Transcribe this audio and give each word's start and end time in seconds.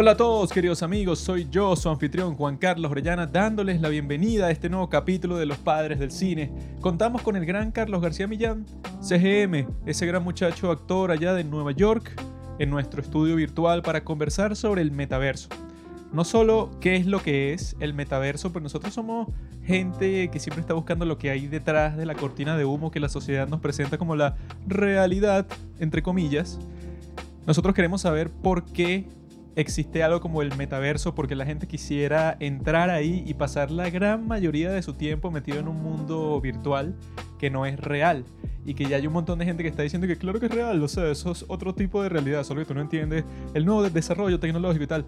Hola 0.00 0.12
a 0.12 0.16
todos 0.16 0.52
queridos 0.52 0.84
amigos, 0.84 1.18
soy 1.18 1.48
yo, 1.50 1.74
su 1.74 1.88
anfitrión 1.88 2.36
Juan 2.36 2.56
Carlos 2.56 2.88
Orellana, 2.88 3.26
dándoles 3.26 3.80
la 3.80 3.88
bienvenida 3.88 4.46
a 4.46 4.52
este 4.52 4.68
nuevo 4.70 4.88
capítulo 4.88 5.36
de 5.38 5.44
Los 5.44 5.58
Padres 5.58 5.98
del 5.98 6.12
Cine. 6.12 6.52
Contamos 6.80 7.22
con 7.22 7.34
el 7.34 7.44
gran 7.44 7.72
Carlos 7.72 8.00
García 8.00 8.28
Millán, 8.28 8.64
CGM, 9.00 9.66
ese 9.86 10.06
gran 10.06 10.22
muchacho 10.22 10.70
actor 10.70 11.10
allá 11.10 11.34
de 11.34 11.42
Nueva 11.42 11.72
York, 11.72 12.14
en 12.60 12.70
nuestro 12.70 13.02
estudio 13.02 13.34
virtual 13.34 13.82
para 13.82 14.04
conversar 14.04 14.54
sobre 14.54 14.82
el 14.82 14.92
metaverso. 14.92 15.48
No 16.12 16.24
solo 16.24 16.70
qué 16.80 16.94
es 16.94 17.06
lo 17.06 17.20
que 17.20 17.52
es 17.52 17.74
el 17.80 17.92
metaverso, 17.92 18.52
pues 18.52 18.62
nosotros 18.62 18.94
somos 18.94 19.26
gente 19.64 20.28
que 20.28 20.38
siempre 20.38 20.60
está 20.60 20.74
buscando 20.74 21.06
lo 21.06 21.18
que 21.18 21.30
hay 21.30 21.48
detrás 21.48 21.96
de 21.96 22.06
la 22.06 22.14
cortina 22.14 22.56
de 22.56 22.64
humo 22.64 22.92
que 22.92 23.00
la 23.00 23.08
sociedad 23.08 23.48
nos 23.48 23.58
presenta 23.58 23.98
como 23.98 24.14
la 24.14 24.36
realidad, 24.64 25.48
entre 25.80 26.04
comillas. 26.04 26.60
Nosotros 27.48 27.74
queremos 27.74 28.02
saber 28.02 28.30
por 28.30 28.64
qué 28.64 29.08
existe 29.58 30.04
algo 30.04 30.20
como 30.20 30.40
el 30.40 30.56
metaverso 30.56 31.16
porque 31.16 31.34
la 31.34 31.44
gente 31.44 31.66
quisiera 31.66 32.36
entrar 32.38 32.90
ahí 32.90 33.24
y 33.26 33.34
pasar 33.34 33.72
la 33.72 33.90
gran 33.90 34.28
mayoría 34.28 34.70
de 34.70 34.80
su 34.82 34.94
tiempo 34.94 35.32
metido 35.32 35.58
en 35.58 35.66
un 35.66 35.82
mundo 35.82 36.40
virtual 36.40 36.94
que 37.40 37.50
no 37.50 37.66
es 37.66 37.78
real 37.80 38.24
y 38.64 38.74
que 38.74 38.84
ya 38.84 38.96
hay 38.98 39.06
un 39.08 39.12
montón 39.12 39.40
de 39.40 39.46
gente 39.46 39.64
que 39.64 39.68
está 39.68 39.82
diciendo 39.82 40.06
que 40.06 40.16
claro 40.16 40.38
que 40.38 40.46
es 40.46 40.52
real, 40.52 40.80
o 40.80 40.86
sea, 40.86 41.10
eso 41.10 41.32
es 41.32 41.44
otro 41.48 41.74
tipo 41.74 42.00
de 42.04 42.08
realidad, 42.08 42.44
solo 42.44 42.60
que 42.60 42.66
tú 42.66 42.74
no 42.74 42.82
entiendes 42.82 43.24
el 43.52 43.64
nuevo 43.64 43.82
desarrollo 43.90 44.38
tecnológico 44.38 44.84
y 44.84 44.86
tal. 44.86 45.04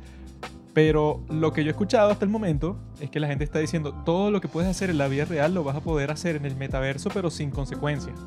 Pero 0.73 1.23
lo 1.29 1.53
que 1.53 1.63
yo 1.63 1.69
he 1.69 1.73
escuchado 1.73 2.11
hasta 2.11 2.25
el 2.25 2.31
momento 2.31 2.77
es 3.01 3.09
que 3.11 3.21
la 3.21 3.29
gente 3.29 3.45
está 3.45 3.61
diciendo 3.61 4.03
todo 4.05 4.33
lo 4.33 4.41
que 4.41 4.49
puedes 4.49 4.69
hacer 4.69 4.91
en 4.91 4.99
la 4.99 5.07
vida 5.07 5.27
real 5.27 5.55
lo 5.55 5.63
vas 5.63 5.77
a 5.77 5.81
poder 5.81 6.11
hacer 6.11 6.37
en 6.37 6.45
el 6.45 6.57
metaverso 6.57 7.09
pero 7.13 7.31
sin 7.31 7.51
consecuencias. 7.51 8.19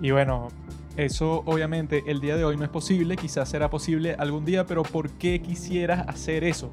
Y 0.00 0.12
bueno, 0.12 0.48
eso 0.98 1.44
obviamente 1.46 2.02
el 2.08 2.20
día 2.20 2.36
de 2.36 2.44
hoy 2.44 2.56
no 2.56 2.64
es 2.64 2.70
posible, 2.70 3.16
quizás 3.16 3.48
será 3.48 3.70
posible 3.70 4.16
algún 4.18 4.44
día, 4.44 4.66
pero 4.66 4.82
¿por 4.82 5.10
qué 5.10 5.40
quisieras 5.40 6.08
hacer 6.08 6.42
eso? 6.42 6.72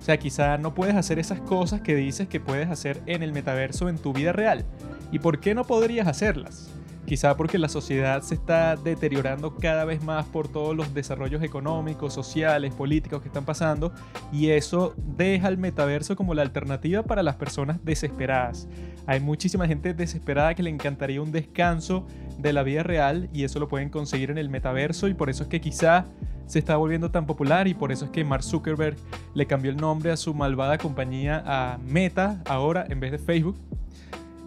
O 0.00 0.04
sea, 0.04 0.16
quizás 0.16 0.58
no 0.58 0.74
puedes 0.74 0.96
hacer 0.96 1.20
esas 1.20 1.40
cosas 1.40 1.80
que 1.80 1.94
dices 1.94 2.26
que 2.26 2.40
puedes 2.40 2.68
hacer 2.68 3.00
en 3.06 3.22
el 3.22 3.32
metaverso 3.32 3.88
en 3.88 3.98
tu 3.98 4.12
vida 4.12 4.32
real. 4.32 4.64
¿Y 5.12 5.20
por 5.20 5.38
qué 5.38 5.54
no 5.54 5.62
podrías 5.62 6.08
hacerlas? 6.08 6.72
Quizá 7.06 7.36
porque 7.36 7.56
la 7.56 7.68
sociedad 7.68 8.22
se 8.22 8.34
está 8.34 8.74
deteriorando 8.74 9.54
cada 9.54 9.84
vez 9.84 10.02
más 10.02 10.26
por 10.26 10.48
todos 10.48 10.74
los 10.74 10.92
desarrollos 10.92 11.40
económicos, 11.44 12.12
sociales, 12.12 12.74
políticos 12.74 13.22
que 13.22 13.28
están 13.28 13.44
pasando 13.44 13.92
y 14.32 14.50
eso 14.50 14.94
deja 14.96 15.46
el 15.46 15.58
metaverso 15.58 16.16
como 16.16 16.34
la 16.34 16.42
alternativa 16.42 17.04
para 17.04 17.22
las 17.22 17.36
personas 17.36 17.78
desesperadas. 17.84 18.66
Hay 19.06 19.20
muchísima 19.20 19.66
gente 19.66 19.94
desesperada 19.94 20.54
que 20.54 20.62
le 20.62 20.70
encantaría 20.70 21.20
un 21.20 21.32
descanso 21.32 22.06
de 22.38 22.52
la 22.52 22.62
vida 22.62 22.82
real 22.82 23.28
y 23.32 23.44
eso 23.44 23.58
lo 23.58 23.68
pueden 23.68 23.88
conseguir 23.88 24.30
en 24.30 24.38
el 24.38 24.48
metaverso 24.48 25.08
y 25.08 25.14
por 25.14 25.30
eso 25.30 25.44
es 25.44 25.48
que 25.48 25.60
quizá 25.60 26.06
se 26.46 26.58
está 26.58 26.76
volviendo 26.76 27.10
tan 27.10 27.26
popular 27.26 27.66
y 27.68 27.74
por 27.74 27.92
eso 27.92 28.04
es 28.04 28.10
que 28.10 28.24
Mark 28.24 28.42
Zuckerberg 28.42 28.96
le 29.34 29.46
cambió 29.46 29.70
el 29.70 29.76
nombre 29.76 30.10
a 30.10 30.16
su 30.16 30.34
malvada 30.34 30.78
compañía 30.78 31.42
a 31.46 31.78
Meta 31.78 32.42
ahora 32.46 32.84
en 32.88 33.00
vez 33.00 33.12
de 33.12 33.18
Facebook. 33.18 33.56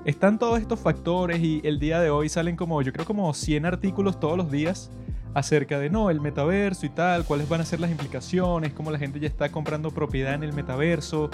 Están 0.06 0.38
todos 0.38 0.59
estos 0.59 0.80
factores 0.80 1.40
y 1.40 1.62
el 1.64 1.80
día 1.80 2.00
de 2.00 2.12
hoy 2.12 2.29
salen 2.29 2.56
como, 2.56 2.81
yo 2.81 2.94
creo 2.94 3.06
como 3.06 3.34
100 3.34 3.66
artículos 3.66 4.19
todos 4.19 4.38
los 4.38 4.52
días 4.52 4.91
acerca 5.35 5.78
de, 5.78 5.90
no, 5.90 6.09
el 6.09 6.22
metaverso 6.22 6.85
y 6.85 6.90
tal, 6.90 7.25
cuáles 7.25 7.47
van 7.47 7.62
a 7.62 7.66
ser 7.66 7.81
las 7.81 7.91
implicaciones, 7.91 8.73
cómo 8.73 8.90
la 8.90 8.97
gente 8.97 9.19
ya 9.19 9.28
está 9.28 9.51
comprando 9.51 9.91
propiedad 9.91 10.34
en 10.34 10.44
el 10.44 10.53
metaverso, 10.53 11.29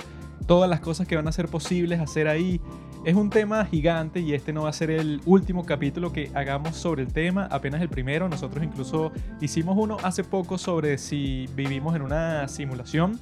todas 0.47 0.69
las 0.69 0.79
cosas 0.79 1.07
que 1.07 1.15
van 1.15 1.27
a 1.27 1.31
ser 1.31 1.47
posibles 1.47 1.99
hacer 1.99 2.27
ahí. 2.27 2.59
Es 3.05 3.15
un 3.15 3.29
tema 3.29 3.63
gigante 3.65 4.19
y 4.19 4.33
este 4.33 4.53
no 4.53 4.63
va 4.63 4.69
a 4.69 4.73
ser 4.73 4.89
el 4.89 5.21
último 5.25 5.65
capítulo 5.65 6.11
que 6.11 6.31
hagamos 6.33 6.75
sobre 6.75 7.03
el 7.03 7.13
tema, 7.13 7.47
apenas 7.51 7.81
el 7.81 7.89
primero. 7.89 8.27
Nosotros 8.27 8.63
incluso 8.63 9.11
hicimos 9.39 9.75
uno 9.77 9.97
hace 10.03 10.23
poco 10.23 10.57
sobre 10.57 10.97
si 10.97 11.47
vivimos 11.55 11.95
en 11.95 12.01
una 12.01 12.47
simulación. 12.47 13.19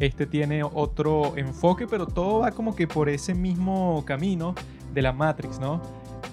Este 0.00 0.26
tiene 0.26 0.62
otro 0.62 1.36
enfoque, 1.36 1.86
pero 1.86 2.06
todo 2.06 2.40
va 2.40 2.50
como 2.50 2.74
que 2.74 2.86
por 2.86 3.08
ese 3.08 3.32
mismo 3.34 4.04
camino 4.04 4.54
de 4.92 5.02
la 5.02 5.12
Matrix, 5.12 5.58
¿no? 5.58 5.80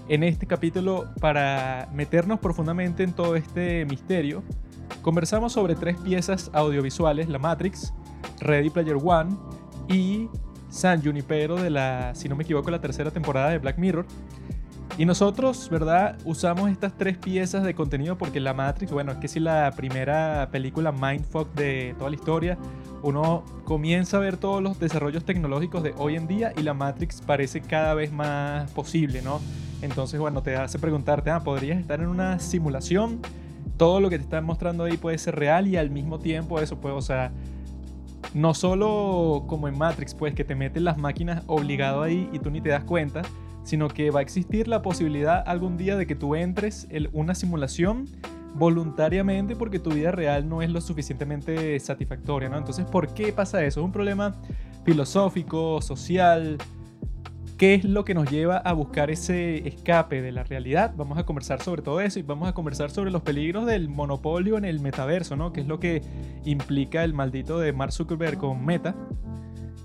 En 0.09 0.23
este 0.23 0.45
capítulo, 0.45 1.05
para 1.21 1.89
meternos 1.93 2.39
profundamente 2.39 3.03
en 3.03 3.13
todo 3.13 3.35
este 3.35 3.85
misterio, 3.85 4.43
conversamos 5.01 5.53
sobre 5.53 5.75
tres 5.75 5.97
piezas 5.97 6.51
audiovisuales, 6.53 7.29
la 7.29 7.39
Matrix, 7.39 7.93
Ready 8.39 8.69
Player 8.69 8.97
One 9.01 9.35
y 9.87 10.27
San 10.69 11.01
Junipero 11.01 11.55
de 11.55 11.69
la, 11.69 12.13
si 12.15 12.27
no 12.27 12.35
me 12.35 12.43
equivoco, 12.43 12.69
la 12.71 12.81
tercera 12.81 13.11
temporada 13.11 13.49
de 13.51 13.59
Black 13.59 13.77
Mirror. 13.77 14.05
Y 14.97 15.05
nosotros, 15.05 15.69
¿verdad? 15.71 16.17
Usamos 16.23 16.69
estas 16.69 16.95
tres 16.97 17.17
piezas 17.17 17.63
de 17.63 17.73
contenido 17.73 18.17
porque 18.17 18.39
la 18.39 18.53
Matrix, 18.53 18.91
bueno, 18.91 19.11
es 19.11 19.17
que 19.17 19.27
si 19.27 19.39
la 19.39 19.71
primera 19.75 20.49
película 20.51 20.91
Mindfuck 20.91 21.51
de 21.55 21.95
toda 21.97 22.11
la 22.11 22.15
historia, 22.15 22.57
uno 23.01 23.43
comienza 23.65 24.17
a 24.17 24.19
ver 24.19 24.37
todos 24.37 24.61
los 24.61 24.79
desarrollos 24.79 25.25
tecnológicos 25.25 25.81
de 25.81 25.95
hoy 25.97 26.15
en 26.15 26.27
día 26.27 26.53
y 26.55 26.61
la 26.61 26.73
Matrix 26.73 27.21
parece 27.21 27.61
cada 27.61 27.95
vez 27.95 28.11
más 28.11 28.69
posible, 28.71 29.21
¿no? 29.21 29.39
Entonces, 29.83 30.17
bueno, 30.17 30.41
te 30.41 30.55
hace 30.55 30.79
preguntarte, 30.79 31.29
ah, 31.29 31.41
¿podrías 31.41 31.77
estar 31.77 31.99
en 31.99 32.07
una 32.07 32.39
simulación? 32.39 33.19
Todo 33.75 33.99
lo 33.99 34.09
que 34.09 34.17
te 34.17 34.23
están 34.23 34.45
mostrando 34.45 34.85
ahí 34.85 34.95
puede 34.95 35.17
ser 35.17 35.35
real 35.35 35.67
y 35.67 35.75
al 35.75 35.89
mismo 35.89 36.19
tiempo 36.19 36.59
eso 36.61 36.79
puede, 36.79 36.95
o 36.95 37.01
sea, 37.01 37.31
no 38.33 38.53
solo 38.53 39.43
como 39.47 39.67
en 39.67 39.77
Matrix, 39.77 40.15
pues 40.15 40.33
que 40.33 40.45
te 40.45 40.55
meten 40.55 40.85
las 40.85 40.97
máquinas 40.97 41.43
obligado 41.47 42.01
ahí 42.01 42.29
y 42.31 42.39
tú 42.39 42.49
ni 42.49 42.61
te 42.61 42.69
das 42.69 42.85
cuenta, 42.85 43.23
sino 43.63 43.89
que 43.89 44.09
va 44.09 44.19
a 44.19 44.23
existir 44.23 44.69
la 44.69 44.81
posibilidad 44.81 45.43
algún 45.45 45.75
día 45.75 45.97
de 45.97 46.07
que 46.07 46.15
tú 46.15 46.35
entres 46.35 46.87
en 46.89 47.09
una 47.11 47.35
simulación 47.35 48.07
voluntariamente 48.55 49.55
porque 49.55 49.79
tu 49.79 49.89
vida 49.89 50.11
real 50.11 50.47
no 50.47 50.61
es 50.61 50.69
lo 50.69 50.79
suficientemente 50.79 51.77
satisfactoria, 51.81 52.47
¿no? 52.47 52.57
Entonces, 52.57 52.85
¿por 52.85 53.13
qué 53.13 53.33
pasa 53.33 53.65
eso? 53.65 53.81
Es 53.81 53.85
un 53.85 53.91
problema 53.91 54.33
filosófico, 54.85 55.81
social. 55.81 56.57
¿Qué 57.57 57.75
es 57.75 57.83
lo 57.83 58.03
que 58.03 58.13
nos 58.13 58.29
lleva 58.29 58.57
a 58.57 58.73
buscar 58.73 59.11
ese 59.11 59.67
escape 59.67 60.21
de 60.21 60.31
la 60.31 60.43
realidad? 60.43 60.93
Vamos 60.97 61.17
a 61.17 61.25
conversar 61.25 61.61
sobre 61.61 61.81
todo 61.81 62.01
eso 62.01 62.19
y 62.19 62.23
vamos 62.23 62.49
a 62.49 62.53
conversar 62.53 62.89
sobre 62.89 63.11
los 63.11 63.21
peligros 63.21 63.65
del 63.65 63.89
monopolio 63.89 64.57
en 64.57 64.65
el 64.65 64.79
metaverso, 64.79 65.35
¿no? 65.35 65.53
Que 65.53 65.61
es 65.61 65.67
lo 65.67 65.79
que 65.79 66.01
implica 66.45 67.03
el 67.03 67.13
maldito 67.13 67.59
de 67.59 67.71
Mark 67.71 67.91
Zuckerberg 67.91 68.37
con 68.37 68.65
Meta 68.65 68.95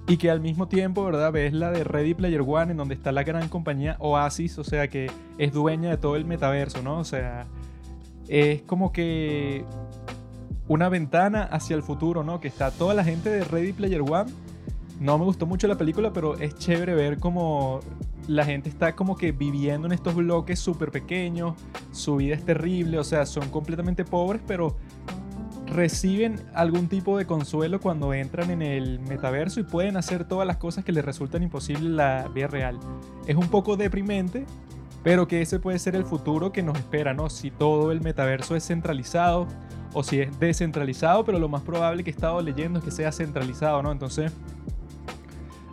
y 0.08 0.16
que 0.16 0.30
al 0.30 0.40
mismo 0.40 0.66
tiempo, 0.68 1.04
¿verdad? 1.04 1.30
Ves 1.30 1.52
la 1.52 1.70
de 1.70 1.84
Ready 1.84 2.14
Player 2.14 2.40
One, 2.40 2.70
en 2.70 2.78
donde 2.78 2.94
está 2.94 3.12
la 3.12 3.22
gran 3.22 3.48
compañía 3.48 3.96
Oasis, 3.98 4.58
o 4.58 4.64
sea, 4.64 4.88
que 4.88 5.10
es 5.36 5.52
dueña 5.52 5.90
de 5.90 5.98
todo 5.98 6.16
el 6.16 6.24
metaverso, 6.24 6.82
¿no? 6.82 6.98
O 6.98 7.04
sea, 7.04 7.46
es 8.26 8.62
como 8.62 8.90
que 8.90 9.66
una 10.66 10.88
ventana 10.88 11.42
hacia 11.42 11.76
el 11.76 11.82
futuro, 11.82 12.24
¿no? 12.24 12.40
Que 12.40 12.48
está 12.48 12.70
toda 12.70 12.94
la 12.94 13.04
gente 13.04 13.28
de 13.28 13.44
Ready 13.44 13.74
Player 13.74 14.00
One. 14.00 14.32
No 15.00 15.16
me 15.16 15.24
gustó 15.24 15.46
mucho 15.46 15.68
la 15.68 15.76
película, 15.76 16.12
pero 16.12 16.36
es 16.36 16.56
chévere 16.56 16.94
ver 16.94 17.18
cómo 17.18 17.80
la 18.26 18.44
gente 18.44 18.68
está 18.68 18.94
como 18.94 19.16
que 19.16 19.32
viviendo 19.32 19.86
en 19.86 19.92
estos 19.92 20.14
bloques 20.14 20.58
súper 20.58 20.90
pequeños, 20.90 21.54
su 21.92 22.16
vida 22.16 22.34
es 22.34 22.44
terrible, 22.44 22.98
o 22.98 23.04
sea, 23.04 23.24
son 23.24 23.48
completamente 23.48 24.04
pobres, 24.04 24.42
pero 24.46 24.76
reciben 25.66 26.40
algún 26.54 26.88
tipo 26.88 27.16
de 27.16 27.26
consuelo 27.26 27.80
cuando 27.80 28.12
entran 28.12 28.50
en 28.50 28.62
el 28.62 29.00
metaverso 29.00 29.60
y 29.60 29.62
pueden 29.64 29.96
hacer 29.96 30.24
todas 30.24 30.46
las 30.46 30.56
cosas 30.56 30.84
que 30.84 30.92
les 30.92 31.04
resultan 31.04 31.42
imposibles 31.42 31.84
en 31.84 31.96
la 31.96 32.28
vida 32.28 32.48
real. 32.48 32.78
Es 33.26 33.36
un 33.36 33.48
poco 33.48 33.76
deprimente, 33.76 34.46
pero 35.02 35.28
que 35.28 35.40
ese 35.42 35.58
puede 35.60 35.78
ser 35.78 35.94
el 35.94 36.04
futuro 36.04 36.52
que 36.52 36.62
nos 36.62 36.76
espera, 36.76 37.14
¿no? 37.14 37.30
Si 37.30 37.50
todo 37.50 37.92
el 37.92 38.00
metaverso 38.00 38.56
es 38.56 38.66
centralizado 38.66 39.46
o 39.92 40.02
si 40.02 40.20
es 40.20 40.38
descentralizado, 40.38 41.24
pero 41.24 41.38
lo 41.38 41.48
más 41.48 41.62
probable 41.62 42.02
que 42.02 42.10
he 42.10 42.14
estado 42.14 42.40
leyendo 42.42 42.78
es 42.78 42.84
que 42.84 42.90
sea 42.90 43.12
centralizado, 43.12 43.82
¿no? 43.82 43.92
Entonces, 43.92 44.32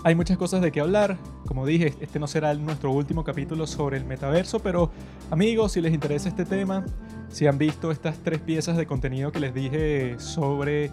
hay 0.05 0.13
muchas 0.13 0.37
cosas 0.37 0.61
de 0.61 0.71
qué 0.71 0.81
hablar. 0.81 1.17
Como 1.47 1.65
dije, 1.65 1.95
este 1.99 2.19
no 2.19 2.27
será 2.27 2.53
nuestro 2.53 2.91
último 2.91 3.23
capítulo 3.23 3.65
sobre 3.65 3.97
el 3.97 4.05
metaverso, 4.05 4.59
pero 4.59 4.91
amigos, 5.31 5.71
si 5.71 5.81
les 5.81 5.95
interesa 5.95 6.29
este 6.29 6.45
tema, 6.45 6.85
si 7.27 7.47
han 7.47 7.57
visto 7.57 7.89
estas 7.89 8.19
tres 8.19 8.39
piezas 8.39 8.77
de 8.77 8.85
contenido 8.85 9.31
que 9.31 9.39
les 9.39 9.51
dije 9.51 10.19
sobre 10.19 10.91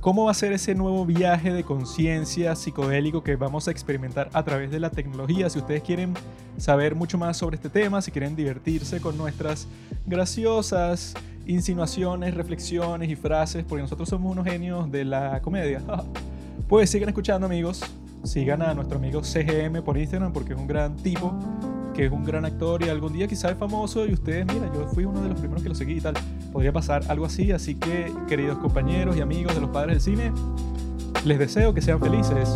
cómo 0.00 0.26
va 0.26 0.32
a 0.32 0.34
ser 0.34 0.52
ese 0.52 0.74
nuevo 0.74 1.06
viaje 1.06 1.50
de 1.50 1.64
conciencia 1.64 2.54
psicodélico 2.54 3.22
que 3.22 3.36
vamos 3.36 3.68
a 3.68 3.70
experimentar 3.70 4.28
a 4.34 4.42
través 4.42 4.70
de 4.70 4.80
la 4.80 4.90
tecnología. 4.90 5.48
Si 5.48 5.58
ustedes 5.58 5.82
quieren 5.82 6.12
saber 6.58 6.94
mucho 6.94 7.16
más 7.16 7.38
sobre 7.38 7.56
este 7.56 7.70
tema, 7.70 8.02
si 8.02 8.10
quieren 8.10 8.36
divertirse 8.36 9.00
con 9.00 9.16
nuestras 9.16 9.66
graciosas 10.04 11.14
insinuaciones, 11.46 12.34
reflexiones 12.34 13.08
y 13.08 13.16
frases, 13.16 13.64
porque 13.66 13.80
nosotros 13.80 14.10
somos 14.10 14.30
unos 14.30 14.44
genios 14.44 14.92
de 14.92 15.06
la 15.06 15.40
comedia, 15.40 15.80
pues 16.68 16.90
sigan 16.90 17.08
escuchando 17.08 17.46
amigos. 17.46 17.82
Sigan 18.24 18.62
a 18.62 18.74
nuestro 18.74 18.98
amigo 18.98 19.22
CGM 19.22 19.82
por 19.82 19.98
Instagram 19.98 20.32
porque 20.32 20.52
es 20.52 20.58
un 20.58 20.66
gran 20.66 20.96
tipo, 20.96 21.34
que 21.94 22.06
es 22.06 22.12
un 22.12 22.24
gran 22.24 22.44
actor 22.44 22.82
y 22.82 22.88
algún 22.88 23.12
día 23.12 23.26
quizás 23.26 23.52
es 23.52 23.58
famoso 23.58 24.06
y 24.06 24.12
ustedes, 24.12 24.46
mira, 24.46 24.70
yo 24.72 24.86
fui 24.88 25.04
uno 25.04 25.22
de 25.22 25.28
los 25.28 25.38
primeros 25.38 25.62
que 25.62 25.68
lo 25.68 25.74
seguí 25.74 25.94
y 25.94 26.00
tal. 26.00 26.14
Podría 26.52 26.72
pasar 26.72 27.02
algo 27.08 27.26
así, 27.26 27.52
así 27.52 27.74
que 27.74 28.12
queridos 28.28 28.58
compañeros 28.58 29.16
y 29.16 29.20
amigos 29.20 29.54
de 29.54 29.60
los 29.60 29.70
padres 29.70 30.04
del 30.04 30.16
cine, 30.16 30.32
les 31.24 31.38
deseo 31.38 31.74
que 31.74 31.82
sean 31.82 32.00
felices. 32.00 32.48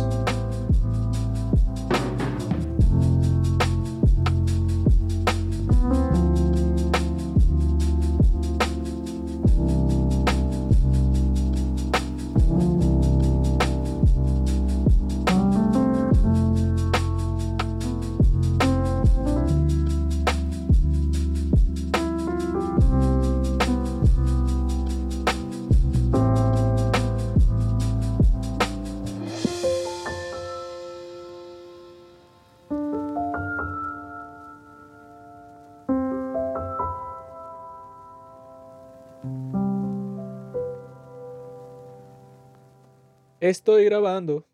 Estoy 43.47 43.85
grabando. 43.85 44.45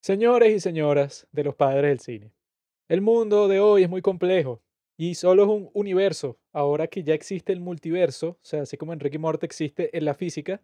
Señores 0.00 0.54
y 0.54 0.60
señoras 0.60 1.26
de 1.32 1.42
los 1.42 1.56
padres 1.56 1.90
del 1.90 1.98
cine. 1.98 2.30
El 2.86 3.00
mundo 3.00 3.48
de 3.48 3.58
hoy 3.58 3.82
es 3.82 3.90
muy 3.90 4.00
complejo 4.00 4.62
y 4.96 5.16
solo 5.16 5.42
es 5.42 5.48
un 5.48 5.68
universo. 5.74 6.38
Ahora 6.52 6.86
que 6.86 7.02
ya 7.02 7.14
existe 7.14 7.52
el 7.52 7.58
multiverso, 7.58 8.28
o 8.28 8.38
sea, 8.42 8.62
así 8.62 8.76
como 8.76 8.92
Enrique 8.92 9.18
Morte 9.18 9.44
existe 9.44 9.90
en 9.98 10.04
la 10.04 10.14
física, 10.14 10.62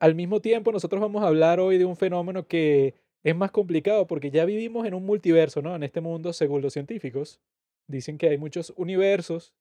al 0.00 0.14
mismo 0.14 0.42
tiempo 0.42 0.70
nosotros 0.70 1.00
vamos 1.00 1.22
a 1.22 1.28
hablar 1.28 1.60
hoy 1.60 1.78
de 1.78 1.86
un 1.86 1.96
fenómeno 1.96 2.46
que 2.46 2.94
es 3.22 3.34
más 3.34 3.50
complicado 3.50 4.06
porque 4.06 4.30
ya 4.30 4.44
vivimos 4.44 4.86
en 4.86 4.92
un 4.92 5.06
multiverso, 5.06 5.62
¿no? 5.62 5.74
En 5.74 5.82
este 5.82 6.02
mundo, 6.02 6.34
según 6.34 6.60
los 6.60 6.74
científicos. 6.74 7.40
Dicen 7.86 8.18
que 8.18 8.28
hay 8.28 8.36
muchos 8.36 8.74
universos, 8.76 9.54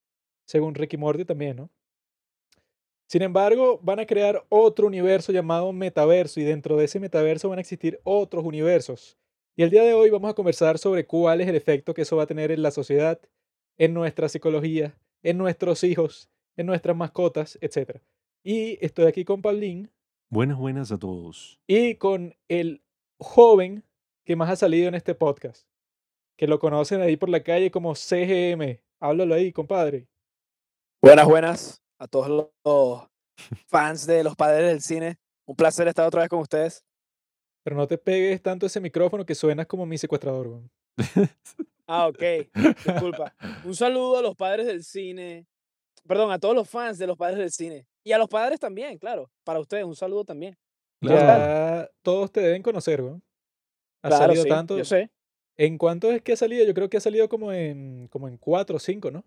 según 0.43 0.75
Ricky 0.75 0.97
Morty 0.97 1.23
también, 1.23 1.55
¿no? 1.55 1.69
Sin 3.11 3.23
embargo, 3.23 3.77
van 3.83 3.99
a 3.99 4.05
crear 4.05 4.45
otro 4.47 4.87
universo 4.87 5.33
llamado 5.33 5.73
metaverso 5.73 6.39
y 6.39 6.43
dentro 6.43 6.77
de 6.77 6.85
ese 6.85 6.97
metaverso 6.97 7.49
van 7.49 7.57
a 7.57 7.61
existir 7.61 7.99
otros 8.05 8.45
universos. 8.45 9.17
Y 9.57 9.63
el 9.63 9.69
día 9.69 9.83
de 9.83 9.93
hoy 9.93 10.09
vamos 10.09 10.31
a 10.31 10.33
conversar 10.33 10.77
sobre 10.77 11.05
cuál 11.05 11.41
es 11.41 11.49
el 11.49 11.57
efecto 11.57 11.93
que 11.93 12.03
eso 12.03 12.15
va 12.15 12.23
a 12.23 12.25
tener 12.25 12.53
en 12.53 12.61
la 12.61 12.71
sociedad, 12.71 13.19
en 13.77 13.93
nuestra 13.93 14.29
psicología, 14.29 14.97
en 15.23 15.37
nuestros 15.37 15.83
hijos, 15.83 16.29
en 16.55 16.67
nuestras 16.67 16.95
mascotas, 16.95 17.57
etc. 17.59 17.99
Y 18.45 18.77
estoy 18.79 19.07
aquí 19.07 19.25
con 19.25 19.41
Paulín. 19.41 19.91
Buenas, 20.29 20.57
buenas 20.57 20.93
a 20.93 20.97
todos. 20.97 21.59
Y 21.67 21.95
con 21.95 22.37
el 22.47 22.81
joven 23.19 23.83
que 24.23 24.37
más 24.37 24.49
ha 24.49 24.55
salido 24.55 24.87
en 24.87 24.95
este 24.95 25.15
podcast, 25.15 25.67
que 26.37 26.47
lo 26.47 26.59
conocen 26.59 27.01
ahí 27.01 27.17
por 27.17 27.27
la 27.27 27.43
calle 27.43 27.71
como 27.71 27.93
CGM. 27.93 28.79
Háblalo 29.01 29.35
ahí, 29.35 29.51
compadre. 29.51 30.07
Buenas, 31.01 31.25
buenas 31.27 31.80
a 32.01 32.07
todos 32.07 32.49
los 32.65 33.07
fans 33.67 34.07
de 34.07 34.23
los 34.23 34.35
padres 34.35 34.67
del 34.67 34.81
cine. 34.81 35.19
Un 35.45 35.55
placer 35.55 35.87
estar 35.87 36.07
otra 36.07 36.21
vez 36.21 36.29
con 36.29 36.39
ustedes. 36.39 36.83
Pero 37.63 37.75
no 37.75 37.85
te 37.85 37.99
pegues 37.99 38.41
tanto 38.41 38.65
ese 38.65 38.81
micrófono 38.81 39.23
que 39.23 39.35
suenas 39.35 39.67
como 39.67 39.85
mi 39.85 39.99
secuestrador. 39.99 40.63
ah, 41.87 42.07
ok. 42.07 42.23
Disculpa. 42.85 43.35
Un 43.63 43.75
saludo 43.75 44.17
a 44.17 44.21
los 44.23 44.35
padres 44.35 44.65
del 44.65 44.83
cine. 44.83 45.45
Perdón, 46.07 46.31
a 46.31 46.39
todos 46.39 46.55
los 46.55 46.67
fans 46.67 46.97
de 46.97 47.05
los 47.05 47.15
padres 47.15 47.37
del 47.37 47.51
cine. 47.51 47.85
Y 48.03 48.13
a 48.13 48.17
los 48.17 48.27
padres 48.27 48.59
también, 48.59 48.97
claro. 48.97 49.29
Para 49.43 49.59
ustedes, 49.59 49.85
un 49.85 49.95
saludo 49.95 50.25
también. 50.25 50.57
Ya 51.01 51.87
todos 52.01 52.31
te 52.31 52.41
deben 52.41 52.63
conocer, 52.63 53.03
¿no? 53.03 53.21
Ha 54.01 54.09
salido 54.09 54.43
tanto. 54.45 54.75
Yo 54.75 54.85
sé. 54.85 55.11
¿En 55.55 55.77
cuánto 55.77 56.11
es 56.11 56.23
que 56.23 56.33
ha 56.33 56.37
salido? 56.37 56.65
Yo 56.65 56.73
creo 56.73 56.89
que 56.89 56.97
ha 56.97 57.01
salido 57.01 57.29
como 57.29 57.53
en, 57.53 58.07
como 58.07 58.27
en 58.27 58.37
cuatro 58.37 58.77
o 58.77 58.79
cinco, 58.79 59.11
¿no? 59.11 59.23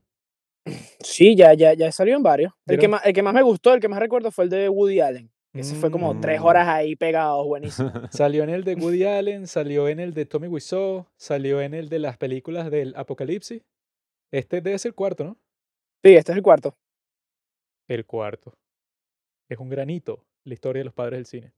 Sí, 1.00 1.36
ya, 1.36 1.54
ya, 1.54 1.74
ya 1.74 1.92
salió 1.92 2.16
en 2.16 2.22
varios. 2.22 2.52
El 2.66 2.78
que, 2.78 2.88
más, 2.88 3.04
el 3.04 3.12
que 3.12 3.22
más 3.22 3.34
me 3.34 3.42
gustó, 3.42 3.74
el 3.74 3.80
que 3.80 3.88
más 3.88 3.98
recuerdo 3.98 4.30
fue 4.30 4.44
el 4.44 4.50
de 4.50 4.68
Woody 4.68 5.00
Allen. 5.00 5.30
Ese 5.52 5.76
fue 5.76 5.90
como 5.90 6.18
tres 6.20 6.40
mm. 6.40 6.44
horas 6.44 6.66
ahí 6.66 6.96
pegados, 6.96 7.46
buenísimo. 7.46 7.92
Salió 8.10 8.42
en 8.42 8.50
el 8.50 8.64
de 8.64 8.74
Woody 8.74 9.04
Allen, 9.04 9.46
salió 9.46 9.88
en 9.88 10.00
el 10.00 10.12
de 10.12 10.26
Tommy 10.26 10.48
Wiseau, 10.48 11.06
salió 11.16 11.60
en 11.60 11.74
el 11.74 11.88
de 11.88 12.00
las 12.00 12.16
películas 12.16 12.72
del 12.72 12.92
Apocalipsis. 12.96 13.62
Este 14.32 14.60
debe 14.60 14.78
ser 14.80 14.90
el 14.90 14.94
cuarto, 14.96 15.22
¿no? 15.22 15.36
Sí, 16.02 16.16
este 16.16 16.32
es 16.32 16.36
el 16.36 16.42
cuarto. 16.42 16.76
El 17.86 18.04
cuarto. 18.04 18.52
Es 19.48 19.58
un 19.58 19.68
granito 19.68 20.24
la 20.44 20.54
historia 20.54 20.80
de 20.80 20.84
los 20.84 20.94
padres 20.94 21.18
del 21.18 21.26
cine. 21.26 21.52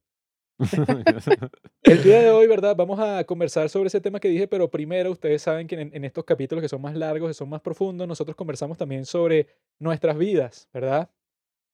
el 1.83 2.03
día 2.03 2.21
de 2.21 2.31
hoy, 2.31 2.47
¿verdad? 2.47 2.75
Vamos 2.75 2.99
a 2.99 3.25
conversar 3.25 3.69
sobre 3.69 3.89
ese 3.89 4.01
tema 4.01 4.21
que 4.21 4.29
dije, 4.29 4.49
pero 4.49 4.71
primero 4.71 5.11
ustedes 5.11 5.43
saben 5.43 5.67
que 5.67 5.79
en, 5.79 6.05
estos 6.05 6.25
capítulos 6.25 6.63
que 6.63 6.69
son 6.69 6.81
más 6.81 6.95
largos, 6.95 7.29
que 7.29 7.35
son 7.35 7.51
más 7.51 7.61
profundos, 7.61 8.09
nosotros 8.09 8.35
conversamos 8.37 8.79
también 8.79 9.05
sobre 9.05 9.49
nuestras 9.79 10.17
vidas, 10.17 10.69
¿verdad? 10.73 11.11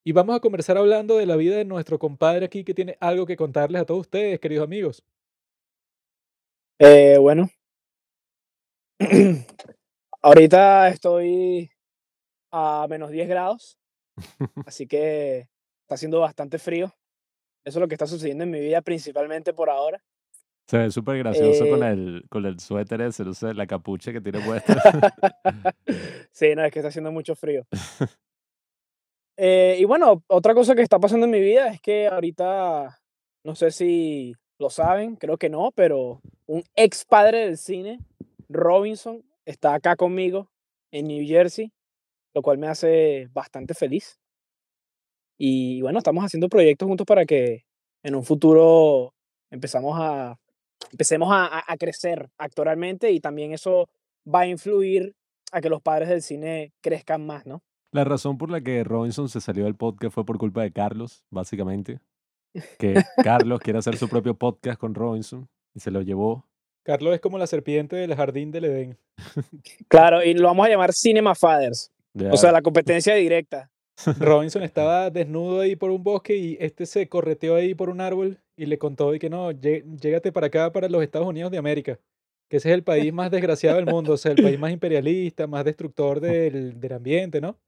Y 0.05 0.11
vamos 0.13 0.37
a 0.37 0.41
conversar 0.41 0.79
hablando 0.79 1.17
de 1.17 1.27
la 1.27 1.37
vida 1.37 1.57
de 1.57 1.65
nuestro 1.65 1.99
compadre 1.99 2.47
aquí 2.47 2.65
que 2.65 2.75
tiene 2.75 2.97
algo 2.99 3.25
que 3.25 3.37
contarles 3.37 3.83
a 3.83 3.87
todos 3.87 4.01
ustedes, 4.01 4.41
queridos 4.41 4.65
amigos. 4.65 5.05
Eh, 6.81 7.19
bueno. 7.19 7.49
Ahorita 10.23 10.89
estoy 10.89 11.71
a 12.51 12.87
menos 12.89 13.11
10 13.11 13.29
grados, 13.29 13.79
así 14.67 14.87
que 14.87 15.49
está 15.83 15.95
haciendo 15.95 16.21
bastante 16.21 16.59
frío. 16.59 16.93
Eso 17.65 17.79
es 17.79 17.81
lo 17.81 17.89
que 17.89 17.95
está 17.95 18.07
sucediendo 18.07 18.45
en 18.45 18.51
mi 18.51 18.61
vida 18.61 18.83
principalmente 18.83 19.53
por 19.53 19.71
ahora. 19.71 20.03
Se 20.67 20.79
ve 20.79 20.91
súper 20.91 21.19
gracioso 21.19 21.69
con, 21.69 21.83
eh 21.83 21.91
el, 21.91 22.25
con 22.29 22.47
el 22.47 22.59
suéter 22.59 23.01
ese, 23.03 23.25
la 23.55 23.67
capucha 23.67 24.13
que 24.13 24.21
tiene 24.21 24.41
puesta. 24.41 24.75
sí, 26.33 26.55
no, 26.55 26.65
es 26.65 26.73
que 26.73 26.79
está 26.79 26.89
haciendo 26.89 27.13
mucho 27.13 27.35
frío. 27.35 27.67
Eh, 29.37 29.77
y 29.79 29.85
bueno, 29.85 30.23
otra 30.29 30.55
cosa 30.55 30.75
que 30.75 30.83
está 30.83 30.99
pasando 30.99 31.25
en 31.27 31.33
mi 31.33 31.41
vida 31.41 31.69
es 31.69 31.81
que 31.81 32.07
ahorita, 32.07 33.01
no 33.45 33.55
sé 33.55 33.71
si 33.71 34.35
lo 34.59 34.71
saben, 34.71 35.17
creo 35.17 35.37
que 35.37 35.51
no, 35.51 35.73
pero 35.73 36.21
un 36.47 36.63
ex 36.77 37.05
padre 37.05 37.47
del 37.47 37.59
cine, 37.59 37.99
Robinson, 38.49 39.25
está 39.45 39.75
acá 39.75 39.97
conmigo 39.97 40.51
en 40.91 41.09
New 41.09 41.27
Jersey, 41.27 41.73
lo 42.35 42.43
cual 42.43 42.59
me 42.59 42.69
hace 42.69 43.29
bastante 43.33 43.75
feliz. 43.75 44.22
Y 45.39 45.83
bueno, 45.83 45.99
estamos 45.99 46.25
haciendo 46.25 46.49
proyectos 46.49 46.87
juntos 46.87 47.07
para 47.07 47.25
que 47.25 47.65
en 48.03 48.15
un 48.15 48.25
futuro 48.25 49.15
empezamos 49.51 49.99
a, 49.99 50.39
empecemos 50.91 51.29
a, 51.33 51.63
a, 51.67 51.77
crecer 51.77 52.31
actoralmente 52.39 53.11
y 53.11 53.21
también 53.21 53.53
eso 53.53 53.89
va 54.27 54.41
a 54.41 54.47
influir 54.47 55.15
a 55.53 55.61
que 55.61 55.69
los 55.69 55.83
padres 55.83 56.09
del 56.09 56.23
cine 56.23 56.73
crezcan 56.81 57.27
más, 57.27 57.47
¿no? 57.47 57.63
La 57.93 58.05
razón 58.05 58.39
por 58.39 58.51
la 58.51 58.61
que 58.61 58.85
Robinson 58.85 59.29
se 59.29 59.41
salió 59.41 59.65
del 59.65 59.75
podcast 59.75 60.15
fue 60.15 60.25
por 60.25 60.39
culpa 60.39 60.63
de 60.63 60.73
Carlos, 60.73 61.25
básicamente. 61.31 62.01
Que 62.79 63.03
Carlos 63.23 63.61
quiere 63.61 63.79
hacer 63.79 63.97
su 63.97 64.09
propio 64.09 64.35
podcast 64.35 64.79
con 64.79 64.95
Robinson 64.95 65.49
y 65.75 65.81
se 65.81 65.91
lo 65.91 66.03
llevó. 66.03 66.47
Carlos 66.85 67.15
es 67.15 67.21
como 67.21 67.39
la 67.39 67.47
serpiente 67.47 67.97
del 67.97 68.15
jardín 68.15 68.51
del 68.51 68.65
Edén. 68.65 68.99
Claro, 69.89 70.23
y 70.23 70.35
lo 70.35 70.49
vamos 70.49 70.67
a 70.67 70.71
llamar 70.71 70.93
Cinema 70.93 71.35
Fathers. 71.35 71.93
O 72.31 72.37
sea, 72.37 72.53
la 72.53 72.63
competencia 72.63 73.15
directa. 73.15 73.71
Robinson 74.19 74.63
estaba 74.63 75.11
desnudo 75.11 75.61
ahí 75.61 75.77
por 75.77 75.91
un 75.91 76.03
bosque 76.03 76.37
y 76.37 76.57
este 76.61 76.87
se 76.87 77.09
correteó 77.09 77.57
ahí 77.57 77.75
por 77.75 77.91
un 77.91 78.01
árbol 78.01 78.39
y 78.57 78.67
le 78.67 78.79
contó 78.79 79.15
y 79.15 79.19
que 79.19 79.31
no, 79.31 79.51
llégate 79.53 80.33
para 80.33 80.49
acá, 80.49 80.73
para 80.73 80.89
los 80.89 81.03
Estados 81.03 81.29
Unidos 81.29 81.51
de 81.51 81.59
América, 81.59 81.99
que 82.49 82.57
ese 82.59 82.71
es 82.71 82.75
el 82.75 82.85
país 82.85 83.13
más 83.13 83.31
desgraciado 83.31 83.77
del 83.77 83.87
mundo, 83.87 84.13
o 84.13 84.17
sea, 84.17 84.33
el 84.33 84.43
país 84.43 84.59
más 84.59 84.73
imperialista, 84.73 85.47
más 85.47 85.65
destructor 85.65 86.21
del, 86.21 86.79
del 86.81 86.93
ambiente, 86.93 87.41
¿no? 87.41 87.59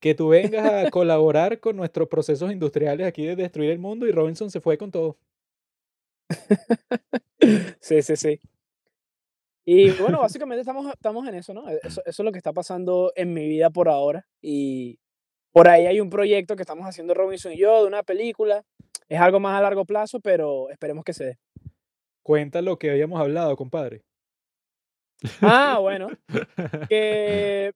Que 0.00 0.14
tú 0.14 0.28
vengas 0.28 0.86
a 0.86 0.90
colaborar 0.90 1.60
con 1.60 1.76
nuestros 1.76 2.08
procesos 2.08 2.52
industriales 2.52 3.06
aquí 3.06 3.24
de 3.24 3.36
destruir 3.36 3.70
el 3.70 3.78
mundo 3.78 4.06
y 4.06 4.12
Robinson 4.12 4.50
se 4.50 4.60
fue 4.60 4.78
con 4.78 4.90
todo. 4.90 5.16
Sí, 7.80 8.00
sí, 8.02 8.16
sí. 8.16 8.40
Y 9.64 9.90
bueno, 9.92 10.20
básicamente 10.20 10.60
estamos, 10.60 10.92
estamos 10.92 11.26
en 11.28 11.34
eso, 11.36 11.54
¿no? 11.54 11.68
Eso, 11.68 11.80
eso, 11.82 12.02
es 12.04 12.18
lo 12.18 12.32
que 12.32 12.38
está 12.38 12.52
pasando 12.52 13.12
en 13.14 13.32
mi 13.32 13.48
vida 13.48 13.70
por 13.70 13.88
ahora. 13.88 14.26
Y 14.40 14.98
por 15.52 15.68
ahí 15.68 15.86
hay 15.86 16.00
un 16.00 16.10
proyecto 16.10 16.56
que 16.56 16.62
estamos 16.62 16.86
haciendo 16.86 17.14
Robinson 17.14 17.52
y 17.52 17.58
yo 17.58 17.82
de 17.82 17.88
una 17.88 18.02
película. 18.02 18.64
Es 19.08 19.20
algo 19.20 19.38
más 19.40 19.58
a 19.58 19.62
largo 19.62 19.84
plazo, 19.84 20.20
pero 20.20 20.70
esperemos 20.70 21.04
que 21.04 21.12
se 21.12 21.24
dé. 21.24 21.38
Cuenta 22.22 22.62
lo 22.62 22.78
que 22.78 22.90
habíamos 22.90 23.20
hablado, 23.20 23.56
compadre. 23.56 24.02
Ah, 25.40 25.78
bueno. 25.80 26.08
Que 26.88 27.72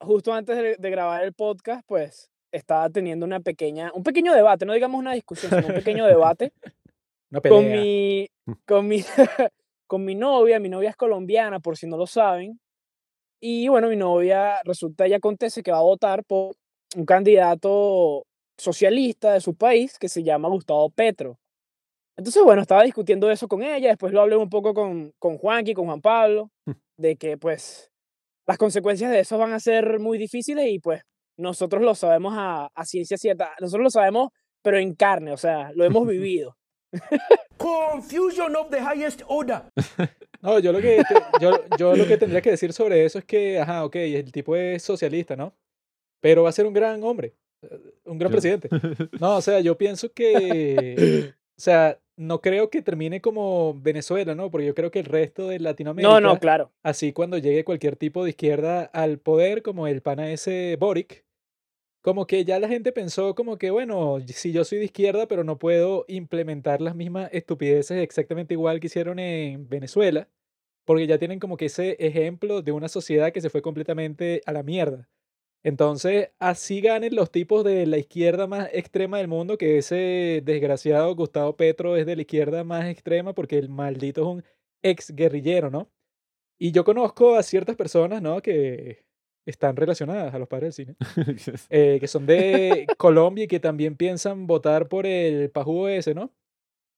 justo 0.00 0.32
antes 0.32 0.78
de, 0.78 0.90
grabar 0.90 1.24
el 1.24 1.32
podcast, 1.32 1.84
pues 1.86 2.30
estaba 2.52 2.90
teniendo 2.90 3.24
una 3.24 3.40
pequeña, 3.40 3.90
un 3.94 4.02
pequeño 4.02 4.34
debate, 4.34 4.66
no 4.66 4.74
digamos 4.74 4.98
una 4.98 5.14
discusión, 5.14 5.50
sino 5.50 5.68
un 5.68 5.74
pequeño 5.74 6.06
debate 6.06 6.52
Una 7.30 7.40
pelea. 7.40 7.56
con 7.56 7.72
mi, 7.72 8.28
con 8.66 8.88
mi, 8.88 9.04
con 9.86 10.04
mi 10.04 10.14
novia, 10.14 10.60
mi 10.60 10.68
novia 10.68 10.90
es 10.90 10.96
colombiana, 10.96 11.60
por 11.60 11.76
si 11.76 11.86
no 11.86 11.96
lo 11.96 12.06
saben, 12.06 12.60
y 13.40 13.68
bueno, 13.68 13.88
mi 13.88 13.96
novia 13.96 14.60
resulta 14.64 15.08
y 15.08 15.14
acontece 15.14 15.62
que 15.62 15.72
va 15.72 15.78
a 15.78 15.82
votar 15.82 16.24
por 16.24 16.54
un 16.96 17.04
candidato 17.04 18.26
socialista 18.58 19.32
de 19.32 19.40
su 19.40 19.54
país 19.54 19.98
que 19.98 20.08
se 20.08 20.22
llama 20.22 20.48
Gustavo 20.48 20.90
Petro. 20.90 21.38
Entonces, 22.16 22.42
bueno, 22.44 22.60
estaba 22.60 22.82
discutiendo 22.82 23.30
eso 23.30 23.48
con 23.48 23.62
ella, 23.62 23.88
después 23.88 24.12
lo 24.12 24.20
hablé 24.20 24.36
un 24.36 24.50
poco 24.50 24.74
con, 24.74 25.12
con 25.18 25.38
Juanqui, 25.38 25.72
con 25.72 25.86
Juan 25.86 26.02
Pablo, 26.02 26.50
de 26.98 27.16
que 27.16 27.38
pues 27.38 27.90
las 28.46 28.58
consecuencias 28.58 29.10
de 29.10 29.20
eso 29.20 29.38
van 29.38 29.52
a 29.52 29.60
ser 29.60 29.98
muy 29.98 30.18
difíciles 30.18 30.66
y 30.68 30.78
pues 30.80 31.02
nosotros 31.38 31.82
lo 31.82 31.94
sabemos 31.94 32.34
a, 32.36 32.66
a 32.74 32.84
ciencia 32.84 33.16
cierta, 33.16 33.52
nosotros 33.60 33.84
lo 33.84 33.90
sabemos, 33.90 34.30
pero 34.62 34.78
en 34.78 34.94
carne, 34.94 35.32
o 35.32 35.38
sea, 35.38 35.72
lo 35.74 35.84
hemos 35.84 36.06
vivido. 36.08 36.56
Confusion 37.56 38.56
of 38.56 38.68
the 38.70 38.78
highest 38.80 39.22
order. 39.26 39.62
No, 40.42 40.58
yo 40.58 40.72
lo 40.72 40.80
que 40.80 41.02
yo, 41.38 41.50
yo 41.78 41.94
lo 41.94 42.06
que 42.06 42.16
tendría 42.16 42.40
que 42.40 42.52
decir 42.52 42.72
sobre 42.72 43.04
eso 43.04 43.18
es 43.18 43.26
que, 43.26 43.60
ajá, 43.60 43.84
ok, 43.84 43.96
el 43.96 44.32
tipo 44.32 44.56
es 44.56 44.82
socialista, 44.82 45.36
¿no? 45.36 45.54
Pero 46.20 46.42
va 46.42 46.48
a 46.50 46.52
ser 46.52 46.66
un 46.66 46.72
gran 46.74 47.02
hombre, 47.02 47.34
un 48.04 48.18
gran 48.18 48.30
Yo- 48.30 48.34
presidente. 48.36 48.68
No, 49.20 49.36
o 49.36 49.40
sea, 49.40 49.60
yo 49.60 49.76
pienso 49.78 50.12
que, 50.12 51.32
o 51.56 51.60
sea, 51.60 51.98
no 52.16 52.40
creo 52.40 52.68
que 52.70 52.82
termine 52.82 53.20
como 53.20 53.74
Venezuela, 53.80 54.34
¿no? 54.34 54.50
Porque 54.50 54.66
yo 54.66 54.74
creo 54.74 54.90
que 54.90 54.98
el 54.98 55.06
resto 55.06 55.48
de 55.48 55.58
Latinoamérica, 55.58 56.12
No, 56.12 56.20
no, 56.20 56.38
claro. 56.38 56.70
así 56.82 57.12
cuando 57.12 57.38
llegue 57.38 57.64
cualquier 57.64 57.96
tipo 57.96 58.24
de 58.24 58.30
izquierda 58.30 58.84
al 58.92 59.18
poder, 59.18 59.62
como 59.62 59.86
el 59.86 60.02
pana 60.02 60.30
ese 60.30 60.76
Boric, 60.78 61.24
como 62.02 62.26
que 62.26 62.44
ya 62.46 62.58
la 62.58 62.68
gente 62.68 62.92
pensó 62.92 63.34
como 63.34 63.58
que, 63.58 63.70
bueno, 63.70 64.18
si 64.26 64.52
yo 64.52 64.64
soy 64.64 64.78
de 64.78 64.84
izquierda, 64.86 65.26
pero 65.28 65.44
no 65.44 65.58
puedo 65.58 66.06
implementar 66.08 66.80
las 66.80 66.94
mismas 66.96 67.28
estupideces 67.32 67.98
exactamente 68.02 68.54
igual 68.54 68.80
que 68.80 68.86
hicieron 68.86 69.18
en 69.18 69.68
Venezuela, 69.68 70.28
porque 70.86 71.06
ya 71.06 71.18
tienen 71.18 71.38
como 71.40 71.56
que 71.58 71.66
ese 71.66 71.96
ejemplo 72.00 72.62
de 72.62 72.72
una 72.72 72.88
sociedad 72.88 73.32
que 73.32 73.42
se 73.42 73.50
fue 73.50 73.60
completamente 73.60 74.40
a 74.46 74.52
la 74.52 74.62
mierda. 74.62 75.08
Entonces, 75.62 76.30
así 76.38 76.80
ganen 76.80 77.14
los 77.14 77.30
tipos 77.30 77.64
de 77.64 77.86
la 77.86 77.98
izquierda 77.98 78.46
más 78.46 78.70
extrema 78.72 79.18
del 79.18 79.28
mundo, 79.28 79.58
que 79.58 79.78
ese 79.78 80.40
desgraciado 80.44 81.14
Gustavo 81.14 81.56
Petro 81.56 81.96
es 81.96 82.06
de 82.06 82.16
la 82.16 82.22
izquierda 82.22 82.64
más 82.64 82.86
extrema 82.86 83.34
porque 83.34 83.58
el 83.58 83.68
maldito 83.68 84.22
es 84.22 84.26
un 84.28 84.44
ex 84.82 85.14
guerrillero, 85.14 85.70
¿no? 85.70 85.90
Y 86.58 86.72
yo 86.72 86.84
conozco 86.84 87.36
a 87.36 87.42
ciertas 87.42 87.76
personas, 87.76 88.22
¿no? 88.22 88.40
Que 88.42 89.04
están 89.46 89.76
relacionadas 89.76 90.34
a 90.34 90.38
los 90.38 90.48
padres 90.48 90.76
del 90.76 90.86
cine, 90.86 90.96
eh, 91.70 91.98
que 92.00 92.08
son 92.08 92.26
de 92.26 92.86
Colombia 92.98 93.44
y 93.44 93.48
que 93.48 93.60
también 93.60 93.96
piensan 93.96 94.46
votar 94.46 94.88
por 94.88 95.06
el 95.06 95.50
pajú 95.50 95.88
ese, 95.88 96.14
¿no? 96.14 96.32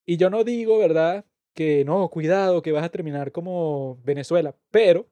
Y 0.07 0.17
yo 0.17 0.31
no 0.31 0.45
digo, 0.45 0.79
¿verdad? 0.79 1.25
Que 1.55 1.85
no, 1.85 2.09
cuidado, 2.11 2.63
que 2.63 2.73
vas 2.73 2.85
a 2.85 2.91
terminar 2.91 3.33
como 3.33 3.99
Venezuela, 4.05 4.57
pero 4.71 5.09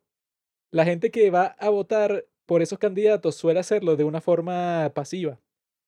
la 0.72 0.84
gente 0.84 1.10
que 1.10 1.30
va 1.30 1.46
a 1.58 1.68
votar 1.70 2.26
por 2.50 2.62
esos 2.62 2.80
candidatos 2.80 3.36
suele 3.36 3.60
hacerlo 3.60 3.94
de 3.94 4.02
una 4.02 4.20
forma 4.20 4.90
pasiva 4.92 5.38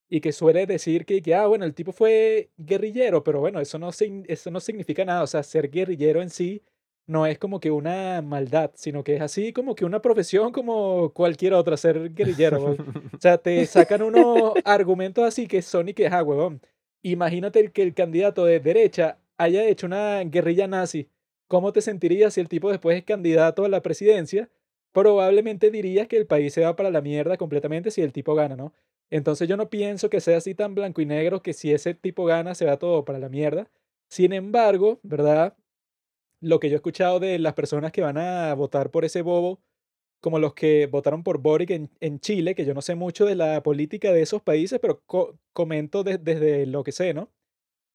y 0.09 0.21
que 0.21 0.31
suele 0.31 0.65
decir 0.65 1.05
que, 1.05 1.21
que, 1.21 1.35
ah, 1.35 1.49
bueno, 1.49 1.65
el 1.65 1.75
tipo 1.75 1.91
fue 1.91 2.51
guerrillero, 2.57 3.25
pero 3.25 3.41
bueno, 3.41 3.59
eso 3.59 3.81
no, 3.81 3.91
eso 3.91 4.51
no 4.53 4.61
significa 4.61 5.05
nada, 5.05 5.25
o 5.25 5.27
sea, 5.27 5.43
ser 5.43 5.69
guerrillero 5.69 6.23
en 6.23 6.31
sí 6.31 6.63
no 7.05 7.27
es 7.27 7.37
como 7.41 7.59
que 7.59 7.73
una 7.73 8.23
maldad, 8.23 8.71
sino 8.75 9.03
que 9.03 9.17
es 9.17 9.23
así 9.23 9.53
como 9.53 9.75
que 9.75 9.85
una 9.85 10.01
profesión 10.01 10.53
como 10.53 11.11
cualquier 11.13 11.55
otra, 11.55 11.77
ser 11.77 12.15
guerrillero. 12.15 12.77
O 13.13 13.19
sea, 13.19 13.39
te 13.39 13.67
sacan 13.67 14.03
unos 14.03 14.53
argumentos 14.65 15.25
así 15.25 15.49
que 15.49 15.63
son 15.63 15.89
y 15.89 15.95
que, 15.95 16.07
ah, 16.07 16.23
huevón, 16.23 16.63
imagínate 17.03 17.73
que 17.73 17.83
el 17.83 17.93
candidato 17.93 18.45
de 18.45 18.61
derecha 18.61 19.19
haya 19.37 19.65
hecho 19.65 19.87
una 19.89 20.21
guerrilla 20.23 20.69
nazi. 20.69 21.09
¿Cómo 21.49 21.73
te 21.73 21.81
sentirías 21.81 22.35
si 22.35 22.41
el 22.41 22.49
tipo 22.49 22.71
después 22.71 22.97
es 22.97 23.03
candidato 23.03 23.65
a 23.65 23.69
la 23.69 23.83
presidencia? 23.83 24.49
Probablemente 24.93 25.71
dirías 25.71 26.07
que 26.09 26.17
el 26.19 26.27
país 26.27 26.53
se 26.53 26.63
va 26.63 26.77
para 26.77 26.91
la 26.91 27.01
mierda 27.01 27.37
completamente 27.39 27.91
si 27.91 28.03
el 28.03 28.13
tipo 28.13 28.35
gana, 28.35 28.57
¿no? 28.57 28.75
Entonces 29.11 29.49
yo 29.49 29.57
no 29.57 29.71
pienso 29.71 30.11
que 30.11 30.21
sea 30.21 30.39
así 30.39 30.55
tan 30.55 30.75
blanco 30.75 31.01
y 31.01 31.07
negro 31.07 31.43
que 31.43 31.53
si 31.55 31.73
ese 31.73 31.95
tipo 31.95 32.25
gana 32.25 32.55
se 32.55 32.67
va 32.67 32.79
todo 32.79 33.05
para 33.05 33.19
la 33.19 33.29
mierda. 33.29 33.71
Sin 34.09 34.33
embargo, 34.33 35.01
¿verdad? 35.03 35.57
Lo 36.41 36.61
que 36.61 36.69
yo 36.71 36.75
he 36.75 36.79
escuchado 36.79 37.21
de 37.21 37.39
las 37.39 37.55
personas 37.55 37.93
que 37.93 38.03
van 38.03 38.19
a 38.19 38.55
votar 38.55 38.91
por 38.91 39.05
ese 39.05 39.23
bobo, 39.23 39.61
como 40.21 40.39
los 40.41 40.55
que 40.55 40.87
votaron 40.89 41.23
por 41.25 41.39
Boric 41.41 41.71
en, 41.71 41.91
en 42.01 42.21
Chile, 42.21 42.55
que 42.55 42.65
yo 42.67 42.75
no 42.75 42.83
sé 42.83 42.95
mucho 42.97 43.27
de 43.27 43.37
la 43.37 43.63
política 43.63 44.13
de 44.13 44.23
esos 44.23 44.43
países, 44.43 44.81
pero 44.81 45.03
co- 45.07 45.39
comento 45.55 46.05
de- 46.05 46.19
desde 46.19 46.67
lo 46.67 46.85
que 46.85 46.93
sé, 46.93 47.15
¿no? 47.15 47.31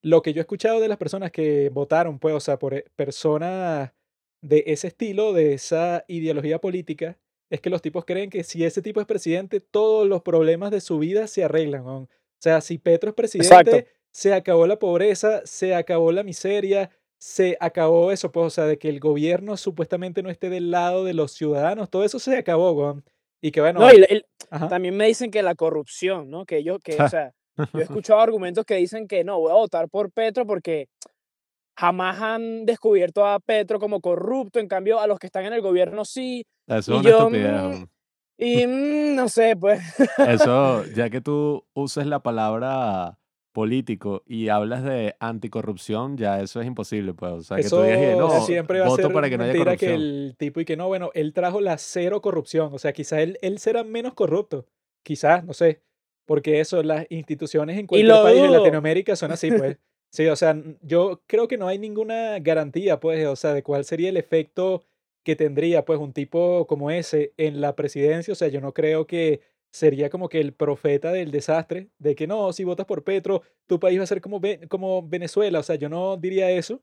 Lo 0.04 0.22
que 0.22 0.34
yo 0.34 0.40
he 0.42 0.44
escuchado 0.44 0.80
de 0.80 0.88
las 0.88 0.98
personas 0.98 1.32
que 1.32 1.70
votaron, 1.70 2.20
pues, 2.20 2.36
o 2.36 2.40
sea, 2.40 2.58
por 2.60 2.74
eh, 2.76 2.86
personas 2.96 3.92
de 4.42 4.64
ese 4.68 4.88
estilo, 4.88 5.34
de 5.34 5.54
esa 5.54 6.04
ideología 6.08 6.60
política, 6.60 7.18
es 7.50 7.62
que 7.62 7.70
los 7.70 7.82
tipos 7.82 8.06
creen 8.06 8.30
que 8.30 8.44
si 8.44 8.64
ese 8.66 8.82
tipo 8.82 9.00
es 9.00 9.08
presidente, 9.08 9.60
todos 9.62 10.08
los 10.08 10.22
problemas 10.22 10.72
de 10.72 10.82
su 10.82 11.00
vida 11.00 11.28
se 11.28 11.44
arreglan. 11.44 11.86
weón. 11.86 12.04
O 12.04 12.10
sea, 12.42 12.62
si 12.62 12.78
Petro 12.78 13.14
es 13.18 13.36
Exacto. 13.36 13.72
presidente, 13.72 13.88
se 14.12 14.34
acabó 14.34 14.68
la 14.68 14.78
pobreza, 14.80 15.42
se 15.46 15.74
acabó 15.76 16.12
la 16.12 16.24
miseria, 16.24 16.90
se 17.20 17.58
acabó 17.60 18.12
eso, 18.12 18.32
pues, 18.32 18.46
o 18.46 18.50
sea, 18.50 18.66
de 18.66 18.78
que 18.78 18.90
el 18.90 19.00
gobierno 19.00 19.58
supuestamente 19.58 20.22
no 20.22 20.30
esté 20.30 20.50
del 20.50 20.70
lado 20.72 21.04
de 21.04 21.14
los 21.14 21.32
ciudadanos, 21.32 21.90
todo 21.90 22.04
eso 22.04 22.20
se 22.20 22.38
acabó, 22.38 22.72
weón. 22.74 23.04
Y 23.42 23.52
que 23.52 23.62
bueno, 23.62 23.80
No, 23.80 23.92
y 23.92 24.04
el- 24.10 24.26
también 24.70 24.96
me 24.98 25.08
dicen 25.08 25.32
que 25.32 25.42
la 25.44 25.56
corrupción, 25.56 26.30
¿no? 26.30 26.46
Que 26.46 26.64
yo, 26.64 26.80
que, 26.80 26.94
o 27.02 27.08
sea, 27.16 27.34
yo 27.74 27.80
he 27.80 27.84
escuchado 27.84 28.20
argumentos 28.20 28.66
que 28.66 28.76
dicen 28.76 29.08
que 29.08 29.24
no, 29.24 29.40
voy 29.40 29.52
a 29.52 29.56
votar 29.56 29.90
por 29.90 30.12
Petro 30.12 30.46
porque 30.46 30.90
jamás 31.78 32.20
han 32.22 32.66
descubierto 32.66 33.26
a 33.26 33.40
Petro 33.40 33.80
como 33.80 34.02
corrupto, 34.02 34.60
en 34.60 34.68
cambio 34.68 35.00
a 35.00 35.08
los 35.08 35.20
que 35.20 35.28
están 35.28 35.46
en 35.46 35.54
el 35.54 35.62
gobierno 35.62 36.06
sí, 36.06 36.46
Eso 36.66 36.78
es 36.78 37.00
una 37.00 37.10
yo, 37.10 37.18
estupidez. 37.20 37.80
mm, 37.80 37.84
y 38.40 38.68
mm, 38.68 39.16
no 39.16 39.30
sé, 39.30 39.56
pues. 39.56 39.82
Eso, 40.18 40.84
ya 40.96 41.10
que 41.10 41.22
tú 41.22 41.66
uses 41.74 42.08
la 42.08 42.20
palabra 42.20 43.20
político 43.54 44.24
y 44.26 44.50
hablas 44.50 44.84
de 44.84 45.16
anticorrupción, 45.20 46.18
ya 46.18 46.42
eso 46.42 46.62
es 46.62 46.68
imposible, 46.68 47.14
pues. 47.14 47.32
O 47.32 47.42
sea, 47.42 47.58
que 47.58 47.64
tú 47.64 47.68
eso 47.68 47.84
digas, 47.84 48.00
que, 48.00 48.16
no, 48.16 48.42
siempre 48.42 48.80
va 48.80 48.86
a 48.86 48.90
voto 48.90 49.04
ser 49.04 49.14
para 49.14 49.30
que 49.30 49.38
no 49.38 49.44
haya 49.44 49.54
mentira 49.54 49.78
que 49.78 49.86
corrupción. 49.88 50.02
el 50.02 50.36
tipo 50.38 50.60
y 50.60 50.66
que 50.66 50.78
no, 50.78 50.88
bueno, 50.88 51.12
él 51.14 51.34
trajo 51.34 51.62
la 51.62 51.78
cero 51.78 52.22
corrupción, 52.22 52.72
o 52.74 52.80
sea, 52.80 52.92
quizás 52.94 53.20
él, 53.20 53.38
él 53.42 53.60
será 53.60 53.84
menos 53.84 54.14
corrupto, 54.14 54.66
quizás, 55.04 55.44
no 55.44 55.54
sé, 55.54 55.82
porque 56.26 56.60
eso, 56.60 56.82
las 56.84 57.06
instituciones 57.10 57.78
en 57.78 57.88
cualquier 57.88 58.22
país 58.24 58.42
de. 58.42 58.50
Latinoamérica 58.50 59.16
son 59.16 59.32
así, 59.32 59.52
pues. 59.52 59.78
Sí, 60.14 60.26
o 60.28 60.36
sea, 60.36 60.56
yo 60.82 61.22
creo 61.28 61.48
que 61.48 61.58
no 61.58 61.68
hay 61.68 61.78
ninguna 61.80 62.40
garantía, 62.40 63.00
pues, 63.00 63.26
o 63.28 63.36
sea, 63.36 63.54
de 63.54 63.62
cuál 63.64 63.84
sería 63.86 64.10
el 64.10 64.18
efecto 64.18 64.84
que 65.24 65.36
tendría, 65.36 65.84
pues, 65.86 66.00
un 66.00 66.14
tipo 66.14 66.66
como 66.66 66.90
ese 66.92 67.34
en 67.38 67.60
la 67.62 67.76
presidencia. 67.76 68.32
O 68.32 68.36
sea, 68.36 68.48
yo 68.48 68.62
no 68.62 68.74
creo 68.74 69.06
que 69.06 69.42
sería 69.72 70.10
como 70.10 70.30
que 70.30 70.40
el 70.40 70.54
profeta 70.54 71.12
del 71.12 71.30
desastre, 71.32 71.90
de 72.00 72.16
que 72.16 72.26
no, 72.26 72.54
si 72.54 72.64
votas 72.64 72.86
por 72.86 73.04
Petro, 73.04 73.42
tu 73.68 73.80
país 73.80 74.00
va 74.00 74.04
a 74.04 74.08
ser 74.08 74.22
como, 74.22 74.40
como 74.70 75.08
Venezuela. 75.08 75.60
O 75.60 75.64
sea, 75.64 75.76
yo 75.76 75.90
no 75.90 76.16
diría 76.18 76.50
eso. 76.52 76.82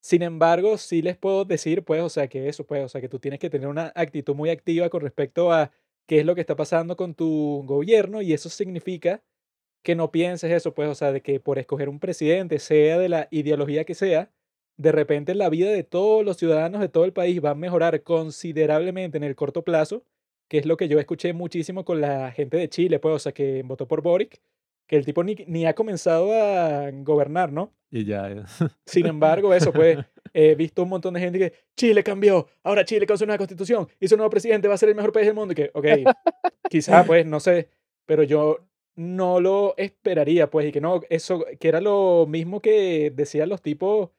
Sin 0.00 0.22
embargo, 0.22 0.78
sí 0.78 1.00
les 1.02 1.16
puedo 1.16 1.44
decir, 1.44 1.84
pues, 1.84 2.02
o 2.02 2.08
sea, 2.08 2.28
que 2.28 2.48
eso, 2.48 2.66
pues, 2.66 2.84
o 2.84 2.88
sea, 2.88 3.00
que 3.00 3.08
tú 3.08 3.18
tienes 3.20 3.38
que 3.40 3.50
tener 3.50 3.68
una 3.68 3.92
actitud 3.94 4.34
muy 4.34 4.50
activa 4.50 4.88
con 4.90 5.00
respecto 5.02 5.52
a 5.52 5.70
qué 6.06 6.20
es 6.20 6.26
lo 6.26 6.34
que 6.34 6.40
está 6.40 6.56
pasando 6.56 6.96
con 6.96 7.14
tu 7.14 7.62
gobierno 7.66 8.20
y 8.22 8.32
eso 8.32 8.48
significa 8.48 9.22
que 9.82 9.94
no 9.94 10.10
pienses 10.10 10.50
eso, 10.52 10.74
pues, 10.74 10.88
o 10.88 10.94
sea, 10.94 11.12
de 11.12 11.22
que 11.22 11.40
por 11.40 11.58
escoger 11.58 11.88
un 11.88 11.98
presidente, 11.98 12.58
sea 12.58 12.98
de 12.98 13.08
la 13.08 13.28
ideología 13.30 13.84
que 13.84 13.94
sea, 13.94 14.30
de 14.76 14.92
repente 14.92 15.34
la 15.34 15.48
vida 15.48 15.70
de 15.70 15.84
todos 15.84 16.24
los 16.24 16.36
ciudadanos 16.36 16.80
de 16.80 16.88
todo 16.88 17.04
el 17.04 17.12
país 17.12 17.44
va 17.44 17.50
a 17.50 17.54
mejorar 17.54 18.02
considerablemente 18.02 19.18
en 19.18 19.24
el 19.24 19.36
corto 19.36 19.62
plazo, 19.62 20.04
que 20.48 20.58
es 20.58 20.66
lo 20.66 20.76
que 20.76 20.88
yo 20.88 20.98
escuché 20.98 21.32
muchísimo 21.32 21.84
con 21.84 22.00
la 22.00 22.30
gente 22.32 22.56
de 22.56 22.68
Chile, 22.68 22.98
pues, 22.98 23.14
o 23.14 23.18
sea, 23.18 23.32
que 23.32 23.62
votó 23.64 23.88
por 23.88 24.02
Boric, 24.02 24.40
que 24.86 24.96
el 24.96 25.04
tipo 25.04 25.24
ni, 25.24 25.34
ni 25.46 25.66
ha 25.66 25.74
comenzado 25.74 26.32
a 26.32 26.90
gobernar, 26.90 27.52
¿no? 27.52 27.72
Y 27.90 28.04
ya. 28.04 28.28
ya. 28.28 28.46
Sin 28.86 29.06
embargo, 29.06 29.54
eso, 29.54 29.72
pues, 29.72 29.98
he 30.32 30.54
visto 30.54 30.82
un 30.82 30.90
montón 30.90 31.14
de 31.14 31.20
gente 31.20 31.38
que 31.38 31.52
Chile 31.76 32.02
cambió, 32.02 32.48
ahora 32.62 32.84
Chile 32.84 33.06
con 33.06 33.18
su 33.18 33.26
nueva 33.26 33.38
constitución 33.38 33.88
y 34.00 34.08
su 34.08 34.16
nuevo 34.16 34.30
presidente 34.30 34.68
va 34.68 34.74
a 34.74 34.78
ser 34.78 34.88
el 34.88 34.94
mejor 34.94 35.12
país 35.12 35.26
del 35.26 35.34
mundo. 35.34 35.52
Y 35.52 35.56
que, 35.56 35.70
ok, 35.72 35.86
quizá, 36.68 37.04
pues, 37.04 37.24
no 37.26 37.40
sé, 37.40 37.68
pero 38.06 38.22
yo 38.22 38.58
no 38.94 39.40
lo 39.40 39.74
esperaría, 39.76 40.50
pues, 40.50 40.66
y 40.68 40.72
que 40.72 40.80
no, 40.80 41.00
eso, 41.08 41.44
que 41.58 41.68
era 41.68 41.80
lo 41.80 42.26
mismo 42.28 42.60
que 42.60 43.10
decían 43.14 43.48
los 43.48 43.62
tipos 43.62 44.10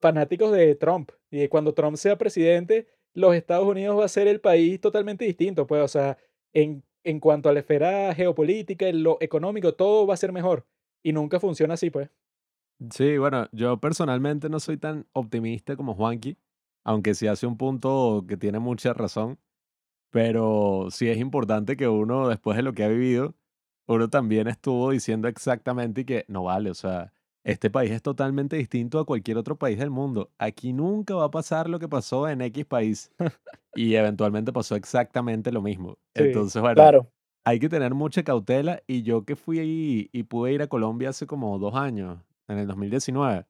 fanáticos 0.00 0.52
de 0.52 0.74
Trump. 0.74 1.10
Y 1.30 1.48
cuando 1.48 1.74
Trump 1.74 1.96
sea 1.96 2.18
presidente, 2.18 2.88
los 3.14 3.34
Estados 3.34 3.66
Unidos 3.66 3.98
va 3.98 4.04
a 4.04 4.08
ser 4.08 4.28
el 4.28 4.40
país 4.40 4.80
totalmente 4.80 5.24
distinto, 5.24 5.66
pues, 5.66 5.82
o 5.82 5.88
sea, 5.88 6.18
en, 6.52 6.84
en 7.04 7.20
cuanto 7.20 7.48
a 7.48 7.52
la 7.52 7.60
esfera 7.60 8.14
geopolítica, 8.14 8.88
en 8.88 9.02
lo 9.02 9.18
económico, 9.20 9.74
todo 9.74 10.06
va 10.06 10.14
a 10.14 10.18
ser 10.18 10.32
mejor. 10.32 10.66
Y 11.02 11.12
nunca 11.12 11.40
funciona 11.40 11.74
así, 11.74 11.90
pues. 11.90 12.10
Sí, 12.90 13.18
bueno, 13.18 13.48
yo 13.52 13.78
personalmente 13.80 14.48
no 14.48 14.60
soy 14.60 14.76
tan 14.76 15.06
optimista 15.12 15.76
como 15.76 15.94
Juanqui, 15.94 16.38
aunque 16.84 17.14
sí 17.14 17.26
hace 17.26 17.46
un 17.46 17.56
punto 17.56 18.24
que 18.28 18.36
tiene 18.36 18.60
mucha 18.60 18.92
razón, 18.94 19.38
pero 20.10 20.88
sí 20.90 21.08
es 21.08 21.18
importante 21.18 21.76
que 21.76 21.88
uno, 21.88 22.28
después 22.28 22.56
de 22.56 22.62
lo 22.62 22.72
que 22.74 22.84
ha 22.84 22.88
vivido, 22.88 23.34
uno 23.88 24.08
también 24.08 24.46
estuvo 24.48 24.90
diciendo 24.90 25.28
exactamente 25.28 26.04
que 26.04 26.24
no 26.28 26.44
vale, 26.44 26.70
o 26.70 26.74
sea, 26.74 27.12
este 27.44 27.70
país 27.70 27.90
es 27.90 28.02
totalmente 28.02 28.56
distinto 28.56 28.98
a 28.98 29.06
cualquier 29.06 29.38
otro 29.38 29.56
país 29.56 29.78
del 29.78 29.90
mundo. 29.90 30.30
Aquí 30.38 30.72
nunca 30.72 31.14
va 31.14 31.24
a 31.24 31.30
pasar 31.30 31.68
lo 31.70 31.78
que 31.78 31.88
pasó 31.88 32.28
en 32.28 32.42
X 32.42 32.66
país. 32.66 33.10
y 33.74 33.94
eventualmente 33.94 34.52
pasó 34.52 34.76
exactamente 34.76 35.50
lo 35.50 35.62
mismo. 35.62 35.96
Sí, 36.14 36.24
Entonces, 36.24 36.60
bueno, 36.60 36.74
Claro. 36.74 37.10
hay 37.44 37.58
que 37.58 37.68
tener 37.70 37.94
mucha 37.94 38.22
cautela. 38.22 38.82
Y 38.86 39.02
yo 39.02 39.24
que 39.24 39.34
fui 39.36 39.58
ahí 39.60 40.10
y 40.12 40.24
pude 40.24 40.52
ir 40.52 40.62
a 40.62 40.66
Colombia 40.66 41.08
hace 41.10 41.26
como 41.26 41.58
dos 41.58 41.74
años, 41.74 42.18
en 42.48 42.58
el 42.58 42.66
2019, 42.66 43.46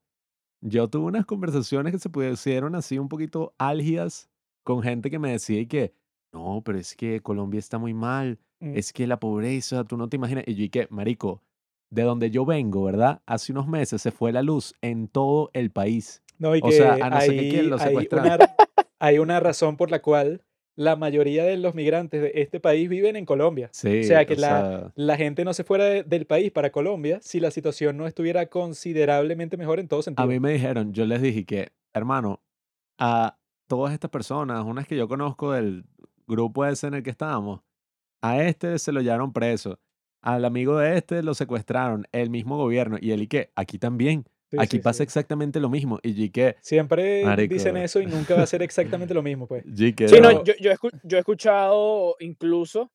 yo 0.60 0.88
tuve 0.88 1.06
unas 1.06 1.26
conversaciones 1.26 1.92
que 1.92 1.98
se 1.98 2.10
pusieron 2.10 2.74
así 2.76 2.98
un 2.98 3.08
poquito 3.08 3.54
álgidas 3.58 4.28
con 4.64 4.82
gente 4.82 5.10
que 5.10 5.18
me 5.18 5.32
decía 5.32 5.60
y 5.60 5.66
que, 5.66 5.94
no, 6.32 6.62
pero 6.64 6.78
es 6.78 6.94
que 6.94 7.20
Colombia 7.20 7.58
está 7.58 7.78
muy 7.78 7.94
mal, 7.94 8.38
Mm. 8.60 8.76
es 8.76 8.92
que 8.92 9.06
la 9.06 9.20
pobreza, 9.20 9.84
tú 9.84 9.96
no 9.96 10.08
te 10.08 10.16
imaginas. 10.16 10.44
Y 10.46 10.54
yo 10.54 10.64
y 10.64 10.68
que, 10.68 10.86
marico, 10.90 11.42
de 11.90 12.02
donde 12.02 12.30
yo 12.30 12.44
vengo, 12.44 12.84
¿verdad? 12.84 13.22
Hace 13.26 13.52
unos 13.52 13.66
meses 13.68 14.02
se 14.02 14.10
fue 14.10 14.32
la 14.32 14.42
luz 14.42 14.74
en 14.82 15.08
todo 15.08 15.50
el 15.52 15.70
país. 15.70 16.22
No, 16.38 16.54
y 16.56 16.60
O 16.62 16.66
que 16.68 16.72
sea, 16.72 16.94
a 16.94 17.10
no 17.10 17.20
ser 17.20 17.30
que 17.34 17.40
hay, 17.40 17.50
quién 17.50 17.70
lo 17.70 17.76
hay 17.76 17.86
secuestraron. 17.88 18.26
una, 18.32 18.54
hay 18.98 19.18
una 19.18 19.40
razón 19.40 19.76
por 19.76 19.90
la 19.90 20.00
cual 20.02 20.42
la 20.76 20.94
mayoría 20.94 21.42
de 21.44 21.56
los 21.56 21.74
migrantes 21.74 22.22
de 22.22 22.30
este 22.36 22.60
país 22.60 22.88
viven 22.88 23.16
en 23.16 23.24
Colombia. 23.26 23.68
Sí, 23.72 24.00
O 24.00 24.04
sea, 24.04 24.24
que 24.26 24.34
o 24.34 24.36
la, 24.38 24.48
sea, 24.48 24.92
la 24.94 25.16
gente 25.16 25.44
no 25.44 25.52
se 25.52 25.64
fuera 25.64 25.84
de- 25.86 26.04
del 26.04 26.24
país 26.26 26.52
para 26.52 26.70
Colombia 26.70 27.18
si 27.20 27.40
la 27.40 27.50
situación 27.50 27.96
no 27.96 28.06
estuviera 28.06 28.46
considerablemente 28.46 29.56
mejor 29.56 29.80
en 29.80 29.88
todo 29.88 30.00
a 30.00 30.02
sentido. 30.04 30.28
mí 30.28 30.38
me 30.38 30.52
dijeron, 30.52 30.92
yo 30.92 31.04
les 31.04 31.20
dije 31.20 31.44
que, 31.44 31.68
hermano, 31.94 32.40
a 32.98 33.36
todas 33.66 33.92
estas 33.92 34.10
personas, 34.10 34.64
unas 34.64 34.86
que 34.86 34.96
yo 34.96 35.08
conozco 35.08 35.52
del 35.52 35.84
grupo 36.28 36.64
ese 36.64 36.86
en 36.86 36.94
el 36.94 37.02
que 37.02 37.10
estábamos, 37.10 37.60
a 38.22 38.42
este 38.42 38.78
se 38.78 38.92
lo 38.92 39.00
llevaron 39.00 39.32
preso, 39.32 39.78
al 40.22 40.44
amigo 40.44 40.78
de 40.78 40.96
este 40.98 41.22
lo 41.22 41.34
secuestraron, 41.34 42.06
el 42.12 42.30
mismo 42.30 42.56
gobierno, 42.56 42.96
y 43.00 43.12
él 43.12 43.22
y 43.22 43.26
que, 43.28 43.50
aquí 43.54 43.78
también, 43.78 44.24
Sí, 44.50 44.56
aquí 44.58 44.76
sí, 44.78 44.82
pasa 44.82 44.98
sí. 44.98 45.02
exactamente 45.02 45.60
lo 45.60 45.68
mismo, 45.68 45.98
y 46.02 46.30
que, 46.30 46.56
Siempre 46.62 47.36
dicen 47.48 47.74
marico, 47.74 47.84
eso 47.84 48.00
y 48.00 48.06
nunca 48.06 48.34
va 48.34 48.42
a 48.42 48.46
ser 48.46 48.62
exactamente 48.62 49.12
lo 49.14 49.22
mismo, 49.22 49.46
pues. 49.46 49.64
que 49.94 50.08
Sí, 50.08 50.20
no, 50.20 50.32
no, 50.32 50.44
yo, 50.44 50.54
yo, 50.58 50.70
he 50.70 50.74
escu- 50.76 50.98
yo 51.02 51.16
he 51.18 51.20
escuchado 51.20 52.16
incluso 52.20 52.90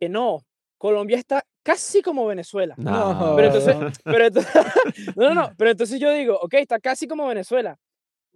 que 0.00 0.08
no, 0.08 0.40
Colombia 0.78 1.16
está 1.16 1.44
casi 1.62 2.02
como 2.02 2.26
Venezuela. 2.26 2.74
no, 2.76 3.34
Pero 3.36 3.46
entonces, 3.46 3.76
No. 3.76 3.86
pero 4.04 4.26
entonces, 4.26 4.52
no, 5.16 5.28
no, 5.28 5.34
no, 5.34 5.50
pero 5.56 5.70
entonces 5.70 6.00
yo 6.00 6.12
digo, 6.12 6.38
ok, 6.42 6.54
está 6.54 6.80
casi 6.80 7.06
como 7.06 7.26
Venezuela. 7.26 7.78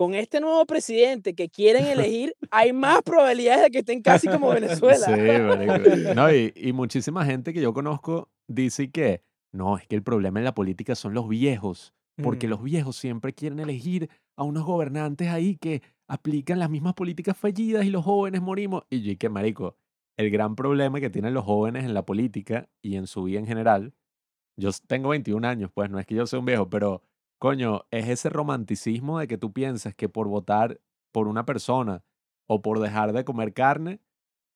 Con 0.01 0.15
este 0.15 0.41
nuevo 0.41 0.65
presidente 0.65 1.35
que 1.35 1.51
quieren 1.51 1.85
elegir, 1.85 2.35
hay 2.51 2.73
más 2.73 3.03
probabilidades 3.03 3.65
de 3.65 3.71
que 3.71 3.79
estén 3.81 4.01
casi 4.01 4.29
como 4.29 4.49
Venezuela. 4.49 5.05
Sí, 5.05 5.13
marico. 5.13 5.75
No, 6.15 6.35
y, 6.35 6.55
y 6.57 6.73
muchísima 6.73 7.27
gente 7.27 7.53
que 7.53 7.61
yo 7.61 7.75
conozco 7.75 8.31
dice 8.49 8.91
que 8.91 9.21
no, 9.53 9.77
es 9.77 9.87
que 9.87 9.97
el 9.97 10.03
problema 10.03 10.41
en 10.41 10.45
la 10.47 10.55
política 10.55 10.95
son 10.95 11.13
los 11.13 11.29
viejos, 11.29 11.93
porque 12.23 12.47
Mm. 12.47 12.51
los 12.51 12.63
viejos 12.63 12.97
siempre 12.97 13.35
quieren 13.35 13.61
elegir 13.61 14.09
a 14.39 14.45
unos 14.45 14.65
gobernantes 14.65 15.29
ahí 15.29 15.57
que 15.57 15.83
aplican 16.09 16.59
las 16.59 16.71
mismas 16.71 16.95
políticas 16.95 17.37
fallidas 17.37 17.85
y 17.85 17.91
los 17.91 18.03
jóvenes 18.03 18.41
morimos. 18.41 18.85
Y 18.89 19.03
yo, 19.03 19.19
que 19.19 19.29
marico, 19.29 19.77
el 20.17 20.31
gran 20.31 20.57
problema 20.57 20.99
que 20.99 21.11
tienen 21.11 21.35
los 21.35 21.45
jóvenes 21.45 21.85
en 21.85 21.93
la 21.93 22.07
política 22.07 22.71
y 22.81 22.97
en 22.97 23.07
su 23.07 23.25
vida 23.25 23.39
en 23.39 23.47
general, 23.47 23.93
yo 24.57 24.71
tengo 24.87 25.11
21 25.11 25.45
años, 25.47 25.71
pues 25.75 25.91
no 25.91 25.99
es 25.99 26.07
que 26.07 26.15
yo 26.15 26.27
sea 26.27 26.39
un 26.39 26.47
viejo, 26.47 26.71
pero 26.71 27.03
coño, 27.41 27.87
es 27.91 28.07
ese 28.09 28.29
romanticismo 28.29 29.19
de 29.19 29.27
que 29.27 29.39
tú 29.39 29.53
piensas 29.53 29.95
que 29.95 30.11
por 30.11 30.29
votar 30.29 30.79
por 31.11 31.27
una 31.27 31.47
persona 31.47 32.05
o 32.47 32.61
por 32.61 32.81
dejar 32.81 33.15
de 33.15 33.25
comer 33.25 33.55
carne, 33.55 33.99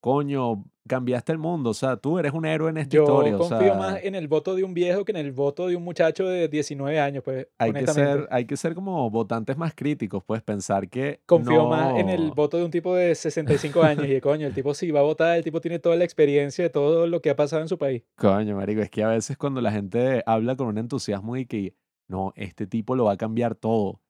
coño, 0.01 0.67
cambiaste 0.87 1.33
el 1.33 1.39
mundo. 1.39 1.71
O 1.71 1.75
sea, 1.75 1.97
tú 1.97 2.19
eres 2.19 2.35
un 2.35 2.45
héroe 2.45 2.69
en 2.69 2.77
esta 2.77 2.95
Yo 2.95 3.05
historia. 3.05 3.37
O 3.37 3.39
confío 3.39 3.75
más 3.75 3.95
sea, 3.95 4.03
en 4.03 4.15
el 4.15 4.29
voto 4.29 4.55
de 4.55 4.65
un 4.65 4.75
viejo 4.75 5.03
que 5.07 5.13
en 5.13 5.17
el 5.17 5.33
voto 5.33 5.67
de 5.67 5.77
un 5.77 5.83
muchacho 5.83 6.27
de 6.27 6.47
19 6.47 7.01
años, 7.01 7.23
pues, 7.25 7.49
hay 7.57 7.73
que 7.73 7.87
ser, 7.87 8.29
hay 8.31 8.45
que 8.45 8.59
ser 8.59 8.75
como 8.75 9.09
votantes 9.09 9.57
más 9.57 9.75
críticos, 9.75 10.23
pues 10.23 10.43
pensar 10.43 10.91
que 10.91 11.23
Confío 11.25 11.67
más 11.67 11.99
en 11.99 12.11
el 12.11 12.29
no. 12.29 12.35
voto 12.35 12.59
de 12.59 12.67
un 12.67 12.71
tipo 12.71 12.95
de 12.95 13.15
65 13.15 13.83
años 13.83 14.07
y 14.07 14.21
coño, 14.21 14.47
el 14.47 14.53
tipo 14.53 14.75
sí 14.75 14.91
va 14.91 15.01
a 15.01 15.05
votar, 15.05 15.39
el 15.39 15.43
tipo 15.43 15.59
tiene 15.63 15.79
toda 15.79 15.97
la 15.97 16.05
experiencia 16.05 16.63
de 16.63 16.69
todo 16.69 17.07
lo 17.07 17.23
que 17.23 17.31
ha 17.31 17.37
pasado 17.37 17.63
en 17.63 17.69
su 17.69 17.79
país. 17.79 18.03
Coño, 18.17 18.57
marico, 18.57 18.83
es 18.83 18.91
que 18.91 19.03
a 19.03 19.09
veces 19.09 19.39
cuando 19.39 19.63
la 19.63 19.73
gente 19.73 20.23
habla 20.27 20.55
con 20.55 20.67
un 20.67 20.77
entusiasmo 20.77 21.39
y 21.39 21.47
que 21.47 21.73
no, 22.09 22.33
este 22.37 22.67
tipo 22.67 22.95
lo 22.97 23.05
va 23.07 23.13
a 23.13 23.17
cambiar 23.17 23.55
todo, 23.55 24.01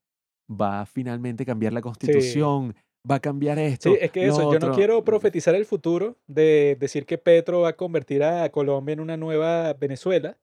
va 0.50 0.82
a 0.82 0.86
finalmente 0.86 1.44
cambiar 1.46 1.72
la 1.72 1.80
Sí. 1.80 1.82
constitución, 1.82 2.74
va 3.10 3.16
a 3.16 3.20
cambiar 3.20 3.58
Sí, 3.58 3.90
esto, 3.90 3.94
es 4.00 4.10
que 4.12 4.26
eso, 4.26 4.50
yo 4.52 4.58
no 4.60 4.72
quiero 4.72 5.04
profetizar 5.04 5.54
el 5.54 5.66
futuro 5.66 6.16
de 6.26 6.76
decir 6.80 7.04
que 7.06 7.18
Petro 7.18 7.60
va 7.62 7.70
a 7.70 7.76
convertir 7.76 8.22
a 8.22 8.48
Colombia 8.50 8.94
en 8.94 9.00
una 9.00 9.16
nueva 9.16 9.74
Venezuela, 9.74 10.38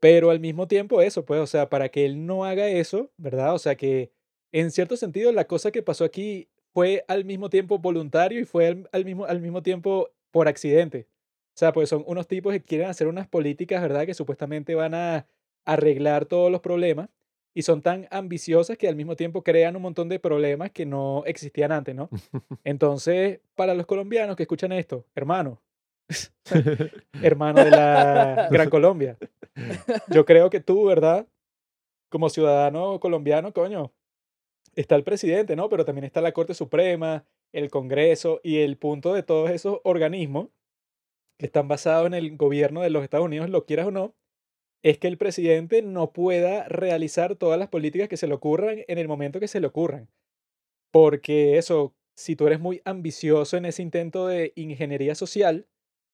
pero 0.00 0.30
al 0.30 0.40
mismo 0.40 0.68
tiempo 0.68 1.02
eso, 1.02 1.24
pues, 1.24 1.40
o 1.40 1.46
sea, 1.46 1.68
para 1.70 1.88
que 1.90 2.04
él 2.06 2.26
no 2.26 2.44
haga 2.44 2.68
eso, 2.68 3.12
¿verdad? 3.18 3.54
O 3.54 3.58
sea, 3.58 3.76
que 3.76 4.12
en 4.52 4.70
cierto 4.70 4.96
sentido 4.96 5.32
la 5.32 5.46
cosa 5.46 5.70
que 5.72 5.82
pasó 5.82 6.04
aquí 6.04 6.48
fue 6.74 7.04
al 7.08 7.24
mismo 7.24 7.50
tiempo 7.50 7.78
voluntario 7.78 8.40
y 8.40 8.44
fue 8.44 8.68
al, 8.68 8.88
al 8.92 9.04
mismo, 9.04 9.26
al 9.26 9.40
mismo 9.40 9.62
tiempo 9.62 10.10
por 10.32 10.48
accidente. 10.48 11.08
O 11.56 11.58
sea, 11.58 11.72
pues 11.72 11.88
son 11.88 12.04
unos 12.06 12.28
tipos 12.28 12.52
que 12.52 12.62
quieren 12.62 12.88
hacer 12.88 13.08
unas 13.08 13.28
políticas, 13.28 13.82
¿verdad? 13.82 14.06
Que 14.06 14.14
supuestamente 14.14 14.74
van 14.74 14.94
a 14.94 15.26
arreglar 15.68 16.24
todos 16.24 16.50
los 16.50 16.60
problemas 16.60 17.10
y 17.54 17.62
son 17.62 17.82
tan 17.82 18.08
ambiciosas 18.10 18.78
que 18.78 18.88
al 18.88 18.96
mismo 18.96 19.16
tiempo 19.16 19.42
crean 19.42 19.76
un 19.76 19.82
montón 19.82 20.08
de 20.08 20.18
problemas 20.18 20.70
que 20.70 20.86
no 20.86 21.24
existían 21.26 21.72
antes, 21.72 21.94
¿no? 21.94 22.08
Entonces, 22.64 23.40
para 23.54 23.74
los 23.74 23.84
colombianos 23.84 24.36
que 24.36 24.44
escuchan 24.44 24.72
esto, 24.72 25.04
hermano, 25.14 25.60
hermano 27.22 27.62
de 27.62 27.70
la 27.70 28.48
Gran 28.50 28.70
Colombia, 28.70 29.18
yo 30.08 30.24
creo 30.24 30.48
que 30.48 30.60
tú, 30.60 30.86
¿verdad? 30.86 31.26
Como 32.08 32.30
ciudadano 32.30 32.98
colombiano, 32.98 33.52
coño, 33.52 33.92
está 34.74 34.94
el 34.96 35.04
presidente, 35.04 35.54
¿no? 35.54 35.68
Pero 35.68 35.84
también 35.84 36.04
está 36.04 36.22
la 36.22 36.32
Corte 36.32 36.54
Suprema, 36.54 37.26
el 37.52 37.70
Congreso 37.70 38.40
y 38.42 38.58
el 38.58 38.78
punto 38.78 39.12
de 39.12 39.22
todos 39.22 39.50
esos 39.50 39.80
organismos 39.84 40.48
que 41.38 41.46
están 41.46 41.68
basados 41.68 42.06
en 42.06 42.14
el 42.14 42.36
gobierno 42.36 42.80
de 42.80 42.90
los 42.90 43.04
Estados 43.04 43.26
Unidos, 43.26 43.50
lo 43.50 43.66
quieras 43.66 43.88
o 43.88 43.90
no, 43.90 44.14
es 44.82 44.98
que 44.98 45.08
el 45.08 45.18
presidente 45.18 45.82
no 45.82 46.12
pueda 46.12 46.64
realizar 46.68 47.36
todas 47.36 47.58
las 47.58 47.68
políticas 47.68 48.08
que 48.08 48.16
se 48.16 48.26
le 48.28 48.34
ocurran 48.34 48.84
en 48.88 48.98
el 48.98 49.08
momento 49.08 49.40
que 49.40 49.48
se 49.48 49.60
le 49.60 49.66
ocurran. 49.66 50.08
Porque 50.92 51.58
eso, 51.58 51.94
si 52.16 52.36
tú 52.36 52.46
eres 52.46 52.60
muy 52.60 52.80
ambicioso 52.84 53.56
en 53.56 53.64
ese 53.66 53.82
intento 53.82 54.26
de 54.26 54.52
ingeniería 54.56 55.14
social, 55.14 55.66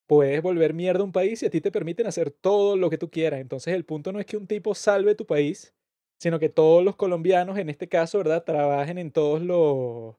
puedes 0.06 0.42
volver 0.42 0.74
mierda 0.74 1.04
un 1.04 1.12
país 1.12 1.42
y 1.42 1.46
a 1.46 1.50
ti 1.50 1.60
te 1.60 1.72
permiten 1.72 2.06
hacer 2.06 2.30
todo 2.30 2.76
lo 2.76 2.90
que 2.90 2.98
tú 2.98 3.10
quieras. 3.10 3.40
Entonces 3.40 3.74
el 3.74 3.84
punto 3.84 4.12
no 4.12 4.20
es 4.20 4.26
que 4.26 4.36
un 4.36 4.46
tipo 4.46 4.74
salve 4.74 5.14
tu 5.14 5.26
país, 5.26 5.74
sino 6.20 6.38
que 6.38 6.48
todos 6.48 6.84
los 6.84 6.96
colombianos, 6.96 7.58
en 7.58 7.70
este 7.70 7.88
caso, 7.88 8.18
¿verdad?, 8.18 8.44
trabajen 8.44 8.98
en 8.98 9.12
todos 9.12 9.42
los, 9.42 10.16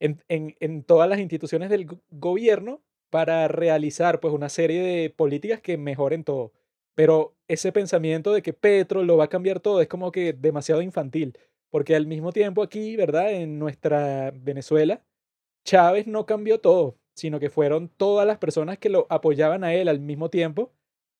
en, 0.00 0.22
en- 0.28 0.56
en 0.60 0.84
todas 0.84 1.08
las 1.08 1.20
instituciones 1.20 1.70
del 1.70 1.86
go- 1.86 2.02
gobierno 2.10 2.82
para 3.10 3.48
realizar 3.48 4.20
pues 4.20 4.34
una 4.34 4.48
serie 4.48 4.82
de 4.82 5.10
políticas 5.10 5.60
que 5.60 5.76
mejoren 5.78 6.24
todo. 6.24 6.52
Pero 6.94 7.34
ese 7.48 7.72
pensamiento 7.72 8.32
de 8.32 8.42
que 8.42 8.52
Petro 8.52 9.02
lo 9.04 9.16
va 9.16 9.24
a 9.24 9.28
cambiar 9.28 9.60
todo 9.60 9.80
es 9.80 9.88
como 9.88 10.12
que 10.12 10.32
demasiado 10.32 10.82
infantil, 10.82 11.38
porque 11.70 11.96
al 11.96 12.06
mismo 12.06 12.32
tiempo 12.32 12.62
aquí, 12.62 12.96
¿verdad? 12.96 13.32
En 13.32 13.58
nuestra 13.58 14.32
Venezuela, 14.34 15.02
Chávez 15.64 16.06
no 16.06 16.26
cambió 16.26 16.60
todo, 16.60 16.98
sino 17.14 17.40
que 17.40 17.50
fueron 17.50 17.88
todas 17.88 18.26
las 18.26 18.38
personas 18.38 18.78
que 18.78 18.88
lo 18.90 19.06
apoyaban 19.10 19.64
a 19.64 19.74
él 19.74 19.88
al 19.88 20.00
mismo 20.00 20.30
tiempo, 20.30 20.72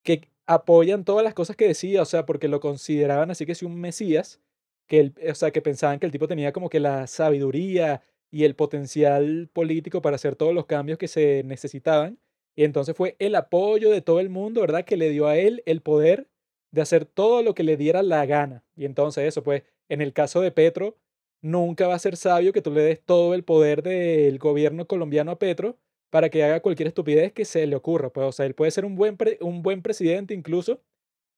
que 0.03 0.29
apoyan 0.45 1.05
todas 1.05 1.23
las 1.23 1.33
cosas 1.33 1.55
que 1.55 1.67
decía, 1.67 2.01
o 2.01 2.05
sea, 2.05 2.25
porque 2.25 2.47
lo 2.47 2.59
consideraban 2.59 3.31
así 3.31 3.45
que 3.45 3.55
si 3.55 3.65
un 3.65 3.79
mesías, 3.79 4.41
que 4.87 4.99
él, 4.99 5.15
o 5.29 5.35
sea, 5.35 5.51
que 5.51 5.61
pensaban 5.61 5.99
que 5.99 6.05
el 6.05 6.11
tipo 6.11 6.27
tenía 6.27 6.51
como 6.53 6.69
que 6.69 6.79
la 6.79 7.07
sabiduría 7.07 8.03
y 8.31 8.43
el 8.45 8.55
potencial 8.55 9.49
político 9.53 10.01
para 10.01 10.15
hacer 10.15 10.35
todos 10.35 10.53
los 10.53 10.65
cambios 10.65 10.97
que 10.97 11.07
se 11.07 11.43
necesitaban. 11.45 12.19
Y 12.55 12.63
entonces 12.63 12.95
fue 12.95 13.15
el 13.19 13.35
apoyo 13.35 13.89
de 13.89 14.01
todo 14.01 14.19
el 14.19 14.29
mundo, 14.29 14.61
¿verdad? 14.61 14.85
Que 14.85 14.97
le 14.97 15.09
dio 15.09 15.27
a 15.27 15.37
él 15.37 15.63
el 15.65 15.81
poder 15.81 16.27
de 16.71 16.81
hacer 16.81 17.05
todo 17.05 17.43
lo 17.43 17.53
que 17.53 17.63
le 17.63 17.77
diera 17.77 18.03
la 18.03 18.25
gana. 18.25 18.63
Y 18.75 18.85
entonces 18.85 19.25
eso, 19.25 19.43
pues, 19.43 19.63
en 19.89 20.01
el 20.01 20.13
caso 20.13 20.41
de 20.41 20.51
Petro, 20.51 20.97
nunca 21.41 21.87
va 21.87 21.95
a 21.95 21.99
ser 21.99 22.15
sabio 22.15 22.53
que 22.53 22.61
tú 22.61 22.71
le 22.71 22.81
des 22.81 23.01
todo 23.01 23.33
el 23.33 23.43
poder 23.43 23.83
del 23.83 24.37
gobierno 24.39 24.87
colombiano 24.87 25.31
a 25.31 25.39
Petro 25.39 25.77
para 26.09 26.29
que 26.29 26.43
haga 26.43 26.61
cualquier 26.61 26.87
estupidez 26.87 27.33
que 27.33 27.45
se 27.45 27.65
le 27.67 27.75
ocurra. 27.75 28.11
Pues, 28.11 28.27
o 28.27 28.31
sea, 28.31 28.45
él 28.45 28.53
puede 28.55 28.71
ser 28.71 28.85
un 28.85 28.95
buen, 28.95 29.17
pre- 29.17 29.39
un 29.41 29.61
buen 29.61 29.81
presidente 29.81 30.33
incluso, 30.33 30.81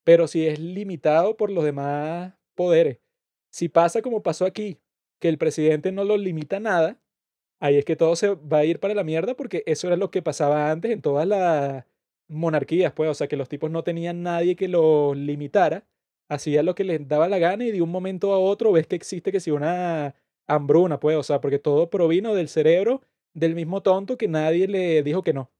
pero 0.03 0.27
si 0.27 0.45
es 0.47 0.59
limitado 0.59 1.37
por 1.37 1.49
los 1.49 1.63
demás 1.63 2.33
poderes. 2.55 2.99
Si 3.51 3.69
pasa 3.69 4.01
como 4.01 4.21
pasó 4.21 4.45
aquí, 4.45 4.79
que 5.19 5.29
el 5.29 5.37
presidente 5.37 5.91
no 5.93 6.03
lo 6.03 6.17
limita 6.17 6.57
a 6.57 6.59
nada, 6.59 7.01
ahí 7.65 7.77
es 7.77 7.85
que 7.85 7.95
todo 7.95 8.15
se 8.15 8.29
va 8.29 8.59
a 8.59 8.65
ir 8.65 8.79
para 8.79 8.93
la 8.93 9.03
mierda 9.03 9.35
porque 9.35 9.63
eso 9.65 9.87
era 9.87 9.97
lo 9.97 10.11
que 10.11 10.21
pasaba 10.21 10.71
antes 10.71 10.91
en 10.91 11.01
todas 11.01 11.27
las 11.27 11.85
monarquías, 12.27 12.93
pues, 12.93 13.09
o 13.09 13.13
sea, 13.13 13.27
que 13.27 13.37
los 13.37 13.49
tipos 13.49 13.69
no 13.71 13.83
tenían 13.83 14.23
nadie 14.23 14.55
que 14.55 14.67
los 14.67 15.15
limitara, 15.17 15.85
hacían 16.29 16.65
lo 16.65 16.75
que 16.75 16.83
les 16.83 17.07
daba 17.07 17.27
la 17.27 17.39
gana 17.39 17.65
y 17.65 17.71
de 17.71 17.81
un 17.81 17.89
momento 17.89 18.33
a 18.33 18.39
otro 18.39 18.71
ves 18.71 18.87
que 18.87 18.95
existe 18.95 19.31
que 19.31 19.39
si 19.39 19.51
una 19.51 20.15
hambruna, 20.47 20.99
pues, 20.99 21.17
o 21.17 21.23
sea, 21.23 21.41
porque 21.41 21.59
todo 21.59 21.89
provino 21.89 22.33
del 22.33 22.49
cerebro 22.49 23.01
del 23.33 23.55
mismo 23.55 23.81
tonto 23.81 24.17
que 24.17 24.27
nadie 24.27 24.67
le 24.67 25.03
dijo 25.03 25.21
que 25.21 25.33
no. 25.33 25.51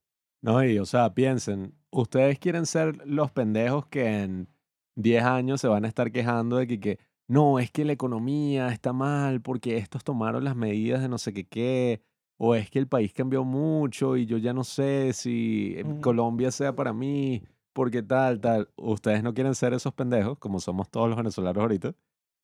No, 0.42 0.64
y 0.64 0.78
o 0.80 0.86
sea, 0.86 1.14
piensen, 1.14 1.74
ustedes 1.92 2.40
quieren 2.40 2.66
ser 2.66 3.06
los 3.06 3.32
pendejos 3.32 3.88
que 3.88 4.06
en 4.06 4.48
10 4.96 5.24
años 5.24 5.62
se 5.62 5.68
van 5.68 5.86
a 5.86 5.88
estar 5.88 6.12
quejando 6.12 6.58
de 6.58 6.68
que, 6.68 6.80
que 6.80 7.00
no, 7.28 7.60
es 7.60 7.72
que 7.72 7.86
la 7.86 7.94
economía 7.94 8.70
está 8.70 8.94
mal 8.94 9.42
porque 9.42 9.78
estos 9.78 10.04
tomaron 10.04 10.44
las 10.44 10.56
medidas 10.56 11.02
de 11.02 11.10
no 11.10 11.18
sé 11.18 11.34
qué 11.34 11.48
qué, 11.48 12.02
o 12.38 12.56
es 12.56 12.70
que 12.70 12.80
el 12.80 12.88
país 12.88 13.14
cambió 13.14 13.44
mucho 13.44 14.18
y 14.18 14.26
yo 14.26 14.38
ya 14.38 14.54
no 14.54 14.64
sé 14.64 15.14
si 15.14 15.74
eh, 15.78 15.84
Mm. 15.84 16.02
Colombia 16.02 16.52
sea 16.52 16.76
para 16.76 16.94
mí, 16.94 17.44
porque 17.74 18.04
tal, 18.04 18.40
tal. 18.42 18.70
Ustedes 18.76 19.24
no 19.24 19.34
quieren 19.34 19.56
ser 19.56 19.74
esos 19.74 19.94
pendejos, 19.94 20.38
como 20.40 20.60
somos 20.60 20.90
todos 20.90 21.08
los 21.10 21.18
venezolanos 21.18 21.62
ahorita. 21.62 21.96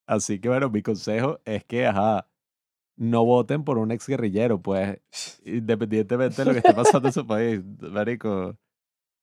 Así 0.07 0.39
que 0.39 0.49
bueno, 0.49 0.69
mi 0.69 0.81
consejo 0.81 1.39
es 1.45 1.63
que, 1.65 1.85
ajá, 1.85 2.27
no 2.97 3.25
voten 3.25 3.63
por 3.63 3.77
un 3.77 3.91
ex 3.91 4.07
guerrillero, 4.07 4.61
pues, 4.61 4.99
independientemente 5.45 6.37
de 6.41 6.45
lo 6.45 6.51
que 6.53 6.59
esté 6.59 6.73
pasando 6.73 7.07
en 7.09 7.13
su 7.13 7.25
país. 7.27 7.61
Marico, 7.79 8.57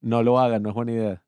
no 0.01 0.23
lo 0.23 0.39
hagan, 0.39 0.63
no 0.63 0.71
es 0.71 0.75
buena 0.75 0.93
idea. 0.93 1.25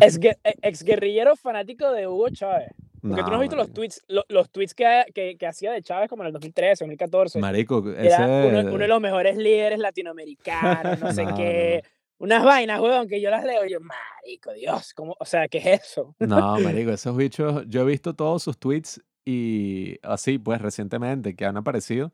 Ex, 0.00 0.18
ex 0.62 0.84
guerrillero 0.84 1.34
fanático 1.36 1.90
de 1.90 2.06
Hugo 2.06 2.28
Chávez. 2.30 2.70
Porque 3.08 3.22
tú 3.24 3.30
no 3.30 3.34
has 3.36 3.40
visto 3.40 3.56
los 3.56 3.66
marico. 3.68 3.74
tweets, 3.80 4.02
lo- 4.08 4.24
los 4.28 4.50
tweets 4.50 4.74
que, 4.74 5.04
que, 5.14 5.36
que 5.36 5.46
hacía 5.46 5.72
de 5.72 5.82
Chávez 5.82 6.08
como 6.08 6.22
en 6.22 6.28
el 6.28 6.32
2013, 6.32 6.84
2014. 6.84 7.38
Marico, 7.40 7.78
Era 7.92 8.24
uno, 8.26 8.58
ese... 8.60 8.68
uno 8.70 8.78
de 8.78 8.88
los 8.88 9.00
mejores 9.00 9.36
líderes 9.36 9.78
latinoamericanos, 9.78 11.00
no 11.00 11.12
sé 11.12 11.24
No, 11.24 11.30
no, 11.30 11.36
qué. 11.36 11.82
Unas 12.18 12.44
vainas, 12.44 12.80
weón, 12.80 13.08
que 13.08 13.20
yo 13.20 13.28
las 13.30 13.44
leo 13.44 13.66
y 13.66 13.70
yo, 13.70 13.78
marico, 13.80 14.52
Dios, 14.54 14.94
¿cómo? 14.94 15.14
O 15.20 15.24
sea, 15.26 15.48
¿qué 15.48 15.58
es 15.58 15.66
eso? 15.82 16.14
No, 16.18 16.58
marico, 16.60 16.90
esos 16.90 17.14
bichos, 17.16 17.64
yo 17.68 17.82
he 17.82 17.84
visto 17.84 18.14
todos 18.14 18.42
sus 18.42 18.56
tweets 18.58 19.02
y 19.24 19.98
así, 20.02 20.38
pues 20.38 20.60
recientemente, 20.62 21.34
que 21.36 21.44
han 21.44 21.56
aparecido. 21.56 22.12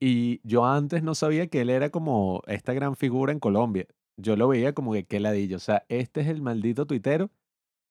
Y 0.00 0.40
yo 0.42 0.66
antes 0.66 1.02
no 1.02 1.14
sabía 1.14 1.46
que 1.46 1.60
él 1.60 1.70
era 1.70 1.90
como 1.90 2.42
esta 2.48 2.72
gran 2.74 2.96
figura 2.96 3.32
en 3.32 3.38
Colombia. 3.40 3.86
Yo 4.16 4.36
lo 4.36 4.48
veía 4.48 4.72
como 4.72 4.92
que 4.92 5.04
qué 5.04 5.20
ladillo. 5.20 5.56
O 5.56 5.60
sea, 5.60 5.84
este 5.88 6.22
es 6.22 6.26
el 6.28 6.42
maldito 6.42 6.86
tuitero 6.86 7.30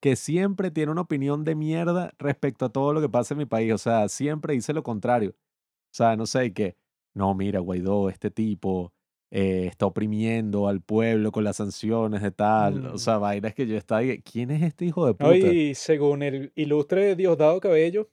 que 0.06 0.16
siempre 0.16 0.70
tiene 0.70 0.92
una 0.92 1.02
opinión 1.02 1.44
de 1.44 1.56
mierda 1.56 2.14
respecto 2.20 2.66
a 2.66 2.70
todo 2.70 2.94
lo 2.94 3.02
que 3.02 3.10
pasa 3.10 3.34
en 3.34 3.40
mi 3.40 3.48
país. 3.48 3.74
O 3.74 3.80
sea, 3.80 4.08
siempre 4.08 4.54
dice 4.54 4.72
lo 4.72 4.84
contrario. 4.84 5.32
O 5.32 5.96
sea, 5.96 6.16
no 6.16 6.28
sé, 6.28 6.54
que, 6.54 6.76
no, 7.16 7.34
mira, 7.34 7.60
Guaidó, 7.60 8.10
este 8.10 8.30
tipo 8.30 8.94
eh, 9.32 9.66
está 9.66 9.88
oprimiendo 9.88 10.68
al 10.68 10.80
pueblo 10.82 11.32
con 11.32 11.44
las 11.44 11.56
sanciones 11.56 12.22
de 12.22 12.30
tal. 12.30 12.86
O 12.86 12.94
Mm. 12.94 12.98
sea, 13.00 13.18
vainas 13.18 13.56
que 13.56 13.66
yo 13.66 13.76
estaba, 13.76 14.04
¿quién 14.24 14.52
es 14.52 14.62
este 14.62 14.86
hijo 14.86 15.08
de 15.08 15.16
puta? 15.16 15.26
No, 15.28 15.36
y 15.36 15.74
según 15.74 16.22
el 16.22 16.52
ilustre 16.54 17.16
Diosdado 17.16 17.60
Cabello, 17.60 18.08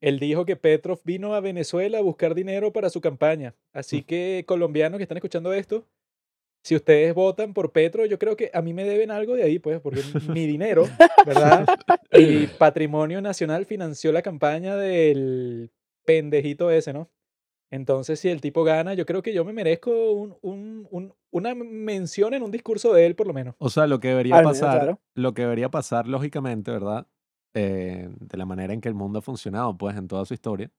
él 0.00 0.20
dijo 0.20 0.44
que 0.44 0.54
Petrov 0.54 1.00
vino 1.04 1.34
a 1.34 1.40
Venezuela 1.40 1.98
a 1.98 2.02
buscar 2.02 2.36
dinero 2.36 2.72
para 2.72 2.90
su 2.90 3.00
campaña. 3.00 3.56
Así 3.72 4.02
que, 4.04 4.44
colombianos 4.46 4.98
que 4.98 5.02
están 5.02 5.18
escuchando 5.18 5.52
esto, 5.52 5.84
si 6.64 6.74
ustedes 6.74 7.14
votan 7.14 7.52
por 7.52 7.72
Petro, 7.72 8.06
yo 8.06 8.18
creo 8.18 8.36
que 8.36 8.50
a 8.54 8.62
mí 8.62 8.72
me 8.72 8.84
deben 8.84 9.10
algo 9.10 9.34
de 9.34 9.42
ahí, 9.42 9.58
pues, 9.58 9.80
porque 9.80 10.00
mi 10.42 10.46
dinero, 10.46 10.84
¿verdad? 11.26 11.66
Mi 12.12 12.46
patrimonio 12.46 13.20
nacional 13.20 13.66
financió 13.66 14.12
la 14.12 14.22
campaña 14.22 14.76
del 14.76 15.70
pendejito 16.06 16.70
ese, 16.70 16.92
¿no? 16.92 17.10
Entonces, 17.70 18.20
si 18.20 18.28
el 18.28 18.40
tipo 18.40 18.62
gana, 18.62 18.94
yo 18.94 19.04
creo 19.04 19.20
que 19.20 19.34
yo 19.34 19.44
me 19.44 19.52
merezco 19.52 20.12
un- 20.12 20.36
un- 20.42 20.86
un- 20.90 21.14
una 21.32 21.54
mención 21.54 22.32
en 22.32 22.42
un 22.44 22.50
discurso 22.52 22.92
de 22.94 23.04
él, 23.06 23.16
por 23.16 23.26
lo 23.26 23.34
menos. 23.34 23.56
O 23.58 23.68
sea, 23.68 23.86
lo 23.86 23.98
que 24.00 24.08
debería 24.08 24.36
Al 24.36 24.44
menos, 24.44 24.60
pasar, 24.60 24.78
claro. 24.78 25.00
lo 25.14 25.34
que 25.34 25.42
debería 25.42 25.70
pasar 25.70 26.06
lógicamente, 26.06 26.70
¿verdad? 26.70 27.06
Eh, 27.54 28.08
de 28.20 28.36
la 28.38 28.46
manera 28.46 28.72
en 28.74 28.80
que 28.80 28.88
el 28.88 28.94
mundo 28.94 29.18
ha 29.18 29.22
funcionado, 29.22 29.76
pues, 29.76 29.96
en 29.96 30.06
toda 30.08 30.24
su 30.24 30.34
historia, 30.34 30.70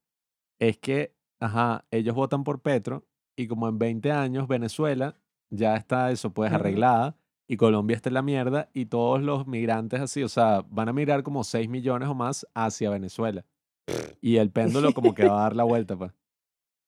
es 0.60 0.78
que, 0.78 1.14
ajá, 1.40 1.86
ellos 1.92 2.16
votan 2.16 2.44
por 2.44 2.62
Petro 2.62 3.06
y 3.38 3.48
como 3.48 3.68
en 3.68 3.78
20 3.78 4.12
años 4.12 4.48
Venezuela 4.48 5.16
ya 5.50 5.76
está 5.76 6.12
eso, 6.12 6.32
pues, 6.34 6.50
Ujú. 6.52 6.56
arreglada 6.60 7.16
y 7.48 7.58
Colombia 7.58 7.96
está 7.96 8.10
en 8.10 8.16
la 8.16 8.22
mierda 8.22 8.70
y 8.74 8.86
todos 8.88 9.22
los 9.22 9.46
migrantes 9.48 10.02
así, 10.02 10.24
o 10.24 10.30
sea, 10.30 10.64
van 10.70 10.90
a 10.90 10.94
migrar 10.94 11.24
como 11.24 11.44
6 11.44 11.70
millones 11.70 12.10
o 12.10 12.16
más 12.16 12.48
hacia 12.56 12.90
Venezuela. 12.90 13.46
Y 14.22 14.38
el 14.38 14.50
péndulo 14.52 14.94
como 14.94 15.14
que 15.14 15.26
va 15.28 15.40
a 15.40 15.44
dar 15.44 15.56
la 15.56 15.64
vuelta, 15.64 15.96
pues. 15.96 16.12
O 16.12 16.16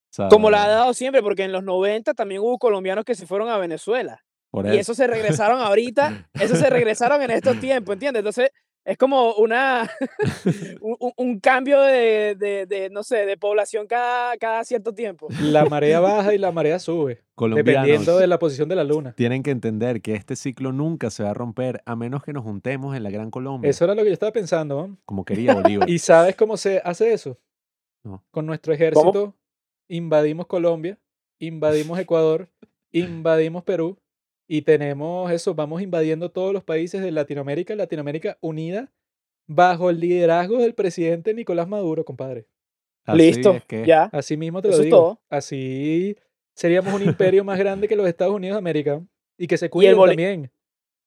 sea, 0.10 0.30
Como 0.30 0.50
la 0.50 0.64
ha 0.64 0.68
dado 0.68 0.94
siempre, 0.94 1.22
porque 1.22 1.44
en 1.44 1.52
los 1.52 1.64
90 1.64 2.14
también 2.16 2.42
hubo 2.42 2.58
colombianos 2.58 3.06
que 3.06 3.14
se 3.14 3.28
fueron 3.28 3.50
a 3.50 3.58
Venezuela. 3.58 4.24
por 4.50 4.66
Y 4.66 4.70
eso. 4.70 4.80
eso 4.80 4.94
se 4.96 5.06
regresaron 5.08 5.60
ahorita, 5.62 6.28
eso 6.34 6.56
se 6.56 6.70
regresaron 6.70 7.22
en 7.22 7.32
estos 7.32 7.60
tiempos, 7.60 7.94
¿entiendes? 7.94 8.22
Entonces, 8.22 8.50
es 8.88 8.98
como 8.98 9.34
una 9.34 9.90
un, 11.18 11.40
cambio 11.42 11.82
de, 11.82 12.36
de- 12.36 12.66
de, 12.66 12.90
no 12.90 13.04
sé, 13.04 13.26
de 13.26 13.36
población 13.36 13.86
cada, 13.86 14.38
cada 14.38 14.64
cierto 14.64 14.94
tiempo. 14.94 15.28
La 15.42 15.66
marea 15.66 16.00
baja 16.00 16.34
y 16.34 16.38
la 16.38 16.54
marea 16.54 16.80
sube, 16.80 17.22
dependiendo 17.54 18.18
de 18.18 18.28
la 18.28 18.40
posición 18.40 18.70
de 18.70 18.76
la 18.78 18.86
luna. 18.86 19.12
tienen 19.14 19.44
que 19.44 19.52
entender 19.52 20.02
que 20.02 20.14
este 20.16 20.38
ciclo 20.38 20.72
nunca 20.72 21.10
se 21.10 21.24
va 21.24 21.32
a 21.32 21.34
romper 21.34 21.82
a 21.86 21.98
menos 21.98 22.24
que 22.24 22.32
nos 22.32 22.46
juntemos 22.46 22.96
en 22.96 23.04
la 23.04 23.10
Gran 23.10 23.30
Colombia, 23.30 23.70
Eso 23.70 23.84
era 23.84 23.94
lo 23.94 24.04
que 24.04 24.10
yo 24.10 24.14
estaba 24.14 24.32
pensando. 24.32 24.88
¿no? 24.88 24.98
como 25.06 25.26
quería 25.26 25.54
Bolívar. 25.54 25.90
¿Y 25.90 26.00
sabes 26.00 26.38
cómo 26.38 26.56
se 26.56 26.82
hace 26.84 27.12
eso? 27.12 27.38
No. 28.06 28.24
Con 28.32 28.46
nuestro 28.46 28.74
ejército 28.74 29.36
invadimos 29.90 30.48
Colombia, 30.48 30.98
invadimos 31.40 32.00
Ecuador, 32.00 32.48
invadimos 32.92 33.64
Perú 33.64 33.98
y 34.48 34.62
tenemos 34.62 35.32
eso, 35.32 35.54
vamos 35.56 35.82
invadiendo 35.82 36.30
todos 36.32 36.54
los 36.54 36.64
países 36.64 37.02
de 37.02 37.12
Latinoamérica, 37.12 37.76
Latinoamérica 37.76 38.38
unida 38.42 38.92
bajo 39.48 39.90
el 39.90 40.00
liderazgo 40.00 40.58
del 40.60 40.74
presidente 40.74 41.34
Nicolás 41.34 41.68
Maduro, 41.68 42.04
compadre. 42.06 42.48
Así 43.06 43.18
Listo, 43.20 43.54
es 43.54 43.66
que- 43.66 43.86
ya. 43.86 44.04
Así 44.12 44.36
mismo 44.38 44.62
te 44.62 44.68
lo 44.68 44.74
Eso 44.74 44.82
es 44.82 44.86
digo. 44.86 44.98
todo. 44.98 45.22
Así 45.30 46.18
seríamos 46.56 46.94
un 46.94 47.04
imperio 47.04 47.44
más 47.44 47.58
grande 47.58 47.88
que 47.88 47.96
los 47.96 48.08
Estados 48.08 48.34
Unidos 48.34 48.56
de 48.56 48.60
América 48.60 49.02
y 49.38 49.48
que 49.48 49.58
se 49.58 49.70
cuiden 49.70 49.96
también. 49.98 50.52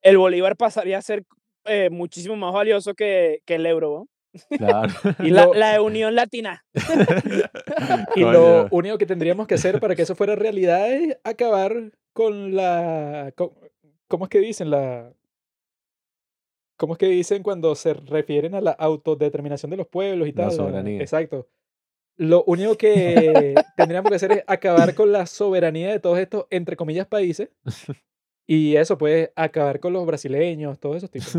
El 0.03 0.16
Bolívar 0.16 0.57
pasaría 0.57 0.96
a 0.96 1.03
ser 1.03 1.24
eh, 1.66 1.90
muchísimo 1.90 2.37
más 2.37 2.55
valioso 2.55 2.94
que, 2.94 3.42
que 3.44 3.57
el 3.57 3.66
euro. 3.66 4.07
¿no? 4.50 4.57
Claro. 4.57 4.92
Y 5.22 5.31
la, 5.31 5.46
la 5.55 5.83
Unión 5.83 6.14
Latina. 6.14 6.64
Y 8.16 8.22
Coño. 8.22 8.33
lo 8.33 8.68
único 8.70 8.96
que 8.98 9.07
tendríamos 9.07 9.46
que 9.46 9.55
hacer 9.55 9.81
para 9.81 9.94
que 9.94 10.03
eso 10.03 10.14
fuera 10.14 10.35
realidad 10.37 10.90
es 10.92 11.18
acabar 11.24 11.92
con 12.12 12.54
la... 12.54 13.32
co- 13.36 13.54
¿Cómo 14.08 14.24
es 14.24 14.30
que 14.30 14.40
dicen? 14.40 14.70
La... 14.70 15.12
¿Cómo 16.76 16.94
es 16.94 16.98
que 16.98 17.06
dicen 17.06 17.42
cuando 17.42 17.74
se 17.74 17.92
refieren 17.94 18.54
a 18.54 18.60
la 18.60 18.70
autodeterminación 18.72 19.70
de 19.70 19.76
los 19.76 19.86
pueblos 19.86 20.26
y 20.28 20.32
La 20.32 20.44
tal? 20.44 20.52
soberanía. 20.52 21.00
Exacto. 21.00 21.46
Lo 22.16 22.42
único 22.44 22.76
que 22.76 23.54
tendríamos 23.76 24.10
que 24.10 24.16
hacer 24.16 24.32
es 24.32 24.44
acabar 24.46 24.94
con 24.94 25.12
la 25.12 25.26
soberanía 25.26 25.90
de 25.90 26.00
todos 26.00 26.18
estos, 26.18 26.46
entre 26.50 26.76
comillas, 26.76 27.06
países. 27.06 27.50
Y 28.46 28.74
eso, 28.74 28.98
pues, 28.98 29.30
acabar 29.36 29.78
con 29.78 29.92
los 29.92 30.04
brasileños, 30.04 30.76
todos 30.80 30.96
esos 30.96 31.10
tipos. 31.12 31.36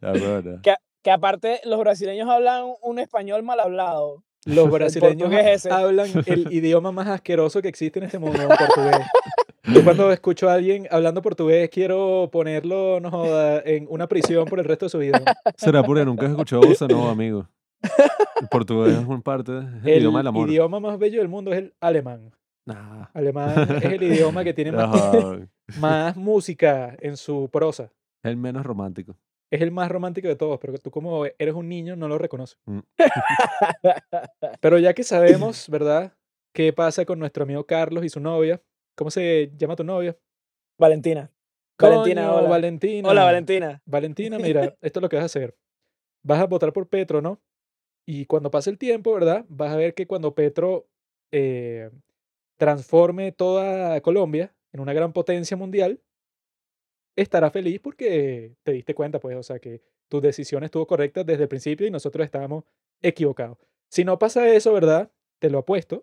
La. 0.00 0.58
Que, 0.62 0.74
que 1.02 1.10
aparte 1.10 1.60
los 1.64 1.78
brasileños 1.80 2.28
hablan 2.30 2.64
un 2.80 2.98
español 2.98 3.42
mal 3.42 3.60
hablado. 3.60 4.24
Los 4.48 4.70
brasileños 4.70 5.66
hablan 5.66 6.08
el 6.26 6.48
idioma 6.52 6.90
más 6.90 7.08
asqueroso 7.08 7.60
que 7.62 7.68
existe 7.68 7.98
en 7.98 8.06
este 8.06 8.18
mundo, 8.18 8.40
el 8.40 8.48
portugués. 8.48 9.06
Yo 9.64 9.84
cuando 9.84 10.10
escucho 10.12 10.48
a 10.48 10.54
alguien 10.54 10.88
hablando 10.90 11.20
portugués 11.20 11.68
quiero 11.70 12.28
ponerlo, 12.32 13.00
no 13.00 13.10
joda, 13.10 13.60
en 13.64 13.86
una 13.90 14.06
prisión 14.06 14.46
por 14.46 14.58
el 14.58 14.64
resto 14.64 14.86
de 14.86 14.90
su 14.90 14.98
vida. 14.98 15.22
Será 15.56 15.82
porque 15.82 16.04
nunca 16.04 16.24
has 16.24 16.32
escuchado 16.32 16.62
bossa 16.62 16.86
nova, 16.88 17.10
amigo. 17.10 17.46
El 18.40 18.48
portugués 18.48 18.96
es 18.98 19.06
un 19.06 19.22
parte, 19.22 19.52
es 19.58 19.84
el, 19.84 19.88
El 19.88 19.98
idioma 19.98 20.20
del 20.20 20.26
amor. 20.28 20.48
idioma 20.48 20.80
más 20.80 20.98
bello 20.98 21.18
del 21.18 21.28
mundo 21.28 21.52
es 21.52 21.58
el 21.58 21.74
alemán. 21.80 22.32
Nah. 22.64 23.06
Alemán 23.14 23.66
es 23.82 23.84
el 23.84 24.02
idioma 24.02 24.44
que 24.44 24.52
tiene 24.52 24.72
más, 24.72 24.90
más 25.78 26.16
música 26.16 26.96
en 27.00 27.16
su 27.16 27.48
prosa. 27.50 27.84
Es 28.22 28.30
el 28.30 28.36
menos 28.36 28.64
romántico. 28.64 29.16
Es 29.50 29.62
el 29.62 29.70
más 29.70 29.90
romántico 29.90 30.28
de 30.28 30.36
todos, 30.36 30.58
pero 30.60 30.76
tú 30.78 30.90
como 30.90 31.24
eres 31.24 31.54
un 31.54 31.68
niño 31.68 31.96
no 31.96 32.06
lo 32.06 32.18
reconoces. 32.18 32.58
Mm. 32.66 32.80
Pero 34.60 34.78
ya 34.78 34.92
que 34.92 35.04
sabemos, 35.04 35.68
¿verdad? 35.70 36.12
¿Qué 36.54 36.72
pasa 36.72 37.04
con 37.06 37.18
nuestro 37.18 37.44
amigo 37.44 37.64
Carlos 37.64 38.04
y 38.04 38.10
su 38.10 38.20
novia? 38.20 38.60
¿Cómo 38.94 39.10
se 39.10 39.50
llama 39.56 39.76
tu 39.76 39.84
novia? 39.84 40.18
Valentina. 40.78 41.32
Valentina, 41.80 42.22
Coño, 42.22 42.36
hola. 42.36 42.48
Valentina. 42.48 43.08
Hola, 43.08 43.24
Valentina. 43.24 43.82
Valentina, 43.86 44.38
mira, 44.38 44.76
esto 44.80 44.98
es 44.98 45.02
lo 45.02 45.08
que 45.08 45.16
vas 45.16 45.22
a 45.22 45.26
hacer. 45.26 45.56
Vas 46.22 46.40
a 46.40 46.46
votar 46.46 46.72
por 46.72 46.88
Petro, 46.88 47.22
¿no? 47.22 47.40
Y 48.06 48.26
cuando 48.26 48.50
pase 48.50 48.70
el 48.70 48.78
tiempo, 48.78 49.14
¿verdad? 49.14 49.44
Vas 49.48 49.72
a 49.72 49.76
ver 49.76 49.94
que 49.94 50.06
cuando 50.06 50.34
Petro 50.34 50.88
eh, 51.32 51.90
transforme 52.58 53.32
toda 53.32 54.00
Colombia 54.00 54.54
en 54.72 54.80
una 54.80 54.92
gran 54.92 55.12
potencia 55.12 55.56
mundial, 55.56 56.00
estará 57.22 57.50
feliz 57.50 57.80
porque 57.80 58.54
te 58.62 58.72
diste 58.72 58.94
cuenta, 58.94 59.18
pues, 59.20 59.36
o 59.36 59.42
sea, 59.42 59.58
que 59.58 59.82
tu 60.08 60.20
decisión 60.20 60.64
estuvo 60.64 60.86
correcta 60.86 61.24
desde 61.24 61.44
el 61.44 61.48
principio 61.48 61.86
y 61.86 61.90
nosotros 61.90 62.24
estábamos 62.24 62.64
equivocados. 63.02 63.58
Si 63.90 64.04
no 64.04 64.18
pasa 64.18 64.48
eso, 64.48 64.72
¿verdad? 64.72 65.10
Te 65.38 65.50
lo 65.50 65.58
apuesto. 65.58 65.96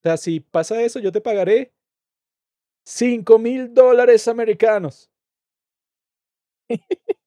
O 0.00 0.02
sea, 0.02 0.16
si 0.16 0.40
pasa 0.40 0.82
eso, 0.82 0.98
yo 1.00 1.12
te 1.12 1.20
pagaré 1.20 1.72
5 2.84 3.38
mil 3.40 3.74
dólares 3.74 4.28
americanos. 4.28 5.10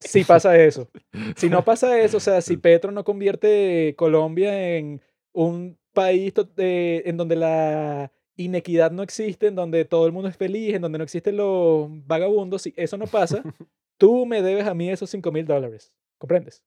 Si 0.00 0.24
pasa 0.24 0.56
eso. 0.58 0.90
Si 1.36 1.48
no 1.48 1.64
pasa 1.64 2.00
eso, 2.00 2.18
o 2.18 2.20
sea, 2.20 2.40
si 2.40 2.56
Petro 2.58 2.92
no 2.92 3.04
convierte 3.04 3.94
Colombia 3.96 4.76
en 4.76 5.00
un 5.32 5.78
país 5.92 6.34
de- 6.54 7.02
en 7.06 7.16
donde 7.16 7.36
la 7.36 8.12
inequidad 8.36 8.90
no 8.90 9.02
existe, 9.02 9.46
en 9.48 9.54
donde 9.54 9.84
todo 9.84 10.06
el 10.06 10.12
mundo 10.12 10.28
es 10.28 10.36
feliz, 10.36 10.74
en 10.74 10.82
donde 10.82 10.98
no 10.98 11.04
existen 11.04 11.36
los 11.36 11.88
vagabundos, 12.06 12.62
si 12.62 12.74
eso 12.76 12.96
no 12.96 13.06
pasa, 13.06 13.42
tú 13.98 14.26
me 14.26 14.42
debes 14.42 14.66
a 14.66 14.74
mí 14.74 14.90
esos 14.90 15.08
5 15.10 15.32
mil 15.32 15.46
dólares. 15.46 15.92
¿Comprendes? 16.18 16.62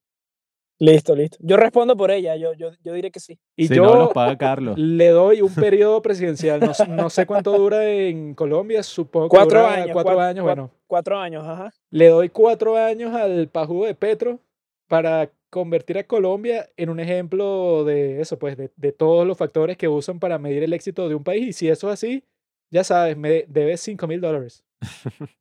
Listo, 0.81 1.13
listo. 1.13 1.37
Yo 1.41 1.57
respondo 1.57 1.97
por 1.97 2.09
ella, 2.09 2.37
yo, 2.37 2.53
yo, 2.53 2.71
yo 2.85 2.93
diré 2.93 3.11
que 3.11 3.19
sí. 3.19 3.37
Y 3.57 3.67
si 3.67 3.75
yo 3.75 3.83
no, 3.83 3.95
los 3.95 4.13
paga 4.13 4.37
Carlos. 4.37 4.77
le 4.79 5.09
doy 5.09 5.41
un 5.41 5.53
periodo 5.53 6.01
presidencial. 6.01 6.61
No, 6.87 7.09
sé 7.09 7.25
cuánto 7.25 7.51
dura 7.57 7.85
en 7.85 8.33
Colombia, 8.33 8.81
supongo 8.81 9.27
que 9.27 9.35
Cuatro 9.35 9.59
dura 9.59 9.73
años, 9.73 9.89
Cuatro 9.91 10.15
cuat- 10.15 10.29
años, 10.29 10.43
bueno. 10.45 10.71
Cuatro 10.87 11.19
años, 11.19 11.43
ajá. 11.45 11.73
Le 11.91 12.07
doy 12.07 12.29
cuatro 12.29 12.77
años 12.77 13.13
al 13.13 13.49
pajugo 13.49 13.85
de 13.87 13.93
Petro 13.95 14.39
para 14.87 15.29
convertir 15.49 15.97
a 15.97 16.03
Colombia 16.05 16.69
en 16.77 16.89
un 16.89 16.99
ejemplo 16.99 17.83
de 17.83 18.21
eso, 18.21 18.37
pues, 18.39 18.55
de, 18.57 18.71
de 18.75 18.91
todos 18.91 19.25
los 19.27 19.37
factores 19.37 19.77
que 19.77 19.87
usan 19.87 20.19
para 20.19 20.37
medir 20.39 20.63
el 20.63 20.73
éxito 20.73 21.09
de 21.09 21.15
un 21.15 21.23
país. 21.23 21.47
Y 21.47 21.53
si 21.53 21.69
eso 21.69 21.87
es 21.89 21.93
así, 21.93 22.23
ya 22.71 22.83
sabes, 22.83 23.17
me 23.17 23.45
debes 23.47 23.81
5 23.81 24.05
mil 24.07 24.21
dólares. 24.21 24.63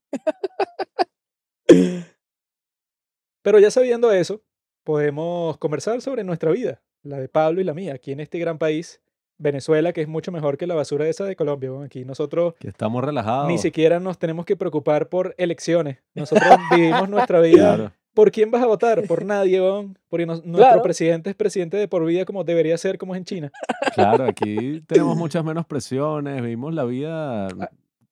Pero 3.43 3.59
ya 3.59 3.71
sabiendo 3.71 4.13
eso, 4.13 4.43
podemos 4.85 5.57
conversar 5.59 6.01
sobre 6.01 6.25
nuestra 6.25 6.51
vida, 6.51 6.83
la 7.03 7.19
de 7.19 7.29
Pablo 7.29 7.61
y 7.61 7.65
la 7.65 7.75
mía, 7.75 7.95
aquí 7.95 8.13
en 8.13 8.21
este 8.21 8.39
gran 8.39 8.59
país, 8.59 9.01
Venezuela, 9.39 9.93
que 9.93 10.01
es 10.03 10.09
mucho 10.09 10.33
mejor 10.33 10.59
que 10.59 10.67
la 10.67 10.75
basura 10.75 11.09
esa 11.09 11.25
de 11.25 11.37
Colombia. 11.37 11.71
Bueno, 11.71 11.85
aquí 11.85 12.05
nosotros 12.05 12.55
Que 12.59 12.69
estamos 12.69 13.05
relajados. 13.05 13.47
ni 13.49 13.57
siquiera 13.59 14.01
nos 14.01 14.19
tenemos 14.19 14.45
que 14.45 14.57
preocupar 14.57 15.09
por 15.09 15.35
elecciones. 15.39 15.99
Nosotros 16.15 16.49
vivimos 16.75 17.09
nuestra 17.09 17.41
vida. 17.43 17.77
Claro. 17.77 17.93
¿Por 18.19 18.33
quién 18.33 18.51
vas 18.51 18.61
a 18.65 18.67
votar? 18.67 19.05
Por 19.07 19.25
nadie, 19.25 19.61
weón. 19.61 19.97
Porque 20.09 20.27
nos- 20.27 20.45
nuestro 20.45 20.67
Claro. 20.71 20.83
presidente 20.83 21.31
es 21.31 21.37
presidente 21.37 21.77
de 21.77 21.87
por 21.87 22.05
vida 22.05 22.25
como 22.25 22.43
debería 22.43 22.77
ser, 22.77 22.99
como 22.99 23.15
es 23.15 23.19
en 23.19 23.25
China. 23.25 23.53
Claro, 23.95 24.25
aquí 24.25 24.83
tenemos 24.89 25.17
muchas 25.17 25.45
menos 25.45 25.65
presiones, 25.67 26.43
vivimos 26.43 26.75
la 26.75 26.85
vida 26.85 27.47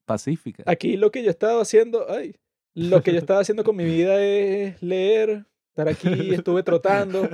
pacífica. 0.05 0.63
Aquí 0.67 0.97
lo 0.97 1.11
que 1.11 1.23
yo 1.23 1.29
he 1.29 1.31
estado 1.31 1.61
haciendo, 1.61 2.07
ay, 2.09 2.37
lo 2.75 3.03
que 3.03 3.13
yo 3.13 3.19
estaba 3.19 3.41
haciendo 3.41 3.65
con 3.65 3.75
mi 3.75 3.85
vida 3.85 4.23
es 4.23 4.81
leer, 4.81 5.45
estar 5.71 5.89
aquí, 5.89 6.33
estuve 6.35 6.63
trotando. 6.63 7.29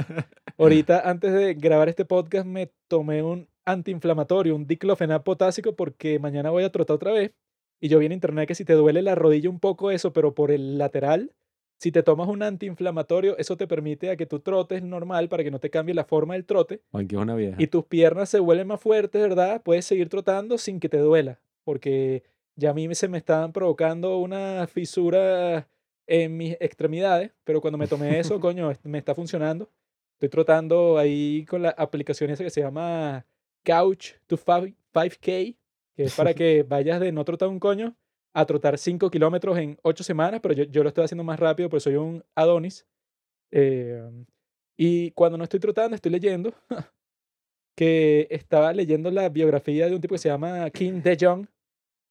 Ahorita, 0.57 1.09
antes 1.09 1.33
de 1.33 1.53
grabar 1.55 1.91
este 1.91 2.07
podcast, 2.07 2.47
me 2.47 2.71
tomé 2.89 3.23
un 3.23 3.49
antiinflamatorio, 3.67 4.57
un 4.57 4.67
diclofenac 4.67 5.23
potásico, 5.23 5.75
porque 5.77 6.19
mañana 6.19 6.49
voy 6.51 6.65
a 6.65 6.73
trotar 6.73 6.95
otra 6.97 7.13
vez. 7.13 7.33
Y 7.81 7.89
yo 7.89 7.99
vi 7.99 8.07
en 8.07 8.13
internet 8.13 8.49
que 8.49 8.55
si 8.55 8.65
te 8.65 8.73
duele 8.75 9.03
la 9.03 9.15
rodilla 9.15 9.51
un 9.51 9.61
poco 9.61 9.91
eso, 9.91 10.13
pero 10.13 10.35
por 10.35 10.51
el 10.53 10.79
lateral, 10.79 11.33
si 11.83 11.91
te 11.91 12.05
tomas 12.05 12.29
un 12.29 12.45
antiinflamatorio, 12.45 13.37
eso 13.39 13.57
te 13.57 13.67
permite 13.67 14.09
a 14.11 14.17
que 14.17 14.25
tú 14.25 14.39
trotes 14.39 14.85
normal 14.85 15.29
para 15.29 15.43
que 15.43 15.51
no 15.51 15.59
te 15.59 15.69
cambie 15.69 15.97
la 15.97 16.05
forma 16.05 16.35
del 16.35 16.45
trote 16.45 16.81
Juanqui 16.93 17.17
es 17.17 17.21
una 17.21 17.35
vieja. 17.35 17.57
y 17.61 17.67
tus 17.67 17.85
piernas 17.87 18.29
se 18.29 18.39
vuelven 18.39 18.69
más 18.69 18.81
fuertes, 18.81 19.21
¿verdad? 19.21 19.61
Puedes 19.65 19.85
seguir 19.85 20.09
trotando 20.09 20.59
sin 20.59 20.79
que 20.79 20.89
te 20.89 20.99
duela, 20.99 21.41
porque 21.65 22.23
ya 22.55 22.71
a 22.71 22.73
mí 22.73 22.95
se 22.95 23.09
me 23.09 23.19
estaban 23.19 23.53
provocando 23.53 24.19
una 24.19 24.69
fisura 24.69 25.67
en 26.07 26.37
mis 26.37 26.57
extremidades, 26.61 27.33
pero 27.43 27.61
cuando 27.61 27.79
me 27.79 27.89
tomé 27.89 28.21
eso, 28.21 28.39
coño, 28.41 28.73
me 28.85 28.99
está 28.99 29.17
funcionando. 29.17 29.69
Estoy 30.13 30.29
trotando 30.29 30.99
ahí 30.99 31.45
con 31.47 31.63
la 31.63 31.71
aplicación 31.71 32.31
esa 32.31 32.45
que 32.45 32.51
se 32.51 32.61
llama 32.61 33.27
Couch 33.65 34.13
to 34.29 34.37
5K, 34.37 35.57
que 35.97 36.05
es 36.05 36.15
para 36.15 36.33
que 36.35 36.63
vayas 36.63 37.01
de 37.01 37.11
no 37.11 37.25
trotar 37.25 37.49
un 37.49 37.59
coño 37.59 37.97
a 38.35 38.47
trotar 38.47 38.79
5 38.79 39.11
kilómetros 39.11 39.59
en 39.59 39.79
8 39.83 40.05
semanas, 40.05 40.41
pero 40.43 40.55
yo, 40.55 40.65
yo 40.65 40.83
lo 40.83 40.89
estoy 40.89 41.05
haciendo 41.05 41.25
más 41.25 41.39
rápido 41.39 41.69
porque 41.69 41.81
soy 41.81 41.97
un 41.97 42.25
Adonis. 42.35 42.87
Eh, 43.51 44.11
y 44.77 45.11
cuando 45.13 45.37
no 45.39 45.45
estoy 45.45 45.61
trotando, 45.61 45.95
estoy 45.95 46.13
leyendo 46.13 46.55
que 47.77 48.27
estaba 48.31 48.73
leyendo 48.73 49.11
la 49.11 49.29
biografía 49.29 49.87
de 49.89 49.95
un 49.95 50.01
tipo 50.01 50.15
que 50.15 50.19
se 50.19 50.29
llama 50.29 50.69
Kim 50.71 51.03
De-jong, 51.03 51.47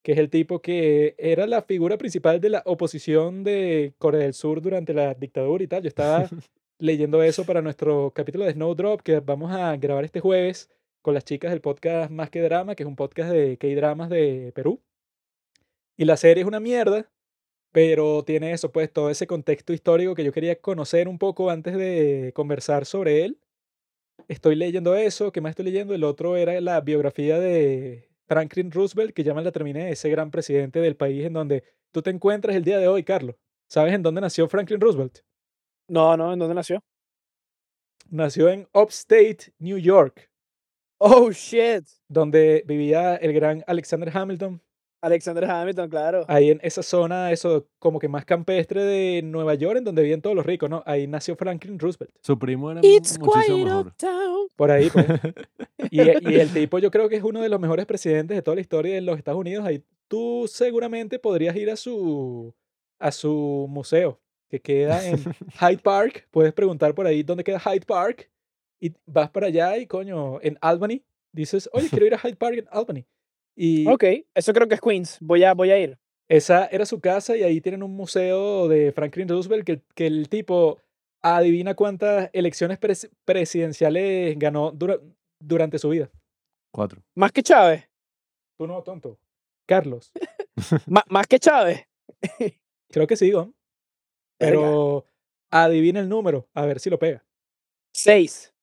que 0.04 0.14
es 0.14 0.18
el 0.18 0.30
tipo 0.30 0.62
que 0.62 1.16
era 1.18 1.48
la 1.48 1.62
figura 1.64 1.98
principal 1.98 2.40
de 2.40 2.50
la 2.50 2.64
oposición 2.66 3.44
de 3.44 3.94
Corea 3.98 4.22
del 4.22 4.34
Sur 4.34 4.62
durante 4.62 4.94
la 4.94 5.14
dictadura 5.14 5.64
y 5.64 5.68
tal. 5.68 5.84
Yo 5.84 5.88
estaba 5.88 6.28
leyendo 6.80 7.22
eso 7.24 7.46
para 7.46 7.62
nuestro 7.62 8.12
capítulo 8.12 8.46
de 8.46 8.54
Snowdrop 8.54 9.02
que 9.02 9.20
vamos 9.20 9.52
a 9.52 9.76
grabar 9.78 10.06
este 10.06 10.20
jueves 10.20 10.70
con 11.02 11.14
las 11.16 11.26
chicas 11.26 11.52
del 11.52 11.62
podcast 11.62 12.12
Más 12.12 12.30
que 12.30 12.42
Drama, 12.42 12.76
que 12.76 12.84
es 12.84 12.88
un 12.88 12.96
podcast 12.96 13.32
de 13.32 13.58
K-Dramas 13.58 14.10
de 14.10 14.52
Perú. 14.54 14.82
Y 15.98 16.06
la 16.06 16.18
serie 16.18 16.42
es 16.44 16.48
una 16.48 16.60
mierda, 16.60 17.10
pero 17.72 18.24
tiene 18.24 18.54
eso, 18.54 18.72
pues 18.72 18.92
todo 18.92 19.10
ese 19.10 19.28
contexto 19.28 19.74
histórico 19.74 20.16
que 20.16 20.24
yo 20.24 20.32
quería 20.34 20.60
conocer 20.60 21.08
un 21.08 21.18
poco 21.20 21.50
antes 21.50 21.76
de 21.78 22.32
conversar 22.36 22.86
sobre 22.86 23.26
él. 23.26 23.40
Estoy 24.28 24.56
leyendo 24.56 24.96
eso, 24.96 25.32
¿qué 25.32 25.42
más 25.42 25.52
estoy 25.52 25.66
leyendo? 25.66 25.94
El 25.94 26.04
otro 26.04 26.38
era 26.38 26.60
la 26.62 26.82
biografía 26.82 27.40
de 27.40 28.10
Franklin 28.28 28.72
Roosevelt, 28.72 29.14
que 29.14 29.24
ya 29.24 29.34
me 29.34 29.44
la 29.44 29.52
terminé, 29.52 29.92
ese 29.92 30.10
gran 30.10 30.32
presidente 30.32 30.80
del 30.80 30.96
país 30.96 31.26
en 31.26 31.34
donde 31.34 31.64
tú 31.92 32.02
te 32.02 32.10
encuentras 32.12 32.56
el 32.56 32.64
día 32.64 32.80
de 32.80 32.88
hoy, 32.88 33.04
Carlos. 33.04 33.36
¿Sabes 33.70 33.94
en 33.94 34.04
dónde 34.04 34.22
nació 34.22 34.48
Franklin 34.48 34.82
Roosevelt? 34.82 35.20
No, 35.88 36.16
no, 36.18 36.34
¿en 36.34 36.40
dónde 36.40 36.56
nació? 36.56 36.82
Nació 38.10 38.50
en 38.50 38.68
Upstate, 38.74 39.54
New 39.60 39.78
York, 39.78 40.30
Oh, 41.00 41.32
shit. 41.32 41.88
donde 42.08 42.64
vivía 42.68 43.16
el 43.16 43.34
gran 43.34 43.64
Alexander 43.68 44.16
Hamilton. 44.16 44.62
Alexander 45.02 45.46
Hamilton, 45.46 45.90
claro. 45.90 46.26
Ahí 46.28 46.52
en 46.52 46.60
esa 46.64 46.84
zona, 46.84 47.32
eso 47.32 47.68
como 47.80 48.00
que 48.00 48.08
más 48.08 48.24
campestre 48.26 48.84
de 48.84 49.22
Nueva 49.24 49.56
York, 49.56 49.78
en 49.80 49.84
donde 49.84 50.04
viven 50.04 50.22
todos 50.22 50.36
los 50.36 50.46
ricos, 50.46 50.70
¿no? 50.70 50.84
Ahí 50.86 51.08
nació 51.08 51.36
Franklin 51.36 51.80
Roosevelt. 51.80 52.14
Su 52.22 52.38
primo 52.38 52.72
era 52.72 52.82
It's 52.84 53.18
muchísimo 53.20 53.34
quite 53.42 53.66
mejor. 53.66 53.88
uptown. 53.88 54.48
Por 54.56 54.72
ahí, 54.72 54.90
pues. 54.90 55.06
Y, 55.90 55.98
y 56.00 56.40
el 56.40 56.54
tipo 56.54 56.80
yo 56.80 56.90
creo 56.92 57.10
que 57.10 57.18
es 57.18 57.24
uno 57.24 57.42
de 57.42 57.50
los 57.50 57.60
mejores 57.60 57.86
presidentes 57.86 58.38
de 58.38 58.42
toda 58.42 58.56
la 58.56 58.62
historia 58.62 58.94
de 58.96 59.02
los 59.02 59.18
Estados 59.18 59.40
Unidos. 59.42 59.66
Ahí 59.66 59.84
tú 60.08 60.46
seguramente 60.48 61.20
podrías 61.20 61.56
ir 61.56 61.70
a 61.70 61.76
su, 61.76 62.54
a 63.00 63.12
su 63.12 63.66
museo, 63.68 64.22
que 64.48 64.62
queda 64.62 65.06
en 65.06 65.18
Hyde 65.60 65.80
Park. 65.80 66.28
Puedes 66.32 66.54
preguntar 66.54 66.94
por 66.96 67.08
ahí 67.08 67.24
dónde 67.24 67.44
queda 67.44 67.60
Hyde 67.60 67.86
Park. 67.86 68.30
Y 68.80 68.94
vas 69.06 69.30
para 69.32 69.48
allá 69.48 69.78
y, 69.78 69.86
coño, 69.88 70.40
en 70.42 70.58
Albany, 70.62 71.04
dices, 71.34 71.70
oye, 71.74 71.90
quiero 71.90 72.06
ir 72.06 72.14
a 72.14 72.20
Hyde 72.20 72.36
Park 72.38 72.56
en 72.60 72.68
Albany. 72.72 73.06
Y 73.64 73.88
Ok, 73.88 74.04
eso 74.34 74.54
creo 74.54 74.68
que 74.68 74.74
es 74.76 74.82
Queens. 74.82 75.18
Voy 75.22 75.44
a, 75.44 75.54
voy 75.54 75.70
a 75.70 75.78
ir. 75.78 76.00
esa 76.28 76.66
era 76.66 76.84
su 76.86 77.00
casa 77.00 77.38
y 77.38 77.44
ahí 77.44 77.62
tienen 77.62 77.84
un 77.84 77.96
museo 77.96 78.68
de 78.68 78.92
Franklin 78.92 79.28
Roosevelt 79.30 79.64
que, 79.66 79.82
que 79.94 80.08
el 80.08 80.30
tipo 80.30 80.80
adivina 81.22 81.76
cuántas 81.76 82.32
elecciones 82.34 82.80
pres- 82.80 83.12
presidenciales 83.24 84.40
ganó 84.40 84.72
dura- 84.72 85.00
durante 85.40 85.78
su 85.78 85.90
vida. 85.90 86.10
Cuatro. 86.74 87.04
Más 87.16 87.32
que 87.32 87.44
Chávez. 87.44 87.88
Tú 88.58 88.66
no, 88.66 88.82
tonto. 88.82 89.20
Carlos. 89.68 90.12
Más 90.88 91.28
que 91.28 91.38
Chávez. 91.38 91.86
Creo 92.90 93.06
que 93.06 93.16
sí, 93.16 93.30
Gon. 93.32 93.54
Pero 94.40 95.06
adivina 95.52 96.00
el 96.00 96.10
número, 96.10 96.48
a 96.56 96.66
ver 96.66 96.80
si 96.80 96.90
lo 96.90 96.98
pega. 96.98 97.24
Seis. 97.94 98.54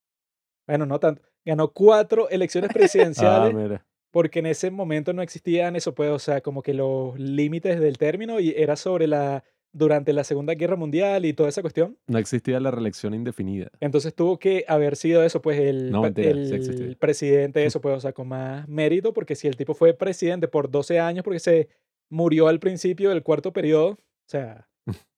Bueno, 0.67 0.87
no 0.87 0.99
tanto. 0.99 1.23
Ganó 1.45 1.73
cuatro 1.73 2.29
elecciones 2.31 2.71
Ah, 2.71 2.75
presidenciales 2.75 3.55
mira. 3.55 3.87
Porque 4.11 4.39
en 4.39 4.47
ese 4.47 4.71
momento 4.71 5.13
no 5.13 5.23
existían 5.23 5.77
eso, 5.77 5.95
pues, 5.95 6.11
o 6.11 6.19
sea, 6.19 6.41
como 6.41 6.63
que 6.63 6.75
los 6.75 7.19
límites 7.19 7.79
del 7.81 7.99
término 7.99 8.41
y 8.41 8.55
era 8.57 8.77
sobre 8.77 9.07
la, 9.07 9.45
durante 9.73 10.13
la 10.13 10.25
Segunda 10.25 10.55
Guerra 10.55 10.77
Mundial 10.77 11.25
y 11.27 11.35
toda 11.35 11.49
esa 11.51 11.61
cuestión. 11.63 11.99
No 12.07 12.19
existía 12.19 12.59
la 12.61 12.71
reelección 12.71 13.15
indefinida. 13.15 13.71
Entonces 13.81 14.15
tuvo 14.15 14.39
que 14.39 14.65
haber 14.67 14.97
sido 14.97 15.23
eso, 15.23 15.43
pues, 15.43 15.61
el, 15.61 15.91
No, 15.91 16.03
mentira, 16.03 16.33
sí 16.33 16.39
el 16.39 16.53
existía. 16.55 16.97
presidente, 16.99 17.65
eso, 17.67 17.81
pues, 17.81 17.97
o 17.97 18.01
sea, 18.01 18.13
con 18.13 18.29
más 18.29 18.67
mérito, 18.69 19.13
porque 19.13 19.35
si 19.35 19.47
el 19.47 19.57
tipo 19.57 19.75
fue 19.75 19.95
presidente 19.95 20.49
por 20.49 20.71
12 20.71 20.99
años, 20.99 21.23
porque 21.23 21.41
se 21.41 21.69
murió 22.11 22.49
al 22.49 22.59
principio 22.61 23.11
del 23.11 23.23
cuarto 23.23 23.53
periodo, 23.53 23.91
o 23.91 23.99
sea, 24.31 24.69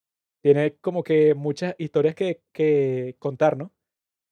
tiene 0.42 0.74
como 0.80 1.04
que 1.04 1.34
muchas 1.34 1.76
historias 1.78 2.14
que, 2.16 2.42
que 2.52 3.14
contar, 3.20 3.56
¿no? 3.56 3.72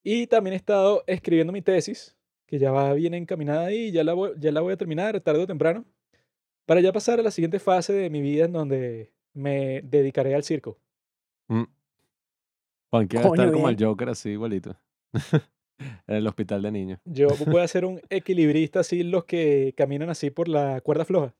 Y 0.04 0.26
también 0.26 0.54
he 0.54 0.56
estado 0.56 1.04
escribiendo 1.06 1.52
mi 1.52 1.62
tesis, 1.62 2.16
que 2.48 2.58
ya 2.58 2.72
va 2.72 2.92
bien 2.94 3.14
encaminada 3.14 3.70
y 3.72 3.92
ya 3.92 4.02
la 4.02 4.14
voy, 4.14 4.32
ya 4.38 4.50
la 4.50 4.60
voy 4.62 4.72
a 4.72 4.76
terminar 4.76 5.20
tarde 5.20 5.42
o 5.42 5.46
temprano, 5.46 5.84
para 6.66 6.80
ya 6.80 6.92
pasar 6.92 7.20
a 7.20 7.22
la 7.22 7.30
siguiente 7.30 7.58
fase 7.60 7.92
de 7.92 8.10
mi 8.10 8.20
vida 8.22 8.46
en 8.46 8.52
donde 8.52 9.12
me 9.34 9.82
dedicaré 9.82 10.34
al 10.34 10.42
circo. 10.42 10.78
Mm. 11.48 11.62
A 11.62 11.66
Coño, 12.90 13.06
estar 13.34 13.52
como 13.52 13.68
el 13.68 13.76
bien. 13.76 13.88
Joker 13.88 14.08
así 14.08 14.30
igualito. 14.30 14.74
en 16.08 16.16
el 16.16 16.26
hospital 16.26 16.62
de 16.62 16.72
niños. 16.72 17.00
Yo 17.04 17.28
voy 17.46 17.60
a 17.60 17.68
ser 17.68 17.84
un 17.84 18.00
equilibrista 18.08 18.80
así, 18.80 19.02
los 19.02 19.24
que 19.24 19.74
caminan 19.76 20.08
así 20.10 20.30
por 20.30 20.48
la 20.48 20.80
cuerda 20.80 21.04
floja. 21.04 21.34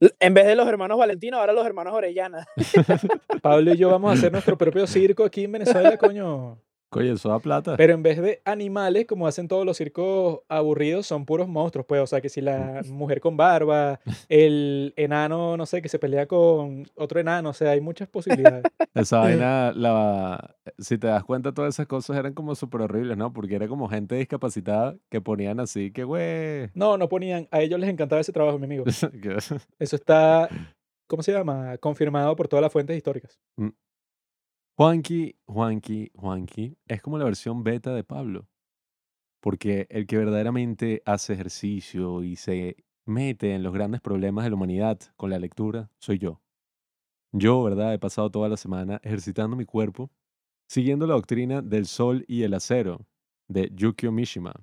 L- 0.00 0.12
En 0.20 0.32
vez 0.34 0.46
de 0.46 0.54
los 0.56 0.66
hermanos 0.68 0.96
Valentino, 0.98 1.38
ahora 1.38 1.52
los 1.52 1.66
hermanos 1.66 1.92
Orellana. 1.94 2.46
Pablo 3.42 3.72
y 3.72 3.76
yo 3.76 3.90
vamos 3.90 4.10
a 4.10 4.14
hacer 4.14 4.30
nuestro 4.32 4.56
propio 4.56 4.86
circo 4.86 5.24
aquí 5.24 5.44
en 5.44 5.52
Venezuela, 5.52 5.96
coño. 5.98 6.58
Oye, 6.98 7.12
eso 7.12 7.28
da 7.28 7.38
plata. 7.38 7.76
Pero 7.76 7.94
en 7.94 8.02
vez 8.02 8.20
de 8.20 8.40
animales, 8.44 9.06
como 9.06 9.26
hacen 9.26 9.48
todos 9.48 9.64
los 9.66 9.76
circos 9.76 10.40
aburridos, 10.48 11.06
son 11.06 11.26
puros 11.26 11.48
monstruos, 11.48 11.86
pues. 11.86 12.00
O 12.00 12.06
sea, 12.06 12.20
que 12.20 12.28
si 12.28 12.40
la 12.40 12.82
mujer 12.88 13.20
con 13.20 13.36
barba, 13.36 14.00
el 14.28 14.92
enano, 14.96 15.56
no 15.56 15.66
sé, 15.66 15.82
que 15.82 15.88
se 15.88 15.98
pelea 15.98 16.26
con 16.26 16.86
otro 16.94 17.20
enano, 17.20 17.50
o 17.50 17.52
sea, 17.52 17.72
hay 17.72 17.80
muchas 17.80 18.08
posibilidades. 18.08 18.64
Esa 18.94 19.18
vaina, 19.20 19.72
la, 19.72 20.56
si 20.78 20.98
te 20.98 21.06
das 21.06 21.24
cuenta, 21.24 21.52
todas 21.52 21.74
esas 21.74 21.86
cosas 21.86 22.16
eran 22.16 22.34
como 22.34 22.54
súper 22.54 22.82
horribles, 22.82 23.16
¿no? 23.16 23.32
Porque 23.32 23.56
era 23.56 23.68
como 23.68 23.88
gente 23.88 24.14
discapacitada 24.16 24.96
que 25.10 25.20
ponían 25.20 25.60
así, 25.60 25.90
que 25.92 26.04
güey. 26.04 26.70
No, 26.74 26.96
no 26.96 27.08
ponían, 27.08 27.48
a 27.50 27.60
ellos 27.60 27.80
les 27.80 27.90
encantaba 27.90 28.20
ese 28.20 28.32
trabajo, 28.32 28.58
mi 28.58 28.66
amigo. 28.66 28.84
Eso 28.86 29.96
está, 29.96 30.48
¿cómo 31.06 31.22
se 31.22 31.32
llama? 31.32 31.76
Confirmado 31.78 32.36
por 32.36 32.48
todas 32.48 32.62
las 32.62 32.72
fuentes 32.72 32.96
históricas. 32.96 33.38
Mm. 33.56 33.68
Juanqui, 34.76 35.36
Juanqui, 35.46 36.10
Juanqui 36.16 36.76
es 36.88 37.00
como 37.00 37.16
la 37.16 37.24
versión 37.24 37.62
beta 37.62 37.94
de 37.94 38.02
Pablo. 38.02 38.48
Porque 39.40 39.86
el 39.88 40.08
que 40.08 40.18
verdaderamente 40.18 41.00
hace 41.04 41.34
ejercicio 41.34 42.24
y 42.24 42.34
se 42.34 42.84
mete 43.04 43.54
en 43.54 43.62
los 43.62 43.72
grandes 43.72 44.00
problemas 44.00 44.42
de 44.42 44.50
la 44.50 44.56
humanidad 44.56 44.98
con 45.16 45.30
la 45.30 45.38
lectura 45.38 45.90
soy 45.98 46.18
yo. 46.18 46.40
Yo, 47.30 47.62
¿verdad? 47.62 47.94
He 47.94 48.00
pasado 48.00 48.30
toda 48.30 48.48
la 48.48 48.56
semana 48.56 49.00
ejercitando 49.04 49.56
mi 49.56 49.64
cuerpo, 49.64 50.10
siguiendo 50.66 51.06
la 51.06 51.14
doctrina 51.14 51.62
del 51.62 51.86
sol 51.86 52.24
y 52.26 52.42
el 52.42 52.54
acero 52.54 53.06
de 53.46 53.70
Yukio 53.72 54.10
Mishima. 54.10 54.54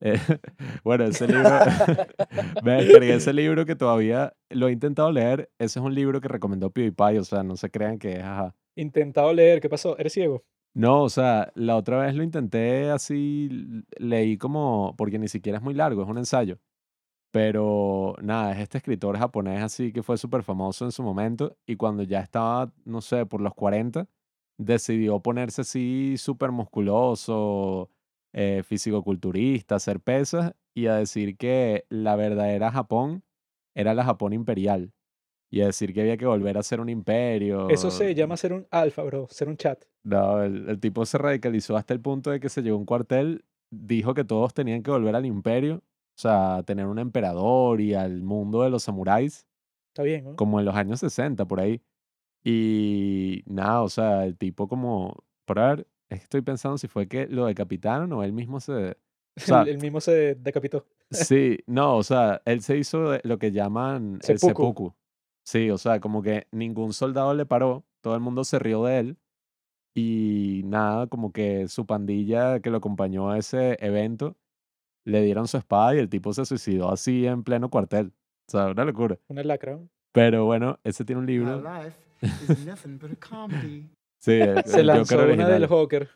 Eh, 0.00 0.20
bueno, 0.84 1.02
ese 1.02 1.26
libro, 1.26 1.50
me 2.62 2.84
descargué 2.84 3.14
ese 3.14 3.32
libro 3.32 3.66
que 3.66 3.74
todavía 3.74 4.36
lo 4.50 4.68
he 4.68 4.72
intentado 4.72 5.10
leer. 5.10 5.50
Ese 5.58 5.80
es 5.80 5.84
un 5.84 5.96
libro 5.96 6.20
que 6.20 6.28
recomendó 6.28 6.70
PewDiePie, 6.70 7.18
o 7.18 7.24
sea, 7.24 7.42
no 7.42 7.56
se 7.56 7.70
crean 7.72 7.98
que 7.98 8.12
es, 8.12 8.22
ajá. 8.22 8.54
Intentado 8.78 9.32
leer, 9.32 9.60
¿qué 9.60 9.68
pasó? 9.68 9.98
¿Eres 9.98 10.12
ciego? 10.12 10.44
No, 10.74 11.02
o 11.02 11.08
sea, 11.08 11.50
la 11.56 11.76
otra 11.76 11.98
vez 11.98 12.14
lo 12.14 12.22
intenté 12.22 12.90
así, 12.90 13.48
leí 13.98 14.38
como, 14.38 14.94
porque 14.96 15.18
ni 15.18 15.26
siquiera 15.26 15.58
es 15.58 15.64
muy 15.64 15.74
largo, 15.74 16.02
es 16.02 16.08
un 16.08 16.18
ensayo. 16.18 16.60
Pero 17.32 18.14
nada, 18.22 18.52
es 18.52 18.60
este 18.60 18.78
escritor 18.78 19.18
japonés 19.18 19.62
así 19.62 19.92
que 19.92 20.02
fue 20.02 20.16
súper 20.18 20.42
famoso 20.44 20.84
en 20.84 20.92
su 20.92 21.02
momento 21.02 21.56
y 21.66 21.76
cuando 21.76 22.02
ya 22.04 22.20
estaba, 22.20 22.72
no 22.84 23.00
sé, 23.02 23.26
por 23.26 23.40
los 23.40 23.54
40, 23.54 24.08
decidió 24.58 25.20
ponerse 25.20 25.62
así 25.62 26.16
súper 26.18 26.52
musculoso, 26.52 27.90
eh, 28.32 28.62
fisicoculturista, 28.64 29.76
hacer 29.76 30.00
pesas 30.00 30.54
y 30.74 30.86
a 30.86 30.94
decir 30.96 31.36
que 31.36 31.86
la 31.90 32.16
verdadera 32.16 32.70
Japón 32.72 33.24
era 33.74 33.94
la 33.94 34.04
Japón 34.04 34.32
imperial. 34.32 34.92
Y 35.50 35.60
decir 35.60 35.94
que 35.94 36.02
había 36.02 36.16
que 36.16 36.26
volver 36.26 36.58
a 36.58 36.62
ser 36.62 36.80
un 36.80 36.88
imperio. 36.90 37.70
Eso 37.70 37.90
se 37.90 38.14
llama 38.14 38.36
ser 38.36 38.52
un 38.52 38.66
alfa, 38.70 39.02
bro, 39.02 39.26
ser 39.30 39.48
un 39.48 39.56
chat. 39.56 39.82
No, 40.02 40.42
el, 40.42 40.68
el 40.68 40.78
tipo 40.78 41.06
se 41.06 41.16
radicalizó 41.16 41.76
hasta 41.76 41.94
el 41.94 42.00
punto 42.00 42.30
de 42.30 42.38
que 42.38 42.48
se 42.48 42.62
llegó 42.62 42.76
a 42.76 42.80
un 42.80 42.84
cuartel, 42.84 43.44
dijo 43.70 44.12
que 44.14 44.24
todos 44.24 44.52
tenían 44.52 44.82
que 44.82 44.90
volver 44.90 45.16
al 45.16 45.24
imperio, 45.24 45.76
o 45.76 46.20
sea, 46.20 46.62
tener 46.66 46.86
un 46.86 46.98
emperador 46.98 47.80
y 47.80 47.94
al 47.94 48.22
mundo 48.22 48.62
de 48.62 48.70
los 48.70 48.82
samuráis, 48.82 49.46
Está 49.88 50.02
bien, 50.02 50.24
¿no? 50.24 50.36
como 50.36 50.58
en 50.58 50.66
los 50.66 50.74
años 50.74 51.00
60, 51.00 51.46
por 51.46 51.60
ahí. 51.60 51.80
Y 52.44 53.42
nada, 53.46 53.82
o 53.82 53.88
sea, 53.88 54.24
el 54.24 54.36
tipo 54.36 54.68
como, 54.68 55.24
por 55.44 55.58
ver, 55.58 55.86
es 56.08 56.18
que 56.20 56.24
estoy 56.24 56.42
pensando 56.42 56.78
si 56.78 56.88
fue 56.88 57.08
que 57.08 57.26
lo 57.26 57.46
decapitaron 57.46 58.12
o 58.12 58.22
él 58.22 58.32
mismo 58.32 58.60
se... 58.60 58.96
O 59.38 59.40
sea, 59.40 59.62
el, 59.62 59.68
el 59.68 59.78
mismo 59.78 60.00
se 60.00 60.34
decapitó. 60.34 60.84
Sí, 61.12 61.58
no, 61.66 61.96
o 61.96 62.02
sea, 62.02 62.42
él 62.44 62.60
se 62.60 62.76
hizo 62.76 63.18
lo 63.22 63.38
que 63.38 63.52
llaman 63.52 64.18
el 64.26 64.38
Seppuku. 64.40 64.92
Sí, 65.48 65.70
o 65.70 65.78
sea, 65.78 65.98
como 65.98 66.20
que 66.20 66.46
ningún 66.52 66.92
soldado 66.92 67.32
le 67.32 67.46
paró, 67.46 67.82
todo 68.02 68.14
el 68.14 68.20
mundo 68.20 68.44
se 68.44 68.58
rió 68.58 68.84
de 68.84 68.98
él 68.98 69.16
y 69.96 70.60
nada, 70.66 71.06
como 71.06 71.32
que 71.32 71.68
su 71.68 71.86
pandilla 71.86 72.60
que 72.60 72.68
lo 72.68 72.76
acompañó 72.76 73.30
a 73.30 73.38
ese 73.38 73.78
evento 73.80 74.36
le 75.06 75.22
dieron 75.22 75.48
su 75.48 75.56
espada 75.56 75.94
y 75.94 76.00
el 76.00 76.10
tipo 76.10 76.34
se 76.34 76.44
suicidó 76.44 76.92
así 76.92 77.26
en 77.26 77.44
pleno 77.44 77.70
cuartel. 77.70 78.12
O 78.46 78.50
sea, 78.50 78.66
una 78.66 78.84
locura. 78.84 79.18
Una 79.28 79.42
lacra. 79.42 79.78
Pero 80.12 80.44
bueno, 80.44 80.80
ese 80.84 81.06
tiene 81.06 81.20
un 81.20 81.26
libro. 81.26 81.62
Sí, 84.20 84.32
el, 84.40 84.62
Se 84.64 84.80
el 84.80 84.86
lanzó 84.86 85.16
Joker 85.16 85.32
una 85.32 85.48
del. 85.48 85.66
Joker. 85.66 86.10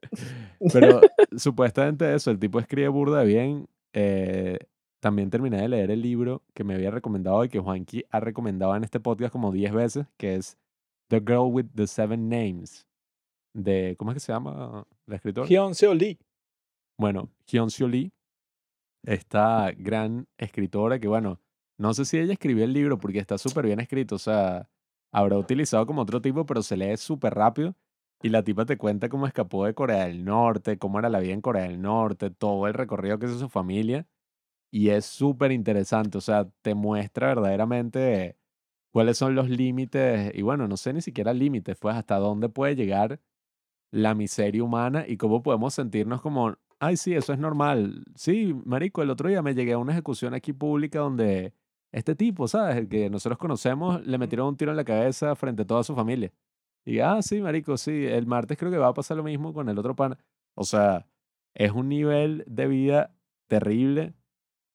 Pero 0.72 1.02
supuestamente 1.36 2.14
eso, 2.14 2.30
el 2.30 2.38
tipo 2.38 2.58
escribe 2.58 2.88
burda 2.88 3.22
bien. 3.22 3.68
eh, 3.92 4.58
también 5.00 5.30
terminé 5.30 5.60
de 5.60 5.68
leer 5.68 5.90
el 5.90 6.02
libro 6.02 6.42
que 6.54 6.64
me 6.64 6.74
había 6.74 6.90
recomendado 6.90 7.44
y 7.44 7.48
que 7.48 7.60
Juanqui 7.60 8.04
ha 8.10 8.20
recomendado 8.20 8.74
en 8.76 8.84
este 8.84 9.00
podcast 9.00 9.32
como 9.32 9.52
10 9.52 9.72
veces, 9.72 10.06
que 10.16 10.36
es 10.36 10.58
The 11.08 11.20
Girl 11.20 11.52
with 11.52 11.66
the 11.74 11.86
Seven 11.86 12.28
Names. 12.28 12.86
De, 13.54 13.96
¿cómo 13.98 14.10
es 14.10 14.16
que 14.16 14.20
se 14.20 14.32
llama 14.32 14.86
la 15.06 15.16
escritora? 15.16 15.46
Hyun 15.48 15.74
Seo 15.74 15.94
Lee. 15.94 16.18
Bueno, 16.98 17.30
Hyun 17.46 17.70
Seo 17.70 17.88
Lee, 17.88 18.12
esta 19.04 19.72
gran 19.76 20.26
escritora 20.36 20.98
que, 20.98 21.08
bueno, 21.08 21.40
no 21.78 21.94
sé 21.94 22.04
si 22.04 22.18
ella 22.18 22.32
escribió 22.32 22.64
el 22.64 22.72
libro 22.72 22.98
porque 22.98 23.20
está 23.20 23.38
súper 23.38 23.66
bien 23.66 23.80
escrito, 23.80 24.16
o 24.16 24.18
sea, 24.18 24.68
habrá 25.12 25.38
utilizado 25.38 25.86
como 25.86 26.02
otro 26.02 26.20
tipo, 26.20 26.44
pero 26.44 26.62
se 26.62 26.76
lee 26.76 26.96
súper 26.96 27.34
rápido. 27.34 27.74
Y 28.20 28.30
la 28.30 28.42
tipa 28.42 28.66
te 28.66 28.76
cuenta 28.76 29.08
cómo 29.08 29.28
escapó 29.28 29.64
de 29.64 29.74
Corea 29.74 30.06
del 30.06 30.24
Norte, 30.24 30.76
cómo 30.76 30.98
era 30.98 31.08
la 31.08 31.20
vida 31.20 31.34
en 31.34 31.40
Corea 31.40 31.62
del 31.62 31.80
Norte, 31.80 32.30
todo 32.30 32.66
el 32.66 32.74
recorrido 32.74 33.18
que 33.18 33.26
hizo 33.26 33.38
su 33.38 33.48
familia. 33.48 34.08
Y 34.70 34.90
es 34.90 35.06
súper 35.06 35.52
interesante, 35.52 36.18
o 36.18 36.20
sea, 36.20 36.48
te 36.62 36.74
muestra 36.74 37.28
verdaderamente 37.28 38.36
cuáles 38.92 39.18
son 39.18 39.34
los 39.34 39.48
límites, 39.50 40.32
y 40.34 40.42
bueno, 40.42 40.68
no 40.68 40.76
sé 40.76 40.92
ni 40.92 41.02
siquiera 41.02 41.32
límites, 41.34 41.76
pues 41.78 41.96
hasta 41.96 42.16
dónde 42.18 42.48
puede 42.50 42.76
llegar 42.76 43.20
la 43.90 44.14
miseria 44.14 44.64
humana 44.64 45.04
y 45.08 45.16
cómo 45.16 45.42
podemos 45.42 45.74
sentirnos 45.74 46.20
como, 46.22 46.56
ay, 46.80 46.96
sí, 46.96 47.14
eso 47.14 47.32
es 47.32 47.38
normal. 47.38 48.04
Sí, 48.14 48.54
marico, 48.64 49.02
el 49.02 49.10
otro 49.10 49.28
día 49.28 49.42
me 49.42 49.54
llegué 49.54 49.72
a 49.72 49.78
una 49.78 49.92
ejecución 49.92 50.34
aquí 50.34 50.52
pública 50.52 51.00
donde 51.00 51.54
este 51.92 52.14
tipo, 52.14 52.48
¿sabes? 52.48 52.76
El 52.76 52.88
que 52.88 53.10
nosotros 53.10 53.38
conocemos, 53.38 54.06
le 54.06 54.18
metieron 54.18 54.48
un 54.48 54.56
tiro 54.56 54.70
en 54.72 54.76
la 54.76 54.84
cabeza 54.84 55.34
frente 55.36 55.62
a 55.62 55.66
toda 55.66 55.84
su 55.84 55.94
familia. 55.94 56.32
Y, 56.84 57.00
ah, 57.00 57.20
sí, 57.22 57.40
marico, 57.40 57.76
sí, 57.76 58.06
el 58.06 58.26
martes 58.26 58.58
creo 58.58 58.70
que 58.70 58.78
va 58.78 58.88
a 58.88 58.94
pasar 58.94 59.16
lo 59.16 59.22
mismo 59.24 59.52
con 59.52 59.68
el 59.68 59.78
otro 59.78 59.96
pana. 59.96 60.18
O 60.54 60.64
sea, 60.64 61.06
es 61.54 61.72
un 61.72 61.88
nivel 61.88 62.44
de 62.46 62.66
vida 62.68 63.14
terrible. 63.48 64.14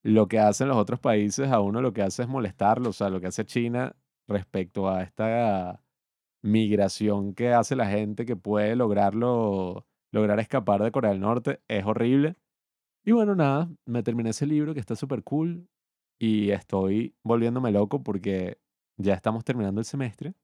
Lo 0.04 0.28
que 0.28 0.40
hacen 0.40 0.68
los 0.68 0.78
otros 0.78 1.00
países 1.00 1.50
a 1.50 1.62
uno 1.62 1.82
lo 1.82 1.94
que 1.94 2.02
hace 2.02 2.24
es 2.24 2.28
molestarlo. 2.28 2.90
O 2.90 2.94
sea, 2.94 3.10
lo 3.10 3.22
que 3.22 3.28
hace 3.28 3.46
China 3.46 3.96
respecto 4.28 4.90
a 4.90 5.02
esta 5.02 5.82
migración 6.44 7.34
que 7.34 7.54
hace 7.54 7.76
la 7.76 7.88
gente 7.88 8.26
que 8.26 8.36
puede 8.36 8.76
lograrlo, 8.76 9.88
lograr 10.12 10.40
escapar 10.40 10.84
de 10.84 10.92
Corea 10.92 11.12
del 11.12 11.22
Norte 11.22 11.62
es 11.68 11.86
horrible. 11.86 12.36
Y 13.06 13.12
bueno, 13.12 13.36
nada, 13.36 13.70
me 13.86 14.04
terminé 14.04 14.30
ese 14.30 14.46
libro 14.46 14.74
que 14.74 14.80
está 14.80 14.96
súper 14.96 15.24
cool 15.24 15.68
y 16.20 16.52
estoy 16.52 17.16
volviéndome 17.24 17.72
loco 17.72 18.04
porque 18.04 18.60
ya 18.98 19.14
estamos 19.14 19.44
terminando 19.44 19.82
el 19.82 19.86
semestre. 19.86 20.36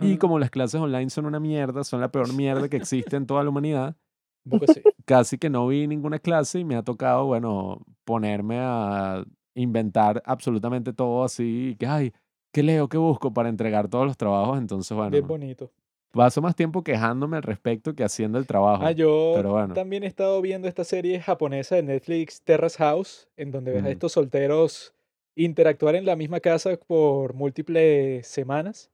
Y 0.00 0.16
como 0.16 0.38
las 0.38 0.50
clases 0.50 0.80
online 0.80 1.10
son 1.10 1.26
una 1.26 1.38
mierda, 1.38 1.84
son 1.84 2.00
la 2.00 2.10
peor 2.10 2.32
mierda 2.32 2.68
que 2.68 2.76
existe 2.76 3.16
en 3.16 3.26
toda 3.26 3.44
la 3.44 3.50
humanidad, 3.50 3.96
Un 4.44 4.50
poco 4.52 4.66
así. 4.68 4.82
casi 5.04 5.38
que 5.38 5.50
no 5.50 5.66
vi 5.66 5.86
ninguna 5.86 6.18
clase 6.18 6.58
y 6.60 6.64
me 6.64 6.76
ha 6.76 6.82
tocado, 6.82 7.26
bueno, 7.26 7.80
ponerme 8.04 8.58
a 8.60 9.24
inventar 9.54 10.22
absolutamente 10.26 10.92
todo 10.92 11.24
así, 11.24 11.76
que, 11.78 11.86
ay, 11.86 12.12
¿qué 12.52 12.62
leo? 12.62 12.88
¿Qué 12.88 12.98
busco 12.98 13.32
para 13.32 13.48
entregar 13.48 13.88
todos 13.88 14.06
los 14.06 14.16
trabajos? 14.16 14.58
Entonces, 14.58 14.96
bueno, 14.96 15.10
Bien 15.10 15.26
bonito. 15.26 15.70
paso 16.10 16.40
más 16.42 16.56
tiempo 16.56 16.82
quejándome 16.82 17.36
al 17.36 17.42
respecto 17.42 17.94
que 17.94 18.04
haciendo 18.04 18.38
el 18.38 18.46
trabajo. 18.46 18.82
Ah, 18.84 18.92
yo 18.92 19.32
pero 19.36 19.52
bueno. 19.52 19.74
también 19.74 20.02
he 20.04 20.06
estado 20.06 20.40
viendo 20.40 20.68
esta 20.68 20.84
serie 20.84 21.20
japonesa 21.20 21.76
de 21.76 21.82
Netflix, 21.82 22.42
Terrace 22.42 22.78
House, 22.78 23.28
en 23.36 23.50
donde 23.50 23.72
ves 23.72 23.84
a 23.84 23.90
estos 23.90 24.12
solteros 24.12 24.94
interactuar 25.34 25.94
en 25.94 26.04
la 26.04 26.16
misma 26.16 26.40
casa 26.40 26.76
por 26.86 27.34
múltiples 27.34 28.26
semanas. 28.26 28.90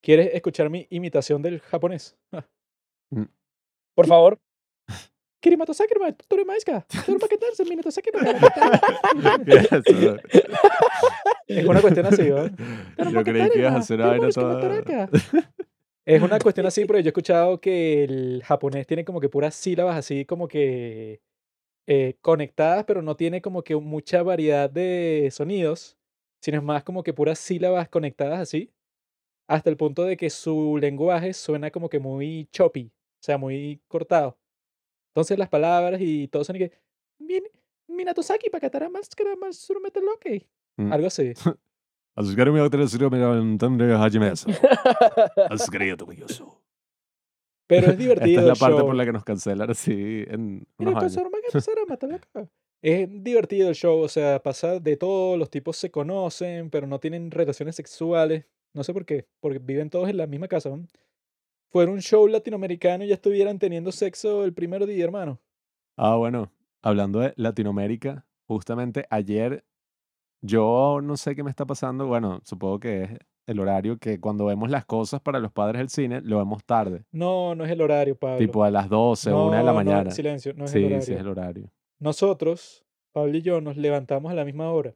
¿Quieres 0.00 0.30
escuchar 0.34 0.68
mi 0.70 0.86
imitación 0.90 1.42
del 1.42 1.60
japonés? 1.60 2.16
Ah. 2.32 2.44
Por 3.94 4.06
favor. 4.06 4.38
Kirimatosaki 5.42 5.94
no 5.98 6.14
Torimaeska, 6.28 6.86
Torimaketarse, 7.04 7.64
Minatosaki 7.64 8.10
no 8.14 8.20
Eso. 9.52 10.16
Es 11.48 11.66
una 11.66 11.80
cuestión 11.80 12.06
así, 12.06 12.22
¿no? 12.30 13.10
Yo 13.10 13.24
creí 13.24 13.50
que 13.50 13.58
ibas 13.58 13.74
a 13.74 13.78
hacer 13.78 13.98
vaina 13.98 14.30
toda... 14.30 15.10
Es 16.04 16.22
una 16.22 16.38
cuestión 16.38 16.66
así, 16.66 16.84
pero 16.84 17.00
yo 17.00 17.06
he 17.06 17.08
escuchado 17.08 17.60
que 17.60 18.04
el 18.04 18.42
japonés 18.44 18.86
tiene 18.86 19.04
como 19.04 19.20
que 19.20 19.28
puras 19.28 19.54
sílabas 19.54 19.96
así 19.96 20.24
como 20.24 20.46
que 20.48 21.20
eh, 21.86 22.16
conectadas, 22.20 22.84
pero 22.84 23.02
no 23.02 23.16
tiene 23.16 23.42
como 23.42 23.62
que 23.62 23.74
mucha 23.76 24.22
variedad 24.22 24.70
de 24.70 25.28
sonidos, 25.32 25.98
sino 26.40 26.58
es 26.58 26.64
más 26.64 26.84
como 26.84 27.02
que 27.02 27.12
puras 27.12 27.38
sílabas 27.40 27.88
conectadas 27.88 28.40
así, 28.40 28.72
hasta 29.48 29.70
el 29.70 29.76
punto 29.76 30.04
de 30.04 30.16
que 30.16 30.30
su 30.30 30.78
lenguaje 30.80 31.32
suena 31.34 31.70
como 31.70 31.88
que 31.88 31.98
muy 31.98 32.48
choppy, 32.52 32.86
o 32.86 33.22
sea, 33.22 33.38
muy 33.38 33.80
cortado. 33.88 34.38
Entonces 35.12 35.38
las 35.38 35.48
palabras 35.48 36.00
y 36.00 36.28
todo 36.28 36.42
son 36.42 36.56
y 36.56 36.60
que, 36.60 36.72
Min, 37.18 37.42
Minatosaki, 37.88 38.48
Pakatara, 38.50 38.88
Máscara, 38.88 39.36
Masuru, 39.36 39.80
Metaloke. 39.80 40.48
Mm. 40.76 40.92
Algo 40.92 41.06
así. 41.06 41.34
Asgari 42.14 42.50
me 42.50 42.60
atrasó, 42.60 43.10
me 43.10 43.18
levantaré 43.18 43.92
a 43.92 44.04
Hajimesa. 44.04 44.50
Asgari 45.48 45.88
yo 45.88 45.96
Pero 47.66 47.90
es 47.90 47.98
divertido. 47.98 48.40
Esta 48.40 48.40
es 48.40 48.46
la 48.46 48.54
parte 48.54 48.78
show. 48.78 48.86
por 48.86 48.94
la 48.94 49.04
que 49.04 49.12
nos 49.12 49.24
cancelaron, 49.24 49.74
sí. 49.74 50.24
En 50.28 50.66
unos 50.78 50.96
años. 50.96 51.16
Es 52.84 53.08
divertido 53.08 53.68
el 53.68 53.76
show, 53.76 54.00
o 54.00 54.08
sea, 54.08 54.42
pasa 54.42 54.80
de 54.80 54.96
todo, 54.96 55.36
los 55.36 55.50
tipos 55.50 55.76
se 55.76 55.92
conocen, 55.92 56.68
pero 56.68 56.88
no 56.88 56.98
tienen 56.98 57.30
relaciones 57.30 57.76
sexuales. 57.76 58.44
No 58.74 58.82
sé 58.82 58.92
por 58.92 59.06
qué, 59.06 59.28
porque 59.38 59.60
viven 59.60 59.88
todos 59.88 60.08
en 60.08 60.16
la 60.16 60.26
misma 60.26 60.48
casa. 60.48 60.70
¿no? 60.70 60.84
Fuera 61.72 61.90
un 61.90 62.00
show 62.02 62.26
latinoamericano 62.28 63.02
y 63.04 63.08
ya 63.08 63.14
estuvieran 63.14 63.58
teniendo 63.58 63.92
sexo 63.92 64.44
el 64.44 64.52
primer 64.52 64.84
día, 64.84 65.04
hermano. 65.04 65.40
Ah, 65.96 66.16
bueno, 66.16 66.52
hablando 66.82 67.20
de 67.20 67.32
Latinoamérica, 67.36 68.26
justamente 68.46 69.06
ayer 69.08 69.64
yo 70.42 71.00
no 71.02 71.16
sé 71.16 71.34
qué 71.34 71.42
me 71.42 71.48
está 71.48 71.64
pasando, 71.64 72.06
bueno, 72.06 72.40
supongo 72.44 72.78
que 72.78 73.02
es 73.04 73.10
el 73.46 73.58
horario 73.58 73.96
que 73.98 74.20
cuando 74.20 74.44
vemos 74.44 74.68
las 74.70 74.84
cosas 74.84 75.22
para 75.22 75.38
los 75.38 75.50
padres 75.50 75.78
del 75.78 75.88
cine, 75.88 76.20
lo 76.20 76.36
vemos 76.38 76.62
tarde. 76.64 77.04
No, 77.10 77.54
no 77.54 77.64
es 77.64 77.70
el 77.70 77.80
horario, 77.80 78.16
Pablo. 78.16 78.36
Tipo 78.38 78.64
a 78.64 78.70
las 78.70 78.90
12 78.90 79.32
o 79.32 79.46
1 79.48 79.56
de 79.56 79.56
la 79.56 79.62
No, 79.62 79.66
no, 79.68 79.74
mañana. 79.74 80.10
silencio, 80.10 80.52
no 80.54 80.64
es 80.66 80.70
sí, 80.72 80.78
el 80.78 80.84
horario. 80.84 81.02
sí 81.02 81.12
es 81.14 81.20
el 81.20 81.28
horario. 81.28 81.72
Nosotros, 82.00 82.84
Pablo 83.12 83.34
y 83.38 83.42
yo, 83.42 83.60
nos 83.62 83.78
levantamos 83.78 84.30
a 84.30 84.34
la 84.34 84.44
misma 84.44 84.70
hora. 84.70 84.94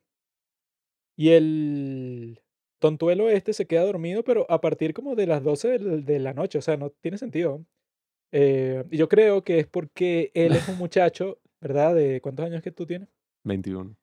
Y 1.16 1.30
el 1.30 2.42
tontuelo 2.78 3.28
este 3.28 3.52
se 3.52 3.66
queda 3.66 3.82
dormido, 3.84 4.24
pero 4.24 4.46
a 4.50 4.60
partir 4.60 4.94
como 4.94 5.14
de 5.14 5.26
las 5.26 5.42
12 5.42 5.68
del- 5.68 6.04
de, 6.04 6.18
la 6.18 6.32
noche. 6.34 6.58
O 6.58 6.62
sea, 6.62 6.76
no 6.76 6.90
tiene 6.90 7.18
sentido. 7.18 7.64
Eh, 8.32 8.84
y 8.90 8.96
yo 8.96 9.08
creo 9.08 9.44
que 9.44 9.58
es 9.58 9.66
porque 9.66 10.30
él 10.34 10.54
es 10.54 10.68
un 10.68 10.78
muchacho, 10.78 11.38
¿verdad? 11.60 11.94
De 11.94 12.20
¿cuántos 12.20 12.46
años 12.46 12.62
que 12.62 12.72
tú 12.72 12.86
tienes? 12.86 13.08
21. 13.44 13.96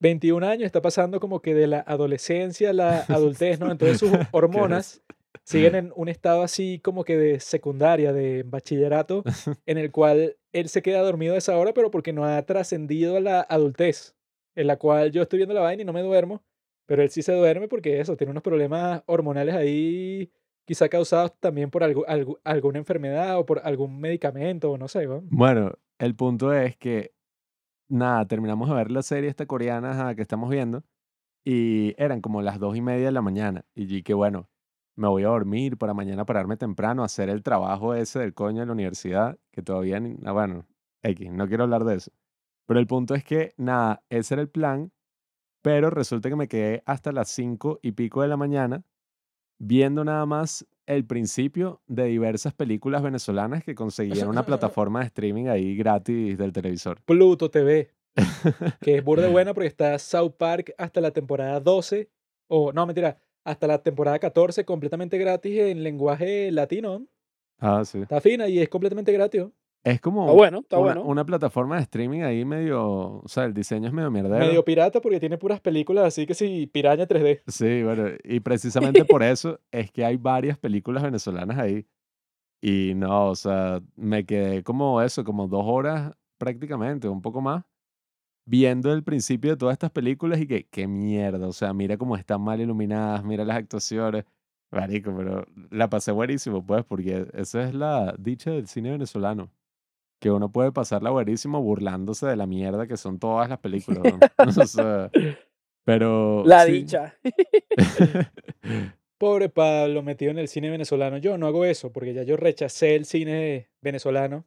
21 0.00 0.46
años, 0.46 0.66
está 0.66 0.80
pasando 0.80 1.20
como 1.20 1.40
que 1.40 1.54
de 1.54 1.66
la 1.66 1.80
adolescencia 1.80 2.70
a 2.70 2.72
la 2.72 3.00
adultez, 3.02 3.60
¿no? 3.60 3.70
Entonces 3.70 3.98
sus 3.98 4.10
hormonas 4.32 5.02
siguen 5.44 5.74
en 5.74 5.92
un 5.94 6.08
estado 6.08 6.42
así 6.42 6.80
como 6.82 7.04
que 7.04 7.16
de 7.16 7.40
secundaria, 7.40 8.12
de 8.12 8.42
bachillerato, 8.44 9.22
en 9.66 9.78
el 9.78 9.92
cual 9.92 10.36
él 10.52 10.68
se 10.68 10.82
queda 10.82 11.02
dormido 11.02 11.34
a 11.34 11.38
esa 11.38 11.56
hora, 11.56 11.74
pero 11.74 11.90
porque 11.90 12.12
no 12.12 12.24
ha 12.24 12.42
trascendido 12.42 13.16
a 13.16 13.20
la 13.20 13.40
adultez, 13.42 14.16
en 14.54 14.66
la 14.66 14.76
cual 14.78 15.12
yo 15.12 15.22
estoy 15.22 15.38
viendo 15.38 15.54
la 15.54 15.60
vaina 15.60 15.82
y 15.82 15.86
no 15.86 15.92
me 15.92 16.02
duermo, 16.02 16.42
pero 16.90 17.04
él 17.04 17.10
sí 17.10 17.22
se 17.22 17.32
duerme 17.32 17.68
porque 17.68 18.00
eso, 18.00 18.16
tiene 18.16 18.32
unos 18.32 18.42
problemas 18.42 19.04
hormonales 19.06 19.54
ahí, 19.54 20.28
quizá 20.64 20.88
causados 20.88 21.38
también 21.38 21.70
por 21.70 21.84
algo, 21.84 22.04
algo- 22.08 22.40
alguna 22.42 22.80
enfermedad 22.80 23.38
o 23.38 23.46
por 23.46 23.60
algún 23.62 24.00
medicamento, 24.00 24.72
o 24.72 24.76
no 24.76 24.88
sé, 24.88 25.06
¿no? 25.06 25.20
Bueno, 25.30 25.70
el 26.00 26.16
punto 26.16 26.52
es 26.52 26.76
que, 26.76 27.12
nada, 27.88 28.26
terminamos 28.26 28.68
de 28.68 28.74
ver 28.74 28.90
la 28.90 29.02
serie 29.02 29.30
esta 29.30 29.46
coreana 29.46 30.16
que 30.16 30.22
estamos 30.22 30.50
viendo 30.50 30.82
y 31.44 31.94
eran 31.96 32.20
como 32.20 32.42
las 32.42 32.58
dos 32.58 32.76
y 32.76 32.82
media 32.82 33.06
de 33.06 33.12
la 33.12 33.22
mañana. 33.22 33.64
Y 33.72 33.86
yo 33.86 34.02
que 34.02 34.12
bueno, 34.12 34.48
me 34.96 35.06
voy 35.06 35.22
a 35.22 35.28
dormir 35.28 35.78
para 35.78 35.94
mañana 35.94 36.24
pararme 36.26 36.56
temprano, 36.56 37.04
hacer 37.04 37.28
el 37.28 37.44
trabajo 37.44 37.94
ese 37.94 38.18
del 38.18 38.34
coño 38.34 38.62
de 38.62 38.66
la 38.66 38.72
universidad, 38.72 39.38
que 39.52 39.62
todavía, 39.62 40.00
ni, 40.00 40.16
ah, 40.24 40.32
bueno, 40.32 40.66
X, 41.04 41.30
no 41.30 41.46
quiero 41.46 41.62
hablar 41.62 41.84
de 41.84 41.94
eso. 41.94 42.10
Pero 42.66 42.80
el 42.80 42.88
punto 42.88 43.14
es 43.14 43.22
que, 43.22 43.52
nada, 43.56 44.02
ese 44.08 44.34
era 44.34 44.42
el 44.42 44.48
plan, 44.48 44.90
pero 45.62 45.90
resulta 45.90 46.28
que 46.28 46.36
me 46.36 46.48
quedé 46.48 46.82
hasta 46.86 47.12
las 47.12 47.28
cinco 47.28 47.78
y 47.82 47.92
pico 47.92 48.22
de 48.22 48.28
la 48.28 48.36
mañana 48.36 48.84
viendo 49.58 50.04
nada 50.04 50.26
más 50.26 50.66
el 50.86 51.06
principio 51.06 51.82
de 51.86 52.04
diversas 52.04 52.52
películas 52.54 53.02
venezolanas 53.02 53.62
que 53.62 53.74
conseguí 53.74 54.18
en 54.18 54.28
una 54.28 54.42
plataforma 54.46 55.00
de 55.00 55.06
streaming 55.06 55.46
ahí 55.46 55.76
gratis 55.76 56.36
del 56.36 56.52
televisor. 56.52 57.00
Pluto 57.02 57.50
TV, 57.50 57.90
que 58.80 58.96
es 58.96 59.04
burda 59.04 59.28
buena 59.28 59.54
porque 59.54 59.68
está 59.68 59.98
South 59.98 60.32
Park 60.36 60.74
hasta 60.78 61.00
la 61.00 61.12
temporada 61.12 61.60
12, 61.60 62.10
o 62.48 62.72
no, 62.72 62.86
mentira, 62.86 63.18
hasta 63.44 63.66
la 63.66 63.82
temporada 63.82 64.18
14 64.18 64.64
completamente 64.64 65.18
gratis 65.18 65.58
en 65.60 65.82
lenguaje 65.82 66.50
latino. 66.50 67.06
Ah, 67.58 67.84
sí. 67.84 68.00
Está 68.00 68.20
fina 68.20 68.48
y 68.48 68.58
es 68.58 68.68
completamente 68.68 69.12
gratis. 69.12 69.44
Es 69.82 70.00
como 70.00 70.24
Está 70.24 70.34
bueno, 70.34 70.58
está 70.58 70.78
una, 70.78 70.94
bueno. 70.94 71.02
una 71.04 71.24
plataforma 71.24 71.76
de 71.76 71.82
streaming 71.82 72.20
ahí 72.20 72.44
medio, 72.44 73.20
o 73.22 73.28
sea, 73.28 73.44
el 73.44 73.54
diseño 73.54 73.88
es 73.88 73.94
medio 73.94 74.10
mierdero. 74.10 74.44
Medio 74.44 74.62
pirata 74.62 75.00
porque 75.00 75.18
tiene 75.18 75.38
puras 75.38 75.60
películas 75.60 76.04
así 76.04 76.26
que 76.26 76.34
sí, 76.34 76.66
piraña 76.66 77.06
3D. 77.06 77.42
Sí, 77.46 77.82
bueno, 77.82 78.08
y 78.22 78.40
precisamente 78.40 79.04
por 79.06 79.22
eso 79.22 79.58
es 79.70 79.90
que 79.90 80.04
hay 80.04 80.18
varias 80.18 80.58
películas 80.58 81.02
venezolanas 81.02 81.58
ahí. 81.58 81.86
Y 82.62 82.92
no, 82.94 83.28
o 83.28 83.34
sea, 83.34 83.80
me 83.96 84.26
quedé 84.26 84.62
como 84.62 85.00
eso, 85.00 85.24
como 85.24 85.48
dos 85.48 85.64
horas 85.66 86.12
prácticamente, 86.36 87.08
un 87.08 87.22
poco 87.22 87.40
más, 87.40 87.64
viendo 88.46 88.92
el 88.92 89.02
principio 89.02 89.52
de 89.52 89.56
todas 89.56 89.72
estas 89.74 89.90
películas 89.90 90.40
y 90.40 90.46
que, 90.46 90.66
qué 90.68 90.86
mierda, 90.86 91.46
o 91.46 91.52
sea, 91.52 91.72
mira 91.72 91.96
cómo 91.96 92.16
están 92.16 92.42
mal 92.42 92.60
iluminadas, 92.60 93.24
mira 93.24 93.44
las 93.44 93.56
actuaciones. 93.56 94.24
Marico, 94.72 95.12
pero 95.16 95.46
la 95.70 95.90
pasé 95.90 96.12
buenísimo, 96.12 96.64
pues, 96.64 96.84
porque 96.84 97.26
esa 97.34 97.64
es 97.64 97.74
la 97.74 98.14
dicha 98.18 98.52
del 98.52 98.68
cine 98.68 98.90
venezolano. 98.92 99.50
Que 100.20 100.30
uno 100.30 100.52
puede 100.52 100.70
pasarla 100.70 101.10
buenísimo 101.10 101.60
burlándose 101.62 102.26
de 102.26 102.36
la 102.36 102.46
mierda 102.46 102.86
que 102.86 102.96
son 102.96 103.18
todas 103.18 103.48
las 103.48 103.58
películas. 103.58 104.02
¿no? 104.04 104.18
O 104.62 104.66
sea, 104.66 105.10
pero. 105.84 106.44
La 106.46 106.66
sí. 106.66 106.72
dicha. 106.72 107.16
Pobre 109.18 109.48
Pablo 109.48 110.02
metido 110.02 110.30
en 110.30 110.38
el 110.38 110.48
cine 110.48 110.70
venezolano. 110.70 111.18
Yo 111.18 111.36
no 111.36 111.46
hago 111.46 111.64
eso 111.64 111.92
porque 111.92 112.14
ya 112.14 112.22
yo 112.22 112.36
rechacé 112.36 112.94
el 112.94 113.04
cine 113.04 113.68
venezolano, 113.82 114.46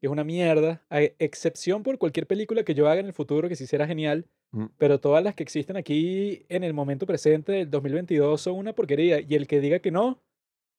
que 0.00 0.06
es 0.06 0.10
una 0.10 0.24
mierda, 0.24 0.82
a 0.88 1.02
excepción 1.02 1.82
por 1.82 1.98
cualquier 1.98 2.26
película 2.26 2.62
que 2.62 2.74
yo 2.74 2.88
haga 2.88 3.00
en 3.00 3.06
el 3.06 3.12
futuro 3.12 3.48
que 3.48 3.56
sí 3.56 3.66
será 3.66 3.86
genial, 3.86 4.26
Mm. 4.54 4.66
pero 4.78 5.00
todas 5.00 5.22
las 5.24 5.34
que 5.34 5.42
existen 5.42 5.76
aquí 5.76 6.46
en 6.48 6.62
el 6.62 6.74
momento 6.74 7.06
presente 7.06 7.50
del 7.50 7.70
2022 7.70 8.40
son 8.40 8.54
una 8.54 8.72
porquería 8.72 9.20
y 9.20 9.34
el 9.34 9.48
que 9.48 9.60
diga 9.60 9.80
que 9.80 9.90
no 9.90 10.22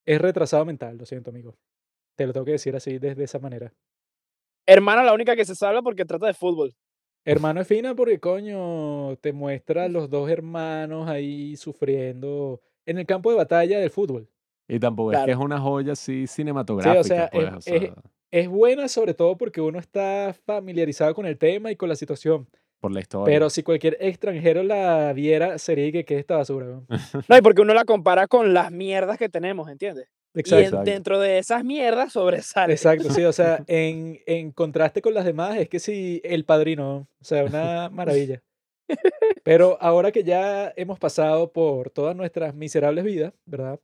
es 0.06 0.22
retrasado 0.22 0.64
mental, 0.64 0.98
lo 0.98 1.06
siento 1.06 1.30
amigo. 1.30 1.58
Te 2.16 2.26
lo 2.26 2.32
tengo 2.32 2.46
que 2.46 2.54
decir 2.54 2.74
así 2.76 3.00
desde 3.00 3.26
esa 3.26 3.39
manera. 3.39 3.74
Hermana, 4.66 5.03
la 5.03 5.13
única 5.13 5.36
que 5.36 5.45
se 5.45 5.55
salva 5.55 5.82
porque 5.82 6.05
trata 6.05 6.26
de 6.28 6.34
fútbol. 6.34 6.74
Hermano 7.24 7.61
es 7.61 7.68
fina 7.68 7.95
porque 7.95 8.20
coño 8.20 9.16
te 9.18 9.34
muestra 9.34 9.86
a 9.86 9.89
los 9.89 10.09
dos 10.09 10.30
hermanos 10.30 11.07
ahí 11.09 11.55
sufriendo 11.57 12.61
en 12.86 12.99
el 12.99 13.05
campo 13.05 13.32
de 13.32 13.38
batalla 13.38 13.80
del 13.80 13.89
fútbol. 13.89 14.30
Y 14.68 14.80
tampoco 14.80 15.11
es 15.13 15.20
que 15.26 15.32
es 15.32 15.38
una 15.38 15.59
joya 15.59 15.93
así 15.93 16.28
cinematográfica, 16.28 17.03
sea, 17.16 17.30
pues, 17.32 17.47
es- 17.47 17.53
o 17.53 17.76
es- 17.76 17.82
sea, 17.82 17.93
Es 18.32 18.49
buena 18.49 18.88
sobre 18.89 19.13
todo 19.13 19.38
porque 19.38 19.61
uno 19.61 19.80
está 19.80 20.36
familiarizado 20.45 21.13
con 21.16 21.26
el 21.26 21.38
tema 21.38 21.72
y 21.72 21.76
con 21.76 21.88
la 21.89 21.95
situación. 21.95 22.47
por 22.82 22.91
la 22.91 22.99
historia. 22.99 23.34
Pero 23.34 23.49
si 23.49 23.63
cualquier 23.63 23.97
extranjero 23.99 24.61
la 24.61 25.11
viera, 25.13 25.57
sería 25.57 25.91
que 25.91 26.05
¿qué 26.05 26.16
es 26.16 26.20
esta 26.20 26.36
basura? 26.38 26.66
weón?". 26.68 26.88
No, 27.30 27.38
y 27.38 27.41
porque 27.41 27.61
uno 27.61 27.74
la 27.74 27.84
compara 27.86 28.28
con 28.28 28.53
las 28.53 28.72
mierdas 28.72 29.18
que 29.18 29.28
tenemos, 29.30 29.70
¿entiendes? 29.70 30.07
Y 30.36 30.84
dentro 30.84 31.20
de 31.20 31.38
esas 31.38 31.64
mierdas 31.64 32.14
sobresale. 32.14 32.74
Exacto, 32.74 33.10
sí, 33.12 33.24
o 33.24 33.32
sea, 33.32 33.64
en, 33.68 34.20
en 34.26 34.52
contraste 34.52 35.02
con 35.02 35.14
las 35.14 35.26
demás, 35.26 35.58
es 35.58 35.70
que 35.70 35.80
sí, 35.80 36.22
el 36.24 36.46
padrino, 36.46 37.08
o 37.20 37.24
sea, 37.24 37.46
una 37.46 37.90
maravilla. 37.90 38.44
Pero 39.44 39.78
ahora 39.82 40.12
que 40.12 40.24
ya 40.24 40.74
hemos 40.76 41.00
pasado 41.00 41.52
por 41.52 41.90
todas 41.90 42.16
nuestras 42.16 42.54
miserables 42.54 43.04
vidas, 43.04 43.34
¿verdad? 43.46 43.80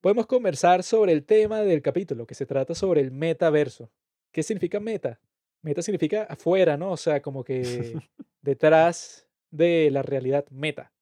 Podemos 0.00 0.26
conversar 0.26 0.82
sobre 0.82 1.12
el 1.12 1.24
tema 1.24 1.62
del 1.62 1.82
capítulo, 1.82 2.26
que 2.26 2.34
se 2.34 2.46
trata 2.46 2.74
sobre 2.74 3.00
el 3.00 3.10
metaverso. 3.10 3.90
¿Qué 4.32 4.42
significa 4.42 4.78
meta? 4.78 5.20
Meta 5.62 5.82
significa 5.82 6.22
afuera, 6.24 6.76
¿no? 6.76 6.92
O 6.92 6.96
sea, 6.96 7.20
como 7.20 7.42
que 7.42 7.94
detrás 8.42 9.26
de 9.50 9.90
la 9.90 10.02
realidad 10.02 10.46
meta. 10.50 10.92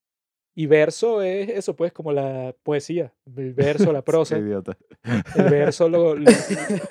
Y 0.59 0.64
verso 0.64 1.20
es 1.20 1.50
eso, 1.50 1.76
pues, 1.76 1.92
como 1.92 2.12
la 2.12 2.54
poesía, 2.62 3.12
el 3.36 3.52
verso, 3.52 3.92
la 3.92 4.00
prosa. 4.04 4.36
Qué 4.36 4.40
idiota. 4.40 4.76
El 5.34 5.50
verso, 5.50 5.90
lo, 5.90 6.14
lo, 6.16 6.30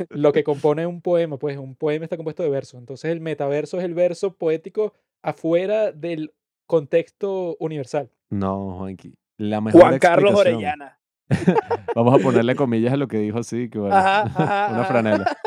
lo 0.09 0.31
que 0.31 0.43
compone 0.43 0.85
un 0.85 1.01
poema, 1.01 1.37
pues 1.37 1.57
un 1.57 1.75
poema 1.75 2.05
está 2.05 2.15
compuesto 2.15 2.43
de 2.43 2.49
versos. 2.49 2.79
Entonces 2.79 3.11
el 3.11 3.21
metaverso 3.21 3.79
es 3.79 3.83
el 3.83 3.95
verso 3.95 4.35
poético 4.35 4.93
afuera 5.23 5.91
del 5.91 6.31
contexto 6.67 7.57
universal. 7.59 8.11
No, 8.29 8.77
Juanqui. 8.77 9.17
La 9.37 9.61
mejor 9.61 9.81
Juan 9.81 9.99
Carlos. 9.99 10.35
Orellana. 10.35 10.99
Vamos 11.95 12.19
a 12.19 12.23
ponerle 12.23 12.55
comillas 12.55 12.93
a 12.93 12.97
lo 12.97 13.07
que 13.07 13.17
dijo 13.17 13.39
así, 13.39 13.67
que 13.69 13.79
bueno, 13.79 13.95
Ajá, 13.95 14.21
ajá, 14.21 14.67
una 14.69 14.81
ajá. 14.81 14.85
franela. 14.85 15.37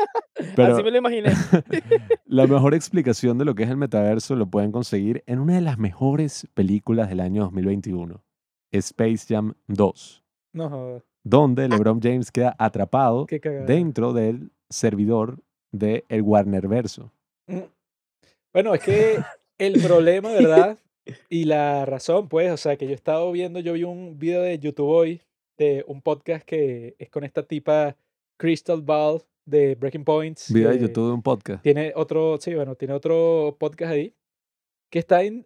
Pero 0.55 0.73
Así 0.73 0.83
me 0.83 0.91
lo 0.91 0.97
imaginé. 0.97 1.31
la 2.25 2.47
mejor 2.47 2.73
explicación 2.73 3.37
de 3.37 3.45
lo 3.45 3.55
que 3.55 3.63
es 3.63 3.69
el 3.69 3.77
metaverso 3.77 4.35
lo 4.35 4.47
pueden 4.47 4.71
conseguir 4.71 5.23
en 5.27 5.39
una 5.39 5.55
de 5.55 5.61
las 5.61 5.77
mejores 5.77 6.47
películas 6.53 7.09
del 7.09 7.19
año 7.19 7.43
2021, 7.43 8.23
Space 8.71 9.25
Jam 9.27 9.55
2, 9.67 10.23
No, 10.53 11.01
donde 11.23 11.67
LeBron 11.67 11.99
James 12.01 12.31
queda 12.31 12.55
atrapado 12.57 13.27
dentro 13.65 14.13
del 14.13 14.51
servidor 14.69 15.39
del 15.71 16.05
el 16.09 16.21
Warnerverso. 16.21 17.11
Mm. 17.47 17.59
Bueno, 18.53 18.73
es 18.73 18.81
que 18.81 19.19
el 19.57 19.81
problema, 19.81 20.31
¿verdad? 20.31 20.77
Y 21.27 21.45
la 21.45 21.85
razón, 21.85 22.29
pues, 22.29 22.51
o 22.51 22.57
sea, 22.57 22.77
que 22.77 22.85
yo 22.85 22.91
he 22.91 22.95
estado 22.95 23.31
viendo, 23.31 23.59
yo 23.59 23.73
vi 23.73 23.83
un 23.83 24.19
video 24.19 24.43
de 24.43 24.59
YouTube 24.59 24.89
hoy, 24.89 25.21
de 25.57 25.83
un 25.87 26.03
podcast 26.03 26.45
que 26.45 26.95
es 26.99 27.09
con 27.09 27.23
esta 27.23 27.41
tipa 27.41 27.95
Crystal 28.37 28.81
Ball 28.81 29.23
de 29.49 29.75
Breaking 29.75 30.03
Points. 30.05 30.51
Video 30.53 30.69
de 30.69 30.77
que 30.77 30.81
YouTube 30.83 31.07
de 31.07 31.13
un 31.13 31.21
podcast. 31.21 31.63
Tiene 31.63 31.93
otro, 31.95 32.37
sí, 32.39 32.53
bueno, 32.55 32.75
tiene 32.75 32.93
otro 32.93 33.55
podcast 33.59 33.93
ahí 33.93 34.13
que 34.89 34.99
está 34.99 35.23
en- 35.23 35.45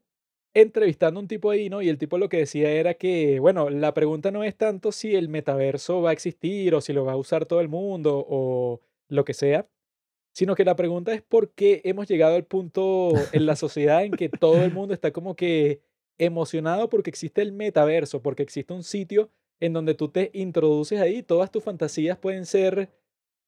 entrevistando 0.53 1.19
a 1.19 1.21
un 1.21 1.27
tipo 1.27 1.49
ahí, 1.49 1.69
¿no? 1.69 1.81
Y 1.81 1.89
el 1.89 1.97
tipo 1.97 2.17
lo 2.17 2.29
que 2.29 2.37
decía 2.37 2.69
era 2.71 2.93
que, 2.93 3.39
bueno, 3.39 3.69
la 3.69 3.93
pregunta 3.93 4.29
no 4.31 4.43
es 4.43 4.55
tanto 4.55 4.91
si 4.91 5.15
el 5.15 5.27
metaverso 5.29 6.01
va 6.01 6.11
a 6.11 6.13
existir 6.13 6.75
o 6.75 6.81
si 6.81 6.93
lo 6.93 7.05
va 7.05 7.13
a 7.13 7.17
usar 7.17 7.45
todo 7.45 7.59
el 7.59 7.69
mundo 7.69 8.23
o 8.29 8.81
lo 9.09 9.25
que 9.25 9.33
sea, 9.33 9.67
sino 10.31 10.55
que 10.55 10.63
la 10.65 10.75
pregunta 10.75 11.13
es 11.13 11.21
por 11.21 11.51
qué 11.51 11.81
hemos 11.83 12.07
llegado 12.07 12.35
al 12.35 12.45
punto 12.45 13.11
en 13.31 13.45
la 13.45 13.55
sociedad 13.55 14.03
en 14.05 14.11
que 14.13 14.29
todo 14.29 14.63
el 14.63 14.71
mundo 14.71 14.93
está 14.93 15.11
como 15.11 15.35
que 15.35 15.81
emocionado 16.19 16.89
porque 16.89 17.09
existe 17.09 17.41
el 17.41 17.51
metaverso, 17.51 18.21
porque 18.21 18.43
existe 18.43 18.73
un 18.73 18.83
sitio 18.83 19.29
en 19.59 19.73
donde 19.73 19.93
tú 19.95 20.09
te 20.09 20.29
introduces 20.33 20.99
ahí, 20.99 21.23
todas 21.23 21.51
tus 21.51 21.63
fantasías 21.63 22.17
pueden 22.17 22.45
ser 22.45 22.89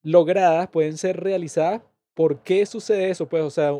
logradas, 0.06 0.70
pueden 0.70 0.97
ser 0.97 1.20
realizadas. 1.22 1.82
¿Por 2.14 2.43
qué 2.43 2.66
sucede 2.66 3.10
eso? 3.10 3.28
Pues, 3.28 3.43
o 3.43 3.49
sea, 3.49 3.74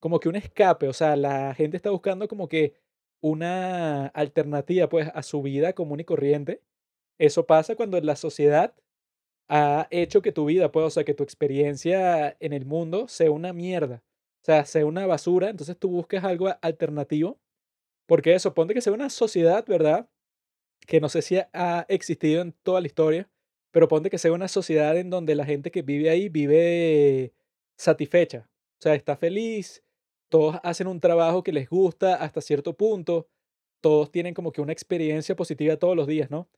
como 0.00 0.20
que 0.20 0.28
un 0.28 0.36
escape, 0.36 0.88
o 0.88 0.92
sea, 0.92 1.16
la 1.16 1.54
gente 1.54 1.76
está 1.76 1.90
buscando 1.90 2.28
como 2.28 2.48
que 2.48 2.74
una 3.20 4.06
alternativa, 4.08 4.88
pues, 4.88 5.10
a 5.14 5.22
su 5.22 5.42
vida 5.42 5.74
común 5.74 6.00
y 6.00 6.04
corriente. 6.04 6.62
eso 7.18 7.46
pasa 7.46 7.76
cuando 7.76 8.00
la 8.00 8.16
sociedad 8.16 8.74
ha 9.48 9.88
hecho 9.90 10.22
que 10.22 10.32
tu 10.32 10.46
vida, 10.46 10.72
pues, 10.72 10.86
o 10.86 10.90
sea, 10.90 11.04
que 11.04 11.14
tu 11.14 11.24
experiencia 11.24 12.36
en 12.40 12.52
el 12.52 12.66
mundo 12.66 13.08
sea 13.08 13.30
una 13.30 13.52
mierda. 13.52 14.02
O 14.42 14.44
sea, 14.46 14.64
sea 14.66 14.86
una 14.86 15.06
basura, 15.06 15.50
entonces 15.50 15.78
tú 15.78 15.90
buscas 15.90 16.24
algo 16.24 16.48
alternativo. 16.62 17.38
Porque 18.06 18.34
eso, 18.34 18.54
que 18.54 18.80
sea 18.82 18.92
una 18.92 19.10
sociedad, 19.10 19.64
¿verdad? 19.66 20.08
Que 20.86 21.00
no 21.00 21.08
sé 21.08 21.22
si 21.22 21.38
ha 21.52 21.86
existido 21.88 22.42
en 22.42 22.52
toda 22.62 22.80
la 22.80 22.86
historia, 22.88 23.28
pero 23.72 23.88
ponte 23.88 24.10
que 24.10 24.18
sea 24.18 24.32
una 24.32 24.48
sociedad 24.48 24.96
en 24.96 25.10
donde 25.10 25.34
la 25.34 25.44
gente 25.44 25.70
que 25.72 25.82
vive 25.82 26.10
ahí 26.10 26.28
vive 26.28 27.32
satisfecha. 27.76 28.48
O 28.78 28.82
sea, 28.82 28.94
está 28.94 29.16
feliz, 29.16 29.82
todos 30.28 30.56
hacen 30.62 30.86
un 30.86 31.00
trabajo 31.00 31.42
que 31.42 31.52
les 31.52 31.68
gusta 31.68 32.14
hasta 32.16 32.40
cierto 32.40 32.74
punto, 32.76 33.28
todos 33.80 34.12
tienen 34.12 34.34
como 34.34 34.52
que 34.52 34.60
una 34.60 34.72
experiencia 34.72 35.34
positiva 35.36 35.76
todos 35.76 35.96
los 35.96 36.06
días, 36.06 36.30
¿no? 36.30 36.48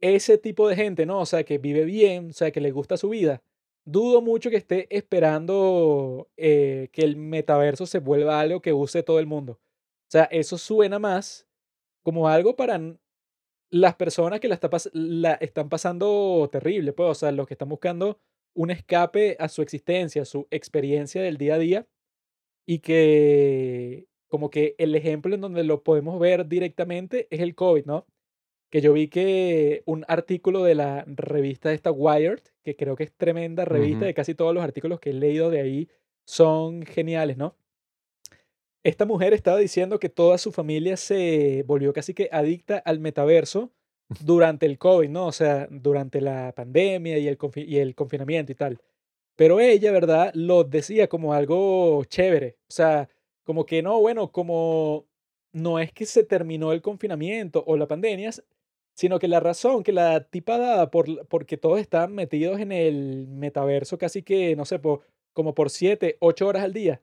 Ese 0.00 0.38
tipo 0.38 0.68
de 0.68 0.76
gente, 0.76 1.06
¿no? 1.06 1.20
O 1.20 1.26
sea, 1.26 1.44
que 1.44 1.58
vive 1.58 1.84
bien, 1.84 2.30
o 2.30 2.32
sea, 2.32 2.50
que 2.52 2.60
les 2.60 2.72
gusta 2.72 2.96
su 2.96 3.10
vida. 3.10 3.42
Dudo 3.84 4.22
mucho 4.22 4.50
que 4.50 4.56
esté 4.56 4.86
esperando 4.96 6.28
eh, 6.36 6.88
que 6.92 7.02
el 7.02 7.16
metaverso 7.16 7.86
se 7.86 7.98
vuelva 7.98 8.40
algo 8.40 8.60
que 8.62 8.72
use 8.72 9.02
todo 9.02 9.18
el 9.18 9.26
mundo. 9.26 9.54
O 9.54 10.10
sea, 10.10 10.24
eso 10.24 10.58
suena 10.58 10.98
más 10.98 11.46
como 12.02 12.28
algo 12.28 12.56
para 12.56 12.78
las 13.70 13.94
personas 13.96 14.40
que 14.40 14.48
la, 14.48 14.54
está 14.54 14.68
pas- 14.70 14.90
la 14.92 15.34
están 15.34 15.68
pasando 15.68 16.48
terrible, 16.50 16.92
pues, 16.92 17.08
o 17.10 17.14
sea, 17.14 17.32
los 17.32 17.46
que 17.46 17.54
están 17.54 17.68
buscando 17.68 18.18
un 18.54 18.70
escape 18.70 19.36
a 19.38 19.48
su 19.48 19.62
existencia, 19.62 20.22
a 20.22 20.24
su 20.24 20.46
experiencia 20.50 21.22
del 21.22 21.36
día 21.38 21.54
a 21.54 21.58
día 21.58 21.86
y 22.66 22.80
que 22.80 24.06
como 24.28 24.50
que 24.50 24.74
el 24.78 24.94
ejemplo 24.94 25.34
en 25.34 25.40
donde 25.40 25.64
lo 25.64 25.82
podemos 25.82 26.18
ver 26.20 26.46
directamente 26.46 27.26
es 27.30 27.40
el 27.40 27.54
COVID, 27.54 27.84
¿no? 27.86 28.06
Que 28.70 28.80
yo 28.80 28.92
vi 28.92 29.08
que 29.08 29.82
un 29.86 30.04
artículo 30.06 30.62
de 30.62 30.76
la 30.76 31.04
revista 31.06 31.72
esta 31.72 31.90
Wired, 31.90 32.40
que 32.62 32.76
creo 32.76 32.94
que 32.96 33.04
es 33.04 33.12
tremenda 33.12 33.64
revista, 33.64 33.98
Ujú. 33.98 34.04
de 34.06 34.14
casi 34.14 34.34
todos 34.36 34.54
los 34.54 34.62
artículos 34.62 35.00
que 35.00 35.10
he 35.10 35.14
leído 35.14 35.50
de 35.50 35.60
ahí 35.60 35.88
son 36.26 36.82
geniales, 36.82 37.36
¿no? 37.36 37.56
Esta 38.82 39.04
mujer 39.04 39.34
estaba 39.34 39.58
diciendo 39.58 39.98
que 39.98 40.08
toda 40.08 40.38
su 40.38 40.52
familia 40.52 40.96
se 40.96 41.64
volvió 41.66 41.92
casi 41.92 42.14
que 42.14 42.28
adicta 42.32 42.78
al 42.78 42.98
metaverso 42.98 43.70
durante 44.24 44.64
el 44.66 44.78
COVID, 44.78 45.08
¿no? 45.10 45.26
O 45.26 45.32
sea, 45.32 45.68
durante 45.70 46.20
la 46.20 46.52
pandemia 46.54 47.18
y 47.18 47.28
el, 47.28 47.36
confi- 47.38 47.66
y 47.66 47.78
el 47.78 47.94
confinamiento 47.94 48.52
y 48.52 48.54
tal. 48.54 48.78
Pero 49.36 49.60
ella, 49.60 49.92
¿verdad? 49.92 50.32
Lo 50.34 50.64
decía 50.64 51.08
como 51.08 51.34
algo 51.34 52.04
chévere. 52.04 52.56
O 52.68 52.72
sea, 52.72 53.08
como 53.44 53.66
que 53.66 53.82
no, 53.82 54.00
bueno, 54.00 54.32
como 54.32 55.06
no 55.52 55.78
es 55.78 55.92
que 55.92 56.06
se 56.06 56.24
terminó 56.24 56.72
el 56.72 56.82
confinamiento 56.82 57.64
o 57.66 57.76
la 57.76 57.88
pandemia, 57.88 58.30
sino 58.94 59.18
que 59.18 59.28
la 59.28 59.40
razón 59.40 59.82
que 59.82 59.92
la 59.92 60.24
tipa 60.24 60.58
daba 60.58 60.90
por, 60.90 61.26
porque 61.28 61.56
todos 61.56 61.80
estaban 61.80 62.14
metidos 62.14 62.60
en 62.60 62.72
el 62.72 63.26
metaverso 63.28 63.98
casi 63.98 64.22
que, 64.22 64.56
no 64.56 64.64
sé, 64.64 64.78
por, 64.78 65.02
como 65.32 65.54
por 65.54 65.70
siete, 65.70 66.16
ocho 66.20 66.46
horas 66.46 66.64
al 66.64 66.72
día, 66.72 67.00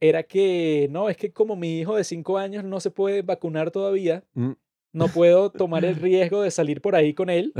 era 0.00 0.22
que, 0.22 0.88
no, 0.90 1.08
es 1.08 1.16
que 1.16 1.32
como 1.32 1.56
mi 1.56 1.80
hijo 1.80 1.96
de 1.96 2.04
cinco 2.04 2.38
años 2.38 2.64
no 2.64 2.80
se 2.80 2.90
puede 2.90 3.22
vacunar 3.22 3.70
todavía, 3.70 4.24
Mm. 4.34 4.52
no 4.92 5.08
puedo 5.08 5.50
tomar 5.50 5.84
el 5.84 5.96
riesgo 6.32 6.42
de 6.42 6.50
salir 6.50 6.80
por 6.80 6.94
ahí 6.94 7.14
con 7.14 7.30
él 7.30 7.52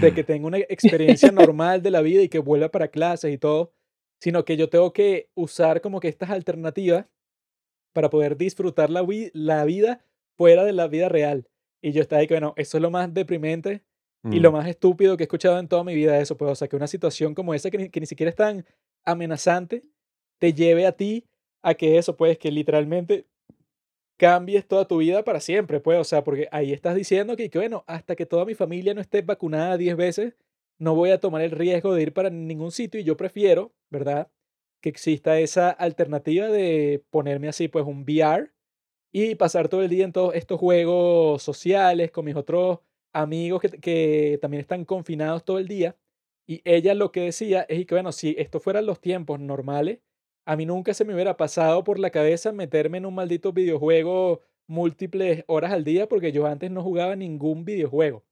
de 0.00 0.12
que 0.14 0.24
tenga 0.24 0.46
una 0.46 0.58
experiencia 0.58 1.30
normal 1.32 1.82
de 1.82 1.90
la 1.90 2.00
vida 2.00 2.22
y 2.22 2.28
que 2.28 2.38
vuelva 2.38 2.70
para 2.70 2.88
clases 2.88 3.32
y 3.32 3.38
todo, 3.38 3.72
sino 4.20 4.44
que 4.44 4.56
yo 4.56 4.68
tengo 4.68 4.92
que 4.92 5.28
usar 5.34 5.80
como 5.80 5.98
que 6.00 6.08
estas 6.08 6.30
alternativas 6.30 7.06
para 7.92 8.08
poder 8.08 8.36
disfrutar 8.36 8.88
la, 8.90 9.02
wi- 9.02 9.30
la 9.34 9.64
vida 9.64 10.04
fuera 10.36 10.64
de 10.64 10.72
la 10.72 10.86
vida 10.88 11.08
real. 11.08 11.48
Y 11.82 11.92
yo 11.92 12.00
estaba 12.00 12.20
ahí 12.20 12.26
que, 12.28 12.34
bueno, 12.34 12.54
eso 12.56 12.78
es 12.78 12.82
lo 12.82 12.90
más 12.90 13.12
deprimente 13.12 13.82
y 14.30 14.38
lo 14.38 14.50
Mm. 14.50 14.54
más 14.54 14.68
estúpido 14.68 15.16
que 15.16 15.24
he 15.24 15.26
escuchado 15.26 15.58
en 15.58 15.66
toda 15.66 15.82
mi 15.82 15.94
vida, 15.96 16.18
eso, 16.20 16.36
pues, 16.36 16.52
o 16.52 16.54
sea, 16.54 16.68
que 16.68 16.76
una 16.76 16.86
situación 16.86 17.34
como 17.34 17.52
esa 17.54 17.70
que 17.70 17.78
ni, 17.78 17.88
que 17.90 17.98
ni 18.00 18.06
siquiera 18.06 18.30
es 18.30 18.36
tan 18.36 18.64
amenazante, 19.04 19.82
te 20.38 20.52
lleve 20.54 20.86
a 20.86 20.92
ti 20.92 21.26
a 21.62 21.74
que 21.74 21.98
eso, 21.98 22.16
pues, 22.16 22.38
que 22.38 22.50
literalmente 22.50 23.26
cambies 24.16 24.66
toda 24.68 24.86
tu 24.86 24.98
vida 24.98 25.24
para 25.24 25.40
siempre, 25.40 25.80
pues, 25.80 25.98
o 25.98 26.04
sea, 26.04 26.22
porque 26.24 26.48
ahí 26.52 26.72
estás 26.72 26.94
diciendo 26.94 27.36
que, 27.36 27.50
que, 27.50 27.58
bueno, 27.58 27.84
hasta 27.86 28.14
que 28.16 28.26
toda 28.26 28.44
mi 28.44 28.54
familia 28.54 28.94
no 28.94 29.00
esté 29.00 29.22
vacunada 29.22 29.76
10 29.76 29.96
veces, 29.96 30.34
no 30.78 30.94
voy 30.94 31.10
a 31.10 31.20
tomar 31.20 31.42
el 31.42 31.50
riesgo 31.50 31.94
de 31.94 32.02
ir 32.02 32.12
para 32.12 32.30
ningún 32.30 32.72
sitio 32.72 33.00
y 33.00 33.04
yo 33.04 33.16
prefiero, 33.16 33.72
¿verdad? 33.90 34.30
Que 34.80 34.88
exista 34.90 35.38
esa 35.40 35.70
alternativa 35.70 36.48
de 36.48 37.04
ponerme 37.10 37.48
así, 37.48 37.68
pues, 37.68 37.84
un 37.86 38.02
VR 38.02 38.50
y 39.12 39.34
pasar 39.36 39.68
todo 39.68 39.82
el 39.82 39.90
día 39.90 40.04
en 40.04 40.12
todos 40.12 40.34
estos 40.34 40.58
juegos 40.60 41.42
sociales 41.42 42.10
con 42.10 42.24
mis 42.24 42.36
otros 42.36 42.80
amigos 43.12 43.60
que, 43.60 43.70
que 43.70 44.38
también 44.40 44.60
están 44.62 44.84
confinados 44.84 45.44
todo 45.44 45.58
el 45.58 45.68
día. 45.68 45.96
Y 46.46 46.62
ella 46.64 46.94
lo 46.94 47.12
que 47.12 47.22
decía 47.22 47.62
es 47.68 47.86
que, 47.86 47.94
bueno, 47.94 48.12
si 48.12 48.34
esto 48.38 48.60
fueran 48.60 48.86
los 48.86 49.00
tiempos 49.00 49.40
normales, 49.40 50.00
a 50.44 50.56
mí 50.56 50.66
nunca 50.66 50.94
se 50.94 51.04
me 51.04 51.14
hubiera 51.14 51.36
pasado 51.36 51.84
por 51.84 51.98
la 51.98 52.10
cabeza 52.10 52.52
meterme 52.52 52.98
en 52.98 53.06
un 53.06 53.14
maldito 53.14 53.52
videojuego 53.52 54.40
múltiples 54.66 55.44
horas 55.46 55.72
al 55.72 55.84
día 55.84 56.08
porque 56.08 56.32
yo 56.32 56.46
antes 56.46 56.70
no 56.70 56.82
jugaba 56.82 57.16
ningún 57.16 57.64
videojuego. 57.64 58.24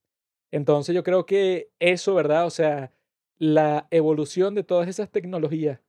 Entonces 0.50 0.94
yo 0.94 1.02
creo 1.02 1.26
que 1.26 1.70
eso, 1.78 2.14
¿verdad? 2.14 2.46
O 2.46 2.50
sea, 2.50 2.92
la 3.38 3.86
evolución 3.90 4.54
de 4.54 4.64
todas 4.64 4.88
esas 4.88 5.10
tecnologías 5.10 5.80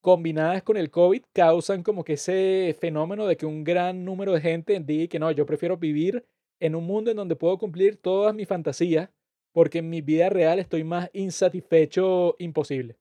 combinadas 0.00 0.62
con 0.62 0.76
el 0.76 0.90
COVID 0.90 1.22
causan 1.32 1.82
como 1.82 2.04
que 2.04 2.14
ese 2.14 2.76
fenómeno 2.78 3.26
de 3.26 3.36
que 3.36 3.46
un 3.46 3.64
gran 3.64 4.04
número 4.04 4.32
de 4.32 4.40
gente 4.40 4.78
diga 4.80 5.08
que 5.08 5.18
no, 5.18 5.30
yo 5.30 5.46
prefiero 5.46 5.78
vivir 5.78 6.26
en 6.60 6.74
un 6.74 6.84
mundo 6.84 7.10
en 7.10 7.16
donde 7.16 7.36
puedo 7.36 7.58
cumplir 7.58 7.96
todas 7.96 8.34
mis 8.34 8.46
fantasías 8.46 9.10
porque 9.52 9.78
en 9.78 9.88
mi 9.88 10.02
vida 10.02 10.28
real 10.28 10.58
estoy 10.58 10.84
más 10.84 11.08
insatisfecho 11.12 12.36
imposible. 12.38 12.98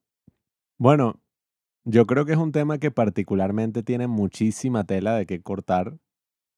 Bueno, 0.78 1.23
yo 1.86 2.06
creo 2.08 2.26
que 2.26 2.34
es 2.34 2.38
un 2.38 2.52
tema 2.52 2.78
que 2.80 2.92
particularmente 2.92 3.84
tiene 3.84 4.08
muchísima 4.08 4.86
tela 4.86 5.16
de 5.16 5.26
que 5.26 5.42
cortar. 5.42 5.98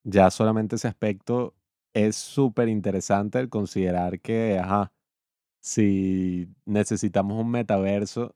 Ya 0.06 0.32
solamente 0.32 0.78
ese 0.78 0.88
aspecto 0.90 1.56
es 1.94 2.16
súper 2.18 2.70
interesante 2.70 3.40
el 3.40 3.50
considerar 3.50 4.20
que, 4.22 4.60
ajá, 4.60 4.94
si 5.62 6.50
necesitamos 6.66 7.42
un 7.44 7.52
metaverso 7.52 8.36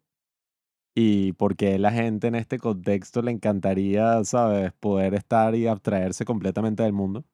y 0.95 1.33
porque 1.33 1.79
la 1.79 1.91
gente 1.91 2.27
en 2.27 2.35
este 2.35 2.59
contexto 2.59 3.21
le 3.21 3.31
encantaría, 3.31 4.23
¿sabes?, 4.25 4.73
poder 4.79 5.13
estar 5.15 5.55
y 5.55 5.67
abstraerse 5.67 6.25
completamente 6.25 6.83
del 6.83 6.93
mundo. 6.93 7.25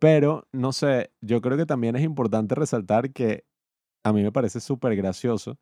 Pero, 0.00 0.46
no 0.52 0.72
sé, 0.72 1.12
yo 1.22 1.40
creo 1.42 1.56
que 1.58 1.66
también 1.66 1.96
es 1.96 2.02
importante 2.04 2.54
resaltar 2.56 3.12
que 3.12 3.44
a 4.04 4.12
mí 4.12 4.22
me 4.22 4.32
parece 4.32 4.60
súper 4.60 4.96
gracioso 4.96 5.58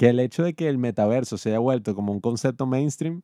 que 0.00 0.08
el 0.08 0.18
hecho 0.18 0.42
de 0.42 0.54
que 0.54 0.66
el 0.66 0.78
metaverso 0.78 1.36
se 1.36 1.50
haya 1.50 1.58
vuelto 1.58 1.94
como 1.94 2.10
un 2.10 2.22
concepto 2.22 2.64
mainstream 2.64 3.20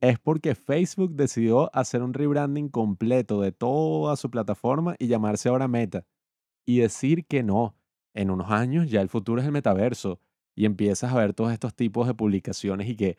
es 0.00 0.18
porque 0.18 0.54
Facebook 0.54 1.14
decidió 1.14 1.70
hacer 1.76 2.02
un 2.02 2.14
rebranding 2.14 2.70
completo 2.70 3.42
de 3.42 3.52
toda 3.52 4.16
su 4.16 4.30
plataforma 4.30 4.96
y 4.98 5.08
llamarse 5.08 5.50
ahora 5.50 5.68
Meta. 5.68 6.06
Y 6.66 6.78
decir 6.78 7.26
que 7.26 7.42
no, 7.42 7.76
en 8.14 8.30
unos 8.30 8.50
años 8.50 8.90
ya 8.90 9.02
el 9.02 9.10
futuro 9.10 9.42
es 9.42 9.46
el 9.46 9.52
metaverso. 9.52 10.18
Y 10.56 10.64
empiezas 10.64 11.12
a 11.12 11.16
ver 11.18 11.34
todos 11.34 11.52
estos 11.52 11.74
tipos 11.74 12.06
de 12.06 12.14
publicaciones 12.14 12.88
y 12.88 12.96
que 12.96 13.18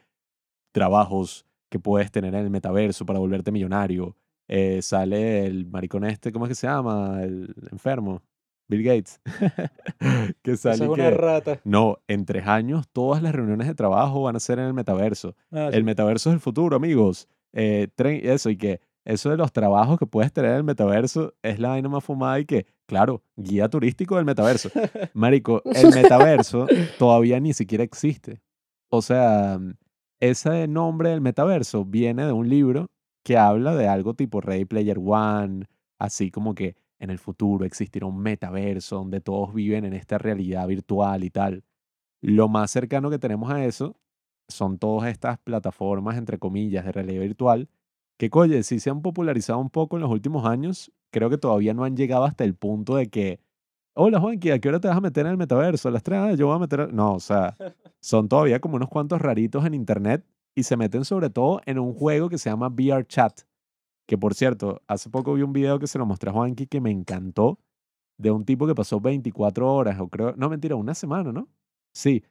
trabajos 0.72 1.46
que 1.70 1.78
puedes 1.78 2.10
tener 2.10 2.34
en 2.34 2.42
el 2.46 2.50
metaverso 2.50 3.06
para 3.06 3.20
volverte 3.20 3.52
millonario. 3.52 4.18
Eh, 4.48 4.82
sale 4.82 5.46
el 5.46 5.68
maricón 5.68 6.06
este, 6.06 6.32
¿cómo 6.32 6.46
es 6.46 6.50
que 6.50 6.56
se 6.56 6.66
llama? 6.66 7.22
El 7.22 7.54
enfermo. 7.72 8.24
Bill 8.70 8.84
Gates. 8.84 9.20
que 10.43 10.55
sale 10.55 10.86
es 10.86 10.89
una 10.89 11.09
que... 11.09 11.11
rata. 11.11 11.59
No, 11.65 11.97
en 12.07 12.26
tres 12.26 12.47
años 12.47 12.88
todas 12.93 13.22
las 13.22 13.34
reuniones 13.34 13.67
de 13.67 13.76
trabajo 13.76 14.22
van 14.22 14.36
a 14.36 14.39
ser 14.39 14.59
en 14.59 14.65
el 14.65 14.74
metaverso. 14.74 15.36
Ah, 15.51 15.70
El 15.74 15.84
metaverso 15.84 16.30
es 16.30 16.36
el 16.36 16.39
futuro, 16.39 16.78
amigos. 16.78 17.28
Eh, 17.51 17.88
eso, 17.97 18.49
y 18.49 18.57
que 18.57 18.80
eso 19.05 19.32
de 19.32 19.38
los 19.38 19.51
trabajos 19.51 19.97
que 19.97 20.05
puedes 20.05 20.32
tener 20.32 20.51
en 20.51 20.57
el 20.57 20.63
metaverso 20.63 21.34
es 21.41 21.59
la 21.59 21.70
vaina 21.70 21.89
más 21.89 22.03
fumada 22.03 22.39
y 22.39 22.45
que, 22.45 22.67
claro, 22.86 23.24
guía 23.36 23.67
turístico 23.67 24.15
del 24.17 24.26
metaverso. 24.26 24.70
Marico, 25.13 25.63
el 25.65 25.93
metaverso 25.93 26.67
todavía 26.99 27.39
ni 27.39 27.53
siquiera 27.53 27.84
existe. 27.84 28.39
O 28.91 29.01
sea, 29.01 29.59
ese 30.20 30.67
nombre 30.67 31.09
del 31.09 31.22
metaverso 31.22 31.86
viene 31.86 32.26
de 32.26 32.34
un 32.34 32.49
libro 32.49 32.91
que 33.24 33.36
habla 33.38 33.76
de 33.76 33.88
algo 33.88 34.13
tipo 34.13 34.41
Ready 34.41 34.65
Player 34.65 34.99
One, 35.03 35.65
así 35.97 36.30
como 36.30 36.53
que 36.53 36.76
en 37.00 37.10
el 37.10 37.20
futuro 37.20 37.66
existirá 37.66 38.06
un 38.06 38.20
metaverso 38.20 38.97
donde 38.97 39.22
todos 39.22 39.54
viven 39.54 39.86
en 39.86 39.93
esta 39.93 40.18
realidad 40.18 40.68
virtual 40.68 41.24
y 41.24 41.30
tal. 41.30 41.64
Lo 42.22 42.50
más 42.50 42.72
cercano 42.72 43.10
que 43.10 43.20
tenemos 43.20 43.52
a 43.52 43.66
eso 43.66 43.95
son 44.47 44.78
todas 44.80 45.10
estas 45.10 45.39
plataformas, 45.39 46.18
entre 46.18 46.39
comillas, 46.39 46.86
de 46.86 46.91
realidad 46.91 47.22
virtual, 47.22 47.70
que, 48.18 48.30
oye, 48.34 48.64
sí 48.64 48.80
se 48.80 48.89
han 48.89 49.02
popularizado 49.02 49.60
un 49.60 49.70
poco 49.70 49.95
en 49.97 50.02
los 50.02 50.12
últimos 50.12 50.45
años. 50.45 50.91
Creo 51.12 51.30
que 51.30 51.38
todavía 51.38 51.74
no 51.74 51.84
han 51.86 51.95
llegado 51.95 52.26
hasta 52.26 52.43
el 52.43 52.56
punto 52.56 52.95
de 52.95 53.08
que, 53.10 53.39
hola 53.95 54.20
Juanqui, 54.20 54.52
¿a 54.52 54.60
qué 54.60 54.70
hora 54.70 54.80
te 54.80 54.88
vas 54.88 54.97
a 54.97 55.02
meter 55.02 55.26
en 55.26 55.34
el 55.34 55.38
metaverso? 55.38 55.89
A 55.89 55.91
las 55.91 56.04
3, 56.04 56.20
ah, 56.20 56.34
yo 56.36 56.47
voy 56.47 56.56
a 56.58 56.60
meter... 56.60 56.82
a-". 56.82 56.88
No, 56.88 57.16
o 57.16 57.20
sea, 57.20 57.56
son 58.02 58.28
todavía 58.30 58.60
como 58.60 58.76
unos 58.78 58.89
cuantos 58.89 59.22
raritos 59.22 59.66
en 59.66 59.74
internet 59.74 60.26
y 60.56 60.64
se 60.64 60.78
meten 60.78 61.06
sobre 61.06 61.30
todo 61.30 61.62
en 61.66 61.80
un 61.80 61.93
juego 61.93 62.30
que 62.30 62.38
se 62.38 62.50
llama 62.50 62.68
VR 62.68 63.06
Chat. 63.06 63.41
Que 64.10 64.18
por 64.18 64.34
cierto, 64.34 64.82
hace 64.88 65.07
poco 65.12 65.36
vi 65.36 65.43
un 65.43 65.53
video 65.53 65.78
que 65.78 65.86
se 65.86 65.99
lo 65.99 66.05
mostré 66.07 66.32
a 66.32 66.34
Juanqui 66.34 66.66
que 66.66 66.82
me 66.82 66.89
encantó. 66.89 67.60
de 68.18 68.32
un 68.32 68.43
tipo 68.43 68.66
que 68.68 68.74
pasó 68.76 68.99
24 68.99 69.72
horas, 69.72 69.99
o 69.99 70.10
creo, 70.10 70.34
no 70.36 70.49
mentira, 70.49 70.76
una 70.76 70.93
semana, 70.95 71.32
¿no? 71.32 71.47
Sí, 71.93 72.24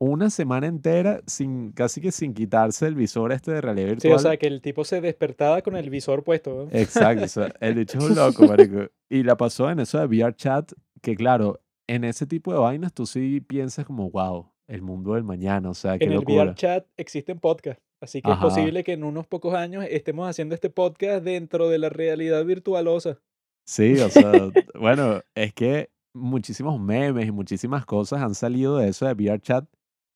una 0.00 0.28
semana 0.30 0.66
entera 0.66 1.20
sin, 1.26 1.70
casi 1.72 2.00
que 2.00 2.10
sin 2.10 2.34
quitarse 2.34 2.86
el 2.86 2.94
visor 2.96 3.30
este 3.32 3.52
de 3.52 3.60
realidad 3.60 3.86
Sí, 3.90 3.92
virtual. 4.08 4.14
o 4.14 4.18
sea, 4.18 4.36
que 4.38 4.46
el 4.48 4.60
tipo 4.60 4.82
se 4.84 5.00
despertaba 5.00 5.60
con 5.62 5.76
el 5.76 5.88
visor 5.90 6.24
puesto. 6.24 6.64
¿no? 6.64 6.70
Exacto, 6.76 7.24
o 7.26 7.28
sea, 7.28 7.52
el 7.60 7.74
bicho 7.76 7.98
es 7.98 8.04
un 8.04 8.16
loco, 8.16 8.44
marico. 8.48 8.90
Y 9.08 9.22
la 9.22 9.36
pasó 9.36 9.70
en 9.70 9.78
eso 9.78 9.98
de 10.00 10.06
VR 10.06 10.34
chat, 10.34 10.72
que 11.00 11.14
claro, 11.14 11.60
en 11.86 12.02
ese 12.04 12.26
tipo 12.26 12.52
de 12.52 12.58
vainas 12.58 12.92
tú 12.92 13.06
sí 13.06 13.40
piensas 13.40 13.84
como, 13.86 14.10
wow, 14.10 14.50
el 14.66 14.82
mundo 14.82 15.14
del 15.14 15.22
mañana, 15.22 15.70
o 15.70 15.74
sea, 15.74 15.96
qué 15.98 16.06
En 16.06 16.10
el 16.12 16.16
locura. 16.16 16.42
VR 16.42 16.54
chat 16.56 16.86
existen 16.96 17.38
podcasts, 17.38 17.80
así 18.00 18.22
que 18.22 18.30
es 18.30 18.38
posible 18.38 18.84
que 18.84 18.92
en 18.92 19.04
unos 19.04 19.26
pocos 19.26 19.54
años 19.54 19.84
estemos 19.88 20.28
haciendo 20.28 20.54
este 20.54 20.70
podcast 20.70 21.24
dentro 21.24 21.68
de 21.68 21.78
la 21.78 21.88
realidad 21.88 22.44
virtualosa. 22.44 23.18
Sí, 23.66 23.94
o 23.98 24.08
sea, 24.08 24.30
bueno, 24.80 25.20
es 25.34 25.52
que 25.54 25.90
muchísimos 26.14 26.80
memes 26.80 27.26
y 27.26 27.32
muchísimas 27.32 27.84
cosas 27.84 28.22
han 28.22 28.34
salido 28.34 28.78
de 28.78 28.88
eso 28.88 29.06
de 29.06 29.12
VR 29.12 29.40
chat, 29.40 29.66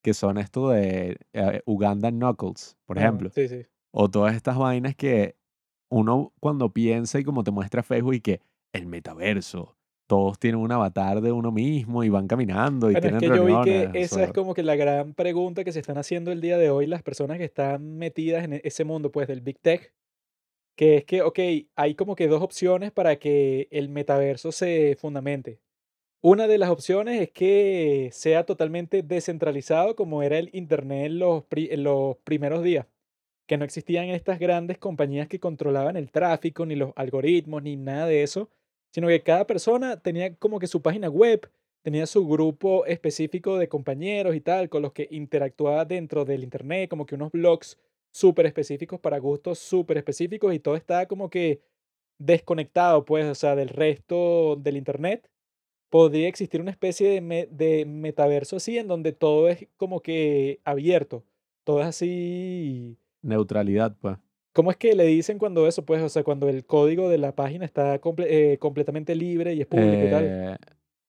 que 0.03 0.15
son 0.15 0.39
esto 0.39 0.71
de 0.71 1.19
eh, 1.33 1.63
Uganda 1.67 2.11
Knuckles, 2.11 2.77
por 2.87 2.99
Ah, 2.99 3.03
ejemplo. 3.03 3.31
Sí, 3.35 3.49
sí. 3.49 3.63
O 3.93 4.09
todas 4.09 4.35
estas 4.35 4.57
vainas 4.57 4.95
que 4.95 5.37
uno 5.91 6.33
cuando 6.41 6.73
piensa 6.73 7.19
y 7.19 7.25
como 7.25 7.43
te 7.43 7.51
muestra 7.51 7.83
Facebook 7.83 8.15
y 8.15 8.21
que 8.21 8.41
el 8.73 8.87
metaverso, 8.87 9.77
todos 10.11 10.39
tienen 10.39 10.61
un 10.61 10.73
avatar 10.73 11.21
de 11.21 11.33
uno 11.33 11.53
mismo 11.53 12.05
y 12.05 12.09
van 12.11 12.27
caminando 12.27 12.91
y 12.91 12.95
Bueno, 12.95 13.07
es 13.07 13.19
tienen 13.19 13.21
que 13.33 13.39
yo 13.39 13.45
vi 13.47 13.53
que 13.65 13.71
reuniones. 13.71 13.89
o 13.89 14.05
esa 14.05 14.17
sea, 14.17 14.25
es 14.27 14.33
como 14.33 14.55
que 14.55 14.63
la 14.63 14.77
gran 14.77 15.15
pregunta 15.15 15.65
que 15.65 15.73
se 15.73 15.81
están 15.81 15.97
haciendo 15.99 16.33
el 16.33 16.41
día 16.41 16.59
de 16.59 16.69
hoy 16.71 16.87
las 16.87 17.03
personas 17.03 17.39
que 17.39 17.45
están 17.45 17.97
metidas 17.97 18.45
en 18.45 18.61
ese 18.65 18.85
mundo, 18.85 19.11
pues, 19.13 19.29
del 19.29 19.41
Big 19.41 19.59
Tech, 19.61 19.95
que 20.77 20.97
es 20.99 21.05
que, 21.05 21.23
ok, 21.23 21.39
hay 21.77 21.95
como 21.95 22.17
que 22.17 22.27
dos 22.29 22.43
opciones 22.43 22.91
para 22.91 23.17
que 23.17 23.69
el 23.71 23.89
metaverso 23.89 24.53
se 24.53 24.97
fundamente. 25.01 25.61
Una 26.23 26.47
de 26.49 26.59
las 26.59 26.71
opciones 26.71 27.21
es 27.21 27.31
que 27.31 28.11
sea 28.13 28.45
totalmente 28.45 29.03
descentralizado 29.03 29.97
como 29.97 30.23
era 30.23 30.39
el 30.39 30.51
Internet 30.53 31.07
en 31.07 31.19
los, 31.19 31.45
pri- 31.45 31.69
en 31.71 31.85
los 31.85 32.17
primeros 32.25 32.63
días, 32.63 32.87
que 33.47 33.57
no 33.59 33.65
existían 33.65 34.07
estas 34.11 34.39
grandes 34.39 34.79
compañías 34.79 35.29
que 35.29 35.41
controlaban 35.41 35.97
el 35.97 36.11
tráfico, 36.11 36.67
ni 36.67 36.77
los 36.77 36.93
algoritmos, 36.97 37.63
ni 37.63 37.77
nada 37.77 38.07
de 38.07 38.23
eso, 38.23 38.51
sino 38.91 39.09
que 39.09 39.23
cada 39.23 39.47
persona 39.47 40.01
tenía 40.01 40.35
como 40.37 40.59
que 40.59 40.67
su 40.67 40.83
página 40.83 41.09
web, 41.09 41.51
tenía 41.83 42.07
su 42.07 42.27
grupo 42.27 42.85
específico 42.87 43.59
de 43.59 43.69
compañeros 43.69 44.35
y 44.35 44.41
tal, 44.41 44.69
con 44.69 44.83
los 44.83 44.93
que 44.93 45.09
interactuaba 45.11 45.85
dentro 45.85 46.25
del 46.25 46.45
Internet, 46.45 46.91
como 46.91 47.07
que 47.07 47.15
unos 47.15 47.33
blogs 47.33 47.79
súper 48.11 48.47
específicos 48.47 49.01
para 49.01 49.19
gustos 49.19 49.59
súper 49.59 49.99
específicos 49.99 50.53
y 50.55 50.59
todo 50.59 50.77
estaba 50.77 51.07
como 51.07 51.31
que 51.31 51.63
desconectado, 52.19 53.05
pues, 53.05 53.25
o 53.27 53.35
sea, 53.35 53.57
del 53.57 53.69
resto 53.69 54.57
del 54.57 54.77
Internet. 54.77 55.31
Podría 55.91 56.29
existir 56.29 56.61
una 56.61 56.71
especie 56.71 57.21
de, 57.21 57.49
de 57.51 57.85
metaverso 57.87 58.57
así, 58.57 58.79
en 58.79 58.89
donde 58.89 59.13
todo 59.13 59.49
es 59.49 59.67
como 59.77 60.01
que 60.03 60.61
abierto, 60.65 61.25
todo 61.65 61.81
es 61.81 61.87
así. 61.87 62.97
neutralidad, 63.23 63.97
pues. 64.01 64.19
¿Cómo 64.53 64.71
es 64.71 64.77
que 64.77 64.95
le 64.95 65.05
dicen 65.05 65.39
cuando 65.39 65.67
eso, 65.69 65.85
pues, 65.85 66.03
o 66.03 66.09
sea, 66.09 66.25
cuando 66.25 66.49
el 66.49 66.65
código 66.65 67.09
de 67.09 67.19
la 67.19 67.35
página 67.35 67.65
está 67.65 68.01
comple- 68.01 68.27
eh, 68.29 68.59
completamente 68.59 69.15
libre 69.15 69.55
y 69.55 69.61
es 69.61 69.67
público 69.67 70.07
y 70.07 70.11
tal? 70.11 70.25
Eh, 70.27 70.57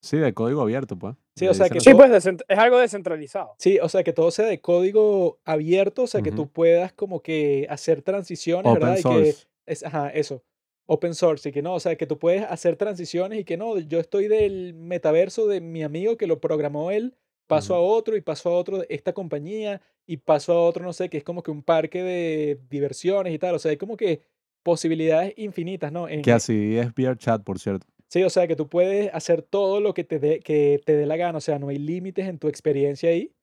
sí, 0.02 0.18
de 0.18 0.34
código 0.34 0.62
abierto, 0.62 0.96
pues. 0.98 1.16
Sí, 1.36 1.46
le 1.46 1.52
o 1.52 1.54
sea, 1.56 1.70
que. 1.70 1.80
Sí, 1.80 1.92
todo- 1.92 2.08
pues 2.08 2.26
es 2.48 2.58
algo 2.60 2.78
descentralizado. 2.78 3.56
Sí, 3.58 3.80
o 3.82 3.89
sea, 3.89 4.04
que 4.04 4.14
todo 4.14 4.30
sea 4.32 4.46
de 4.46 4.62
código 4.62 5.39
abierto, 5.44 6.04
o 6.04 6.08
sea, 6.08 6.22
que 6.22 6.32
tú 6.32 6.50
puedas 6.50 6.94
como 6.94 7.22
que 7.22 7.66
hacer 7.70 8.02
transiciones, 8.04 8.66
Open 8.72 8.80
¿verdad? 8.82 8.94
Y 8.94 8.98
que 8.98 9.02
source. 9.32 9.48
es, 9.66 9.84
ajá, 9.84 10.10
eso. 10.10 10.44
Open 10.88 11.16
source, 11.16 11.48
y 11.48 11.52
que 11.54 11.62
no, 11.62 11.74
o 11.76 11.80
sea, 11.80 11.96
que 11.96 12.06
tú 12.06 12.20
puedes 12.20 12.44
hacer 12.44 12.76
transiciones 12.76 13.39
y 13.39 13.44
que 13.46 13.56
no, 13.56 13.78
yo 13.80 14.00
estoy 14.00 14.28
del 14.28 14.74
metaverso 14.74 15.48
de 15.48 15.62
mi 15.62 15.84
amigo 15.84 16.18
que 16.18 16.28
lo 16.28 16.42
programó 16.42 16.92
él, 16.92 17.16
paso 17.52 17.74
Ujú. 17.74 17.84
a 17.84 17.86
otro 17.86 18.16
y 18.16 18.22
paso 18.22 18.49
a 18.49 18.54
otro 18.54 18.78
de 18.78 18.86
esta 18.89 19.12
compañía 19.12 19.82
y 20.08 20.16
paso 20.16 20.54
a 20.54 20.62
otro, 20.62 20.86
no 20.86 20.93
sé, 20.93 21.10
que 21.10 21.18
es 21.18 21.24
como 21.26 21.43
que 21.43 21.52
un 21.52 21.64
parque 21.64 22.02
de 22.02 22.58
diversiones 22.70 23.34
y 23.34 23.39
tal, 23.39 23.56
o 23.56 23.60
sea, 23.60 23.72
hay 23.72 23.78
como 23.78 23.97
que 23.97 24.22
posibilidades 24.64 25.34
infinitas, 25.36 25.91
¿no? 25.91 26.08
En, 26.08 26.22
Que 26.22 26.32
así 26.32 26.78
es 26.78 26.88
VR 26.95 27.18
chat, 27.18 27.43
por 27.43 27.60
cierto. 27.60 27.86
Sí, 28.08 28.24
o 28.24 28.30
sea, 28.30 28.47
que 28.47 28.56
tú 28.56 28.70
puedes 28.70 29.14
hacer 29.14 29.41
todo 29.41 29.82
lo 29.82 29.93
que 29.93 30.06
te 30.06 30.18
dé 30.18 30.39
que 30.39 30.80
te 30.86 30.95
dé 30.95 31.06
la 31.06 31.18
gana, 31.18 31.39
o 31.39 31.41
sea, 31.41 31.60
no 31.60 31.68
hay 31.68 31.78
límites 31.78 32.26
en 32.26 32.39
tu 32.39 32.47
experiencia 32.47 33.10
ahí, 33.10 33.34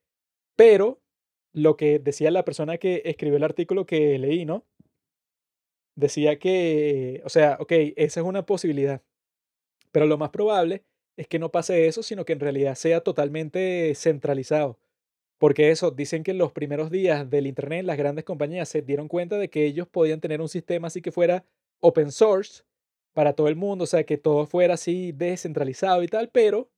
pero 0.56 1.02
lo 1.52 1.76
que 1.76 1.98
decía 1.98 2.30
la 2.30 2.46
persona 2.46 2.78
que 2.78 3.02
escribió 3.04 3.36
el 3.36 3.44
artículo 3.44 3.84
que 3.84 4.18
leí, 4.18 4.46
¿no? 4.46 4.64
Decía 5.96 6.38
que, 6.38 7.20
o 7.26 7.28
sea, 7.28 7.58
ok, 7.60 7.72
esa 7.96 8.20
es 8.20 8.26
una 8.26 8.46
posibilidad, 8.46 9.02
pero 9.92 10.06
lo 10.06 10.16
más 10.16 10.30
probable 10.30 10.84
es 11.18 11.28
que 11.28 11.38
no 11.38 11.50
pase 11.50 11.86
eso, 11.86 12.02
sino 12.02 12.24
que 12.24 12.32
en 12.32 12.40
realidad 12.40 12.74
sea 12.76 13.02
totalmente 13.02 13.92
centralizado. 13.94 14.78
Porque 15.38 15.70
eso, 15.70 15.90
dicen 15.90 16.22
que 16.24 16.32
en 16.32 16.38
los 16.38 16.52
primeros 16.52 16.90
días 16.90 17.28
del 17.28 17.46
Internet 17.46 17.84
las 17.84 17.98
grandes 17.98 18.24
compañías 18.24 18.68
se 18.68 18.82
dieron 18.82 19.08
cuenta 19.08 19.36
de 19.38 19.50
que 19.50 19.66
ellos 19.66 19.88
podían 19.88 20.20
tener 20.20 20.40
un 20.40 20.48
sistema 20.48 20.88
así 20.88 21.02
que 21.02 21.12
fuera 21.12 21.44
open 21.80 22.10
source 22.12 22.64
para 23.14 23.34
todo 23.34 23.48
el 23.48 23.56
mundo, 23.56 23.84
o 23.84 23.86
sea, 23.86 24.04
que 24.04 24.18
todo 24.18 24.46
fuera 24.46 24.74
así 24.74 25.12
descentralizado 25.12 26.02
y 26.02 26.08
tal, 26.08 26.30
pero 26.30 26.70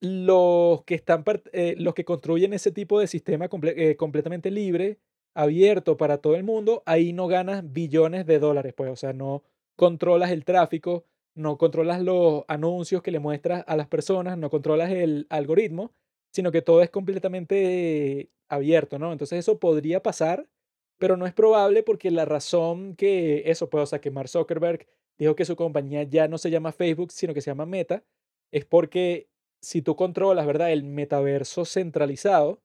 los 0.00 0.82
que 0.84 0.94
están 0.94 1.24
eh, 1.52 1.74
los 1.78 1.94
que 1.94 2.04
construyen 2.04 2.52
ese 2.54 2.72
tipo 2.72 2.98
de 2.98 3.06
sistema 3.06 3.48
comple- 3.48 3.74
eh, 3.76 3.96
completamente 3.96 4.50
libre, 4.50 4.98
abierto 5.34 5.96
para 5.96 6.18
todo 6.18 6.36
el 6.36 6.42
mundo, 6.42 6.82
ahí 6.86 7.12
no 7.12 7.28
ganas 7.28 7.72
billones 7.72 8.26
de 8.26 8.38
dólares, 8.38 8.72
pues, 8.74 8.90
o 8.90 8.96
sea, 8.96 9.12
no 9.12 9.42
controlas 9.76 10.30
el 10.30 10.44
tráfico, 10.44 11.04
no 11.34 11.58
controlas 11.58 12.02
los 12.02 12.44
anuncios 12.48 13.02
que 13.02 13.10
le 13.10 13.18
muestras 13.18 13.64
a 13.66 13.76
las 13.76 13.88
personas, 13.88 14.38
no 14.38 14.50
controlas 14.50 14.90
el 14.90 15.26
algoritmo, 15.30 15.92
sino 16.32 16.52
que 16.52 16.62
todo 16.62 16.82
es 16.82 16.90
completamente 16.90 18.30
abierto, 18.48 18.98
¿no? 18.98 19.12
Entonces 19.12 19.38
eso 19.38 19.58
podría 19.58 20.02
pasar, 20.02 20.48
pero 20.98 21.16
no 21.16 21.26
es 21.26 21.32
probable 21.32 21.82
porque 21.82 22.10
la 22.10 22.24
razón 22.24 22.94
que 22.96 23.44
eso, 23.46 23.70
pues, 23.70 23.84
o 23.84 23.86
sea, 23.86 24.00
que 24.00 24.10
Mark 24.10 24.28
Zuckerberg 24.28 24.86
dijo 25.18 25.36
que 25.36 25.44
su 25.44 25.56
compañía 25.56 26.02
ya 26.04 26.28
no 26.28 26.38
se 26.38 26.50
llama 26.50 26.72
Facebook, 26.72 27.12
sino 27.12 27.34
que 27.34 27.40
se 27.40 27.50
llama 27.50 27.66
Meta, 27.66 28.04
es 28.52 28.64
porque 28.64 29.28
si 29.60 29.82
tú 29.82 29.96
controlas, 29.96 30.46
¿verdad? 30.46 30.72
El 30.72 30.84
metaverso 30.84 31.64
centralizado, 31.64 32.62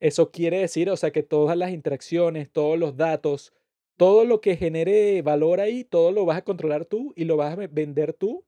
eso 0.00 0.30
quiere 0.32 0.58
decir, 0.58 0.90
o 0.90 0.96
sea, 0.96 1.12
que 1.12 1.22
todas 1.22 1.56
las 1.56 1.70
interacciones, 1.70 2.50
todos 2.50 2.78
los 2.78 2.96
datos, 2.96 3.52
todo 3.96 4.24
lo 4.24 4.40
que 4.40 4.56
genere 4.56 5.22
valor 5.22 5.60
ahí, 5.60 5.84
todo 5.84 6.12
lo 6.12 6.24
vas 6.26 6.38
a 6.38 6.44
controlar 6.44 6.84
tú 6.86 7.12
y 7.16 7.24
lo 7.24 7.36
vas 7.36 7.52
a 7.52 7.56
ve- 7.56 7.68
vender 7.68 8.12
tú 8.14 8.44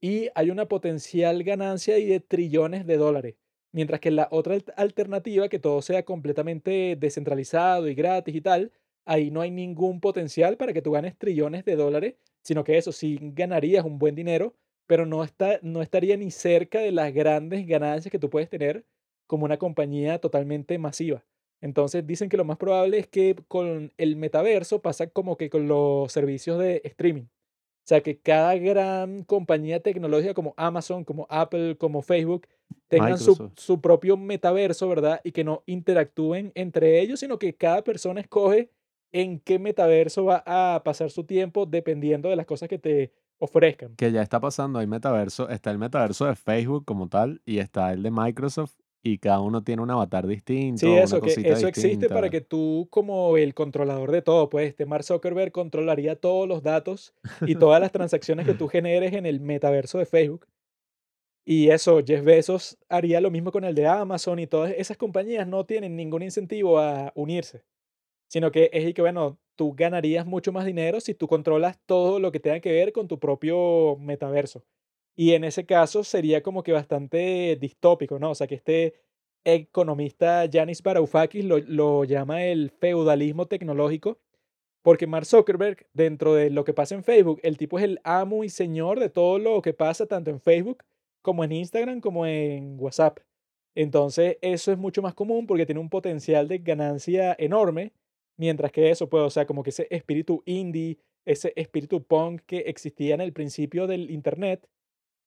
y 0.00 0.28
hay 0.34 0.50
una 0.50 0.66
potencial 0.68 1.42
ganancia 1.44 1.94
ahí 1.96 2.06
de 2.06 2.20
trillones 2.20 2.86
de 2.86 2.96
dólares. 2.96 3.36
Mientras 3.72 4.00
que 4.00 4.10
la 4.10 4.28
otra 4.30 4.56
alt- 4.56 4.72
alternativa, 4.76 5.48
que 5.48 5.58
todo 5.58 5.82
sea 5.82 6.04
completamente 6.04 6.96
descentralizado 6.98 7.88
y 7.88 7.94
gratis 7.94 8.34
y 8.34 8.40
tal, 8.40 8.72
ahí 9.04 9.30
no 9.30 9.40
hay 9.40 9.50
ningún 9.50 10.00
potencial 10.00 10.56
para 10.56 10.72
que 10.72 10.82
tú 10.82 10.92
ganes 10.92 11.16
trillones 11.18 11.64
de 11.64 11.76
dólares, 11.76 12.14
sino 12.42 12.64
que 12.64 12.78
eso 12.78 12.92
sí 12.92 13.18
ganarías 13.20 13.84
un 13.84 13.98
buen 13.98 14.14
dinero, 14.14 14.54
pero 14.86 15.06
no, 15.06 15.22
está, 15.24 15.58
no 15.62 15.82
estaría 15.82 16.16
ni 16.16 16.30
cerca 16.30 16.80
de 16.80 16.92
las 16.92 17.12
grandes 17.14 17.66
ganancias 17.66 18.10
que 18.10 18.18
tú 18.18 18.30
puedes 18.30 18.48
tener 18.50 18.84
como 19.26 19.44
una 19.44 19.58
compañía 19.58 20.18
totalmente 20.20 20.78
masiva. 20.78 21.24
Entonces 21.60 22.06
dicen 22.06 22.28
que 22.28 22.36
lo 22.36 22.44
más 22.44 22.56
probable 22.56 22.98
es 22.98 23.06
que 23.06 23.36
con 23.48 23.92
el 23.96 24.16
metaverso 24.16 24.80
pasa 24.80 25.08
como 25.08 25.36
que 25.36 25.50
con 25.50 25.68
los 25.68 26.10
servicios 26.12 26.58
de 26.58 26.80
streaming. 26.84 27.24
O 27.24 27.88
sea, 27.90 28.02
que 28.02 28.18
cada 28.18 28.54
gran 28.56 29.24
compañía 29.24 29.80
tecnológica 29.80 30.34
como 30.34 30.54
Amazon, 30.56 31.04
como 31.04 31.26
Apple, 31.28 31.76
como 31.76 32.02
Facebook, 32.02 32.46
tengan 32.88 33.18
su, 33.18 33.50
su 33.56 33.80
propio 33.80 34.16
metaverso, 34.16 34.88
¿verdad? 34.88 35.20
Y 35.24 35.32
que 35.32 35.44
no 35.44 35.62
interactúen 35.66 36.52
entre 36.54 37.00
ellos, 37.00 37.20
sino 37.20 37.38
que 37.38 37.54
cada 37.56 37.82
persona 37.82 38.20
escoge 38.20 38.70
en 39.12 39.40
qué 39.40 39.58
metaverso 39.58 40.24
va 40.24 40.42
a 40.46 40.82
pasar 40.84 41.10
su 41.10 41.24
tiempo 41.24 41.66
dependiendo 41.66 42.28
de 42.28 42.36
las 42.36 42.46
cosas 42.46 42.68
que 42.68 42.78
te 42.78 43.12
ofrezcan. 43.38 43.96
Que 43.96 44.12
ya 44.12 44.22
está 44.22 44.38
pasando, 44.38 44.78
hay 44.78 44.86
metaverso, 44.86 45.48
está 45.48 45.70
el 45.70 45.78
metaverso 45.78 46.26
de 46.26 46.36
Facebook 46.36 46.84
como 46.84 47.08
tal 47.08 47.42
y 47.44 47.58
está 47.58 47.92
el 47.92 48.02
de 48.02 48.10
Microsoft 48.10 48.79
y 49.02 49.18
cada 49.18 49.40
uno 49.40 49.62
tiene 49.62 49.82
un 49.82 49.90
avatar 49.90 50.26
distinto, 50.26 50.80
Sí, 50.80 50.86
una 50.86 51.02
eso, 51.02 51.20
que 51.20 51.30
eso 51.30 51.66
existe 51.66 52.08
para 52.08 52.28
que 52.28 52.40
tú, 52.40 52.86
como 52.90 53.36
el 53.36 53.54
controlador 53.54 54.10
de 54.10 54.22
todo, 54.22 54.50
pues 54.50 54.68
este 54.68 54.84
Mark 54.84 55.04
Zuckerberg 55.04 55.52
controlaría 55.52 56.16
todos 56.16 56.46
los 56.46 56.62
datos 56.62 57.14
y 57.46 57.54
todas 57.54 57.80
las 57.80 57.92
transacciones 57.92 58.46
que 58.46 58.54
tú 58.54 58.68
generes 58.68 59.14
en 59.14 59.26
el 59.26 59.40
metaverso 59.40 59.98
de 59.98 60.06
Facebook. 60.06 60.46
Y 61.46 61.70
eso, 61.70 62.00
Jeff 62.04 62.22
Bezos 62.22 62.78
haría 62.88 63.20
lo 63.20 63.30
mismo 63.30 63.50
con 63.50 63.64
el 63.64 63.74
de 63.74 63.86
Amazon 63.86 64.38
y 64.38 64.46
todas 64.46 64.72
esas 64.76 64.98
compañías 64.98 65.46
no 65.46 65.64
tienen 65.64 65.96
ningún 65.96 66.22
incentivo 66.22 66.78
a 66.78 67.12
unirse, 67.14 67.64
sino 68.28 68.52
que 68.52 68.68
es 68.72 68.86
y 68.86 68.92
que, 68.92 69.00
bueno, 69.00 69.38
tú 69.56 69.74
ganarías 69.74 70.26
mucho 70.26 70.52
más 70.52 70.66
dinero 70.66 71.00
si 71.00 71.14
tú 71.14 71.26
controlas 71.26 71.78
todo 71.86 72.20
lo 72.20 72.30
que 72.30 72.40
tenga 72.40 72.60
que 72.60 72.72
ver 72.72 72.92
con 72.92 73.08
tu 73.08 73.18
propio 73.18 73.96
metaverso. 73.98 74.62
Y 75.20 75.34
en 75.34 75.44
ese 75.44 75.66
caso 75.66 76.02
sería 76.02 76.42
como 76.42 76.62
que 76.62 76.72
bastante 76.72 77.54
distópico, 77.60 78.18
¿no? 78.18 78.30
O 78.30 78.34
sea, 78.34 78.46
que 78.46 78.54
este 78.54 78.94
economista 79.44 80.46
Yanis 80.46 80.82
Varoufakis 80.82 81.44
lo, 81.44 82.04
llama 82.04 82.44
el 82.44 82.70
feudalismo 82.70 83.44
tecnológico, 83.46 84.18
Porque 84.80 85.06
Mark 85.06 85.26
Zuckerberg, 85.26 85.86
dentro 85.92 86.34
de 86.34 86.48
lo 86.48 86.64
que 86.64 86.72
pasa 86.72 86.94
en 86.94 87.04
Facebook, 87.04 87.38
el 87.42 87.58
tipo 87.58 87.78
es 87.78 87.84
el 87.84 88.00
amo 88.02 88.44
y 88.44 88.48
señor 88.48 88.98
de 88.98 89.10
todo 89.10 89.38
lo 89.38 89.60
que 89.60 89.74
pasa 89.74 90.06
tanto 90.06 90.30
en 90.30 90.40
Facebook 90.40 90.84
como 91.20 91.44
en 91.44 91.52
Instagram 91.52 92.00
como 92.00 92.24
en 92.24 92.80
WhatsApp. 92.80 93.18
Entonces, 93.74 94.38
eso 94.40 94.72
es 94.72 94.78
mucho 94.78 95.02
más 95.02 95.12
común 95.12 95.46
porque 95.46 95.66
tiene 95.66 95.82
un 95.82 95.90
potencial 95.90 96.48
de 96.48 96.60
ganancia 96.60 97.36
enorme, 97.38 97.92
mientras 98.38 98.72
que 98.72 98.90
eso, 98.90 99.10
pues, 99.10 99.22
o 99.22 99.30
sea, 99.30 99.44
como 99.44 99.62
que 99.62 99.68
ese 99.68 99.86
espíritu 99.90 100.42
indie, 100.46 100.98
ese 101.26 101.52
espíritu 101.56 102.02
punk 102.02 102.40
que 102.46 102.60
existía 102.60 103.14
en 103.14 103.20
el 103.20 103.34
principio 103.34 103.86
del 103.86 104.10
Internet, 104.10 104.66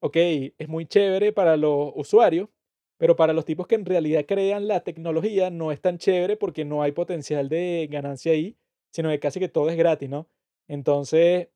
ok, 0.03 0.17
es 0.57 0.67
muy 0.67 0.85
chévere 0.85 1.31
para 1.31 1.55
los 1.55 1.93
usuarios, 1.95 2.49
pero 2.97 3.15
para 3.15 3.31
los 3.31 3.45
tipos 3.45 3.67
que 3.67 3.75
en 3.75 3.85
realidad 3.85 4.25
crean 4.27 4.67
la 4.67 4.81
tecnología 4.81 5.49
no 5.49 5.71
es 5.71 5.79
tan 5.79 5.97
chévere 5.97 6.35
porque 6.35 6.65
no 6.65 6.83
hay 6.83 6.91
potencial 6.91 7.47
de 7.47 7.87
ganancia 7.89 8.33
ahí, 8.33 8.57
sino 8.91 9.09
que 9.09 9.19
casi 9.21 9.39
que 9.39 9.47
todo 9.47 9.69
es 9.69 9.77
gratis, 9.77 10.09
¿no? 10.09 10.27
Entonces, 10.67 11.47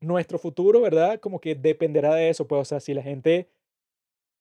nuestro 0.00 0.38
futuro, 0.38 0.80
¿verdad? 0.80 1.18
Como 1.18 1.40
que 1.40 1.56
dependerá 1.56 2.14
de 2.14 2.28
eso, 2.30 2.46
pues, 2.46 2.60
o 2.62 2.64
sea, 2.64 2.78
si 2.78 2.94
la 2.94 3.02
gente 3.02 3.48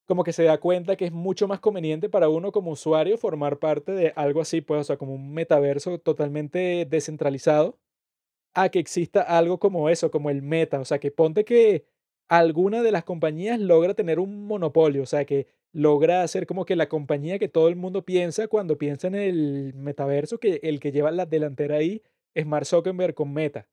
como 0.05 0.23
que 0.23 0.33
se 0.33 0.43
da 0.43 0.59
cuenta 0.59 0.95
que 0.95 1.05
es 1.05 1.11
mucho 1.11 1.47
más 1.47 1.59
conveniente 1.59 2.09
para 2.09 2.29
uno 2.29 2.51
como 2.51 2.71
usuario 2.71 3.17
formar 3.17 3.57
parte 3.59 3.91
de 3.93 4.13
algo 4.15 4.41
así, 4.41 4.61
pues, 4.61 4.81
o 4.81 4.83
sea, 4.83 4.97
como 4.97 5.15
un 5.15 5.33
metaverso 5.33 5.97
totalmente 5.99 6.85
descentralizado, 6.85 7.79
a 8.53 8.69
que 8.69 8.79
exista 8.79 9.21
algo 9.21 9.59
como 9.59 9.89
eso, 9.89 10.11
como 10.11 10.29
el 10.29 10.41
meta, 10.41 10.79
o 10.79 10.85
sea, 10.85 10.99
que 10.99 11.11
ponte 11.11 11.45
que 11.45 11.85
alguna 12.27 12.81
de 12.81 12.91
las 12.91 13.03
compañías 13.03 13.59
logra 13.59 13.93
tener 13.93 14.19
un 14.19 14.45
monopolio, 14.45 15.03
o 15.03 15.05
sea, 15.05 15.25
que 15.25 15.47
logra 15.71 16.23
hacer 16.23 16.47
como 16.47 16.65
que 16.65 16.75
la 16.75 16.87
compañía 16.87 17.37
que 17.37 17.49
todo 17.49 17.67
el 17.67 17.75
mundo 17.75 18.05
piensa 18.05 18.47
cuando 18.47 18.77
piensa 18.77 19.07
en 19.07 19.15
el 19.15 19.73
metaverso, 19.75 20.39
que 20.39 20.59
el 20.63 20.79
que 20.79 20.91
lleva 20.91 21.11
la 21.11 21.25
delantera 21.25 21.77
ahí 21.77 22.01
es 22.33 22.45
Mark 22.45 22.65
Zuckerberg 22.65 23.13
con 23.13 23.33
Meta. 23.33 23.67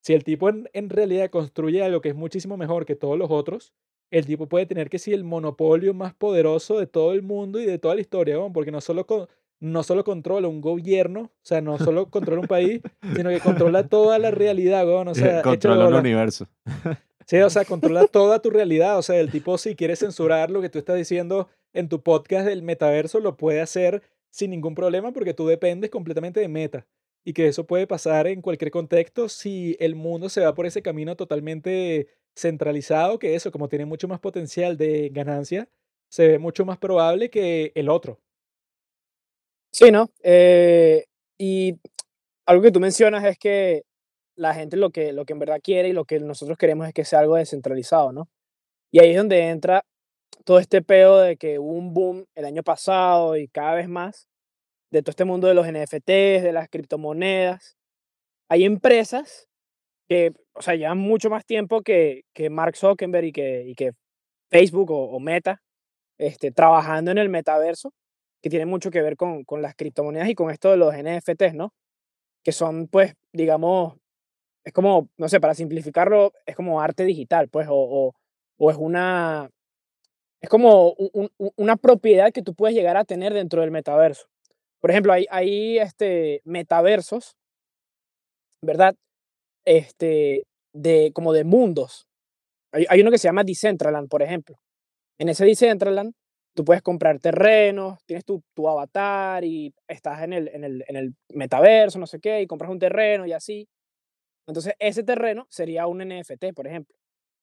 Si 0.00 0.14
el 0.14 0.24
tipo 0.24 0.48
en, 0.48 0.68
en 0.72 0.88
realidad 0.88 1.30
construye 1.30 1.82
algo 1.82 2.00
que 2.00 2.10
es 2.10 2.14
muchísimo 2.14 2.56
mejor 2.56 2.86
que 2.86 2.94
todos 2.94 3.18
los 3.18 3.30
otros, 3.30 3.72
el 4.10 4.26
tipo 4.26 4.46
puede 4.48 4.66
tener 4.66 4.88
que 4.88 4.98
ser 4.98 5.14
el 5.14 5.24
monopolio 5.24 5.92
más 5.94 6.14
poderoso 6.14 6.78
de 6.78 6.86
todo 6.86 7.12
el 7.12 7.22
mundo 7.22 7.60
y 7.60 7.66
de 7.66 7.78
toda 7.78 7.94
la 7.94 8.00
historia, 8.00 8.36
¿no? 8.36 8.52
porque 8.52 8.70
no 8.70 8.80
solo, 8.80 9.06
no 9.60 9.82
solo 9.82 10.04
controla 10.04 10.48
un 10.48 10.60
gobierno, 10.60 11.20
o 11.22 11.30
sea, 11.42 11.60
no 11.60 11.76
solo 11.78 12.06
controla 12.06 12.40
un 12.40 12.46
país, 12.46 12.80
sino 13.16 13.30
que 13.30 13.40
controla 13.40 13.86
toda 13.88 14.18
la 14.18 14.30
realidad, 14.30 14.86
¿no? 14.86 15.10
o 15.10 15.14
sea, 15.14 15.42
controla 15.42 15.88
el 15.88 15.94
universo. 15.94 16.46
Sí, 17.28 17.36
o 17.40 17.50
sea, 17.50 17.66
controla 17.66 18.06
toda 18.06 18.40
tu 18.40 18.48
realidad, 18.48 18.96
o 18.96 19.02
sea, 19.02 19.20
el 19.20 19.30
tipo 19.30 19.58
si 19.58 19.76
quiere 19.76 19.96
censurar 19.96 20.50
lo 20.50 20.62
que 20.62 20.70
tú 20.70 20.78
estás 20.78 20.96
diciendo 20.96 21.48
en 21.74 21.90
tu 21.90 22.02
podcast 22.02 22.46
del 22.46 22.62
metaverso, 22.62 23.20
lo 23.20 23.36
puede 23.36 23.60
hacer 23.60 24.02
sin 24.30 24.50
ningún 24.50 24.74
problema 24.74 25.12
porque 25.12 25.34
tú 25.34 25.46
dependes 25.46 25.90
completamente 25.90 26.40
de 26.40 26.48
meta 26.48 26.86
y 27.24 27.34
que 27.34 27.46
eso 27.46 27.66
puede 27.66 27.86
pasar 27.86 28.28
en 28.28 28.40
cualquier 28.40 28.70
contexto 28.70 29.28
si 29.28 29.76
el 29.78 29.94
mundo 29.94 30.30
se 30.30 30.40
va 30.40 30.54
por 30.54 30.64
ese 30.64 30.80
camino 30.80 31.16
totalmente 31.16 32.08
centralizado, 32.34 33.18
que 33.18 33.34
eso, 33.34 33.52
como 33.52 33.68
tiene 33.68 33.84
mucho 33.84 34.08
más 34.08 34.20
potencial 34.20 34.78
de 34.78 35.10
ganancia, 35.12 35.68
se 36.08 36.28
ve 36.28 36.38
mucho 36.38 36.64
más 36.64 36.78
probable 36.78 37.28
que 37.28 37.72
el 37.74 37.90
otro. 37.90 38.18
Sí, 39.70 39.90
¿no? 39.90 40.10
Eh, 40.22 41.04
y 41.36 41.78
algo 42.46 42.62
que 42.62 42.72
tú 42.72 42.80
mencionas 42.80 43.24
es 43.24 43.38
que 43.38 43.84
la 44.38 44.54
gente 44.54 44.76
lo 44.76 44.90
que, 44.90 45.12
lo 45.12 45.24
que 45.24 45.32
en 45.34 45.40
verdad 45.40 45.60
quiere 45.62 45.88
y 45.88 45.92
lo 45.92 46.04
que 46.04 46.20
nosotros 46.20 46.56
queremos 46.56 46.86
es 46.88 46.94
que 46.94 47.04
sea 47.04 47.18
algo 47.20 47.36
descentralizado, 47.36 48.12
¿no? 48.12 48.28
Y 48.92 49.00
ahí 49.00 49.10
es 49.10 49.16
donde 49.16 49.48
entra 49.48 49.84
todo 50.44 50.60
este 50.60 50.80
pedo 50.82 51.20
de 51.20 51.36
que 51.36 51.58
hubo 51.58 51.72
un 51.72 51.92
boom 51.92 52.24
el 52.34 52.44
año 52.44 52.62
pasado 52.62 53.36
y 53.36 53.48
cada 53.48 53.74
vez 53.74 53.88
más 53.88 54.28
de 54.90 55.02
todo 55.02 55.10
este 55.10 55.24
mundo 55.24 55.48
de 55.48 55.54
los 55.54 55.66
NFTs, 55.66 56.42
de 56.42 56.52
las 56.52 56.68
criptomonedas. 56.68 57.76
Hay 58.48 58.64
empresas 58.64 59.48
que, 60.08 60.32
o 60.54 60.62
sea, 60.62 60.74
llevan 60.74 60.98
mucho 60.98 61.30
más 61.30 61.44
tiempo 61.44 61.82
que, 61.82 62.22
que 62.34 62.48
Mark 62.48 62.76
Zuckerberg 62.76 63.26
y 63.26 63.32
que, 63.32 63.64
y 63.66 63.74
que 63.74 63.92
Facebook 64.50 64.90
o, 64.90 65.20
Meta 65.20 65.60
este, 66.18 66.52
trabajando 66.52 67.10
en 67.10 67.18
el 67.18 67.28
metaverso, 67.28 67.92
que 68.42 68.50
tiene 68.50 68.66
mucho 68.66 68.90
que 68.90 69.02
ver 69.02 69.16
con, 69.16 69.44
con 69.44 69.62
las 69.62 69.74
criptomonedas 69.74 70.28
y 70.28 70.34
con 70.34 70.50
esto 70.50 70.70
de 70.70 70.78
los 70.78 70.94
NFTs, 70.94 71.54
¿no? 71.54 71.74
Que 72.44 72.52
son, 72.52 72.88
pues, 72.88 73.14
digamos, 73.32 73.98
es 74.64 74.72
como, 74.72 75.08
no 75.16 75.28
sé, 75.28 75.40
para 75.40 75.54
simplificarlo, 75.54 76.32
es 76.46 76.56
como 76.56 76.80
arte 76.80 77.04
digital, 77.04 77.48
pues, 77.48 77.68
o, 77.70 78.14
o, 78.58 78.70
es 78.70 78.76
una, 78.76 79.50
es 80.40 80.48
como 80.48 80.94
una 81.56 81.76
propiedad 81.76 82.32
que 82.32 82.42
tú 82.42 82.54
puedes 82.54 82.76
llegar 82.76 82.96
a 82.96 83.04
tener 83.04 83.32
dentro 83.34 83.62
del 83.62 83.70
metaverso. 83.70 84.26
Por 84.80 84.90
ejemplo, 84.90 85.12
hay, 85.12 85.26
hay 85.30 85.78
este, 85.78 86.40
metaversos, 86.44 87.36
¿verdad? 88.62 88.94
Este, 89.64 90.44
de, 90.72 91.12
como 91.14 91.32
de 91.32 91.44
mundos. 91.44 92.06
Hay, 92.72 92.86
hay 92.88 93.00
uno 93.00 93.10
que 93.10 93.18
se 93.18 93.28
llama 93.28 93.44
Decentraland, 93.44 94.08
por 94.08 94.22
ejemplo. 94.22 94.56
En 95.18 95.28
ese 95.28 95.44
Decentraland, 95.44 96.14
tú 96.54 96.64
puedes 96.64 96.82
comprar 96.82 97.18
terrenos, 97.20 97.98
tienes 98.06 98.24
tu, 98.24 98.42
tu 98.54 98.68
avatar 98.68 99.44
y 99.44 99.72
estás 99.88 100.22
en 100.22 100.32
el, 100.32 100.48
en, 100.48 100.64
el, 100.64 100.84
en 100.88 100.96
el 100.96 101.14
metaverso, 101.30 101.98
no 101.98 102.06
sé 102.06 102.20
qué, 102.20 102.42
y 102.42 102.46
compras 102.46 102.70
un 102.70 102.78
terreno 102.78 103.26
y 103.26 103.32
así. 103.32 103.68
Entonces, 104.48 104.72
ese 104.78 105.04
terreno 105.04 105.46
sería 105.50 105.86
un 105.86 105.98
NFT, 105.98 106.54
por 106.56 106.66
ejemplo. 106.66 106.96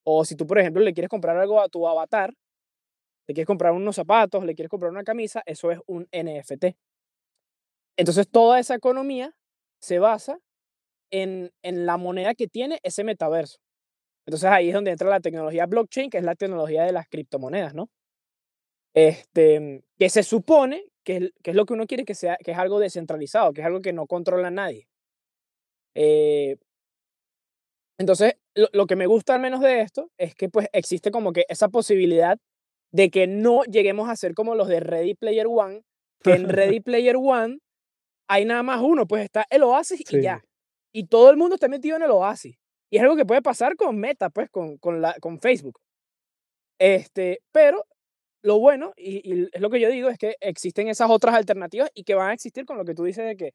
O 0.03 0.25
si 0.25 0.35
tú, 0.35 0.47
por 0.47 0.59
ejemplo, 0.59 0.81
le 0.83 0.93
quieres 0.93 1.09
comprar 1.09 1.37
algo 1.37 1.61
a 1.61 1.69
tu 1.69 1.87
avatar, 1.87 2.33
le 3.27 3.33
quieres 3.33 3.47
comprar 3.47 3.73
unos 3.73 3.95
zapatos, 3.95 4.43
le 4.43 4.55
quieres 4.55 4.69
comprar 4.69 4.91
una 4.91 5.03
camisa, 5.03 5.43
eso 5.45 5.71
es 5.71 5.79
un 5.85 6.07
NFT. 6.11 6.75
Entonces, 7.97 8.27
toda 8.29 8.59
esa 8.59 8.75
economía 8.75 9.35
se 9.79 9.99
basa 9.99 10.39
en, 11.11 11.51
en 11.63 11.85
la 11.85 11.97
moneda 11.97 12.35
que 12.35 12.47
tiene 12.47 12.79
ese 12.83 13.03
metaverso. 13.03 13.59
Entonces, 14.25 14.49
ahí 14.49 14.69
es 14.69 14.73
donde 14.73 14.91
entra 14.91 15.09
la 15.09 15.19
tecnología 15.19 15.67
blockchain, 15.67 16.09
que 16.09 16.17
es 16.17 16.23
la 16.23 16.35
tecnología 16.35 16.83
de 16.83 16.91
las 16.91 17.07
criptomonedas, 17.07 17.75
¿no? 17.75 17.89
Este, 18.95 19.83
que 19.99 20.09
se 20.09 20.23
supone 20.23 20.85
que, 21.03 21.31
que 21.43 21.51
es 21.51 21.55
lo 21.55 21.65
que 21.65 21.73
uno 21.73 21.85
quiere 21.85 22.05
que 22.05 22.15
sea, 22.15 22.37
que 22.37 22.51
es 22.51 22.57
algo 22.57 22.79
descentralizado, 22.79 23.53
que 23.53 23.61
es 23.61 23.67
algo 23.67 23.81
que 23.81 23.93
no 23.93 24.07
controla 24.07 24.49
nadie. 24.49 24.87
Eh, 25.95 26.57
entonces, 27.97 28.35
lo, 28.55 28.67
lo, 28.73 28.87
que 28.87 28.95
me 28.95 29.07
gusta 29.07 29.35
al 29.35 29.41
menos 29.41 29.61
de 29.61 29.81
esto 29.81 30.11
es 30.17 30.35
que 30.35 30.49
pues 30.49 30.67
existe 30.73 31.11
como 31.11 31.31
que 31.31 31.45
esa 31.47 31.69
posibilidad 31.69 32.37
de 32.91 33.09
que 33.09 33.27
no 33.27 33.63
lleguemos 33.63 34.09
a 34.09 34.15
ser 34.15 34.33
como 34.33 34.55
los 34.55 34.67
de 34.67 34.79
Ready 34.79 35.15
Player 35.15 35.47
One, 35.47 35.81
que 36.23 36.31
en 36.31 36.49
Ready 36.49 36.79
Player 36.81 37.15
One 37.17 37.59
hay 38.27 38.45
nada 38.45 38.63
más 38.63 38.81
uno, 38.81 39.05
pues 39.05 39.23
está 39.23 39.45
el 39.49 39.63
Oasis 39.63 40.01
y 40.11 40.21
ya. 40.21 40.43
Y 40.93 41.07
todo 41.07 41.29
el 41.29 41.37
mundo 41.37 41.55
está 41.55 41.67
metido 41.67 41.97
en 41.97 42.03
el 42.03 42.11
Oasis. 42.11 42.57
Y 42.89 42.97
es 42.97 43.03
algo 43.03 43.15
que 43.15 43.25
puede 43.25 43.41
pasar 43.41 43.75
con 43.75 43.99
Meta, 43.99 44.29
pues, 44.29 44.49
con, 44.49 44.77
con, 44.77 45.01
la, 45.01 45.13
con 45.19 45.39
Facebook. 45.39 45.79
Este, 46.79 47.41
pero 47.51 47.85
lo 48.41 48.59
bueno, 48.59 48.93
y, 48.95 49.47
es 49.51 49.61
lo 49.61 49.69
que 49.69 49.79
yo 49.79 49.89
digo, 49.89 50.09
es 50.09 50.17
que 50.17 50.35
existen 50.39 50.87
esas 50.87 51.09
otras 51.09 51.35
alternativas 51.35 51.89
y 51.93 52.03
que 52.03 52.15
van 52.15 52.29
a 52.29 52.33
existir 52.33 52.65
con 52.65 52.77
lo 52.77 52.85
que 52.85 52.93
tú 52.93 53.03
dices 53.03 53.25
de 53.25 53.35
que 53.35 53.53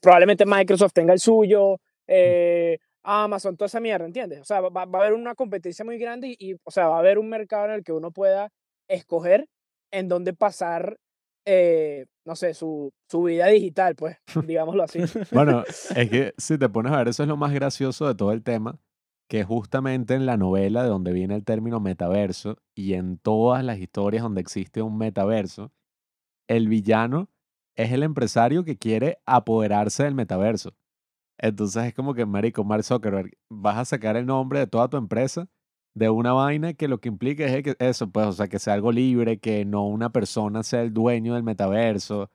probablemente 0.00 0.44
Microsoft 0.46 0.92
tenga 0.92 1.12
el 1.12 1.18
suyo, 1.18 1.80
eh, 2.06 2.78
Amazon, 3.02 3.56
toda 3.56 3.66
esa 3.66 3.80
mierda, 3.80 4.06
¿entiendes? 4.06 4.40
O 4.40 4.44
sea, 4.44 4.60
va, 4.60 4.84
va 4.84 4.98
a 4.98 5.02
haber 5.02 5.14
una 5.14 5.34
competencia 5.34 5.84
muy 5.84 5.98
grande 5.98 6.36
y, 6.38 6.52
y, 6.52 6.54
o 6.64 6.70
sea, 6.70 6.88
va 6.88 6.96
a 6.96 7.00
haber 7.00 7.18
un 7.18 7.28
mercado 7.28 7.66
en 7.66 7.72
el 7.72 7.84
que 7.84 7.92
uno 7.92 8.10
pueda 8.12 8.50
escoger 8.88 9.48
en 9.90 10.08
dónde 10.08 10.32
pasar 10.32 10.96
eh, 11.44 12.06
no 12.24 12.36
sé, 12.36 12.54
su, 12.54 12.92
su 13.10 13.24
vida 13.24 13.46
digital, 13.48 13.96
pues, 13.96 14.16
digámoslo 14.46 14.84
así. 14.84 15.00
bueno, 15.32 15.64
es 15.96 16.10
que 16.10 16.34
si 16.38 16.58
te 16.58 16.68
pones 16.68 16.92
a 16.92 16.98
ver, 16.98 17.08
eso 17.08 17.22
es 17.22 17.28
lo 17.28 17.36
más 17.36 17.52
gracioso 17.52 18.06
de 18.06 18.14
todo 18.14 18.32
el 18.32 18.42
tema, 18.42 18.78
que 19.28 19.44
justamente 19.44 20.14
en 20.14 20.26
la 20.26 20.36
novela 20.36 20.82
de 20.82 20.88
donde 20.88 21.12
viene 21.12 21.34
el 21.34 21.44
término 21.44 21.80
metaverso 21.80 22.58
y 22.74 22.94
en 22.94 23.18
todas 23.18 23.64
las 23.64 23.78
historias 23.78 24.22
donde 24.22 24.40
existe 24.40 24.82
un 24.82 24.98
metaverso, 24.98 25.72
el 26.48 26.68
villano 26.68 27.28
es 27.74 27.92
el 27.92 28.02
empresario 28.02 28.64
que 28.64 28.76
quiere 28.76 29.18
apoderarse 29.26 30.04
del 30.04 30.14
metaverso. 30.14 30.74
Entonces 31.38 31.84
es 31.86 31.94
como 31.94 32.14
que, 32.14 32.26
marico, 32.26 32.64
Mark 32.64 32.84
Zuckerberg, 32.84 33.32
vas 33.50 33.78
a 33.78 33.84
sacar 33.84 34.16
el 34.16 34.26
nombre 34.26 34.60
de 34.60 34.66
toda 34.66 34.88
tu 34.88 34.96
empresa 34.96 35.48
de 35.94 36.08
una 36.10 36.32
vaina 36.32 36.74
que 36.74 36.88
lo 36.88 37.00
que 37.00 37.08
implica 37.08 37.44
es 37.44 37.62
que 37.62 37.76
eso, 37.78 38.10
pues, 38.10 38.26
o 38.26 38.32
sea, 38.32 38.48
que 38.48 38.58
sea 38.58 38.74
algo 38.74 38.92
libre, 38.92 39.38
que 39.40 39.64
no 39.64 39.86
una 39.86 40.10
persona 40.10 40.62
sea 40.62 40.82
el 40.82 40.92
dueño 40.94 41.34
del 41.34 41.42
metaverso, 41.42 42.30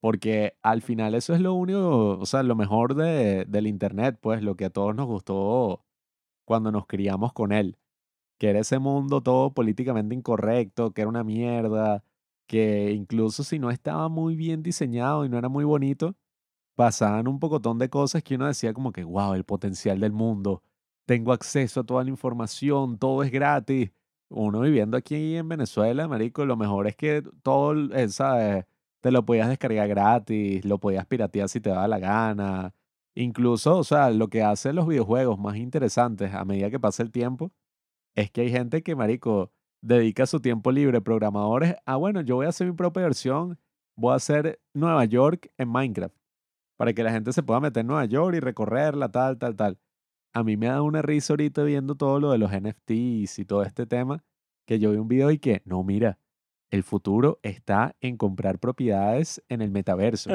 porque 0.00 0.56
al 0.62 0.82
final 0.82 1.14
eso 1.14 1.34
es 1.34 1.40
lo 1.40 1.54
único, 1.54 2.18
o 2.18 2.26
sea, 2.26 2.42
lo 2.42 2.56
mejor 2.56 2.94
de, 2.94 3.46
del 3.46 3.66
Internet, 3.66 4.18
pues, 4.20 4.42
lo 4.42 4.56
que 4.56 4.66
a 4.66 4.70
todos 4.70 4.94
nos 4.94 5.06
gustó 5.06 5.84
cuando 6.46 6.72
nos 6.72 6.86
criamos 6.86 7.32
con 7.32 7.52
él, 7.52 7.78
que 8.38 8.50
era 8.50 8.60
ese 8.60 8.78
mundo 8.78 9.22
todo 9.22 9.54
políticamente 9.54 10.14
incorrecto, 10.14 10.92
que 10.92 11.02
era 11.02 11.10
una 11.10 11.24
mierda, 11.24 12.04
que 12.46 12.92
incluso 12.92 13.44
si 13.44 13.58
no 13.58 13.70
estaba 13.70 14.08
muy 14.08 14.36
bien 14.36 14.62
diseñado 14.62 15.24
y 15.24 15.28
no 15.28 15.38
era 15.38 15.48
muy 15.48 15.64
bonito, 15.64 16.16
pasaban 16.80 17.28
un 17.28 17.38
pocotón 17.38 17.78
de 17.78 17.90
cosas 17.90 18.22
que 18.22 18.36
uno 18.36 18.46
decía 18.46 18.72
como 18.72 18.90
que, 18.90 19.04
wow, 19.04 19.34
el 19.34 19.44
potencial 19.44 20.00
del 20.00 20.12
mundo 20.12 20.62
tengo 21.04 21.30
acceso 21.34 21.80
a 21.80 21.84
toda 21.84 22.02
la 22.04 22.08
información, 22.08 22.96
todo 22.98 23.22
es 23.22 23.30
gratis. 23.30 23.90
Uno 24.30 24.60
viviendo 24.60 24.96
aquí 24.96 25.36
en 25.36 25.46
Venezuela, 25.46 26.08
marico, 26.08 26.46
lo 26.46 26.56
mejor 26.56 26.86
es 26.86 26.96
que 26.96 27.22
todo, 27.42 27.74
eh, 27.94 28.08
¿sabes? 28.08 28.64
Te 29.02 29.10
lo 29.10 29.26
podías 29.26 29.50
descargar 29.50 29.88
gratis, 29.88 30.64
lo 30.64 30.78
podías 30.78 31.04
piratear 31.04 31.50
si 31.50 31.60
te 31.60 31.68
daba 31.68 31.86
la 31.86 31.98
gana. 31.98 32.74
Incluso, 33.14 33.76
o 33.76 33.84
sea, 33.84 34.08
lo 34.10 34.28
que 34.28 34.42
hacen 34.42 34.74
los 34.76 34.86
videojuegos 34.86 35.38
más 35.38 35.56
interesantes 35.56 36.32
a 36.32 36.46
medida 36.46 36.70
que 36.70 36.80
pasa 36.80 37.02
el 37.02 37.10
tiempo 37.10 37.52
es 38.14 38.30
que 38.30 38.40
hay 38.40 38.50
gente 38.50 38.82
que, 38.82 38.96
marico, 38.96 39.52
dedica 39.82 40.24
su 40.24 40.40
tiempo 40.40 40.72
libre, 40.72 41.02
programadores, 41.02 41.76
ah, 41.84 41.96
bueno, 41.96 42.22
yo 42.22 42.36
voy 42.36 42.46
a 42.46 42.50
hacer 42.50 42.66
mi 42.68 42.72
propia 42.72 43.02
versión, 43.02 43.58
voy 43.96 44.12
a 44.14 44.16
hacer 44.16 44.60
Nueva 44.72 45.04
York 45.04 45.52
en 45.58 45.68
Minecraft, 45.68 46.16
para 46.80 46.94
que 46.94 47.04
la 47.04 47.12
gente 47.12 47.34
se 47.34 47.42
pueda 47.42 47.60
meter 47.60 47.82
en 47.82 47.88
Nueva 47.88 48.06
York 48.06 48.34
y 48.36 48.40
recorrerla, 48.40 49.10
tal, 49.10 49.36
tal, 49.36 49.54
tal. 49.54 49.78
A 50.32 50.42
mí 50.42 50.56
me 50.56 50.68
da 50.68 50.80
una 50.80 51.02
risa 51.02 51.34
ahorita 51.34 51.62
viendo 51.62 51.94
todo 51.94 52.18
lo 52.18 52.30
de 52.30 52.38
los 52.38 52.52
NFTs 52.52 53.38
y 53.38 53.44
todo 53.44 53.64
este 53.64 53.84
tema, 53.84 54.24
que 54.66 54.78
yo 54.78 54.90
vi 54.90 54.96
un 54.96 55.06
video 55.06 55.30
y 55.30 55.38
que, 55.38 55.60
no, 55.66 55.84
mira, 55.84 56.16
el 56.70 56.82
futuro 56.82 57.38
está 57.42 57.94
en 58.00 58.16
comprar 58.16 58.58
propiedades 58.58 59.44
en 59.50 59.60
el 59.60 59.70
metaverso. 59.70 60.30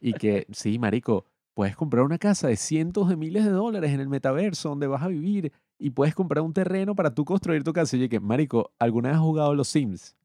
Y 0.00 0.14
que, 0.14 0.46
sí, 0.50 0.78
marico, 0.78 1.26
puedes 1.52 1.76
comprar 1.76 2.04
una 2.04 2.16
casa 2.16 2.48
de 2.48 2.56
cientos 2.56 3.10
de 3.10 3.16
miles 3.16 3.44
de 3.44 3.50
dólares 3.50 3.90
en 3.90 4.00
el 4.00 4.08
metaverso 4.08 4.70
donde 4.70 4.86
vas 4.86 5.02
a 5.02 5.08
vivir 5.08 5.52
y 5.78 5.90
puedes 5.90 6.14
comprar 6.14 6.42
un 6.42 6.54
terreno 6.54 6.94
para 6.94 7.14
tú 7.14 7.26
construir 7.26 7.64
tu 7.64 7.74
casa. 7.74 7.98
Y 7.98 8.00
yo 8.00 8.08
que, 8.08 8.18
marico, 8.18 8.72
¿alguna 8.78 9.10
vez 9.10 9.16
has 9.16 9.22
jugado 9.22 9.54
los 9.54 9.68
Sims? 9.68 10.16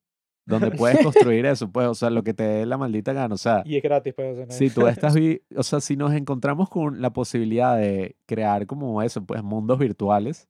Donde 0.47 0.71
puedes 0.71 0.97
construir 1.03 1.45
eso, 1.45 1.69
pues, 1.71 1.87
o 1.87 1.93
sea, 1.93 2.09
lo 2.09 2.23
que 2.23 2.33
te 2.33 2.43
dé 2.43 2.65
la 2.65 2.77
maldita 2.77 3.13
gana, 3.13 3.35
o 3.35 3.37
sea, 3.37 3.61
Y 3.65 3.75
es 3.77 3.83
gratis, 3.83 4.13
pues. 4.15 4.31
o 4.33 4.35
sea, 4.37 4.45
no- 4.47 4.51
si 4.53 4.69
tú 4.69 4.87
estás, 4.87 5.13
vi- 5.15 5.41
o 5.55 5.61
sea, 5.61 5.79
si 5.81 5.95
nos 5.95 6.13
encontramos 6.13 6.69
con 6.69 7.01
la 7.01 7.11
posibilidad 7.11 7.77
de 7.77 8.15
crear 8.25 8.65
como 8.65 9.01
eso, 9.03 9.23
pues, 9.25 9.43
mundos 9.43 9.77
virtuales, 9.77 10.47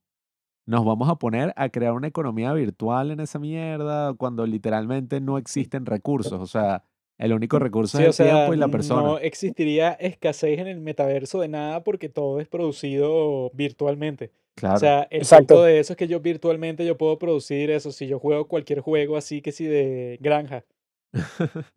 nos 0.66 0.84
vamos 0.84 1.08
a 1.08 1.16
poner 1.16 1.52
a 1.56 1.68
crear 1.70 1.92
una 1.94 2.06
economía 2.08 2.52
virtual 2.52 3.10
en 3.10 3.20
esa 3.20 3.38
mierda 3.38 4.14
cuando 4.14 4.46
literalmente 4.46 5.20
no 5.20 5.36
existen 5.38 5.84
recursos, 5.86 6.40
o 6.40 6.46
sea, 6.46 6.84
el 7.16 7.32
único 7.32 7.58
recurso 7.58 7.98
Sí, 7.98 8.04
es 8.04 8.20
el 8.20 8.26
sea, 8.26 8.34
tiempo 8.36 8.54
y 8.54 8.58
la 8.58 8.68
persona. 8.68 9.02
no 9.02 9.18
existiría 9.18 9.92
escasez 9.94 10.60
en 10.60 10.68
el 10.68 10.80
metaverso 10.80 11.40
de 11.40 11.48
nada 11.48 11.82
porque 11.82 12.08
todo 12.08 12.38
es 12.38 12.46
producido 12.48 13.50
virtualmente. 13.54 14.30
Claro. 14.58 14.76
O 14.76 14.78
sea, 14.78 15.06
el 15.10 15.18
Exacto. 15.22 15.54
punto 15.54 15.62
de 15.64 15.78
eso 15.80 15.92
es 15.92 15.96
que 15.96 16.08
yo 16.08 16.20
virtualmente 16.20 16.84
yo 16.86 16.96
puedo 16.98 17.18
producir 17.18 17.70
eso. 17.70 17.92
Si 17.92 18.06
yo 18.06 18.18
juego 18.18 18.46
cualquier 18.48 18.80
juego 18.80 19.16
así 19.16 19.40
que 19.42 19.52
sí 19.52 19.64
de 19.66 20.18
granja. 20.20 20.64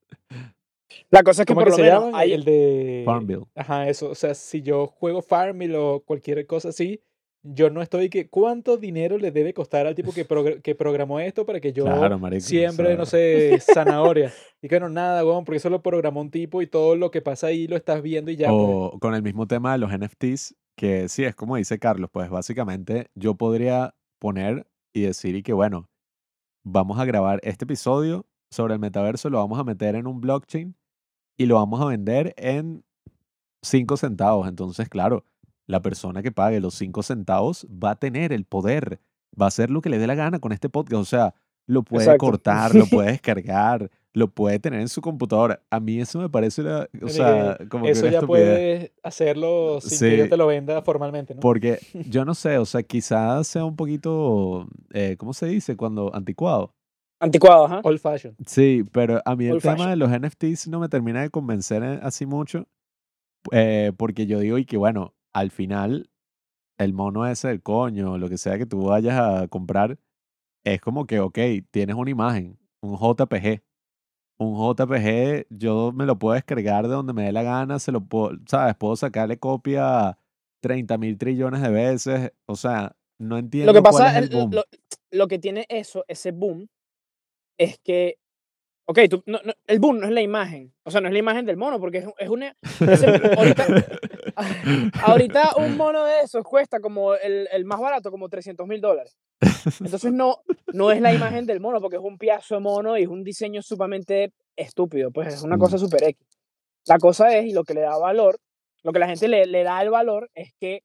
La 1.09 1.23
cosa 1.23 1.43
es 1.43 1.45
que 1.45 1.53
¿Cómo 1.53 1.65
por 1.65 1.73
que 1.75 1.81
lo 1.81 1.85
menos 1.87 2.03
llama? 2.05 2.19
hay, 2.19 2.33
El 2.33 2.43
de... 2.43 3.03
Farmville. 3.05 3.43
Ajá, 3.55 3.87
eso. 3.89 4.09
O 4.09 4.15
sea, 4.15 4.33
si 4.33 4.61
yo 4.61 4.87
juego 4.87 5.21
Farmville 5.21 5.75
o 5.77 6.01
cualquier 6.01 6.45
cosa 6.45 6.69
así, 6.69 7.01
yo 7.43 7.69
no 7.69 7.81
estoy 7.81 8.09
que 8.09 8.29
cuánto 8.29 8.77
dinero 8.77 9.17
le 9.17 9.31
debe 9.31 9.53
costar 9.53 9.87
al 9.87 9.95
tipo 9.95 10.11
que, 10.13 10.27
progr- 10.27 10.61
que 10.61 10.75
programó 10.75 11.19
esto 11.19 11.45
para 11.45 11.59
que 11.61 11.71
yo 11.73 11.85
Claro, 11.85 12.19
marico, 12.19 12.43
o 12.43 12.47
siembre, 12.47 12.95
no 12.95 13.05
sé, 13.05 13.57
zanahoria. 13.73 14.31
Y 14.61 14.67
que 14.67 14.79
no, 14.79 14.89
nada, 14.89 15.25
weón, 15.25 15.43
porque 15.45 15.57
eso 15.57 15.69
lo 15.69 15.81
programó 15.81 16.21
un 16.21 16.29
tipo 16.29 16.61
y 16.61 16.67
todo 16.67 16.95
lo 16.95 17.09
que 17.09 17.21
pasa 17.21 17.47
ahí 17.47 17.67
lo 17.67 17.77
estás 17.77 18.01
viendo 18.01 18.29
y 18.29 18.35
ya. 18.35 18.49
pues. 18.49 18.59
O 18.61 18.97
con 18.99 19.15
el 19.15 19.23
mismo 19.23 19.47
tema 19.47 19.71
de 19.71 19.77
los 19.79 19.91
NFTs, 19.97 20.55
que 20.81 21.09
sí, 21.09 21.23
es 21.23 21.35
como 21.35 21.57
dice 21.57 21.77
Carlos, 21.77 22.09
pues 22.11 22.31
básicamente 22.31 23.11
yo 23.13 23.35
podría 23.35 23.93
poner 24.19 24.65
y 24.95 25.01
decir 25.01 25.35
y 25.35 25.43
que 25.43 25.53
bueno, 25.53 25.91
vamos 26.65 26.97
a 26.99 27.05
grabar 27.05 27.39
este 27.43 27.65
episodio 27.65 28.25
sobre 28.49 28.73
el 28.73 28.79
metaverso, 28.79 29.29
lo 29.29 29.37
vamos 29.37 29.59
a 29.59 29.63
meter 29.63 29.93
en 29.93 30.07
un 30.07 30.19
blockchain 30.21 30.75
y 31.37 31.45
lo 31.45 31.57
vamos 31.57 31.81
a 31.81 31.85
vender 31.85 32.33
en 32.35 32.83
5 33.61 33.95
centavos. 33.95 34.47
Entonces, 34.47 34.89
claro, 34.89 35.23
la 35.67 35.83
persona 35.83 36.23
que 36.23 36.31
pague 36.31 36.59
los 36.59 36.73
5 36.73 37.03
centavos 37.03 37.67
va 37.67 37.91
a 37.91 37.95
tener 37.97 38.33
el 38.33 38.45
poder, 38.45 38.99
va 39.39 39.45
a 39.45 39.49
hacer 39.49 39.69
lo 39.69 39.81
que 39.81 39.89
le 39.91 39.99
dé 39.99 40.07
la 40.07 40.15
gana 40.15 40.39
con 40.39 40.51
este 40.51 40.67
podcast. 40.67 40.99
O 40.99 41.05
sea, 41.05 41.35
lo 41.67 41.83
puede 41.83 42.05
Exacto. 42.05 42.25
cortar, 42.25 42.73
lo 42.73 42.87
puede 42.87 43.11
descargar, 43.11 43.91
lo 44.13 44.27
puede 44.29 44.59
tener 44.59 44.81
en 44.81 44.89
su 44.89 45.01
computadora. 45.01 45.61
A 45.69 45.79
mí 45.79 45.99
eso 45.99 46.19
me 46.19 46.29
parece, 46.29 46.61
o 46.61 46.87
que 46.91 47.09
sea, 47.09 47.57
como 47.69 47.85
que 47.85 47.91
Eso 47.91 48.03
una 48.03 48.11
ya 48.11 48.21
puedes 48.21 48.91
hacerlo 49.03 49.79
sin 49.81 50.09
que 50.09 50.17
yo 50.17 50.29
te 50.29 50.37
lo 50.37 50.47
venda 50.47 50.81
formalmente, 50.81 51.33
¿no? 51.33 51.39
Porque 51.39 51.79
yo 52.09 52.25
no 52.25 52.35
sé, 52.35 52.57
o 52.57 52.65
sea, 52.65 52.83
quizás 52.83 53.47
sea 53.47 53.63
un 53.65 53.75
poquito, 53.75 54.67
eh, 54.93 55.15
¿cómo 55.17 55.33
se 55.33 55.47
dice? 55.47 55.77
Cuando 55.77 56.13
anticuado. 56.13 56.73
anticuado, 57.19 57.65
ajá. 57.65 57.81
Old 57.83 57.99
fashion. 57.99 58.35
Sí, 58.45 58.83
pero 58.91 59.21
a 59.25 59.35
mí 59.35 59.45
el 59.45 59.53
Old 59.53 59.61
tema 59.61 59.77
fashion. 59.77 59.89
de 59.91 59.95
los 59.95 60.11
NFTs 60.11 60.67
no 60.67 60.79
me 60.79 60.89
termina 60.89 61.21
de 61.21 61.29
convencer 61.29 61.83
eh, 61.83 61.99
así 62.01 62.25
mucho, 62.25 62.67
eh, 63.51 63.93
porque 63.97 64.27
yo 64.27 64.39
digo 64.39 64.57
y 64.57 64.65
que 64.65 64.77
bueno, 64.77 65.13
al 65.33 65.51
final 65.51 66.09
el 66.77 66.93
mono 66.93 67.27
ese 67.27 67.47
del 67.47 67.61
coño, 67.61 68.17
lo 68.17 68.27
que 68.27 68.37
sea 68.37 68.57
que 68.57 68.65
tú 68.65 68.85
vayas 68.85 69.19
a 69.19 69.47
comprar, 69.47 69.99
es 70.63 70.81
como 70.81 71.05
que, 71.05 71.19
ok, 71.19 71.37
tienes 71.71 71.95
una 71.95 72.09
imagen, 72.11 72.57
un 72.81 72.97
JPG. 72.97 73.61
Un 74.41 74.55
JPG 74.55 75.45
yo 75.51 75.91
me 75.93 76.05
lo 76.07 76.17
puedo 76.17 76.33
descargar 76.33 76.87
de 76.87 76.93
donde 76.95 77.13
me 77.13 77.23
dé 77.25 77.31
la 77.31 77.43
gana, 77.43 77.77
se 77.77 77.91
lo 77.91 78.01
puedo, 78.01 78.31
¿sabes? 78.47 78.75
Puedo 78.75 78.95
sacarle 78.95 79.37
copia 79.37 80.17
30 80.61 80.97
mil 80.97 81.17
trillones 81.19 81.61
de 81.61 81.69
veces, 81.69 82.31
o 82.47 82.55
sea, 82.55 82.95
no 83.19 83.37
entiendo 83.37 83.71
Lo 83.71 83.83
que 83.83 83.87
cuál 83.87 84.03
pasa, 84.03 84.09
es 84.17 84.17
el 84.17 84.23
el- 84.23 84.29
boom. 84.39 84.51
lo, 84.53 84.63
lo 85.11 85.27
que 85.27 85.37
tiene 85.37 85.65
eso, 85.69 86.03
ese 86.07 86.31
boom, 86.31 86.67
es 87.59 87.77
que, 87.83 88.17
ok, 88.91 88.99
tú, 89.09 89.23
no- 89.25 89.39
no, 89.43 89.53
el 89.67 89.79
boom 89.79 89.99
no 89.99 90.05
es 90.05 90.11
la 90.11 90.21
imagen, 90.21 90.73
o 90.83 90.91
sea, 90.91 90.99
no 91.01 91.07
es 91.07 91.13
la 91.13 91.19
imagen 91.19 91.45
del 91.45 91.55
mono, 91.57 91.79
porque 91.79 91.99
es, 91.99 92.05
es 92.17 92.29
una, 92.29 92.55
ese- 92.61 93.21
ahorita, 93.37 93.65
ahorita 95.01 95.55
un 95.57 95.77
mono 95.77 96.03
de 96.05 96.21
esos 96.21 96.43
cuesta 96.43 96.79
como 96.79 97.15
el, 97.15 97.47
el 97.51 97.65
más 97.65 97.79
barato, 97.79 98.11
como 98.11 98.27
300 98.29 98.67
mil 98.67 98.81
dólares. 98.81 99.17
Entonces 99.79 100.11
no, 100.11 100.37
no 100.73 100.91
es 100.91 101.01
la 101.01 101.13
imagen 101.13 101.45
del 101.45 101.59
mono, 101.59 101.79
porque 101.81 101.97
es 101.97 102.03
un 102.03 102.17
piazo 102.17 102.55
de 102.55 102.61
mono 102.61 102.97
y 102.97 103.03
es 103.03 103.07
un 103.07 103.23
diseño 103.23 103.61
sumamente 103.61 104.33
estúpido, 104.55 105.11
pues 105.11 105.33
es 105.33 105.41
una 105.43 105.55
Mm. 105.55 105.59
cosa 105.59 105.77
super 105.77 106.03
X. 106.03 106.27
La 106.87 106.97
cosa 106.97 107.35
es, 107.37 107.45
y 107.45 107.53
lo 107.53 107.63
que 107.63 107.73
le 107.73 107.81
da 107.81 107.97
valor, 107.97 108.37
lo 108.83 108.91
que 108.91 108.99
la 108.99 109.07
gente 109.07 109.27
le, 109.27 109.45
le 109.45 109.63
da 109.63 109.81
el 109.81 109.89
valor 109.89 110.29
es 110.33 110.53
que 110.59 110.81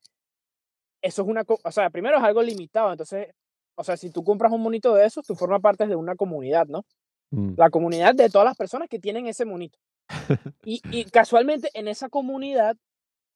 eso 1.03 1.23
es 1.23 1.29
una, 1.29 1.43
o 1.47 1.71
sea, 1.73 1.91
primero 1.91 2.19
es 2.19 2.23
algo 2.23 2.43
limitado, 2.43 2.91
entonces, 2.93 3.29
o 3.75 3.85
sea, 3.85 3.97
si 3.97 4.11
tú 4.11 4.23
compras 4.25 4.53
un 4.53 4.63
monito 4.63 4.95
de 4.95 5.07
esos, 5.07 5.27
tú 5.27 5.35
formas 5.35 5.61
parte 5.61 5.87
de 5.87 5.97
una 5.97 6.15
comunidad, 6.17 6.67
¿no? 6.67 6.85
Mm. 7.31 7.55
La 7.57 7.71
comunidad 7.71 8.15
de 8.15 8.31
todas 8.31 8.47
las 8.47 8.57
personas 8.57 8.89
que 8.89 8.99
tienen 8.99 9.27
ese 9.27 9.45
monito. 9.45 9.79
Y, 10.65 10.81
y 10.91 11.05
casualmente 11.05 11.71
en 11.75 11.87
esa 11.87 12.09
comunidad 12.09 12.77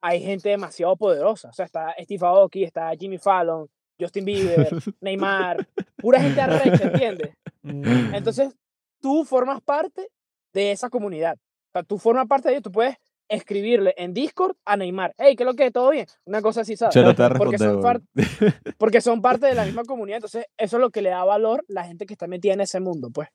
hay 0.03 0.21
gente 0.23 0.49
demasiado 0.49 0.97
poderosa, 0.97 1.51
o 1.51 1.53
sea, 1.53 1.67
está 1.67 1.95
Steve 2.01 2.27
Aoki, 2.27 2.65
está 2.65 2.91
Jimmy 2.99 3.19
Fallon, 3.19 3.69
Justin 4.01 4.25
Bieber, 4.25 4.69
Neymar, 5.01 5.67
pura 5.97 6.21
gente 6.21 6.41
arrecha, 6.41 6.85
¿entiendes? 6.85 7.35
Mm, 7.63 8.15
Entonces, 8.15 8.55
tú 9.01 9.25
formas 9.25 9.61
parte 9.61 10.09
de 10.53 10.73
esa 10.73 10.89
comunidad. 10.89 11.37
O 11.37 11.73
sea, 11.73 11.83
tú 11.83 11.99
formas 11.99 12.27
parte 12.27 12.49
de 12.49 12.55
ello, 12.55 12.63
tú 12.63 12.73
puedes 12.73 12.97
escribirle 13.29 13.95
en 13.97 14.13
Discord 14.13 14.57
a 14.65 14.77
Neymar, 14.77 15.15
hey, 15.17 15.37
¿qué 15.37 15.45
es 15.45 15.47
lo 15.47 15.55
que 15.55 15.67
es? 15.67 15.73
¿Todo 15.73 15.91
bien? 15.91 16.07
Una 16.25 16.43
cosa 16.43 16.63
así, 16.63 16.77
¿sabes? 16.77 16.97
No 16.97 17.11
a 17.11 17.31
porque, 17.35 17.59
son 17.59 17.81
porque 18.79 19.01
son 19.01 19.23
parte 19.23 19.47
de 19.47 19.55
la 19.55 19.65
misma 19.65 19.85
comunidad, 19.85 20.17
entonces 20.17 20.47
eso 20.57 20.77
es 20.79 20.81
lo 20.81 20.91
que 20.91 21.03
le 21.03 21.11
da 21.11 21.23
valor 21.23 21.65
la 21.69 21.85
gente 21.85 22.07
que 22.07 22.15
está 22.15 22.27
metida 22.27 22.55
en 22.55 22.63
ese 22.63 22.81
mundo, 22.81 23.11
pues. 23.13 23.29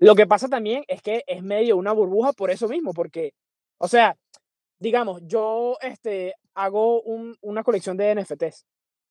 Lo 0.00 0.14
que 0.14 0.26
pasa 0.26 0.48
también 0.48 0.82
es 0.88 1.02
que 1.02 1.22
es 1.26 1.42
medio 1.42 1.76
una 1.76 1.92
burbuja 1.92 2.32
por 2.32 2.50
eso 2.50 2.68
mismo, 2.68 2.92
porque, 2.94 3.32
o 3.78 3.86
sea, 3.86 4.16
digamos, 4.80 5.20
yo 5.24 5.76
este, 5.82 6.34
hago 6.54 7.02
un- 7.02 7.36
una 7.42 7.62
colección 7.62 7.96
de 7.98 8.10
NFTs 8.14 8.64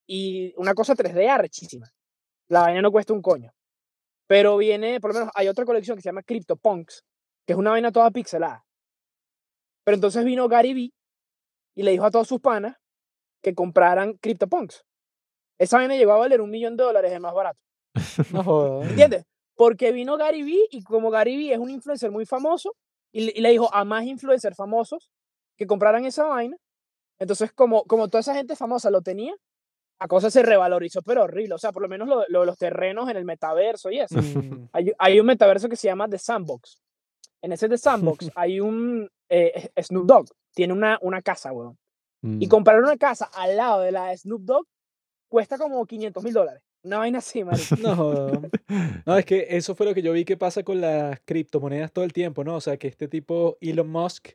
y 0.07 0.53
una 0.57 0.73
cosa 0.73 0.95
3D 0.95 1.29
arrechísima. 1.29 1.87
La 2.49 2.61
vaina 2.61 2.81
no 2.81 2.91
cuesta 2.91 3.13
un 3.13 3.21
coño. 3.21 3.51
Pero 4.27 4.57
viene, 4.57 4.99
por 4.99 5.11
lo 5.13 5.19
menos, 5.19 5.31
hay 5.35 5.47
otra 5.47 5.65
colección 5.65 5.95
que 5.95 6.01
se 6.01 6.09
llama 6.09 6.23
CryptoPunks, 6.23 7.03
que 7.45 7.53
es 7.53 7.59
una 7.59 7.69
vaina 7.71 7.91
toda 7.91 8.09
pixelada. 8.11 8.65
Pero 9.85 9.95
entonces 9.95 10.23
vino 10.25 10.47
Gary 10.47 10.73
Vee 10.73 10.93
y 11.75 11.83
le 11.83 11.91
dijo 11.91 12.05
a 12.05 12.11
todos 12.11 12.27
sus 12.27 12.39
panas 12.39 12.75
que 13.43 13.53
compraran 13.53 14.13
CryptoPunks. 14.17 14.83
Esa 15.59 15.77
vaina 15.77 15.95
llegó 15.95 16.13
a 16.13 16.17
valer 16.17 16.41
un 16.41 16.49
millón 16.49 16.77
de 16.77 16.83
dólares 16.83 17.11
de 17.11 17.19
más 17.19 17.33
barato. 17.33 17.59
no 18.33 18.43
jodas. 18.43 18.89
¿Entiendes? 18.89 19.25
Porque 19.59 19.91
vino 19.91 20.15
Gary 20.15 20.41
Vee 20.43 20.67
y 20.71 20.83
como 20.83 21.11
Gary 21.11 21.35
Vee 21.35 21.51
es 21.51 21.59
un 21.59 21.69
influencer 21.69 22.11
muy 22.11 22.25
famoso 22.25 22.77
y 23.11 23.25
le, 23.25 23.33
y 23.35 23.41
le 23.41 23.49
dijo 23.49 23.67
a 23.73 23.83
más 23.83 24.05
influencers 24.05 24.55
famosos 24.55 25.11
que 25.57 25.67
compraran 25.67 26.05
esa 26.05 26.23
vaina. 26.23 26.55
Entonces, 27.19 27.51
como, 27.51 27.83
como 27.83 28.07
toda 28.07 28.21
esa 28.21 28.33
gente 28.33 28.55
famosa 28.55 28.89
lo 28.89 29.01
tenía, 29.01 29.35
la 29.99 30.07
cosa 30.07 30.31
se 30.31 30.43
revalorizó, 30.43 31.01
pero 31.01 31.23
horrible. 31.23 31.55
O 31.55 31.57
sea, 31.57 31.73
por 31.73 31.81
lo 31.81 31.89
menos 31.89 32.07
lo, 32.07 32.23
lo 32.29 32.39
de 32.39 32.45
los 32.45 32.57
terrenos 32.57 33.09
en 33.09 33.17
el 33.17 33.25
metaverso 33.25 33.91
y 33.91 33.99
eso. 33.99 34.15
Mm, 34.21 34.69
Hay, 34.71 34.93
hay 34.97 35.19
un 35.19 35.25
metaverso 35.25 35.67
que 35.67 35.75
se 35.75 35.87
llama 35.89 36.07
The 36.07 36.19
Sandbox. 36.19 36.81
En 37.41 37.51
ese 37.51 37.67
The 37.67 37.77
Sandbox 37.77 38.31
hay 38.35 38.61
un 38.61 39.09
eh, 39.27 39.69
Snoop 39.83 40.05
Dogg. 40.05 40.27
Tiene 40.55 40.71
una, 40.71 40.97
una 41.01 41.21
casa, 41.21 41.51
weón. 41.51 41.77
Y 42.23 42.45
Mm. 42.47 42.49
comprar 42.49 42.79
una 42.81 42.95
casa 42.95 43.29
al 43.33 43.57
lado 43.57 43.81
de 43.81 43.91
la 43.91 44.15
Snoop 44.15 44.41
Dogg 44.43 44.65
cuesta 45.27 45.57
como 45.57 45.85
500 45.85 46.23
mil 46.23 46.33
dólares. 46.33 46.63
Una 46.83 46.99
vaina 46.99 47.19
así, 47.19 47.43
marico. 47.45 47.75
No. 47.77 48.41
No, 49.05 49.17
es 49.17 49.25
que 49.25 49.47
eso 49.49 49.75
fue 49.75 49.85
lo 49.85 49.93
que 49.93 50.01
yo 50.01 50.13
vi 50.13 50.25
que 50.25 50.37
pasa 50.37 50.63
con 50.63 50.81
las 50.81 51.19
criptomonedas 51.25 51.91
todo 51.91 52.05
el 52.05 52.13
tiempo, 52.13 52.43
¿no? 52.43 52.55
O 52.55 52.61
sea, 52.61 52.77
que 52.77 52.87
este 52.87 53.07
tipo 53.07 53.57
Elon 53.61 53.89
Musk, 53.89 54.29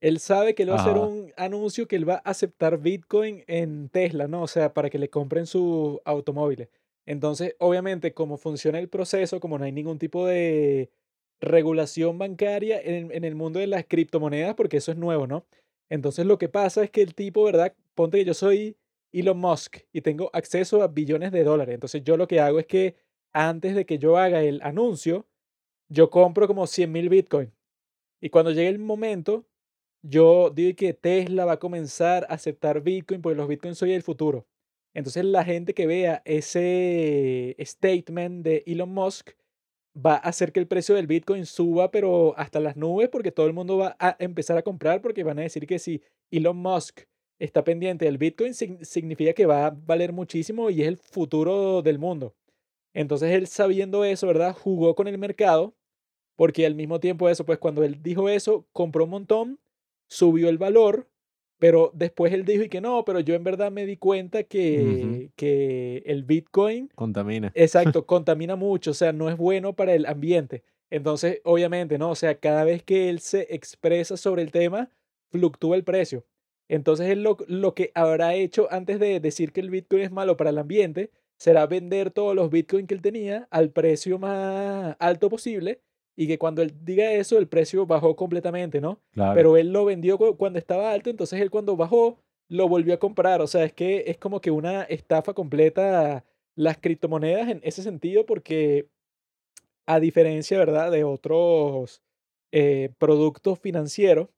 él 0.00 0.18
sabe 0.18 0.54
que 0.54 0.62
él 0.62 0.70
va 0.70 0.76
a 0.76 0.80
hacer 0.82 0.96
un 0.96 1.32
anuncio 1.36 1.86
que 1.86 1.96
él 1.96 2.08
va 2.08 2.14
a 2.24 2.30
aceptar 2.30 2.78
Bitcoin 2.78 3.44
en 3.46 3.88
Tesla, 3.90 4.28
¿no? 4.28 4.42
O 4.42 4.48
sea, 4.48 4.72
para 4.72 4.88
que 4.88 4.98
le 4.98 5.10
compren 5.10 5.46
sus 5.46 5.98
automóviles. 6.04 6.68
Entonces, 7.06 7.56
obviamente, 7.58 8.14
como 8.14 8.36
funciona 8.36 8.78
el 8.78 8.88
proceso, 8.88 9.40
como 9.40 9.58
no 9.58 9.64
hay 9.64 9.72
ningún 9.72 9.98
tipo 9.98 10.26
de 10.26 10.90
regulación 11.40 12.18
bancaria 12.18 12.80
en, 12.80 13.10
en 13.12 13.24
el 13.24 13.34
mundo 13.34 13.58
de 13.58 13.66
las 13.66 13.84
criptomonedas, 13.86 14.54
porque 14.54 14.78
eso 14.78 14.92
es 14.92 14.98
nuevo, 14.98 15.26
¿no? 15.26 15.44
Entonces 15.90 16.24
lo 16.24 16.38
que 16.38 16.48
pasa 16.48 16.84
es 16.84 16.90
que 16.90 17.02
el 17.02 17.14
tipo, 17.14 17.42
¿verdad? 17.44 17.74
Ponte 17.94 18.18
que 18.18 18.24
yo 18.24 18.34
soy 18.34 18.76
Elon 19.12 19.38
Musk 19.38 19.78
y 19.92 20.00
tengo 20.00 20.30
acceso 20.32 20.82
a 20.82 20.88
billones 20.88 21.32
de 21.32 21.44
dólares. 21.44 21.74
Entonces 21.74 22.02
yo 22.04 22.16
lo 22.16 22.28
que 22.28 22.40
hago 22.40 22.58
es 22.58 22.66
que 22.66 22.96
antes 23.32 23.74
de 23.74 23.86
que 23.86 23.98
yo 23.98 24.16
haga 24.16 24.42
el 24.42 24.60
anuncio, 24.62 25.26
yo 25.88 26.10
compro 26.10 26.46
como 26.46 26.66
100 26.66 26.90
mil 26.92 27.08
Bitcoin. 27.08 27.52
Y 28.20 28.30
cuando 28.30 28.52
llegue 28.52 28.68
el 28.68 28.78
momento, 28.78 29.46
yo 30.02 30.50
digo 30.50 30.76
que 30.76 30.94
Tesla 30.94 31.44
va 31.44 31.52
a 31.52 31.58
comenzar 31.58 32.24
a 32.28 32.34
aceptar 32.34 32.82
Bitcoin 32.82 33.22
porque 33.22 33.36
los 33.36 33.48
Bitcoins 33.48 33.78
son 33.78 33.90
el 33.90 34.02
futuro. 34.02 34.46
Entonces 34.94 35.24
la 35.24 35.44
gente 35.44 35.74
que 35.74 35.86
vea 35.86 36.22
ese 36.24 37.56
statement 37.60 38.44
de 38.44 38.62
Elon 38.66 38.92
Musk 38.92 39.30
va 39.94 40.14
a 40.14 40.18
hacer 40.18 40.52
que 40.52 40.60
el 40.60 40.66
precio 40.68 40.94
del 40.94 41.06
Bitcoin 41.06 41.46
suba, 41.46 41.90
pero 41.90 42.36
hasta 42.38 42.60
las 42.60 42.76
nubes, 42.76 43.08
porque 43.08 43.32
todo 43.32 43.46
el 43.46 43.52
mundo 43.52 43.78
va 43.78 43.96
a 43.98 44.16
empezar 44.18 44.56
a 44.56 44.62
comprar, 44.62 45.00
porque 45.00 45.24
van 45.24 45.38
a 45.38 45.42
decir 45.42 45.66
que 45.66 45.78
si 45.78 46.02
Elon 46.30 46.56
Musk 46.56 47.02
está 47.40 47.64
pendiente 47.64 48.04
del 48.04 48.18
Bitcoin, 48.18 48.54
significa 48.54 49.32
que 49.32 49.46
va 49.46 49.66
a 49.66 49.70
valer 49.70 50.12
muchísimo 50.12 50.70
y 50.70 50.82
es 50.82 50.88
el 50.88 50.98
futuro 50.98 51.82
del 51.82 51.98
mundo. 51.98 52.34
Entonces 52.92 53.32
él 53.32 53.46
sabiendo 53.46 54.04
eso, 54.04 54.26
¿verdad? 54.26 54.54
Jugó 54.54 54.94
con 54.94 55.08
el 55.08 55.18
mercado, 55.18 55.74
porque 56.36 56.66
al 56.66 56.74
mismo 56.74 57.00
tiempo 57.00 57.28
eso, 57.28 57.44
pues 57.44 57.58
cuando 57.58 57.82
él 57.82 58.02
dijo 58.02 58.28
eso, 58.28 58.66
compró 58.72 59.04
un 59.04 59.10
montón, 59.10 59.58
subió 60.08 60.48
el 60.48 60.58
valor, 60.58 61.08
pero 61.58 61.90
después 61.94 62.32
él 62.32 62.44
dijo 62.44 62.62
y 62.62 62.68
que 62.68 62.80
no, 62.80 63.04
pero 63.04 63.20
yo 63.20 63.34
en 63.34 63.44
verdad 63.44 63.70
me 63.70 63.86
di 63.86 63.96
cuenta 63.96 64.42
que, 64.44 65.30
que 65.36 66.02
el 66.06 66.24
Bitcoin... 66.24 66.88
Contamina. 66.94 67.52
Exacto, 67.54 68.06
contamina 68.06 68.56
mucho, 68.56 68.90
o 68.90 68.94
sea, 68.94 69.12
no 69.12 69.30
es 69.30 69.36
bueno 69.36 69.74
para 69.74 69.94
el 69.94 70.04
ambiente. 70.06 70.62
Entonces, 70.90 71.40
obviamente, 71.44 71.96
¿no? 71.96 72.10
O 72.10 72.14
sea, 72.14 72.38
cada 72.38 72.64
vez 72.64 72.82
que 72.82 73.08
él 73.08 73.20
se 73.20 73.54
expresa 73.54 74.16
sobre 74.16 74.42
el 74.42 74.50
tema, 74.50 74.90
fluctúa 75.30 75.76
el 75.76 75.84
precio. 75.84 76.24
Entonces, 76.70 77.08
él 77.08 77.24
lo, 77.24 77.36
lo 77.48 77.74
que 77.74 77.90
habrá 77.96 78.34
hecho 78.34 78.68
antes 78.70 79.00
de 79.00 79.18
decir 79.18 79.52
que 79.52 79.60
el 79.60 79.70
Bitcoin 79.70 80.02
es 80.02 80.12
malo 80.12 80.36
para 80.36 80.50
el 80.50 80.58
ambiente, 80.58 81.10
será 81.36 81.66
vender 81.66 82.12
todos 82.12 82.36
los 82.36 82.48
Bitcoin 82.48 82.86
que 82.86 82.94
él 82.94 83.02
tenía 83.02 83.48
al 83.50 83.70
precio 83.70 84.20
más 84.20 84.94
alto 85.00 85.28
posible 85.28 85.80
y 86.14 86.28
que 86.28 86.38
cuando 86.38 86.62
él 86.62 86.72
diga 86.84 87.10
eso, 87.12 87.38
el 87.38 87.48
precio 87.48 87.86
bajó 87.86 88.14
completamente, 88.14 88.80
¿no? 88.80 89.00
Claro. 89.10 89.34
Pero 89.34 89.56
él 89.56 89.72
lo 89.72 89.84
vendió 89.84 90.16
cuando 90.16 90.60
estaba 90.60 90.92
alto, 90.92 91.10
entonces 91.10 91.40
él 91.40 91.50
cuando 91.50 91.76
bajó, 91.76 92.20
lo 92.48 92.68
volvió 92.68 92.94
a 92.94 92.98
comprar. 92.98 93.40
O 93.40 93.48
sea, 93.48 93.64
es 93.64 93.72
que 93.72 94.04
es 94.06 94.18
como 94.18 94.40
que 94.40 94.52
una 94.52 94.84
estafa 94.84 95.34
completa 95.34 96.24
las 96.54 96.78
criptomonedas 96.78 97.48
en 97.48 97.60
ese 97.64 97.82
sentido, 97.82 98.26
porque 98.26 98.86
a 99.86 99.98
diferencia, 99.98 100.56
¿verdad?, 100.56 100.92
de 100.92 101.02
otros 101.02 102.00
eh, 102.52 102.90
productos 102.98 103.58
financieros, 103.58 104.28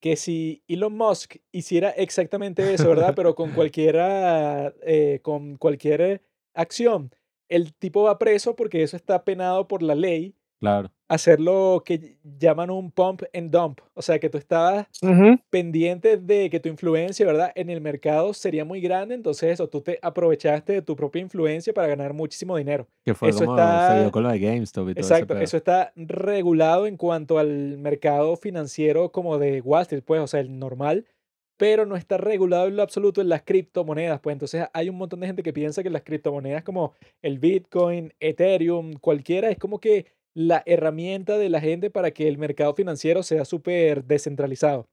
que 0.00 0.16
si 0.16 0.62
Elon 0.66 0.96
Musk 0.96 1.36
hiciera 1.52 1.90
exactamente 1.90 2.72
eso, 2.72 2.88
¿verdad? 2.88 3.14
Pero 3.16 3.34
con 3.34 3.52
cualquiera, 3.52 4.74
eh, 4.82 5.20
con 5.22 5.56
cualquier 5.56 6.22
acción, 6.54 7.14
el 7.48 7.74
tipo 7.74 8.02
va 8.04 8.18
preso 8.18 8.56
porque 8.56 8.82
eso 8.82 8.96
está 8.96 9.24
penado 9.24 9.68
por 9.68 9.82
la 9.82 9.94
ley 9.94 10.34
Claro. 10.60 10.92
Hacer 11.10 11.40
lo 11.40 11.82
que 11.84 12.14
llaman 12.38 12.70
un 12.70 12.92
pump 12.92 13.22
and 13.34 13.50
dump. 13.50 13.80
O 13.94 14.00
sea, 14.02 14.20
que 14.20 14.30
tú 14.30 14.38
estabas 14.38 14.86
pendiente 15.50 16.16
de 16.16 16.48
que 16.48 16.60
tu 16.60 16.68
influencia, 16.68 17.26
¿verdad? 17.26 17.50
En 17.56 17.68
el 17.68 17.80
mercado 17.80 18.32
sería 18.32 18.64
muy 18.64 18.80
grande, 18.80 19.16
entonces 19.16 19.50
eso, 19.54 19.68
tú 19.68 19.80
te 19.80 19.98
aprovechaste 20.02 20.72
de 20.74 20.82
tu 20.82 20.94
propia 20.94 21.20
influencia 21.20 21.72
para 21.74 21.88
ganar 21.88 22.12
muchísimo 22.14 22.56
dinero. 22.56 22.86
Que 23.04 23.14
fue 23.14 23.30
Eso 23.30 23.44
como 23.44 23.56
se 23.56 23.62
está- 23.62 24.00
dio 24.02 24.10
con 24.12 24.22
lo 24.22 24.30
de 24.30 24.38
GameStop 24.38 24.88
y 24.90 24.94
todo 24.94 25.02
Exacto, 25.02 25.38
eso 25.38 25.56
está 25.56 25.92
regulado 25.96 26.86
en 26.86 26.96
cuanto 26.96 27.38
al 27.38 27.76
mercado 27.78 28.36
financiero 28.36 29.10
como 29.10 29.38
de 29.38 29.60
Wall 29.62 29.82
Street, 29.82 30.04
pues, 30.06 30.20
o 30.20 30.26
sea, 30.28 30.38
el 30.40 30.58
normal, 30.60 31.06
pero 31.56 31.86
no 31.86 31.96
está 31.96 32.18
regulado 32.18 32.68
en 32.68 32.76
lo 32.76 32.82
absoluto 32.82 33.20
en 33.20 33.28
las 33.28 33.42
criptomonedas, 33.42 34.20
pues 34.20 34.32
entonces 34.34 34.64
hay 34.72 34.88
un 34.88 34.96
montón 34.96 35.18
de 35.20 35.26
gente 35.26 35.42
que 35.42 35.52
piensa 35.52 35.82
que 35.82 35.90
las 35.90 36.02
criptomonedas 36.02 36.62
como 36.62 36.94
el 37.20 37.40
Bitcoin, 37.40 38.14
Ethereum, 38.20 38.94
cualquiera, 38.94 39.50
es 39.50 39.58
como 39.58 39.78
que 39.80 40.06
la 40.34 40.62
herramienta 40.66 41.38
de 41.38 41.48
la 41.48 41.60
gente 41.60 41.90
para 41.90 42.10
que 42.10 42.28
el 42.28 42.38
mercado 42.38 42.74
financiero 42.74 43.22
sea 43.22 43.44
súper 43.44 44.04
descentralizado. 44.04 44.88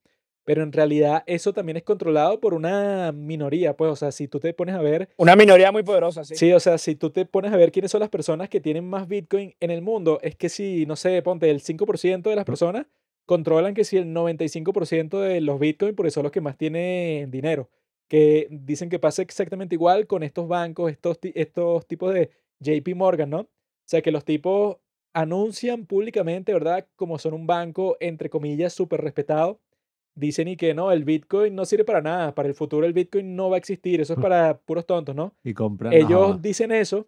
Pero 0.45 0.63
en 0.63 0.71
realidad 0.71 1.23
eso 1.27 1.51
también 1.51 1.75
es 1.75 1.83
controlado 1.83 2.39
por 2.39 2.53
una 2.53 3.11
minoría, 3.11 3.75
pues, 3.75 3.91
o 3.91 3.95
sea, 3.97 4.13
si 4.13 4.29
tú 4.29 4.39
te 4.39 4.53
pones 4.53 4.75
a 4.75 4.81
ver 4.81 5.09
Una 5.17 5.35
minoría 5.35 5.73
muy 5.73 5.83
poderosa, 5.83 6.23
sí. 6.23 6.35
Sí, 6.37 6.53
o 6.53 6.59
sea, 6.61 6.77
si 6.77 6.95
tú 6.95 7.09
te 7.09 7.25
pones 7.25 7.51
a 7.51 7.57
ver 7.57 7.73
quiénes 7.73 7.91
son 7.91 7.99
las 7.99 8.09
personas 8.09 8.47
que 8.47 8.61
tienen 8.61 8.85
más 8.85 9.09
Bitcoin 9.09 9.55
en 9.59 9.71
el 9.71 9.81
mundo, 9.81 10.19
es 10.21 10.37
que 10.37 10.47
si, 10.47 10.85
no 10.85 10.95
sé, 10.95 11.21
ponte 11.21 11.49
el 11.49 11.61
5% 11.61 12.29
de 12.29 12.35
las 12.35 12.45
personas 12.45 12.85
controlan 13.25 13.73
que 13.73 13.83
si 13.83 13.97
el 13.97 14.05
95% 14.05 15.19
de 15.19 15.41
los 15.41 15.59
Bitcoin, 15.59 15.95
porque 15.95 16.11
son 16.11 16.23
los 16.23 16.31
que 16.31 16.39
más 16.39 16.57
tienen 16.57 17.29
dinero. 17.29 17.69
Que 18.07 18.47
dicen 18.49 18.89
que 18.89 18.99
pasa 18.99 19.21
exactamente 19.21 19.75
igual 19.75 20.07
con 20.07 20.23
estos 20.23 20.47
bancos, 20.47 20.89
estos, 20.89 21.19
estos 21.21 21.85
tipos 21.87 22.13
de 22.13 22.29
JP 22.61 22.95
Morgan, 22.95 23.29
¿no? 23.29 23.41
O 23.41 23.49
sea, 23.83 24.01
que 24.01 24.11
los 24.11 24.23
tipos 24.23 24.77
anuncian 25.17 25.87
públicamente, 25.87 26.53
¿verdad? 26.53 26.85
Como 26.95 27.17
son 27.17 27.33
un 27.33 27.47
banco, 27.47 27.97
entre 27.99 28.29
comillas, 28.29 28.71
súper 28.71 29.01
respetado. 29.01 29.59
Dicen 30.13 30.47
y 30.47 30.57
que 30.57 30.75
no, 30.75 30.91
el 30.91 31.05
Bitcoin 31.05 31.55
no 31.55 31.65
sirve 31.65 31.85
para 31.85 32.01
nada. 32.01 32.35
Para 32.35 32.47
el 32.47 32.53
futuro 32.53 32.85
el 32.85 32.93
Bitcoin 32.93 33.35
no 33.35 33.49
va 33.49 33.55
a 33.55 33.57
existir. 33.57 33.99
Eso 33.99 34.13
es 34.13 34.19
para 34.19 34.59
puros 34.59 34.85
tontos, 34.85 35.15
¿no? 35.15 35.33
Y 35.43 35.55
compran. 35.55 35.91
ellos 35.91 36.39
dicen 36.39 36.71
eso, 36.71 37.07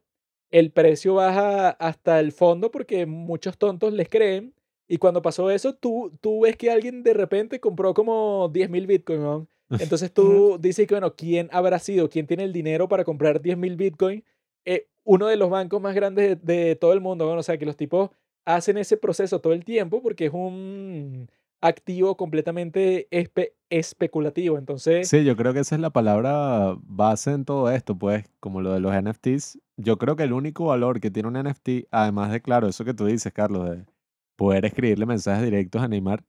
el 0.49 0.71
precio 0.71 1.15
baja 1.15 1.69
hasta 1.69 2.19
el 2.19 2.31
fondo 2.31 2.71
porque 2.71 3.05
muchos 3.05 3.59
tontos 3.59 3.93
les 3.93 4.09
creen. 4.09 4.55
Y 4.87 4.97
cuando 4.97 5.21
pasó 5.21 5.51
eso, 5.51 5.75
tú, 5.75 6.11
tú 6.19 6.41
ves 6.41 6.57
que 6.57 6.71
alguien 6.71 7.03
de 7.03 7.13
repente 7.13 7.59
compró 7.59 7.93
como 7.93 8.49
10 8.51 8.71
mil 8.71 8.87
Bitcoin. 8.87 9.21
¿no? 9.21 9.47
Entonces 9.79 10.11
tú 10.11 10.57
dices 10.59 10.87
que, 10.87 10.95
bueno, 10.95 11.15
¿quién 11.15 11.47
habrá 11.51 11.77
sido? 11.77 12.09
¿Quién 12.09 12.25
tiene 12.25 12.43
el 12.43 12.53
dinero 12.53 12.87
para 12.87 13.03
comprar 13.03 13.39
10 13.39 13.55
mil 13.55 13.75
Bitcoin? 13.75 14.23
Eh, 14.69 14.87
uno 15.03 15.25
de 15.25 15.35
los 15.35 15.49
bancos 15.49 15.81
más 15.81 15.95
grandes 15.95 16.37
de, 16.45 16.75
todo 16.75 16.93
el 16.93 17.01
mundo. 17.01 17.25
¿no? 17.25 17.39
O 17.39 17.43
sea, 17.43 17.57
que 17.57 17.65
los 17.65 17.75
tipos 17.75 18.11
hacen 18.45 18.77
ese 18.77 18.97
proceso 18.97 19.41
todo 19.41 19.53
el 19.53 19.65
tiempo 19.65 20.03
porque 20.03 20.27
es 20.27 20.31
un 20.33 21.27
activo 21.59 22.15
completamente 22.15 23.07
espe- 23.09 23.53
especulativo. 23.71 24.59
Entonces, 24.59 25.09
Sí, 25.09 25.23
yo 25.23 25.35
creo 25.35 25.53
que 25.53 25.61
esa 25.61 25.73
es 25.73 25.81
la 25.81 25.89
palabra 25.89 26.77
base 26.83 27.31
en 27.31 27.45
todo 27.45 27.71
esto, 27.71 27.97
pues, 27.97 28.25
como 28.39 28.61
lo 28.61 28.71
de 28.71 28.79
los 28.79 28.93
NFTs. 28.93 29.59
Yo 29.77 29.97
creo 29.97 30.15
que 30.15 30.23
el 30.23 30.33
único 30.33 30.65
valor 30.65 30.99
que 30.99 31.09
tiene 31.09 31.29
un 31.29 31.35
NFT, 31.35 31.87
además 31.89 32.31
de, 32.31 32.41
claro, 32.41 32.67
eso 32.67 32.85
que 32.85 32.93
tú 32.93 33.07
dices, 33.07 33.33
Carlos, 33.33 33.71
de 33.71 33.85
poder 34.35 34.65
escribirle 34.65 35.07
mensajes 35.07 35.43
directos 35.43 35.81
a 35.81 35.87
Neymar, 35.87 36.23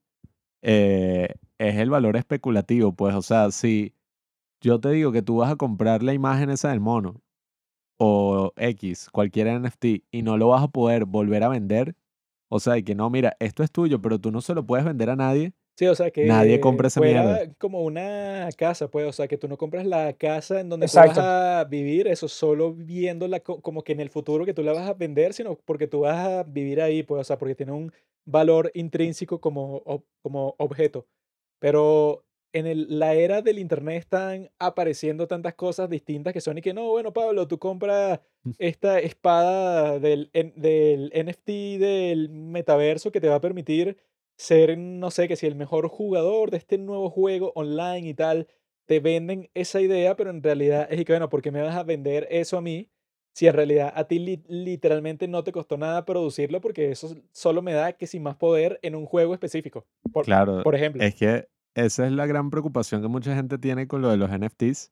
eh, 0.63 1.27
es 1.59 1.75
el 1.75 1.91
valor 1.91 2.17
especulativo, 2.17 2.93
pues, 2.93 3.13
o 3.13 3.21
sea, 3.21 3.51
si 3.51 3.93
yo 4.61 4.79
te 4.79 4.89
digo 4.89 5.11
que 5.11 5.21
tú 5.21 5.37
vas 5.37 5.51
a 5.51 5.55
comprar 5.55 6.01
la 6.01 6.13
imagen 6.13 6.49
esa 6.49 6.69
del 6.71 6.79
mono 6.79 7.21
o 8.03 8.51
X, 8.57 9.09
cualquier 9.11 9.45
NFT, 9.47 10.03
y 10.11 10.23
no 10.23 10.35
lo 10.37 10.47
vas 10.47 10.63
a 10.63 10.67
poder 10.69 11.05
volver 11.05 11.43
a 11.43 11.49
vender, 11.49 11.95
o 12.49 12.59
sea, 12.59 12.77
y 12.77 12.83
que 12.83 12.95
no, 12.95 13.09
mira, 13.11 13.37
esto 13.39 13.61
es 13.61 13.71
tuyo, 13.71 14.01
pero 14.01 14.17
tú 14.19 14.31
no 14.31 14.41
se 14.41 14.55
lo 14.55 14.65
puedes 14.65 14.83
vender 14.85 15.09
a 15.11 15.15
nadie, 15.15 15.53
Sí, 15.77 15.87
o 15.87 15.95
sea 15.95 16.11
que 16.11 16.25
Nadie 16.27 16.59
compra 16.59 16.89
esa 16.89 16.99
mierda. 17.01 17.41
como 17.57 17.81
una 17.81 18.49
casa, 18.57 18.87
pues, 18.89 19.07
o 19.07 19.11
sea, 19.11 19.27
que 19.27 19.37
tú 19.37 19.47
no 19.47 19.57
compras 19.57 19.85
la 19.85 20.13
casa 20.13 20.59
en 20.59 20.69
donde 20.69 20.85
tú 20.87 20.97
vas 20.97 21.17
a 21.17 21.63
vivir, 21.69 22.07
eso 22.07 22.27
solo 22.27 22.73
viéndola 22.73 23.39
co- 23.39 23.61
como 23.61 23.83
que 23.83 23.93
en 23.93 23.99
el 23.99 24.09
futuro 24.09 24.45
que 24.45 24.53
tú 24.53 24.61
la 24.63 24.73
vas 24.73 24.87
a 24.87 24.93
vender, 24.93 25.33
sino 25.33 25.55
porque 25.55 25.87
tú 25.87 26.01
vas 26.01 26.17
a 26.27 26.43
vivir 26.43 26.81
ahí, 26.81 27.03
pues, 27.03 27.21
o 27.21 27.23
sea, 27.23 27.37
porque 27.37 27.55
tiene 27.55 27.71
un 27.71 27.91
valor 28.25 28.71
intrínseco 28.75 29.39
como, 29.39 29.81
como 30.21 30.55
objeto. 30.59 31.07
Pero 31.59 32.23
en 32.53 32.67
el- 32.67 32.99
la 32.99 33.13
era 33.13 33.41
del 33.41 33.59
internet 33.59 33.97
están 33.99 34.49
apareciendo 34.59 35.27
tantas 35.27 35.53
cosas 35.55 35.89
distintas 35.89 36.33
que 36.33 36.41
son 36.41 36.57
y 36.57 36.61
que 36.61 36.73
no, 36.73 36.89
bueno, 36.89 37.13
Pablo, 37.13 37.47
tú 37.47 37.59
compras 37.59 38.19
esta 38.57 38.99
espada 38.99 39.99
del, 39.99 40.29
del 40.33 41.11
NFT 41.13 41.77
del 41.79 42.29
metaverso 42.29 43.11
que 43.11 43.21
te 43.21 43.29
va 43.29 43.35
a 43.35 43.41
permitir 43.41 43.97
ser, 44.37 44.77
no 44.77 45.11
sé, 45.11 45.27
que 45.27 45.35
si 45.35 45.45
el 45.47 45.55
mejor 45.55 45.87
jugador 45.87 46.51
de 46.51 46.57
este 46.57 46.77
nuevo 46.77 47.09
juego 47.09 47.51
online 47.55 48.07
y 48.09 48.13
tal, 48.13 48.47
te 48.87 48.99
venden 48.99 49.49
esa 49.53 49.79
idea, 49.79 50.15
pero 50.15 50.31
en 50.31 50.41
realidad 50.43 50.87
es 50.91 50.99
y 50.99 51.05
que, 51.05 51.13
bueno, 51.13 51.29
¿por 51.29 51.41
qué 51.41 51.51
me 51.51 51.61
vas 51.61 51.75
a 51.75 51.83
vender 51.83 52.27
eso 52.31 52.57
a 52.57 52.61
mí? 52.61 52.89
Si 53.33 53.47
en 53.47 53.53
realidad 53.53 53.93
a 53.95 54.05
ti 54.07 54.19
li- 54.19 54.43
literalmente 54.47 55.27
no 55.27 55.43
te 55.43 55.51
costó 55.53 55.77
nada 55.77 56.03
producirlo, 56.03 56.59
porque 56.59 56.91
eso 56.91 57.15
solo 57.31 57.61
me 57.61 57.73
da 57.73 57.93
que 57.93 58.07
si 58.07 58.19
más 58.19 58.35
poder 58.35 58.79
en 58.81 58.95
un 58.95 59.05
juego 59.05 59.33
específico. 59.33 59.85
Por, 60.11 60.25
claro, 60.25 60.63
por 60.63 60.75
ejemplo. 60.75 61.01
Es 61.03 61.15
que 61.15 61.47
esa 61.75 62.05
es 62.05 62.11
la 62.11 62.25
gran 62.25 62.49
preocupación 62.49 63.01
que 63.01 63.07
mucha 63.07 63.35
gente 63.35 63.57
tiene 63.57 63.87
con 63.87 64.01
lo 64.01 64.09
de 64.09 64.17
los 64.17 64.29
NFTs, 64.31 64.91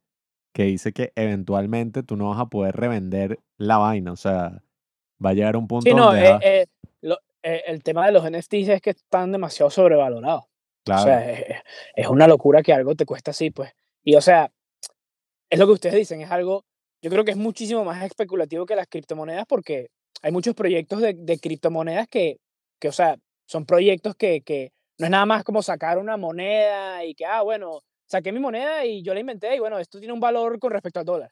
que 0.53 0.63
dice 0.63 0.93
que 0.93 1.11
eventualmente 1.15 2.03
tú 2.03 2.15
no 2.15 2.29
vas 2.29 2.39
a 2.39 2.47
poder 2.47 2.75
revender 2.75 3.39
la 3.57 3.77
vaina. 3.77 4.11
O 4.11 4.15
sea, 4.15 4.63
va 5.23 5.31
a 5.31 5.33
llegar 5.33 5.55
un 5.57 5.67
punto 5.67 5.89
Sí, 5.89 5.93
no, 5.95 6.05
donde 6.07 6.25
eh, 6.25 6.29
vas- 6.31 6.41
eh, 6.43 6.65
lo- 7.01 7.19
eh, 7.43 7.63
el 7.67 7.83
tema 7.83 8.05
de 8.05 8.11
los 8.13 8.25
NFTs 8.25 8.69
es 8.69 8.81
que 8.81 8.91
están 8.91 9.31
demasiado 9.31 9.69
sobrevalorados. 9.69 10.45
claro, 10.83 11.01
O 11.01 11.05
sea, 11.05 11.31
es, 11.95 12.07
una 12.07 12.27
locura 12.27 12.61
que 12.63 12.73
algo 12.73 12.95
te 12.95 13.05
cuesta 13.05 13.31
así, 13.31 13.51
pues. 13.51 13.71
Y 14.03 14.15
o 14.15 14.21
sea, 14.21 14.51
es 15.49 15.59
lo 15.59 15.65
que 15.65 15.73
ustedes 15.73 15.95
dicen, 15.95 16.21
es 16.21 16.31
algo, 16.31 16.65
yo 17.01 17.09
creo 17.09 17.23
que 17.25 17.31
es 17.31 17.37
muchísimo 17.37 17.83
más 17.83 18.03
especulativo 18.03 18.65
que 18.65 18.75
las 18.75 18.87
criptomonedas 18.87 19.45
porque 19.47 19.89
hay 20.21 20.31
muchos 20.31 20.55
proyectos 20.55 21.01
de, 21.01 21.13
de 21.13 21.39
criptomonedas 21.39 22.07
que, 22.07 22.39
que, 22.79 22.87
o 22.89 22.91
sea, 22.91 23.17
son 23.45 23.65
proyectos 23.65 24.15
que, 24.15 24.41
que 24.41 24.71
No 24.99 25.05
es 25.05 25.11
nada 25.11 25.25
más 25.25 25.43
como 25.43 25.61
sacar 25.61 25.97
una 25.97 26.17
moneda 26.17 27.03
y 27.05 27.15
que, 27.15 27.25
ah, 27.25 27.41
bueno, 27.41 27.81
saqué 28.05 28.31
mi 28.31 28.39
moneda 28.39 28.85
y 28.85 29.01
yo 29.01 29.13
la 29.13 29.21
inventé 29.21 29.55
y 29.55 29.59
bueno, 29.59 29.79
esto 29.79 29.99
tiene 29.99 30.13
un 30.13 30.19
valor 30.19 30.59
con 30.59 30.71
respecto 30.71 30.99
al 30.99 31.05
dólar. 31.05 31.31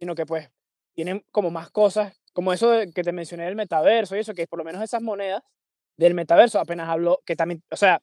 Sino 0.00 0.14
que 0.14 0.26
pues 0.26 0.50
tienen 0.94 1.24
como 1.32 1.50
más 1.50 1.70
cosas, 1.70 2.20
como 2.34 2.52
eso 2.52 2.72
que 2.94 3.02
te 3.04 3.12
mencioné 3.12 3.44
del 3.46 3.56
metaverso 3.56 4.16
y 4.16 4.20
eso, 4.20 4.34
que 4.34 4.46
por 4.46 4.58
lo 4.58 4.64
menos 4.64 4.82
esas 4.82 5.02
monedas 5.02 5.42
del 5.96 6.14
metaverso 6.14 6.60
apenas 6.60 6.88
habló, 6.88 7.20
que 7.26 7.36
también, 7.36 7.62
o 7.70 7.76
sea, 7.76 8.02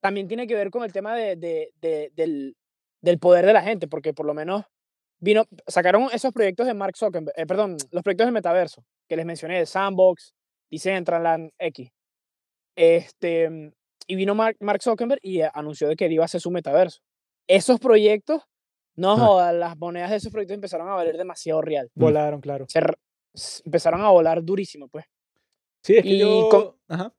también 0.00 0.28
tiene 0.28 0.46
que 0.46 0.54
ver 0.54 0.70
con 0.70 0.84
el 0.84 0.92
tema 0.92 1.14
de, 1.14 1.36
de- 1.36 1.72
de- 1.80 2.10
del, 2.14 2.56
del 3.02 3.18
poder 3.18 3.46
de 3.46 3.52
la 3.52 3.62
gente, 3.62 3.88
porque 3.88 4.14
por 4.14 4.26
lo 4.26 4.34
menos 4.34 4.64
vino, 5.20 5.44
sacaron 5.66 6.08
esos 6.12 6.32
proyectos 6.32 6.66
de 6.66 6.74
Mark 6.74 6.96
Zuckerberg, 6.96 7.34
eh, 7.36 7.46
perdón, 7.46 7.76
los 7.90 8.02
proyectos 8.02 8.26
del 8.26 8.34
metaverso, 8.34 8.84
que 9.08 9.16
les 9.16 9.26
mencioné, 9.26 9.58
de 9.58 9.66
Sandbox, 9.66 10.34
Decentraland, 10.70 11.50
X. 11.58 11.90
Este, 12.76 13.72
y 14.08 14.16
vino 14.16 14.34
Mark, 14.34 14.56
Mark 14.60 14.82
Zuckerberg 14.82 15.20
y 15.22 15.42
eh, 15.42 15.50
anunció 15.54 15.86
de 15.86 15.94
que 15.96 16.10
iba 16.10 16.24
a 16.24 16.26
hacer 16.26 16.40
su 16.40 16.50
metaverso. 16.50 17.00
Esos 17.46 17.78
proyectos, 17.78 18.42
no 18.96 19.12
Ah. 19.12 19.16
jodas, 19.16 19.54
las 19.54 19.76
monedas 19.76 20.10
de 20.10 20.16
esos 20.16 20.32
proyectos 20.32 20.54
empezaron 20.56 20.88
a 20.88 20.94
valer 20.94 21.16
demasiado 21.16 21.60
real. 21.62 21.90
Mm. 21.94 22.00
Volaron, 22.00 22.40
claro. 22.40 22.66
Se 22.68 23.62
empezaron 23.64 24.00
a 24.00 24.08
volar 24.10 24.42
durísimo, 24.42 24.88
pues. 24.88 25.04
Sí, 25.84 25.96
es 25.96 26.02
que 26.02 26.08
Y 26.08 26.18
yo... 26.18 26.48
con- 26.48 26.74
Ajá. 26.88 27.12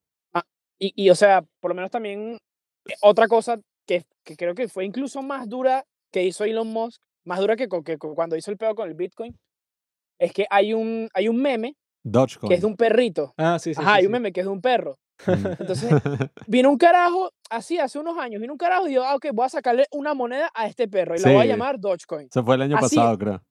Y, 0.81 0.93
y, 0.95 1.09
o 1.09 1.15
sea, 1.15 1.43
por 1.59 1.71
lo 1.71 1.75
menos 1.75 1.91
también 1.91 2.37
eh, 2.87 2.93
otra 3.01 3.27
cosa 3.27 3.59
que, 3.85 4.05
que 4.23 4.35
creo 4.37 4.55
que 4.55 4.67
fue 4.69 4.85
incluso 4.85 5.21
más 5.21 5.47
dura 5.49 5.85
que 6.11 6.23
hizo 6.23 6.45
Elon 6.45 6.67
Musk, 6.67 7.01
más 7.25 7.39
dura 7.39 7.55
que, 7.57 7.67
que 7.83 7.97
cuando 7.97 8.37
hizo 8.37 8.49
el 8.49 8.57
pedo 8.57 8.75
con 8.75 8.87
el 8.87 8.93
Bitcoin, 8.95 9.37
es 10.19 10.31
que 10.31 10.45
hay 10.49 10.73
un, 10.73 11.09
hay 11.13 11.27
un 11.27 11.35
meme 11.41 11.75
Dogecoin. 12.03 12.47
que 12.49 12.55
es 12.55 12.61
de 12.61 12.67
un 12.67 12.77
perrito. 12.77 13.33
Ah, 13.37 13.59
sí, 13.59 13.73
sí. 13.73 13.81
Ajá, 13.81 13.91
sí, 13.91 13.95
hay 13.97 14.01
sí. 14.03 14.05
un 14.07 14.11
meme 14.13 14.31
que 14.31 14.39
es 14.39 14.45
de 14.45 14.51
un 14.51 14.61
perro. 14.61 14.97
Entonces, 15.59 15.89
vino 16.47 16.69
un 16.69 16.77
carajo, 16.77 17.31
así 17.49 17.77
hace 17.77 17.99
unos 17.99 18.17
años, 18.17 18.41
vino 18.41 18.53
un 18.53 18.57
carajo 18.57 18.87
y 18.87 18.91
dijo, 18.91 19.03
ah, 19.03 19.15
ok, 19.15 19.27
voy 19.33 19.45
a 19.45 19.49
sacarle 19.49 19.85
una 19.91 20.13
moneda 20.13 20.49
a 20.53 20.67
este 20.67 20.87
perro 20.87 21.15
y 21.15 21.19
la 21.19 21.31
voy 21.31 21.41
a 21.41 21.45
llamar 21.45 21.79
Dogecoin. 21.79 22.27
Eso 22.31 22.43
fue 22.43 22.55
el 22.55 22.61
año 22.63 22.77
Así- 22.77 22.95
pasado, 22.95 23.17
creo. 23.17 23.41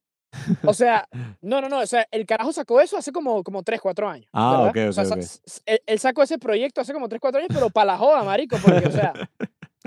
O 0.64 0.74
sea, 0.74 1.08
no, 1.40 1.60
no, 1.60 1.68
no, 1.68 1.78
o 1.80 1.86
sea, 1.86 2.06
el 2.10 2.26
carajo 2.26 2.52
sacó 2.52 2.80
eso 2.80 2.96
hace 2.98 3.12
como, 3.12 3.42
como 3.42 3.62
3, 3.62 3.80
4 3.80 4.08
años. 4.08 4.28
Ah, 4.32 4.70
¿verdad? 4.72 4.86
ok, 4.86 4.90
O 4.90 4.92
sea, 4.92 5.02
ok, 5.04 5.08
sa- 5.08 5.14
ok. 5.14 5.20
s- 5.20 5.40
s- 5.46 5.62
él, 5.66 5.80
él 5.86 5.98
sacó 5.98 6.22
ese 6.22 6.38
proyecto 6.38 6.80
hace 6.80 6.92
como 6.92 7.08
3, 7.08 7.20
4 7.20 7.38
años, 7.40 7.50
pero 7.52 7.70
para 7.70 7.86
la 7.86 7.98
joda, 7.98 8.22
marico, 8.24 8.56
porque, 8.62 8.86
o 8.88 8.92
sea, 8.92 9.12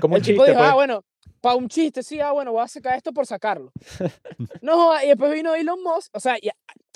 Como 0.00 0.16
el 0.16 0.22
tipo 0.22 0.44
dijo, 0.44 0.58
pues. 0.58 0.68
ah, 0.70 0.74
bueno, 0.74 1.04
para 1.40 1.54
un 1.56 1.68
chiste, 1.68 2.02
sí, 2.02 2.18
ah, 2.20 2.32
bueno, 2.32 2.52
voy 2.52 2.62
a 2.62 2.68
sacar 2.68 2.96
esto 2.96 3.12
por 3.12 3.24
sacarlo. 3.26 3.72
no 4.62 4.76
joda, 4.76 5.04
y 5.04 5.08
después 5.08 5.32
vino 5.32 5.54
Elon 5.54 5.80
Musk, 5.82 6.10
o 6.14 6.20
sea, 6.20 6.36
y, 6.40 6.48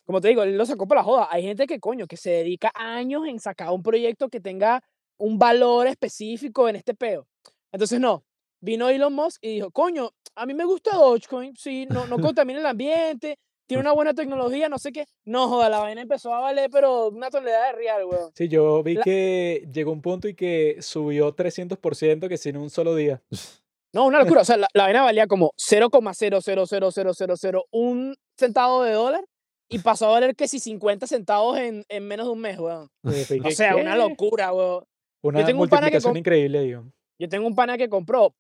como 0.07 0.21
te 0.21 0.29
digo, 0.29 0.45
él 0.45 0.57
lo 0.57 0.65
sacó 0.65 0.87
para 0.87 1.01
la 1.01 1.05
joda. 1.05 1.29
Hay 1.31 1.43
gente 1.43 1.67
que, 1.67 1.81
coño, 1.81 2.07
que 2.07 2.17
se 2.17 2.31
dedica 2.31 2.71
años 2.75 3.27
en 3.27 3.41
sacar 3.41 3.71
un 3.71 3.83
proyecto 3.83 4.29
que 4.29 4.41
tenga 4.41 4.83
un 5.19 5.39
valor 5.39 5.87
específico 5.89 6.69
en 6.69 6.77
este 6.77 6.95
peo. 6.95 7.27
Entonces, 7.73 7.99
no, 8.01 8.25
vino 8.61 8.89
Elon 8.89 9.13
Musk 9.13 9.39
y 9.43 9.55
dijo, 9.55 9.71
coño, 9.73 10.11
a 10.37 10.47
mí 10.47 10.55
me 10.55 10.65
gusta 10.65 10.97
Dogecoin, 10.97 11.55
sí, 11.57 11.87
no, 11.91 12.07
no 12.07 12.19
contamina 12.35 12.61
el 12.61 12.67
ambiente, 12.67 13.37
tiene 13.67 13.81
una 13.81 13.93
buena 13.93 14.15
tecnología, 14.15 14.69
no 14.69 14.79
sé 14.79 14.93
qué. 14.93 15.07
No 15.25 15.49
joda, 15.49 15.69
la 15.69 15.81
vaina 15.81 16.03
empezó 16.03 16.33
a 16.33 16.39
valer, 16.41 16.71
pero 16.71 17.09
una 17.09 17.29
tonelada 17.31 17.67
de 17.67 17.73
real, 17.73 18.05
weón. 18.05 18.31
Sí, 18.35 18.47
yo 18.49 18.83
vi 18.85 18.95
La- 18.95 19.03
que 19.03 19.67
llegó 19.73 19.91
un 19.91 20.03
punto 20.03 20.29
y 20.29 20.35
que 20.35 20.77
subió 20.81 21.35
300% 21.35 22.29
que 22.29 22.37
sin 22.37 22.57
un 22.57 22.71
solo 22.71 22.95
día. 22.95 23.21
No, 23.93 24.05
una 24.05 24.19
locura. 24.19 24.43
O 24.43 24.45
sea, 24.45 24.57
la, 24.59 24.67
la 24.75 24.83
vaina 24.83 25.03
valía 25.05 25.27
como 25.27 25.53
0,0000001 25.57 28.15
centavo 28.37 28.83
de 28.83 28.93
dólar 28.93 29.25
y 29.69 29.79
pasó 29.81 30.07
a 30.07 30.11
valer 30.13 30.35
que 30.37 30.49
si 30.49 30.59
50 30.61 31.07
centavos 31.07 31.59
en, 31.59 31.85
en 31.89 32.07
menos 32.07 32.27
de 32.27 32.33
un 32.33 32.41
mes, 32.41 32.59
weón. 32.59 32.89
O 33.45 33.51
sea, 33.51 33.77
una 33.77 33.97
locura, 33.97 34.53
weón. 34.53 34.85
Una 35.23 35.45
tengo 35.47 35.63
un 35.63 35.69
pana 35.69 35.87
que 35.89 35.95
multiplicación 35.95 36.13
com- 36.13 36.19
increíble, 36.19 36.61
digo. 36.61 36.85
Yo 37.19 37.29
tengo 37.29 37.47
un 37.47 37.55
pana 37.55 37.77
que 37.79 37.89
compró, 37.89 38.35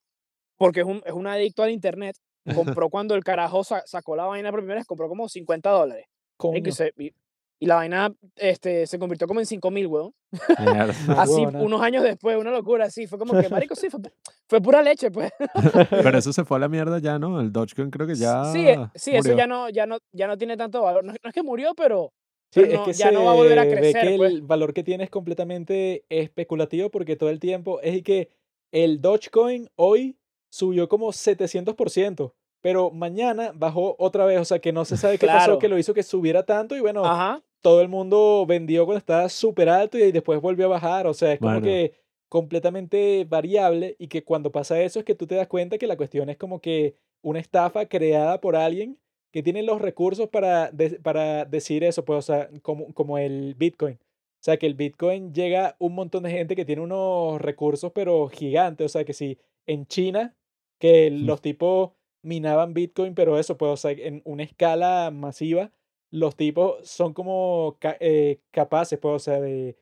porque 0.56 0.80
es 0.80 0.86
un, 0.86 1.02
es 1.04 1.12
un 1.12 1.26
adicto 1.26 1.62
al 1.62 1.70
internet, 1.70 2.16
compró 2.80 2.90
cuando 2.90 3.14
el 3.14 3.24
carajo 3.24 3.64
sa- 3.64 3.82
sacó 3.86 4.14
la 4.16 4.26
vaina 4.26 4.50
por 4.50 4.60
primera 4.60 4.78
vez, 4.78 4.86
compró 4.86 5.08
como 5.08 5.28
50 5.28 5.68
dólares. 5.70 6.04
Y, 6.06 6.36
Coño, 6.36 6.62
que 6.62 6.72
se- 6.72 6.92
y- 6.98 7.12
y 7.58 7.66
la 7.66 7.76
vaina 7.76 8.12
este, 8.36 8.86
se 8.86 8.98
convirtió 8.98 9.26
como 9.26 9.40
en 9.40 9.46
5 9.46 9.70
mil, 9.70 9.86
weón. 9.86 10.12
Mierda. 10.58 10.94
una 11.08 11.22
Así, 11.22 11.44
unos 11.46 11.80
años 11.80 12.02
después, 12.02 12.36
una 12.36 12.50
locura, 12.50 12.84
así. 12.86 13.06
Fue 13.06 13.18
como 13.18 13.40
que, 13.40 13.48
marico, 13.48 13.74
sí, 13.74 13.88
fue, 13.88 14.00
pu- 14.00 14.12
fue 14.48 14.60
pura 14.60 14.82
leche, 14.82 15.10
pues. 15.10 15.32
Pero 15.90 16.18
eso 16.18 16.32
se 16.32 16.44
fue 16.44 16.58
a 16.58 16.60
la 16.60 16.68
mierda 16.68 16.98
ya, 16.98 17.18
¿no? 17.18 17.40
El 17.40 17.50
Dogecoin 17.52 17.90
creo 17.90 18.06
que 18.06 18.14
ya. 18.14 18.44
sí, 18.52 18.66
eh, 18.68 18.78
sí 18.94 19.16
eso 19.16 19.34
ya 19.34 19.46
no, 19.46 19.68
ya, 19.70 19.86
no, 19.86 19.98
ya 20.12 20.26
no 20.26 20.36
tiene 20.36 20.56
tanto 20.56 20.82
valor. 20.82 21.04
No, 21.04 21.12
es- 21.12 21.18
no 21.22 21.28
es 21.28 21.34
que 21.34 21.42
murió, 21.42 21.72
pero, 21.74 22.12
Sí, 22.50 22.60
pero 22.60 22.66
es 22.66 22.78
no- 22.78 22.84
que 22.84 22.92
ya 22.92 23.10
no 23.10 23.24
va 23.24 23.30
a 23.32 23.34
volver 23.34 23.58
a 23.58 23.62
se 23.64 23.68
ve 23.70 23.76
crecer, 23.76 24.08
que 24.08 24.16
pues. 24.18 24.32
el 24.32 24.42
valor 24.42 24.72
que 24.74 24.82
tiene 24.84 25.04
es 25.04 25.10
completamente 25.10 26.04
especulativo 26.10 26.90
porque 26.90 27.16
todo 27.16 27.30
el 27.30 27.40
tiempo 27.40 27.80
es 27.80 27.96
y 27.96 28.02
que 28.02 28.28
el 28.72 29.00
Dogecoin 29.00 29.68
hoy 29.76 30.16
subió 30.50 30.88
como 30.88 31.12
700%, 31.12 32.32
pero 32.60 32.90
mañana 32.90 33.52
bajó 33.54 33.96
otra 33.98 34.24
vez, 34.24 34.40
o 34.40 34.44
sea 34.44 34.58
que 34.58 34.72
no 34.72 34.84
se 34.84 34.96
sabe 34.96 35.18
qué 35.18 35.26
pasó 35.26 35.58
que 35.58 35.68
lo 35.68 35.78
hizo 35.78 35.94
que 35.94 36.02
subiera 36.02 36.44
tanto 36.44 36.76
y 36.76 36.80
bueno, 36.80 37.04
Ajá. 37.04 37.42
Todo 37.66 37.80
el 37.80 37.88
mundo 37.88 38.44
vendió 38.46 38.84
cuando 38.84 38.98
estaba 38.98 39.28
súper 39.28 39.68
alto 39.68 39.98
y 39.98 40.12
después 40.12 40.40
volvió 40.40 40.66
a 40.66 40.68
bajar, 40.68 41.08
o 41.08 41.14
sea, 41.14 41.32
es 41.32 41.40
como 41.40 41.54
Bueno. 41.54 41.66
que 41.66 41.94
completamente 42.28 43.24
variable 43.28 43.96
y 43.98 44.06
que 44.06 44.22
cuando 44.22 44.52
pasa 44.52 44.80
eso 44.80 45.00
es 45.00 45.04
que 45.04 45.14
tú 45.16 45.26
te 45.26 45.34
das 45.34 45.48
cuenta 45.48 45.78
que 45.78 45.86
la 45.88 45.96
cuestión 45.96 46.28
es 46.28 46.36
como 46.36 46.60
que 46.60 46.94
una 47.22 47.40
estafa 47.40 47.86
creada 47.86 48.40
por 48.40 48.54
alguien 48.54 48.98
que 49.32 49.42
tiene 49.42 49.62
los 49.64 49.80
recursos 49.80 50.28
para, 50.28 50.70
de- 50.70 51.00
para 51.00 51.44
decir 51.44 51.82
eso, 51.82 52.04
pues, 52.04 52.18
o 52.18 52.22
sea, 52.22 52.48
como, 52.62 52.92
como 52.94 53.18
el 53.18 53.54
Bitcoin. 53.56 53.94
O 53.94 54.44
sea, 54.46 54.58
que 54.58 54.66
el 54.66 54.74
Bitcoin 54.74 55.32
llega 55.34 55.66
a 55.70 55.76
un 55.80 55.94
montón 55.94 56.22
de 56.22 56.30
gente 56.30 56.54
que 56.54 56.64
tiene 56.64 56.82
unos 56.82 57.40
recursos, 57.40 57.90
pero 57.92 58.28
gigantes. 58.28 58.84
O 58.84 58.88
sea, 58.88 59.04
que 59.04 59.12
si 59.12 59.38
en 59.66 59.86
China, 59.86 60.36
que 60.78 61.10
los 61.10 61.40
tipos 61.40 61.90
minaban 62.22 62.74
Bitcoin, 62.74 63.14
pero 63.14 63.38
eso, 63.38 63.56
pues, 63.56 63.72
o 63.72 63.76
sea, 63.76 63.90
en 63.90 64.22
una 64.24 64.44
escala 64.44 65.10
masiva, 65.10 65.72
los 66.10 66.36
tipos 66.36 66.86
son 66.88 67.12
como 67.14 67.78
eh, 68.00 68.40
capaces, 68.50 68.98
pues, 68.98 69.14
o 69.14 69.18
sea, 69.18 69.40
de 69.40 69.76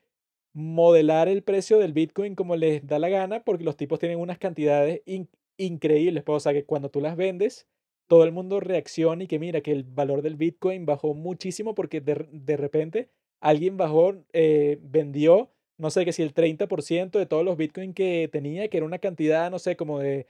modelar 0.53 1.27
el 1.27 1.43
precio 1.43 1.79
del 1.79 1.93
Bitcoin 1.93 2.35
como 2.35 2.55
les 2.55 2.85
da 2.87 2.99
la 2.99 3.09
gana, 3.09 3.43
porque 3.43 3.63
los 3.63 3.77
tipos 3.77 3.99
tienen 3.99 4.19
unas 4.19 4.37
cantidades 4.39 5.01
in- 5.05 5.29
increíbles, 5.57 6.23
pues, 6.23 6.37
o 6.37 6.39
sea, 6.39 6.53
que 6.53 6.65
cuando 6.65 6.89
tú 6.89 7.01
las 7.01 7.17
vendes, 7.17 7.67
todo 8.07 8.23
el 8.23 8.31
mundo 8.31 8.59
reacciona 8.59 9.23
y 9.23 9.27
que 9.27 9.39
mira 9.39 9.61
que 9.61 9.71
el 9.71 9.83
valor 9.83 10.21
del 10.21 10.35
Bitcoin 10.35 10.85
bajó 10.85 11.13
muchísimo 11.13 11.75
porque 11.75 12.01
de, 12.01 12.27
de 12.31 12.57
repente 12.57 13.09
alguien 13.41 13.77
bajó, 13.77 14.15
eh, 14.33 14.79
vendió, 14.81 15.51
no 15.77 15.89
sé, 15.89 16.05
que 16.05 16.13
si 16.13 16.21
el 16.23 16.33
30% 16.33 17.19
de 17.19 17.25
todos 17.25 17.43
los 17.45 17.57
Bitcoin 17.57 17.93
que 17.93 18.29
tenía, 18.31 18.67
que 18.69 18.77
era 18.77 18.85
una 18.85 18.99
cantidad, 18.99 19.49
no 19.51 19.59
sé, 19.59 19.75
como 19.75 19.99
de 19.99 20.27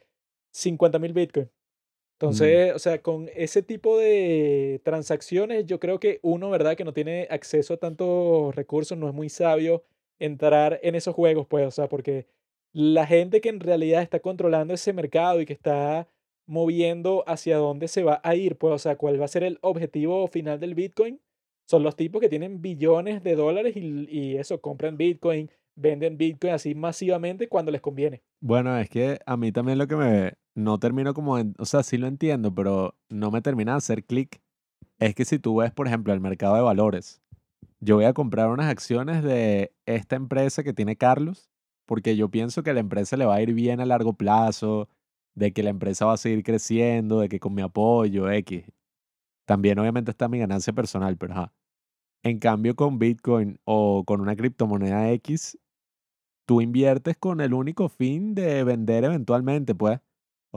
50 0.51 0.99
mil 0.99 1.13
Bitcoin. 1.13 1.49
Entonces, 2.16 2.74
o 2.74 2.80
sea, 2.80 3.01
con 3.01 3.30
ese 3.36 3.61
tipo 3.61 3.97
de 3.97 4.80
transacciones, 4.86 5.66
yo 5.66 5.81
creo 5.81 5.99
que 5.99 6.19
uno, 6.22 6.49
¿verdad? 6.49 6.77
Que 6.77 6.85
no 6.85 6.94
tiene 6.94 7.27
acceso 7.30 7.73
a 7.73 7.77
tantos 7.77 8.56
recursos, 8.56 8.98
no 8.98 9.10
es 9.10 9.14
muy 9.14 9.27
sabio 9.27 9.84
entrar 10.18 10.80
en 10.81 10.95
esos 10.95 11.14
juegos, 11.14 11.45
pues, 11.45 11.68
o 11.68 11.72
sea, 11.72 11.89
porque 11.89 12.26
la 12.72 13.06
gente 13.06 13.41
que 13.41 13.49
en 13.49 13.60
realidad 13.60 14.02
está 14.02 14.22
controlando 14.22 14.73
ese 14.73 14.94
mercado 14.94 15.41
y 15.41 15.45
que 15.45 15.52
está 15.52 16.07
moviendo 16.45 17.26
hacia 17.27 17.57
dónde 17.57 17.89
se 17.89 18.03
va 18.03 18.22
a 18.23 18.34
ir, 18.35 18.56
pues, 18.57 18.73
o 18.73 18.80
sea, 18.80 18.95
cuál 18.95 19.19
va 19.19 19.26
a 19.26 19.30
ser 19.30 19.44
el 19.44 19.60
objetivo 19.61 20.26
final 20.27 20.57
del 20.60 20.73
Bitcoin, 20.73 21.19
son 21.68 21.84
los 21.84 21.98
tipos 21.98 22.22
que 22.22 22.30
tienen 22.30 22.61
billones 22.61 23.23
de 23.23 23.35
dólares 23.35 23.76
y, 23.76 24.07
y 24.10 24.38
eso, 24.38 24.61
compran 24.61 24.95
Bitcoin, 24.95 25.49
venden 25.76 26.18
Bitcoin 26.18 26.53
así 26.53 26.76
masivamente 26.76 27.49
cuando 27.49 27.72
les 27.72 27.81
conviene. 27.81 28.23
Bueno, 28.39 28.77
es 28.77 28.89
que 28.89 29.19
a 29.26 29.35
mí 29.35 29.52
también 29.52 29.77
lo 29.77 29.88
que 29.88 29.95
me... 29.98 30.34
No 30.56 30.80
termino 30.80 31.14
como... 31.14 31.38
en- 31.38 31.56
o 31.60 31.65
sea, 31.65 31.84
sí 31.84 31.98
lo 31.98 32.07
entiendo, 32.07 32.53
pero 32.53 32.95
no 33.10 33.32
me 33.32 33.41
termina 33.41 33.73
de 33.73 33.77
hacer 33.77 34.03
clic. 34.06 34.41
Es 34.99 35.15
que 35.15 35.26
si 35.26 35.40
tú 35.40 35.57
ves, 35.57 35.72
por 35.73 35.88
ejemplo, 35.88 36.14
el 36.14 36.22
mercado 36.22 36.56
de 36.56 36.61
valores, 36.61 37.22
yo 37.82 37.95
voy 37.98 38.06
a 38.06 38.14
comprar 38.14 38.49
unas 38.49 38.68
acciones 38.72 39.23
de 39.23 39.73
esta 39.86 40.15
empresa 40.15 40.64
que 40.64 40.73
tiene 40.73 40.98
Carlos, 40.98 41.49
porque 41.86 42.15
yo 42.18 42.30
pienso 42.30 42.64
que 42.64 42.73
la 42.73 42.82
empresa 42.82 43.18
le 43.18 43.26
va 43.26 43.36
a 43.36 43.41
ir 43.41 43.53
bien 43.53 43.82
a 43.82 43.86
largo 43.86 44.14
plazo, 44.14 44.90
de 45.36 45.53
que 45.53 45.64
la 45.64 45.72
empresa 45.72 46.06
va 46.06 46.14
a 46.14 46.18
seguir 46.18 46.44
creciendo, 46.44 47.19
de 47.19 47.30
que 47.30 47.40
con 47.40 47.53
mi 47.56 47.61
apoyo, 47.61 48.30
X. 48.32 48.65
También 49.45 49.80
obviamente 49.80 50.11
está 50.11 50.27
mi 50.27 50.40
ganancia 50.40 50.73
personal, 50.73 51.18
pero 51.18 51.34
ajá. 51.34 51.53
En 52.23 52.40
cambio, 52.40 52.76
con 52.76 52.99
Bitcoin 52.99 53.60
o 53.65 54.03
con 54.06 54.22
una 54.22 54.36
criptomoneda 54.36 55.11
X, 55.14 55.60
tú 56.45 56.61
inviertes 56.61 57.18
con 57.18 57.41
el 57.41 57.53
único 57.53 57.90
fin 57.90 58.36
de 58.36 58.64
vender 58.64 59.03
eventualmente, 59.06 59.76
pues. 59.76 59.99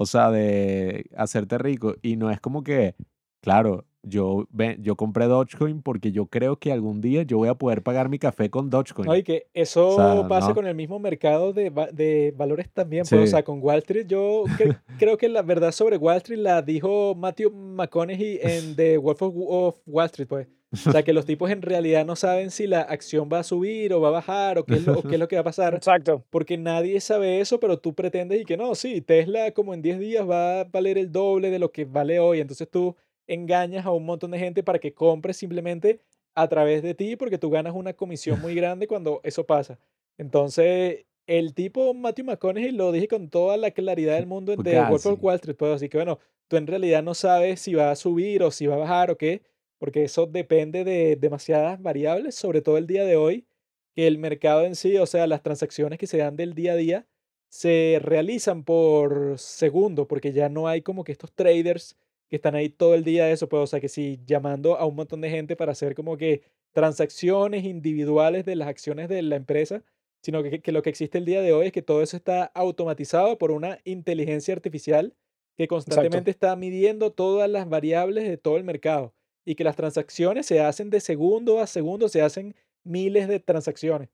O 0.00 0.06
sea, 0.06 0.30
de 0.30 1.06
hacerte 1.16 1.58
rico. 1.58 1.96
Y 2.02 2.14
no 2.16 2.30
es 2.30 2.40
como 2.40 2.62
que, 2.62 2.94
claro, 3.42 3.84
yo, 4.04 4.46
yo 4.78 4.94
compré 4.94 5.26
Dogecoin 5.26 5.82
porque 5.82 6.12
yo 6.12 6.26
creo 6.26 6.56
que 6.56 6.70
algún 6.70 7.00
día 7.00 7.24
yo 7.24 7.38
voy 7.38 7.48
a 7.48 7.56
poder 7.56 7.82
pagar 7.82 8.08
mi 8.08 8.20
café 8.20 8.48
con 8.48 8.70
Dogecoin. 8.70 9.08
No, 9.08 9.16
y 9.16 9.24
que 9.24 9.48
eso 9.54 9.96
sea, 9.96 10.28
pasa 10.28 10.50
no. 10.50 10.54
con 10.54 10.68
el 10.68 10.76
mismo 10.76 11.00
mercado 11.00 11.52
de, 11.52 11.70
de 11.92 12.32
valores 12.36 12.70
también. 12.72 13.04
Pues, 13.10 13.22
o 13.22 13.26
sea, 13.26 13.42
con 13.42 13.60
Wall 13.60 13.78
Street, 13.78 14.06
yo 14.06 14.44
cre- 14.56 14.78
creo 15.00 15.18
que 15.18 15.28
la 15.28 15.42
verdad 15.42 15.72
sobre 15.72 15.96
Wall 15.96 16.18
Street 16.18 16.38
la 16.38 16.62
dijo 16.62 17.16
Matthew 17.16 17.50
McConaughey 17.50 18.38
en 18.40 18.76
The 18.76 18.98
Wolf 18.98 19.20
of, 19.22 19.34
of 19.36 19.76
Wall 19.84 20.06
Street, 20.06 20.28
pues. 20.28 20.46
O 20.70 20.92
sea, 20.92 21.02
que 21.02 21.14
los 21.14 21.24
tipos 21.24 21.50
en 21.50 21.62
realidad 21.62 22.04
no 22.04 22.14
saben 22.14 22.50
si 22.50 22.66
la 22.66 22.82
acción 22.82 23.28
va 23.32 23.38
a 23.38 23.42
subir 23.42 23.92
o 23.94 24.00
va 24.00 24.08
a 24.08 24.12
bajar 24.12 24.58
o 24.58 24.64
qué 24.64 24.74
es 24.74 24.86
lo, 24.86 24.98
o 24.98 25.02
qué 25.02 25.14
es 25.14 25.18
lo 25.18 25.26
que 25.26 25.36
va 25.36 25.40
a 25.40 25.44
pasar. 25.44 25.74
Exacto. 25.74 26.24
Porque 26.28 26.58
nadie 26.58 27.00
sabe 27.00 27.40
eso, 27.40 27.58
pero 27.58 27.78
tú 27.78 27.94
pretendes 27.94 28.42
y 28.42 28.44
que 28.44 28.56
no, 28.58 28.74
sí, 28.74 29.00
Tesla 29.00 29.52
como 29.52 29.72
en 29.72 29.80
10 29.80 29.98
días 29.98 30.28
va 30.28 30.60
a 30.60 30.64
valer 30.64 30.98
el 30.98 31.10
doble 31.10 31.50
de 31.50 31.58
lo 31.58 31.72
que 31.72 31.86
vale 31.86 32.20
hoy. 32.20 32.40
Entonces 32.40 32.68
tú 32.70 32.96
engañas 33.26 33.86
a 33.86 33.92
un 33.92 34.04
montón 34.04 34.30
de 34.30 34.38
gente 34.38 34.62
para 34.62 34.78
que 34.78 34.92
compre 34.92 35.32
simplemente 35.32 36.00
a 36.34 36.48
través 36.48 36.82
de 36.82 36.94
ti 36.94 37.16
porque 37.16 37.38
tú 37.38 37.50
ganas 37.50 37.74
una 37.74 37.94
comisión 37.94 38.40
muy 38.40 38.54
grande 38.54 38.86
cuando 38.86 39.20
eso 39.24 39.46
pasa. 39.46 39.78
Entonces, 40.18 41.06
el 41.26 41.54
tipo 41.54 41.94
Matthew 41.94 42.26
McConaughey 42.26 42.72
lo 42.72 42.92
dije 42.92 43.08
con 43.08 43.28
toda 43.28 43.56
la 43.56 43.70
claridad 43.70 44.16
del 44.16 44.26
mundo 44.26 44.52
en 44.52 44.62
The 44.64 44.80
Wolf 44.82 45.06
of 45.06 45.22
Wall 45.22 45.36
Street. 45.36 45.56
Pues, 45.56 45.76
así 45.76 45.88
que 45.88 45.98
bueno, 45.98 46.18
tú 46.48 46.56
en 46.56 46.66
realidad 46.66 47.02
no 47.02 47.14
sabes 47.14 47.60
si 47.60 47.74
va 47.74 47.90
a 47.90 47.96
subir 47.96 48.42
o 48.42 48.50
si 48.50 48.66
va 48.66 48.74
a 48.74 48.78
bajar 48.78 49.10
o 49.10 49.16
qué, 49.16 49.42
porque 49.78 50.04
eso 50.04 50.26
depende 50.26 50.84
de 50.84 51.16
demasiadas 51.16 51.80
variables, 51.80 52.34
sobre 52.34 52.62
todo 52.62 52.78
el 52.78 52.86
día 52.86 53.04
de 53.04 53.16
hoy, 53.16 53.46
que 53.94 54.06
el 54.06 54.18
mercado 54.18 54.64
en 54.64 54.74
sí, 54.74 54.96
o 54.98 55.06
sea, 55.06 55.26
las 55.26 55.42
transacciones 55.42 55.98
que 55.98 56.06
se 56.06 56.18
dan 56.18 56.36
del 56.36 56.54
día 56.54 56.72
a 56.72 56.76
día, 56.76 57.06
se 57.48 57.98
realizan 58.02 58.64
por 58.64 59.38
segundo, 59.38 60.06
porque 60.06 60.32
ya 60.32 60.48
no 60.48 60.68
hay 60.68 60.82
como 60.82 61.04
que 61.04 61.12
estos 61.12 61.32
traders 61.32 61.96
que 62.28 62.36
están 62.36 62.54
ahí 62.54 62.68
todo 62.68 62.94
el 62.94 63.04
día 63.04 63.30
eso, 63.30 63.48
pues, 63.48 63.62
o 63.62 63.66
sea, 63.66 63.80
que 63.80 63.88
si 63.88 64.20
llamando 64.26 64.76
a 64.76 64.84
un 64.84 64.96
montón 64.96 65.20
de 65.22 65.30
gente 65.30 65.56
para 65.56 65.72
hacer 65.72 65.94
como 65.94 66.16
que 66.16 66.42
transacciones 66.72 67.64
individuales 67.64 68.44
de 68.44 68.56
las 68.56 68.68
acciones 68.68 69.08
de 69.08 69.22
la 69.22 69.36
empresa, 69.36 69.82
sino 70.22 70.42
que, 70.42 70.60
que 70.60 70.72
lo 70.72 70.82
que 70.82 70.90
existe 70.90 71.16
el 71.16 71.24
día 71.24 71.40
de 71.40 71.52
hoy 71.52 71.66
es 71.66 71.72
que 71.72 71.80
todo 71.80 72.02
eso 72.02 72.16
está 72.16 72.44
automatizado 72.44 73.38
por 73.38 73.50
una 73.50 73.78
inteligencia 73.84 74.52
artificial 74.52 75.14
que 75.56 75.68
constantemente 75.68 76.30
está 76.30 76.54
midiendo 76.54 77.12
todas 77.12 77.48
las 77.48 77.68
variables 77.68 78.28
de 78.28 78.36
todo 78.36 78.58
el 78.58 78.64
mercado 78.64 79.14
y 79.48 79.54
que 79.54 79.64
las 79.64 79.76
transacciones 79.76 80.44
se 80.44 80.60
hacen 80.60 80.90
de 80.90 81.00
segundo 81.00 81.58
a 81.58 81.66
segundo, 81.66 82.10
se 82.10 82.20
hacen 82.20 82.54
miles 82.84 83.28
de 83.28 83.40
transacciones. 83.40 84.10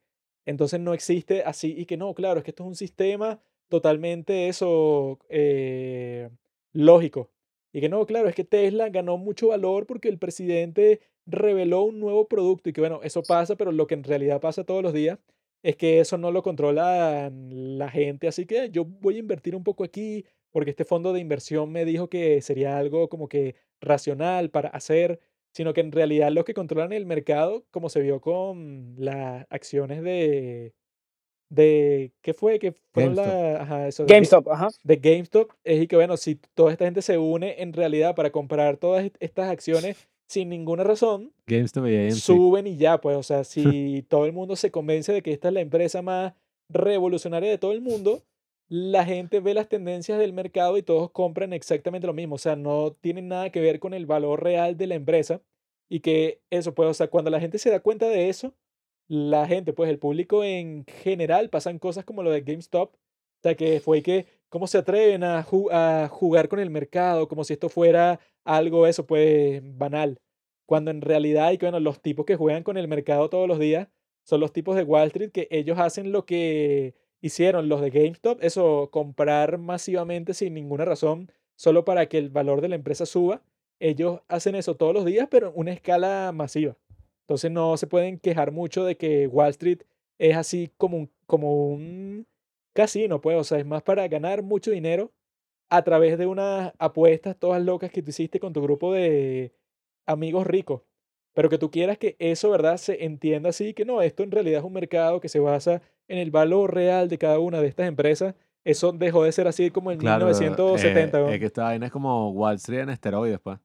Entonces 0.46 0.78
no 0.78 0.94
existe 0.94 1.42
así 1.42 1.74
y 1.76 1.86
que 1.86 1.96
no, 1.96 2.14
claro, 2.14 2.38
es 2.38 2.44
que 2.44 2.52
esto 2.52 2.62
es 2.62 2.68
un 2.68 2.76
sistema 2.76 3.40
totalmente 3.68 4.46
eso 4.46 5.18
eh, 5.28 6.30
lógico. 6.72 7.30
Y 7.72 7.80
que 7.80 7.88
no, 7.88 8.06
claro, 8.06 8.28
es 8.28 8.36
que 8.36 8.44
Tesla 8.44 8.90
ganó 8.90 9.18
mucho 9.18 9.48
valor 9.48 9.86
porque 9.86 10.08
el 10.08 10.18
presidente 10.18 11.00
reveló 11.26 11.82
un 11.82 11.98
nuevo 11.98 12.28
producto 12.28 12.68
y 12.68 12.72
que 12.72 12.80
bueno, 12.80 13.00
eso 13.02 13.24
pasa, 13.24 13.56
pero 13.56 13.72
lo 13.72 13.88
que 13.88 13.94
en 13.94 14.04
realidad 14.04 14.40
pasa 14.40 14.62
todos 14.62 14.84
los 14.84 14.92
días 14.92 15.18
es 15.64 15.74
que 15.74 15.98
eso 15.98 16.16
no 16.16 16.30
lo 16.30 16.44
controla 16.44 17.28
la 17.50 17.90
gente. 17.90 18.28
Así 18.28 18.46
que 18.46 18.70
yo 18.70 18.84
voy 18.84 19.16
a 19.16 19.18
invertir 19.18 19.56
un 19.56 19.64
poco 19.64 19.82
aquí 19.82 20.24
porque 20.54 20.70
este 20.70 20.84
fondo 20.84 21.12
de 21.12 21.18
inversión 21.18 21.72
me 21.72 21.84
dijo 21.84 22.08
que 22.08 22.40
sería 22.40 22.78
algo 22.78 23.08
como 23.08 23.28
que 23.28 23.56
racional 23.80 24.50
para 24.50 24.68
hacer, 24.68 25.18
sino 25.52 25.74
que 25.74 25.80
en 25.80 25.90
realidad 25.90 26.30
los 26.30 26.44
que 26.44 26.54
controlan 26.54 26.92
el 26.92 27.06
mercado, 27.06 27.64
como 27.72 27.88
se 27.88 28.00
vio 28.00 28.20
con 28.20 28.94
las 28.96 29.46
acciones 29.50 30.02
de, 30.04 30.72
de 31.50 32.12
¿qué 32.22 32.34
fue? 32.34 32.58
Que 32.60 32.72
fueron 32.92 33.16
GameStop. 33.16 33.34
la, 33.42 33.62
ajá, 33.62 33.88
eso, 33.88 34.04
de 34.04 34.08
Ga- 34.08 34.14
GameStop, 34.14 34.48
ajá. 34.48 34.68
de 34.84 34.96
GameStop 34.96 35.50
es 35.64 35.82
y 35.82 35.86
que 35.88 35.96
bueno, 35.96 36.16
si 36.16 36.36
toda 36.54 36.70
esta 36.72 36.84
gente 36.84 37.02
se 37.02 37.18
une 37.18 37.60
en 37.60 37.72
realidad 37.72 38.14
para 38.14 38.30
comprar 38.30 38.76
todas 38.76 39.04
est- 39.04 39.16
estas 39.20 39.50
acciones 39.50 40.08
sin 40.28 40.48
ninguna 40.50 40.84
razón, 40.84 41.32
GameStop 41.48 41.86
y 41.88 42.10
suben 42.12 42.66
y 42.68 42.76
ya, 42.76 43.00
pues, 43.00 43.16
o 43.16 43.22
sea, 43.24 43.42
si 43.44 44.04
todo 44.08 44.24
el 44.26 44.32
mundo 44.32 44.54
se 44.56 44.70
convence 44.70 45.12
de 45.12 45.20
que 45.22 45.32
esta 45.32 45.48
es 45.48 45.54
la 45.54 45.60
empresa 45.60 46.00
más 46.00 46.32
revolucionaria 46.70 47.50
de 47.50 47.58
todo 47.58 47.72
el 47.72 47.80
mundo, 47.82 48.22
la 48.68 49.04
gente 49.04 49.40
ve 49.40 49.54
las 49.54 49.68
tendencias 49.68 50.18
del 50.18 50.32
mercado 50.32 50.76
y 50.78 50.82
todos 50.82 51.10
compran 51.10 51.52
exactamente 51.52 52.06
lo 52.06 52.14
mismo, 52.14 52.36
o 52.36 52.38
sea, 52.38 52.56
no 52.56 52.92
tienen 52.92 53.28
nada 53.28 53.50
que 53.50 53.60
ver 53.60 53.78
con 53.80 53.94
el 53.94 54.06
valor 54.06 54.42
real 54.42 54.76
de 54.76 54.86
la 54.86 54.94
empresa 54.94 55.42
y 55.88 56.00
que 56.00 56.40
eso, 56.50 56.74
pues, 56.74 56.88
o 56.88 56.94
sea, 56.94 57.08
cuando 57.08 57.30
la 57.30 57.40
gente 57.40 57.58
se 57.58 57.70
da 57.70 57.80
cuenta 57.80 58.08
de 58.08 58.28
eso, 58.28 58.54
la 59.08 59.46
gente, 59.46 59.72
pues 59.74 59.90
el 59.90 59.98
público 59.98 60.42
en 60.44 60.84
general, 60.86 61.50
pasan 61.50 61.78
cosas 61.78 62.04
como 62.04 62.22
lo 62.22 62.30
de 62.30 62.40
GameStop, 62.40 62.94
o 62.94 62.98
sea, 63.42 63.54
que 63.54 63.80
fue 63.80 64.02
que, 64.02 64.26
¿cómo 64.48 64.66
se 64.66 64.78
atreven 64.78 65.22
a, 65.24 65.44
ju- 65.44 65.70
a 65.70 66.08
jugar 66.08 66.48
con 66.48 66.58
el 66.60 66.70
mercado? 66.70 67.28
Como 67.28 67.44
si 67.44 67.52
esto 67.52 67.68
fuera 67.68 68.18
algo, 68.44 68.86
eso, 68.86 69.06
pues, 69.06 69.60
banal. 69.76 70.18
Cuando 70.66 70.90
en 70.90 71.02
realidad, 71.02 71.52
y 71.52 71.58
que, 71.58 71.66
bueno, 71.66 71.80
los 71.80 72.00
tipos 72.00 72.24
que 72.24 72.36
juegan 72.36 72.62
con 72.62 72.78
el 72.78 72.88
mercado 72.88 73.28
todos 73.28 73.46
los 73.46 73.58
días 73.58 73.88
son 74.24 74.40
los 74.40 74.52
tipos 74.54 74.74
de 74.76 74.84
Wall 74.84 75.08
Street 75.08 75.30
que 75.32 75.46
ellos 75.50 75.78
hacen 75.78 76.10
lo 76.10 76.24
que 76.24 76.94
hicieron 77.24 77.70
los 77.70 77.80
de 77.80 77.88
GameStop, 77.88 78.42
eso, 78.42 78.90
comprar 78.92 79.56
masivamente 79.56 80.34
sin 80.34 80.52
ninguna 80.52 80.84
razón, 80.84 81.32
solo 81.56 81.82
para 81.86 82.06
que 82.06 82.18
el 82.18 82.28
valor 82.28 82.60
de 82.60 82.68
la 82.68 82.74
empresa 82.74 83.06
suba. 83.06 83.40
Ellos 83.80 84.20
hacen 84.28 84.54
eso 84.54 84.76
todos 84.76 84.92
los 84.92 85.06
días, 85.06 85.26
pero 85.30 85.48
en 85.48 85.52
una 85.56 85.72
escala 85.72 86.32
masiva. 86.34 86.76
Entonces 87.20 87.50
no 87.50 87.78
se 87.78 87.86
pueden 87.86 88.18
quejar 88.18 88.52
mucho 88.52 88.84
de 88.84 88.98
que 88.98 89.26
Wall 89.26 89.48
Street 89.50 89.78
es 90.18 90.36
así 90.36 90.70
como 90.76 90.98
un, 90.98 91.10
como 91.24 91.68
un 91.68 92.26
casino, 92.74 93.22
pues, 93.22 93.38
o 93.38 93.44
sea, 93.44 93.58
es 93.58 93.64
más 93.64 93.82
para 93.82 94.06
ganar 94.08 94.42
mucho 94.42 94.70
dinero 94.70 95.10
a 95.70 95.82
través 95.82 96.18
de 96.18 96.26
unas 96.26 96.74
apuestas 96.78 97.38
todas 97.38 97.62
locas 97.64 97.90
que 97.90 98.02
tú 98.02 98.10
hiciste 98.10 98.38
con 98.38 98.52
tu 98.52 98.60
grupo 98.62 98.92
de 98.92 99.54
amigos 100.04 100.46
ricos. 100.46 100.82
Pero 101.32 101.48
que 101.48 101.58
tú 101.58 101.70
quieras 101.70 101.96
que 101.96 102.16
eso, 102.18 102.50
¿verdad?, 102.50 102.76
se 102.76 103.04
entienda 103.04 103.48
así, 103.48 103.72
que 103.72 103.86
no, 103.86 104.02
esto 104.02 104.22
en 104.22 104.30
realidad 104.30 104.60
es 104.60 104.64
un 104.66 104.74
mercado 104.74 105.20
que 105.20 105.30
se 105.30 105.40
basa 105.40 105.80
en 106.08 106.18
el 106.18 106.30
valor 106.30 106.74
real 106.74 107.08
de 107.08 107.18
cada 107.18 107.38
una 107.38 107.60
de 107.60 107.68
estas 107.68 107.86
empresas. 107.88 108.34
Eso 108.64 108.92
dejó 108.92 109.24
de 109.24 109.32
ser 109.32 109.46
así 109.46 109.70
como 109.70 109.92
en 109.92 109.98
Claro, 109.98 110.26
1970. 110.26 111.18
eh, 111.18 111.22
weón. 111.22 111.34
es 111.34 111.40
que 111.40 111.46
esta 111.46 111.64
vaina 111.64 111.86
es 111.86 111.92
como 111.92 112.30
Wall 112.30 112.56
Street 112.56 112.80
en 112.80 112.90
esteroides, 112.90 113.40
pues. 113.40 113.58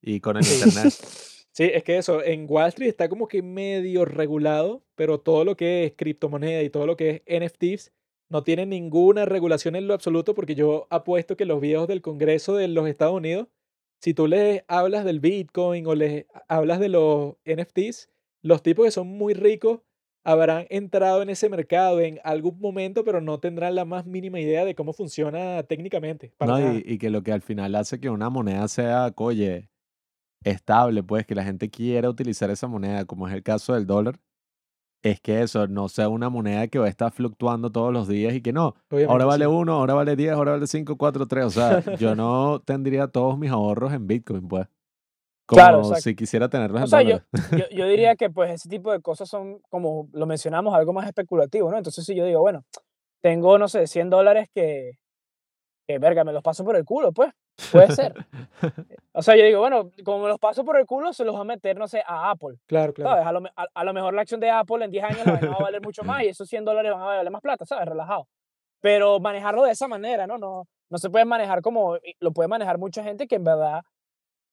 Y 0.00 0.20
con 0.20 0.36
el 0.36 0.44
internet. 0.44 0.92
Sí, 1.54 1.64
es 1.64 1.84
que 1.84 1.98
eso, 1.98 2.24
en 2.24 2.46
Wall 2.48 2.68
Street 2.68 2.88
está 2.88 3.10
como 3.10 3.28
que 3.28 3.42
medio 3.42 4.06
regulado, 4.06 4.82
pero 4.94 5.20
todo 5.20 5.44
lo 5.44 5.54
que 5.54 5.84
es 5.84 5.92
criptomoneda 5.94 6.62
y 6.62 6.70
todo 6.70 6.86
lo 6.86 6.96
que 6.96 7.22
es 7.26 7.42
NFTs 7.42 7.92
no 8.30 8.42
tiene 8.42 8.64
ninguna 8.64 9.26
regulación 9.26 9.76
en 9.76 9.86
lo 9.86 9.92
absoluto, 9.92 10.34
porque 10.34 10.54
yo 10.54 10.86
apuesto 10.88 11.36
que 11.36 11.44
los 11.44 11.60
viejos 11.60 11.88
del 11.88 12.00
Congreso 12.00 12.56
de 12.56 12.68
los 12.68 12.88
Estados 12.88 13.14
Unidos, 13.14 13.48
si 14.00 14.14
tú 14.14 14.28
les 14.28 14.64
hablas 14.66 15.04
del 15.04 15.20
Bitcoin 15.20 15.86
o 15.86 15.94
les 15.94 16.24
hablas 16.48 16.80
de 16.80 16.88
los 16.88 17.34
NFTs, 17.44 18.08
los 18.40 18.62
tipos 18.62 18.86
que 18.86 18.90
son 18.90 19.08
muy 19.08 19.34
ricos 19.34 19.80
habrán 20.24 20.66
entrado 20.70 21.22
en 21.22 21.30
ese 21.30 21.48
mercado 21.48 22.00
en 22.00 22.20
algún 22.24 22.58
momento, 22.60 23.04
pero 23.04 23.20
no 23.20 23.38
tendrán 23.40 23.74
la 23.74 23.84
más 23.84 24.06
mínima 24.06 24.40
idea 24.40 24.64
de 24.64 24.74
cómo 24.74 24.92
funciona 24.92 25.62
técnicamente. 25.64 26.32
Para 26.36 26.58
No, 26.58 26.74
y, 26.74 26.82
y 26.86 26.98
que 26.98 27.10
lo 27.10 27.22
que 27.22 27.32
al 27.32 27.42
final 27.42 27.74
hace 27.74 28.00
que 28.00 28.10
una 28.10 28.30
moneda 28.30 28.66
sea, 28.68 29.12
oye, 29.16 29.70
estable, 30.44 31.02
pues 31.02 31.26
que 31.26 31.34
la 31.34 31.44
gente 31.44 31.70
quiera 31.70 32.08
utilizar 32.08 32.50
esa 32.50 32.66
moneda, 32.66 33.04
como 33.04 33.28
es 33.28 33.34
el 33.34 33.42
caso 33.42 33.74
del 33.74 33.86
dólar, 33.86 34.20
es 35.02 35.20
que 35.20 35.42
eso 35.42 35.66
no 35.66 35.88
sea 35.88 36.08
una 36.08 36.28
moneda 36.28 36.68
que 36.68 36.78
va 36.78 36.86
a 36.86 36.88
estar 36.88 37.12
fluctuando 37.12 37.70
todos 37.70 37.92
los 37.92 38.06
días 38.06 38.34
y 38.34 38.40
que 38.40 38.52
no, 38.52 38.74
ahora 39.08 39.24
vale 39.24 39.44
sí. 39.44 39.50
1, 39.50 39.72
ahora 39.72 39.94
vale 39.94 40.16
10, 40.16 40.32
ahora 40.32 40.52
vale 40.52 40.66
5, 40.66 40.96
4, 40.96 41.26
3. 41.26 41.44
O 41.44 41.50
sea, 41.50 41.96
yo 41.96 42.14
no 42.14 42.62
tendría 42.64 43.08
todos 43.08 43.36
mis 43.38 43.50
ahorros 43.50 43.92
en 43.92 44.06
Bitcoin, 44.06 44.46
pues. 44.46 44.68
Como 45.52 45.62
Claro, 45.62 45.78
exacto. 45.80 46.00
si 46.02 46.16
quisiera 46.16 46.48
tenerlos 46.48 46.78
en 46.78 46.84
O 46.84 46.86
sea, 46.86 47.02
yo, 47.02 47.18
dólares. 47.30 47.70
yo, 47.70 47.76
yo 47.76 47.86
diría 47.86 48.16
que 48.16 48.30
pues 48.30 48.50
ese 48.50 48.68
tipo 48.68 48.90
de 48.92 49.00
cosas 49.00 49.28
son, 49.28 49.60
como 49.68 50.08
lo 50.12 50.26
mencionamos, 50.26 50.74
algo 50.74 50.92
más 50.92 51.06
especulativo, 51.06 51.70
¿no? 51.70 51.76
Entonces 51.76 52.04
si 52.04 52.14
yo 52.14 52.24
digo, 52.24 52.40
bueno, 52.40 52.64
tengo, 53.20 53.58
no 53.58 53.68
sé, 53.68 53.86
100 53.86 54.10
dólares 54.10 54.48
que, 54.54 54.98
que, 55.86 55.98
verga, 55.98 56.24
me 56.24 56.32
los 56.32 56.42
paso 56.42 56.64
por 56.64 56.76
el 56.76 56.84
culo, 56.84 57.12
pues, 57.12 57.32
puede 57.70 57.92
ser. 57.92 58.14
O 59.14 59.20
sea, 59.20 59.36
yo 59.36 59.44
digo, 59.44 59.60
bueno, 59.60 59.90
como 60.04 60.22
me 60.22 60.28
los 60.28 60.38
paso 60.38 60.64
por 60.64 60.78
el 60.78 60.86
culo, 60.86 61.12
se 61.12 61.24
los 61.24 61.34
va 61.36 61.40
a 61.40 61.44
meter, 61.44 61.76
no 61.76 61.86
sé, 61.86 62.02
a 62.06 62.30
Apple, 62.30 62.56
Claro, 62.66 62.94
claro. 62.94 63.10
¿sabes? 63.10 63.26
A 63.26 63.32
lo, 63.32 63.40
a, 63.54 63.66
a 63.74 63.84
lo 63.84 63.92
mejor 63.92 64.14
la 64.14 64.22
acción 64.22 64.40
de 64.40 64.50
Apple 64.50 64.82
en 64.84 64.90
10 64.90 65.04
años 65.04 65.26
la 65.26 65.32
va 65.50 65.56
a 65.56 65.62
valer 65.62 65.82
mucho 65.82 66.02
más 66.02 66.22
y 66.22 66.28
esos 66.28 66.48
100 66.48 66.64
dólares 66.64 66.92
van 66.92 67.02
a 67.02 67.04
valer 67.06 67.30
más 67.30 67.42
plata, 67.42 67.66
¿sabes? 67.66 67.86
Relajado. 67.86 68.26
Pero 68.80 69.20
manejarlo 69.20 69.64
de 69.64 69.72
esa 69.72 69.86
manera, 69.86 70.26
¿no? 70.26 70.38
No, 70.38 70.66
no 70.90 70.98
se 70.98 71.10
puede 71.10 71.26
manejar 71.26 71.60
como, 71.60 71.98
lo 72.20 72.32
puede 72.32 72.48
manejar 72.48 72.78
mucha 72.78 73.04
gente 73.04 73.26
que 73.26 73.34
en 73.36 73.44
verdad 73.44 73.82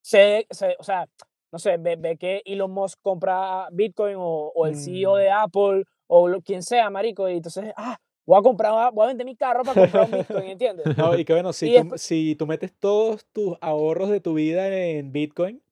se, 0.02 0.46
se- 0.50 0.76
o 0.78 0.82
sea, 0.84 1.06
no 1.52 1.58
sé, 1.58 1.76
ve, 1.78 1.96
ve 1.96 2.16
que 2.16 2.42
Elon 2.44 2.70
Musk 2.70 2.98
compra 3.02 3.68
Bitcoin 3.72 4.16
o, 4.18 4.52
o 4.54 4.66
el 4.66 4.76
CEO 4.76 5.14
Mm. 5.14 5.18
de 5.18 5.30
Apple 5.30 5.84
o 6.06 6.28
lo- 6.28 6.42
quien 6.42 6.62
sea, 6.62 6.90
marico, 6.90 7.28
y 7.28 7.36
entonces, 7.36 7.72
ah, 7.76 7.96
voy 8.26 8.38
a 8.38 8.42
comprar, 8.42 8.92
voy 8.92 9.04
a 9.04 9.08
vender 9.08 9.26
mi 9.26 9.36
carro 9.36 9.62
para 9.64 9.80
comprar 9.82 10.04
un 10.06 10.18
Bitcoin, 10.18 10.48
¿entiendes? 10.50 10.84
No, 11.14 11.16
y 11.18 11.24
que 11.24 11.32
bueno, 11.32 11.52
si 11.52 11.66
Y 11.66 11.74
tú, 11.74 11.78
después- 11.82 12.02
si 12.02 12.34
tú 12.36 12.46
metes 12.46 12.72
todos 12.78 13.26
tus 13.32 13.56
ahorros 13.60 14.10
de 14.10 14.20
tu 14.20 14.34
vida 14.34 14.68
en 14.68 15.12
Bitcoin, 15.12 15.62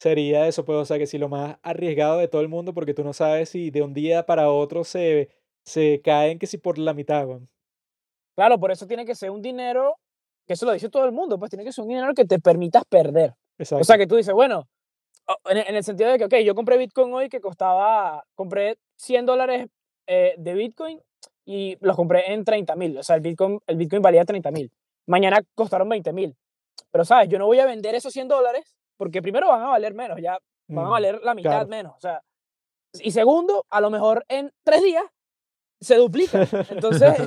sería 0.00 0.48
eso, 0.48 0.64
pues, 0.64 0.78
o 0.78 0.84
sea, 0.84 0.98
que 0.98 1.06
si 1.06 1.18
lo 1.18 1.28
más 1.28 1.58
arriesgado 1.62 2.18
de 2.18 2.26
todo 2.28 2.40
el 2.42 2.48
mundo, 2.48 2.74
porque 2.74 2.94
tú 2.94 3.04
no 3.04 3.12
sabes 3.12 3.50
si 3.50 3.70
de 3.70 3.82
un 3.82 3.94
día 3.94 4.26
para 4.26 4.50
otro 4.50 4.82
se, 4.82 5.28
se 5.64 6.00
caen 6.02 6.38
que 6.40 6.46
si 6.48 6.58
por 6.58 6.78
la 6.78 6.92
mitad, 6.94 7.26
weón. 7.26 7.48
Claro, 8.34 8.58
por 8.58 8.72
eso 8.72 8.86
tiene 8.86 9.04
que 9.04 9.14
ser 9.14 9.30
un 9.30 9.42
dinero, 9.42 9.96
que 10.46 10.54
eso 10.54 10.66
lo 10.66 10.72
dice 10.72 10.88
todo 10.88 11.04
el 11.04 11.12
mundo, 11.12 11.38
pues 11.38 11.50
tiene 11.50 11.64
que 11.64 11.70
ser 11.72 11.82
un 11.82 11.88
dinero 11.90 12.14
que 12.14 12.24
te 12.24 12.40
permitas 12.40 12.84
perder. 12.86 13.34
Exacto. 13.58 13.80
O 13.82 13.84
sea, 13.84 13.98
que 13.98 14.06
tú 14.06 14.16
dices, 14.16 14.34
bueno, 14.34 14.68
o- 15.26 15.50
en, 15.50 15.58
el- 15.58 15.66
en 15.68 15.76
el 15.76 15.84
sentido 15.84 16.10
de 16.10 16.18
que, 16.18 16.24
ok, 16.24 16.34
yo 16.44 16.54
compré 16.54 16.76
Bitcoin 16.78 17.12
hoy 17.12 17.28
que 17.28 17.40
costaba, 17.40 18.24
compré 18.34 18.78
100 18.96 19.26
dólares 19.26 19.66
eh, 20.06 20.34
de 20.38 20.54
Bitcoin 20.54 21.00
y 21.44 21.76
los 21.80 21.96
compré 21.96 22.32
en 22.32 22.44
30 22.44 22.74
mil. 22.76 22.98
O 22.98 23.02
sea, 23.02 23.16
el 23.16 23.22
Bitcoin, 23.22 23.60
el 23.66 23.76
Bitcoin 23.76 24.02
valía 24.02 24.24
30 24.24 24.50
mil. 24.50 24.70
Mañana 25.06 25.40
costaron 25.54 25.88
20 25.88 26.12
mil. 26.12 26.36
Pero, 26.90 27.04
¿sabes? 27.04 27.28
Yo 27.28 27.38
no 27.38 27.46
voy 27.46 27.58
a 27.60 27.66
vender 27.66 27.94
esos 27.94 28.12
100 28.12 28.28
dólares 28.28 28.74
porque 28.96 29.22
primero 29.22 29.48
van 29.48 29.62
a 29.62 29.68
valer 29.68 29.94
menos. 29.94 30.18
Ya 30.20 30.38
van 30.68 30.84
a 30.86 30.88
Mm, 30.88 30.92
valer 30.92 31.20
la 31.22 31.34
mitad 31.34 31.50
claro. 31.50 31.68
menos. 31.68 31.94
O 31.96 32.00
sea, 32.00 32.22
y 33.00 33.10
segundo, 33.10 33.64
a 33.70 33.80
lo 33.80 33.90
mejor 33.90 34.24
en 34.28 34.52
tres 34.64 34.82
días 34.82 35.04
se 35.80 35.96
duplica. 35.96 36.38
Entonces, 36.70 37.18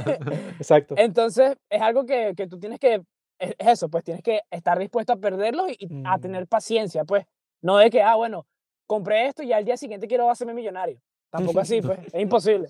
Exacto. 0.60 0.95
entonces 0.97 1.57
es 1.69 1.81
algo 1.81 2.06
que, 2.06 2.34
que 2.38 2.47
tú 2.47 2.57
tienes 2.60 2.80
que, 2.80 3.02
es, 3.40 3.53
es 3.57 3.68
eso, 3.68 3.90
pues 3.90 4.03
tienes 4.03 4.24
que 4.24 4.41
estar 4.52 4.78
dispuesto 4.80 5.14
a 5.14 5.18
perderlo 5.18 5.68
y, 5.70 5.78
a 6.06 6.18
tener 6.20 6.48
paciencia, 6.48 7.03
pues. 7.03 7.26
No 7.62 7.78
de 7.78 7.90
que, 7.90 8.02
ah, 8.02 8.16
bueno, 8.16 8.45
compré 8.88 9.28
esto 9.28 9.44
y 9.44 9.52
al 9.53 9.66
día 9.66 9.78
siguiente 9.78 10.07
quiero 10.07 10.30
hacerme 10.30 10.53
millonario. 10.53 10.99
Tampoco 11.30 11.60
así, 11.60 11.82
pues. 11.82 11.99
Es 12.14 12.22
imposible. 12.22 12.68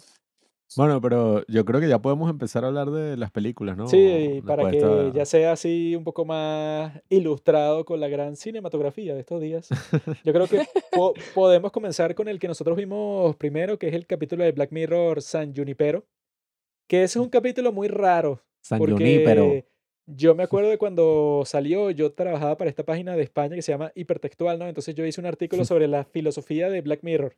Bueno, 0.76 1.00
pero 1.00 1.46
yo 1.48 1.64
creo 1.64 1.80
que 1.80 1.88
ya 1.88 2.00
podemos 2.00 2.28
empezar 2.30 2.64
a 2.64 2.68
hablar 2.68 2.90
de 2.90 3.16
las 3.18 3.30
películas, 3.30 3.78
¿no? 3.78 3.88
Sí, 3.88 4.42
para 4.46 4.64
Después 4.64 4.72
que 4.72 4.78
esta- 5.06 5.18
ya 5.18 5.26
sea 5.26 5.52
así 5.52 5.96
un 5.96 6.04
poco 6.04 6.26
más 6.26 6.92
ilustrado 7.10 7.86
con 7.86 8.00
la 8.00 8.08
gran 8.08 8.36
cinematografía 8.36 9.14
de 9.14 9.20
estos 9.20 9.40
días. 9.42 9.70
Yo 10.24 10.34
creo 10.34 10.48
que 10.48 10.66
po- 10.92 11.14
podemos 11.36 11.72
comenzar 11.72 12.16
con 12.16 12.28
el 12.28 12.40
que 12.40 12.48
nosotros 12.48 12.76
vimos 12.78 13.36
primero, 13.36 13.78
que 13.78 13.90
es 13.90 13.94
el 13.94 14.08
capítulo 14.08 14.44
de 14.44 14.54
Black 14.54 14.72
Mirror 14.72 15.22
San 15.22 15.56
Junipero, 15.56 16.04
que 16.88 17.04
ese 17.04 17.20
es 17.20 17.24
un 17.24 17.30
capítulo 17.30 17.72
muy 17.72 17.88
raro, 17.88 18.42
San 18.62 18.80
porque 18.80 19.66
yo 20.08 20.36
me 20.36 20.44
acuerdo 20.44 20.70
de 20.70 20.78
cuando 20.78 21.44
salió, 21.46 21.90
yo 21.92 22.14
trabajaba 22.14 22.58
para 22.58 22.70
esta 22.70 22.86
página 22.86 23.16
de 23.16 23.24
España 23.24 23.56
que 23.56 23.62
se 23.62 23.72
llama 23.72 23.92
Hipertextual, 23.96 24.60
¿no? 24.60 24.68
Entonces 24.68 24.96
yo 24.96 25.06
hice 25.06 25.20
un 25.22 25.28
artículo 25.28 25.66
sobre 25.66 25.88
la 25.88 26.06
filosofía 26.06 26.70
de 26.70 26.82
Black 26.82 27.02
Mirror. 27.04 27.36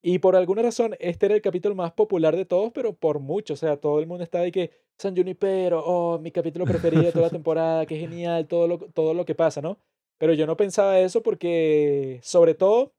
Y 0.00 0.20
por 0.20 0.36
alguna 0.36 0.62
razón, 0.62 0.94
este 1.00 1.26
era 1.26 1.34
el 1.34 1.42
capítulo 1.42 1.74
más 1.74 1.92
popular 1.92 2.36
de 2.36 2.44
todos, 2.44 2.72
pero 2.72 2.94
por 2.94 3.18
mucho. 3.18 3.54
O 3.54 3.56
sea, 3.56 3.78
todo 3.78 3.98
el 3.98 4.06
mundo 4.06 4.22
estaba 4.22 4.44
ahí 4.44 4.52
que 4.52 4.70
San 4.96 5.16
Junipero, 5.16 5.82
oh, 5.84 6.18
mi 6.20 6.30
capítulo 6.30 6.64
preferido 6.66 7.02
de 7.02 7.12
toda 7.12 7.26
la 7.26 7.30
temporada, 7.30 7.86
qué 7.86 7.96
genial, 7.96 8.46
todo 8.46 8.68
lo, 8.68 8.78
todo 8.78 9.12
lo 9.14 9.24
que 9.24 9.34
pasa, 9.34 9.60
¿no? 9.60 9.78
Pero 10.18 10.34
yo 10.34 10.46
no 10.46 10.56
pensaba 10.56 11.00
eso 11.00 11.22
porque, 11.22 12.20
sobre 12.22 12.54
todo, 12.54 12.92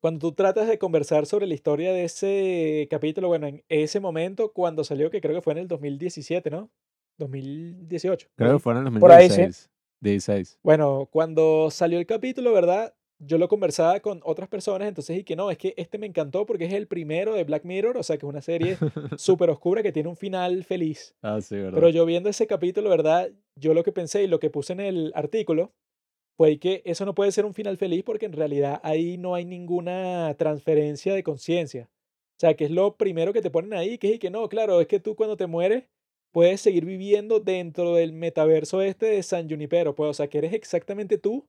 cuando 0.00 0.20
tú 0.20 0.32
tratas 0.32 0.66
de 0.66 0.78
conversar 0.78 1.26
sobre 1.26 1.46
la 1.46 1.54
historia 1.54 1.92
de 1.92 2.04
ese 2.04 2.88
capítulo, 2.90 3.28
bueno, 3.28 3.46
en 3.48 3.62
ese 3.68 4.00
momento, 4.00 4.52
cuando 4.52 4.82
salió, 4.84 5.10
que 5.10 5.20
creo 5.20 5.34
que 5.34 5.42
fue 5.42 5.52
en 5.52 5.58
el 5.60 5.68
2017, 5.68 6.50
¿no? 6.50 6.70
2018. 7.20 8.28
por 8.28 8.36
Creo 8.36 8.56
que 8.56 8.58
fue 8.58 8.72
en 8.72 8.86
el 8.86 8.98
Por 8.98 9.12
ahí, 9.12 9.30
sí. 9.30 9.42
2016. 9.42 9.70
16. 10.00 10.58
Bueno, 10.62 11.08
cuando 11.12 11.70
salió 11.70 11.98
el 11.98 12.06
capítulo, 12.06 12.52
¿verdad? 12.52 12.94
Yo 13.18 13.36
lo 13.36 13.48
conversaba 13.48 14.00
con 14.00 14.20
otras 14.24 14.48
personas, 14.48 14.88
entonces 14.88 15.18
y 15.18 15.24
que 15.24 15.36
no, 15.36 15.50
es 15.50 15.58
que 15.58 15.74
este 15.76 15.98
me 15.98 16.06
encantó 16.06 16.46
porque 16.46 16.64
es 16.64 16.72
el 16.72 16.86
primero 16.86 17.34
de 17.34 17.44
Black 17.44 17.64
Mirror, 17.64 17.98
o 17.98 18.02
sea 18.02 18.16
que 18.16 18.24
es 18.24 18.30
una 18.30 18.40
serie 18.40 18.78
súper 19.18 19.50
oscura 19.50 19.82
que 19.82 19.92
tiene 19.92 20.08
un 20.08 20.16
final 20.16 20.64
feliz. 20.64 21.14
Ah, 21.20 21.38
sí, 21.42 21.56
¿verdad? 21.56 21.74
Pero 21.74 21.90
yo 21.90 22.06
viendo 22.06 22.30
ese 22.30 22.46
capítulo, 22.46 22.88
¿verdad? 22.88 23.30
Yo 23.56 23.74
lo 23.74 23.84
que 23.84 23.92
pensé 23.92 24.22
y 24.22 24.26
lo 24.26 24.40
que 24.40 24.48
puse 24.48 24.72
en 24.72 24.80
el 24.80 25.12
artículo 25.14 25.74
fue 26.38 26.58
que 26.58 26.80
eso 26.86 27.04
no 27.04 27.14
puede 27.14 27.30
ser 27.32 27.44
un 27.44 27.52
final 27.52 27.76
feliz 27.76 28.02
porque 28.02 28.24
en 28.24 28.32
realidad 28.32 28.80
ahí 28.82 29.18
no 29.18 29.34
hay 29.34 29.44
ninguna 29.44 30.34
transferencia 30.38 31.12
de 31.12 31.22
conciencia. 31.22 31.90
O 31.92 32.40
sea, 32.40 32.54
que 32.54 32.64
es 32.64 32.70
lo 32.70 32.96
primero 32.96 33.34
que 33.34 33.42
te 33.42 33.50
ponen 33.50 33.74
ahí, 33.74 33.98
que 33.98 34.08
es 34.08 34.14
y 34.14 34.18
que 34.18 34.30
no, 34.30 34.48
claro, 34.48 34.80
es 34.80 34.86
que 34.86 34.98
tú 34.98 35.14
cuando 35.14 35.36
te 35.36 35.46
mueres 35.46 35.84
puedes 36.32 36.60
seguir 36.60 36.84
viviendo 36.84 37.40
dentro 37.40 37.94
del 37.94 38.12
metaverso 38.12 38.82
este 38.82 39.06
de 39.06 39.22
San 39.22 39.48
Junipero, 39.48 39.94
pues, 39.94 40.10
o 40.10 40.14
sea, 40.14 40.28
que 40.28 40.38
eres 40.38 40.52
exactamente 40.52 41.18
tú, 41.18 41.46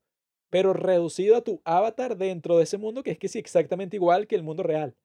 pero 0.50 0.74
reducido 0.74 1.38
a 1.38 1.42
tu 1.42 1.62
avatar 1.64 2.18
dentro 2.18 2.58
de 2.58 2.64
ese 2.64 2.78
mundo 2.78 3.04
que 3.04 3.12
es 3.12 3.18
que 3.18 3.28
sí, 3.28 3.40
exactamente 3.40 3.96
igual 3.96 4.28
que 4.28 4.36
el 4.36 4.44
mundo 4.44 4.64
real. 4.64 4.96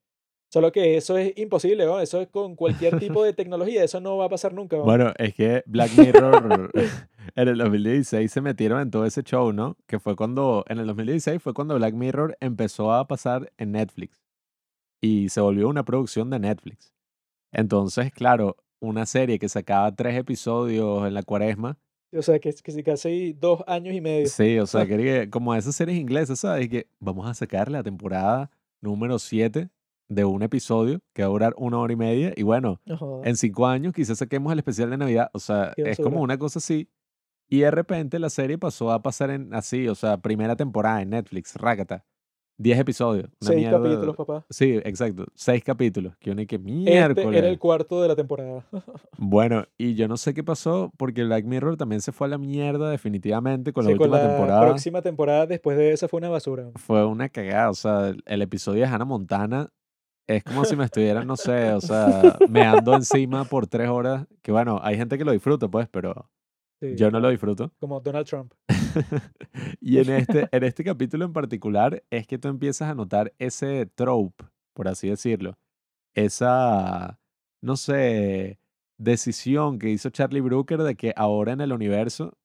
Solo 0.48 0.70
que 0.70 0.97
eso 0.97 1.19
es 1.19 1.36
imposible, 1.36 1.86
¿no? 1.86 2.01
Eso 2.01 2.20
es 2.20 2.28
con 2.28 2.55
cualquier 2.55 2.98
tipo 3.01 3.24
de 3.24 3.32
tecnología, 3.35 3.82
eso 3.82 4.01
no 4.01 4.16
va 4.16 4.27
a 4.27 4.28
pasar 4.28 4.55
nunca. 4.55 4.77
¿no? 4.77 4.85
Bueno, 4.85 5.12
es 5.19 5.35
que 5.35 5.62
Black 5.66 5.90
Mirror 5.98 6.70
en 7.35 7.48
el 7.48 7.59
2016 7.59 8.31
se 8.31 8.40
metieron 8.40 8.81
en 8.81 8.90
todo 8.90 9.05
ese 9.05 9.23
show, 9.23 9.53
¿no? 9.53 9.77
Que 9.86 9.98
fue 9.98 10.15
cuando, 10.15 10.65
en 10.69 10.78
el 10.78 10.86
2016 10.86 11.43
fue 11.43 11.53
cuando 11.53 11.74
Black 11.74 11.94
Mirror 11.94 12.36
empezó 12.40 12.93
a 12.93 13.07
pasar 13.09 13.53
en 13.59 13.73
Netflix 13.73 14.24
y 15.01 15.28
se 15.28 15.40
volvió 15.40 15.69
una 15.69 15.85
producción 15.85 16.31
de 16.31 16.39
Netflix. 16.39 16.94
Entonces, 17.53 18.12
claro, 18.12 18.57
una 18.81 19.07
serie 19.07 19.39
que 19.39 19.48
sacaba 19.48 19.94
tres 19.94 20.16
episodios 20.16 21.07
en 21.07 21.15
la 21.15 21.23
cuaresma. 21.23 21.78
O 22.12 22.23
sea, 22.23 22.39
que, 22.39 22.53
que 22.53 22.82
casi 22.82 23.32
dos 23.32 23.62
años 23.66 23.94
y 23.94 24.01
medio. 24.01 24.27
Sí, 24.28 24.59
o 24.59 24.66
sea, 24.66 24.86
que 24.86 25.28
como 25.31 25.55
esas 25.55 25.74
series 25.77 25.98
inglesas, 25.98 26.40
¿sabes? 26.40 26.69
Que 26.69 26.89
vamos 26.98 27.28
a 27.28 27.35
sacar 27.35 27.70
la 27.70 27.82
temporada 27.82 28.51
número 28.81 29.19
7 29.19 29.69
de 30.09 30.24
un 30.24 30.43
episodio 30.43 31.01
que 31.12 31.23
va 31.23 31.28
a 31.28 31.31
durar 31.31 31.55
una 31.57 31.78
hora 31.78 31.93
y 31.93 31.97
media. 31.97 32.32
Y 32.36 32.43
bueno, 32.43 32.81
en 33.24 33.36
cinco 33.36 33.66
años 33.66 33.93
quizás 33.93 34.19
saquemos 34.19 34.53
el 34.53 34.59
especial 34.59 34.90
de 34.90 34.97
Navidad. 34.97 35.31
O 35.32 35.39
sea, 35.39 35.73
es 35.77 35.98
como 35.98 36.20
una 36.20 36.39
cosa 36.39 36.59
así. 36.59 36.89
Y 37.48 37.61
de 37.61 37.70
repente 37.70 38.19
la 38.19 38.31
serie 38.31 38.59
pasó 38.59 38.90
a 38.90 39.03
pasar 39.03 39.31
en 39.31 39.55
así, 39.55 39.86
o 39.89 39.94
sea, 39.94 40.19
primera 40.19 40.57
temporada 40.57 41.03
en 41.03 41.11
Netflix, 41.11 41.55
Rakata. 41.55 42.05
10 42.59 42.78
episodios. 42.78 43.28
Seis 43.41 43.59
mierda. 43.59 43.78
capítulos, 43.78 44.16
papá. 44.16 44.47
Sí, 44.49 44.81
exacto. 44.85 45.27
Seis 45.35 45.62
capítulos. 45.62 46.16
Que 46.19 46.31
uno 46.31 46.43
que 46.47 46.59
miércoles. 46.59 47.27
Este 47.27 47.39
era 47.39 47.49
el 47.49 47.59
cuarto 47.59 48.01
de 48.01 48.09
la 48.09 48.16
temporada. 48.16 48.65
bueno, 49.19 49.65
y 49.77 49.95
yo 49.95 50.09
no 50.09 50.16
sé 50.16 50.33
qué 50.33 50.43
pasó 50.43 50.91
porque 50.97 51.24
Black 51.24 51.45
Mirror 51.45 51.77
también 51.77 52.01
se 52.01 52.12
fue 52.12 52.27
a 52.27 52.31
la 52.31 52.39
mierda 52.39 52.91
definitivamente 52.91 53.73
con 53.73 53.85
la 53.85 53.91
última 53.91 54.09
con 54.09 54.19
la 54.19 54.28
temporada. 54.28 54.66
próxima 54.69 55.03
temporada 55.03 55.47
después 55.47 55.77
de 55.77 55.93
esa 55.93 56.09
fue 56.09 56.19
una 56.19 56.28
basura. 56.28 56.70
Fue 56.77 57.05
una 57.05 57.28
cagada. 57.28 57.70
O 57.70 57.74
sea, 57.74 58.15
el 58.24 58.43
episodio 58.43 58.81
de 58.83 58.87
Hannah 58.87 59.05
Montana 59.05 59.70
es 60.27 60.43
como 60.43 60.65
si 60.65 60.74
me 60.77 60.85
estuvieran, 60.85 61.27
no 61.27 61.37
sé, 61.37 61.73
o 61.73 61.81
sea, 61.81 62.37
me 62.49 62.62
ando 62.62 62.95
encima 62.95 63.45
por 63.45 63.66
tres 63.66 63.89
horas. 63.89 64.27
Que 64.43 64.51
bueno, 64.51 64.81
hay 64.83 64.97
gente 64.97 65.19
que 65.19 65.24
lo 65.24 65.33
disfruta, 65.33 65.69
pues, 65.69 65.89
pero 65.91 66.28
sí, 66.81 66.95
yo 66.97 67.11
no 67.11 67.20
lo 67.20 67.28
disfruto. 67.28 67.70
Como 67.78 68.01
Donald 68.01 68.27
Trump. 68.27 68.53
y 69.81 69.98
en 69.98 70.10
este, 70.10 70.48
en 70.51 70.64
este 70.64 70.85
capítulo 70.85 71.24
en 71.24 71.32
particular 71.32 72.05
es 72.10 72.27
que 72.27 72.39
tú 72.39 72.48
empiezas 72.48 72.90
a 72.90 72.94
notar 72.94 73.32
ese 73.39 73.86
trope, 73.86 74.44
por 74.74 74.89
así 74.89 75.09
decirlo. 75.09 75.59
Esa, 76.14 77.20
no 77.62 77.77
sé, 77.77 78.59
decisión 78.98 79.78
que 79.78 79.90
hizo 79.90 80.10
Charlie 80.10 80.40
Brooker 80.40 80.82
de 80.82 80.94
que 80.94 81.12
ahora 81.16 81.52
en 81.52 81.60
el 81.60 81.73
universo 81.73 82.36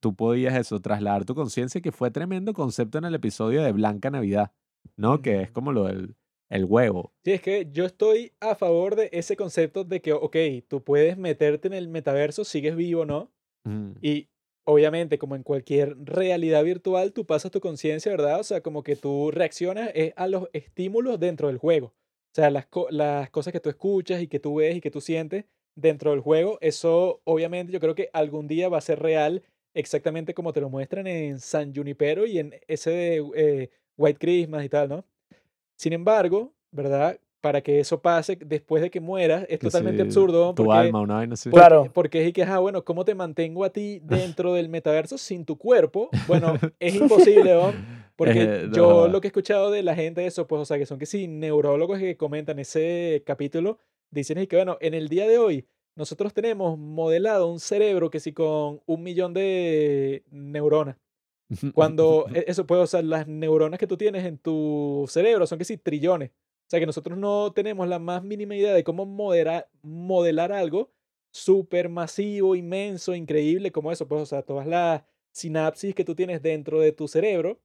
tú 0.00 0.16
podías 0.16 0.54
eso, 0.56 0.80
trasladar 0.80 1.24
tu 1.24 1.34
conciencia, 1.34 1.80
que 1.80 1.92
fue 1.92 2.10
tremendo 2.10 2.54
concepto 2.54 2.98
en 2.98 3.04
el 3.04 3.14
episodio 3.14 3.62
de 3.62 3.72
Blanca 3.72 4.10
Navidad, 4.10 4.52
¿no? 4.96 5.20
Que 5.20 5.42
es 5.42 5.50
como 5.50 5.72
lo 5.72 5.84
del 5.84 6.16
el 6.50 6.64
huevo. 6.64 7.12
Sí, 7.24 7.32
es 7.32 7.40
que 7.40 7.68
yo 7.70 7.84
estoy 7.84 8.32
a 8.40 8.56
favor 8.56 8.96
de 8.96 9.08
ese 9.12 9.36
concepto 9.36 9.84
de 9.84 10.02
que, 10.02 10.12
ok, 10.12 10.36
tú 10.68 10.82
puedes 10.82 11.16
meterte 11.16 11.68
en 11.68 11.74
el 11.74 11.88
metaverso, 11.88 12.44
sigues 12.44 12.74
vivo, 12.74 13.06
¿no? 13.06 13.30
Mm, 13.64 13.92
Y 14.02 14.28
obviamente, 14.64 15.18
como 15.18 15.36
en 15.36 15.42
cualquier 15.42 15.96
realidad 16.04 16.62
virtual, 16.64 17.12
tú 17.12 17.26
pasas 17.26 17.50
tu 17.50 17.60
conciencia, 17.60 18.10
¿verdad? 18.12 18.40
O 18.40 18.44
sea, 18.44 18.60
como 18.62 18.82
que 18.82 18.96
tú 18.96 19.30
reaccionas 19.30 19.90
a 20.16 20.26
los 20.28 20.48
estímulos 20.52 21.18
dentro 21.20 21.48
del 21.48 21.58
juego. 21.58 21.88
O 21.88 22.34
sea, 22.34 22.50
las, 22.50 22.66
co- 22.66 22.88
las 22.90 23.30
cosas 23.30 23.52
que 23.52 23.60
tú 23.60 23.68
escuchas 23.70 24.22
y 24.22 24.28
que 24.28 24.38
tú 24.40 24.56
ves 24.56 24.76
y 24.76 24.80
que 24.80 24.90
tú 24.90 25.00
sientes 25.00 25.44
dentro 25.74 26.10
del 26.12 26.20
juego, 26.20 26.58
eso 26.60 27.20
obviamente 27.24 27.72
yo 27.72 27.80
creo 27.80 27.94
que 27.94 28.10
algún 28.12 28.46
día 28.48 28.68
va 28.68 28.78
a 28.78 28.80
ser 28.80 29.00
real 29.00 29.42
exactamente 29.74 30.34
como 30.34 30.52
te 30.52 30.60
lo 30.60 30.68
muestran 30.70 31.06
en 31.06 31.40
San 31.40 31.74
Junipero 31.74 32.26
y 32.26 32.38
en 32.38 32.54
ese 32.68 32.90
de, 32.90 33.24
eh, 33.36 33.70
White 33.96 34.18
Christmas 34.18 34.64
y 34.64 34.68
tal, 34.68 34.88
¿no? 34.88 35.04
Sin 35.76 35.92
embargo, 35.92 36.54
¿verdad? 36.70 37.20
Para 37.40 37.62
que 37.62 37.80
eso 37.80 38.02
pase 38.02 38.36
después 38.44 38.82
de 38.82 38.90
que 38.90 39.00
mueras 39.00 39.42
es 39.48 39.58
que 39.58 39.66
totalmente 39.66 40.02
sí, 40.02 40.08
absurdo. 40.08 40.54
Tu 40.54 40.64
porque- 40.64 40.78
alma, 40.78 41.00
una 41.00 41.14
vaina 41.14 41.34
así. 41.34 41.48
porque, 41.48 41.66
Claro. 41.66 41.90
porque 41.92 42.22
es 42.22 42.28
y 42.28 42.32
que, 42.34 42.42
ah, 42.42 42.58
bueno, 42.58 42.84
¿cómo 42.84 43.04
te 43.06 43.14
mantengo 43.14 43.64
a 43.64 43.70
ti 43.70 44.00
dentro 44.38 44.52
del 44.54 44.68
metaverso 44.68 45.16
sin 45.16 45.44
tu 45.46 45.56
cuerpo? 45.56 46.10
Bueno, 46.28 46.54
es 46.78 46.94
imposible, 46.94 47.54
¿no? 47.54 47.72
Porque 48.16 48.42
Eh, 48.42 48.66
no 48.68 48.72
yo 48.74 49.08
lo 49.08 49.22
que 49.22 49.28
he 49.28 49.30
escuchado 49.30 49.70
de 49.70 49.82
la 49.82 49.94
gente, 49.94 50.26
eso, 50.26 50.46
pues, 50.46 50.60
o 50.60 50.64
sea, 50.66 50.76
que 50.76 50.84
son 50.84 50.98
que 50.98 51.06
sí, 51.06 51.26
neurólogos 51.26 51.98
que 51.98 52.18
comentan 52.18 52.58
ese 52.58 53.22
capítulo, 53.24 53.78
dicen 54.10 54.36
y 54.36 54.46
que, 54.46 54.56
bueno, 54.56 54.76
en 54.82 54.92
el 54.92 55.08
día 55.08 55.26
de 55.26 55.38
hoy, 55.38 55.66
nosotros 55.96 56.34
tenemos 56.34 56.76
modelado 56.78 57.50
un 57.50 57.58
cerebro 57.60 58.10
que 58.10 58.20
sí 58.20 58.34
con 58.34 58.82
un 58.84 59.02
millón 59.02 59.32
de 59.32 60.24
neuronas. 60.30 60.96
Cuando 61.74 62.26
e- 62.34 62.44
eso 62.46 62.66
puede, 62.66 62.82
o 62.82 62.86
sea, 62.86 63.00
las 63.00 63.26
neuronas 63.26 63.78
que 63.80 63.86
tú 63.86 63.96
tienes 63.96 64.26
en 64.26 64.36
tu 64.36 65.06
cerebro 65.08 65.46
son 65.46 65.58
que 65.58 65.64
sí, 65.64 65.78
trillones. 65.78 66.30
O 66.70 66.72
sea, 66.72 66.78
que 66.78 66.86
nosotros 66.86 67.18
no 67.18 67.50
tenemos 67.52 67.88
la 67.88 67.98
más 67.98 68.22
mínima 68.22 68.54
idea 68.54 68.72
de 68.72 68.84
cómo 68.84 69.04
modelar 69.04 70.52
algo 70.52 70.92
súper 71.32 71.88
masivo, 71.88 72.54
inmenso, 72.54 73.12
increíble 73.16 73.72
como 73.72 73.90
eso. 73.90 74.06
Pues, 74.06 74.22
o 74.22 74.26
sea, 74.26 74.42
todas 74.42 74.68
las 74.68 75.02
sinapsis 75.32 75.96
que 75.96 76.04
tú 76.04 76.14
tienes 76.14 76.42
dentro 76.42 76.78
de 76.78 76.92
tu 76.92 77.08
cerebro, 77.08 77.58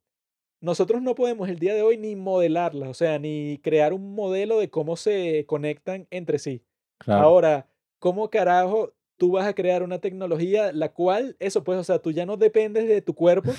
nosotros 0.60 1.03
no 1.03 1.14
podemos 1.14 1.49
el 1.49 1.60
día 1.60 1.76
de 1.76 1.84
hoy 1.84 1.98
ni 1.98 2.15
modelarlas, 2.15 2.90
o 2.90 2.94
sea, 2.95 3.19
ni 3.19 3.60
crear 3.61 3.94
un 3.94 4.15
modelo 4.15 4.57
de 4.57 4.72
cómo 4.72 4.95
se 4.95 5.45
conectan 5.45 6.07
entre 6.10 6.40
sí. 6.40 6.64
Claro. 6.98 7.27
Ahora, 7.27 7.69
¿cómo 7.99 8.32
carajo 8.32 8.95
tú 9.18 9.34
vas 9.34 9.45
a 9.45 9.53
crear 9.53 9.84
una 9.84 9.99
tecnología 9.99 10.73
la 10.73 10.91
cual, 10.91 11.38
eso 11.40 11.64
pues, 11.64 11.77
o 11.77 11.84
sea, 11.84 11.99
tú 11.99 12.10
ya 12.10 12.26
no 12.26 12.38
dependes 12.38 12.88
de 12.88 13.03
tu 13.03 13.14
cuerpo, 13.14 13.52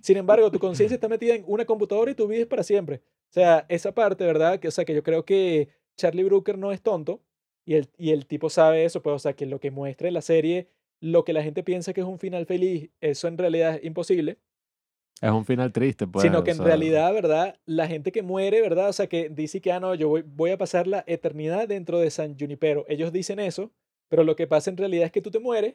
sin 0.00 0.16
embargo, 0.16 0.50
tu 0.50 0.58
conciencia 0.58 0.94
está 0.94 1.08
metida 1.08 1.34
en 1.34 1.44
una 1.46 1.66
computadora 1.66 2.10
y 2.10 2.14
tú 2.14 2.26
vives 2.26 2.46
para 2.46 2.62
siempre? 2.62 3.02
O 3.34 3.40
sea, 3.40 3.66
esa 3.68 3.92
parte, 3.92 4.24
¿verdad? 4.24 4.60
Que, 4.60 4.68
o 4.68 4.70
sea, 4.70 4.84
que 4.84 4.94
yo 4.94 5.02
creo 5.02 5.24
que 5.24 5.68
Charlie 5.96 6.22
Brooker 6.22 6.56
no 6.56 6.70
es 6.70 6.80
tonto 6.80 7.20
y 7.66 7.74
el, 7.74 7.88
y 7.98 8.12
el 8.12 8.26
tipo 8.26 8.48
sabe 8.48 8.84
eso, 8.84 9.02
pues, 9.02 9.16
o 9.16 9.18
sea, 9.18 9.32
que 9.32 9.44
lo 9.44 9.58
que 9.58 9.72
muestra 9.72 10.06
en 10.06 10.14
la 10.14 10.20
serie, 10.22 10.68
lo 11.00 11.24
que 11.24 11.32
la 11.32 11.42
gente 11.42 11.64
piensa 11.64 11.92
que 11.92 12.00
es 12.02 12.06
un 12.06 12.20
final 12.20 12.46
feliz, 12.46 12.90
eso 13.00 13.26
en 13.26 13.36
realidad 13.36 13.74
es 13.74 13.84
imposible. 13.84 14.38
Es 15.20 15.32
un 15.32 15.44
final 15.44 15.72
triste, 15.72 16.06
pues. 16.06 16.22
sino 16.22 16.44
que 16.44 16.52
en 16.52 16.58
sea, 16.58 16.66
realidad, 16.66 17.12
¿verdad? 17.12 17.58
La 17.66 17.88
gente 17.88 18.12
que 18.12 18.22
muere, 18.22 18.60
¿verdad? 18.60 18.88
O 18.88 18.92
sea, 18.92 19.08
que 19.08 19.28
dice 19.30 19.60
que, 19.60 19.72
ah, 19.72 19.80
no, 19.80 19.96
yo 19.96 20.08
voy, 20.08 20.22
voy 20.24 20.52
a 20.52 20.58
pasar 20.58 20.86
la 20.86 21.02
eternidad 21.08 21.66
dentro 21.66 21.98
de 21.98 22.10
San 22.12 22.38
Junipero. 22.38 22.84
Ellos 22.88 23.12
dicen 23.12 23.40
eso, 23.40 23.72
pero 24.08 24.22
lo 24.22 24.36
que 24.36 24.46
pasa 24.46 24.70
en 24.70 24.76
realidad 24.76 25.06
es 25.06 25.12
que 25.12 25.22
tú 25.22 25.32
te 25.32 25.40
mueres 25.40 25.74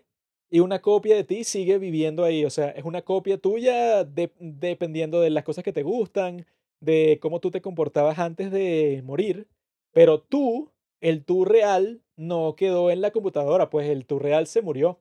y 0.50 0.62
una 0.62 0.80
copia 0.82 1.14
de 1.18 1.26
ti 1.26 1.44
sigue 1.44 1.78
viviendo 1.78 2.24
ahí. 2.24 2.46
O 2.46 2.50
sea, 2.50 2.70
es 2.70 2.86
una 2.86 3.02
copia 3.02 3.38
tuya 3.38 4.06
de- 4.06 4.32
dependiendo 4.40 5.20
de 5.20 5.30
las 5.30 5.44
cosas 5.44 5.66
que 5.66 5.74
te 5.74 5.84
gustan, 5.84 6.46
de 6.80 7.20
cómo 7.22 7.40
tú 7.40 7.52
te 7.52 7.62
comportabas 7.62 8.20
antes 8.20 8.52
de 8.52 9.02
morir, 9.04 9.48
pero 9.92 10.22
tú, 10.22 10.72
el 11.02 11.24
tú 11.26 11.46
real, 11.46 12.02
no 12.16 12.56
quedó 12.56 12.92
en 12.92 13.02
la 13.02 13.12
computadora, 13.12 13.70
pues 13.70 13.90
el 13.90 14.06
tú 14.06 14.20
real 14.20 14.48
se 14.48 14.62
murió. 14.62 15.00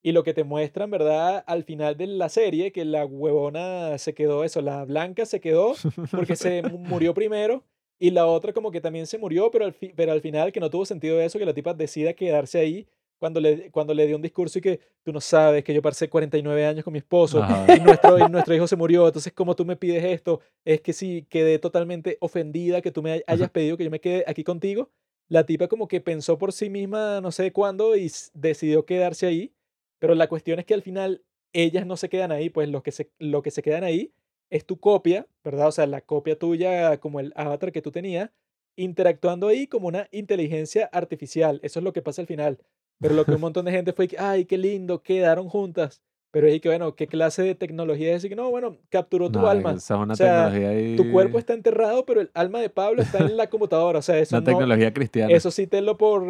Y 0.00 0.12
lo 0.12 0.22
que 0.22 0.32
te 0.32 0.44
muestran, 0.44 0.90
¿verdad? 0.90 1.42
Al 1.46 1.64
final 1.64 1.96
de 1.96 2.06
la 2.06 2.28
serie, 2.28 2.70
que 2.70 2.84
la 2.84 3.04
huevona 3.04 3.98
se 3.98 4.14
quedó 4.14 4.44
eso, 4.44 4.60
la 4.62 4.84
blanca 4.84 5.26
se 5.26 5.40
quedó 5.40 5.74
porque 6.12 6.36
se 6.36 6.62
mu- 6.62 6.78
murió 6.78 7.14
primero 7.14 7.64
y 7.98 8.10
la 8.12 8.26
otra 8.26 8.52
como 8.52 8.70
que 8.70 8.80
también 8.80 9.06
se 9.08 9.18
murió, 9.18 9.50
pero 9.50 9.64
al, 9.64 9.74
pero 9.96 10.12
al 10.12 10.20
final 10.20 10.52
que 10.52 10.60
no 10.60 10.70
tuvo 10.70 10.84
sentido 10.86 11.20
eso, 11.20 11.38
que 11.38 11.44
la 11.44 11.52
tipa 11.52 11.74
decida 11.74 12.12
quedarse 12.12 12.60
ahí 12.60 12.86
cuando 13.18 13.40
le, 13.40 13.70
cuando 13.70 13.92
le 13.94 14.06
dio 14.06 14.16
un 14.16 14.22
discurso 14.22 14.58
y 14.58 14.62
que 14.62 14.80
tú 15.02 15.12
no 15.12 15.20
sabes 15.20 15.64
que 15.64 15.74
yo 15.74 15.82
pasé 15.82 16.08
49 16.08 16.64
años 16.66 16.84
con 16.84 16.92
mi 16.92 16.98
esposo 17.00 17.42
Ajá. 17.42 17.76
y 17.76 17.80
nuestro, 17.80 18.18
y 18.18 18.28
nuestro 18.30 18.54
hijo 18.54 18.66
se 18.66 18.76
murió, 18.76 19.06
entonces 19.06 19.32
¿cómo 19.32 19.54
tú 19.56 19.64
me 19.64 19.76
pides 19.76 20.04
esto? 20.04 20.40
Es 20.64 20.80
que 20.80 20.92
sí, 20.92 21.26
quedé 21.28 21.58
totalmente 21.58 22.16
ofendida 22.20 22.80
que 22.80 22.90
tú 22.92 23.02
me 23.02 23.12
hay- 23.12 23.22
hayas 23.26 23.50
pedido 23.50 23.76
que 23.76 23.84
yo 23.84 23.90
me 23.90 24.00
quede 24.00 24.24
aquí 24.26 24.44
contigo. 24.44 24.90
La 25.28 25.44
tipa 25.44 25.68
como 25.68 25.88
que 25.88 26.00
pensó 26.00 26.38
por 26.38 26.52
sí 26.52 26.70
misma 26.70 27.20
no 27.20 27.32
sé 27.32 27.52
cuándo 27.52 27.96
y 27.96 28.10
decidió 28.34 28.86
quedarse 28.86 29.26
ahí, 29.26 29.52
pero 29.98 30.14
la 30.14 30.28
cuestión 30.28 30.58
es 30.58 30.64
que 30.64 30.74
al 30.74 30.82
final 30.82 31.22
ellas 31.52 31.84
no 31.86 31.96
se 31.96 32.08
quedan 32.08 32.30
ahí, 32.32 32.48
pues 32.50 32.68
lo 32.68 32.82
que 32.82 32.92
se, 32.92 33.10
lo 33.18 33.42
que 33.42 33.50
se 33.50 33.62
quedan 33.62 33.84
ahí 33.84 34.12
es 34.50 34.64
tu 34.64 34.78
copia, 34.80 35.26
¿verdad? 35.44 35.68
O 35.68 35.72
sea, 35.72 35.86
la 35.86 36.00
copia 36.00 36.38
tuya 36.38 36.98
como 36.98 37.20
el 37.20 37.32
avatar 37.36 37.72
que 37.72 37.82
tú 37.82 37.90
tenías, 37.90 38.30
interactuando 38.76 39.48
ahí 39.48 39.66
como 39.66 39.88
una 39.88 40.08
inteligencia 40.12 40.86
artificial. 40.92 41.60
Eso 41.62 41.80
es 41.80 41.84
lo 41.84 41.92
que 41.92 42.00
pasa 42.02 42.22
al 42.22 42.26
final. 42.28 42.58
Pero 43.00 43.14
lo 43.14 43.24
que 43.24 43.32
un 43.32 43.40
montón 43.40 43.64
de 43.64 43.72
gente 43.72 43.92
fue 43.92 44.08
que, 44.08 44.18
ay, 44.18 44.44
qué 44.44 44.58
lindo, 44.58 45.02
quedaron 45.02 45.48
juntas. 45.48 46.02
Pero 46.30 46.46
es 46.46 46.60
que, 46.60 46.68
bueno, 46.68 46.94
¿qué 46.94 47.06
clase 47.06 47.42
de 47.42 47.54
tecnología 47.54 48.08
es? 48.08 48.16
Decir 48.16 48.30
que, 48.30 48.36
no, 48.36 48.50
bueno, 48.50 48.76
capturó 48.90 49.30
tu 49.30 49.40
no, 49.40 49.48
alma. 49.48 49.72
Esa 49.72 49.94
es 49.94 50.00
una 50.00 50.12
O 50.12 50.16
sea, 50.16 50.50
tecnología 50.50 50.68
ahí. 50.68 50.96
Tu 50.96 51.10
cuerpo 51.10 51.38
está 51.38 51.54
enterrado, 51.54 52.04
pero 52.04 52.20
el 52.20 52.30
alma 52.34 52.60
de 52.60 52.68
Pablo 52.68 53.00
está 53.00 53.18
en 53.18 53.36
la 53.38 53.48
computadora. 53.48 54.00
O 54.00 54.02
sea, 54.02 54.18
eso 54.18 54.36
Una 54.36 54.40
no, 54.40 54.46
tecnología 54.46 54.92
cristiana. 54.92 55.34
eso 55.34 55.50
sí 55.50 55.66
tenlo 55.66 55.96
por, 55.96 56.22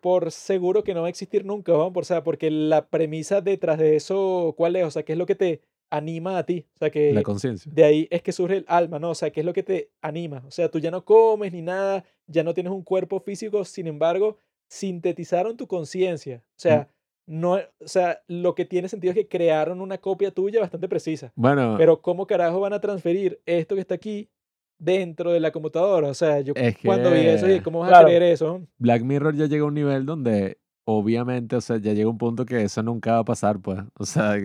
por 0.00 0.32
seguro 0.32 0.82
que 0.82 0.94
no 0.94 1.02
va 1.02 1.06
a 1.06 1.10
existir 1.10 1.44
nunca, 1.44 1.70
¿no? 1.72 1.92
O 1.94 2.04
sea, 2.04 2.24
porque 2.24 2.50
la 2.50 2.86
premisa 2.88 3.40
detrás 3.40 3.78
de 3.78 3.94
eso, 3.94 4.52
¿cuál 4.56 4.74
es? 4.74 4.84
O 4.84 4.90
sea, 4.90 5.04
¿qué 5.04 5.12
es 5.12 5.18
lo 5.18 5.26
que 5.26 5.36
te 5.36 5.60
anima 5.90 6.38
a 6.38 6.44
ti? 6.44 6.66
O 6.74 6.78
sea, 6.78 6.88
la 6.88 6.90
que 6.90 7.22
conciencia. 7.22 7.70
de 7.72 7.84
ahí 7.84 8.08
es 8.10 8.22
que 8.22 8.32
surge 8.32 8.56
el 8.56 8.64
alma, 8.66 8.98
¿no? 8.98 9.10
O 9.10 9.14
sea, 9.14 9.30
¿qué 9.30 9.40
es 9.40 9.46
lo 9.46 9.52
que 9.52 9.62
te 9.62 9.90
anima? 10.02 10.42
O 10.44 10.50
sea, 10.50 10.68
tú 10.72 10.80
ya 10.80 10.90
no 10.90 11.04
comes 11.04 11.52
ni 11.52 11.62
nada, 11.62 12.04
ya 12.26 12.42
no 12.42 12.52
tienes 12.52 12.72
un 12.72 12.82
cuerpo 12.82 13.20
físico, 13.20 13.64
sin 13.64 13.86
embargo, 13.86 14.38
sintetizaron 14.68 15.56
tu 15.56 15.66
conciencia. 15.66 16.42
O 16.50 16.54
sea, 16.58 16.88
no, 17.26 17.54
o 17.54 17.88
sea, 17.88 18.20
lo 18.28 18.54
que 18.54 18.64
tiene 18.64 18.88
sentido 18.88 19.10
es 19.12 19.16
que 19.16 19.28
crearon 19.28 19.80
una 19.80 19.98
copia 19.98 20.30
tuya 20.30 20.60
bastante 20.60 20.88
precisa. 20.88 21.32
Bueno, 21.34 21.74
Pero 21.78 22.00
¿cómo 22.00 22.26
carajo 22.26 22.60
van 22.60 22.72
a 22.72 22.80
transferir 22.80 23.40
esto 23.46 23.74
que 23.74 23.80
está 23.80 23.94
aquí 23.96 24.30
dentro 24.78 25.32
de 25.32 25.40
la 25.40 25.50
computadora? 25.50 26.08
O 26.08 26.14
sea, 26.14 26.40
yo 26.40 26.52
Es 26.56 26.76
cuando 26.84 27.10
vi 27.10 27.20
eso, 27.26 27.46
dije, 27.46 27.62
¿cómo 27.62 27.80
vas 27.80 27.88
Claro. 27.88 28.06
a 28.06 28.10
creer 28.10 28.22
eso? 28.22 28.62
Black 28.78 29.02
Mirror 29.02 29.34
ya 29.34 29.46
llega 29.46 29.64
a 29.64 29.66
un 29.68 29.74
nivel 29.74 30.06
donde 30.06 30.58
obviamente, 30.84 31.56
o 31.56 31.60
sea, 31.60 31.78
ya 31.78 31.92
llega 31.94 32.08
un 32.08 32.18
punto 32.18 32.46
que 32.46 32.62
eso 32.62 32.82
nunca 32.82 33.12
va 33.12 33.18
a 33.18 33.24
pasar, 33.24 33.58
pues. 33.60 33.80
O 33.98 34.04
sea, 34.04 34.36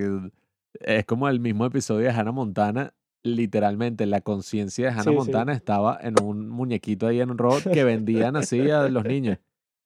es 0.80 1.06
como 1.06 1.30
el 1.30 1.40
mismo 1.40 1.66
episodio 1.66 2.08
de 2.08 2.12
Hannah 2.14 2.32
Montana. 2.32 2.94
Literalmente, 3.24 4.08
la 4.08 4.22
conciencia 4.22 4.86
de 4.88 4.92
Hannah 4.94 5.04
Sí, 5.04 5.10
sí. 5.12 5.16
Montana 5.16 5.54
estaba 5.54 6.00
en 6.02 6.16
un 6.24 6.50
muñequito 6.50 7.06
ahí 7.06 7.22
en 7.22 7.30
un 7.30 7.38
robot 7.38 7.70
que 7.72 7.84
vendían 7.84 8.36
así 8.36 8.72
a 8.72 8.90
los 8.90 9.04
niños. 9.06 9.38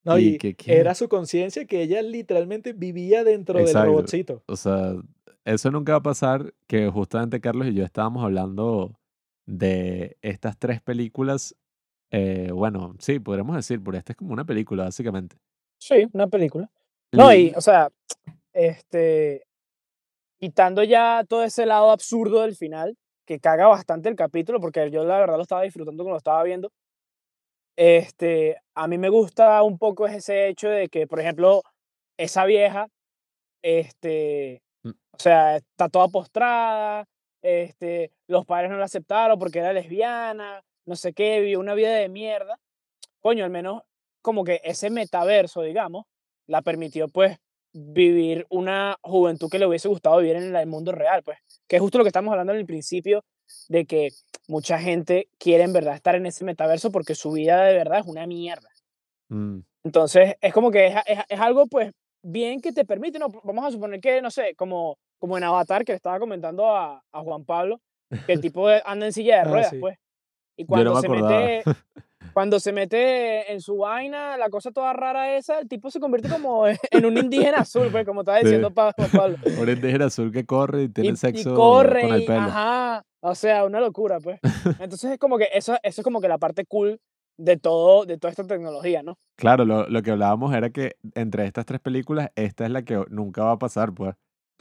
No, 0.06 0.18
¿Y 0.19 0.27
y 0.36 0.38
qué- 0.38 0.53
qué? 0.56 0.77
era 0.77 0.94
su 0.95 1.10
conciencia 1.10 1.65
que 1.65 1.82
ella 1.82 2.02
literalmente 2.02 2.73
vivía 2.73 3.23
dentro 3.23 3.60
Exacto. 3.60 3.80
del 3.80 3.88
robotcito. 3.88 4.44
O 4.48 4.56
sea, 4.56 4.94
eso 5.44 5.72
nunca 5.72 5.94
va 5.94 5.98
a 5.98 6.03
pasar, 6.03 6.53
que 6.68 6.88
justamente 6.90 7.41
Carlos 7.41 7.68
y 7.68 7.73
yo 7.73 7.84
estábamos 7.84 8.23
hablando 8.23 8.98
de 9.45 10.18
estas 10.22 10.57
tres 10.57 10.82
películas. 10.82 11.56
eh, 12.11 12.52
bueno, 12.53 12.95
sí, 12.99 13.19
podríamos 13.19 13.56
decir, 13.56 13.84
porque 13.84 13.98
esta 13.98 14.14
es 14.14 14.18
como 14.18 14.32
una 14.32 14.45
película, 14.45 14.84
básicamente. 14.86 15.36
Sí, 15.80 16.07
una 16.14 16.27
película. 16.27 16.69
No, 17.11 17.34
y, 17.34 17.52
o 17.56 17.61
sea, 17.61 17.90
este, 18.53 19.44
quitando 20.40 20.84
ya 20.84 21.23
todo 21.27 21.44
ese 21.44 21.65
lado 21.65 21.91
absurdo 21.91 22.41
del 22.41 22.56
final, 22.56 22.95
que 23.26 23.40
caga 23.40 23.68
bastante 23.68 24.07
el 24.10 24.15
capítulo, 24.15 24.60
porque 24.61 24.90
yo 24.91 25.03
la 25.03 25.18
verdad 25.19 25.36
lo 25.38 25.41
estaba 25.41 25.64
disfrutando 25.64 26.03
cuando 26.03 26.14
lo 26.14 26.18
estaba 26.19 26.44
viendo. 26.44 26.72
Este, 27.77 28.57
a 28.76 28.88
mí 28.88 28.97
me 28.97 29.10
gusta 29.10 29.61
un 29.64 29.77
poco 29.77 30.07
ese 30.07 30.47
hecho 30.47 30.69
de 30.69 30.88
que, 30.89 31.07
por 31.07 31.19
ejemplo, 31.19 31.64
esa 32.18 32.45
vieja, 32.45 32.88
este, 33.64 34.61
Mm. 34.85 34.89
o 35.14 35.19
sea, 35.19 35.57
está 35.57 35.89
toda 35.89 36.07
postrada, 36.10 37.06
este, 37.41 38.11
los 38.27 38.45
padres 38.45 38.69
no 38.69 38.77
la 38.77 38.85
aceptaron 38.85 39.39
porque 39.39 39.60
era 39.60 39.73
lesbiana, 39.73 40.61
no 40.85 40.95
sé 40.95 41.14
qué, 41.14 41.39
vivió 41.39 41.60
una 41.60 41.73
vida 41.73 41.91
de 41.95 42.07
mierda. 42.10 42.60
Coño, 43.22 43.43
al 43.45 43.52
menos 43.52 43.84
como 44.22 44.43
que 44.43 44.61
ese 44.64 44.89
metaverso, 44.91 45.61
digamos, 45.64 46.06
la 46.47 46.61
permitió 46.61 47.07
pues 47.10 47.38
vivir 47.73 48.45
una 48.49 48.97
juventud 49.02 49.49
que 49.49 49.60
le 49.60 49.68
hubiese 49.68 49.88
gustado 49.88 50.18
vivir 50.19 50.38
en 50.38 50.56
el 50.56 50.68
mundo 50.68 50.91
real, 50.91 51.23
pues, 51.23 51.39
que 51.68 51.77
es 51.77 51.81
justo 51.81 51.97
lo 51.97 52.03
que 52.03 52.10
estamos 52.10 52.31
hablando 52.31 52.53
en 52.53 52.60
el 52.60 52.65
principio, 52.65 53.23
de 53.69 53.85
que 53.85 54.10
mucha 54.47 54.80
gente 54.80 55.27
quiere 55.39 55.63
en 55.63 55.73
verdad 55.73 55.95
estar 55.95 56.15
en 56.15 56.26
ese 56.26 56.45
metaverso 56.45 56.91
porque 56.91 57.15
su 57.15 57.31
vida 57.31 57.63
de 57.63 57.73
verdad 57.73 57.99
es 57.99 58.05
una 58.05 58.26
mierda. 58.27 58.69
Mm, 59.30 59.59
Entonces, 59.84 60.35
es 60.41 60.53
como 60.53 60.72
que 60.72 60.88
es, 60.88 60.95
es- 61.05 61.19
es 61.30 61.39
algo, 61.39 61.67
pues, 61.67 61.91
bien 62.23 62.59
que 62.61 62.72
te 62.72 62.85
permite, 62.85 63.19
¿no? 63.19 63.30
Vamos 63.43 63.65
a 63.65 63.72
suponer 63.72 63.99
que, 63.99 64.22
no 64.22 64.31
sé, 64.31 64.55
como, 64.55 64.97
como 65.19 65.38
en 65.38 65.43
Avatar, 65.43 65.85
que 65.85 65.91
le 65.91 65.97
estaba 65.97 66.19
comentando 66.19 66.76
a, 66.76 67.03
a 67.11 67.22
Juan 67.22 67.45
Pablo, 67.45 67.80
que 68.26 68.34
el 68.34 68.41
tipo 68.51 68.67
anda 68.85 69.05
en 69.05 69.13
silla 69.13 69.38
de 69.38 69.41
Ah, 69.41 69.51
ruedas, 69.51 69.69
sí. 69.72 69.80
pues. 69.80 69.97
Y 70.57 70.63
no 70.63 70.67
cuando 70.67 70.93
me 70.95 70.99
se 71.01 71.05
acordaba. 71.07 71.41
mete, 71.41 71.63
cuando 72.36 72.60
se 72.60 72.74
mete 72.74 73.52
en 73.53 73.62
su 73.62 73.78
vaina, 73.78 74.36
la 74.38 74.49
cosa 74.49 74.70
toda 74.72 74.91
rara 74.94 75.36
esa, 75.38 75.60
el 75.60 75.70
tipo 75.70 75.90
se 75.90 75.99
convierte 76.02 76.28
como 76.30 76.68
en 76.91 77.06
un 77.06 77.18
indígena 77.18 77.60
azul, 77.60 77.88
pues, 77.91 78.06
como 78.06 78.22
estaba 78.22 78.40
Sí. 78.40 78.44
diciendo 78.45 78.72
Juan 78.76 78.94
Pablo. 79.12 79.38
Un 79.62 79.70
indígena 79.70 80.06
azul 80.06 80.32
que 80.34 80.45
corre 80.45 80.84
y 80.84 80.90
tiene 80.90 81.10
y, 81.12 81.14
y 81.14 81.16
sexo 81.16 81.56
corre 81.56 82.02
con 82.02 82.14
el 82.14 82.22
y- 82.24 82.28
pelo. 82.28 82.41
ajá, 82.41 83.03
o 83.22 83.34
sea, 83.36 83.64
una 83.66 83.80
locura, 83.80 84.20
pues. 84.20 84.40
Entonces 84.80 85.12
es 85.14 85.18
como 85.18 85.38
que 85.38 85.48
eso, 85.53 85.78
eso 85.82 86.02
es 86.02 86.03
como 86.03 86.20
que 86.22 86.28
la 86.28 86.38
parte 86.38 86.66
cool 86.66 86.99
de 87.38 87.57
todo, 87.57 88.06
de 88.06 88.18
toda 88.18 88.32
esta 88.32 88.44
tecnología, 88.45 89.02
¿no? 89.02 89.18
Claro, 89.38 89.66
lo, 89.66 89.88
lo 89.88 90.02
que 90.03 90.12
hablábamos 90.12 90.53
era 90.53 90.70
que 90.70 90.98
entre 91.16 91.45
estas 91.45 91.66
tres 91.66 91.80
películas, 91.82 92.30
esta 92.36 92.66
es 92.66 92.72
la 92.72 92.84
que 92.84 93.03
nunca 93.10 93.44
va 93.44 93.52
a 93.53 93.57
pasar, 93.60 93.94
pues. 93.94 94.14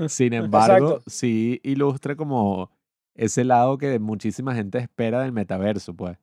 Sin 0.08 0.32
embargo, 0.32 0.86
Exacto. 0.88 1.10
sí 1.10 1.60
ilustra 1.62 2.16
como 2.16 2.70
ese 3.16 3.44
lado 3.44 3.78
que 3.78 3.98
muchísima 4.00 4.54
gente 4.54 4.78
espera 4.78 5.20
del 5.22 5.32
metaverso, 5.32 5.94
pues. 5.94 6.16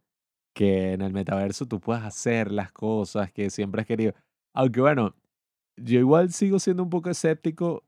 Que 0.53 0.94
en 0.94 1.02
el 1.02 1.14
metaverso 1.14 1.65
tú 1.65 1.80
puedas 1.80 2.03
hacer 2.03 2.52
las 2.52 2.72
cosas 2.72 3.32
que 3.32 3.49
siempre 3.49 3.82
has 3.82 3.88
querido. 3.88 4.14
Aunque 4.53 4.82
bueno, 4.82 5.15
yo 5.78 5.99
igual 5.99 6.32
sigo 6.32 6.60
siendo 6.60 6.84
un 6.84 6.90
poco 6.90 7.10
escéptico. 7.10 7.84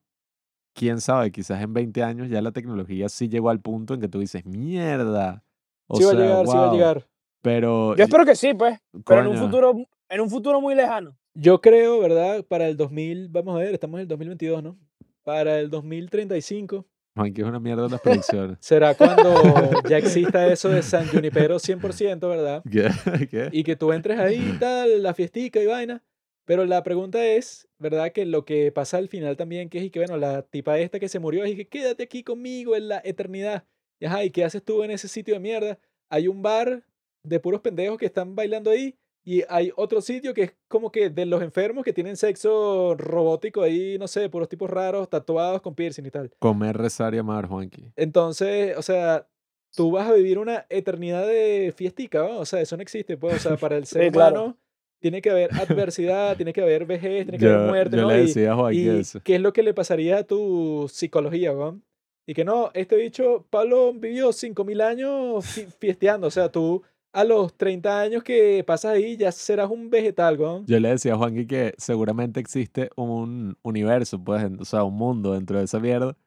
Quién 0.76 1.02
sabe, 1.02 1.32
quizás 1.32 1.62
en 1.62 1.74
20 1.74 2.02
años 2.04 2.30
ya 2.30 2.42
la 2.42 2.52
tecnología 2.52 3.08
sí 3.10 3.30
llegó 3.30 3.50
al 3.52 3.60
punto 3.62 3.94
en 3.94 4.02
que 4.02 4.08
tú 4.08 4.20
dices, 4.20 4.46
mierda. 4.46 5.44
O 5.88 5.98
sí 5.98 6.04
va 6.04 6.12
a 6.12 6.14
llegar, 6.16 6.48
sí 6.48 6.54
va 6.54 6.64
a 6.64 6.66
guau". 6.68 6.74
llegar. 6.74 7.08
Pero, 7.44 7.96
Yo 7.96 8.04
espero 8.04 8.26
que 8.26 8.36
sí, 8.36 8.54
pues, 8.54 8.80
pero 9.06 9.22
en 9.22 9.28
un 9.28 9.34
coño, 9.34 9.46
futuro, 9.46 9.88
en 10.10 10.22
un 10.22 10.30
futuro 10.30 10.62
muy 10.62 10.76
lejano. 10.76 11.16
Yo 11.36 11.60
creo, 11.62 12.00
¿verdad? 12.00 12.46
Para 12.46 12.68
el 12.68 12.78
2000, 12.78 13.28
vamos 13.30 13.56
a 13.56 13.60
ver, 13.60 13.74
estamos 13.74 13.98
en 13.98 14.04
el 14.04 14.08
2022, 14.08 14.64
¿no? 14.64 14.78
Para 15.24 15.60
el 15.60 15.70
2035 15.70 16.86
Juanqui 17.16 17.42
es 17.42 17.48
una 17.48 17.60
mierda 17.60 17.88
las 17.88 18.02
predicciones. 18.02 18.58
será 18.62 18.96
cuando 18.96 19.82
ya 19.88 19.98
exista 19.98 20.48
eso 20.48 20.70
de 20.70 20.82
San 20.82 21.08
Junipero 21.08 21.58
100%, 21.58 22.20
¿verdad? 22.28 22.64
¿Qué? 22.72 23.28
¿Qué? 23.28 23.50
Y 23.52 23.64
que 23.64 23.76
tú 23.76 23.92
entres 23.92 24.20
ahí 24.20 24.54
y 24.56 24.60
tal, 24.60 25.04
la 25.04 25.14
fiestica 25.14 25.62
y 25.62 25.68
vaina. 25.68 26.04
Pero 26.46 26.66
la 26.66 26.84
pregunta 26.84 27.26
es, 27.26 27.70
¿verdad? 27.80 28.12
Que 28.12 28.26
lo 28.26 28.44
que 28.44 28.72
pasa 28.72 28.98
al 28.98 29.08
final 29.08 29.38
también, 29.38 29.70
que 29.70 29.78
es 29.78 29.86
y 29.86 29.90
que, 29.90 30.00
bueno, 30.00 30.18
la 30.18 30.42
tipa 30.42 30.78
esta 30.78 31.00
que 31.00 31.08
se 31.08 31.20
murió, 31.20 31.46
y 31.46 31.56
que 31.56 31.68
quédate 31.68 32.04
aquí 32.04 32.24
conmigo 32.24 32.76
en 32.76 32.90
la 32.90 33.02
eternidad. 33.04 33.66
Y, 34.00 34.06
ajá, 34.06 34.26
¿y 34.26 34.32
qué 34.32 34.44
haces 34.44 34.64
tú 34.64 34.84
en 34.84 34.92
ese 34.92 35.08
sitio 35.08 35.36
de 35.36 35.40
mierda? 35.40 35.80
Hay 36.10 36.28
un 36.28 36.42
bar 36.42 36.84
de 37.24 37.40
puros 37.40 37.62
pendejos 37.62 37.98
que 37.98 38.08
están 38.08 38.36
bailando 38.36 38.72
ahí 38.72 38.98
y 39.26 39.44
hay 39.50 39.72
otro 39.76 40.02
sitio 40.02 40.34
que 40.34 40.44
es 40.44 40.54
como 40.68 40.92
que 40.92 41.10
de 41.10 41.26
los 41.26 41.42
enfermos 41.42 41.84
que 41.86 41.94
tienen 41.94 42.18
sexo 42.18 42.96
robótico 42.98 43.62
ahí, 43.62 43.98
no 43.98 44.08
sé, 44.08 44.30
puros 44.30 44.50
tipos 44.50 44.70
raros, 44.70 45.10
tatuados 45.10 45.62
con 45.62 45.76
piercing 45.76 46.06
y 46.06 46.12
tal. 46.12 46.30
Comer, 46.40 46.78
rezar 46.78 47.14
y 47.16 47.20
amar, 47.20 47.48
Juanqui. 47.48 47.92
Entonces, 47.96 48.78
o 48.78 48.82
sea, 48.82 49.28
tú 49.76 49.92
vas 49.92 50.08
a 50.10 50.14
vivir 50.14 50.38
una 50.40 50.66
eternidad 50.70 51.26
de 51.28 51.74
fiestica, 51.76 52.20
¿no? 52.20 52.40
O 52.40 52.46
sea, 52.46 52.60
eso 52.62 52.76
no 52.76 52.84
existe, 52.84 53.16
pues, 53.18 53.36
o 53.36 53.50
sea, 53.50 53.58
para 53.58 53.78
el 53.78 53.86
ser 53.88 54.04
Sí, 54.06 54.12
claro. 54.12 54.36
humano 54.42 54.58
tiene 55.00 55.22
que 55.22 55.30
haber 55.32 55.52
adversidad, 55.60 56.36
tiene 56.38 56.54
que 56.54 56.62
haber 56.62 56.86
vejez, 56.86 57.26
tiene 57.26 57.38
que 57.38 57.46
Yo, 57.46 57.54
haber 57.56 57.68
muerte, 57.68 57.96
yo 57.98 58.04
¿no? 58.04 58.08
le 58.10 58.18
decía 58.20 58.54
a 58.54 58.56
Juanqui 58.56 58.80
y 58.82 58.88
eso. 58.90 59.20
qué 59.24 59.36
es 59.36 59.42
lo 59.42 59.52
que 59.52 59.64
le 59.64 59.74
pasaría 59.74 60.18
a 60.20 60.24
tu 60.24 60.88
psicología, 60.92 61.52
¿no? 61.54 61.82
Y 62.26 62.34
que 62.34 62.46
no, 62.46 62.72
este 62.74 62.96
bicho, 62.96 63.46
Pablo 63.50 63.92
vivió 63.94 64.32
5.000 64.32 64.80
años 64.82 65.46
fi- 65.46 65.68
fiesteando. 65.78 66.28
O 66.28 66.32
sea, 66.32 66.50
tú 66.50 66.82
a 67.14 67.24
los 67.24 67.56
30 67.56 68.02
años 68.02 68.24
que 68.24 68.64
pasas 68.66 68.94
ahí 68.94 69.16
ya 69.16 69.32
serás 69.32 69.70
un 69.70 69.90
vegetal, 69.90 70.40
weón. 70.40 70.66
Yo 70.66 70.80
le 70.80 70.90
decía 70.90 71.14
a 71.14 71.18
Juanqui 71.18 71.46
que 71.46 71.76
seguramente 71.78 72.40
existe 72.40 72.90
un 72.96 73.56
universo, 73.62 74.22
pues, 74.22 74.44
o 74.60 74.66
sea, 74.66 74.84
un 74.84 74.96
mundo 74.96 75.34
dentro 75.34 75.60
de 75.60 75.66
esa 75.66 75.80
mierda, 75.80 76.18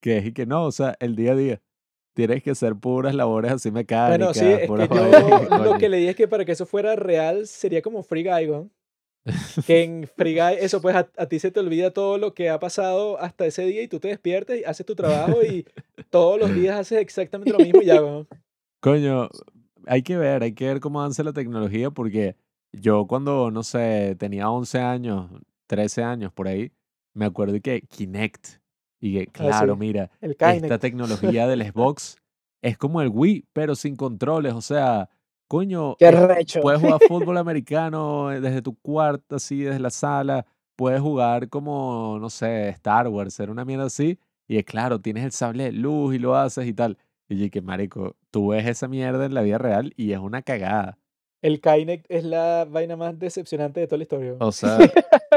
que 0.00 0.18
es 0.18 0.26
y 0.26 0.32
que 0.32 0.46
no, 0.46 0.64
o 0.64 0.72
sea, 0.72 0.96
el 1.00 1.16
día 1.16 1.32
a 1.32 1.36
día. 1.36 1.62
Tienes 2.14 2.42
que 2.42 2.52
hacer 2.52 2.74
puras 2.76 3.14
labores 3.14 3.52
así 3.52 3.70
mecánicas, 3.70 4.18
Bueno, 4.18 4.32
sí, 4.32 4.46
es 4.46 4.70
que 4.70 5.48
yo 5.50 5.58
lo 5.64 5.76
que 5.76 5.90
le 5.90 5.98
dije 5.98 6.10
es 6.10 6.16
que 6.16 6.28
para 6.28 6.46
que 6.46 6.52
eso 6.52 6.64
fuera 6.64 6.96
real 6.96 7.46
sería 7.46 7.82
como 7.82 8.02
Free 8.02 8.22
Guy, 8.22 8.48
weón. 8.48 8.72
Que 9.66 9.82
en 9.82 10.08
Free 10.16 10.34
Guy, 10.34 10.56
eso 10.60 10.80
pues 10.80 10.94
a, 10.94 11.10
a 11.18 11.26
ti 11.26 11.40
se 11.40 11.50
te 11.50 11.60
olvida 11.60 11.90
todo 11.90 12.16
lo 12.16 12.32
que 12.32 12.48
ha 12.48 12.60
pasado 12.60 13.20
hasta 13.20 13.44
ese 13.44 13.66
día 13.66 13.82
y 13.82 13.88
tú 13.88 13.98
te 13.98 14.08
despiertas 14.08 14.56
y 14.56 14.64
haces 14.64 14.86
tu 14.86 14.94
trabajo 14.94 15.42
y 15.42 15.66
todos 16.08 16.38
los 16.38 16.54
días 16.54 16.78
haces 16.78 17.00
exactamente 17.00 17.52
lo 17.52 17.58
mismo 17.58 17.82
y 17.82 17.86
ya, 17.86 18.00
weón. 18.00 18.28
Coño, 18.80 19.28
hay 19.86 20.02
que 20.02 20.16
ver, 20.16 20.42
hay 20.42 20.52
que 20.52 20.66
ver 20.66 20.80
cómo 20.80 21.00
avanza 21.00 21.22
la 21.22 21.32
tecnología 21.32 21.90
porque 21.90 22.36
yo 22.72 23.06
cuando, 23.06 23.50
no 23.50 23.62
sé, 23.62 24.16
tenía 24.18 24.50
11 24.50 24.78
años, 24.80 25.30
13 25.66 26.02
años 26.02 26.32
por 26.32 26.48
ahí, 26.48 26.72
me 27.14 27.24
acuerdo 27.24 27.58
que 27.60 27.80
Kinect. 27.82 28.60
Y 29.00 29.14
que, 29.14 29.26
claro, 29.26 29.74
sí, 29.74 29.80
mira, 29.80 30.10
El 30.20 30.32
esta 30.32 30.78
tecnología 30.78 31.46
del 31.46 31.62
Xbox 31.72 32.16
es 32.62 32.76
como 32.78 33.00
el 33.02 33.08
Wii, 33.08 33.46
pero 33.52 33.74
sin 33.74 33.94
controles. 33.94 34.54
O 34.54 34.60
sea, 34.60 35.08
coño, 35.48 35.96
recho. 35.98 36.60
puedes 36.60 36.80
jugar 36.80 37.00
fútbol 37.08 37.38
americano 37.38 38.32
eh, 38.32 38.40
desde 38.40 38.62
tu 38.62 38.74
cuarto, 38.76 39.36
así, 39.36 39.62
desde 39.62 39.80
la 39.80 39.90
sala. 39.90 40.46
Puedes 40.76 41.00
jugar 41.00 41.48
como, 41.48 42.18
no 42.20 42.28
sé, 42.28 42.68
Star 42.70 43.08
Wars, 43.08 43.34
ser 43.34 43.50
una 43.50 43.64
mierda 43.64 43.84
así. 43.84 44.18
Y 44.48 44.58
es 44.58 44.64
claro, 44.64 45.00
tienes 45.00 45.24
el 45.24 45.32
sable 45.32 45.64
de 45.64 45.72
luz 45.72 46.14
y 46.14 46.18
lo 46.18 46.36
haces 46.36 46.66
y 46.66 46.72
tal. 46.72 46.98
Y 47.28 47.36
yo 47.36 47.50
que 47.50 47.60
marico, 47.60 48.16
tú 48.36 48.48
ves 48.48 48.66
esa 48.66 48.86
mierda 48.86 49.24
en 49.24 49.32
la 49.32 49.40
vida 49.40 49.56
real 49.56 49.94
y 49.96 50.12
es 50.12 50.18
una 50.18 50.42
cagada. 50.42 50.98
El 51.40 51.58
Kinect 51.62 52.04
es 52.10 52.22
la 52.22 52.66
vaina 52.68 52.94
más 52.94 53.18
decepcionante 53.18 53.80
de 53.80 53.86
toda 53.86 53.96
la 53.96 54.02
historia. 54.02 54.34
O 54.40 54.52
sea, 54.52 54.78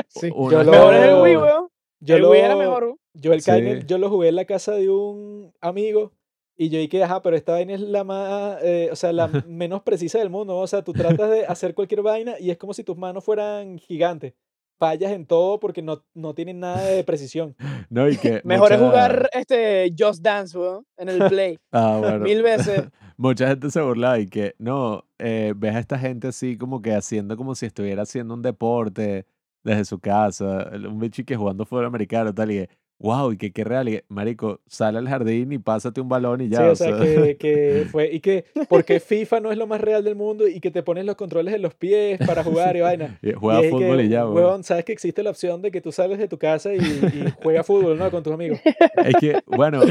Sí. 0.10 0.30
uno 0.36 0.52
Yo 0.52 0.64
lo- 0.66 0.72
Mejor 0.72 0.94
es 0.96 1.04
el 1.06 1.22
Wii, 1.22 1.38
weón. 1.38 1.68
Yo 2.02 2.16
el 2.18 2.22
lo, 2.24 2.32
Wii 2.32 2.40
era 2.42 2.56
mejor, 2.58 2.96
yo 3.14 3.32
el 3.32 3.42
Sí. 3.42 3.52
Kinect, 3.52 3.88
yo 3.88 3.98
lo 4.00 4.10
jugué 4.10 4.28
en 4.28 4.36
la 4.36 4.44
casa 4.44 4.74
de 4.74 4.90
un 4.90 5.54
amigo 5.62 6.12
y 6.58 6.68
yo 6.68 6.78
dije, 6.80 7.02
ajá, 7.02 7.22
pero 7.22 7.38
esta 7.38 7.54
vaina 7.54 7.74
es 7.74 7.80
la 7.80 8.04
más, 8.04 8.58
eh, 8.64 8.90
o 8.92 8.96
sea, 8.98 9.14
la 9.14 9.28
menos 9.48 9.82
precisa 9.84 10.20
del 10.20 10.30
mundo. 10.30 10.56
¿no? 10.56 10.60
O 10.60 10.68
sea, 10.68 10.82
tú 10.84 10.92
tratas 10.92 11.30
de 11.30 11.46
hacer 11.46 11.74
cualquier 11.74 12.02
vaina 12.02 12.36
y 12.38 12.52
es 12.52 12.58
como 12.58 12.74
si 12.74 12.84
tus 12.84 12.98
manos 12.98 13.24
fueran 13.24 13.78
gigantes. 13.78 14.34
Fallas 14.80 15.12
en 15.12 15.26
todo 15.26 15.60
porque 15.60 15.82
no, 15.82 16.04
no 16.14 16.34
tienen 16.34 16.60
nada 16.62 16.82
de 16.84 17.04
precisión. 17.04 17.56
No, 17.90 18.08
y 18.08 18.18
que 18.18 18.42
Mejor 18.46 18.72
es 18.72 18.80
mucha- 18.80 18.90
jugar 18.90 19.30
este 19.34 19.94
Just 19.98 20.22
Dance, 20.24 20.58
weón, 20.58 20.86
en 20.98 21.10
el 21.10 21.28
Play. 21.28 21.58
Ah, 21.72 21.98
bueno. 22.00 22.20
Mil 22.20 22.42
veces. 22.42 22.88
Mucha 23.18 23.48
gente 23.50 23.70
se 23.70 23.82
burlaba 23.82 24.18
y 24.20 24.28
que, 24.28 24.56
no, 24.58 25.04
eh, 25.18 25.54
ves 25.56 25.76
a 25.76 25.80
esta 25.80 26.00
gente 26.00 26.30
así 26.30 26.58
como 26.58 26.82
que 26.82 26.94
haciendo 26.94 27.36
como 27.36 27.54
si 27.56 27.66
estuviera 27.66 28.04
haciendo 28.04 28.34
un 28.34 28.42
deporte 28.42 29.26
desde 29.64 29.84
su 29.84 30.00
casa, 30.00 30.70
un 30.74 31.00
bicho 31.00 31.24
que 31.26 31.36
jugando 31.36 31.66
fútbol 31.66 31.86
americano, 31.86 32.34
tal, 32.34 32.50
y 32.52 32.60
que, 32.60 32.70
wow, 33.00 33.32
y 33.32 33.38
que 33.38 33.52
qué 33.52 33.64
real, 33.64 34.04
marico, 34.10 34.62
sale 34.68 34.98
al 34.98 35.08
jardín 35.08 35.52
y 35.54 35.58
pásate 35.58 36.02
un 36.02 36.10
balón 36.10 36.42
y 36.42 36.50
ya, 36.50 36.58
sí, 36.58 36.64
o 36.64 36.72
o 36.72 36.76
sea, 36.76 36.98
sea, 36.98 37.00
que, 37.00 37.38
que 37.38 37.88
fue. 37.92 38.14
Y 38.14 38.20
que, 38.20 38.46
porque 38.68 39.00
FIFA 39.00 39.40
no 39.40 39.52
es 39.52 39.58
lo 39.58 39.68
más 39.68 39.82
real 39.82 40.04
del 40.04 40.16
mundo 40.16 40.48
y 40.48 40.60
que 40.60 40.70
te 40.70 40.84
pones 40.84 41.06
los 41.06 41.16
controles 41.16 41.54
en 41.54 41.62
los 41.62 41.74
pies 41.74 42.20
para 42.26 42.44
jugar 42.44 42.76
y 42.76 42.82
vaina. 42.82 43.18
y 43.22 43.32
juega 43.32 43.66
y 43.66 43.70
fútbol 43.70 43.98
que, 43.98 44.04
y 44.04 44.10
ya, 44.10 44.26
weón. 44.26 44.36
huevón, 44.36 44.64
sabes 44.64 44.86
que 44.86 44.92
existe 44.92 45.24
la 45.24 45.30
opción 45.30 45.62
de 45.62 45.72
que 45.72 45.82
tú 45.82 45.92
sales 45.92 46.20
de 46.20 46.28
tu 46.28 46.38
casa 46.38 46.74
y, 46.74 46.80
y 46.80 47.34
juegas 47.42 47.66
fútbol, 47.66 47.98
¿no? 47.98 48.12
Con 48.12 48.22
tus 48.22 48.34
amigos. 48.34 48.60
Es 48.98 49.16
que, 49.20 49.42
bueno, 49.48 49.82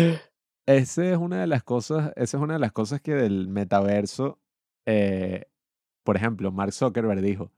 esa 0.66 1.10
es 1.10 1.16
una 1.16 1.40
de 1.40 1.46
las 1.46 1.62
cosas, 1.62 2.12
esa 2.14 2.36
es 2.36 2.42
una 2.42 2.54
de 2.54 2.60
las 2.60 2.72
cosas 2.72 3.00
que 3.00 3.14
del 3.14 3.48
metaverso, 3.48 4.38
eh, 4.86 5.46
por 6.04 6.16
ejemplo, 6.16 6.52
Mark 6.52 6.72
Zuckerberg 6.72 7.22
dijo, 7.22 7.50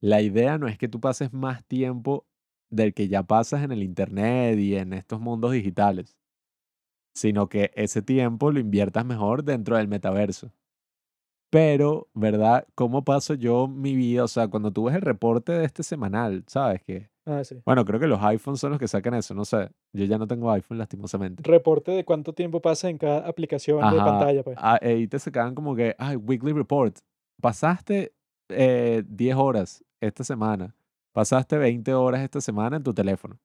la 0.00 0.20
idea 0.20 0.58
no 0.58 0.68
es 0.68 0.78
que 0.78 0.88
tú 0.88 1.00
pases 1.00 1.32
más 1.32 1.64
tiempo 1.64 2.26
del 2.70 2.94
que 2.94 3.08
ya 3.08 3.22
pasas 3.22 3.62
en 3.62 3.72
el 3.72 3.82
internet 3.82 4.58
y 4.58 4.76
en 4.76 4.92
estos 4.92 5.20
mundos 5.20 5.52
digitales, 5.52 6.16
sino 7.14 7.48
que 7.48 7.70
ese 7.74 8.02
tiempo 8.02 8.50
lo 8.52 8.60
inviertas 8.60 9.04
mejor 9.04 9.44
dentro 9.44 9.76
del 9.76 9.88
metaverso. 9.88 10.52
Pero, 11.52 12.08
¿verdad? 12.14 12.64
¿Cómo 12.76 13.02
paso 13.04 13.34
yo 13.34 13.66
mi 13.66 13.96
vida? 13.96 14.22
O 14.22 14.28
sea, 14.28 14.46
cuando 14.46 14.70
tú 14.72 14.84
ves 14.84 14.94
el 14.94 15.02
reporte 15.02 15.50
de 15.52 15.64
este 15.64 15.82
semanal, 15.82 16.44
¿sabes? 16.46 16.80
Que, 16.82 17.10
Ah, 17.26 17.42
sí. 17.44 17.60
bueno, 17.66 17.84
creo 17.84 17.98
que 18.00 18.06
los 18.06 18.22
iPhones 18.22 18.60
son 18.60 18.70
los 18.70 18.78
que 18.78 18.86
sacan 18.88 19.14
eso, 19.14 19.34
no 19.34 19.44
sé. 19.44 19.68
Yo 19.92 20.04
ya 20.04 20.16
no 20.16 20.26
tengo 20.28 20.50
iPhone, 20.52 20.78
lastimosamente. 20.78 21.42
Reporte 21.44 21.90
de 21.90 22.04
cuánto 22.04 22.32
tiempo 22.32 22.60
pasa 22.60 22.88
en 22.88 22.98
cada 22.98 23.26
aplicación 23.28 23.78
de 23.92 23.98
pantalla, 23.98 24.42
pues. 24.44 24.56
ah, 24.60 24.78
ahí 24.80 25.06
te 25.08 25.18
sacaban 25.18 25.54
como 25.54 25.74
que, 25.74 25.94
ay, 25.98 26.16
weekly 26.16 26.52
report. 26.52 26.98
Pasaste 27.40 28.12
eh, 28.48 29.02
10 29.06 29.36
horas 29.36 29.84
esta 30.00 30.22
semana. 30.24 30.74
Pasaste 31.12 31.58
20 31.58 31.94
horas 31.94 32.22
esta 32.22 32.40
semana 32.40 32.76
en 32.76 32.82
tu 32.82 32.94
teléfono. 32.94 33.38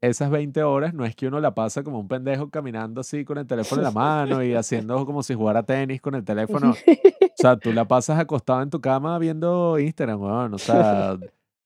Esas 0.00 0.30
20 0.30 0.62
horas 0.64 0.94
no 0.94 1.04
es 1.04 1.14
que 1.14 1.28
uno 1.28 1.38
la 1.38 1.54
pasa 1.54 1.84
como 1.84 2.00
un 2.00 2.08
pendejo 2.08 2.50
caminando 2.50 3.00
así 3.00 3.24
con 3.24 3.38
el 3.38 3.46
teléfono 3.46 3.80
en 3.80 3.84
la 3.84 3.90
mano 3.92 4.42
y 4.42 4.52
haciendo 4.54 5.06
como 5.06 5.22
si 5.22 5.34
jugara 5.34 5.62
tenis 5.62 6.00
con 6.00 6.16
el 6.16 6.24
teléfono. 6.24 6.72
O 6.72 7.34
sea, 7.36 7.56
tú 7.56 7.72
la 7.72 7.86
pasas 7.86 8.18
acostado 8.18 8.62
en 8.62 8.70
tu 8.70 8.80
cama 8.80 9.18
viendo 9.18 9.78
Instagram, 9.78 10.20
weón. 10.20 10.54
O 10.54 10.58
sea, 10.58 11.16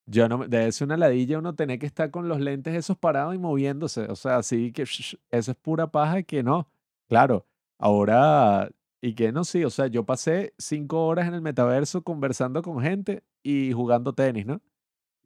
yo 0.06 0.28
no, 0.28 0.46
debe 0.46 0.70
ser 0.70 0.86
una 0.86 0.96
ladilla 0.98 1.38
uno 1.38 1.54
tener 1.54 1.78
que 1.78 1.86
estar 1.86 2.10
con 2.10 2.28
los 2.28 2.38
lentes 2.40 2.74
esos 2.74 2.96
parados 2.96 3.34
y 3.34 3.38
moviéndose. 3.38 4.02
O 4.02 4.16
sea, 4.16 4.36
así 4.36 4.70
que 4.70 4.82
eso 4.82 5.16
es 5.30 5.56
pura 5.56 5.86
paja 5.86 6.22
que 6.22 6.42
no. 6.42 6.68
Claro, 7.08 7.46
ahora, 7.78 8.68
y 9.00 9.14
que 9.14 9.32
no, 9.32 9.44
sí, 9.44 9.64
o 9.64 9.70
sea, 9.70 9.86
yo 9.86 10.04
pasé 10.04 10.52
cinco 10.58 11.06
horas 11.06 11.26
en 11.26 11.34
el 11.34 11.40
metaverso 11.40 12.02
conversando 12.02 12.62
con 12.62 12.80
gente 12.80 13.22
y 13.42 13.72
jugando 13.72 14.12
tenis, 14.12 14.44
¿no? 14.44 14.60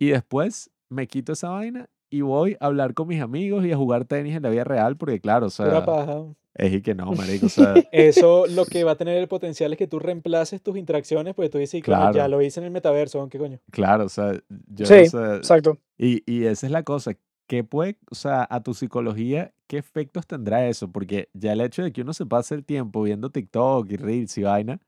Y 0.00 0.08
después 0.08 0.70
me 0.88 1.06
quito 1.06 1.32
esa 1.34 1.50
vaina 1.50 1.88
y 2.10 2.22
voy 2.22 2.56
a 2.58 2.66
hablar 2.66 2.94
con 2.94 3.06
mis 3.06 3.20
amigos 3.20 3.64
y 3.64 3.70
a 3.72 3.76
jugar 3.76 4.04
tenis 4.06 4.34
en 4.34 4.42
la 4.42 4.48
vida 4.50 4.64
real, 4.64 4.96
porque 4.96 5.20
claro, 5.20 5.46
o 5.46 5.50
Pura 5.62 5.70
sea, 5.70 5.84
paja. 5.84 6.24
es 6.54 6.72
y 6.74 6.82
que 6.82 6.94
no, 6.96 7.12
marico, 7.12 7.46
o 7.46 7.48
sea, 7.50 7.74
Eso 7.92 8.46
lo 8.48 8.64
que 8.64 8.82
va 8.82 8.92
a 8.92 8.96
tener 8.96 9.16
el 9.18 9.28
potencial 9.28 9.72
es 9.72 9.78
que 9.78 9.86
tú 9.86 9.98
reemplaces 10.00 10.62
tus 10.62 10.76
interacciones, 10.76 11.34
porque 11.34 11.50
tú 11.50 11.58
dices, 11.58 11.82
claro, 11.82 12.12
ya 12.12 12.26
lo 12.28 12.42
hice 12.42 12.60
en 12.60 12.64
el 12.66 12.72
metaverso, 12.72 13.28
¿qué 13.28 13.38
coño? 13.38 13.60
claro, 13.70 14.06
o 14.06 14.08
sea, 14.08 14.32
yo 14.66 14.86
Sí, 14.86 14.94
exacto. 14.94 15.78
Y, 15.98 16.22
y 16.26 16.46
esa 16.46 16.66
es 16.66 16.72
la 16.72 16.82
cosa. 16.82 17.12
¿Qué 17.46 17.62
puede, 17.64 17.98
o 18.10 18.14
sea, 18.14 18.46
a 18.48 18.62
tu 18.62 18.74
psicología, 18.74 19.52
qué 19.66 19.78
efectos 19.78 20.26
tendrá 20.26 20.66
eso? 20.68 20.90
Porque 20.90 21.28
ya 21.34 21.52
el 21.52 21.60
hecho 21.60 21.82
de 21.82 21.92
que 21.92 22.02
uno 22.02 22.12
se 22.14 22.24
pase 22.24 22.54
el 22.54 22.64
tiempo 22.64 23.02
viendo 23.02 23.30
TikTok 23.30 23.90
y 23.90 23.96
Reels 23.96 24.38
y 24.38 24.44
vaina, 24.44 24.80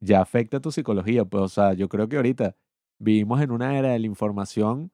ya 0.00 0.20
afecta 0.22 0.58
a 0.58 0.60
tu 0.60 0.70
psicología. 0.72 1.24
Pues, 1.24 1.42
o 1.42 1.48
sea, 1.48 1.72
yo 1.74 1.88
creo 1.88 2.08
que 2.08 2.16
ahorita 2.16 2.54
vivimos 3.00 3.40
en 3.40 3.50
una 3.50 3.76
era 3.76 3.88
de 3.88 3.98
la 3.98 4.06
información 4.06 4.92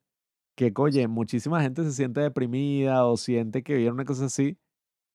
que, 0.56 0.72
oye, 0.76 1.06
muchísima 1.08 1.60
gente 1.60 1.84
se 1.84 1.92
siente 1.92 2.20
deprimida 2.20 3.04
o 3.04 3.16
siente 3.18 3.62
que 3.62 3.74
viene 3.74 3.92
una 3.92 4.04
cosa 4.06 4.26
así, 4.26 4.56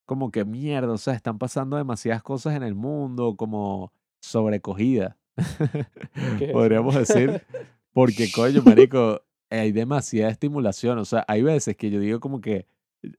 como 0.05 0.30
que 0.30 0.45
mierda, 0.45 0.91
o 0.93 0.97
sea, 0.97 1.15
están 1.15 1.39
pasando 1.39 1.77
demasiadas 1.77 2.22
cosas 2.22 2.55
en 2.55 2.63
el 2.63 2.76
mundo, 2.76 3.35
como 3.35 3.91
sobrecogida, 4.22 5.18
podríamos 6.53 6.93
decir. 6.95 7.41
Porque, 7.93 8.31
coño, 8.31 8.61
marico, 8.63 9.22
hay 9.49 9.72
demasiada 9.72 10.31
estimulación. 10.31 10.97
O 10.99 11.05
sea, 11.05 11.26
hay 11.27 11.41
veces 11.41 11.76
que 11.76 11.89
yo 11.89 11.99
digo 11.99 12.19
como 12.19 12.39
que 12.39 12.68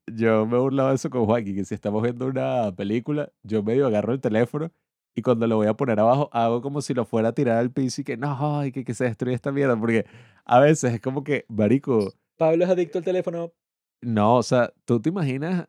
yo 0.06 0.46
me 0.46 0.56
he 0.56 0.60
burlado 0.60 0.90
de 0.90 0.94
eso 0.94 1.10
con 1.10 1.26
Joaquín, 1.26 1.56
que 1.56 1.64
si 1.64 1.74
estamos 1.74 2.02
viendo 2.02 2.26
una 2.26 2.74
película, 2.74 3.32
yo 3.42 3.62
medio 3.62 3.86
agarro 3.86 4.12
el 4.12 4.20
teléfono 4.20 4.70
y 5.14 5.22
cuando 5.22 5.46
lo 5.46 5.56
voy 5.56 5.66
a 5.66 5.74
poner 5.74 6.00
abajo, 6.00 6.28
hago 6.32 6.62
como 6.62 6.80
si 6.80 6.94
lo 6.94 7.04
fuera 7.04 7.28
a 7.30 7.32
tirar 7.32 7.58
al 7.58 7.70
piso 7.70 8.00
y 8.00 8.04
que 8.04 8.16
no, 8.16 8.58
ay, 8.58 8.72
que, 8.72 8.84
que 8.84 8.94
se 8.94 9.04
destruye 9.04 9.34
esta 9.34 9.52
mierda. 9.52 9.78
Porque 9.78 10.06
a 10.44 10.60
veces 10.60 10.94
es 10.94 11.00
como 11.00 11.22
que, 11.22 11.44
marico, 11.48 12.12
Pablo 12.36 12.64
es 12.64 12.70
adicto 12.70 12.98
al 12.98 13.04
teléfono. 13.04 13.52
no, 14.00 14.36
o 14.36 14.42
sea, 14.42 14.72
tú 14.84 15.00
te 15.00 15.10
imaginas 15.10 15.68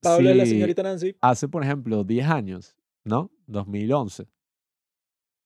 Pablo 0.00 0.30
es 0.30 0.36
la 0.36 0.46
señorita 0.46 0.82
Nancy. 0.82 1.16
hace, 1.20 1.48
por 1.48 1.64
ejemplo, 1.64 2.04
10 2.04 2.28
años, 2.28 2.76
¿no? 3.04 3.30
2011. 3.46 4.28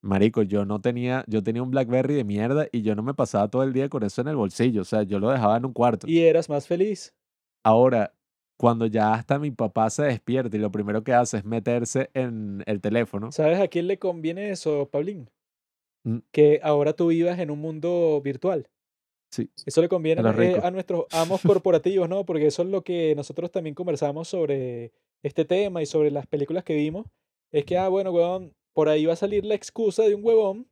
Marico, 0.02 0.42
yo 0.42 0.64
no 0.64 0.80
tenía, 0.80 1.24
yo 1.28 1.42
tenía 1.42 1.62
un 1.62 1.70
BlackBerry 1.70 2.14
de 2.14 2.24
mierda 2.24 2.66
y 2.72 2.82
yo 2.82 2.94
no 2.96 3.02
me 3.02 3.14
pasaba 3.14 3.48
todo 3.48 3.62
el 3.62 3.72
día 3.72 3.88
con 3.88 4.02
eso 4.02 4.20
en 4.20 4.28
el 4.28 4.36
bolsillo, 4.36 4.82
o 4.82 4.84
sea, 4.84 5.04
yo 5.04 5.20
lo 5.20 5.30
dejaba 5.30 5.56
en 5.56 5.64
un 5.64 5.72
cuarto. 5.72 6.08
Y 6.08 6.18
eras 6.20 6.48
más 6.48 6.66
feliz. 6.66 7.14
Ahora, 7.64 8.12
cuando 8.62 8.86
ya 8.86 9.14
hasta 9.14 9.40
mi 9.40 9.50
papá 9.50 9.90
se 9.90 10.04
despierta 10.04 10.56
y 10.56 10.60
lo 10.60 10.70
primero 10.70 11.02
que 11.02 11.12
hace 11.12 11.38
es 11.38 11.44
meterse 11.44 12.10
en 12.14 12.62
el 12.66 12.80
teléfono, 12.80 13.32
¿Sabes 13.32 13.58
a 13.58 13.66
quién 13.66 13.88
le 13.88 13.98
conviene 13.98 14.50
eso, 14.50 14.88
Pablín? 14.88 15.28
Mm. 16.04 16.18
Que 16.30 16.60
ahora 16.62 16.92
tú 16.92 17.08
vivas 17.08 17.40
en 17.40 17.50
un 17.50 17.58
mundo 17.58 18.20
virtual. 18.22 18.68
sí, 19.32 19.50
Eso 19.66 19.82
le 19.82 19.88
conviene 19.88 20.22
A 20.22 20.32
eh, 20.40 20.60
a 20.62 20.70
nuestros 20.70 21.06
amos 21.10 21.42
corporativos, 21.42 22.08
¿no? 22.08 22.24
Porque 22.24 22.46
eso 22.46 22.62
es 22.62 22.68
lo 22.68 22.84
que 22.84 23.16
nosotros 23.16 23.50
también 23.50 23.74
conversamos 23.74 24.28
sobre 24.28 24.92
este 25.24 25.44
tema 25.44 25.82
y 25.82 25.86
sobre 25.86 26.12
las 26.12 26.28
películas 26.28 26.62
que 26.62 26.76
vimos. 26.76 27.06
Es 27.50 27.64
que, 27.64 27.76
ah, 27.78 27.88
bueno, 27.88 28.12
huevón, 28.12 28.54
por 28.74 28.88
ahí 28.88 29.06
va 29.06 29.14
a 29.14 29.16
salir 29.16 29.44
la 29.44 29.56
excusa 29.56 30.04
de 30.04 30.14
un 30.14 30.24
huevón 30.24 30.68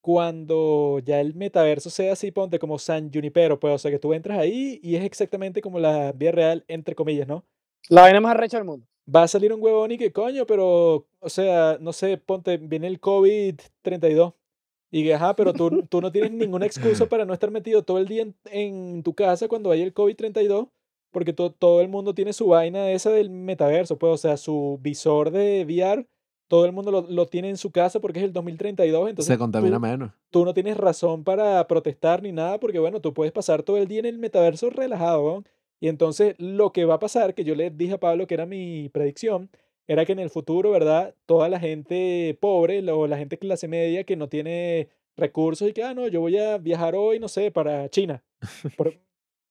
cuando 0.00 0.98
ya 1.04 1.20
el 1.20 1.34
metaverso 1.34 1.90
sea 1.90 2.12
así, 2.14 2.30
ponte 2.30 2.58
como 2.58 2.78
San 2.78 3.10
Junipero, 3.12 3.58
pues, 3.60 3.74
o 3.74 3.78
sea, 3.78 3.90
que 3.90 3.98
tú 3.98 4.12
entras 4.14 4.38
ahí 4.38 4.80
y 4.82 4.96
es 4.96 5.04
exactamente 5.04 5.60
como 5.60 5.78
la 5.78 6.12
vida 6.12 6.32
real, 6.32 6.64
entre 6.68 6.94
comillas, 6.94 7.28
¿no? 7.28 7.44
La 7.88 8.02
vaina 8.02 8.20
más 8.20 8.32
arrecha 8.34 8.56
del 8.58 8.66
mundo. 8.66 8.86
va 9.14 9.24
a 9.24 9.28
salir 9.28 9.52
un 9.52 9.62
huevón 9.62 9.90
y 9.92 9.98
que 9.98 10.12
coño, 10.12 10.46
pero, 10.46 11.06
o 11.18 11.28
sea, 11.28 11.78
no 11.80 11.92
sé, 11.92 12.16
ponte, 12.18 12.56
viene 12.58 12.86
el 12.86 13.00
COVID-32. 13.00 14.34
Y 14.92 15.04
que, 15.04 15.14
ajá, 15.14 15.36
pero 15.36 15.52
tú, 15.52 15.84
tú 15.88 16.00
no 16.00 16.10
tienes 16.10 16.32
ninguna 16.32 16.66
excusa 16.66 17.06
para 17.06 17.24
no 17.24 17.32
estar 17.32 17.50
metido 17.50 17.82
todo 17.84 17.98
el 17.98 18.06
día 18.08 18.22
en, 18.22 18.34
en 18.46 19.02
tu 19.04 19.14
casa 19.14 19.46
cuando 19.48 19.70
haya 19.70 19.84
el 19.84 19.94
COVID-32, 19.94 20.68
porque 21.12 21.32
to- 21.32 21.52
todo 21.52 21.80
el 21.80 21.88
mundo 21.88 22.14
tiene 22.14 22.32
su 22.32 22.46
vaina 22.48 22.90
esa 22.90 23.10
del 23.10 23.30
metaverso, 23.30 23.98
pues, 23.98 24.12
o 24.12 24.16
sea, 24.16 24.36
su 24.36 24.78
visor 24.82 25.30
de 25.30 25.64
VR, 25.64 26.06
todo 26.50 26.64
el 26.64 26.72
mundo 26.72 26.90
lo, 26.90 27.02
lo 27.02 27.26
tiene 27.26 27.48
en 27.48 27.56
su 27.56 27.70
casa 27.70 28.00
porque 28.00 28.18
es 28.18 28.24
el 28.24 28.32
2032, 28.32 29.10
entonces 29.10 29.32
Se 29.32 29.38
contamina 29.38 29.76
tú, 29.76 29.80
menos. 29.82 30.10
tú 30.30 30.44
no 30.44 30.52
tienes 30.52 30.76
razón 30.76 31.22
para 31.22 31.64
protestar 31.68 32.24
ni 32.24 32.32
nada, 32.32 32.58
porque 32.58 32.80
bueno, 32.80 33.00
tú 33.00 33.14
puedes 33.14 33.32
pasar 33.32 33.62
todo 33.62 33.76
el 33.76 33.86
día 33.86 34.00
en 34.00 34.06
el 34.06 34.18
metaverso 34.18 34.68
relajado. 34.68 35.44
Y 35.78 35.86
entonces 35.86 36.34
lo 36.38 36.72
que 36.72 36.86
va 36.86 36.94
a 36.94 36.98
pasar, 36.98 37.34
que 37.34 37.44
yo 37.44 37.54
le 37.54 37.70
dije 37.70 37.92
a 37.94 38.00
Pablo 38.00 38.26
que 38.26 38.34
era 38.34 38.46
mi 38.46 38.88
predicción, 38.88 39.48
era 39.86 40.04
que 40.04 40.10
en 40.10 40.18
el 40.18 40.28
futuro, 40.28 40.72
¿verdad? 40.72 41.14
Toda 41.24 41.48
la 41.48 41.60
gente 41.60 42.36
pobre 42.40 42.82
o 42.90 43.06
la 43.06 43.16
gente 43.16 43.38
clase 43.38 43.68
media 43.68 44.02
que 44.02 44.16
no 44.16 44.28
tiene 44.28 44.88
recursos 45.16 45.68
y 45.68 45.72
que, 45.72 45.84
ah, 45.84 45.94
no, 45.94 46.08
yo 46.08 46.20
voy 46.20 46.36
a 46.36 46.58
viajar 46.58 46.96
hoy, 46.96 47.20
no 47.20 47.28
sé, 47.28 47.52
para 47.52 47.88
China, 47.90 48.24
por, 48.76 48.98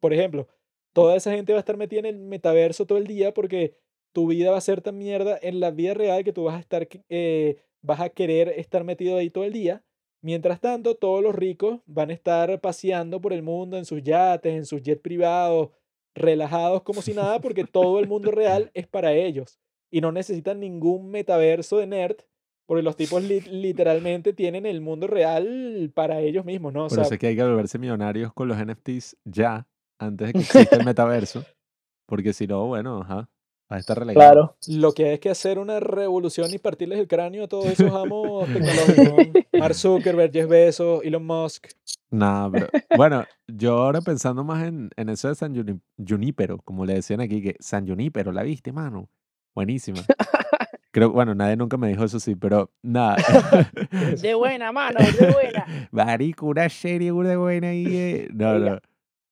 por 0.01 0.11
ejemplo. 0.13 0.49
Toda 0.91 1.15
esa 1.15 1.31
gente 1.31 1.53
va 1.53 1.59
a 1.59 1.61
estar 1.61 1.77
metida 1.77 2.01
en 2.01 2.07
el 2.07 2.19
metaverso 2.19 2.85
todo 2.85 2.97
el 2.97 3.07
día 3.07 3.33
porque 3.33 3.77
tu 4.11 4.27
vida 4.27 4.51
va 4.51 4.57
a 4.57 4.61
ser 4.61 4.81
tan 4.81 4.97
mierda 4.97 5.37
en 5.41 5.59
la 5.59 5.71
vida 5.71 5.93
real 5.93 6.23
que 6.23 6.33
tú 6.33 6.43
vas 6.45 6.55
a 6.55 6.59
estar, 6.59 6.87
eh, 7.09 7.61
vas 7.81 7.99
a 7.99 8.09
querer 8.09 8.49
estar 8.57 8.83
metido 8.83 9.17
ahí 9.17 9.29
todo 9.29 9.43
el 9.43 9.53
día. 9.53 9.83
Mientras 10.21 10.59
tanto, 10.59 10.95
todos 10.95 11.23
los 11.23 11.33
ricos 11.33 11.79
van 11.85 12.09
a 12.09 12.13
estar 12.13 12.59
paseando 12.59 13.21
por 13.21 13.31
el 13.31 13.41
mundo 13.43 13.77
en 13.77 13.85
sus 13.85 14.03
yates, 14.03 14.53
en 14.53 14.65
sus 14.65 14.81
jets 14.81 15.01
privados, 15.01 15.69
relajados 16.15 16.81
como 16.83 17.01
si 17.01 17.13
nada, 17.13 17.39
porque 17.39 17.63
todo 17.63 17.99
el 17.99 18.07
mundo 18.07 18.31
real 18.31 18.71
es 18.73 18.87
para 18.87 19.13
ellos. 19.13 19.59
Y 19.91 20.01
no 20.01 20.11
necesitan 20.11 20.59
ningún 20.59 21.09
metaverso 21.09 21.77
de 21.77 21.87
nerd, 21.87 22.17
porque 22.65 22.83
los 22.83 22.95
tipos 22.97 23.23
li- 23.23 23.39
literalmente 23.41 24.33
tienen 24.33 24.65
el 24.65 24.81
mundo 24.81 25.07
real 25.07 25.91
para 25.95 26.19
ellos 26.19 26.45
mismos, 26.45 26.73
¿no? 26.73 26.85
O 26.85 26.89
Por 26.89 26.95
sea, 26.97 27.05
eso 27.05 27.13
es 27.13 27.19
que 27.19 27.27
hay 27.27 27.35
que 27.35 27.43
volverse 27.43 27.79
millonarios 27.79 28.33
con 28.33 28.47
los 28.47 28.57
NFTs 28.59 29.17
ya, 29.23 29.67
antes 29.97 30.27
de 30.27 30.33
que 30.33 30.39
exista 30.39 30.75
el 30.75 30.83
metaverso. 30.83 31.45
Porque 32.05 32.33
si 32.33 32.45
no, 32.45 32.67
bueno, 32.67 33.01
ajá, 33.01 33.29
a 33.69 33.77
estar 33.77 33.97
relegado. 33.99 34.31
Claro. 34.33 34.55
lo 34.67 34.91
que 34.93 35.05
hay 35.05 35.13
es 35.13 35.19
que 35.19 35.29
hacer 35.29 35.59
una 35.59 35.79
revolución 35.79 36.51
y 36.53 36.57
partirles 36.57 36.99
el 36.99 37.07
cráneo 37.07 37.43
a 37.43 37.47
todos 37.47 37.67
esos 37.67 37.93
amos 37.93 38.47
tecnológicos. 38.53 39.27
¿no? 39.53 39.59
Mark 39.59 39.75
Zuckerberg, 39.75 40.31
Jeff 40.33 40.49
Bezos, 40.49 41.03
Elon 41.03 41.25
Musk. 41.25 41.67
Nada, 42.11 42.49
pero 42.51 42.67
bueno, 42.97 43.25
yo 43.47 43.77
ahora 43.77 44.01
pensando 44.01 44.43
más 44.43 44.63
en, 44.67 44.89
en 44.97 45.09
eso 45.09 45.27
de 45.27 45.35
San 45.35 45.53
Juni- 45.55 45.79
Junípero, 46.05 46.57
como 46.63 46.85
le 46.85 46.95
decían 46.95 47.21
aquí, 47.21 47.41
que 47.43 47.55
San 47.59 47.87
Junípero, 47.87 48.31
¿la 48.31 48.41
viste, 48.43 48.71
mano? 48.71 49.07
Buenísima. 49.53 49.99
Creo, 50.91 51.11
bueno, 51.11 51.35
nadie 51.35 51.55
nunca 51.55 51.77
me 51.77 51.89
dijo 51.89 52.03
eso 52.03 52.19
sí, 52.19 52.35
pero 52.35 52.71
nada. 52.81 53.17
De 54.21 54.33
buena, 54.33 54.71
mano, 54.71 54.99
de 54.99 55.31
buena. 55.31 55.65
Marico, 55.91 56.47
una 56.47 56.67
serie 56.69 57.11
una 57.11 57.37
buena 57.37 57.67
ahí. 57.69 57.85
eh. 57.87 58.27
No, 58.33 58.57
no. 58.57 58.79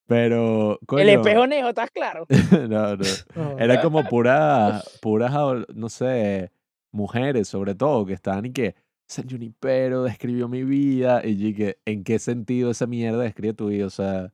Pero, 0.07 0.79
El 0.81 0.87
coño, 0.87 1.03
espejo 1.09 1.47
nejo, 1.47 1.69
¿estás 1.69 1.91
claro? 1.91 2.25
no, 2.69 2.95
no. 2.95 3.03
No. 3.35 3.59
Era 3.59 3.81
como 3.81 4.07
pura, 4.07 4.81
puras, 5.01 5.31
adol- 5.33 5.67
no 5.75 5.89
sé, 5.89 6.51
mujeres 6.91 7.47
sobre 7.49 7.75
todo, 7.75 8.05
que 8.05 8.13
estaban 8.13 8.45
y 8.45 8.51
que 8.51 8.75
San 9.05 9.29
Junipero 9.29 10.03
describió 10.03 10.47
mi 10.47 10.63
vida. 10.63 11.21
Y 11.25 11.37
yo 11.37 11.47
dije, 11.47 11.77
¿en 11.85 12.03
qué 12.03 12.19
sentido 12.19 12.71
esa 12.71 12.87
mierda 12.87 13.23
describe 13.23 13.53
tu 13.53 13.67
vida? 13.67 13.85
O 13.85 13.89
sea, 13.89 14.33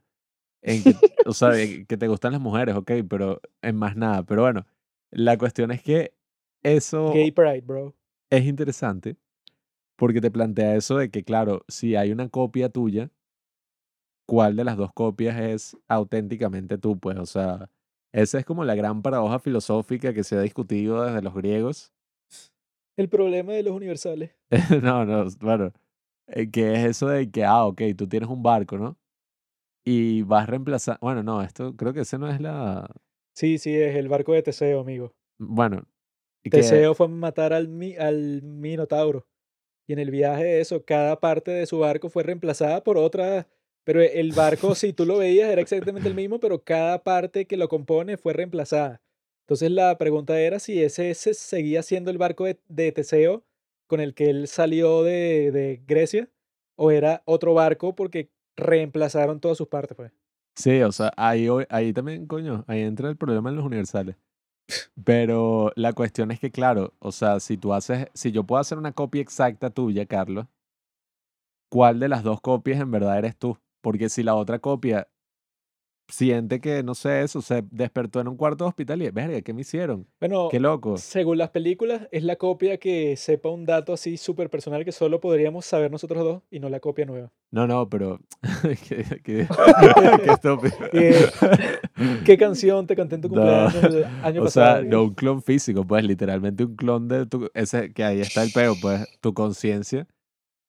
en 0.61 0.83
que, 0.83 0.95
o 1.25 1.33
sea, 1.33 1.51
que 1.87 1.97
te 1.97 2.07
gustan 2.07 2.33
las 2.33 2.41
mujeres, 2.41 2.75
ok, 2.75 2.91
pero 3.09 3.41
en 3.61 3.75
más 3.75 3.95
nada. 3.95 4.23
Pero 4.23 4.43
bueno, 4.43 4.65
la 5.09 5.37
cuestión 5.37 5.71
es 5.71 5.81
que 5.81 6.13
eso 6.61 7.11
Gay 7.13 7.31
Pride, 7.31 7.61
bro. 7.61 7.95
es 8.29 8.45
interesante 8.45 9.15
porque 9.95 10.21
te 10.21 10.31
plantea 10.31 10.75
eso 10.75 10.97
de 10.97 11.09
que, 11.09 11.23
claro, 11.23 11.63
si 11.67 11.95
hay 11.95 12.11
una 12.11 12.29
copia 12.29 12.69
tuya, 12.69 13.09
¿cuál 14.25 14.55
de 14.55 14.63
las 14.63 14.77
dos 14.77 14.91
copias 14.93 15.39
es 15.39 15.77
auténticamente 15.87 16.77
tú? 16.77 16.99
Pues, 16.99 17.17
o 17.17 17.25
sea, 17.25 17.69
esa 18.11 18.39
es 18.39 18.45
como 18.45 18.63
la 18.63 18.75
gran 18.75 19.01
paradoja 19.01 19.39
filosófica 19.39 20.13
que 20.13 20.23
se 20.23 20.35
ha 20.37 20.41
discutido 20.41 21.03
desde 21.03 21.21
los 21.21 21.33
griegos. 21.33 21.93
El 22.95 23.09
problema 23.09 23.53
de 23.53 23.63
los 23.63 23.73
universales. 23.73 24.31
no, 24.83 25.05
no, 25.05 25.25
bueno, 25.39 25.71
eh, 26.27 26.49
que 26.51 26.73
es 26.73 26.85
eso 26.85 27.07
de 27.07 27.29
que, 27.31 27.43
ah, 27.43 27.65
ok, 27.65 27.81
tú 27.97 28.07
tienes 28.07 28.29
un 28.29 28.43
barco, 28.43 28.77
¿no? 28.77 28.97
Y 29.85 30.21
vas 30.23 30.47
reemplazando, 30.47 30.99
bueno, 31.01 31.23
no, 31.23 31.41
esto 31.41 31.75
creo 31.75 31.93
que 31.93 32.01
ese 32.01 32.17
no 32.17 32.29
es 32.29 32.39
la, 32.39 32.89
Sí, 33.35 33.57
sí, 33.57 33.75
es 33.75 33.95
el 33.95 34.07
barco 34.07 34.33
de 34.33 34.43
Teseo, 34.43 34.79
amigo. 34.79 35.13
bueno, 35.39 35.83
que, 36.43 36.51
Teseo 36.51 36.93
fue 36.93 37.07
a 37.07 37.09
matar 37.09 37.51
al, 37.53 37.67
mi- 37.67 37.95
al 37.95 38.41
Minotauro. 38.43 39.27
Y 39.87 39.93
en 39.93 39.99
el 39.99 40.11
viaje, 40.11 40.61
eso, 40.61 40.85
cada 40.85 41.19
parte 41.19 41.51
de 41.51 41.65
su 41.65 41.79
barco 41.79 42.09
fue 42.09 42.23
reemplazada 42.23 42.83
por 42.83 42.97
otra. 42.97 43.47
Pero 43.83 44.01
el 44.01 44.31
barco, 44.31 44.75
si 44.75 44.93
tú 44.93 45.05
lo 45.05 45.17
veías, 45.17 45.49
era 45.49 45.61
exactamente 45.61 46.07
el 46.07 46.15
mismo, 46.15 46.39
pero 46.39 46.63
cada 46.63 47.03
parte 47.03 47.45
que 47.45 47.57
lo 47.57 47.67
compone 47.67 48.17
fue 48.17 48.33
reemplazada. 48.33 49.01
Entonces 49.41 49.71
la 49.71 49.97
pregunta 49.97 50.39
era 50.39 50.59
si 50.59 50.81
ese, 50.81 51.09
ese 51.09 51.33
seguía 51.33 51.83
siendo 51.83 52.09
el 52.11 52.17
barco 52.17 52.45
de, 52.45 52.57
de 52.69 52.91
Teseo 52.91 53.43
con 53.87 53.99
el 53.99 54.13
que 54.13 54.29
él 54.29 54.47
salió 54.47 55.03
de, 55.03 55.51
de 55.51 55.83
Grecia, 55.85 56.29
o 56.75 56.91
era 56.91 57.21
otro 57.25 57.53
barco 57.53 57.95
porque 57.95 58.31
reemplazaron 58.55 59.39
todas 59.39 59.57
sus 59.57 59.67
partes, 59.67 59.95
pues. 59.95 60.11
Sí, 60.55 60.81
o 60.81 60.91
sea, 60.91 61.11
ahí, 61.17 61.47
ahí 61.69 61.93
también, 61.93 62.27
coño, 62.27 62.63
ahí 62.67 62.81
entra 62.81 63.09
el 63.09 63.17
problema 63.17 63.49
en 63.49 63.55
los 63.55 63.65
universales. 63.65 64.15
Pero 65.03 65.71
la 65.75 65.93
cuestión 65.93 66.31
es 66.31 66.39
que, 66.39 66.51
claro, 66.51 66.93
o 66.99 67.11
sea, 67.11 67.39
si 67.39 67.57
tú 67.57 67.73
haces, 67.73 68.07
si 68.13 68.31
yo 68.31 68.43
puedo 68.43 68.61
hacer 68.61 68.77
una 68.77 68.91
copia 68.93 69.21
exacta 69.21 69.69
tuya, 69.69 70.05
Carlos, 70.05 70.47
¿cuál 71.69 71.99
de 71.99 72.07
las 72.07 72.23
dos 72.23 72.39
copias 72.39 72.79
en 72.79 72.91
verdad 72.91 73.17
eres 73.17 73.35
tú? 73.35 73.57
Porque 73.83 74.09
si 74.09 74.23
la 74.23 74.33
otra 74.35 74.59
copia 74.59 75.07
siente 76.07 76.59
que, 76.61 76.83
no 76.83 76.95
sé, 76.95 77.21
eso, 77.23 77.41
se 77.41 77.63
despertó 77.71 78.19
en 78.21 78.27
un 78.27 78.37
cuarto 78.37 78.63
de 78.65 78.69
hospital 78.69 79.01
y, 79.01 79.09
verga, 79.09 79.41
¿qué 79.41 79.53
me 79.53 79.61
hicieron? 79.61 80.07
Bueno, 80.19 80.47
Qué 80.51 80.59
loco. 80.59 80.97
según 80.97 81.37
las 81.37 81.49
películas, 81.49 82.07
es 82.11 82.23
la 82.23 82.35
copia 82.35 82.77
que 82.77 83.15
sepa 83.17 83.49
un 83.49 83.65
dato 83.65 83.93
así 83.93 84.17
súper 84.17 84.49
personal 84.49 84.85
que 84.85 84.91
solo 84.91 85.19
podríamos 85.19 85.65
saber 85.65 85.91
nosotros 85.91 86.23
dos 86.23 86.43
y 86.51 86.59
no 86.59 86.69
la 86.69 86.79
copia 86.79 87.05
nueva. 87.05 87.31
No, 87.51 87.67
no, 87.67 87.89
pero... 87.89 88.19
qué, 88.87 89.03
qué- 89.23 89.47
qué 90.23 90.31
estúpido. 90.31 90.73
Eh, 90.93 91.25
¿Qué 92.25 92.37
canción 92.37 92.85
te 92.87 92.95
canté 92.95 93.15
en 93.15 93.21
tu 93.21 93.29
No, 93.29 93.35
cumpleaños 93.35 93.83
el 93.95 94.05
año 94.23 94.41
O 94.41 94.45
pasado? 94.45 94.81
sea, 94.81 94.83
no 94.83 95.03
un 95.03 95.13
clon 95.15 95.41
físico, 95.41 95.85
pues 95.85 96.03
literalmente 96.03 96.63
un 96.65 96.75
clon 96.75 97.07
de 97.07 97.25
tu, 97.25 97.49
ese 97.53 97.91
que 97.93 98.03
ahí 98.03 98.21
está 98.21 98.43
el 98.43 98.51
peo, 98.51 98.75
pues 98.81 99.07
tu 99.21 99.33
conciencia 99.33 100.07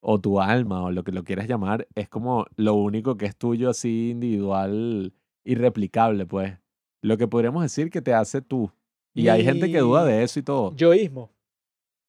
o 0.06 0.20
tu 0.20 0.40
alma 0.40 0.82
o 0.84 0.90
lo 0.90 1.02
que 1.02 1.12
lo 1.12 1.24
quieras 1.24 1.48
llamar 1.48 1.88
es 1.94 2.08
como 2.08 2.46
lo 2.56 2.74
único 2.74 3.16
que 3.16 3.24
es 3.26 3.34
tuyo 3.36 3.70
así 3.70 4.10
individual 4.10 5.12
irreplicable, 5.44 6.26
pues. 6.26 6.58
Lo 7.02 7.16
que 7.16 7.26
podríamos 7.28 7.62
decir 7.62 7.90
que 7.90 8.02
te 8.02 8.14
hace 8.14 8.40
tú. 8.42 8.70
Y 9.14 9.28
hay 9.28 9.44
gente 9.44 9.70
que 9.70 9.78
duda 9.78 10.04
de 10.04 10.22
eso 10.22 10.40
y 10.40 10.42
todo. 10.42 10.74
Yoísmo. 10.76 11.30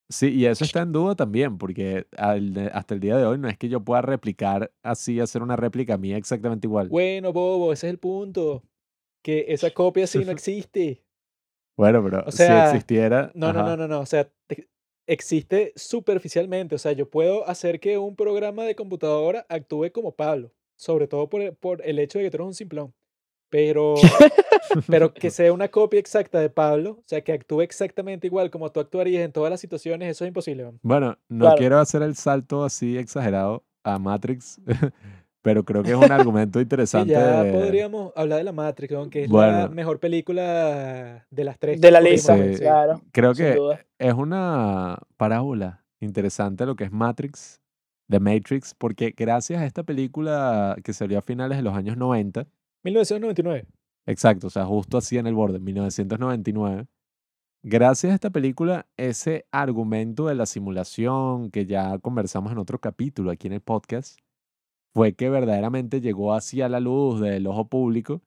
Sí, 0.10 0.28
y 0.30 0.46
eso 0.46 0.64
está 0.64 0.82
en 0.82 0.92
duda 0.92 1.16
también, 1.16 1.58
porque 1.58 2.06
al 2.16 2.70
hasta 2.74 2.94
el 2.94 3.00
día 3.00 3.18
de 3.18 3.26
hoy 3.26 3.38
no 3.40 3.48
es 3.48 3.58
que 3.58 3.70
yo 3.70 3.80
pueda 3.84 4.02
replicar 4.02 4.72
así, 4.84 5.20
hacer 5.20 5.42
una 5.42 5.56
réplica 5.56 5.98
mía 5.98 6.18
exactamente 6.18 6.68
igual. 6.68 6.90
Bueno, 6.90 7.34
Bobo, 7.34 7.74
ese 7.74 7.88
es 7.88 7.92
el 7.92 8.00
punto. 8.00 8.64
Que 9.24 9.46
esa 9.50 9.72
copia 9.72 10.06
sí 10.06 10.24
no 10.24 10.32
existe. 10.32 11.04
Bueno, 11.78 12.04
pero 12.04 12.24
O 12.26 12.32
si 12.32 12.38
sea, 12.38 12.68
existiera... 12.68 13.32
No, 13.36 13.52
no, 13.52 13.64
no, 13.64 13.76
no, 13.76 13.88
no. 13.88 14.00
O 14.00 14.06
sea, 14.06 14.30
te- 14.48 14.70
existe 15.08 15.74
superficialmente. 15.76 16.76
O 16.76 16.78
sea, 16.80 16.92
yo 16.94 17.10
puedo 17.10 17.48
hacer 17.48 17.80
que 17.80 17.98
un 17.98 18.16
programa 18.16 18.64
de 18.64 18.76
computadora 18.76 19.46
actúe 19.50 19.92
como 19.92 20.16
Pablo. 20.16 20.52
Sobre 20.78 21.08
todo 21.08 21.30
por 21.30 21.56
por 21.56 21.82
el 21.86 22.00
hecho 22.00 22.20
de 22.20 22.26
que 22.26 22.32
tú 22.32 22.38
eres 22.38 22.48
un 22.48 22.54
simplón. 22.54 22.94
Pero, 23.50 23.94
pero 24.88 25.14
que 25.14 25.30
sea 25.32 25.54
una 25.54 25.70
copia 25.70 26.00
exacta 26.00 26.40
de 26.40 26.50
Pablo, 26.50 26.92
o 27.00 27.04
sea, 27.06 27.22
que 27.24 27.32
actúe 27.32 27.62
exactamente 27.62 28.28
igual 28.28 28.50
como 28.50 28.72
tú 28.72 28.80
actuarías 28.82 29.24
en 29.24 29.32
todas 29.32 29.50
las 29.52 29.62
situaciones, 29.62 30.10
eso 30.10 30.26
es 30.26 30.30
imposible. 30.30 30.72
Bueno, 30.82 31.18
no 31.30 31.46
Claro. 31.46 31.58
quiero 31.58 31.78
hacer 31.80 32.02
el 32.02 32.16
salto 32.16 32.66
así 32.66 32.98
exagerado 32.98 33.64
a 33.84 34.00
Matrix, 34.00 34.60
pero 35.46 35.64
creo 35.64 35.84
que 35.84 35.92
es 35.92 35.96
un 35.96 36.12
argumento 36.12 36.58
Sí, 36.60 36.64
interesante. 36.64 37.14
ya 37.14 37.44
de- 37.44 37.54
podríamos 37.54 38.12
hablar 38.16 38.40
de 38.40 38.44
la 38.46 38.52
Matrix, 38.52 38.94
que 39.12 39.24
es 39.26 39.30
la 39.30 39.34
Bueno. 39.34 39.70
mejor 39.70 40.00
película 40.00 41.26
de 41.30 41.44
las 41.44 41.60
tres. 41.60 41.80
De 41.80 41.92
la 41.92 42.02
lista, 42.02 42.36
Sí. 42.36 42.60
claro. 42.60 43.00
Creo 43.12 43.34
que 43.36 43.54
duda. 43.54 43.80
es 44.00 44.14
una 44.14 44.98
parábola 45.18 45.84
interesante 46.00 46.66
lo 46.66 46.76
que 46.76 46.86
es 46.86 46.92
Matrix, 46.92 47.62
de 48.08 48.20
Matrix, 48.20 48.74
porque 48.76 49.14
gracias 49.16 49.62
a 49.62 49.66
esta 49.68 49.84
película 49.84 50.76
que 50.84 50.94
salió 50.94 51.20
a 51.20 51.22
finales 51.22 51.58
de 51.58 51.64
los 51.64 51.76
años 51.76 51.96
90, 51.96 52.48
1999. 52.84 53.66
exacto, 54.08 54.48
o 54.48 54.50
sea, 54.50 54.66
justo 54.66 54.98
así 54.98 55.18
en 55.20 55.28
el 55.28 55.34
borde, 55.36 55.60
1999, 55.60 56.88
gracias 57.64 58.12
a 58.12 58.16
esta 58.16 58.30
película, 58.32 58.88
ese 58.98 59.46
argumento 59.52 60.26
de 60.28 60.36
la 60.36 60.46
simulación 60.48 61.50
que 61.52 61.66
ya 61.66 61.98
conversamos 62.00 62.52
en 62.52 62.58
otro 62.58 62.80
capítulo 62.80 63.32
aquí 63.32 63.48
en 63.48 63.54
el 63.54 63.62
podcast, 63.62 64.20
fue 64.96 65.14
que 65.16 65.30
verdaderamente 65.32 66.02
llegó 66.02 66.34
hacia 66.36 66.70
la 66.70 66.82
luz 66.82 67.22
del 67.22 67.48
ojo 67.48 67.68
público 67.70 68.24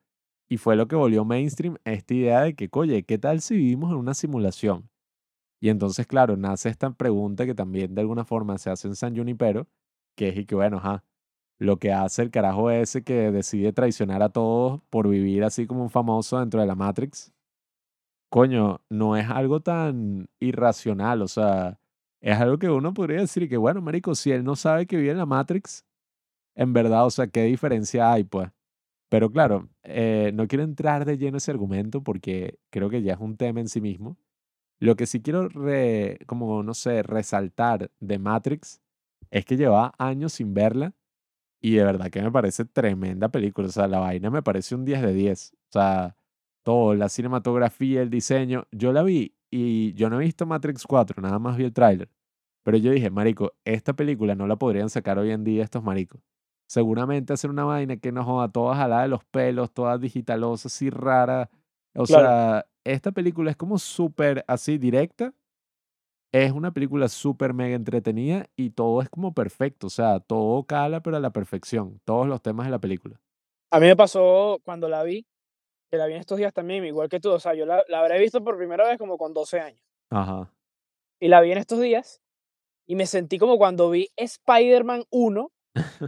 Y 0.50 0.58
fue 0.58 0.76
lo 0.76 0.88
que 0.88 0.96
volvió 0.96 1.24
mainstream 1.26 1.78
esta 1.86 2.14
idea 2.14 2.42
de 2.42 2.56
que, 2.56 2.68
oye, 2.72 3.04
¿qué 3.04 3.18
tal 3.18 3.42
si 3.42 3.56
vivimos 3.56 3.92
en 3.92 3.98
una 3.98 4.14
simulación? 4.14 4.90
Y 5.60 5.70
entonces, 5.70 6.06
claro, 6.06 6.36
nace 6.36 6.68
esta 6.70 6.90
pregunta 6.92 7.46
que 7.46 7.54
también 7.54 7.94
de 7.94 8.02
alguna 8.02 8.24
forma 8.24 8.58
se 8.58 8.70
hace 8.70 8.88
en 8.88 8.96
San 8.96 9.16
Junipero, 9.16 9.68
que 10.16 10.28
es 10.30 10.36
y 10.38 10.46
que, 10.46 10.54
bueno, 10.56 10.78
ajá, 10.78 11.04
lo 11.60 11.78
que 11.78 11.92
hace 11.92 12.22
el 12.22 12.30
carajo 12.32 12.70
ese 12.70 13.04
que 13.04 13.30
decide 13.32 13.72
traicionar 13.74 14.22
a 14.22 14.30
todos 14.30 14.82
por 14.90 15.08
vivir 15.08 15.44
así 15.44 15.66
como 15.66 15.82
un 15.84 15.90
famoso 15.90 16.40
dentro 16.40 16.60
de 16.60 16.66
la 16.68 16.76
Matrix, 16.76 17.32
coño, 18.30 18.80
no 18.90 19.16
es 19.16 19.28
algo 19.28 19.60
tan 19.60 20.28
irracional, 20.40 21.22
o 21.22 21.28
sea, 21.28 21.78
es 22.20 22.38
algo 22.38 22.58
que 22.58 22.68
uno 22.70 22.94
podría 22.94 23.20
decir 23.20 23.48
que, 23.48 23.56
bueno, 23.56 23.80
marico, 23.80 24.14
si 24.14 24.32
él 24.32 24.44
no 24.44 24.56
sabe 24.56 24.86
que 24.86 24.96
vive 24.96 25.12
en 25.12 25.18
la 25.18 25.26
Matrix, 25.26 25.84
en 26.58 26.72
verdad, 26.72 27.06
o 27.06 27.10
sea, 27.10 27.28
¿qué 27.28 27.44
diferencia 27.44 28.12
hay, 28.12 28.24
pues? 28.24 28.50
Pero 29.08 29.30
claro, 29.30 29.68
eh, 29.84 30.32
no 30.34 30.48
quiero 30.48 30.64
entrar 30.64 31.04
de 31.04 31.16
lleno 31.16 31.30
en 31.30 31.36
ese 31.36 31.52
argumento 31.52 32.02
porque 32.02 32.58
creo 32.70 32.90
que 32.90 33.02
ya 33.02 33.14
es 33.14 33.20
un 33.20 33.36
tema 33.36 33.60
en 33.60 33.68
sí 33.68 33.80
mismo. 33.80 34.18
Lo 34.80 34.96
que 34.96 35.06
sí 35.06 35.22
quiero, 35.22 35.48
como, 36.26 36.62
no 36.64 36.74
sé, 36.74 37.02
resaltar 37.04 37.92
de 38.00 38.18
Matrix 38.18 38.80
es 39.30 39.44
que 39.44 39.56
llevaba 39.56 39.94
años 39.98 40.34
sin 40.34 40.54
verla 40.54 40.94
y 41.60 41.76
de 41.76 41.84
verdad 41.84 42.10
que 42.10 42.22
me 42.22 42.32
parece 42.32 42.64
tremenda 42.64 43.28
película. 43.30 43.68
O 43.68 43.72
sea, 43.72 43.88
la 43.88 44.00
vaina 44.00 44.30
me 44.30 44.42
parece 44.42 44.74
un 44.74 44.84
10 44.84 45.02
de 45.02 45.14
10. 45.14 45.52
O 45.54 45.72
sea, 45.72 46.16
todo, 46.64 46.94
la 46.94 47.08
cinematografía, 47.08 48.02
el 48.02 48.10
diseño. 48.10 48.66
Yo 48.72 48.92
la 48.92 49.04
vi 49.04 49.34
y 49.50 49.94
yo 49.94 50.10
no 50.10 50.20
he 50.20 50.24
visto 50.24 50.46
Matrix 50.46 50.84
4, 50.86 51.22
nada 51.22 51.38
más 51.38 51.56
vi 51.56 51.64
el 51.64 51.72
tráiler. 51.72 52.10
Pero 52.64 52.78
yo 52.78 52.90
dije, 52.92 53.10
marico, 53.10 53.54
esta 53.64 53.94
película 53.94 54.34
no 54.34 54.46
la 54.48 54.56
podrían 54.56 54.90
sacar 54.90 55.18
hoy 55.18 55.30
en 55.30 55.44
día 55.44 55.64
estos 55.64 55.84
maricos. 55.84 56.20
Seguramente 56.68 57.32
hacer 57.32 57.50
una 57.50 57.64
vaina 57.64 57.96
que 57.96 58.12
nos 58.12 58.26
joda 58.26 58.50
toda 58.50 58.76
jalada 58.76 59.02
de 59.02 59.08
los 59.08 59.24
pelos, 59.24 59.72
toda 59.72 59.96
digitalosa, 59.98 60.68
así 60.68 60.90
rara. 60.90 61.48
O 61.94 62.04
Claro. 62.04 62.26
sea, 62.26 62.66
esta 62.84 63.10
película 63.12 63.50
es 63.50 63.56
como 63.56 63.78
súper 63.78 64.44
así 64.46 64.76
directa. 64.78 65.32
Es 66.30 66.52
una 66.52 66.72
película 66.72 67.08
súper 67.08 67.54
mega 67.54 67.74
entretenida 67.74 68.46
y 68.54 68.70
todo 68.70 69.00
es 69.00 69.08
como 69.08 69.32
perfecto. 69.32 69.86
O 69.86 69.90
sea, 69.90 70.20
todo 70.20 70.62
cala, 70.64 71.00
pero 71.00 71.16
a 71.16 71.20
la 71.20 71.30
perfección. 71.30 72.00
Todos 72.04 72.26
los 72.28 72.42
temas 72.42 72.66
de 72.66 72.70
la 72.70 72.78
película. 72.78 73.18
A 73.72 73.80
mí 73.80 73.86
me 73.86 73.96
pasó 73.96 74.60
cuando 74.62 74.88
la 74.90 75.02
vi, 75.02 75.26
que 75.90 75.96
la 75.96 76.06
vi 76.06 76.14
en 76.14 76.20
estos 76.20 76.36
días 76.36 76.52
también, 76.52 76.84
igual 76.84 77.08
que 77.08 77.18
tú. 77.18 77.30
O 77.30 77.40
sea, 77.40 77.54
yo 77.54 77.64
la, 77.64 77.82
la 77.88 78.00
habré 78.00 78.18
visto 78.18 78.44
por 78.44 78.58
primera 78.58 78.86
vez 78.86 78.98
como 78.98 79.16
con 79.16 79.32
12 79.32 79.58
años. 79.60 79.82
Ajá. 80.10 80.52
Y 81.18 81.28
la 81.28 81.40
vi 81.40 81.52
en 81.52 81.58
estos 81.58 81.80
días 81.80 82.20
y 82.86 82.94
me 82.94 83.06
sentí 83.06 83.38
como 83.38 83.56
cuando 83.56 83.88
vi 83.90 84.08
Spider-Man 84.16 85.04
1 85.10 85.50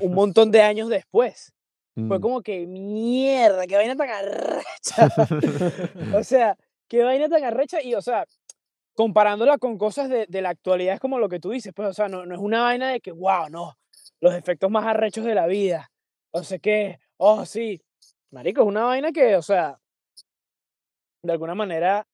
un 0.01 0.15
montón 0.15 0.51
de 0.51 0.63
años 0.63 0.89
después. 0.89 1.53
Fue 1.95 2.19
Mm. 2.19 2.21
como 2.21 2.41
que, 2.41 2.67
mierda, 2.67 3.67
qué 3.67 3.77
vaina 3.77 3.97
tan 3.97 4.09
arrecha. 4.09 5.09
o 6.17 6.25
sea, 6.25 6.57
qué 6.89 7.03
vaina 7.05 7.29
tan 7.29 7.45
arrecha. 7.45 7.83
Y, 7.83 7.95
o 7.95 8.01
sea, 8.03 8.25
comparándola 8.95 9.59
con 9.59 9.77
cosas 9.77 10.09
de, 10.09 10.27
de 10.29 10.43
la 10.43 10.51
actualidad, 10.51 10.95
es 10.95 11.01
como 11.01 11.19
lo 11.19 11.29
que 11.29 11.41
tú 11.41 11.51
dices, 11.51 11.73
pues, 11.75 11.89
o 11.89 11.93
sea, 11.93 12.09
no, 12.09 12.25
no 12.27 12.35
es 12.35 12.41
una 12.41 12.63
vaina 12.63 12.91
de 12.91 13.01
que, 13.01 13.13
wow, 13.13 13.49
no, 13.51 13.75
los 14.21 14.35
efectos 14.35 14.71
más 14.71 14.87
arrechos 14.87 15.25
de 15.25 15.35
la 15.35 15.47
vida. 15.47 15.91
O 16.33 16.43
sea, 16.43 16.59
que, 16.59 16.99
oh, 17.17 17.45
sí. 17.45 17.81
Marico, 18.31 18.63
es 18.63 18.69
una 18.69 18.85
vaina 18.85 19.11
que, 19.13 19.37
o 19.37 19.43
sea, 19.43 19.79
de 21.23 21.33
alguna 21.33 21.55
manera, 21.55 22.07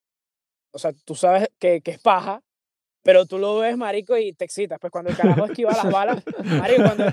o 0.72 0.78
sea, 0.78 0.92
tú 1.04 1.14
sabes 1.14 1.48
que, 1.58 1.80
que 1.80 1.92
es 1.92 2.00
paja, 2.00 2.40
pero 3.06 3.24
tú 3.24 3.38
lo 3.38 3.58
ves, 3.58 3.76
marico, 3.76 4.18
y 4.18 4.32
te 4.32 4.44
excitas. 4.44 4.80
Pues 4.80 4.90
cuando 4.90 5.10
el 5.10 5.16
carajo 5.16 5.44
esquiva 5.46 5.70
las 5.70 5.90
balas, 5.92 6.24
marico, 6.44 6.82
cuando, 6.82 7.04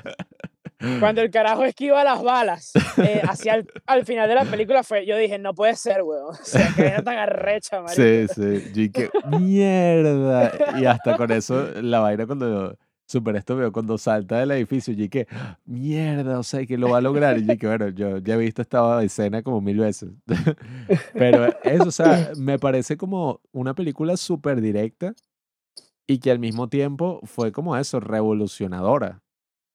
cuando 1.00 1.22
el 1.22 1.30
carajo 1.30 1.64
esquiva 1.64 2.04
las 2.04 2.24
balas 2.24 2.72
eh, 2.98 3.22
hacia 3.30 3.54
el 3.54 3.68
al 3.86 4.04
final 4.04 4.28
de 4.28 4.34
la 4.34 4.46
película 4.46 4.84
fue, 4.84 5.06
yo 5.06 5.16
dije, 5.16 5.38
no 5.38 5.54
puede 5.54 5.76
ser, 5.76 6.02
weón. 6.02 6.36
O 6.42 6.44
sea, 6.44 6.74
que 6.76 6.82
vaina 6.82 7.04
tan 7.04 7.18
arrecha, 7.20 7.80
marico. 7.82 8.02
Sí, 8.02 8.26
sí. 8.28 8.72
Yo 8.74 8.82
dije, 8.82 9.10
mierda. 9.40 10.52
Y 10.80 10.86
hasta 10.86 11.16
con 11.16 11.32
eso, 11.32 11.70
la 11.82 12.00
vaina 12.00 12.26
cuando 12.26 12.76
super 13.06 13.36
esto 13.36 13.56
veo, 13.56 13.72
cuando 13.72 14.00
salta 14.00 14.40
del 14.40 14.50
edificio, 14.52 14.96
y 14.98 15.10
que 15.10 15.28
mierda, 15.66 16.40
o 16.40 16.44
sea, 16.44 16.66
que 16.66 16.78
lo 16.80 16.90
va 16.90 16.98
a 16.98 17.02
lograr. 17.02 17.38
Y 17.38 17.46
yo 17.46 17.58
que 17.60 17.68
bueno, 17.68 17.90
yo 17.90 18.18
ya 18.18 18.34
he 18.34 18.38
visto 18.38 18.64
esta 18.64 19.04
escena 19.04 19.44
como 19.44 19.62
mil 19.62 19.78
veces. 19.78 20.10
Pero 21.14 21.48
eso, 21.64 21.90
o 21.90 21.92
sea, 21.92 22.32
me 22.36 22.58
parece 22.58 22.98
como 22.98 23.42
una 23.52 23.76
película 23.76 24.18
súper 24.18 24.60
directa 24.60 25.14
y 26.08 26.20
que 26.20 26.32
al 26.32 26.40
mismo 26.40 26.70
tiempo 26.70 27.20
fue 27.24 27.52
como 27.52 27.78
eso, 27.78 28.00
revolucionadora. 28.00 29.22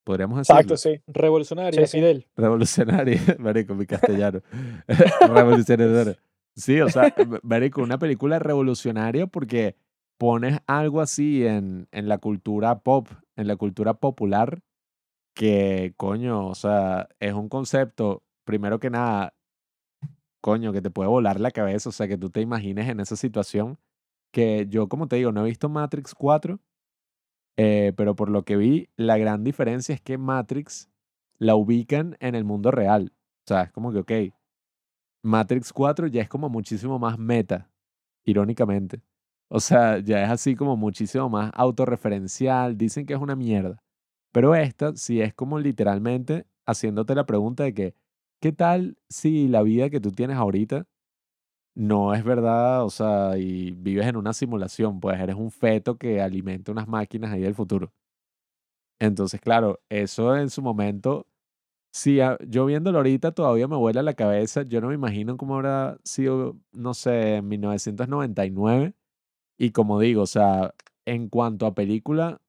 Podríamos 0.05 0.39
decirlo. 0.39 0.61
Exacto, 0.61 0.77
sí. 0.77 1.01
Revolucionaria, 1.07 1.85
Sí. 1.85 1.97
Fidel. 1.97 2.27
Revolucionaria, 2.35 3.19
marico, 3.39 3.75
mi 3.75 3.85
castellano. 3.85 4.41
Revolucionaria. 5.27 6.17
Sí, 6.55 6.81
o 6.81 6.89
sea, 6.89 7.13
marico, 7.43 7.81
una 7.81 7.97
película 7.99 8.39
revolucionaria 8.39 9.27
porque 9.27 9.75
pones 10.17 10.59
algo 10.67 11.01
así 11.01 11.45
en, 11.45 11.87
en 11.91 12.09
la 12.09 12.17
cultura 12.17 12.79
pop, 12.79 13.07
en 13.35 13.47
la 13.47 13.55
cultura 13.55 13.93
popular, 13.93 14.59
que, 15.33 15.93
coño, 15.95 16.47
o 16.47 16.55
sea, 16.55 17.07
es 17.19 17.33
un 17.33 17.47
concepto, 17.47 18.23
primero 18.45 18.79
que 18.79 18.89
nada, 18.89 19.33
coño, 20.41 20.73
que 20.73 20.81
te 20.81 20.89
puede 20.89 21.09
volar 21.09 21.39
la 21.39 21.51
cabeza, 21.51 21.89
o 21.89 21.91
sea, 21.93 22.07
que 22.07 22.17
tú 22.17 22.29
te 22.29 22.41
imagines 22.41 22.89
en 22.89 22.99
esa 22.99 23.15
situación, 23.15 23.77
que 24.31 24.67
yo, 24.69 24.87
como 24.87 25.07
te 25.07 25.17
digo, 25.17 25.31
no 25.31 25.41
he 25.41 25.49
visto 25.49 25.69
Matrix 25.69 26.13
4, 26.15 26.59
eh, 27.57 27.93
pero 27.95 28.15
por 28.15 28.29
lo 28.29 28.43
que 28.43 28.57
vi, 28.57 28.89
la 28.95 29.17
gran 29.17 29.43
diferencia 29.43 29.93
es 29.93 30.01
que 30.01 30.17
Matrix 30.17 30.89
la 31.37 31.55
ubican 31.55 32.17
en 32.19 32.35
el 32.35 32.43
mundo 32.43 32.71
real. 32.71 33.13
O 33.13 33.47
sea, 33.47 33.63
es 33.63 33.71
como 33.71 33.91
que, 33.91 33.99
ok, 33.99 34.11
Matrix 35.23 35.73
4 35.73 36.07
ya 36.07 36.21
es 36.21 36.29
como 36.29 36.49
muchísimo 36.49 36.99
más 36.99 37.17
meta, 37.17 37.69
irónicamente. 38.25 39.01
O 39.49 39.59
sea, 39.59 39.99
ya 39.99 40.23
es 40.23 40.29
así 40.29 40.55
como 40.55 40.77
muchísimo 40.77 41.29
más 41.29 41.51
autorreferencial, 41.55 42.77
dicen 42.77 43.05
que 43.05 43.13
es 43.13 43.19
una 43.19 43.35
mierda. 43.35 43.83
Pero 44.31 44.55
esta 44.55 44.95
sí 44.95 45.21
es 45.21 45.33
como 45.33 45.59
literalmente 45.59 46.45
haciéndote 46.65 47.15
la 47.15 47.25
pregunta 47.25 47.63
de 47.63 47.73
que, 47.73 47.95
¿qué 48.39 48.51
tal 48.51 48.97
si 49.09 49.47
la 49.47 49.63
vida 49.63 49.89
que 49.89 49.99
tú 49.99 50.11
tienes 50.11 50.37
ahorita 50.37 50.85
no 51.75 52.13
es 52.13 52.23
verdad? 52.23 52.83
O 52.85 52.89
sea, 52.89 53.37
y 53.37 53.71
vives 53.71 54.07
en 54.07 54.17
una 54.17 54.33
simulación, 54.33 54.99
pues 54.99 55.19
eres 55.19 55.35
un 55.35 55.51
feto 55.51 55.97
que 55.97 56.21
alimenta 56.21 56.71
unas 56.71 56.87
máquinas 56.87 57.31
ahí 57.33 57.41
del 57.41 57.55
futuro. 57.55 57.93
Entonces, 58.99 59.39
claro, 59.41 59.79
eso 59.89 60.35
en 60.37 60.49
su 60.49 60.61
momento, 60.61 61.25
si 61.93 62.21
a- 62.21 62.37
yo 62.47 62.65
viéndolo 62.67 62.99
ahorita 62.99 63.33
todavía 63.33 63.67
me 63.67 63.77
vuela 63.77 64.03
la 64.03 64.13
cabeza, 64.15 64.63
yo 64.63 64.81
no 64.81 64.89
me 64.89 64.95
imagino 64.95 65.37
cómo 65.37 65.55
habrá 65.57 65.97
sido, 66.03 66.57
no 66.73 66.93
sé, 66.95 67.37
en 67.37 67.49
1999. 67.49 68.95
Y 69.59 69.71
como 69.71 69.99
digo, 69.99 70.23
o 70.23 70.27
sea, 70.27 70.75
en 71.05 71.29
cuanto 71.29 71.65
a 71.67 71.75
película, 71.75 72.41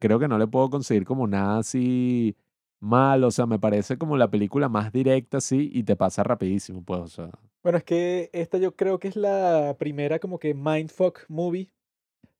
creo 0.00 0.18
que 0.20 0.28
no 0.28 0.38
le 0.38 0.46
puedo 0.48 0.70
conseguir 0.70 1.04
como 1.06 1.26
nada 1.28 1.58
así 1.60 2.36
mal, 2.80 3.24
o 3.24 3.30
sea, 3.32 3.46
me 3.46 3.58
parece 3.60 3.98
como 3.98 4.16
la 4.18 4.30
película 4.30 4.68
más 4.70 4.92
directa, 4.92 5.40
sí, 5.42 5.70
y 5.74 5.84
te 5.84 5.96
pasa 5.96 6.24
rapidísimo, 6.24 6.84
pues, 6.84 7.00
o 7.02 7.08
sea. 7.08 7.30
Bueno, 7.64 7.78
es 7.78 7.84
que 7.84 8.28
esta 8.34 8.58
yo 8.58 8.76
creo 8.76 8.98
que 8.98 9.08
es 9.08 9.16
la 9.16 9.74
primera 9.78 10.18
como 10.18 10.38
que 10.38 10.52
mindfuck 10.52 11.20
movie. 11.28 11.70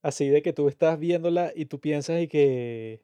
Así 0.03 0.29
de 0.29 0.43
que 0.43 0.53
tú 0.53 0.69
estás 0.69 0.99
viéndola 0.99 1.51
y 1.57 1.65
tú 1.65 1.81
piensas 1.81 2.21
y 2.21 2.29
que 2.29 3.01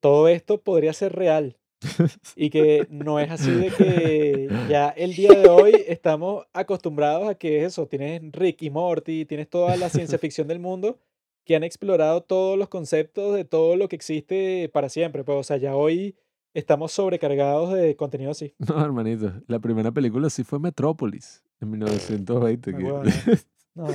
todo 0.00 0.28
esto 0.28 0.62
podría 0.62 0.92
ser 0.92 1.12
real. 1.12 1.58
Y 2.36 2.50
que 2.50 2.86
no 2.90 3.18
es 3.18 3.30
así 3.30 3.50
de 3.50 3.70
que 3.70 4.48
ya 4.68 4.90
el 4.90 5.14
día 5.14 5.30
de 5.32 5.48
hoy 5.48 5.72
estamos 5.88 6.46
acostumbrados 6.52 7.28
a 7.28 7.34
que 7.34 7.64
eso, 7.64 7.88
tienes 7.88 8.22
Rick 8.32 8.62
y 8.62 8.70
Morty, 8.70 9.24
tienes 9.24 9.48
toda 9.48 9.76
la 9.76 9.88
ciencia 9.88 10.18
ficción 10.20 10.46
del 10.46 10.60
mundo 10.60 10.98
que 11.44 11.56
han 11.56 11.64
explorado 11.64 12.22
todos 12.22 12.56
los 12.56 12.68
conceptos 12.68 13.34
de 13.34 13.44
todo 13.44 13.76
lo 13.76 13.88
que 13.88 13.96
existe 13.96 14.70
para 14.72 14.88
siempre. 14.88 15.24
Pues, 15.24 15.38
o 15.38 15.42
sea, 15.42 15.56
ya 15.56 15.74
hoy 15.74 16.14
estamos 16.54 16.92
sobrecargados 16.92 17.72
de 17.72 17.96
contenido 17.96 18.30
así. 18.30 18.54
No, 18.58 18.82
hermanito, 18.84 19.32
la 19.46 19.58
primera 19.58 19.92
película 19.92 20.30
sí 20.30 20.44
fue 20.44 20.58
Metrópolis, 20.58 21.42
en 21.60 21.70
1920. 21.70 22.70
Ah, 22.70 22.76
que- 22.76 22.84
huevón, 22.84 23.06
No. 23.72 23.86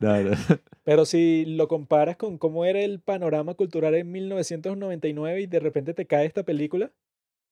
No, 0.00 0.22
no. 0.22 0.30
Pero 0.82 1.04
si 1.06 1.44
lo 1.46 1.68
comparas 1.68 2.16
con 2.16 2.38
cómo 2.38 2.64
era 2.64 2.80
el 2.80 3.00
panorama 3.00 3.54
cultural 3.54 3.94
en 3.94 4.10
1999 4.10 5.42
y 5.42 5.46
de 5.46 5.60
repente 5.60 5.94
te 5.94 6.06
cae 6.06 6.26
esta 6.26 6.42
película 6.42 6.92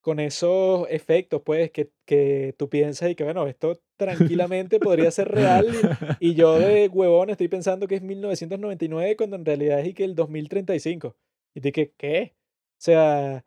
con 0.00 0.18
esos 0.20 0.86
efectos, 0.90 1.42
pues, 1.44 1.70
que, 1.70 1.90
que 2.04 2.54
tú 2.58 2.68
piensas 2.68 3.10
y 3.10 3.14
que, 3.14 3.24
bueno, 3.24 3.46
esto 3.46 3.80
tranquilamente 3.96 4.80
podría 4.80 5.10
ser 5.12 5.28
real 5.28 5.68
y, 6.20 6.30
y 6.30 6.34
yo 6.34 6.58
de 6.58 6.88
huevón 6.88 7.30
estoy 7.30 7.48
pensando 7.48 7.86
que 7.86 7.94
es 7.96 8.02
1999 8.02 9.16
cuando 9.16 9.36
en 9.36 9.44
realidad 9.44 9.80
es 9.80 9.88
y 9.88 9.94
que 9.94 10.04
el 10.04 10.14
2035. 10.16 11.16
Y 11.54 11.60
te 11.60 11.72
que, 11.72 11.92
¿qué? 11.96 12.34
O 12.34 12.80
sea, 12.80 13.44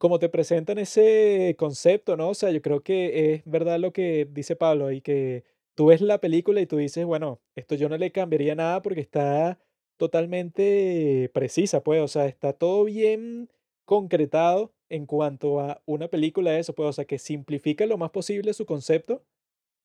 como 0.00 0.18
te 0.18 0.30
presentan 0.30 0.78
ese 0.78 1.54
concepto, 1.58 2.16
¿no? 2.16 2.30
O 2.30 2.34
sea, 2.34 2.50
yo 2.50 2.62
creo 2.62 2.82
que 2.82 3.34
es 3.34 3.42
verdad 3.44 3.78
lo 3.78 3.92
que 3.92 4.26
dice 4.32 4.56
Pablo 4.56 4.90
y 4.92 5.02
que 5.02 5.44
tú 5.74 5.88
ves 5.88 6.00
la 6.00 6.20
película 6.20 6.62
y 6.62 6.66
tú 6.66 6.78
dices, 6.78 7.04
bueno, 7.04 7.42
esto 7.54 7.74
yo 7.74 7.90
no 7.90 7.98
le 7.98 8.10
cambiaría 8.10 8.54
nada 8.54 8.80
porque 8.80 9.02
está 9.02 9.58
totalmente 9.98 11.30
precisa, 11.34 11.82
pues, 11.84 12.00
o 12.00 12.08
sea, 12.08 12.24
está 12.26 12.54
todo 12.54 12.84
bien 12.84 13.50
concretado 13.84 14.72
en 14.88 15.04
cuanto 15.04 15.60
a 15.60 15.82
una 15.84 16.08
película 16.08 16.52
de 16.52 16.60
eso, 16.60 16.74
pues, 16.74 16.88
o 16.88 16.92
sea, 16.94 17.04
que 17.04 17.18
simplifica 17.18 17.84
lo 17.84 17.98
más 17.98 18.10
posible 18.10 18.54
su 18.54 18.64
concepto 18.64 19.22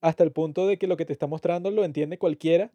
hasta 0.02 0.24
el 0.24 0.32
punto 0.32 0.68
de 0.68 0.78
que 0.78 0.88
lo 0.88 0.98
que 0.98 1.06
te 1.06 1.14
está 1.14 1.28
mostrando 1.28 1.72
lo 1.72 1.84
entiende 1.84 2.18
cualquiera 2.18 2.72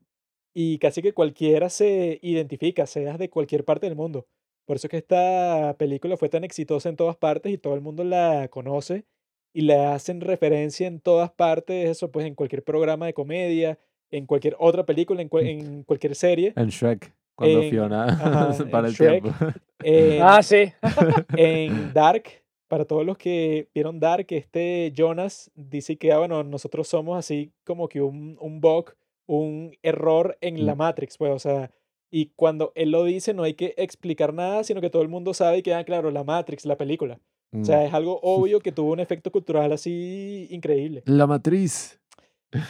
y 0.54 0.78
casi 0.78 1.02
que 1.02 1.14
cualquiera 1.14 1.70
se 1.70 2.18
identifica, 2.22 2.86
seas 2.86 3.18
de 3.18 3.30
cualquier 3.30 3.64
parte 3.64 3.86
del 3.86 3.96
mundo. 3.96 4.26
Por 4.70 4.76
eso 4.76 4.86
es 4.86 4.90
que 4.92 4.98
esta 4.98 5.74
película 5.80 6.16
fue 6.16 6.28
tan 6.28 6.44
exitosa 6.44 6.88
en 6.88 6.94
todas 6.94 7.16
partes 7.16 7.50
y 7.52 7.58
todo 7.58 7.74
el 7.74 7.80
mundo 7.80 8.04
la 8.04 8.46
conoce 8.52 9.04
y 9.52 9.62
la 9.62 9.94
hacen 9.94 10.20
referencia 10.20 10.86
en 10.86 11.00
todas 11.00 11.32
partes, 11.32 11.88
eso 11.90 12.12
pues 12.12 12.24
en 12.24 12.36
cualquier 12.36 12.62
programa 12.62 13.06
de 13.06 13.12
comedia, 13.12 13.80
en 14.12 14.26
cualquier 14.26 14.54
otra 14.60 14.86
película, 14.86 15.22
en, 15.22 15.28
cual- 15.28 15.48
en 15.48 15.82
cualquier 15.82 16.14
serie. 16.14 16.52
En 16.54 16.68
Shrek, 16.68 17.12
cuando 17.34 17.62
En- 17.62 17.70
Fiona 17.70 18.04
ajá, 18.04 18.64
para 18.70 18.86
el 18.86 18.94
Shrek. 18.94 19.22
tiempo. 19.24 19.38
En, 19.82 20.22
Ah, 20.22 20.40
sí. 20.40 20.72
en 21.36 21.92
Dark, 21.92 22.22
para 22.68 22.84
todos 22.84 23.04
los 23.04 23.18
que 23.18 23.66
vieron 23.74 23.98
Dark, 23.98 24.26
este 24.30 24.92
Jonas 24.94 25.50
dice 25.56 25.96
que, 25.96 26.12
ah, 26.12 26.18
bueno, 26.18 26.44
nosotros 26.44 26.86
somos 26.86 27.18
así 27.18 27.50
como 27.64 27.88
que 27.88 28.00
un, 28.02 28.38
un 28.40 28.60
bug, 28.60 28.94
un 29.26 29.76
error 29.82 30.38
en 30.40 30.64
la 30.64 30.76
Mm. 30.76 30.78
Matrix, 30.78 31.18
pues, 31.18 31.32
o 31.32 31.38
sea, 31.40 31.72
y 32.10 32.32
cuando 32.36 32.72
él 32.74 32.90
lo 32.90 33.04
dice 33.04 33.34
no 33.34 33.42
hay 33.44 33.54
que 33.54 33.74
explicar 33.76 34.34
nada, 34.34 34.64
sino 34.64 34.80
que 34.80 34.90
todo 34.90 35.02
el 35.02 35.08
mundo 35.08 35.32
sabe 35.34 35.58
y 35.58 35.62
queda 35.62 35.84
claro, 35.84 36.10
la 36.10 36.24
Matrix, 36.24 36.64
la 36.66 36.76
película. 36.76 37.14
O 37.52 37.58
Mm. 37.58 37.64
sea, 37.64 37.84
es 37.84 37.92
algo 37.92 38.20
obvio 38.22 38.60
que 38.60 38.70
tuvo 38.70 38.92
un 38.92 39.00
efecto 39.00 39.32
cultural 39.32 39.72
así 39.72 40.46
increíble. 40.50 41.02
La 41.06 41.26
matriz. 41.26 42.00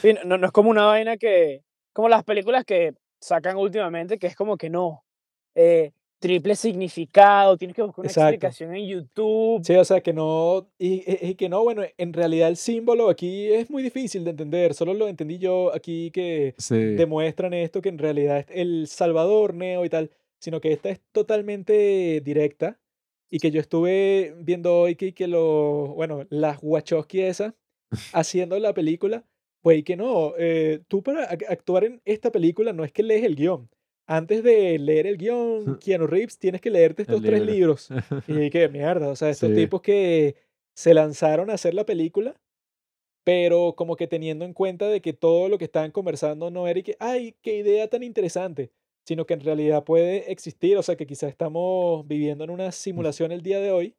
Sí, 0.00 0.14
no, 0.24 0.38
no 0.38 0.46
es 0.46 0.52
como 0.52 0.70
una 0.70 0.86
vaina 0.86 1.16
que, 1.18 1.62
como 1.92 2.08
las 2.08 2.24
películas 2.24 2.64
que 2.64 2.94
sacan 3.20 3.56
últimamente, 3.56 4.18
que 4.18 4.26
es 4.26 4.36
como 4.36 4.56
que 4.56 4.70
no, 4.70 5.04
eh, 5.54 5.92
triple 6.20 6.55
significado, 6.55 7.56
tienes 7.56 7.74
que 7.74 7.82
buscar 7.82 8.01
una 8.02 8.09
Exacto. 8.10 8.28
explicación 8.28 8.76
en 8.76 8.86
YouTube. 8.86 9.64
Sí, 9.64 9.74
o 9.74 9.84
sea, 9.84 10.01
que 10.02 10.12
no, 10.12 10.68
y, 10.78 11.02
y- 11.10 11.30
y 11.30 11.34
que 11.34 11.48
no, 11.48 11.62
bueno, 11.64 11.82
en 11.97 12.12
realidad 12.12 12.48
el 12.48 12.56
símbolo 12.56 13.09
aquí 13.09 13.47
es 13.52 13.70
muy 13.70 13.82
difícil 13.82 14.22
de 14.24 14.30
entender, 14.30 14.74
solo 14.74 14.94
lo 14.94 15.09
entendí 15.09 15.38
yo 15.38 15.74
aquí 15.74 16.10
que 16.12 16.55
Sí. 16.59 16.76
demuestran 16.76 17.55
esto 17.55 17.80
que 17.82 17.88
en 17.88 17.98
realidad 17.98 18.38
es 18.40 18.47
el 18.51 18.86
Salvador, 18.86 19.55
Neo 19.55 19.84
y 19.84 19.88
tal, 19.88 20.10
sino 20.38 20.60
que 20.60 20.72
esta 20.72 20.90
es 20.90 21.01
totalmente 21.12 22.20
directa 22.22 22.78
y 23.30 23.38
que 23.38 23.51
yo 23.51 23.60
estuve 23.60 24.34
viendo 24.38 24.80
hoy 24.80 24.97
que, 24.97 25.14
que 25.14 25.26
lo, 25.26 25.88
bueno, 25.94 26.26
las 26.30 26.59
Wachowski 26.62 27.22
esa 27.22 27.55
haciendo 28.12 28.59
la 28.59 28.74
película, 28.74 29.24
pues 29.62 29.78
y 29.78 29.82
que 29.82 29.97
no, 29.97 30.34
eh, 30.38 30.80
tú 30.88 31.02
para 31.02 31.30
ac- 31.30 31.47
actuar 31.48 31.84
en 31.84 32.01
esta 32.05 32.30
película 32.30 32.72
no 32.72 32.84
es 32.84 32.92
que 32.92 33.02
lees 33.02 33.24
el 33.24 33.36
guion. 33.36 33.68
Antes 34.12 34.42
de 34.42 34.76
leer 34.80 35.06
el 35.06 35.16
guion, 35.18 35.78
Keanu 35.80 36.08
Reeves, 36.08 36.36
tienes 36.36 36.60
que 36.60 36.68
leerte 36.70 37.02
estos 37.02 37.18
El 37.18 37.26
tres 37.26 37.40
libro. 37.42 37.54
libros. 37.54 37.88
Y 38.28 38.50
qué 38.50 38.68
mierda, 38.68 39.08
o 39.08 39.14
sea, 39.14 39.30
estos 39.30 39.50
Sí. 39.50 39.54
tipos 39.54 39.80
que 39.82 40.34
se 40.74 40.94
lanzaron 40.94 41.48
a 41.48 41.54
hacer 41.54 41.74
la 41.74 41.86
película, 41.86 42.34
pero 43.24 43.74
como 43.76 43.94
que 43.96 44.08
teniendo 44.08 44.44
en 44.44 44.52
cuenta 44.52 44.88
de 44.88 45.00
que 45.00 45.12
todo 45.12 45.48
lo 45.48 45.58
que 45.58 45.66
estaban 45.66 45.92
conversando 45.92 46.50
no 46.50 46.66
era 46.66 46.80
y 46.80 46.82
que, 46.82 46.96
ay, 46.98 47.36
qué 47.42 47.58
idea 47.58 47.86
tan 47.88 48.02
interesante, 48.02 48.72
sino 49.06 49.26
que 49.26 49.34
en 49.34 49.40
realidad 49.40 49.84
puede 49.84 50.32
existir, 50.32 50.76
o 50.76 50.82
sea, 50.82 50.96
que 50.96 51.06
quizás 51.06 51.30
estamos 51.30 52.04
viviendo 52.08 52.42
en 52.44 52.50
una 52.50 52.72
simulación 52.72 53.30
el 53.30 53.42
día 53.42 53.60
de 53.60 53.70
hoy 53.70 53.94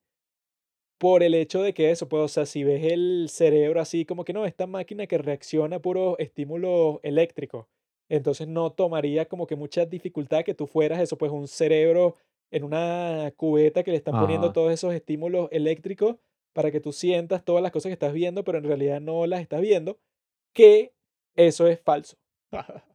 por 0.99 1.23
el 1.23 1.33
hecho 1.33 1.61
de 1.63 1.73
que 1.73 1.89
eso, 1.91 2.07
pues, 2.09 2.21
o 2.23 2.27
sea, 2.27 2.45
si 2.45 2.63
ves 2.63 2.83
el 2.83 3.27
cerebro 3.29 3.81
así 3.81 4.05
como 4.05 4.23
que 4.25 4.33
no, 4.33 4.45
esta 4.45 4.67
máquina 4.67 5.07
que 5.07 5.17
reacciona 5.17 5.77
a 5.77 5.81
puros 5.81 6.15
estímulos 6.19 6.99
eléctricos, 7.03 7.65
entonces 8.11 8.45
no 8.45 8.71
tomaría 8.73 9.25
como 9.29 9.47
que 9.47 9.55
mucha 9.55 9.85
dificultad 9.85 10.43
que 10.43 10.53
tú 10.53 10.67
fueras 10.67 10.99
eso, 10.99 11.17
pues 11.17 11.31
un 11.31 11.47
cerebro 11.47 12.17
en 12.51 12.65
una 12.65 13.31
cubeta 13.37 13.83
que 13.83 13.91
le 13.91 13.97
están 13.97 14.19
poniendo 14.19 14.51
todos 14.51 14.73
esos 14.73 14.93
estímulos 14.93 15.47
eléctricos 15.51 16.17
para 16.51 16.71
que 16.71 16.81
tú 16.81 16.91
sientas 16.91 17.45
todas 17.45 17.63
las 17.63 17.71
cosas 17.71 17.89
que 17.89 17.93
estás 17.93 18.11
viendo, 18.11 18.43
pero 18.43 18.57
en 18.57 18.65
realidad 18.65 18.99
no 18.99 19.25
las 19.27 19.39
estás 19.39 19.61
viendo, 19.61 19.97
que 20.53 20.93
eso 21.35 21.67
es 21.67 21.79
falso. 21.79 22.17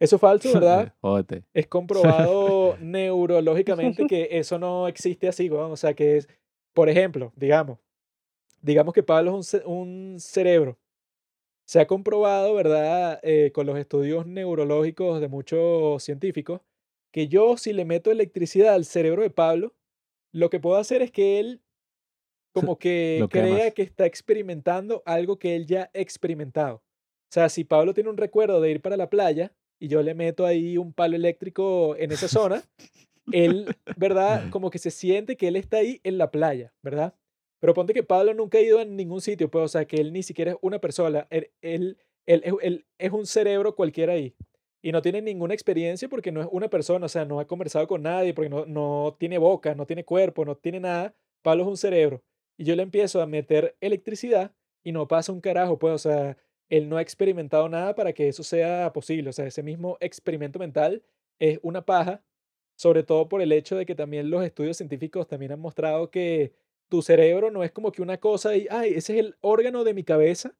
Eso 0.00 0.16
es 0.16 0.20
falso, 0.20 0.52
¿verdad? 0.52 0.92
Es 1.54 1.68
comprobado 1.68 2.76
neurológicamente 2.80 4.06
que 4.06 4.28
eso 4.32 4.58
no 4.58 4.88
existe 4.88 5.28
así, 5.28 5.48
weón. 5.48 5.70
O 5.70 5.76
sea, 5.76 5.94
que 5.94 6.16
es, 6.16 6.28
por 6.74 6.88
ejemplo, 6.88 7.32
digamos, 7.36 7.78
digamos 8.60 8.92
que 8.92 9.04
Pablo 9.04 9.38
es 9.38 9.54
un, 9.64 9.72
un 9.72 10.20
cerebro. 10.20 10.76
Se 11.66 11.80
ha 11.80 11.86
comprobado, 11.86 12.54
¿verdad? 12.54 13.20
eh, 13.22 13.50
con 13.52 13.66
los 13.66 13.78
estudios 13.78 14.26
neurológicos 14.26 15.20
de 15.20 15.28
muchos 15.28 16.02
científicos, 16.02 16.60
que 17.12 17.28
yo 17.28 17.56
si 17.56 17.72
le 17.72 17.84
meto 17.84 18.10
electricidad 18.10 18.74
al 18.74 18.84
cerebro 18.84 19.22
de 19.22 19.30
Pablo, 19.30 19.74
lo 20.32 20.50
que 20.50 20.60
puedo 20.60 20.76
hacer 20.76 21.00
es 21.00 21.10
que 21.10 21.38
él 21.38 21.62
como 22.54 22.78
que 22.78 23.26
crea 23.30 23.70
que 23.70 23.82
está 23.82 24.06
experimentando 24.06 25.02
algo 25.06 25.38
que 25.38 25.56
él 25.56 25.66
ya 25.66 25.84
ha 25.84 25.90
experimentado. 25.98 26.76
O 26.76 27.32
sea, 27.34 27.48
si 27.48 27.64
Pablo 27.64 27.94
tiene 27.94 28.10
un 28.10 28.16
recuerdo 28.16 28.60
de 28.60 28.70
ir 28.70 28.80
para 28.80 28.96
la 28.96 29.10
playa 29.10 29.52
y 29.80 29.88
yo 29.88 30.02
le 30.02 30.14
meto 30.14 30.46
ahí 30.46 30.78
un 30.78 30.92
palo 30.92 31.16
eléctrico 31.16 31.96
en 31.96 32.12
esa 32.12 32.28
zona, 32.28 32.62
él, 33.32 33.66
¿verdad? 33.96 34.44
Como 34.50 34.70
que 34.70 34.78
se 34.78 34.90
siente 34.90 35.36
que 35.36 35.48
él 35.48 35.56
está 35.56 35.78
ahí 35.78 36.00
en 36.04 36.18
la 36.18 36.30
playa, 36.30 36.72
¿verdad? 36.82 37.14
Pero 37.64 37.72
ponte 37.72 37.94
que 37.94 38.02
Pablo 38.02 38.34
nunca 38.34 38.58
ha 38.58 38.60
ido 38.60 38.78
a 38.78 38.84
ningún 38.84 39.22
sitio, 39.22 39.50
pues, 39.50 39.64
o 39.64 39.68
sea, 39.68 39.86
que 39.86 39.96
él 39.96 40.12
ni 40.12 40.22
siquiera 40.22 40.50
es 40.50 40.58
una 40.60 40.82
persona, 40.82 41.26
él, 41.30 41.50
él, 41.62 41.96
él, 42.26 42.42
él 42.60 42.86
es 42.98 43.10
un 43.10 43.24
cerebro 43.24 43.74
cualquiera 43.74 44.12
ahí. 44.12 44.34
Y 44.82 44.92
no 44.92 45.00
tiene 45.00 45.22
ninguna 45.22 45.54
experiencia 45.54 46.06
porque 46.10 46.30
no 46.30 46.42
es 46.42 46.48
una 46.52 46.68
persona, 46.68 47.06
o 47.06 47.08
sea, 47.08 47.24
no 47.24 47.40
ha 47.40 47.46
conversado 47.46 47.86
con 47.86 48.02
nadie, 48.02 48.34
porque 48.34 48.50
no, 48.50 48.66
no 48.66 49.16
tiene 49.18 49.38
boca, 49.38 49.74
no 49.74 49.86
tiene 49.86 50.04
cuerpo, 50.04 50.44
no 50.44 50.58
tiene 50.58 50.78
nada. 50.78 51.14
Pablo 51.40 51.62
es 51.62 51.68
un 51.70 51.76
cerebro. 51.78 52.22
Y 52.58 52.64
yo 52.64 52.76
le 52.76 52.82
empiezo 52.82 53.22
a 53.22 53.26
meter 53.26 53.74
electricidad 53.80 54.52
y 54.82 54.92
no 54.92 55.08
pasa 55.08 55.32
un 55.32 55.40
carajo, 55.40 55.78
pues, 55.78 55.94
o 55.94 55.98
sea, 55.98 56.36
él 56.68 56.90
no 56.90 56.98
ha 56.98 57.00
experimentado 57.00 57.66
nada 57.70 57.94
para 57.94 58.12
que 58.12 58.28
eso 58.28 58.42
sea 58.42 58.92
posible. 58.92 59.30
O 59.30 59.32
sea, 59.32 59.46
ese 59.46 59.62
mismo 59.62 59.96
experimento 60.00 60.58
mental 60.58 61.02
es 61.38 61.60
una 61.62 61.82
paja, 61.82 62.22
sobre 62.76 63.04
todo 63.04 63.26
por 63.26 63.40
el 63.40 63.52
hecho 63.52 63.74
de 63.74 63.86
que 63.86 63.94
también 63.94 64.28
los 64.28 64.44
estudios 64.44 64.76
científicos 64.76 65.26
también 65.26 65.52
han 65.52 65.60
mostrado 65.60 66.10
que 66.10 66.52
tu 66.94 67.02
cerebro 67.02 67.50
no 67.50 67.64
es 67.64 67.72
como 67.72 67.90
que 67.90 68.02
una 68.02 68.18
cosa 68.18 68.54
y, 68.54 68.68
ay, 68.70 68.90
ese 68.94 69.14
es 69.14 69.18
el 69.18 69.34
órgano 69.40 69.82
de 69.82 69.94
mi 69.94 70.04
cabeza 70.04 70.54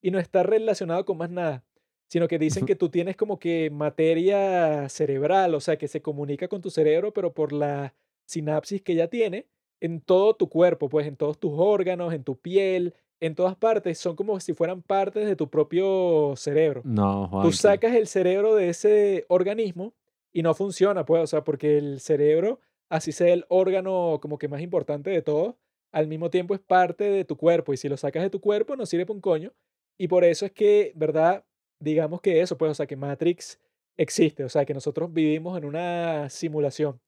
y 0.00 0.12
no 0.12 0.20
está 0.20 0.44
relacionado 0.44 1.04
con 1.04 1.18
más 1.18 1.30
nada, 1.30 1.64
sino 2.06 2.28
que 2.28 2.38
dicen 2.38 2.64
que 2.64 2.76
tú 2.76 2.90
tienes 2.90 3.16
como 3.16 3.40
que 3.40 3.70
materia 3.70 4.88
cerebral, 4.88 5.52
o 5.52 5.58
sea, 5.60 5.78
que 5.78 5.88
se 5.88 6.00
comunica 6.00 6.46
con 6.46 6.60
tu 6.60 6.70
cerebro, 6.70 7.12
pero 7.12 7.34
por 7.34 7.52
la 7.52 7.92
sinapsis 8.24 8.82
que 8.82 8.94
ya 8.94 9.08
tiene 9.08 9.48
en 9.80 10.00
todo 10.00 10.36
tu 10.36 10.48
cuerpo, 10.48 10.88
pues 10.88 11.08
en 11.08 11.16
todos 11.16 11.40
tus 11.40 11.54
órganos, 11.56 12.14
en 12.14 12.22
tu 12.22 12.38
piel, 12.38 12.94
en 13.18 13.34
todas 13.34 13.56
partes, 13.56 13.98
son 13.98 14.14
como 14.14 14.38
si 14.38 14.54
fueran 14.54 14.82
partes 14.82 15.26
de 15.26 15.34
tu 15.34 15.50
propio 15.50 16.34
cerebro. 16.36 16.82
No, 16.84 17.24
Tú 17.24 17.30
Juanqui. 17.30 17.56
sacas 17.56 17.96
el 17.96 18.06
cerebro 18.06 18.54
de 18.54 18.68
ese 18.68 19.24
organismo 19.28 19.92
y 20.32 20.42
no 20.42 20.54
funciona, 20.54 21.04
pues, 21.04 21.20
o 21.24 21.26
sea, 21.26 21.42
porque 21.42 21.78
el 21.78 21.98
cerebro, 21.98 22.60
así 22.88 23.10
sea 23.10 23.32
el 23.32 23.44
órgano 23.48 24.20
como 24.22 24.38
que 24.38 24.46
más 24.46 24.60
importante 24.60 25.10
de 25.10 25.22
todo, 25.22 25.56
al 25.92 26.06
mismo 26.06 26.30
tiempo 26.30 26.54
es 26.54 26.60
parte 26.60 27.04
de 27.04 27.24
tu 27.24 27.36
cuerpo 27.36 27.72
y 27.72 27.76
si 27.76 27.88
lo 27.88 27.96
sacas 27.96 28.22
de 28.22 28.30
tu 28.30 28.40
cuerpo 28.40 28.76
no 28.76 28.86
sirve 28.86 29.06
para 29.06 29.14
un 29.16 29.20
coño. 29.20 29.52
Y 29.98 30.08
por 30.08 30.24
eso 30.24 30.46
es 30.46 30.52
que, 30.52 30.92
¿verdad? 30.94 31.44
Digamos 31.82 32.20
que 32.20 32.40
eso, 32.40 32.56
pues, 32.56 32.70
o 32.70 32.74
sea, 32.74 32.86
que 32.86 32.96
Matrix 32.96 33.58
existe, 33.98 34.44
o 34.44 34.48
sea, 34.48 34.64
que 34.64 34.72
nosotros 34.74 35.12
vivimos 35.12 35.56
en 35.58 35.64
una 35.64 36.28
simulación. 36.30 37.00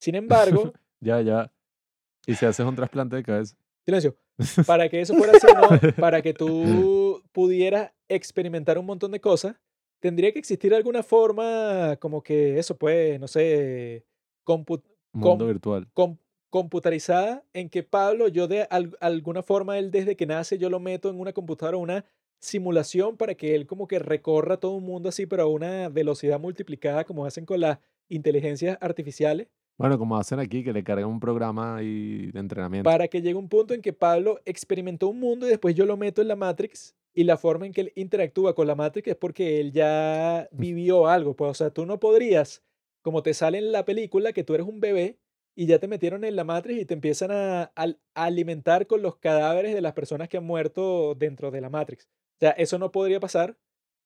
Sin 0.00 0.14
embargo, 0.14 0.72
Ya, 1.00 1.20
ya. 1.20 1.52
Y 2.26 2.34
si 2.34 2.46
haces 2.46 2.64
un 2.66 2.74
trasplante 2.74 3.16
de 3.16 3.22
cabeza. 3.22 3.56
silencio, 3.84 4.16
para 4.66 4.88
que 4.88 5.00
eso 5.00 5.14
fuera 5.14 5.32
así, 5.32 5.46
¿no? 5.46 5.92
para 6.00 6.22
que 6.22 6.32
tú 6.34 7.22
pudieras 7.32 7.92
experimentar 8.08 8.78
un 8.78 8.86
montón 8.86 9.10
de 9.12 9.20
cosas, 9.20 9.56
tendría 10.00 10.32
que 10.32 10.38
existir 10.38 10.74
alguna 10.74 11.02
forma 11.02 11.96
como 12.00 12.22
que 12.22 12.58
eso, 12.58 12.76
pues, 12.76 13.18
no 13.20 13.28
sé, 13.28 14.04
compu- 14.46 14.82
Mundo 15.12 15.38
Com- 15.44 15.46
virtual. 15.46 15.88
com- 15.94 16.18
computarizada 16.60 17.44
en 17.52 17.68
que 17.68 17.82
Pablo, 17.82 18.28
yo 18.28 18.48
de 18.48 18.66
al- 18.70 18.96
alguna 19.00 19.42
forma, 19.42 19.78
él 19.78 19.90
desde 19.90 20.16
que 20.16 20.24
nace, 20.24 20.56
yo 20.56 20.70
lo 20.70 20.80
meto 20.80 21.10
en 21.10 21.20
una 21.20 21.34
computadora, 21.34 21.76
una 21.76 22.04
simulación 22.40 23.18
para 23.18 23.34
que 23.34 23.54
él 23.54 23.66
como 23.66 23.86
que 23.86 23.98
recorra 23.98 24.56
todo 24.56 24.72
un 24.72 24.84
mundo 24.84 25.10
así, 25.10 25.26
pero 25.26 25.42
a 25.42 25.46
una 25.48 25.90
velocidad 25.90 26.40
multiplicada 26.40 27.04
como 27.04 27.26
hacen 27.26 27.44
con 27.44 27.60
las 27.60 27.78
inteligencias 28.08 28.78
artificiales. 28.80 29.48
Bueno, 29.76 29.98
como 29.98 30.16
hacen 30.16 30.38
aquí, 30.38 30.64
que 30.64 30.72
le 30.72 30.82
cargan 30.82 31.08
un 31.10 31.20
programa 31.20 31.76
ahí 31.76 32.30
de 32.32 32.40
entrenamiento. 32.40 32.88
para 32.88 33.06
que 33.08 33.20
llegue 33.20 33.34
un 33.34 33.50
punto 33.50 33.74
en 33.74 33.82
que 33.82 33.92
Pablo 33.92 34.40
experimentó 34.46 35.08
un 35.08 35.20
mundo 35.20 35.44
y 35.46 35.50
después 35.50 35.74
yo 35.74 35.84
lo 35.84 35.98
meto 35.98 36.22
en 36.22 36.28
la 36.28 36.36
Matrix 36.36 36.94
y 37.12 37.24
la 37.24 37.36
forma 37.36 37.66
en 37.66 37.72
que 37.74 37.82
él 37.82 37.92
interactúa 37.96 38.54
con 38.54 38.66
la 38.66 38.74
Matrix 38.74 39.08
es 39.08 39.16
porque 39.16 39.60
él 39.60 39.72
ya 39.72 40.48
vivió 40.52 41.06
algo. 41.06 41.36
Pues, 41.36 41.50
o 41.50 41.54
sea, 41.54 41.68
tú 41.70 41.84
no 41.84 42.00
podrías, 42.00 42.62
como 43.02 43.22
te 43.22 43.34
sale 43.34 43.58
en 43.58 43.72
la 43.72 43.84
película, 43.84 44.32
que 44.32 44.44
tú 44.44 44.54
eres 44.54 44.66
un 44.66 44.80
bebé 44.80 45.18
y 45.56 45.66
ya 45.66 45.78
te 45.78 45.88
metieron 45.88 46.22
en 46.22 46.36
la 46.36 46.44
Matrix 46.44 46.82
y 46.82 46.84
te 46.84 46.94
empiezan 46.94 47.30
a, 47.32 47.72
a 47.74 47.94
alimentar 48.14 48.86
con 48.86 49.00
los 49.02 49.16
cadáveres 49.16 49.74
de 49.74 49.80
las 49.80 49.94
personas 49.94 50.28
que 50.28 50.36
han 50.36 50.44
muerto 50.44 51.14
dentro 51.14 51.50
de 51.50 51.62
la 51.62 51.70
Matrix. 51.70 52.04
O 52.04 52.38
sea, 52.40 52.50
eso 52.50 52.78
no 52.78 52.92
podría 52.92 53.18
pasar. 53.18 53.56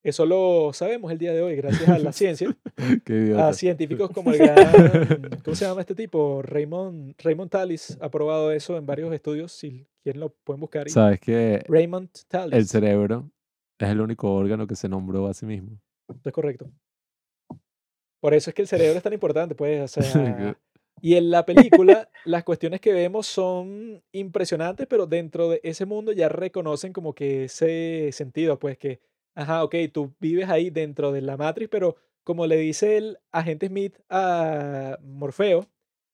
Eso 0.02 0.24
lo 0.24 0.72
sabemos 0.72 1.12
el 1.12 1.18
día 1.18 1.34
de 1.34 1.42
hoy 1.42 1.56
gracias 1.56 1.86
a 1.86 1.98
la 1.98 2.12
ciencia 2.12 2.56
Qué 3.04 3.34
a 3.36 3.52
científicos 3.52 4.10
como 4.14 4.32
el 4.32 4.38
gran, 4.38 5.40
¿cómo 5.44 5.54
se 5.54 5.66
llama 5.66 5.82
este 5.82 5.94
tipo? 5.94 6.40
Raymond, 6.40 7.16
Raymond 7.18 7.50
Tallis 7.50 7.98
ha 8.00 8.10
probado 8.10 8.50
eso 8.50 8.78
en 8.78 8.86
varios 8.86 9.12
estudios, 9.12 9.52
si 9.52 9.86
quieren 10.02 10.20
lo 10.20 10.30
pueden 10.30 10.60
buscar. 10.60 10.86
ahí. 10.86 10.90
Sabes 10.90 11.20
que 11.20 11.62
Raymond 11.68 12.08
Tallis. 12.28 12.54
el 12.54 12.66
cerebro 12.66 13.30
Es 13.78 13.88
el 13.88 14.00
único 14.00 14.32
órgano 14.32 14.66
que 14.66 14.76
se 14.76 14.88
nombró 14.88 15.26
a 15.26 15.34
sí 15.34 15.44
mismo. 15.44 15.78
Esto 16.08 16.30
es 16.30 16.32
correcto. 16.32 16.70
Por 18.20 18.32
eso 18.32 18.50
es 18.50 18.54
que 18.54 18.62
el 18.62 18.68
cerebro 18.68 18.96
es 18.96 19.02
tan 19.02 19.12
importante, 19.12 19.54
pues, 19.54 19.82
o 19.98 20.02
sea... 20.02 20.56
Y 21.00 21.14
en 21.16 21.30
la 21.30 21.46
película, 21.46 22.10
las 22.24 22.44
cuestiones 22.44 22.80
que 22.80 22.92
vemos 22.92 23.26
son 23.26 24.02
impresionantes, 24.12 24.86
pero 24.86 25.06
dentro 25.06 25.48
de 25.50 25.60
ese 25.64 25.86
mundo 25.86 26.12
ya 26.12 26.28
reconocen 26.28 26.92
como 26.92 27.14
que 27.14 27.44
ese 27.44 28.10
sentido, 28.12 28.58
pues 28.58 28.76
que, 28.78 29.00
ajá, 29.34 29.64
ok, 29.64 29.74
tú 29.92 30.14
vives 30.20 30.48
ahí 30.48 30.70
dentro 30.70 31.12
de 31.12 31.22
la 31.22 31.36
Matrix, 31.36 31.70
pero 31.70 31.96
como 32.24 32.46
le 32.46 32.56
dice 32.56 32.96
el 32.98 33.18
agente 33.32 33.68
Smith 33.68 33.96
a 34.10 34.98
Morfeo, 35.02 35.66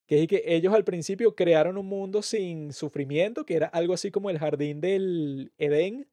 que 0.06 0.22
es 0.22 0.28
que 0.28 0.42
ellos 0.46 0.72
al 0.72 0.84
principio 0.84 1.34
crearon 1.34 1.78
un 1.78 1.86
mundo 1.86 2.22
sin 2.22 2.72
sufrimiento, 2.72 3.44
que 3.44 3.56
era 3.56 3.66
algo 3.66 3.92
así 3.94 4.12
como 4.12 4.30
el 4.30 4.38
jardín 4.38 4.80
del 4.80 5.52
Edén. 5.58 6.06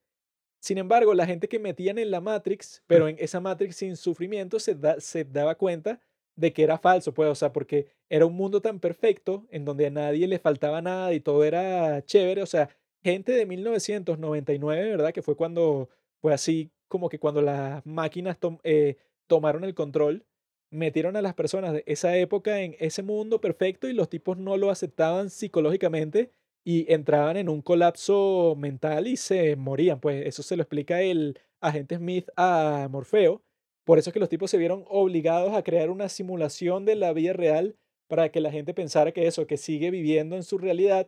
Sin 0.60 0.78
embargo, 0.78 1.14
la 1.14 1.26
gente 1.26 1.50
que 1.50 1.60
metían 1.60 1.98
en 1.98 2.10
la 2.12 2.22
Matrix, 2.22 2.84
pero 2.88 3.08
en 3.08 3.18
esa 3.20 3.42
Matrix 3.42 3.76
sin 3.76 3.98
sufrimiento, 3.98 4.60
se, 4.60 4.76
da- 4.76 5.00
se 5.00 5.26
daba 5.26 5.56
cuenta 5.56 6.00
de 6.36 6.54
que 6.54 6.64
era 6.64 6.78
falso, 6.78 7.14
pues, 7.14 7.30
o 7.30 7.36
sea, 7.36 7.54
porque 7.54 7.88
era 8.10 8.26
un 8.26 8.36
mundo 8.36 8.62
tan 8.62 8.80
perfecto 8.80 9.46
en 9.52 9.66
donde 9.66 9.88
a 9.88 9.90
nadie 9.92 10.28
le 10.28 10.40
faltaba 10.40 10.82
nada 10.82 11.14
y 11.14 11.20
todo 11.20 11.44
era 11.44 12.04
chévere, 12.06 12.42
o 12.42 12.46
sea, 12.46 12.70
gente 13.04 13.34
de 13.34 13.46
1999, 13.46 14.90
¿verdad? 14.90 15.14
Que 15.14 15.22
fue 15.22 15.36
cuando, 15.36 15.90
fue 16.22 16.34
así 16.34 16.72
como 16.88 17.10
que 17.10 17.20
cuando 17.20 17.42
las 17.42 17.86
máquinas 17.86 18.38
eh, 18.64 18.98
tomaron 19.28 19.64
el 19.64 19.74
control, 19.74 20.26
metieron 20.70 21.16
a 21.16 21.22
las 21.22 21.36
personas 21.36 21.74
de 21.74 21.84
esa 21.86 22.18
época 22.18 22.62
en 22.62 22.76
ese 22.80 23.04
mundo 23.04 23.40
perfecto 23.42 23.88
y 23.88 23.94
los 23.94 24.10
tipos 24.10 24.38
no 24.38 24.58
lo 24.58 24.72
aceptaban 24.72 25.30
psicológicamente 25.30 26.32
y 26.64 26.92
entraban 26.92 27.38
en 27.38 27.50
un 27.50 27.62
colapso 27.62 28.56
mental 28.58 29.08
y 29.08 29.18
se 29.18 29.56
morían, 29.56 30.00
pues 30.00 30.26
eso 30.26 30.44
se 30.44 30.56
lo 30.56 30.64
explica 30.64 31.02
el 31.02 31.40
agente 31.62 31.98
Smith 31.98 32.30
a 32.38 32.88
Morfeo. 32.90 33.44
Por 33.86 34.00
eso 34.00 34.10
es 34.10 34.14
que 34.14 34.20
los 34.20 34.30
tipos 34.30 34.50
se 34.50 34.58
vieron 34.58 34.86
obligados 34.88 35.54
a 35.54 35.64
crear 35.64 35.90
una 35.90 36.10
simulación 36.10 36.86
de 36.86 36.96
la 36.96 37.12
vida 37.14 37.34
real 37.34 37.76
para 38.08 38.32
que 38.32 38.42
la 38.42 38.52
gente 38.52 38.74
pensara 38.74 39.12
que 39.12 39.28
eso, 39.28 39.48
que 39.48 39.58
sigue 39.58 39.92
viviendo 39.92 40.36
en 40.36 40.44
su 40.44 40.58
realidad, 40.58 41.08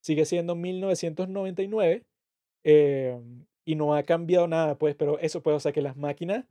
sigue 0.00 0.24
siendo 0.24 0.54
1999 0.54 2.04
eh, 2.64 3.20
y 3.64 3.74
no 3.74 3.94
ha 3.94 4.02
cambiado 4.02 4.48
nada, 4.48 4.78
pues, 4.78 4.94
pero 4.94 5.18
eso, 5.18 5.42
pues, 5.42 5.56
o 5.56 5.60
sea, 5.60 5.72
que 5.72 5.82
las 5.82 5.96
máquinas 5.96 6.44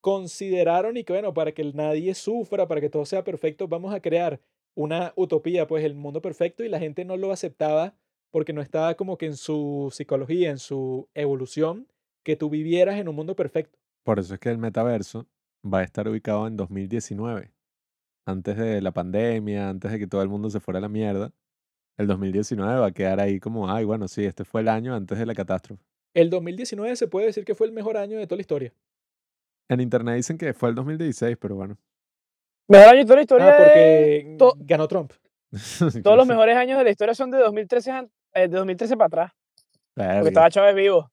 consideraron 0.00 0.96
y 0.96 1.04
que, 1.04 1.12
bueno, 1.12 1.32
para 1.32 1.52
que 1.52 1.64
nadie 1.64 2.14
sufra, 2.14 2.66
para 2.66 2.80
que 2.80 2.90
todo 2.90 3.04
sea 3.06 3.24
perfecto, 3.24 3.68
vamos 3.68 3.94
a 3.94 4.00
crear 4.00 4.40
una 4.74 5.12
utopía, 5.16 5.66
pues, 5.66 5.84
el 5.84 5.94
mundo 5.94 6.20
perfecto 6.22 6.64
y 6.64 6.68
la 6.68 6.78
gente 6.78 7.04
no 7.04 7.16
lo 7.16 7.32
aceptaba 7.32 7.94
porque 8.30 8.52
no 8.52 8.62
estaba 8.62 8.94
como 8.94 9.18
que 9.18 9.26
en 9.26 9.36
su 9.36 9.90
psicología, 9.92 10.50
en 10.50 10.58
su 10.58 11.08
evolución, 11.14 11.86
que 12.24 12.36
tú 12.36 12.50
vivieras 12.50 12.98
en 12.98 13.08
un 13.08 13.14
mundo 13.14 13.36
perfecto. 13.36 13.78
Por 14.04 14.18
eso 14.18 14.34
es 14.34 14.40
que 14.40 14.50
el 14.50 14.58
metaverso 14.58 15.26
va 15.64 15.78
a 15.80 15.82
estar 15.84 16.08
ubicado 16.08 16.46
en 16.46 16.56
2019. 16.56 17.52
Antes 18.26 18.56
de 18.56 18.80
la 18.80 18.92
pandemia, 18.92 19.68
antes 19.68 19.90
de 19.92 19.98
que 19.98 20.06
todo 20.06 20.22
el 20.22 20.28
mundo 20.28 20.50
se 20.50 20.60
fuera 20.60 20.78
a 20.78 20.80
la 20.82 20.88
mierda, 20.88 21.32
el 21.98 22.06
2019 22.06 22.80
va 22.80 22.86
a 22.86 22.92
quedar 22.92 23.20
ahí 23.20 23.38
como, 23.40 23.70
ay, 23.70 23.84
bueno, 23.84 24.08
sí, 24.08 24.24
este 24.24 24.44
fue 24.44 24.60
el 24.60 24.68
año 24.68 24.94
antes 24.94 25.18
de 25.18 25.26
la 25.26 25.34
catástrofe. 25.34 25.82
El 26.14 26.30
2019 26.30 26.94
se 26.96 27.08
puede 27.08 27.26
decir 27.26 27.44
que 27.44 27.54
fue 27.54 27.66
el 27.66 27.72
mejor 27.72 27.96
año 27.96 28.18
de 28.18 28.26
toda 28.26 28.36
la 28.36 28.42
historia. 28.42 28.72
En 29.70 29.80
internet 29.80 30.16
dicen 30.16 30.36
que 30.38 30.52
fue 30.52 30.68
el 30.68 30.74
2016, 30.74 31.36
pero 31.40 31.56
bueno. 31.56 31.78
Mejor 32.68 32.88
año 32.88 32.98
de 32.98 33.04
toda 33.04 33.16
la 33.16 33.22
historia. 33.22 33.48
Ah, 33.48 33.56
porque 33.56 34.36
to- 34.38 34.54
ganó 34.60 34.88
Trump. 34.88 35.12
todos 36.02 36.16
los 36.16 36.26
mejores 36.26 36.56
años 36.56 36.78
de 36.78 36.84
la 36.84 36.90
historia 36.90 37.14
son 37.14 37.30
de 37.30 37.38
2013, 37.38 37.90
an- 37.90 38.10
eh, 38.34 38.48
de 38.48 38.56
2013 38.56 38.96
para 38.96 39.06
atrás. 39.06 39.32
Verga. 39.96 40.14
Porque 40.16 40.28
estaba 40.28 40.50
Chávez 40.50 40.74
vivo. 40.74 41.10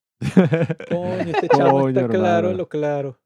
Coño, 0.90 1.32
este 1.34 1.48
Coño, 1.50 1.88
está 1.90 2.08
claro 2.08 2.48
hermano. 2.48 2.58
lo 2.58 2.70
claro. 2.70 3.20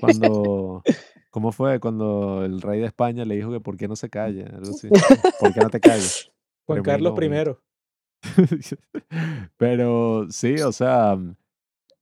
Cuando, 0.00 0.82
¿cómo 1.30 1.52
fue? 1.52 1.80
Cuando 1.80 2.44
el 2.44 2.60
rey 2.60 2.80
de 2.80 2.86
España 2.86 3.24
le 3.24 3.36
dijo 3.36 3.50
que 3.50 3.60
por 3.60 3.76
qué 3.76 3.88
no 3.88 3.96
se 3.96 4.08
calla, 4.08 4.46
algo 4.46 4.70
así. 4.70 4.88
¿Por 5.40 5.52
qué 5.52 5.60
no 5.60 5.70
te 5.70 5.80
callas? 5.80 6.30
Juan 6.66 6.82
Carlos. 6.82 7.14
I. 7.20 7.56
Pero 9.56 10.26
sí, 10.30 10.56
o 10.56 10.72
sea, 10.72 11.18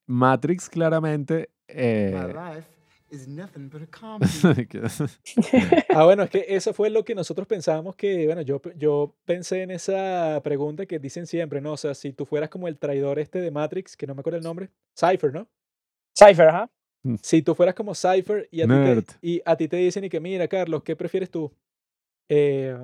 Matrix 0.06 0.68
claramente... 0.68 1.50
My 1.68 1.74
eh, 1.74 2.64
life 3.10 3.14
is 3.14 3.28
nothing 3.28 3.68
but 3.68 3.82
a 3.82 3.86
comedy. 3.90 4.66
que- 4.66 4.80
Ah, 5.90 6.04
bueno, 6.04 6.22
es 6.24 6.30
que 6.30 6.44
eso 6.48 6.72
fue 6.72 6.90
lo 6.90 7.04
que 7.04 7.14
nosotros 7.14 7.46
pensábamos 7.46 7.96
que, 7.96 8.26
bueno, 8.26 8.42
yo, 8.42 8.60
yo 8.76 9.14
pensé 9.24 9.62
en 9.62 9.70
esa 9.70 10.40
pregunta 10.42 10.86
que 10.86 10.98
dicen 10.98 11.26
siempre, 11.26 11.60
¿no? 11.60 11.72
O 11.72 11.76
sea, 11.76 11.94
si 11.94 12.12
tú 12.12 12.24
fueras 12.26 12.48
como 12.50 12.68
el 12.68 12.78
traidor 12.78 13.18
este 13.18 13.40
de 13.40 13.50
Matrix, 13.50 13.96
que 13.96 14.06
no 14.06 14.14
me 14.14 14.20
acuerdo 14.20 14.38
el 14.38 14.44
nombre, 14.44 14.70
Cypher, 14.98 15.32
¿no? 15.32 15.48
Cypher, 16.16 16.48
ajá. 16.48 16.70
Si 17.22 17.42
tú 17.42 17.54
fueras 17.54 17.74
como 17.74 17.94
Cypher 17.94 18.48
y 18.50 18.60
a, 18.60 18.66
ti 18.66 18.72
te, 18.72 19.04
y 19.22 19.42
a 19.44 19.56
ti 19.56 19.68
te 19.68 19.76
dicen 19.76 20.04
y 20.04 20.08
que, 20.10 20.20
mira, 20.20 20.46
Carlos, 20.48 20.82
¿qué 20.82 20.96
prefieres 20.96 21.30
tú? 21.30 21.50
Eh, 22.28 22.76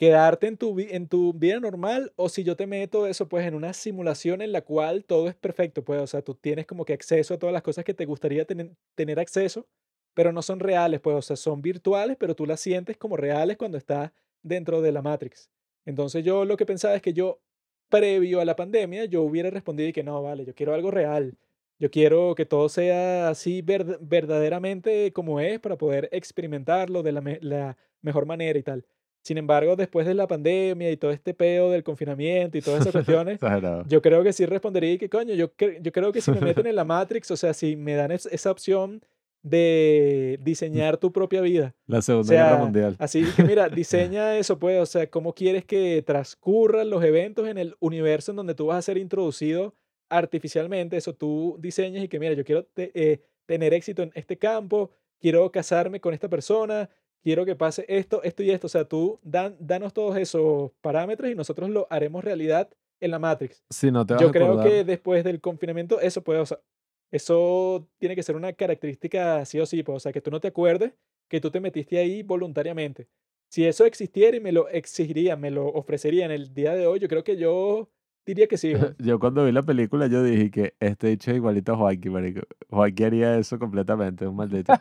¿Quedarte 0.00 0.46
en 0.46 0.56
tu, 0.56 0.78
en 0.80 1.08
tu 1.08 1.34
vida 1.34 1.60
normal 1.60 2.10
o 2.16 2.30
si 2.30 2.42
yo 2.42 2.56
te 2.56 2.66
meto 2.66 3.06
eso, 3.06 3.28
pues, 3.28 3.46
en 3.46 3.54
una 3.54 3.74
simulación 3.74 4.40
en 4.40 4.50
la 4.50 4.62
cual 4.62 5.04
todo 5.04 5.28
es 5.28 5.34
perfecto, 5.34 5.84
pues, 5.84 6.00
o 6.00 6.06
sea, 6.06 6.22
tú 6.22 6.34
tienes 6.34 6.66
como 6.66 6.86
que 6.86 6.94
acceso 6.94 7.34
a 7.34 7.38
todas 7.38 7.52
las 7.52 7.60
cosas 7.62 7.84
que 7.84 7.92
te 7.92 8.06
gustaría 8.06 8.46
tener, 8.46 8.70
tener 8.94 9.20
acceso, 9.20 9.66
pero 10.14 10.32
no 10.32 10.40
son 10.40 10.58
reales, 10.60 11.00
pues, 11.00 11.16
o 11.16 11.20
sea, 11.22 11.36
son 11.36 11.60
virtuales, 11.60 12.16
pero 12.18 12.34
tú 12.34 12.46
las 12.46 12.60
sientes 12.60 12.96
como 12.96 13.18
reales 13.18 13.58
cuando 13.58 13.76
estás 13.76 14.10
dentro 14.42 14.80
de 14.80 14.90
la 14.92 15.02
Matrix. 15.02 15.50
Entonces 15.84 16.24
yo 16.24 16.46
lo 16.46 16.56
que 16.56 16.64
pensaba 16.66 16.94
es 16.94 17.02
que 17.02 17.12
yo, 17.12 17.40
previo 17.90 18.40
a 18.40 18.44
la 18.46 18.56
pandemia, 18.56 19.04
yo 19.04 19.20
hubiera 19.22 19.50
respondido 19.50 19.90
y 19.90 19.92
que 19.92 20.02
no, 20.02 20.22
vale, 20.22 20.46
yo 20.46 20.54
quiero 20.54 20.72
algo 20.74 20.90
real. 20.90 21.36
Yo 21.78 21.90
quiero 21.90 22.34
que 22.34 22.46
todo 22.46 22.68
sea 22.70 23.28
así 23.28 23.62
verd- 23.62 23.98
verdaderamente 24.00 25.12
como 25.12 25.40
es 25.40 25.58
para 25.60 25.76
poder 25.76 26.08
experimentarlo 26.12 27.02
de 27.02 27.12
la 27.12 27.76
mejor 28.02 28.26
manera 28.26 28.58
y 28.58 28.62
tal. 28.62 28.86
Sin 29.22 29.36
embargo, 29.38 29.76
después 29.76 30.06
de 30.06 30.14
la 30.14 30.26
pandemia 30.26 30.90
y 30.90 30.96
todo 30.96 31.10
este 31.10 31.34
peo 31.34 31.70
del 31.70 31.82
confinamiento 31.82 32.56
y 32.56 32.62
todas 32.62 32.80
esas 32.80 32.92
cuestiones, 33.06 33.38
yo 33.88 34.00
creo 34.02 34.22
que 34.22 34.32
sí 34.32 34.46
respondería 34.46 34.92
y 34.94 34.98
que 34.98 35.08
coño, 35.10 35.34
yo, 35.34 35.54
cre- 35.56 35.78
yo 35.82 35.92
creo 35.92 36.10
que 36.12 36.20
si 36.20 36.30
me 36.30 36.40
meten 36.40 36.66
en 36.66 36.74
la 36.76 36.84
Matrix, 36.86 37.30
o 37.30 37.36
sea, 37.36 37.52
si 37.52 37.76
me 37.76 37.94
dan 37.94 38.12
es- 38.12 38.26
esa 38.26 38.50
opción 38.50 39.02
de 39.42 40.38
diseñar 40.42 40.96
tu 40.98 41.12
propia 41.12 41.40
vida. 41.40 41.74
La 41.86 41.98
O 41.98 42.02
Segunda 42.02 42.32
Guerra 42.34 42.56
Mundial. 42.58 42.96
así 42.98 43.24
que 43.36 43.42
mira, 43.44 43.68
diseña 43.68 44.36
eso, 44.36 44.58
pues, 44.58 44.80
o 44.80 44.86
sea, 44.86 45.08
cómo 45.08 45.34
quieres 45.34 45.64
que 45.64 46.02
transcurran 46.06 46.90
los 46.90 47.02
eventos 47.04 47.48
en 47.48 47.58
el 47.58 47.74
universo 47.80 48.32
en 48.32 48.36
donde 48.36 48.54
tú 48.54 48.66
vas 48.66 48.78
a 48.78 48.82
ser 48.82 48.98
introducido 48.98 49.74
artificialmente, 50.08 50.96
eso 50.96 51.14
tú 51.14 51.56
diseñas 51.60 52.04
y 52.04 52.08
que 52.08 52.18
mira, 52.18 52.34
yo 52.34 52.44
quiero 52.44 52.64
te- 52.64 52.90
eh, 52.94 53.20
tener 53.46 53.72
éxito 53.74 54.02
en 54.02 54.10
este 54.14 54.36
campo, 54.38 54.90
quiero 55.20 55.50
casarme 55.52 56.00
con 56.00 56.14
esta 56.14 56.28
persona, 56.28 56.88
quiero 57.22 57.44
que 57.44 57.56
pase 57.56 57.84
esto, 57.88 58.22
esto 58.22 58.42
y 58.42 58.50
esto, 58.50 58.66
o 58.66 58.70
sea, 58.70 58.84
tú 58.84 59.18
dan, 59.22 59.56
danos 59.60 59.92
todos 59.92 60.16
esos 60.16 60.72
parámetros 60.80 61.30
y 61.30 61.34
nosotros 61.34 61.70
lo 61.70 61.86
haremos 61.90 62.24
realidad 62.24 62.70
en 63.00 63.10
la 63.10 63.18
Matrix. 63.18 63.64
Si 63.70 63.90
no 63.90 64.04
te 64.04 64.14
vas 64.14 64.22
Yo 64.22 64.28
a 64.28 64.32
creo 64.32 64.62
que 64.62 64.84
después 64.84 65.24
del 65.24 65.40
confinamiento 65.40 66.00
eso 66.00 66.22
puede, 66.22 66.40
o 66.40 66.46
sea, 66.46 66.58
eso 67.10 67.88
tiene 67.98 68.14
que 68.14 68.22
ser 68.22 68.36
una 68.36 68.52
característica 68.52 69.44
sí 69.44 69.58
o 69.58 69.66
sí, 69.66 69.82
pues, 69.82 69.96
o 69.96 70.00
sea, 70.00 70.12
que 70.12 70.20
tú 70.20 70.30
no 70.30 70.40
te 70.40 70.48
acuerdes 70.48 70.92
que 71.28 71.40
tú 71.40 71.50
te 71.50 71.60
metiste 71.60 71.98
ahí 71.98 72.22
voluntariamente. 72.22 73.08
Si 73.48 73.64
eso 73.64 73.84
existiera 73.84 74.36
y 74.36 74.40
me 74.40 74.52
lo 74.52 74.68
exigiría, 74.68 75.36
me 75.36 75.50
lo 75.50 75.66
ofrecería 75.68 76.24
en 76.24 76.32
el 76.32 76.52
día 76.52 76.74
de 76.74 76.86
hoy, 76.86 76.98
yo 76.98 77.08
creo 77.08 77.24
que 77.24 77.36
yo 77.36 77.88
diría 78.26 78.46
que 78.46 78.58
sí. 78.58 78.72
Yo 78.98 79.18
cuando 79.18 79.44
vi 79.44 79.52
la 79.52 79.62
película 79.62 80.06
yo 80.08 80.22
dije 80.22 80.50
que 80.50 80.74
este 80.78 81.08
dicho 81.08 81.30
es 81.30 81.36
igualito 81.36 81.72
a 81.72 81.76
Joaquín, 81.76 82.12
marico. 82.12 82.42
Joaquín 82.68 83.06
haría 83.06 83.38
eso 83.38 83.58
completamente, 83.58 84.26
un 84.26 84.36
maldito. 84.36 84.72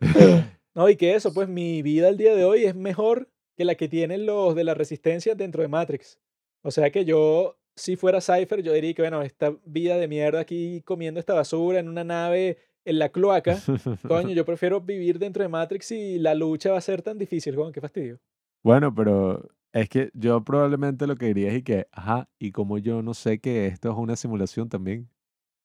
No, 0.76 0.90
y 0.90 0.96
que 0.96 1.14
eso, 1.14 1.32
pues 1.32 1.48
mi 1.48 1.80
vida 1.80 2.08
al 2.08 2.18
día 2.18 2.36
de 2.36 2.44
hoy 2.44 2.64
es 2.64 2.76
mejor 2.76 3.30
que 3.56 3.64
la 3.64 3.76
que 3.76 3.88
tienen 3.88 4.26
los 4.26 4.54
de 4.54 4.62
la 4.62 4.74
resistencia 4.74 5.34
dentro 5.34 5.62
de 5.62 5.68
Matrix. 5.68 6.20
O 6.62 6.70
sea 6.70 6.90
que 6.90 7.06
yo, 7.06 7.58
si 7.74 7.96
fuera 7.96 8.20
Cypher, 8.20 8.62
yo 8.62 8.74
diría 8.74 8.92
que, 8.92 9.00
bueno, 9.00 9.22
esta 9.22 9.56
vida 9.64 9.96
de 9.96 10.06
mierda 10.06 10.40
aquí 10.40 10.82
comiendo 10.82 11.18
esta 11.18 11.32
basura 11.32 11.78
en 11.80 11.88
una 11.88 12.04
nave 12.04 12.58
en 12.84 12.98
la 12.98 13.08
cloaca, 13.08 13.58
coño, 14.06 14.34
yo 14.34 14.44
prefiero 14.44 14.82
vivir 14.82 15.18
dentro 15.18 15.42
de 15.42 15.48
Matrix 15.48 15.92
y 15.92 16.18
la 16.18 16.34
lucha 16.34 16.72
va 16.72 16.78
a 16.78 16.82
ser 16.82 17.00
tan 17.00 17.16
difícil, 17.16 17.56
coño, 17.56 17.72
qué 17.72 17.80
fastidio. 17.80 18.20
Bueno, 18.62 18.94
pero 18.94 19.48
es 19.72 19.88
que 19.88 20.10
yo 20.12 20.44
probablemente 20.44 21.06
lo 21.06 21.16
que 21.16 21.26
diría 21.26 21.48
es 21.48 21.58
y 21.58 21.62
que, 21.62 21.86
ajá, 21.90 22.28
y 22.38 22.52
como 22.52 22.76
yo 22.76 23.00
no 23.00 23.14
sé 23.14 23.38
que 23.38 23.66
esto 23.66 23.90
es 23.90 23.96
una 23.96 24.14
simulación 24.14 24.68
también, 24.68 25.08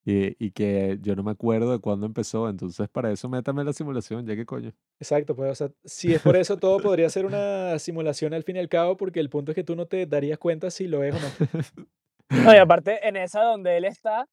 y, 0.05 0.35
y 0.43 0.51
que 0.51 0.97
yo 1.01 1.15
no 1.15 1.23
me 1.23 1.31
acuerdo 1.31 1.71
de 1.71 1.79
cuándo 1.79 2.05
empezó, 2.05 2.49
entonces 2.49 2.87
para 2.89 3.11
eso 3.11 3.29
métame 3.29 3.63
la 3.63 3.73
simulación, 3.73 4.25
ya 4.25 4.35
que 4.35 4.45
coño. 4.45 4.71
Exacto, 4.99 5.35
pues, 5.35 5.51
o 5.51 5.55
sea, 5.55 5.71
si 5.85 6.13
es 6.13 6.21
por 6.21 6.35
eso, 6.35 6.57
todo 6.57 6.79
podría 6.79 7.09
ser 7.09 7.25
una 7.27 7.77
simulación 7.79 8.33
al 8.33 8.43
fin 8.43 8.55
y 8.55 8.59
al 8.59 8.69
cabo, 8.69 8.97
porque 8.97 9.19
el 9.19 9.29
punto 9.29 9.51
es 9.51 9.55
que 9.55 9.63
tú 9.63 9.75
no 9.75 9.85
te 9.85 10.05
darías 10.05 10.37
cuenta 10.39 10.71
si 10.71 10.87
lo 10.87 11.03
es 11.03 11.15
o 11.15 11.19
no. 11.19 11.27
No, 12.31 12.53
y 12.53 12.57
aparte, 12.57 13.05
en 13.05 13.17
esa 13.17 13.41
donde 13.43 13.75
él 13.75 13.83
está, 13.83 14.25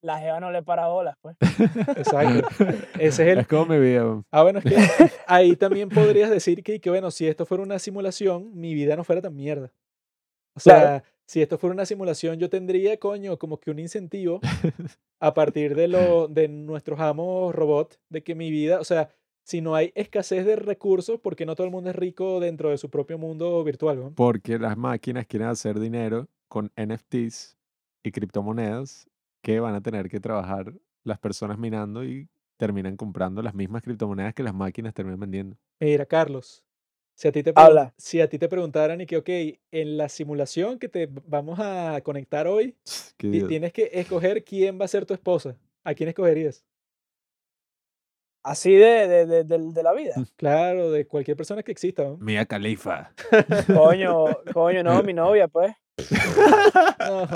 la 0.00 0.18
jeva 0.18 0.40
no 0.40 0.50
le 0.50 0.62
para 0.62 0.86
bolas, 0.88 1.14
pues. 1.20 1.36
Exacto. 1.96 2.48
Ese 2.98 3.08
es 3.08 3.18
el, 3.20 3.38
Es 3.40 3.46
como 3.46 3.66
mi 3.66 3.78
vida. 3.78 4.02
weón. 4.02 4.24
Ah, 4.30 4.42
bueno, 4.42 4.60
es 4.60 4.64
que 4.64 4.76
ahí 5.26 5.54
también 5.54 5.90
podrías 5.90 6.30
decir 6.30 6.62
que, 6.62 6.80
que, 6.80 6.88
bueno, 6.90 7.10
si 7.10 7.26
esto 7.26 7.44
fuera 7.44 7.62
una 7.62 7.78
simulación, 7.78 8.50
mi 8.54 8.72
vida 8.72 8.96
no 8.96 9.04
fuera 9.04 9.20
tan 9.20 9.34
mierda. 9.36 9.70
O 10.56 10.60
sea, 10.60 10.80
Claro. 10.80 11.04
Si 11.26 11.42
esto 11.42 11.58
fuera 11.58 11.74
una 11.74 11.86
simulación, 11.86 12.38
yo 12.38 12.50
tendría, 12.50 12.98
coño, 12.98 13.38
como 13.38 13.58
que 13.58 13.70
un 13.70 13.78
incentivo 13.78 14.40
a 15.20 15.34
partir 15.34 15.74
de, 15.74 15.88
lo, 15.88 16.28
de 16.28 16.48
nuestros 16.48 17.00
amos 17.00 17.54
robot, 17.54 17.98
de 18.08 18.22
que 18.22 18.34
mi 18.34 18.50
vida, 18.50 18.80
o 18.80 18.84
sea, 18.84 19.10
si 19.42 19.60
no 19.60 19.74
hay 19.74 19.92
escasez 19.94 20.46
de 20.46 20.56
recursos, 20.56 21.20
porque 21.20 21.46
no 21.46 21.54
todo 21.54 21.66
el 21.66 21.72
mundo 21.72 21.90
es 21.90 21.96
rico 21.96 22.40
dentro 22.40 22.70
de 22.70 22.78
su 22.78 22.90
propio 22.90 23.18
mundo 23.18 23.62
virtual, 23.62 24.00
¿no? 24.00 24.14
Porque 24.14 24.58
las 24.58 24.76
máquinas 24.76 25.26
quieren 25.26 25.48
hacer 25.48 25.78
dinero 25.78 26.28
con 26.48 26.72
NFTs 26.76 27.56
y 28.02 28.10
criptomonedas 28.10 29.08
que 29.42 29.60
van 29.60 29.74
a 29.74 29.82
tener 29.82 30.08
que 30.08 30.20
trabajar 30.20 30.72
las 31.04 31.18
personas 31.18 31.58
minando 31.58 32.04
y 32.04 32.28
terminan 32.56 32.96
comprando 32.96 33.42
las 33.42 33.54
mismas 33.54 33.82
criptomonedas 33.82 34.34
que 34.34 34.42
las 34.42 34.54
máquinas 34.54 34.94
terminan 34.94 35.20
vendiendo. 35.20 35.56
Mira, 35.80 36.06
Carlos, 36.06 36.63
si 37.14 37.28
a 37.28 37.32
ti 37.32 37.42
te, 37.42 37.52
Habla. 37.54 37.94
si 37.96 38.20
a 38.20 38.28
ti 38.28 38.38
te 38.38 38.48
preguntaran 38.48 39.00
y 39.00 39.06
que, 39.06 39.16
ok, 39.16 39.28
en 39.70 39.96
la 39.96 40.08
simulación 40.08 40.78
que 40.78 40.88
te 40.88 41.08
vamos 41.26 41.58
a 41.60 42.00
conectar 42.02 42.46
hoy, 42.46 42.76
tienes 43.16 43.72
que 43.72 43.90
escoger 43.92 44.42
quién 44.44 44.80
va 44.80 44.84
a 44.84 44.88
ser 44.88 45.06
tu 45.06 45.14
esposa. 45.14 45.56
¿A 45.84 45.94
quién 45.94 46.08
escogerías? 46.08 46.64
Así 48.42 48.74
de, 48.74 49.08
de, 49.08 49.26
de, 49.26 49.44
de- 49.44 49.72
de 49.72 49.82
la 49.82 49.92
vida. 49.94 50.14
Claro, 50.36 50.90
de 50.90 51.06
cualquier 51.06 51.36
persona 51.36 51.62
que 51.62 51.72
exista. 51.72 52.04
¿no? 52.04 52.16
Mia 52.18 52.44
Khalifa. 52.44 53.12
Coño, 53.74 54.24
coño, 54.52 54.82
no, 54.82 55.02
mi 55.02 55.12
novia, 55.14 55.48
pues. 55.48 55.72
No. 57.00 57.26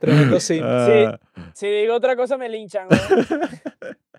Tremendo. 0.00 0.38
Ah, 0.64 1.18
Si 1.54 1.66
digo 1.68 1.94
otra 1.94 2.16
cosa 2.16 2.36
me 2.36 2.48
linchan. 2.48 2.88
¿no? 2.88 2.96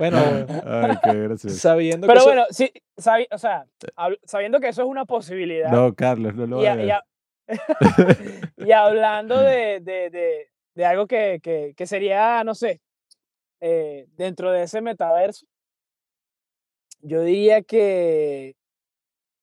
Bueno, 0.00 0.18
Ay, 0.64 0.96
qué 1.04 1.14
gracioso. 1.14 1.56
sabiendo 1.56 2.06
que 2.06 2.08
Pero 2.08 2.20
eso- 2.20 2.28
bueno, 2.28 2.44
sí, 2.50 2.72
sabi- 2.96 3.28
o 3.30 3.38
sea, 3.38 3.66
sabiendo 4.24 4.58
que 4.58 4.68
eso 4.68 4.82
es 4.82 4.88
una 4.88 5.04
posibilidad. 5.04 5.70
No, 5.70 5.94
Carlos, 5.94 6.34
no 6.34 6.46
lo 6.46 6.62
y, 6.62 6.66
a- 6.66 6.84
y 6.84 6.90
a- 6.90 7.04
y 8.56 8.72
hablando 8.72 9.40
de, 9.40 9.80
de, 9.80 10.10
de, 10.10 10.48
de 10.74 10.84
algo 10.86 11.06
que, 11.06 11.38
que, 11.42 11.74
que 11.76 11.86
sería, 11.86 12.42
no 12.44 12.54
sé, 12.54 12.80
eh, 13.60 14.06
dentro 14.16 14.50
de 14.50 14.62
ese 14.64 14.80
metaverso, 14.80 15.46
yo 17.02 17.22
diría 17.22 17.62
que. 17.62 18.56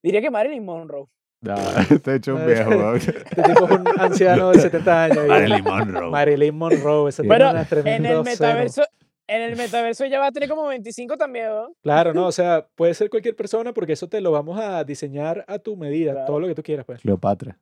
Diría 0.04 0.22
que 0.22 0.30
Marilyn 0.32 0.64
Monroe. 0.64 1.08
No, 1.42 1.56
te 2.04 2.12
he 2.12 2.16
hecho 2.16 2.36
un 2.36 2.46
viejo, 2.46 2.96
este 2.96 3.14
tipo 3.44 3.66
es 3.66 3.72
un 3.72 3.88
anciano 4.00 4.52
de 4.52 4.60
70 4.60 5.04
años. 5.06 5.28
Marilyn 5.28 5.64
Monroe. 5.64 6.10
Marilyn 6.12 6.58
Monroe. 6.58 7.10
Esa 7.10 7.24
Bueno, 7.24 7.52
En 7.86 8.06
el 8.06 8.24
metaverso, 8.24 8.84
en 9.28 9.42
el 9.42 9.56
metaverso 9.58 10.04
ella 10.06 10.20
va 10.20 10.28
a 10.28 10.32
tener 10.32 10.48
como 10.50 10.66
25 10.68 11.18
también, 11.18 11.48
¿no? 11.50 11.76
Claro, 11.82 12.14
no, 12.14 12.28
o 12.28 12.32
sea, 12.32 12.68
puede 12.76 12.94
ser 12.94 13.10
cualquier 13.10 13.36
persona 13.36 13.74
porque 13.74 13.94
eso 13.94 14.08
te 14.08 14.22
lo 14.22 14.32
vamos 14.32 14.60
a 14.60 14.84
diseñar 14.84 15.44
a 15.48 15.60
tu 15.60 15.76
medida, 15.78 16.12
Claro. 16.14 16.28
todo 16.28 16.40
lo 16.40 16.48
que 16.48 16.56
tú 16.56 16.64
quieras, 16.64 16.86
pues. 16.86 17.02
Cleopatra. 17.02 17.60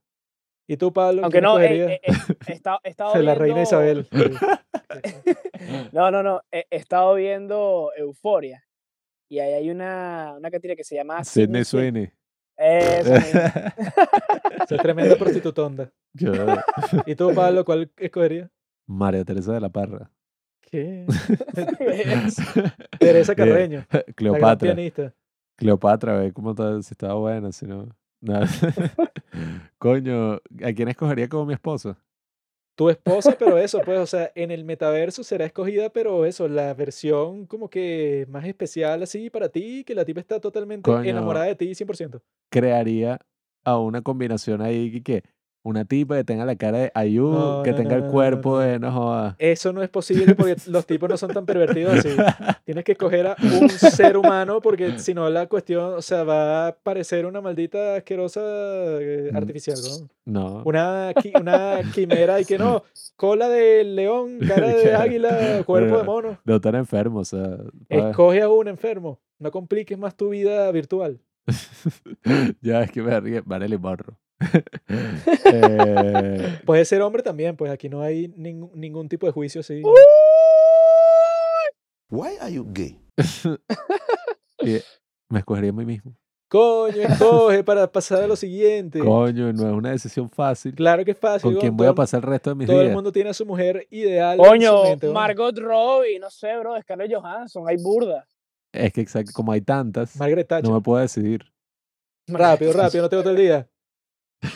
¿Y 0.68 0.78
tú, 0.78 0.92
Pablo? 0.92 1.22
Aunque 1.24 1.42
no, 1.42 1.60
eh, 1.60 1.64
escogerías? 1.66 1.92
eh, 1.92 2.02
eh, 2.04 2.36
he 2.48 2.54
estado- 2.54 2.80
he 2.84 2.90
estado 2.92 3.14
De 3.14 3.22
la 3.24 3.36
reina 3.36 3.56
viendo- 3.56 3.62
Isabel. 3.70 4.08
No, 5.92 6.12
no, 6.12 6.22
no. 6.24 6.42
He, 6.52 6.66
he 6.70 6.76
estado 6.78 7.16
viendo 7.16 7.92
Euforia. 7.98 8.64
Y 9.30 9.40
ahí 9.40 9.54
hay 9.54 9.70
una, 9.72 10.36
una 10.38 10.52
que 10.52 10.60
tiene 10.60 10.76
que 10.76 10.84
se 10.84 10.96
llama 10.96 11.24
Sidney 11.24 11.64
Sweeney. 11.66 12.12
Eso 12.58 13.14
es 14.76 14.82
tremenda 14.82 15.16
prostitutonda. 15.16 15.92
Yo- 16.14 16.32
¿Y 17.06 17.16
tú, 17.16 17.34
Pablo, 17.34 17.66
cuál 17.66 17.92
escogerías? 17.98 18.50
María 18.88 19.26
Teresa 19.26 19.54
de 19.54 19.60
la 19.60 19.70
Parra. 19.70 20.12
¿Qué? 20.76 21.06
Teresa 23.00 23.34
Carreño, 23.34 23.86
Cleopatra. 24.16 24.58
pianista. 24.74 25.14
Cleopatra, 25.56 26.18
ve 26.20 26.34
cómo 26.34 26.52
está, 26.52 26.82
si 26.82 26.94
estaba 26.94 27.14
buena, 27.16 27.52
si 27.54 27.66
no. 27.66 27.88
Nada. 28.20 28.48
Coño, 29.78 30.34
¿a 30.36 30.74
quién 30.76 30.90
escogería 30.90 31.30
como 31.30 31.46
mi 31.46 31.54
esposa? 31.54 31.98
Tu 32.76 32.90
esposa, 32.90 33.38
pero 33.40 33.58
eso, 33.58 33.80
pues, 33.86 34.00
o 34.00 34.06
sea, 34.06 34.34
en 34.36 34.52
el 34.52 34.66
metaverso 34.66 35.24
será 35.24 35.46
escogida, 35.46 35.92
pero 35.92 36.26
eso, 36.26 36.50
la 36.50 36.74
versión 36.74 37.46
como 37.46 37.70
que 37.70 38.26
más 38.28 38.44
especial 38.46 39.02
así 39.04 39.30
para 39.30 39.48
ti, 39.48 39.86
que 39.86 39.96
la 39.96 40.04
tipa 40.04 40.20
está 40.20 40.42
totalmente 40.42 40.92
Coño. 40.92 41.10
enamorada 41.10 41.46
de 41.46 41.56
ti 41.56 41.74
100%. 41.74 42.22
Crearía 42.50 43.22
a 43.64 43.80
una 43.80 44.02
combinación 44.02 44.62
ahí 44.62 45.02
que 45.02 45.24
una 45.66 45.84
tipa 45.84 46.16
que 46.16 46.24
tenga 46.24 46.46
la 46.46 46.56
cara 46.56 46.78
de 46.78 46.92
No, 47.20 47.64
que 47.64 47.74
tenga 47.74 47.98
no, 47.98 48.06
el 48.06 48.12
cuerpo 48.12 48.52
no. 48.52 48.58
de 48.60 48.80
no 48.80 48.92
joda. 48.92 49.36
Eso 49.40 49.74
no 49.74 49.82
es 49.82 49.90
posible 49.90 50.36
porque 50.36 50.56
los 50.68 50.86
tipos 50.86 51.10
no 51.10 51.18
son 51.18 51.34
tan 51.34 51.46
pervertidos 51.46 51.96
así. 52.00 52.10
Tienes 52.66 52.84
que 52.84 52.92
escoger 52.92 53.26
a 53.28 53.36
un 53.60 53.70
ser 53.70 54.16
humano 54.16 54.62
porque 54.62 55.00
si 55.00 55.16
no 55.16 55.28
la 55.30 55.48
cuestión, 55.48 55.96
o 55.96 56.02
sea, 56.04 56.24
va 56.24 56.68
a 56.68 56.72
parecer 56.76 57.26
una 57.26 57.42
maldita 57.42 57.96
asquerosa 57.96 58.42
eh, 58.44 59.32
Mm. 59.32 59.38
artificial, 59.38 59.78
¿no? 60.26 60.42
No. 60.42 60.62
Una, 60.66 61.12
una 61.40 61.80
quimera 61.94 62.40
y 62.40 62.46
que 62.46 62.58
no, 62.60 62.84
cola 63.16 63.50
de 63.50 63.84
león, 63.84 64.38
cara 64.48 64.68
de 64.68 64.94
águila, 64.94 65.64
cuerpo 65.66 65.98
de 65.98 66.04
mono. 66.04 66.38
No 66.46 66.62
tan 66.62 66.76
enfermo, 66.76 67.20
o 67.20 67.26
sea. 67.26 67.58
Escoge 67.90 68.42
a 68.44 68.50
un 68.50 68.68
enfermo. 68.68 69.20
No 69.40 69.50
compliques 69.52 69.98
más 69.98 70.16
tu 70.16 70.30
vida 70.30 70.72
virtual. 70.72 71.20
ya 72.62 72.82
es 72.84 72.92
que 72.92 73.02
me 73.02 73.20
ríe. 73.20 73.42
Marilyn 73.46 73.82
Monroe. 73.82 74.16
Eh, 75.46 76.60
Puede 76.66 76.86
ser 76.86 77.02
hombre 77.02 77.24
también, 77.24 77.56
pues 77.56 77.72
aquí 77.72 77.90
no 77.90 78.02
hay 78.02 78.28
ningún, 78.36 78.72
ningún 78.74 79.10
tipo 79.10 79.26
de 79.26 79.32
juicio 79.32 79.62
así. 79.62 79.82
Why 82.10 82.38
are 82.40 82.52
you 82.54 82.66
gay? 82.72 83.00
me 85.30 85.40
escogería 85.40 85.70
a 85.72 85.74
mí 85.74 85.86
mismo. 85.86 86.16
Coño, 86.48 87.02
escoge 87.02 87.64
para 87.64 87.92
pasar 87.92 88.24
a 88.24 88.28
lo 88.28 88.36
siguiente. 88.36 89.00
Coño, 89.00 89.52
no 89.52 89.68
es 89.68 89.74
una 89.74 89.92
decisión 89.92 90.30
fácil. 90.30 90.76
Claro 90.76 91.04
que 91.04 91.12
es 91.12 91.18
fácil. 91.18 91.52
¿Con 91.54 91.60
quién 91.60 91.76
voy 91.76 91.86
todo 91.86 91.90
a 91.90 91.92
el- 91.92 91.96
pasar 91.96 92.20
el 92.24 92.28
resto 92.30 92.50
de 92.52 92.56
mis 92.56 92.68
Todo 92.68 92.78
el 92.82 92.84
días? 92.88 92.96
mundo 92.96 93.12
tiene 93.12 93.32
a 93.32 93.34
su 93.34 93.46
mujer 93.46 93.88
ideal. 93.90 94.38
Coño, 94.38 94.84
mente. 94.84 95.10
Margot 95.10 95.58
Robbie, 95.58 96.20
no 96.20 96.30
sé, 96.30 96.56
bro, 96.60 96.80
Scarlett 96.82 97.14
Johansson, 97.14 97.68
hay 97.68 97.78
burda. 97.78 98.28
Es 98.72 98.94
que 98.94 99.02
exacto, 99.02 99.32
como 99.34 99.52
hay 99.52 99.62
tantas, 99.62 100.16
Margaret 100.18 100.48
Thatcher. 100.48 100.70
no 100.70 100.76
me 100.76 100.82
puedo 100.82 101.02
decidir. 101.02 101.44
Rápido, 102.28 102.74
rápido, 102.74 103.04
no 103.04 103.10
tengo 103.10 103.24
todo 103.24 103.32
el 103.34 103.40
día. 103.40 103.68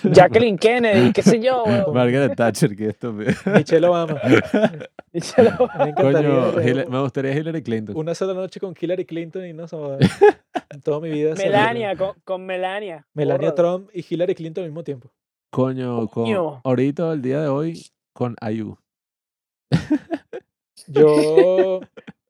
Jacqueline 0.03 0.57
Kennedy, 0.57 1.11
qué 1.13 1.21
sé 1.21 1.39
yo, 1.39 1.63
weón. 1.63 1.93
Margaret 1.93 2.35
Thatcher, 2.35 2.75
que 2.75 2.87
esto. 2.87 3.11
Michelle 3.13 3.87
Obama. 3.87 4.19
Me 4.23 5.19
encantaría. 5.19 5.95
Coño, 5.95 6.51
Hila- 6.61 6.87
me 6.87 7.01
gustaría 7.01 7.31
Hillary 7.33 7.63
Clinton. 7.63 7.95
Una 7.97 8.13
sola 8.15 8.33
noche 8.33 8.59
con 8.59 8.73
Hillary 8.79 9.05
Clinton 9.05 9.45
y 9.45 9.53
no 9.53 9.67
se 9.67 9.75
joda. 9.75 9.97
En 10.69 10.81
toda 10.83 10.99
mi 10.99 11.09
vida. 11.09 11.33
Melania, 11.35 11.95
con, 11.95 12.15
con 12.23 12.45
Melania. 12.45 13.07
Melania. 13.13 13.53
Trump 13.55 13.89
y 13.93 14.05
Hillary 14.07 14.35
Clinton 14.35 14.63
al 14.63 14.69
mismo 14.69 14.83
tiempo. 14.83 15.11
Coño, 15.51 16.07
con, 16.07 16.25
Coño. 16.25 16.61
ahorita, 16.63 17.11
el 17.13 17.21
día 17.21 17.41
de 17.41 17.47
hoy, 17.47 17.81
con 18.13 18.35
Ayu. 18.41 18.77
Yo. 20.87 21.79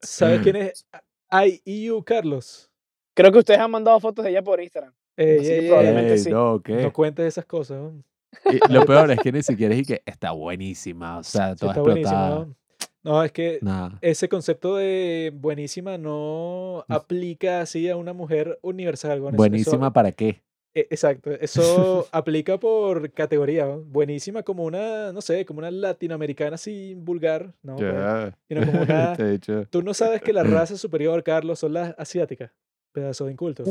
¿Sabes 0.02 0.42
quién 0.42 0.56
es? 0.56 0.86
IEU 1.32 2.04
Carlos. 2.04 2.72
Creo 3.14 3.32
que 3.32 3.40
ustedes 3.40 3.60
han 3.60 3.72
mandado 3.72 4.00
fotos 4.00 4.24
de 4.24 4.32
ella 4.32 4.42
por 4.42 4.62
Instagram. 4.62 4.94
Ey, 5.20 5.38
Así 5.40 5.48
que 5.48 5.54
ey, 5.54 5.60
ey, 5.64 5.68
probablemente 5.68 6.14
Ey, 6.14 6.20
sí. 6.20 6.30
no, 6.30 6.62
¿qué? 6.64 6.74
No 6.82 6.94
cuentes 6.94 7.26
esas 7.26 7.46
cosas. 7.46 7.78
¿no? 7.80 8.04
Y 8.52 8.72
lo 8.74 8.86
peor 8.86 9.12
es 9.12 9.20
que 9.20 9.32
ni 9.32 9.42
siquiera 9.44 9.74
es 9.76 9.82
y 9.82 9.86
que 9.86 10.02
está 10.06 10.32
buenísima, 10.32 11.18
o 11.20 11.24
sea, 11.24 11.54
Sí, 11.54 11.60
toda 11.60 11.74
está 11.74 11.82
explotada. 11.84 12.30
¿no? 12.46 12.56
No, 13.02 13.24
es 13.24 13.32
que 13.32 13.60
Nada. 13.62 13.98
ese 14.02 14.28
concepto 14.30 14.76
de 14.76 15.32
buenísima 15.34 15.98
no 15.98 16.84
aplica 16.90 17.62
así 17.62 17.90
a 17.90 17.96
una 17.96 18.14
mujer 18.14 18.60
universal. 18.62 19.20
Eso- 19.20 19.32
Buenísima 19.38 19.86
eso- 19.88 19.94
para 19.94 20.12
qué. 20.12 20.42
e- 20.74 20.88
exacto. 20.92 21.32
Eso 21.32 22.08
aplica 22.12 22.58
por 22.60 23.12
categoría. 23.12 23.66
¿no? 23.66 23.80
Buenísima 23.84 24.44
como 24.44 24.64
una, 24.66 25.12
no 25.14 25.22
sé, 25.22 25.46
como 25.46 25.60
una 25.60 25.72
latinoamericana 25.72 26.56
así 26.56 26.94
vulgar. 26.96 27.54
No, 27.64 27.78
pues, 27.78 27.94
Ya. 27.94 28.38
sino 28.48 28.66
como 28.66 28.82
una- 28.84 29.16
Te 29.16 29.24
he 29.24 29.32
dicho. 29.32 29.66
Tú 29.70 29.82
no 29.82 29.94
sabes 29.94 30.22
que 30.22 30.34
la 30.34 30.44
raza 30.44 30.76
superior, 30.78 31.24
Carlos, 31.24 31.60
son 31.60 31.74
las 31.74 31.96
asiáticas. 31.98 32.52
Pedazo 32.92 33.26
de 33.26 33.32
inculto. 33.34 33.64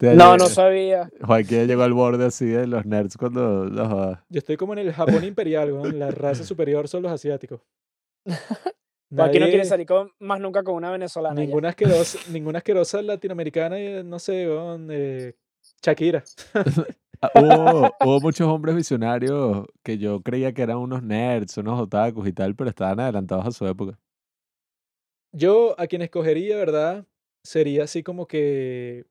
No, 0.00 0.36
no 0.36 0.46
sabía. 0.46 1.10
Joaquín 1.22 1.66
llegó 1.66 1.82
al 1.82 1.92
borde 1.92 2.26
así 2.26 2.46
de 2.46 2.66
los 2.66 2.86
nerds 2.86 3.16
cuando 3.16 3.64
no 3.64 3.88
jodas. 3.88 4.20
Yo 4.28 4.38
estoy 4.38 4.56
como 4.56 4.72
en 4.74 4.80
el 4.80 4.92
Japón 4.92 5.24
imperial. 5.24 5.98
La 5.98 6.10
raza 6.10 6.44
superior 6.44 6.86
son 6.88 7.02
los 7.02 7.12
asiáticos. 7.12 7.60
Aquí 8.26 9.38
no 9.38 9.46
quiere 9.46 9.58
Nadie- 9.58 9.64
salir 9.64 9.86
con, 9.86 10.12
más 10.18 10.38
nunca 10.38 10.62
con 10.62 10.74
una 10.74 10.90
venezolana. 10.90 11.40
Ninguna 11.40 11.70
asquerosa, 11.70 12.18
ninguna 12.30 12.58
asquerosa 12.58 13.00
latinoamericana, 13.00 13.78
eh, 13.78 14.04
no 14.04 14.18
sé, 14.18 14.46
weón, 14.46 14.88
eh, 14.90 15.34
Shakira. 15.82 16.22
Ah, 17.20 17.30
hubo, 17.34 17.90
hubo 18.04 18.20
muchos 18.20 18.46
hombres 18.46 18.76
visionarios 18.76 19.66
que 19.82 19.98
yo 19.98 20.20
creía 20.22 20.52
que 20.54 20.62
eran 20.62 20.76
unos 20.76 21.02
nerds, 21.02 21.56
unos 21.58 21.80
otakus 21.80 22.28
y 22.28 22.32
tal, 22.32 22.54
pero 22.54 22.70
estaban 22.70 23.00
adelantados 23.00 23.44
a 23.44 23.50
su 23.50 23.66
época. 23.66 23.98
Yo 25.32 25.74
a 25.80 25.88
quien 25.88 26.02
escogería, 26.02 26.56
¿verdad? 26.56 27.04
Sería 27.48 27.84
así 27.84 28.02
como 28.02 28.26
que 28.26 29.06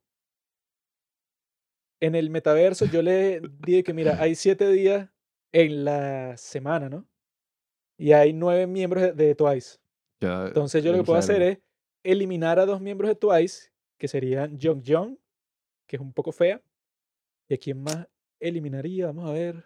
en 1.99 2.13
el 2.13 2.29
metaverso 2.29 2.85
yo 2.85 3.01
le 3.01 3.41
dije 3.65 3.81
que, 3.81 3.95
mira, 3.95 4.21
hay 4.21 4.35
siete 4.35 4.69
días 4.69 5.09
en 5.51 5.83
la 5.83 6.37
semana, 6.37 6.87
¿no? 6.87 7.07
Y 7.97 8.11
hay 8.11 8.33
nueve 8.33 8.67
miembros 8.67 9.01
de, 9.01 9.13
de 9.13 9.33
Twice. 9.33 9.79
Ya, 10.21 10.49
Entonces 10.49 10.83
yo 10.83 10.91
lo 10.91 10.99
que 10.99 11.03
puedo 11.03 11.17
hacer 11.17 11.41
es 11.41 11.57
eliminar 12.03 12.59
a 12.59 12.67
dos 12.67 12.79
miembros 12.79 13.09
de 13.09 13.15
Twice, 13.15 13.71
que 13.97 14.07
serían 14.07 14.59
Jung 14.61 14.83
Jung, 14.85 15.17
que 15.87 15.95
es 15.95 15.99
un 15.99 16.13
poco 16.13 16.31
fea. 16.31 16.61
¿Y 17.49 17.55
a 17.55 17.57
quién 17.57 17.81
más 17.81 18.07
eliminaría, 18.39 19.07
vamos 19.07 19.31
a 19.31 19.33
ver. 19.33 19.65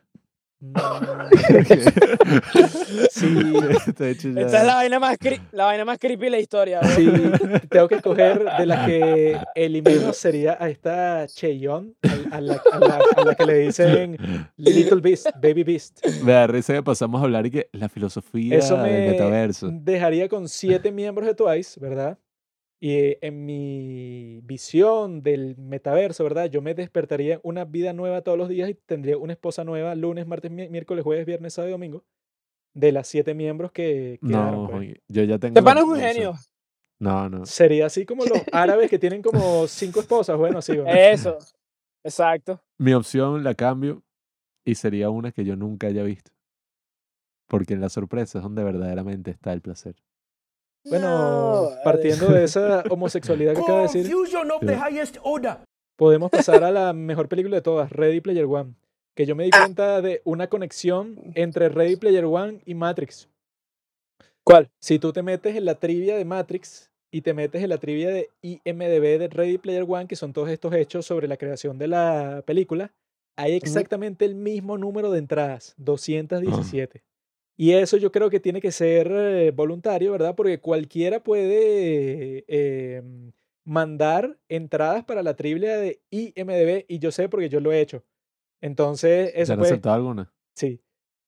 Sí, 3.12 3.34
De 3.98 4.12
hecho, 4.12 4.30
ya- 4.30 4.42
Esta 4.42 4.62
es 4.62 4.68
la 4.68 4.76
vaina 4.76 5.00
más, 5.00 5.18
la 5.52 5.66
vaina 5.66 5.86
más 5.86 5.98
creepy 5.98 6.26
de 6.26 6.30
la 6.30 6.40
historia. 6.40 6.80
bro. 6.80 6.90
Sí, 6.96 7.12
tengo 7.70 7.88
que 7.88 7.96
escoger 7.96 8.44
de 8.58 8.66
las 8.66 8.86
que 8.86 9.38
elimino 9.56 10.14
sería 10.14 10.58
a 10.60 10.70
esta 10.70 11.26
Cheyon, 11.28 11.96
a, 12.32 12.38
a 12.38 12.42
la, 12.42 12.62
a 12.72 12.80
la- 12.80 13.00
a 13.18 13.26
la 13.26 13.36
que 13.36 13.46
le 13.46 13.58
dicen 13.60 14.18
Little 14.58 15.02
Beast, 15.02 15.28
Baby 15.42 15.64
Beast. 15.64 16.06
Me 16.24 16.32
da 16.34 16.48
risa 16.48 16.74
que 16.74 16.84
pasamos 16.84 17.22
a 17.22 17.26
hablar 17.26 17.46
y 17.46 17.52
que 17.52 17.70
la 17.74 17.90
filosofía 17.90 18.58
Eso 18.58 18.78
del 18.78 18.92
me 18.92 19.08
metaverso. 19.12 19.70
dejaría 19.72 20.30
con 20.30 20.48
siete 20.48 20.92
miembros 20.92 21.28
de 21.28 21.36
Twice, 21.36 21.80
¿verdad? 21.80 22.18
Y 22.84 22.96
eh, 22.96 23.20
en 23.22 23.46
mi 23.46 24.40
visión 24.44 25.22
del 25.22 25.56
metaverso, 25.58 26.24
¿verdad? 26.24 26.50
Yo 26.50 26.64
me 26.64 26.74
despertaría 26.74 27.40
una 27.44 27.64
vida 27.64 27.94
nueva 27.94 28.24
todos 28.24 28.40
los 28.40 28.50
días 28.50 28.70
y 28.72 28.74
tendría 28.74 29.18
una 29.18 29.34
esposa 29.34 29.64
nueva 29.64 29.94
lunes, 29.94 30.26
martes, 30.26 30.50
mi- 30.50 30.68
miércoles, 30.68 31.04
jueves, 31.04 31.28
viernes, 31.28 31.54
sábado 31.54 31.70
y 31.70 31.74
domingo. 31.74 32.04
De 32.74 32.92
las 32.92 33.08
siete 33.08 33.36
miembros 33.36 33.72
que 33.72 34.18
quedaron. 34.26 34.64
No, 34.64 34.70
pues. 34.72 34.96
yo 35.10 35.24
ya 35.24 35.38
tengo. 35.38 35.62
Pana 35.64 35.82
es 35.82 35.86
un 35.86 36.00
genio. 36.00 36.34
No, 37.00 37.30
no. 37.30 37.46
Sería 37.46 37.86
así 37.86 38.06
como 38.06 38.26
los 38.26 38.40
árabes 38.52 38.90
que 38.90 38.98
tienen 38.98 39.22
como 39.22 39.68
cinco 39.68 40.00
esposas. 40.00 40.38
Bueno, 40.38 40.58
así. 40.60 40.76
bueno. 40.78 40.90
Eso. 40.92 41.38
Exacto. 42.04 42.64
Mi 42.80 42.94
opción 42.94 43.44
la 43.44 43.54
cambio 43.54 44.02
y 44.66 44.74
sería 44.76 45.10
una 45.12 45.32
que 45.32 45.44
yo 45.44 45.56
nunca 45.56 45.86
haya 45.88 46.02
visto. 46.04 46.32
Porque 47.48 47.74
en 47.76 47.82
la 47.82 47.90
sorpresa 47.90 48.40
es 48.40 48.44
donde 48.44 48.64
verdaderamente 48.64 49.30
está 49.32 49.54
el 49.54 49.62
placer. 49.62 49.96
Bueno, 50.86 51.08
No, 51.10 51.70
partiendo 51.84 52.28
de 52.30 52.44
esa 52.46 52.84
homosexualidad 52.90 53.54
que 53.54 53.62
acaba 53.62 53.78
de 53.80 53.84
decir, 53.84 54.12
Confusion 54.12 54.52
of 54.52 54.62
the 54.62 54.76
Sí. 54.76 54.82
highest 54.90 55.18
order. 55.24 55.58
podemos 55.98 56.32
pasar 56.32 56.64
a 56.64 56.72
la 56.72 56.94
mejor 56.94 57.28
película 57.30 57.58
de 57.58 57.62
todas, 57.62 57.92
Ready 57.92 58.22
Player 58.22 58.46
One. 58.46 58.74
Que 59.16 59.26
yo 59.26 59.36
me 59.36 59.44
di 59.44 59.52
cuenta 59.52 60.02
de 60.02 60.22
una 60.24 60.48
conexión 60.48 61.20
entre 61.36 61.70
Ready 61.70 61.98
Player 61.98 62.26
One 62.26 62.62
y 62.66 62.74
Matrix. 62.76 63.30
¿Cuál? 64.44 64.70
Si 64.82 64.98
tú 65.00 65.12
te 65.14 65.22
metes 65.22 65.56
en 65.56 65.66
la 65.66 65.76
trivia 65.76 66.16
de 66.18 66.26
Matrix 66.26 66.90
y 67.12 67.22
te 67.22 67.34
metes 67.34 67.62
en 67.62 67.70
la 67.70 67.78
trivia 67.78 68.10
de 68.10 68.30
IMDB 68.42 69.20
de 69.20 69.28
Ready 69.30 69.58
Player 69.60 69.86
One, 69.88 70.08
que 70.08 70.16
son 70.16 70.34
todos 70.34 70.50
estos 70.50 70.74
hechos 70.74 71.06
sobre 71.06 71.28
la 71.28 71.38
creación 71.38 71.78
de 71.78 71.88
la 71.90 72.42
película, 72.46 72.92
hay 73.38 73.54
exactamente 73.54 74.26
el 74.26 74.34
mismo 74.36 74.78
número 74.78 75.12
de 75.12 75.20
entradas, 75.20 75.76
217. 75.78 77.04
Y 77.58 77.74
eso 77.74 77.98
yo 77.98 78.12
creo 78.12 78.30
que 78.30 78.40
tiene 78.40 78.62
que 78.62 78.72
ser 78.72 79.12
eh, 79.12 79.52
voluntario, 79.52 80.12
¿verdad? 80.14 80.36
Porque 80.36 80.60
cualquiera 80.60 81.22
puede 81.24 82.44
eh, 82.48 83.04
mandar 83.66 84.40
entradas 84.50 85.04
para 85.06 85.22
la 85.24 85.36
trivia 85.36 85.78
de 85.78 86.02
IMDB 86.10 86.86
y 86.88 87.00
yo 87.00 87.12
sé 87.12 87.30
porque 87.30 87.50
yo 87.50 87.60
lo 87.60 87.72
he 87.72 87.82
hecho. 87.82 88.04
Entonces, 88.62 89.32
¿Se 89.34 89.42
eso 89.42 89.54
han 89.54 89.60
puede, 89.60 89.72
aceptado 89.74 89.96
alguna? 89.96 90.34
Sí. 90.56 90.82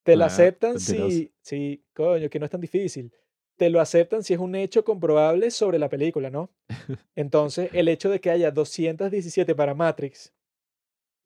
Te 0.03 0.15
lo 0.17 0.23
Ah, 0.25 0.27
aceptan 0.27 0.79
si, 0.79 1.33
sí, 1.41 1.85
coño, 1.93 2.29
que 2.29 2.39
no 2.39 2.45
es 2.45 2.51
tan 2.51 2.61
difícil. 2.61 3.11
Te 3.57 3.69
lo 3.69 3.79
aceptan 3.79 4.23
si 4.23 4.33
es 4.33 4.39
un 4.39 4.55
hecho 4.55 4.83
comprobable 4.83 5.51
sobre 5.51 5.79
la 5.79 5.89
película, 5.89 6.29
¿no? 6.29 6.51
Entonces, 7.15 7.69
el 7.73 7.87
hecho 7.87 8.09
de 8.09 8.19
que 8.19 8.31
haya 8.31 8.51
217 8.51 9.55
para 9.55 9.73
Matrix 9.75 10.33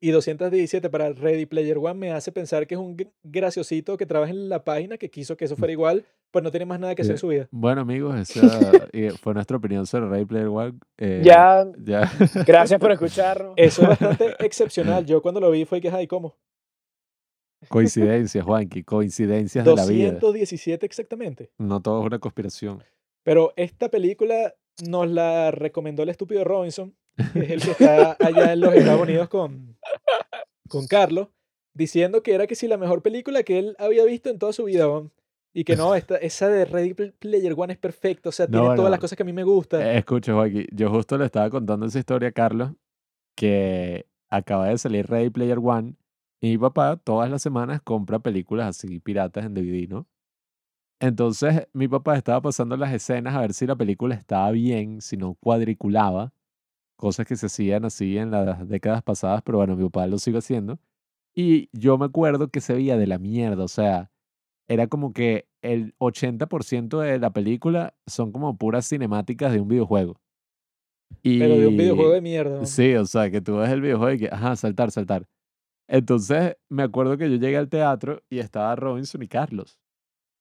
y 0.00 0.10
217 0.10 0.88
para 0.90 1.10
Ready 1.12 1.46
Player 1.46 1.78
One 1.78 1.94
me 1.94 2.12
hace 2.12 2.30
pensar 2.32 2.66
que 2.66 2.74
es 2.74 2.80
un 2.80 2.96
gr- 2.96 3.10
graciosito 3.24 3.96
que 3.96 4.06
trabaja 4.06 4.30
en 4.30 4.48
la 4.48 4.62
página 4.64 4.96
que 4.98 5.10
quiso 5.10 5.36
que 5.36 5.44
eso 5.46 5.56
fuera 5.56 5.72
igual, 5.72 6.04
pues 6.30 6.42
no 6.44 6.50
tiene 6.50 6.66
más 6.66 6.78
nada 6.78 6.94
que 6.94 7.02
hacer 7.02 7.12
en 7.12 7.14
Bien. 7.16 7.20
su 7.20 7.28
vida. 7.28 7.48
Bueno, 7.50 7.80
amigos, 7.80 8.14
esa 8.16 8.40
eh, 8.92 9.10
fue 9.20 9.34
nuestra 9.34 9.56
opinión 9.56 9.86
sobre 9.86 10.08
Ready 10.08 10.24
Player 10.26 10.46
One. 10.48 10.78
eh, 10.98 11.22
Ya, 11.24 11.66
Ya. 11.78 12.10
gracias 12.46 12.78
por 12.78 12.92
escucharnos. 12.92 13.54
Eso 13.56 13.82
es 13.82 13.88
bastante 13.88 14.34
excepcional. 14.44 15.04
Yo 15.04 15.20
cuando 15.20 15.40
lo 15.40 15.50
vi 15.50 15.64
fue 15.64 15.80
que, 15.80 15.88
ay, 15.90 16.06
¿cómo? 16.06 16.36
Coincidencias, 17.68 18.44
Juanqui, 18.44 18.84
coincidencias 18.84 19.64
de 19.64 19.74
la 19.74 19.84
vida. 19.84 20.12
217 20.12 20.86
exactamente. 20.86 21.50
No 21.58 21.82
todo 21.82 22.00
es 22.00 22.06
una 22.06 22.18
conspiración. 22.20 22.82
Pero 23.24 23.52
esta 23.56 23.88
película 23.88 24.54
nos 24.86 25.08
la 25.10 25.50
recomendó 25.50 26.04
el 26.04 26.08
estúpido 26.08 26.44
Robinson, 26.44 26.94
el 27.34 27.60
que 27.62 27.70
está 27.72 28.16
allá 28.20 28.52
en 28.52 28.60
los 28.60 28.74
Estados 28.74 29.02
Unidos 29.02 29.28
con, 29.28 29.76
con 30.68 30.86
Carlos, 30.86 31.28
diciendo 31.74 32.22
que 32.22 32.34
era 32.34 32.46
que 32.46 32.54
sí 32.54 32.68
la 32.68 32.76
mejor 32.76 33.02
película 33.02 33.42
que 33.42 33.58
él 33.58 33.76
había 33.78 34.04
visto 34.04 34.30
en 34.30 34.38
toda 34.38 34.52
su 34.52 34.64
vida. 34.64 34.88
weón. 34.88 35.12
Y 35.54 35.64
que 35.64 35.76
no, 35.76 35.94
esta, 35.94 36.16
esa 36.16 36.48
de 36.48 36.64
Ready 36.66 36.94
Pl- 36.94 37.12
Player 37.18 37.54
One 37.56 37.72
es 37.72 37.78
perfecta, 37.78 38.28
o 38.28 38.32
sea, 38.32 38.46
No, 38.46 38.50
tiene 38.60 38.66
todas 38.76 38.84
no. 38.84 38.90
las 38.90 39.00
cosas 39.00 39.16
que 39.16 39.22
a 39.22 39.26
mí 39.26 39.32
me 39.32 39.42
gustan. 39.44 39.80
Eh, 39.82 39.98
Escucha, 39.98 40.32
Joaquín, 40.34 40.66
yo 40.72 40.90
justo 40.90 41.16
le 41.18 41.24
estaba 41.24 41.50
contando 41.50 41.86
esa 41.86 41.98
historia 41.98 42.28
a 42.28 42.32
Carlos, 42.32 42.72
que 43.34 44.06
acaba 44.28 44.68
de 44.68 44.78
salir 44.78 45.06
Ready 45.06 45.30
Player 45.30 45.58
One, 45.60 45.94
y 46.40 46.50
mi 46.50 46.58
papá 46.58 46.96
todas 46.96 47.28
las 47.30 47.42
semanas 47.42 47.80
compra 47.82 48.18
películas 48.20 48.68
así 48.68 49.00
piratas 49.00 49.46
en 49.46 49.54
DVD, 49.54 49.88
¿no? 49.88 50.06
Entonces 51.00 51.66
mi 51.72 51.88
papá 51.88 52.16
estaba 52.16 52.40
pasando 52.42 52.76
las 52.76 52.92
escenas 52.92 53.34
a 53.34 53.40
ver 53.40 53.52
si 53.54 53.66
la 53.66 53.76
película 53.76 54.14
estaba 54.14 54.50
bien, 54.50 55.00
si 55.00 55.16
no 55.16 55.34
cuadriculaba, 55.34 56.32
cosas 56.98 57.26
que 57.26 57.36
se 57.36 57.46
hacían 57.46 57.84
así 57.84 58.18
en 58.18 58.30
las 58.30 58.68
décadas 58.68 59.02
pasadas, 59.02 59.40
pero 59.42 59.58
bueno, 59.58 59.76
mi 59.76 59.84
papá 59.84 60.06
lo 60.06 60.18
sigue 60.18 60.38
haciendo. 60.38 60.78
Y 61.34 61.70
yo 61.72 61.96
me 61.96 62.06
acuerdo 62.06 62.48
que 62.48 62.60
se 62.60 62.74
veía 62.74 62.96
de 62.98 63.06
la 63.06 63.18
mierda, 63.18 63.64
o 63.64 63.68
sea, 63.68 64.10
era 64.66 64.88
como 64.88 65.12
que 65.12 65.48
el 65.62 65.94
80% 65.98 67.00
de 67.00 67.18
la 67.18 67.32
película 67.32 67.94
son 68.06 68.32
como 68.32 68.58
puras 68.58 68.88
cinemáticas 68.88 69.52
de 69.52 69.60
un 69.60 69.68
videojuego. 69.68 70.20
Y, 71.22 71.38
Pero 71.38 71.56
de 71.56 71.68
un 71.68 71.76
videojuego 71.76 72.12
de 72.12 72.20
mierda. 72.20 72.54
weón. 72.54 72.66
Sí, 72.66 72.94
o 72.94 73.06
sea, 73.06 73.30
que 73.30 73.40
tú 73.40 73.56
ves 73.56 73.70
el 73.70 73.80
videojuego 73.80 74.14
y 74.14 74.18
que, 74.18 74.28
ajá, 74.30 74.56
saltar, 74.56 74.90
saltar. 74.90 75.26
Entonces, 75.88 76.56
me 76.68 76.82
acuerdo 76.82 77.16
que 77.16 77.30
yo 77.30 77.36
llegué 77.36 77.56
al 77.56 77.68
teatro 77.68 78.22
y 78.28 78.40
estaba 78.40 78.76
Robinson 78.76 79.22
y 79.22 79.28
Carlos. 79.28 79.80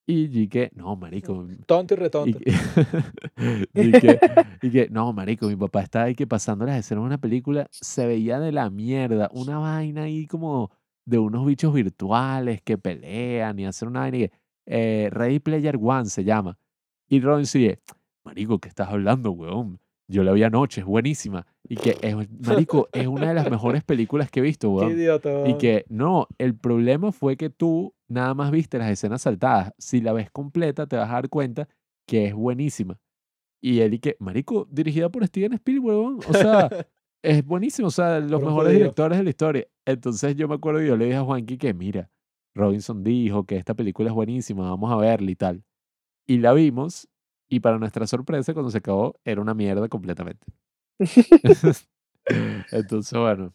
Y 0.10 0.28
dije, 0.28 0.72
no, 0.74 0.96
marico. 0.96 1.46
Tonto 1.66 1.94
y 1.94 1.98
retonto. 1.98 2.40
y 3.74 3.92
que, 3.92 4.20
y 4.62 4.72
que, 4.72 4.88
no, 4.90 5.12
marico, 5.12 5.48
mi 5.48 5.58
papá 5.58 5.82
estaba 5.82 6.06
ahí 6.06 6.16
que 6.16 6.26
pasando 6.26 6.66
las 6.66 6.78
escenas 6.80 7.04
de 7.04 7.08
una 7.08 7.18
película, 7.18 7.68
se 7.72 8.08
veía 8.08 8.40
de 8.40 8.54
la 8.54 8.70
mierda, 8.70 9.30
una 9.34 9.60
vaina 9.60 10.04
ahí 10.04 10.26
como 10.26 10.72
de 11.06 11.20
unos 11.20 11.46
bichos 11.46 11.74
virtuales 11.74 12.62
que 12.62 12.78
pelean 12.78 13.60
y 13.60 13.66
hacen 13.66 13.90
una 13.90 14.00
vaina 14.02 14.18
y 14.18 14.28
que, 14.28 14.32
eh, 14.66 15.10
Ready 15.12 15.40
Player 15.40 15.78
One 15.82 16.06
se 16.06 16.24
llama. 16.24 16.58
Y 17.10 17.20
Robinson 17.20 17.62
dice, 17.62 17.82
marico, 18.24 18.60
¿qué 18.60 18.70
estás 18.70 18.88
hablando, 18.88 19.32
weón? 19.32 19.78
Yo 20.10 20.24
la 20.24 20.32
vi 20.32 20.44
anoche, 20.44 20.82
es 20.82 20.88
buenísima. 20.88 21.46
Y 21.68 21.76
que, 21.76 21.98
es, 22.02 22.16
marico, 22.48 22.88
es 22.94 23.08
una 23.08 23.28
de 23.28 23.34
las 23.34 23.52
mejores 23.52 23.84
películas 23.84 24.32
que 24.32 24.40
he 24.40 24.44
visto, 24.44 24.70
Qué 24.80 24.86
weón. 24.86 24.92
idiota. 24.94 25.50
Y 25.50 25.58
que 25.58 25.86
no, 25.90 26.28
el 26.38 26.56
problema 26.56 27.12
fue 27.12 27.36
que 27.36 27.50
tú 27.50 27.94
nada 28.08 28.34
más 28.34 28.52
viste 28.52 28.78
las 28.78 28.90
escenas 28.90 29.22
saltadas. 29.22 29.74
Si 29.78 30.02
la 30.02 30.14
ves 30.14 30.32
completa, 30.32 30.88
te 30.88 30.96
vas 30.96 31.10
a 31.10 31.14
dar 31.14 31.30
cuenta 31.30 31.68
que 32.06 32.28
es 32.28 32.34
buenísima. 32.34 33.00
Y 33.62 33.80
él 33.80 33.96
y 33.96 34.00
que, 34.00 34.16
marico, 34.20 34.68
dirigida 34.70 35.10
por 35.10 35.26
Steven 35.26 35.54
Spielberg, 35.54 36.20
o 36.28 36.34
sea, 36.34 36.70
es 37.24 37.46
buenísimo, 37.46 37.88
o 37.88 37.92
sea, 37.92 38.20
los 38.20 38.42
un 38.42 38.48
mejores 38.48 38.74
directores 38.74 39.18
de 39.18 39.24
la 39.24 39.30
historia. 39.30 39.68
Entonces 39.86 40.36
yo 40.36 40.48
me 40.48 40.56
acuerdo 40.56 40.80
que 40.80 40.88
yo 40.88 40.98
le 40.98 41.06
dije 41.06 41.18
a 41.18 41.24
Juanqui 41.24 41.58
que, 41.58 41.74
mira, 41.74 42.10
Robinson 42.54 43.04
dijo 43.04 43.46
que 43.46 43.58
esta 43.58 43.74
película 43.74 44.10
es 44.10 44.16
buenísima, 44.16 44.70
vamos 44.70 44.92
a 44.92 44.96
verla 44.98 45.32
y 45.32 45.36
tal. 45.36 45.64
Y 46.26 46.38
la 46.38 46.54
vimos, 46.54 47.08
y 47.50 47.60
para 47.62 47.80
nuestra 47.80 48.06
sorpresa, 48.08 48.54
cuando 48.54 48.72
se 48.72 48.80
acabó, 48.80 49.20
era 49.24 49.42
una 49.42 49.54
mierda 49.54 49.88
completamente. 49.88 50.46
Entonces, 52.72 53.20
bueno, 53.20 53.54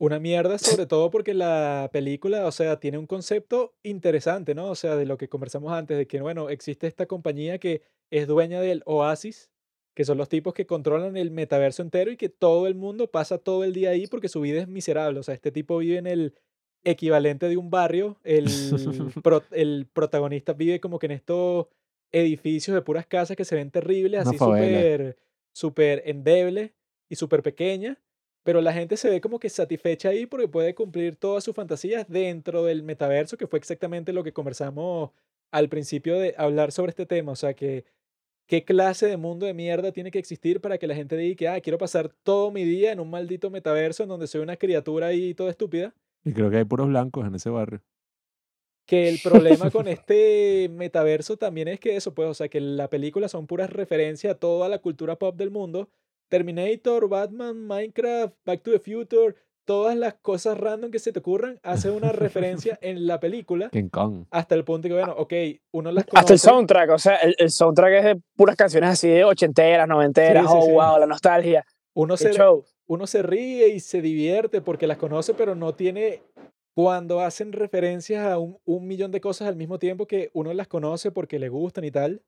Una 0.00 0.18
mierda, 0.18 0.56
sobre 0.58 0.86
todo 0.86 1.10
porque 1.10 1.34
la 1.34 1.90
película, 1.92 2.46
o 2.46 2.52
sea, 2.52 2.80
tiene 2.80 2.96
un 2.96 3.06
concepto 3.06 3.74
interesante, 3.82 4.54
¿no? 4.54 4.70
O 4.70 4.74
sea, 4.74 4.96
de 4.96 5.04
lo 5.04 5.18
que 5.18 5.28
conversamos 5.28 5.72
antes, 5.72 5.98
de 5.98 6.06
que, 6.06 6.22
bueno, 6.22 6.48
existe 6.48 6.86
esta 6.86 7.04
compañía 7.04 7.58
que 7.58 7.82
es 8.10 8.26
dueña 8.26 8.62
del 8.62 8.82
Oasis, 8.86 9.50
que 9.94 10.04
son 10.06 10.16
los 10.16 10.30
tipos 10.30 10.54
que 10.54 10.64
controlan 10.64 11.18
el 11.18 11.30
metaverso 11.30 11.82
entero 11.82 12.10
y 12.10 12.16
que 12.16 12.30
todo 12.30 12.66
el 12.66 12.74
mundo 12.76 13.10
pasa 13.10 13.36
todo 13.36 13.62
el 13.62 13.74
día 13.74 13.90
ahí 13.90 14.06
porque 14.06 14.28
su 14.30 14.40
vida 14.40 14.62
es 14.62 14.68
miserable. 14.68 15.20
O 15.20 15.22
sea, 15.22 15.34
este 15.34 15.52
tipo 15.52 15.76
vive 15.76 15.98
en 15.98 16.06
el 16.06 16.34
equivalente 16.82 17.48
de 17.50 17.58
un 17.58 17.68
barrio, 17.68 18.18
el, 18.24 18.46
pro- 19.22 19.44
el 19.50 19.86
protagonista 19.92 20.54
vive 20.54 20.80
como 20.80 20.98
que 20.98 21.06
en 21.06 21.12
estos 21.12 21.66
edificios 22.10 22.74
de 22.74 22.80
puras 22.82 23.06
casas 23.06 23.36
que 23.36 23.44
se 23.44 23.54
ven 23.54 23.70
terribles, 23.70 24.20
así 24.22 24.38
súper, 24.62 25.16
súper 25.52 26.02
endebles 26.06 26.72
y 27.08 27.16
súper 27.16 27.42
pequeñas 27.42 27.98
pero 28.42 28.60
la 28.60 28.72
gente 28.72 28.96
se 28.96 29.10
ve 29.10 29.20
como 29.20 29.38
que 29.38 29.48
satisfecha 29.48 30.08
ahí 30.10 30.26
porque 30.26 30.48
puede 30.48 30.74
cumplir 30.74 31.16
todas 31.16 31.44
sus 31.44 31.54
fantasías 31.54 32.08
dentro 32.08 32.64
del 32.64 32.82
metaverso, 32.82 33.36
que 33.36 33.46
fue 33.46 33.58
exactamente 33.58 34.12
lo 34.12 34.24
que 34.24 34.32
conversamos 34.32 35.10
al 35.50 35.68
principio 35.68 36.18
de 36.18 36.34
hablar 36.38 36.72
sobre 36.72 36.90
este 36.90 37.06
tema. 37.06 37.32
O 37.32 37.36
sea, 37.36 37.54
que 37.54 37.84
qué 38.46 38.64
clase 38.64 39.06
de 39.06 39.16
mundo 39.16 39.46
de 39.46 39.54
mierda 39.54 39.92
tiene 39.92 40.10
que 40.10 40.18
existir 40.18 40.60
para 40.60 40.78
que 40.78 40.86
la 40.86 40.94
gente 40.94 41.16
diga 41.16 41.36
que, 41.36 41.48
ah, 41.48 41.60
quiero 41.60 41.78
pasar 41.78 42.08
todo 42.22 42.50
mi 42.50 42.64
día 42.64 42.92
en 42.92 43.00
un 43.00 43.10
maldito 43.10 43.50
metaverso 43.50 44.02
en 44.02 44.08
donde 44.08 44.26
soy 44.26 44.40
una 44.40 44.56
criatura 44.56 45.08
ahí 45.08 45.34
toda 45.34 45.50
estúpida. 45.50 45.94
y 46.24 46.32
creo 46.32 46.50
que 46.50 46.58
hay 46.58 46.64
puros 46.64 46.88
blancos 46.88 47.26
en 47.26 47.34
ese 47.34 47.50
barrio. 47.50 47.82
Que 48.86 49.08
el 49.08 49.20
problema 49.22 49.70
con 49.70 49.86
este 49.86 50.68
metaverso 50.68 51.36
también 51.36 51.68
es 51.68 51.78
que 51.78 51.94
eso, 51.94 52.12
pues, 52.12 52.28
o 52.28 52.34
sea, 52.34 52.48
que 52.48 52.60
la 52.60 52.88
película 52.88 53.28
son 53.28 53.46
puras 53.46 53.70
referencias 53.70 54.34
a 54.34 54.38
toda 54.38 54.68
la 54.68 54.78
cultura 54.78 55.16
pop 55.16 55.36
del 55.36 55.50
mundo. 55.50 55.88
Terminator, 56.30 57.08
Batman, 57.08 57.66
Minecraft, 57.66 58.34
Back 58.46 58.62
to 58.62 58.70
the 58.70 58.78
Future, 58.78 59.34
todas 59.66 59.94
las 59.96 60.14
cosas 60.14 60.56
random 60.58 60.90
que 60.90 60.98
se 60.98 61.12
te 61.12 61.18
ocurran, 61.18 61.60
hace 61.62 61.90
una 61.90 62.10
referencia 62.12 62.78
en 62.82 63.06
la 63.06 63.20
película 63.20 63.68
King 63.70 63.88
Kong. 63.90 64.24
hasta 64.30 64.54
el 64.54 64.64
punto 64.64 64.88
que, 64.88 64.94
bueno, 64.94 65.14
ok, 65.18 65.32
uno 65.72 65.92
las 65.92 66.04
Hasta 66.04 66.18
el 66.20 66.24
conoce, 66.24 66.38
soundtrack, 66.38 66.90
o 66.90 66.98
sea, 66.98 67.16
el, 67.16 67.34
el 67.38 67.50
soundtrack 67.50 67.92
es 67.94 68.04
de 68.04 68.20
puras 68.36 68.56
canciones 68.56 68.90
así 68.90 69.08
de 69.08 69.24
ochenteras, 69.24 69.86
noventeras, 69.86 70.44
Sí, 70.46 70.48
sí, 70.50 70.56
oh, 70.58 70.64
sí. 70.66 70.72
wow, 70.72 70.98
la 70.98 71.06
nostalgia. 71.06 71.64
uno 71.94 72.16
se, 72.16 72.32
show. 72.32 72.64
uno 72.86 73.06
se 73.06 73.22
ríe 73.22 73.68
y 73.68 73.80
se 73.80 74.00
divierte 74.00 74.60
porque 74.60 74.86
las 74.86 74.96
conoce, 74.98 75.34
pero 75.34 75.54
no 75.54 75.74
tiene, 75.74 76.22
cuando 76.74 77.20
hacen 77.20 77.52
referencias 77.52 78.26
a 78.26 78.38
un, 78.38 78.58
un 78.64 78.86
millón 78.88 79.10
de 79.12 79.20
cosas 79.20 79.46
al 79.48 79.56
mismo 79.56 79.78
tiempo 79.78 80.06
que 80.06 80.30
uno 80.32 80.52
las 80.54 80.66
conoce 80.68 81.10
porque 81.12 81.38
le 81.38 81.48
gustan 81.48 81.84
y 81.84 81.90
tal. 81.90 82.22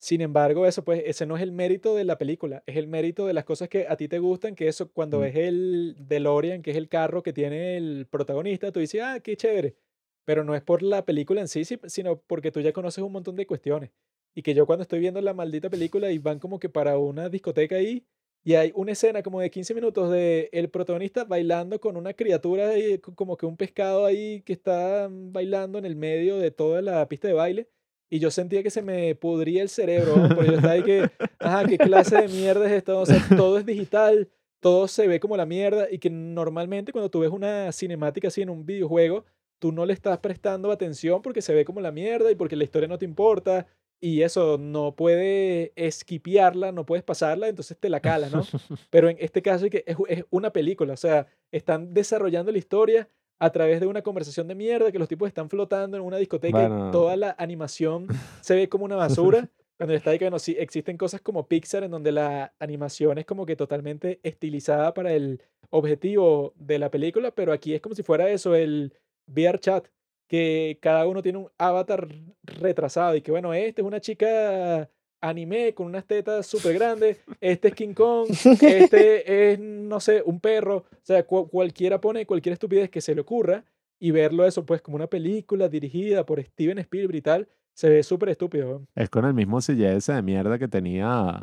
Sin 0.00 0.20
embargo, 0.20 0.64
eso 0.66 0.84
pues, 0.84 1.02
ese 1.06 1.26
no 1.26 1.36
es 1.36 1.42
el 1.42 1.50
mérito 1.52 1.94
de 1.96 2.04
la 2.04 2.18
película, 2.18 2.62
es 2.66 2.76
el 2.76 2.86
mérito 2.86 3.26
de 3.26 3.32
las 3.32 3.44
cosas 3.44 3.68
que 3.68 3.86
a 3.88 3.96
ti 3.96 4.06
te 4.08 4.20
gustan, 4.20 4.54
que 4.54 4.68
eso 4.68 4.92
cuando 4.92 5.18
Mm. 5.18 5.20
ves 5.22 5.36
el 5.36 5.96
DeLorean, 5.98 6.62
que 6.62 6.70
es 6.70 6.76
el 6.76 6.88
carro 6.88 7.22
que 7.22 7.32
tiene 7.32 7.76
el 7.76 8.06
protagonista, 8.08 8.70
tú 8.70 8.78
dices, 8.80 9.00
ah, 9.02 9.18
qué 9.20 9.36
chévere. 9.36 9.76
Pero 10.24 10.44
no 10.44 10.54
es 10.54 10.62
por 10.62 10.82
la 10.82 11.04
película 11.04 11.40
en 11.40 11.48
sí, 11.48 11.64
si- 11.64 11.78
sino 11.86 12.20
porque 12.20 12.52
tú 12.52 12.60
ya 12.60 12.72
conoces 12.72 13.02
un 13.02 13.12
montón 13.12 13.34
de 13.36 13.46
cuestiones. 13.46 13.90
Y 14.36 14.42
que 14.42 14.54
yo 14.54 14.66
cuando 14.66 14.82
estoy 14.82 15.00
viendo 15.00 15.20
la 15.20 15.34
maldita 15.34 15.68
película 15.70 16.10
y 16.12 16.18
van 16.18 16.38
como 16.38 16.60
que 16.60 16.68
para 16.68 16.96
una 16.98 17.28
discoteca 17.28 17.76
ahí, 17.76 18.06
y 18.44 18.54
hay 18.54 18.70
una 18.76 18.92
escena 18.92 19.22
como 19.22 19.40
de 19.40 19.50
15 19.50 19.74
minutos 19.74 20.10
de 20.12 20.48
el 20.52 20.70
protagonista 20.70 21.24
bailando 21.24 21.80
con 21.80 21.96
una 21.96 22.14
criatura 22.14 22.70
co- 23.02 23.14
como 23.16 23.36
que 23.36 23.46
un 23.46 23.56
pescado 23.56 24.06
ahí 24.06 24.42
que 24.42 24.52
está 24.52 25.08
mm, 25.10 25.32
bailando 25.32 25.78
en 25.78 25.84
el 25.86 25.96
medio 25.96 26.38
de 26.38 26.50
toda 26.52 26.82
la 26.82 27.06
pista 27.08 27.26
de 27.28 27.34
baile. 27.34 27.68
Y 28.10 28.20
yo 28.20 28.30
sentía 28.30 28.62
que 28.62 28.70
se 28.70 28.82
me 28.82 29.14
pudría 29.14 29.62
el 29.62 29.68
cerebro, 29.68 30.16
¿no? 30.16 30.28
porque 30.28 30.50
yo 30.50 30.56
estaba 30.56 30.72
ahí 30.72 30.82
que, 30.82 31.10
ajá, 31.38 31.66
¿qué 31.66 31.76
clase 31.76 32.22
de 32.22 32.28
mierda 32.28 32.66
es 32.66 32.72
esto? 32.72 33.00
O 33.00 33.06
sea, 33.06 33.22
todo 33.36 33.58
es 33.58 33.66
digital, 33.66 34.28
todo 34.60 34.88
se 34.88 35.06
ve 35.06 35.20
como 35.20 35.36
la 35.36 35.46
mierda 35.46 35.88
y 35.90 35.98
que 35.98 36.08
normalmente 36.08 36.92
cuando 36.92 37.10
tú 37.10 37.20
ves 37.20 37.30
una 37.30 37.70
cinemática 37.72 38.28
así 38.28 38.42
en 38.42 38.50
un 38.50 38.64
videojuego, 38.64 39.24
tú 39.58 39.72
no 39.72 39.84
le 39.84 39.92
estás 39.92 40.18
prestando 40.18 40.70
atención 40.70 41.20
porque 41.20 41.42
se 41.42 41.54
ve 41.54 41.64
como 41.64 41.80
la 41.80 41.92
mierda 41.92 42.30
y 42.30 42.34
porque 42.34 42.56
la 42.56 42.64
historia 42.64 42.88
no 42.88 42.98
te 42.98 43.04
importa 43.04 43.66
y 44.00 44.22
eso 44.22 44.58
no 44.58 44.94
puede 44.94 45.72
esquipearla, 45.76 46.72
no 46.72 46.86
puedes 46.86 47.04
pasarla, 47.04 47.48
entonces 47.48 47.76
te 47.78 47.90
la 47.90 48.00
calas, 48.00 48.32
¿no? 48.32 48.42
Pero 48.90 49.08
en 49.08 49.16
este 49.20 49.42
caso 49.42 49.66
es, 49.66 49.70
que 49.70 49.84
es, 49.86 49.96
es 50.08 50.24
una 50.30 50.52
película, 50.52 50.94
o 50.94 50.96
sea, 50.96 51.26
están 51.50 51.92
desarrollando 51.92 52.52
la 52.52 52.58
historia 52.58 53.08
a 53.38 53.50
través 53.50 53.80
de 53.80 53.86
una 53.86 54.02
conversación 54.02 54.48
de 54.48 54.54
mierda 54.54 54.90
que 54.92 54.98
los 54.98 55.08
tipos 55.08 55.28
están 55.28 55.48
flotando 55.48 55.96
en 55.96 56.02
una 56.02 56.16
discoteca 56.16 56.58
Bueno. 56.68 56.88
y 56.88 56.92
toda 56.92 57.16
la 57.16 57.34
animación 57.38 58.06
se 58.40 58.54
ve 58.56 58.68
como 58.68 58.84
una 58.84 58.96
basura. 58.96 59.48
Cuando 59.78 59.94
está 59.94 60.10
ahí 60.10 60.18
bueno, 60.18 60.40
sí, 60.40 60.56
existen 60.58 60.96
cosas 60.96 61.20
como 61.20 61.46
Pixar 61.46 61.84
en 61.84 61.92
donde 61.92 62.10
la 62.10 62.52
animación 62.58 63.16
es 63.18 63.26
como 63.26 63.46
que 63.46 63.54
totalmente 63.54 64.18
estilizada 64.24 64.92
para 64.92 65.12
el 65.12 65.40
objetivo 65.70 66.52
de 66.56 66.80
la 66.80 66.90
película, 66.90 67.30
pero 67.30 67.52
aquí 67.52 67.74
es 67.74 67.80
como 67.80 67.94
si 67.94 68.02
fuera 68.02 68.28
eso, 68.28 68.56
el 68.56 68.92
VR 69.28 69.60
chat, 69.60 69.86
que 70.26 70.78
cada 70.82 71.06
uno 71.06 71.22
tiene 71.22 71.38
un 71.38 71.50
avatar 71.58 72.08
retrasado 72.42 73.14
y 73.14 73.22
que 73.22 73.30
bueno, 73.30 73.54
este 73.54 73.82
es 73.82 73.86
una 73.86 74.00
chica 74.00 74.90
anime 75.20 75.74
con 75.74 75.86
unas 75.86 76.04
tetas 76.06 76.46
súper 76.46 76.74
grandes, 76.74 77.18
este 77.40 77.68
es 77.68 77.74
King 77.74 77.94
Kong, 77.94 78.28
este 78.60 79.52
es, 79.52 79.58
no 79.58 80.00
sé, 80.00 80.22
un 80.24 80.40
perro, 80.40 80.76
o 80.90 80.98
sea, 81.02 81.24
cu- 81.26 81.48
cualquiera 81.48 82.00
pone 82.00 82.26
cualquier 82.26 82.52
estupidez 82.54 82.90
que 82.90 83.00
se 83.00 83.14
le 83.14 83.20
ocurra 83.20 83.64
y 83.98 84.10
verlo 84.12 84.46
eso 84.46 84.64
pues 84.64 84.80
como 84.80 84.96
una 84.96 85.08
película 85.08 85.68
dirigida 85.68 86.24
por 86.24 86.42
Steven 86.42 86.78
Spielberg 86.78 87.16
y 87.16 87.22
tal, 87.22 87.48
se 87.74 87.88
ve 87.88 88.02
súper 88.02 88.28
estúpido. 88.30 88.82
Es 88.94 89.08
con 89.10 89.24
el 89.24 89.34
mismo 89.34 89.60
CGI 89.60 89.98
de 90.06 90.22
mierda 90.22 90.58
que 90.58 90.68
tenía, 90.68 91.40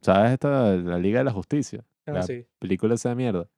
¿sabes? 0.00 0.32
Esta, 0.32 0.76
la 0.76 0.98
Liga 0.98 1.18
de 1.20 1.24
la 1.24 1.32
Justicia. 1.32 1.84
Ah, 2.06 2.12
La 2.12 2.22
sí. 2.22 2.44
película 2.58 2.94
esa 2.94 3.10
de 3.10 3.14
mierda. 3.16 3.48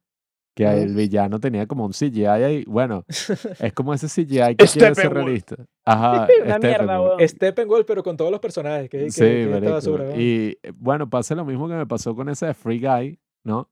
Que 0.55 0.63
el 0.83 0.95
villano 0.95 1.39
tenía 1.39 1.67
como 1.67 1.85
un 1.85 1.91
CGI 1.91 2.25
ahí. 2.27 2.63
Bueno, 2.65 3.03
es 3.09 3.73
como 3.73 3.93
ese 3.93 4.07
CGI 4.07 4.55
que 4.55 4.65
quiere 4.67 4.95
ser 4.95 5.13
realista. 5.13 5.55
Ajá, 5.83 6.27
Una 6.45 6.59
mierda, 6.59 6.59
Steppenwolf. 6.59 7.17
weón. 7.17 7.27
Steppenwolf, 7.29 7.85
pero 7.85 8.03
con 8.03 8.15
todos 8.15 8.31
los 8.31 8.39
personajes, 8.39 8.89
que, 8.89 8.99
que, 8.99 9.11
Sí, 9.11 9.19
que 9.21 9.47
marico. 9.51 9.73
basura. 9.73 10.15
Y 10.15 10.57
eh, 10.63 10.71
bueno, 10.75 11.09
pasa 11.09 11.35
lo 11.35 11.43
mismo 11.43 11.67
que 11.67 11.73
me 11.75 11.85
pasó 11.85 12.15
con 12.15 12.29
ese 12.29 12.45
de 12.45 12.53
Free 12.53 12.79
Guy, 12.79 13.19
¿no? 13.43 13.69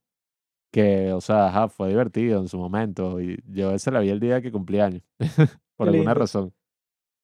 Que, 0.73 1.13
o 1.13 1.21
sea, 1.21 1.47
ajá, 1.47 1.69
fue 1.69 1.87
divertido 1.89 2.41
en 2.41 2.49
su 2.49 2.57
momento. 2.57 3.21
Y 3.21 3.41
yo 3.47 3.71
ese 3.71 3.89
la 3.89 4.01
vi 4.01 4.09
el 4.09 4.19
día 4.19 4.41
que 4.41 4.51
cumplí 4.51 4.79
años. 4.81 5.03
por 5.77 5.87
alguna 5.87 6.13
razón. 6.13 6.53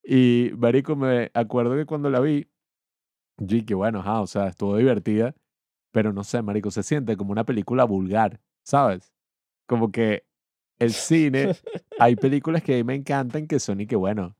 Y, 0.03 0.51
marico, 0.57 0.95
me 0.95 1.31
acuerdo 1.33 1.75
que 1.75 1.85
cuando 1.85 2.09
la 2.09 2.21
vi, 2.21 2.47
yo 3.37 3.57
dije, 3.57 3.73
bueno, 3.73 3.99
ajá, 3.99 4.21
o 4.21 4.27
sea, 4.27 4.47
estuvo 4.47 4.77
divertida. 4.77 5.35
Pero 5.91 6.13
no 6.13 6.23
sé, 6.23 6.41
marico, 6.41 6.71
se 6.71 6.83
siente 6.83 7.17
como 7.17 7.31
una 7.33 7.43
película 7.43 7.83
vulgar, 7.83 8.39
¿sabes? 8.63 9.11
Como 9.69 9.91
que 9.91 10.23
el 10.79 10.93
cine, 10.93 11.55
hay 11.99 12.15
películas 12.15 12.63
que 12.63 12.73
a 12.73 12.77
mí 12.77 12.83
me 12.83 12.95
encantan 12.95 13.45
que 13.45 13.59
son 13.59 13.79
y 13.81 13.85
que, 13.85 13.95
bueno, 13.95 14.35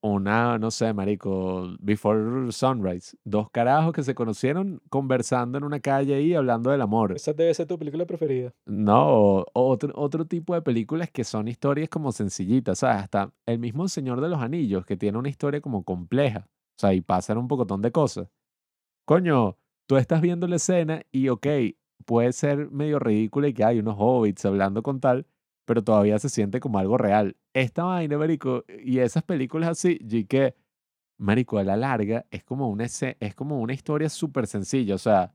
una, 0.00 0.56
no 0.56 0.70
sé, 0.70 0.94
marico, 0.94 1.76
Before 1.78 2.50
Sunrise, 2.52 3.18
dos 3.22 3.50
carajos 3.50 3.92
que 3.92 4.02
se 4.02 4.14
conocieron 4.14 4.80
conversando 4.88 5.58
en 5.58 5.64
una 5.64 5.80
calle 5.80 6.14
ahí 6.14 6.32
hablando 6.32 6.70
del 6.70 6.80
amor. 6.80 7.12
Esa 7.12 7.34
debe 7.34 7.52
ser 7.52 7.66
tu 7.66 7.78
película 7.78 8.06
preferida. 8.06 8.54
No, 8.64 9.44
otro, 9.52 9.92
otro 9.94 10.24
tipo 10.24 10.54
de 10.54 10.62
películas 10.62 11.10
que 11.10 11.24
son 11.24 11.48
historias 11.48 11.90
como 11.90 12.10
sencillitas, 12.10 12.78
¿sabes? 12.78 13.02
Hasta 13.02 13.34
el 13.44 13.58
mismo 13.58 13.88
Señor 13.88 14.22
de 14.22 14.30
los 14.30 14.40
Anillos, 14.40 14.86
que 14.86 14.96
tiene 14.96 15.18
una 15.18 15.28
historia 15.28 15.60
como 15.60 15.84
compleja, 15.84 16.48
o 16.48 16.78
sea, 16.78 16.94
y 16.94 17.02
pasan 17.02 17.36
un 17.36 17.46
pocotón 17.46 17.82
de 17.82 17.92
cosas. 17.92 18.28
Coño, 19.04 19.58
tú 19.86 19.98
estás 19.98 20.22
viendo 20.22 20.46
la 20.46 20.56
escena 20.56 21.02
y, 21.12 21.28
ok, 21.28 21.46
puede 22.04 22.32
ser 22.32 22.70
medio 22.70 22.98
ridícula 22.98 23.48
y 23.48 23.54
que 23.54 23.64
hay 23.64 23.78
unos 23.78 23.96
hobbits 23.98 24.44
hablando 24.44 24.82
con 24.82 25.00
tal, 25.00 25.26
pero 25.64 25.82
todavía 25.82 26.18
se 26.18 26.28
siente 26.28 26.60
como 26.60 26.78
algo 26.78 26.98
real. 26.98 27.36
Esta 27.54 27.84
vaina, 27.84 28.18
marico, 28.18 28.64
y 28.84 28.98
esas 29.00 29.22
películas 29.24 29.70
así, 29.70 29.98
y 30.00 30.24
que, 30.24 30.54
marico, 31.18 31.58
a 31.58 31.64
la 31.64 31.76
larga, 31.76 32.26
es 32.30 32.44
como 32.44 32.68
una, 32.68 32.84
es 32.84 33.34
como 33.34 33.60
una 33.60 33.72
historia 33.74 34.08
súper 34.08 34.46
sencilla, 34.46 34.94
o 34.94 34.98
sea, 34.98 35.34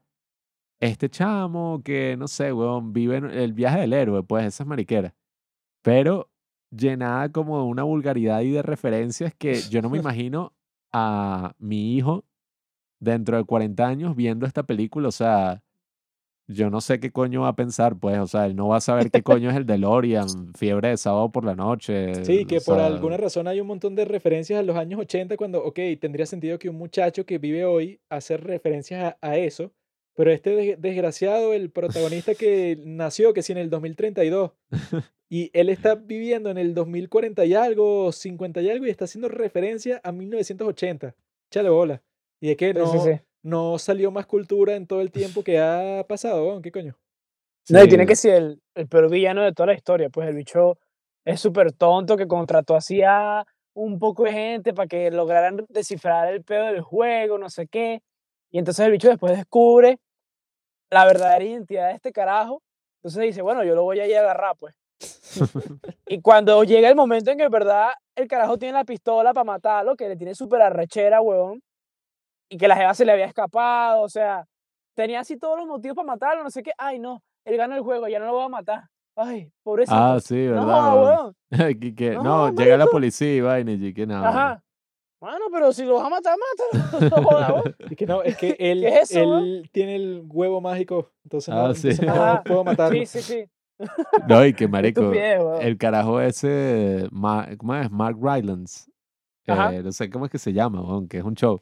este 0.79 1.09
chamo 1.09 1.81
que, 1.83 2.17
no 2.17 2.27
sé, 2.27 2.53
weón, 2.53 2.93
vive 2.93 3.17
en 3.17 3.25
el 3.25 3.53
viaje 3.53 3.81
del 3.81 3.93
héroe, 3.93 4.23
pues, 4.23 4.45
esas 4.45 4.67
mariqueras. 4.67 5.13
Pero 5.83 6.31
llenada 6.71 7.31
como 7.31 7.59
de 7.59 7.65
una 7.65 7.83
vulgaridad 7.83 8.41
y 8.41 8.51
de 8.51 8.61
referencias 8.63 9.33
que 9.35 9.55
yo 9.61 9.81
no 9.81 9.89
me 9.89 9.97
imagino 9.99 10.53
a 10.93 11.55
mi 11.59 11.95
hijo 11.95 12.25
dentro 12.99 13.37
de 13.37 13.43
40 13.43 13.87
años 13.87 14.15
viendo 14.15 14.45
esta 14.45 14.63
película, 14.63 15.09
o 15.09 15.11
sea, 15.11 15.63
yo 16.53 16.69
no 16.69 16.81
sé 16.81 16.99
qué 16.99 17.11
coño 17.11 17.41
va 17.41 17.49
a 17.49 17.55
pensar, 17.55 17.95
pues, 17.97 18.17
o 18.19 18.27
sea, 18.27 18.45
él 18.45 18.55
no 18.55 18.67
va 18.67 18.77
a 18.77 18.81
saber 18.81 19.09
qué 19.11 19.21
coño 19.23 19.49
es 19.49 19.55
el 19.55 19.65
DeLorean, 19.65 20.27
fiebre 20.57 20.89
de 20.89 20.97
sábado 20.97 21.31
por 21.31 21.45
la 21.45 21.55
noche. 21.55 22.23
Sí, 22.25 22.45
que 22.45 22.61
por 22.61 22.77
sea, 22.77 22.85
alguna 22.87 23.17
razón 23.17 23.47
hay 23.47 23.59
un 23.59 23.67
montón 23.67 23.95
de 23.95 24.05
referencias 24.05 24.59
a 24.59 24.63
los 24.63 24.75
años 24.75 24.99
80 24.99 25.37
cuando, 25.37 25.63
ok, 25.63 25.79
tendría 25.99 26.25
sentido 26.25 26.59
que 26.59 26.69
un 26.69 26.75
muchacho 26.77 27.25
que 27.25 27.37
vive 27.37 27.65
hoy 27.65 27.99
hace 28.09 28.37
referencias 28.37 29.15
a, 29.21 29.27
a 29.29 29.37
eso, 29.37 29.71
pero 30.15 30.31
este 30.31 30.49
de- 30.55 30.75
desgraciado, 30.77 31.53
el 31.53 31.69
protagonista 31.71 32.35
que 32.35 32.77
nació, 32.85 33.33
que 33.33 33.41
sí, 33.41 33.51
en 33.53 33.57
el 33.59 33.69
2032, 33.69 34.51
y 35.29 35.49
él 35.53 35.69
está 35.69 35.95
viviendo 35.95 36.49
en 36.49 36.57
el 36.57 36.73
2040 36.73 37.45
y 37.45 37.53
algo, 37.53 38.11
50 38.11 38.61
y 38.61 38.69
algo, 38.69 38.85
y 38.85 38.89
está 38.89 39.05
haciendo 39.05 39.29
referencia 39.29 40.01
a 40.03 40.11
1980. 40.11 41.15
Chale 41.49 41.69
bola. 41.69 42.01
Y 42.41 42.49
es 42.49 42.57
que 42.57 42.73
Sí, 42.73 42.79
no, 42.79 42.91
sí, 42.91 42.97
sí. 43.13 43.21
No 43.43 43.77
salió 43.79 44.11
más 44.11 44.25
cultura 44.25 44.75
en 44.75 44.87
todo 44.87 45.01
el 45.01 45.11
tiempo 45.11 45.43
que 45.43 45.59
ha 45.59 46.05
pasado, 46.07 46.61
¿qué 46.61 46.71
coño? 46.71 46.97
No, 47.69 47.83
y 47.83 47.87
tiene 47.87 48.03
sí, 48.03 48.07
que 48.07 48.15
ser 48.15 48.33
el, 48.35 48.61
el 48.75 48.87
peor 48.87 49.09
villano 49.09 49.43
de 49.43 49.53
toda 49.53 49.67
la 49.67 49.73
historia. 49.73 50.09
Pues 50.09 50.27
el 50.27 50.35
bicho 50.35 50.77
es 51.25 51.39
súper 51.39 51.71
tonto 51.71 52.17
que 52.17 52.27
contrató 52.27 52.75
así 52.75 53.01
a 53.03 53.45
un 53.73 53.99
poco 53.99 54.23
de 54.23 54.33
gente 54.33 54.73
para 54.73 54.87
que 54.87 55.11
lograran 55.11 55.65
descifrar 55.69 56.27
el 56.33 56.43
pedo 56.43 56.65
del 56.65 56.81
juego, 56.81 57.37
no 57.37 57.49
sé 57.49 57.67
qué. 57.67 58.01
Y 58.49 58.59
entonces 58.59 58.85
el 58.85 58.91
bicho 58.91 59.09
después 59.09 59.35
descubre 59.35 59.99
la 60.89 61.05
verdadera 61.05 61.43
identidad 61.43 61.89
de 61.89 61.95
este 61.95 62.11
carajo. 62.11 62.61
Entonces 62.97 63.23
dice, 63.23 63.41
bueno, 63.41 63.63
yo 63.63 63.75
lo 63.75 63.83
voy 63.83 63.99
a 63.99 64.07
ir 64.07 64.15
a 64.17 64.21
agarrar, 64.21 64.55
pues. 64.57 64.75
Y 66.07 66.21
cuando 66.21 66.63
llega 66.65 66.89
el 66.89 66.95
momento 66.95 67.31
en 67.31 67.37
que, 67.37 67.45
en 67.45 67.51
verdad, 67.51 67.91
el 68.15 68.27
carajo 68.27 68.57
tiene 68.57 68.73
la 68.73 68.83
pistola 68.83 69.33
para 69.33 69.45
matarlo, 69.45 69.95
que 69.95 70.09
le 70.09 70.17
tiene 70.17 70.35
súper 70.35 70.61
arrechera, 70.61 71.21
huevón, 71.21 71.61
y 72.51 72.57
que 72.57 72.67
la 72.67 72.75
jeva 72.75 72.93
se 72.93 73.05
le 73.05 73.13
había 73.13 73.25
escapado, 73.25 74.01
o 74.01 74.09
sea, 74.09 74.45
tenía 74.93 75.21
así 75.21 75.37
todos 75.37 75.57
los 75.57 75.65
motivos 75.67 75.95
para 75.95 76.05
matarlo, 76.07 76.43
no 76.43 76.49
sé 76.51 76.61
qué. 76.61 76.71
Ay, 76.77 76.99
no, 76.99 77.23
él 77.45 77.55
gana 77.57 77.75
el 77.77 77.81
juego, 77.81 78.07
ya 78.09 78.19
no 78.19 78.25
lo 78.25 78.33
voy 78.33 78.43
a 78.45 78.49
matar. 78.49 78.83
Ay, 79.15 79.49
pobrecito. 79.63 79.95
Ah, 79.97 80.19
sí, 80.19 80.35
no, 80.47 80.65
¿verdad? 80.65 81.03
weón? 81.03 81.35
Que- 81.79 81.95
que- 81.95 82.11
No, 82.11 82.51
no, 82.51 82.53
llega 82.55 82.77
la 82.77 82.87
policía 82.87 83.33
y 83.35 83.41
vaina 83.41 83.71
y 83.71 83.93
que 83.93 84.05
nada. 84.05 84.29
Ajá. 84.29 84.63
Bueno, 85.21 85.45
pero 85.51 85.71
si 85.71 85.85
lo 85.85 85.95
vas 85.95 86.05
a 86.05 86.09
matar, 86.09 86.35
mátalo. 86.99 87.61
No. 87.79 87.87
Y 87.89 87.95
que 87.95 88.05
no, 88.05 88.23
es 88.23 88.35
que 88.37 88.55
él, 88.59 88.81
¿Qué 88.81 88.87
es 88.87 89.11
eso, 89.11 89.37
él 89.37 89.69
tiene 89.71 89.95
el 89.95 90.23
huevo 90.27 90.59
mágico, 90.61 91.11
entonces 91.23 91.53
no, 91.53 91.65
Ah, 91.67 91.73
sí. 91.75 91.89
entonces 91.89 92.15
no 92.15 92.41
puedo 92.43 92.63
matarlo. 92.63 92.99
Sí, 92.99 93.05
sí, 93.05 93.21
sí. 93.21 93.45
No, 94.27 94.45
y 94.45 94.51
que 94.53 94.65
Qué 94.65 94.67
marico, 94.67 95.11
el 95.11 95.77
carajo 95.77 96.19
ese, 96.21 97.07
Ma- 97.11 97.47
¿cómo 97.57 97.75
es? 97.75 97.89
Mark 97.91 98.17
Rylance. 98.21 98.91
Ajá. 99.47 99.73
Eh, 99.73 99.81
no 99.83 99.91
sé 99.91 100.09
cómo 100.09 100.25
es 100.25 100.31
que 100.31 100.37
se 100.37 100.53
llama, 100.53 100.81
weón, 100.81 101.07
que 101.07 101.17
es 101.17 101.23
un 101.23 101.33
show. 101.35 101.61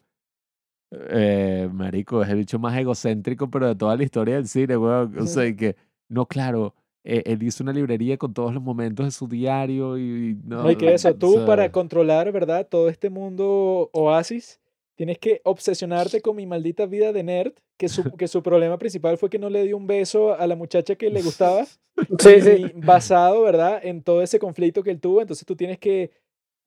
Eh, 0.91 1.69
marico, 1.71 2.23
es 2.23 2.29
el 2.29 2.37
bicho 2.37 2.59
más 2.59 2.77
egocéntrico, 2.77 3.49
pero 3.49 3.67
de 3.67 3.75
toda 3.75 3.95
la 3.95 4.03
historia 4.03 4.35
del 4.35 4.47
cine, 4.47 4.77
weón. 4.77 5.17
O 5.19 5.27
sea, 5.27 5.45
y 5.45 5.55
que, 5.55 5.75
no, 6.07 6.25
claro, 6.25 6.73
eh, 7.03 7.23
él 7.25 7.43
hizo 7.43 7.63
una 7.63 7.73
librería 7.73 8.17
con 8.17 8.33
todos 8.33 8.53
los 8.53 8.63
momentos 8.63 9.05
de 9.05 9.11
su 9.11 9.27
diario 9.27 9.97
y, 9.97 10.01
y 10.01 10.37
no, 10.43 10.63
No, 10.63 10.71
y 10.71 10.75
que 10.75 10.93
eso, 10.93 11.09
o 11.09 11.15
tú 11.15 11.45
para 11.45 11.71
controlar, 11.71 12.31
¿verdad? 12.31 12.67
Todo 12.67 12.89
este 12.89 13.09
mundo 13.09 13.89
oasis, 13.93 14.59
tienes 14.95 15.17
que 15.19 15.41
obsesionarte 15.45 16.21
con 16.21 16.35
mi 16.35 16.45
maldita 16.45 16.85
vida 16.85 17.13
de 17.13 17.23
nerd, 17.23 17.53
que 17.77 17.87
su, 17.87 18.03
que 18.17 18.27
su 18.27 18.43
problema 18.43 18.77
principal 18.77 19.17
fue 19.17 19.29
que 19.29 19.39
no 19.39 19.49
le 19.49 19.63
dio 19.63 19.77
un 19.77 19.87
beso 19.87 20.33
a 20.33 20.45
la 20.47 20.55
muchacha 20.55 20.95
que 20.95 21.09
le 21.09 21.21
gustaba, 21.21 21.65
Sí, 22.19 22.41
sí. 22.41 22.71
basado, 22.75 23.41
¿verdad? 23.43 23.79
En 23.83 24.01
todo 24.03 24.21
ese 24.21 24.39
conflicto 24.39 24.83
que 24.83 24.91
él 24.91 24.99
tuvo, 24.99 25.21
entonces 25.21 25.45
tú 25.45 25.55
tienes 25.55 25.77
que 25.79 26.11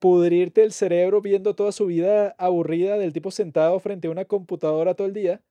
pudrirte 0.03 0.63
el 0.63 0.73
cerebro 0.73 1.21
viendo 1.21 1.55
toda 1.55 1.71
su 1.71 1.85
vida 1.85 2.35
aburrida 2.37 2.97
del 2.97 3.13
tipo 3.13 3.31
sentado 3.31 3.79
frente 3.79 4.09
a 4.09 4.11
una 4.11 4.25
computadora 4.25 4.95
todo 4.95 5.07
el 5.07 5.13
día 5.13 5.41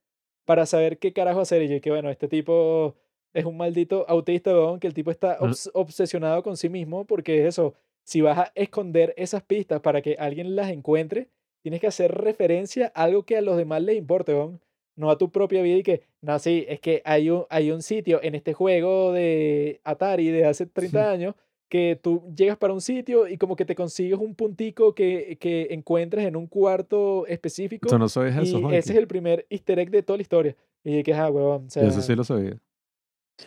para 0.45 0.67
saber 0.67 0.99
qué 0.99 1.15
carajo 1.15 1.41
hacer. 1.41 1.63
Y 1.63 1.69
yo 1.69 1.81
que 1.81 1.89
bueno, 1.91 2.11
este 2.11 2.29
tipo 2.29 2.95
es 3.33 3.47
un 3.47 3.57
maldito 3.57 4.05
autista, 4.11 4.53
weón, 4.53 4.79
que 4.79 4.87
el 4.89 4.93
tipo 4.93 5.11
está 5.11 5.39
obs- 5.39 5.71
obsesionado 5.73 6.43
con 6.43 6.59
sí 6.59 6.69
mismo 6.69 7.07
porque 7.07 7.41
es 7.41 7.47
eso, 7.47 7.73
si 8.05 8.21
vas 8.21 8.37
a 8.41 8.53
esconder 8.55 9.15
esas 9.17 9.43
pistas 9.43 9.81
para 9.81 10.03
que 10.03 10.17
alguien 10.19 10.55
las 10.55 10.71
encuentre, 10.71 11.29
tienes 11.63 11.81
que 11.81 11.87
hacer 11.87 12.13
referencia 12.13 12.93
a 12.95 13.05
algo 13.05 13.23
que 13.25 13.39
a 13.39 13.41
los 13.41 13.57
demás 13.57 13.81
les 13.83 13.97
importe, 13.97 14.35
weón. 14.35 14.61
No 14.97 15.11
a 15.11 15.17
tu 15.17 15.31
propia 15.31 15.63
vida 15.63 15.79
y 15.79 15.83
que, 15.83 16.03
no, 16.21 16.39
sí, 16.39 16.67
es 16.69 16.79
que 16.79 17.01
hay 17.07 17.31
un, 17.31 17.47
hay 17.49 17.71
un 17.71 17.81
sitio 17.81 18.21
en 18.23 18.35
este 18.35 18.53
juego 18.53 19.13
de 19.13 19.81
Atari 19.83 20.29
de 20.29 20.45
hace 20.45 20.67
30 20.67 21.11
años 21.11 21.35
que 21.73 21.99
tú 22.03 22.23
llegas 22.37 22.59
para 22.59 22.75
un 22.75 22.83
sitio 22.83 23.27
y 23.27 23.39
como 23.39 23.57
que 23.57 23.65
te 23.65 23.75
consigues 23.75 24.19
un 24.19 24.35
puntico 24.35 24.95
que, 24.95 25.39
que 25.41 25.69
encuentres 25.71 26.27
en 26.27 26.37
un 26.37 26.47
cuarto 26.47 27.27
específico 27.27 27.89
Tú 27.89 27.99
no 27.99 28.11
sabías 28.11 28.37
eso, 28.43 28.59
y 28.71 28.75
ese 28.75 28.93
es 28.93 28.99
el 28.99 29.07
primer 29.07 29.47
easter 29.49 29.79
egg 29.79 29.89
de 29.91 30.03
toda 30.03 30.19
la 30.19 30.23
historia. 30.23 30.55
Y 30.85 31.03
que, 31.03 31.15
ah, 31.15 31.31
huevón, 31.31 31.65
o 31.69 31.71
sea, 31.71 31.85
eso 31.89 32.03
sí 32.03 32.15
lo 32.15 32.25
sabía. 32.25 32.59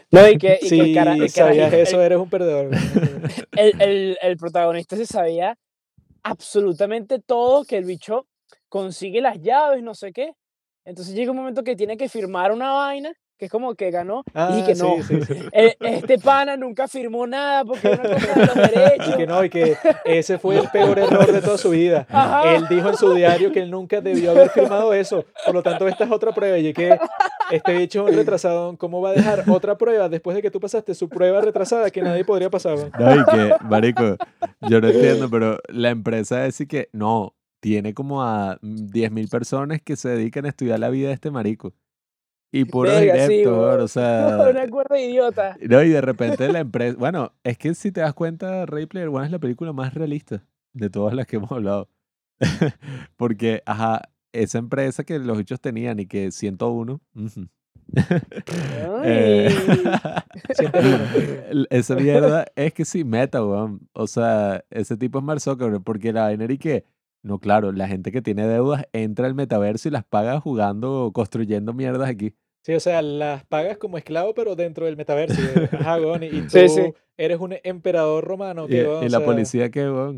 No, 0.10 0.27
y 0.27 0.39
que, 0.39 0.56
y 0.60 0.60
que 0.60 0.68
si 0.69 0.80
el, 0.80 0.95
cara- 0.95 1.14
el 1.14 1.30
sabías 1.30 1.72
carajito- 1.72 1.81
eso, 1.84 2.02
eres 2.02 2.18
un 2.18 2.30
perdedor. 2.31 2.72
el, 3.57 3.80
el- 3.80 4.18
el 4.19 4.38
protagonista 4.38 4.95
se 4.95 5.06
sabía 5.06 5.56
absolutamente 6.23 7.19
todo, 7.19 7.64
que 7.64 7.77
el 7.77 7.85
bicho 7.85 8.26
consigue 8.69 9.22
las 9.22 9.39
llaves, 9.39 9.84
no 9.84 9.93
sé 9.93 10.11
qué. 10.14 10.34
Entonces 10.84 11.14
llega 11.14 11.30
un 11.30 11.38
momento 11.38 11.64
que 11.64 11.76
tiene 11.76 11.95
que 11.95 12.10
firmar 12.10 12.52
una 12.52 12.72
vaina, 12.73 13.14
que 13.38 13.45
es 13.45 13.52
como 13.52 13.76
que 13.76 13.91
ganó, 13.91 14.24
Ah, 14.34 14.57
y 14.60 14.66
que 14.66 14.76
sí, 14.76 14.82
no. 14.82 15.03
sí, 15.03 15.22
sí. 15.24 15.34
e- 15.52 15.76
Este 15.80 16.18
pana 16.20 16.56
nunca 16.56 16.88
firmó 16.88 17.28
nada 17.28 17.66
porque 17.66 17.88
era 17.90 18.02
una 18.02 18.14
cosa 18.16 18.34
de 18.34 18.45
los 18.45 18.56
derechos. 18.56 19.07
Y 19.10 19.18
que 19.18 19.28
no, 19.28 19.44
y 19.44 19.49
que 19.49 19.78
ese 20.06 20.38
fue 20.40 20.57
el 20.57 20.70
peor 20.70 20.98
error 20.99 21.32
de 21.32 21.41
toda 21.41 21.57
su 21.57 21.72
vida. 21.72 22.07
Ajá. 22.10 22.56
Él 22.56 22.66
dijo 22.70 22.90
en 22.90 22.98
su 22.98 23.14
diario 23.14 23.52
que 23.52 23.60
él 23.60 23.72
nunca 23.72 23.99
debió 24.02 24.32
haber 24.32 24.49
firmado 24.49 24.94
eso. 24.94 25.26
Por 25.45 25.53
lo 25.53 25.62
tanto, 25.64 25.88
esta 25.88 26.06
es 26.06 26.12
otra 26.12 26.32
prueba. 26.34 26.57
Y 26.57 26.74
que 26.74 26.98
este 27.52 27.74
bicho 27.78 28.06
es 28.07 28.12
un 28.14 28.18
retrasado. 28.18 28.78
¿Cómo 28.78 29.02
va 29.02 29.10
a 29.10 29.14
dejar 29.14 29.44
otra 29.49 29.78
prueba 29.78 30.07
después 30.10 30.36
de 30.36 30.41
que 30.41 30.49
tú 30.52 30.60
pasaste 30.60 30.95
su 30.95 31.10
prueba 31.10 31.41
retrasada 31.41 31.90
que 31.91 32.02
nadie 32.02 32.24
podría 32.24 32.49
pasar? 32.49 32.78
No, 32.98 33.16
y 33.16 33.26
que, 33.26 33.53
marico, 33.66 34.16
yo 34.62 34.80
no 34.82 34.88
entiendo, 34.88 35.30
pero 35.30 35.60
la 35.68 35.90
empresa 35.90 36.44
dice 36.45 36.68
que 36.68 36.90
no, 36.94 37.36
tiene 37.60 37.94
como 37.94 38.24
a 38.24 38.57
10.000 38.62 39.30
personas 39.30 39.82
que 39.84 39.95
se 39.95 40.10
dedican 40.10 40.45
a 40.45 40.49
estudiar 40.49 40.80
la 40.80 40.90
vida 40.90 41.07
de 41.10 41.14
este 41.16 41.32
marico. 41.32 41.74
Y 42.56 42.64
puro 42.72 42.90
Verga, 42.90 43.27
sí, 43.27 43.34
directo, 43.34 43.61
weón. 43.61 43.82
o 43.82 43.88
sea... 43.90 44.38
una 44.49 44.69
cuerda 44.69 44.98
idiota. 44.98 45.57
No, 45.61 45.84
y 45.84 45.90
de 45.90 45.99
repente 45.99 46.48
la 46.48 46.60
empresa. 46.60 46.95
Bueno, 46.98 47.34
es 47.44 47.57
que 47.57 47.73
si 47.76 47.91
te 47.91 47.99
das 47.99 48.14
cuenta, 48.14 48.65
Ready 48.65 48.86
Player 48.86 49.10
One 49.10 49.26
es 49.26 49.32
la 49.32 49.40
película 49.40 49.73
más 49.73 49.94
realista 49.94 50.41
de 50.73 50.90
todas 50.90 51.14
las 51.14 51.27
que 51.27 51.36
hemos 51.36 51.52
hablado. 51.52 51.90
Porque, 53.18 53.61
ajá, 53.65 54.03
esa 54.32 54.57
empresa 54.57 55.03
que 55.03 55.19
los 55.19 55.38
bichos 55.38 55.60
tenían 55.60 55.99
y 55.99 56.06
que 56.06 56.32
101. 56.32 57.02
ujú. 57.15 57.48
Eh, 59.03 59.49
esa 61.69 61.95
mierda 61.95 62.45
es 62.56 62.73
que 62.73 62.86
sí, 62.86 63.03
meta, 63.03 63.45
weón. 63.45 63.88
O 63.94 64.07
sea, 64.07 64.64
ese 64.69 64.95
tipo 64.95 65.19
es 65.19 65.26
Mark 65.26 65.41
Zuckerberg, 65.41 65.84
porque 65.84 66.14
la 66.14 66.23
vaina 66.23 66.45
y 66.49 66.57
que. 66.57 66.86
No, 67.22 67.40
claro, 67.40 67.72
la 67.72 67.88
gente 67.88 68.11
que 68.11 68.22
tiene 68.22 68.48
deudas 68.48 68.86
entra 68.94 69.26
al 69.26 69.36
metaverso 69.36 69.88
y 69.88 69.91
las 69.91 70.03
paga 70.06 70.40
jugando, 70.40 71.11
construyendo 71.14 71.73
mierdas 71.73 72.10
aquí. 72.10 72.34
Sí, 72.66 72.74
o 72.74 72.80
sea, 72.80 73.02
las 73.04 73.46
pagas 73.46 73.78
como 73.78 74.00
esclavo, 74.00 74.34
pero 74.34 74.56
dentro 74.56 74.88
del 74.88 74.98
metaverso. 74.98 75.40
y, 75.40 75.76
Ajá, 75.76 76.00
y, 76.00 76.26
y 76.26 76.42
tú 76.42 76.50
Sí, 76.50 76.68
sí. 76.70 76.94
eres 77.16 77.40
un 77.40 77.56
emperador 77.64 78.24
romano. 78.26 78.66
Y, 78.68 78.76
y 78.78 79.10
la 79.10 79.18
sea, 79.20 79.26
policía, 79.26 79.70
¿qué? 79.70 79.86
O 79.86 80.16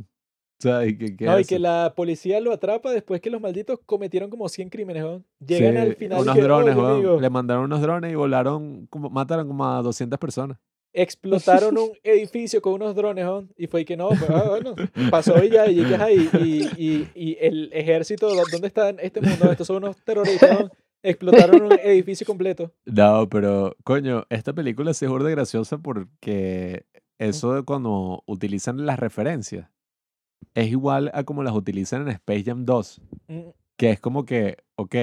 sea, 0.59 0.85
¿y 0.85 0.97
qué, 0.97 1.17
qué 1.17 1.25
No, 1.25 1.37
y 1.37 1.41
hace? 1.41 1.55
que 1.55 1.59
la 1.59 1.93
policía 1.95 2.39
lo 2.39 2.53
atrapa 2.53 2.91
después 2.93 3.19
que 3.19 3.29
los 3.29 3.41
malditos 3.41 3.79
cometieron 3.85 4.29
como 4.29 4.47
100 4.47 4.69
crímenes, 4.69 5.03
weón. 5.03 5.25
Llegan 5.45 5.73
Sí, 5.73 5.77
al 5.79 5.95
final 5.97 6.19
y 6.19 6.21
unos 6.21 6.35
que, 6.35 6.41
drones, 6.41 6.75
"Oye, 6.75 6.81
weón. 6.83 6.95
amigo, 6.95 7.19
Le 7.21 7.29
mandaron 7.29 7.63
unos 7.65 7.81
drones 7.81 8.11
y 8.13 8.15
volaron, 8.15 8.87
como, 8.87 9.09
mataron 9.09 9.45
como 9.49 9.67
a 9.67 9.81
200 9.81 10.17
personas. 10.17 10.57
explotaron 10.93 11.77
un 11.77 11.89
edificio 12.03 12.61
con 12.61 12.73
unos 12.73 12.95
drones, 12.95 13.25
weón. 13.25 13.51
Y 13.57 13.67
fue 13.67 13.83
que 13.85 13.97
no, 13.97 14.07
pues, 14.07 14.29
ah, 14.29 14.45
bueno, 14.49 14.73
pasó 15.11 15.43
y 15.43 15.49
ya, 15.49 15.67
y, 15.69 15.81
y, 15.81 16.29
y, 16.41 16.69
y- 16.77 17.07
y 17.13 17.37
el 17.41 17.69
ejército, 17.73 18.29
¿dó- 18.33 18.43
¿dónde 18.51 18.67
está 18.67 18.87
en 18.89 18.99
este 19.01 19.19
mundo? 19.21 19.51
Estos 19.51 19.67
son 19.67 19.77
unos 19.83 19.97
terroristas, 20.03 20.49
weón. 20.59 20.71
Explotaron 21.09 21.63
un 21.63 21.71
edificio 21.83 22.25
completo. 22.25 22.71
No, 22.85 23.27
pero, 23.29 23.75
coño, 23.83 24.25
esta 24.29 24.53
película 24.53 24.93
sí 24.93 25.05
es 25.05 25.11
burda 25.11 25.27
de 25.27 25.35
graciosa 25.35 25.77
porque 25.77 26.85
eso 27.19 27.53
de 27.53 27.63
cuando 27.63 28.23
utilizan 28.27 28.85
las 28.85 28.99
referencias 28.99 29.69
es 30.53 30.67
igual 30.67 31.09
a 31.13 31.23
como 31.23 31.43
las 31.43 31.53
utilizan 31.55 32.03
en 32.03 32.09
Space 32.09 32.43
Jam 32.43 32.65
2, 32.65 33.01
Mm, 33.27 33.49
que 33.77 33.89
es 33.91 33.99
como 33.99 34.25
que, 34.25 34.57
ok, 34.75 34.95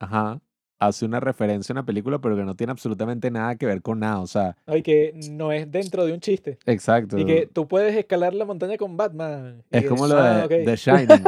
ajá, 0.00 0.40
hace 0.80 1.04
una 1.04 1.20
referencia 1.20 1.72
a 1.72 1.74
una 1.74 1.84
película, 1.86 2.20
pero 2.20 2.36
que 2.36 2.44
no 2.44 2.54
tiene 2.56 2.70
absolutamente 2.70 3.30
nada 3.30 3.56
que 3.56 3.66
ver 3.66 3.82
con 3.82 4.00
nada, 4.00 4.20
o 4.20 4.26
sea, 4.26 4.56
no, 4.66 4.76
y 4.76 4.82
que 4.82 5.12
no 5.30 5.52
es 5.52 5.70
dentro 5.70 6.06
de 6.06 6.12
un 6.12 6.20
chiste. 6.20 6.58
exacto. 6.66 7.18
Y 7.18 7.26
que 7.26 7.46
tú 7.52 7.68
puedes 7.68 7.94
escalar 7.96 8.34
la 8.34 8.44
montaña 8.46 8.76
con 8.78 8.96
Batman. 8.96 9.62
Es 9.70 9.84
como 9.86 10.06
lo 10.06 10.16
"Ah, 10.18 10.46
de 10.46 10.60
ok". 10.60 10.64
The 10.64 10.76
Shining. 10.76 11.24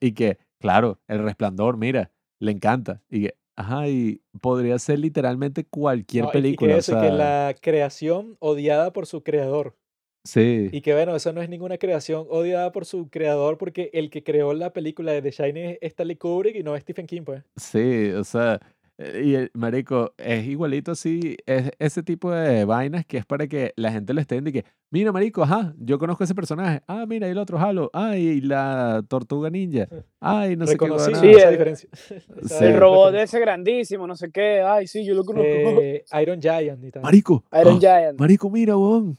y 0.00 0.12
que, 0.12 0.38
claro, 0.60 0.98
el 1.06 1.22
resplandor, 1.22 1.76
mira, 1.76 2.10
le 2.40 2.50
encanta. 2.52 3.02
Y 3.10 3.22
que, 3.22 3.34
ajá, 3.58 3.88
y 3.88 4.22
podría 4.40 4.78
ser 4.78 4.98
literalmente 5.00 5.64
cualquier 5.66 6.24
No, 6.24 6.30
y- 6.34 6.36
y 6.38 6.42
que 6.42 6.42
película. 6.42 6.76
o 6.76 6.78
y 6.78 6.82
que 6.82 7.10
la 7.12 7.54
creación 7.60 8.36
odiada 8.40 8.92
por 8.92 9.06
su 9.06 9.22
creador. 9.22 9.76
Sí, 10.24 10.68
Y 10.72 10.82
que 10.82 10.94
bueno, 10.94 11.16
eso 11.16 11.32
no 11.32 11.42
es 11.42 11.48
ninguna 11.48 11.78
creación 11.78 12.26
odiada 12.30 12.72
por 12.72 12.84
su 12.84 13.08
creador 13.10 13.58
porque 13.58 13.90
el 13.94 14.10
que 14.10 14.22
creó 14.22 14.52
la 14.54 14.72
película 14.72 15.12
de 15.12 15.22
The 15.22 15.30
Shining 15.30 15.64
es 15.66 15.78
Stanley 15.82 16.16
Kubrick 16.16 16.56
y 16.56 16.62
no 16.62 16.76
es 16.76 16.82
Stephen 16.82 17.06
King, 17.06 17.22
pues. 17.24 17.44
sí, 17.56 18.10
o 18.12 18.24
sea, 18.24 18.60
y 18.98 19.34
el 19.34 19.50
marico, 19.54 20.12
es 20.18 20.44
igualito 20.46 20.90
así, 20.90 21.36
es 21.46 21.70
ese 21.78 22.02
tipo 22.02 22.32
de 22.32 22.64
vainas 22.64 23.06
que 23.06 23.18
es 23.18 23.24
para 23.24 23.46
que 23.46 23.72
la 23.76 23.92
gente 23.92 24.12
lo 24.12 24.20
esté 24.20 24.36
y 24.36 24.52
que, 24.52 24.64
mira, 24.90 25.12
marico, 25.12 25.44
ajá, 25.44 25.72
yo 25.78 26.00
conozco 26.00 26.24
ese 26.24 26.34
personaje, 26.34 26.82
ah, 26.88 27.06
mira, 27.06 27.28
y 27.28 27.30
el 27.30 27.38
otro 27.38 27.60
Halo, 27.60 27.90
ah, 27.92 28.16
y 28.16 28.40
la 28.40 29.04
tortuga 29.08 29.50
ninja, 29.50 29.86
ah, 30.20 30.48
y 30.48 30.56
no 30.56 30.66
sé 30.66 30.76
qué 30.76 30.86
Reconocí 30.86 31.12
huevona". 31.12 31.20
Sí, 31.20 31.30
esa 31.30 31.50
diferencia. 31.50 31.88
Sí. 31.94 32.64
El 32.64 32.76
robot 32.76 33.14
ese 33.14 33.38
grandísimo, 33.38 34.06
no 34.06 34.16
sé 34.16 34.32
qué. 34.32 34.62
Ay, 34.62 34.88
sí, 34.88 35.04
yo 35.04 35.14
lo 35.14 35.24
conozco. 35.24 35.48
Eh, 35.48 36.04
Iron 36.20 36.40
Giant 36.40 36.84
y 36.84 36.90
tal. 36.90 37.02
Marico, 37.02 37.44
Iron 37.52 37.76
ah, 37.76 37.80
Giant. 37.80 38.18
Marico, 38.18 38.50
mira, 38.50 38.76
weón. 38.76 39.16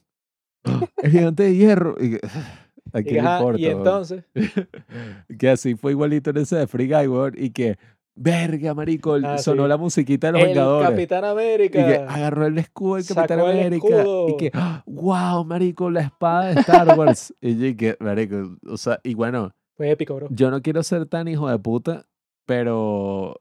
El 0.98 1.12
gigante 1.12 1.44
de 1.44 1.56
hierro. 1.56 1.96
Y, 2.00 2.12
que, 2.12 2.20
¿A 2.92 3.00
Y, 3.00 3.04
le 3.04 3.20
ajá, 3.20 3.38
importa, 3.40 3.62
y 3.62 3.66
entonces, 3.66 4.24
Que 5.40 5.50
así 5.50 5.76
fue 5.76 5.92
igualito 5.92 6.32
en 6.32 6.38
ese 6.38 6.58
de 6.58 6.68
Free 6.68 6.88
Guy, 6.88 7.08
weón. 7.08 7.34
Y 7.38 7.52
que, 7.52 7.78
verga, 8.22 8.74
marico, 8.74 9.16
el- 9.16 9.26
Ah, 9.26 9.38
sonó 9.38 9.64
sí. 9.64 9.70
la 9.70 9.78
musiquita 9.78 10.28
de 10.28 10.34
los 10.34 10.42
el 10.42 10.48
Vengadores. 10.50 10.90
Capitán 10.90 11.20
Y 11.20 11.22
que 11.70 11.80
América. 11.80 12.06
agarró 12.14 12.46
el 12.48 12.58
escudo 12.58 12.96
del 12.96 13.06
Capitán 13.08 13.40
América. 13.40 13.88
Y 14.28 14.38
que, 14.38 14.52
wow, 14.86 15.46
marico, 15.46 15.90
la 15.90 16.02
espada 16.02 16.54
de 16.54 16.60
Star 16.62 16.98
Wars. 17.00 17.34
y 17.42 17.66
y 17.66 17.76
que, 17.76 17.96
marico, 18.00 18.58
o 18.68 18.78
sea, 18.78 19.00
y 19.04 19.14
bueno, 19.14 19.52
Fue 19.76 19.90
épico, 19.92 20.16
bro. 20.16 20.28
yo 20.32 20.52
no 20.52 20.62
quiero 20.62 20.84
ser 20.84 21.06
tan 21.06 21.28
hijo 21.28 21.50
de 21.50 21.58
puta, 21.60 22.06
pero 22.46 23.40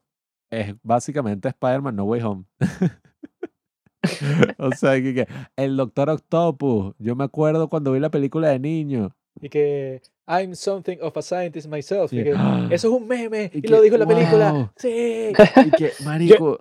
es 0.50 0.74
básicamente 0.82 1.48
Spider-Man 1.48 1.96
No 1.96 2.04
Way 2.04 2.22
Home. 2.22 2.44
o 4.58 4.70
sea, 4.72 4.94
que, 5.02 5.14
que 5.14 5.26
el 5.56 5.76
Doctor 5.76 6.10
Octopus, 6.10 6.94
yo 6.98 7.16
me 7.16 7.24
acuerdo 7.24 7.68
cuando 7.68 7.92
vi 7.92 8.00
la 8.00 8.10
película 8.10 8.48
de 8.48 8.58
niño. 8.58 9.10
Y 9.40 9.48
que 9.48 10.00
I'm 10.28 10.54
something 10.54 10.98
of 11.00 11.16
a 11.16 11.22
scientist 11.22 11.68
myself. 11.68 12.10
Que, 12.10 12.34
¡ah! 12.36 12.68
eso 12.70 12.88
es 12.88 13.02
un 13.02 13.08
meme. 13.08 13.50
Y 13.54 13.66
Y, 13.66 13.68
lo 13.68 13.80
dijo 13.80 13.94
en 13.96 14.00
la 14.00 14.06
película. 14.06 14.72
Sí. 14.76 15.32
Y 15.66 15.70
que, 15.70 15.92
marico, 16.04 16.60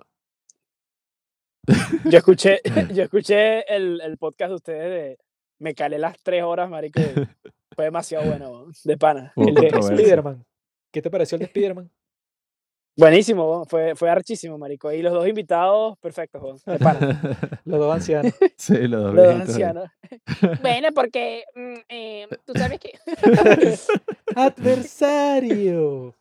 Yo 2.04 2.18
escuché, 2.18 2.60
yo 2.94 3.02
escuché 3.02 3.62
el, 3.74 4.00
el 4.00 4.16
podcast 4.16 4.50
de 4.50 4.54
ustedes 4.54 4.90
de. 4.90 5.18
Me 5.58 5.74
calé 5.74 5.98
las 5.98 6.16
tres 6.22 6.42
horas, 6.44 6.70
marico. 6.70 7.00
Fue 7.74 7.84
demasiado 7.84 8.26
bueno, 8.26 8.66
de 8.84 8.96
pana. 8.96 9.32
El 9.36 9.54
de. 9.54 9.66
Spider-Man. 9.66 10.44
¿Qué 10.90 11.02
te 11.02 11.10
pareció 11.10 11.36
el 11.36 11.40
de 11.40 11.46
Spider-Man? 11.46 11.90
Buenísimo, 12.98 13.64
fue, 13.66 13.94
fue 13.94 14.10
archísimo, 14.10 14.58
marico. 14.58 14.90
Y 14.90 15.02
los 15.02 15.12
dos 15.12 15.28
invitados, 15.28 15.96
perfectos. 15.98 16.64
Los 17.64 17.78
dos 17.78 17.94
ancianos. 17.94 18.34
sí, 18.56 18.88
los 18.88 19.02
dos 19.04 19.14
Los 19.14 19.24
dos 19.26 19.40
ancianos. 19.42 19.84
Bueno, 20.62 20.88
porque 20.92 21.44
mm, 21.54 21.74
eh, 21.88 22.26
tú 22.44 22.54
sabes 22.56 22.80
que. 22.80 22.92
Adversario. 24.34 26.14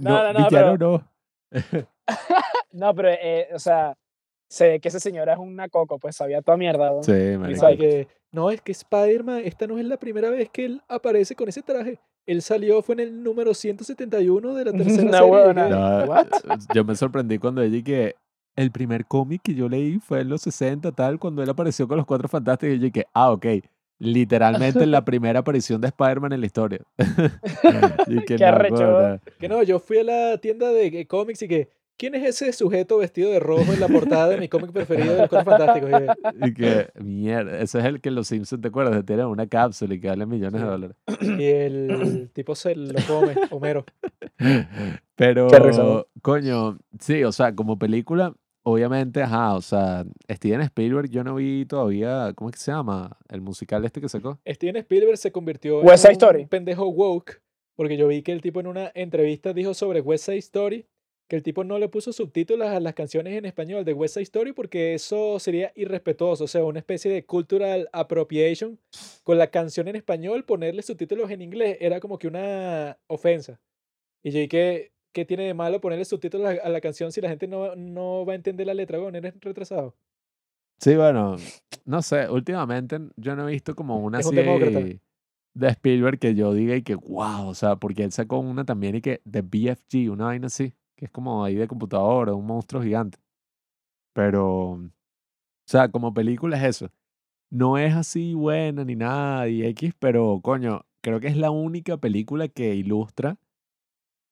No, 0.00 0.22
no, 0.22 0.32
no, 0.32 0.48
villano 0.48 0.76
no. 0.76 1.08
No, 2.72 2.94
pero, 2.94 3.10
eh, 3.10 3.48
o 3.54 3.58
sea, 3.58 3.96
se 4.48 4.68
ve 4.68 4.80
que 4.80 4.88
esa 4.88 4.98
señora 5.00 5.34
es 5.34 5.38
una 5.38 5.68
coco, 5.68 5.98
pues 5.98 6.16
sabía 6.16 6.42
toda 6.42 6.56
mierda. 6.56 6.90
weón. 6.90 7.04
Sí, 7.04 7.12
Y 7.12 7.38
marico. 7.38 7.60
sabe 7.60 7.76
que, 7.76 8.08
no, 8.32 8.50
es 8.50 8.60
que 8.60 8.72
Spider-Man, 8.72 9.42
esta 9.44 9.66
no 9.66 9.78
es 9.78 9.84
la 9.84 9.98
primera 9.98 10.30
vez 10.30 10.48
que 10.50 10.64
él 10.64 10.82
aparece 10.88 11.36
con 11.36 11.48
ese 11.48 11.62
traje. 11.62 12.00
Él 12.26 12.40
salió, 12.42 12.82
fue 12.82 12.94
en 12.94 13.00
el 13.00 13.22
número 13.22 13.52
171 13.54 14.54
de 14.54 14.64
la 14.64 14.72
tercera 14.84 15.08
Una 15.08 15.18
serie. 15.18 15.54
que- 15.64 15.70
No, 15.70 16.04
What? 16.04 16.26
yo 16.74 16.84
me 16.84 16.94
sorprendí 16.96 17.38
cuando 17.38 17.62
ella 17.62 17.82
que 17.82 18.14
el 18.54 18.70
primer 18.70 19.06
cómic 19.06 19.40
que 19.42 19.54
yo 19.54 19.68
leí 19.68 19.98
fue 19.98 20.20
en 20.20 20.28
los 20.28 20.42
60, 20.42 20.92
tal, 20.92 21.18
cuando 21.18 21.42
él 21.42 21.48
apareció 21.48 21.88
con 21.88 21.96
los 21.96 22.06
Cuatro 22.06 22.28
Fantásticos. 22.28 22.76
Y 22.76 22.78
yo 22.78 22.84
dije, 22.84 23.06
ah, 23.14 23.32
ok. 23.32 23.46
Literalmente 23.98 24.84
la 24.86 25.04
primera 25.04 25.40
aparición 25.40 25.80
de 25.80 25.88
Spider-Man 25.88 26.32
en 26.32 26.40
la 26.40 26.46
historia. 26.46 26.80
y 28.08 28.18
que 28.24 28.36
Qué. 28.36 29.20
Que 29.38 29.48
no, 29.48 29.62
yo 29.62 29.78
fui 29.78 29.98
a 29.98 30.04
la 30.04 30.38
tienda 30.38 30.70
de 30.70 30.86
eh, 30.86 31.06
cómics 31.06 31.42
y 31.42 31.48
que, 31.48 31.68
¿quién 31.96 32.14
es 32.14 32.24
ese 32.24 32.52
sujeto 32.52 32.98
vestido 32.98 33.30
de 33.30 33.40
rojo 33.40 33.72
en 33.72 33.80
la 33.80 33.88
portada 33.88 34.28
de 34.28 34.38
mi 34.38 34.48
cómic 34.48 34.72
preferido 34.72 35.12
de 35.12 35.20
los 35.20 35.28
Cuatro 35.28 35.50
Fantásticos? 35.50 35.90
Y 36.44 36.54
que, 36.54 36.88
mierda, 37.00 37.60
ese 37.60 37.78
es 37.78 37.84
el 37.84 38.00
que 38.00 38.10
los 38.10 38.28
Simpsons, 38.28 38.60
¿te 38.62 38.68
acuerdas? 38.68 38.96
Que 38.96 39.02
tienen 39.02 39.26
una 39.26 39.46
cápsula 39.46 39.94
y 39.94 40.00
que 40.00 40.08
vale 40.08 40.26
millones 40.26 40.60
de 40.60 40.66
dólares. 40.66 40.96
Y 41.38 41.44
el 41.44 42.30
tipo 42.34 42.54
se 42.54 42.74
lo 42.74 42.98
come, 43.06 43.34
Homero. 43.50 43.84
Pero, 45.16 46.06
coño, 46.20 46.78
sí, 46.98 47.22
o 47.24 47.32
sea, 47.32 47.54
como 47.54 47.78
película, 47.78 48.34
obviamente, 48.64 49.22
ajá, 49.22 49.54
o 49.54 49.60
sea, 49.60 50.04
Steven 50.30 50.62
Spielberg, 50.62 51.10
yo 51.10 51.22
no 51.24 51.36
vi 51.36 51.64
todavía, 51.66 52.32
¿cómo 52.34 52.50
es 52.50 52.56
que 52.56 52.62
se 52.62 52.72
llama? 52.72 53.16
El 53.28 53.40
musical 53.40 53.84
este 53.84 54.00
que 54.00 54.08
sacó. 54.08 54.38
Steven 54.46 54.76
Spielberg 54.76 55.16
se 55.18 55.30
convirtió 55.32 55.80
West 55.80 56.02
Side 56.04 56.12
en 56.12 56.16
un 56.16 56.22
Story. 56.22 56.46
pendejo 56.46 56.88
woke, 56.88 57.40
porque 57.76 57.96
yo 57.96 58.08
vi 58.08 58.22
que 58.22 58.32
el 58.32 58.40
tipo 58.40 58.60
en 58.60 58.66
una 58.66 58.90
entrevista 58.94 59.52
dijo 59.52 59.74
sobre 59.74 60.00
West 60.00 60.24
Side 60.26 60.38
Story 60.38 60.86
que 61.28 61.36
el 61.36 61.42
tipo 61.42 61.64
no 61.64 61.78
le 61.78 61.88
puso 61.88 62.12
subtítulos 62.12 62.68
a 62.68 62.80
las 62.80 62.94
canciones 62.94 63.34
en 63.34 63.44
español 63.46 63.84
de 63.84 63.94
West 63.94 64.14
Side 64.14 64.24
Story 64.24 64.52
porque 64.52 64.94
eso 64.94 65.38
sería 65.38 65.72
irrespetuoso, 65.74 66.44
o 66.44 66.48
sea, 66.48 66.64
una 66.64 66.78
especie 66.78 67.10
de 67.10 67.24
cultural 67.24 67.88
appropriation 67.92 68.78
con 69.22 69.38
la 69.38 69.46
canción 69.46 69.88
en 69.88 69.96
español, 69.96 70.44
ponerle 70.44 70.82
subtítulos 70.82 71.30
en 71.30 71.42
inglés 71.42 71.78
era 71.80 72.00
como 72.00 72.18
que 72.18 72.28
una 72.28 72.98
ofensa. 73.06 73.60
Y 74.22 74.30
yo 74.30 74.40
dije, 74.40 74.92
¿qué 75.12 75.24
tiene 75.24 75.44
de 75.44 75.54
malo 75.54 75.80
ponerle 75.80 76.04
subtítulos 76.04 76.58
a, 76.62 76.68
la 76.68 76.80
canción 76.80 77.12
si 77.12 77.20
la 77.20 77.28
gente 77.28 77.48
no, 77.48 77.76
no 77.76 78.24
va 78.26 78.32
a 78.32 78.36
entender 78.36 78.66
la 78.66 78.74
letra? 78.74 78.98
Bueno, 78.98 79.18
eres 79.18 79.34
retrasado. 79.40 79.94
Sí, 80.78 80.96
bueno, 80.96 81.36
no 81.84 82.02
sé, 82.02 82.28
últimamente 82.28 82.98
yo 83.16 83.36
no 83.36 83.48
he 83.48 83.52
visto 83.52 83.74
como 83.74 83.98
una 84.00 84.20
Es 84.20 84.26
un 84.26 84.34
demócrata. 84.34 84.80
de 84.80 85.68
Spielberg 85.68 86.18
que 86.18 86.34
yo 86.34 86.52
diga 86.52 86.74
y 86.74 86.82
que, 86.82 86.96
wow, 86.96 87.46
o 87.46 87.54
sea, 87.54 87.76
porque 87.76 88.02
él 88.02 88.12
sacó 88.12 88.38
una 88.38 88.64
también 88.64 88.96
y 88.96 89.00
que 89.00 89.20
de 89.24 89.42
BFG, 89.42 90.10
una 90.10 90.24
vaina 90.24 90.48
así, 90.48 90.74
que 91.02 91.06
es 91.06 91.10
como 91.10 91.42
ahí 91.42 91.56
de 91.56 91.66
computadora, 91.66 92.32
un 92.32 92.46
monstruo 92.46 92.80
gigante. 92.80 93.18
Pero, 94.14 94.74
o 94.74 94.90
sea, 95.66 95.90
como 95.90 96.14
película 96.14 96.56
es 96.56 96.62
eso. 96.76 96.92
No 97.50 97.76
es 97.76 97.92
así 97.96 98.34
buena 98.34 98.84
ni 98.84 98.94
nada 98.94 99.48
y 99.48 99.64
X, 99.64 99.94
pero 99.98 100.40
coño, 100.40 100.82
creo 101.00 101.18
que 101.18 101.26
es 101.26 101.36
la 101.36 101.50
única 101.50 101.96
película 101.96 102.46
que 102.46 102.76
ilustra 102.76 103.36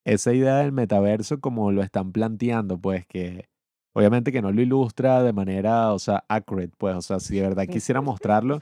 esa 0.05 0.32
idea 0.32 0.59
del 0.59 0.70
metaverso 0.70 1.40
como 1.40 1.72
lo 1.72 1.82
están 1.82 2.12
planteando, 2.12 2.80
pues 2.80 3.05
que 3.05 3.48
obviamente 3.92 4.30
que 4.30 4.40
no 4.40 4.52
lo 4.52 4.62
ilustra 4.62 5.24
de 5.24 5.32
manera, 5.32 5.92
o 5.92 5.98
sea, 5.98 6.24
accurate, 6.28 6.72
pues, 6.78 6.94
o 6.94 7.02
sea, 7.02 7.18
si 7.18 7.34
de 7.34 7.42
verdad 7.42 7.66
quisiera 7.66 8.01
mostrarlo, 8.01 8.60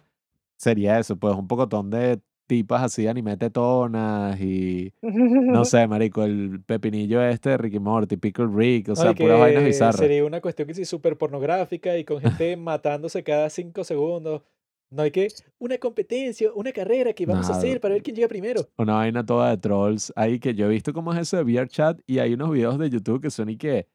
sería 0.56 0.98
eso, 0.98 1.16
pues 1.18 1.36
un 1.36 1.46
pocotón 1.46 1.90
de 1.90 2.22
tipas 2.48 2.82
así 2.82 3.06
anime 3.06 3.36
tetonas 3.36 4.40
y 4.40 4.92
no 5.02 5.02
sé, 5.64 5.86
marico, 5.86 6.24
el 6.24 6.60
pepinillo 6.66 7.22
este 7.22 7.50
de 7.50 7.58
Ricky 7.58 7.78
Morty, 7.78 8.16
Pickle 8.16 8.48
Rick, 8.52 8.88
o 8.88 8.96
sea, 8.96 9.12
y 9.12 9.14
puras 9.14 9.38
vainas 9.38 9.64
bizarras. 9.64 9.96
Sería 9.96 10.24
una 10.24 10.40
cuestión 10.40 10.66
que 10.66 10.74
sí 10.74 10.84
súper 10.84 11.16
pornográfica 11.16 11.96
y 11.96 12.04
con 12.04 12.20
gente 12.20 12.56
matándose 12.56 13.22
cada 13.22 13.48
cinco 13.50 13.84
segundos. 13.84 14.42
No 14.90 15.02
hay 15.02 15.10
que 15.10 15.28
una 15.58 15.76
competencia, 15.76 16.50
una 16.54 16.72
carrera 16.72 17.12
que 17.12 17.26
vamos 17.26 17.44
a 17.46 17.50
Nada. 17.50 17.58
hacer 17.60 17.78
para 17.78 17.92
ver 17.92 18.02
quién 18.02 18.16
llega 18.16 18.26
primero. 18.26 18.62
Una 18.78 18.94
vaina 18.94 19.24
toda 19.24 19.50
de 19.50 19.58
trolls 19.58 20.12
ahí 20.16 20.40
que 20.40 20.54
yo 20.54 20.64
he 20.64 20.70
visto 20.70 20.94
cómo 20.94 21.12
es 21.12 21.18
eso 21.20 21.36
de 21.36 21.44
VRChat 21.44 22.00
y 22.06 22.20
hay 22.20 22.32
unos 22.32 22.50
videos 22.50 22.78
de 22.78 22.88
YouTube 22.88 23.20
que 23.20 23.30
son 23.30 23.50
y 23.50 23.58
que 23.58 23.86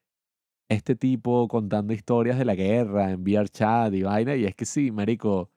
este 0.69 0.95
tipo 0.95 1.47
contando 1.47 1.93
historias 1.93 2.37
de 2.37 2.45
la 2.45 2.53
guerra 2.53 3.09
en 3.09 3.23
VRChat 3.23 3.91
y 3.95 4.03
vaina 4.03 4.35
y 4.35 4.45
es 4.45 4.53
que 4.55 4.65
sí, 4.65 4.91
marico, 4.91 5.49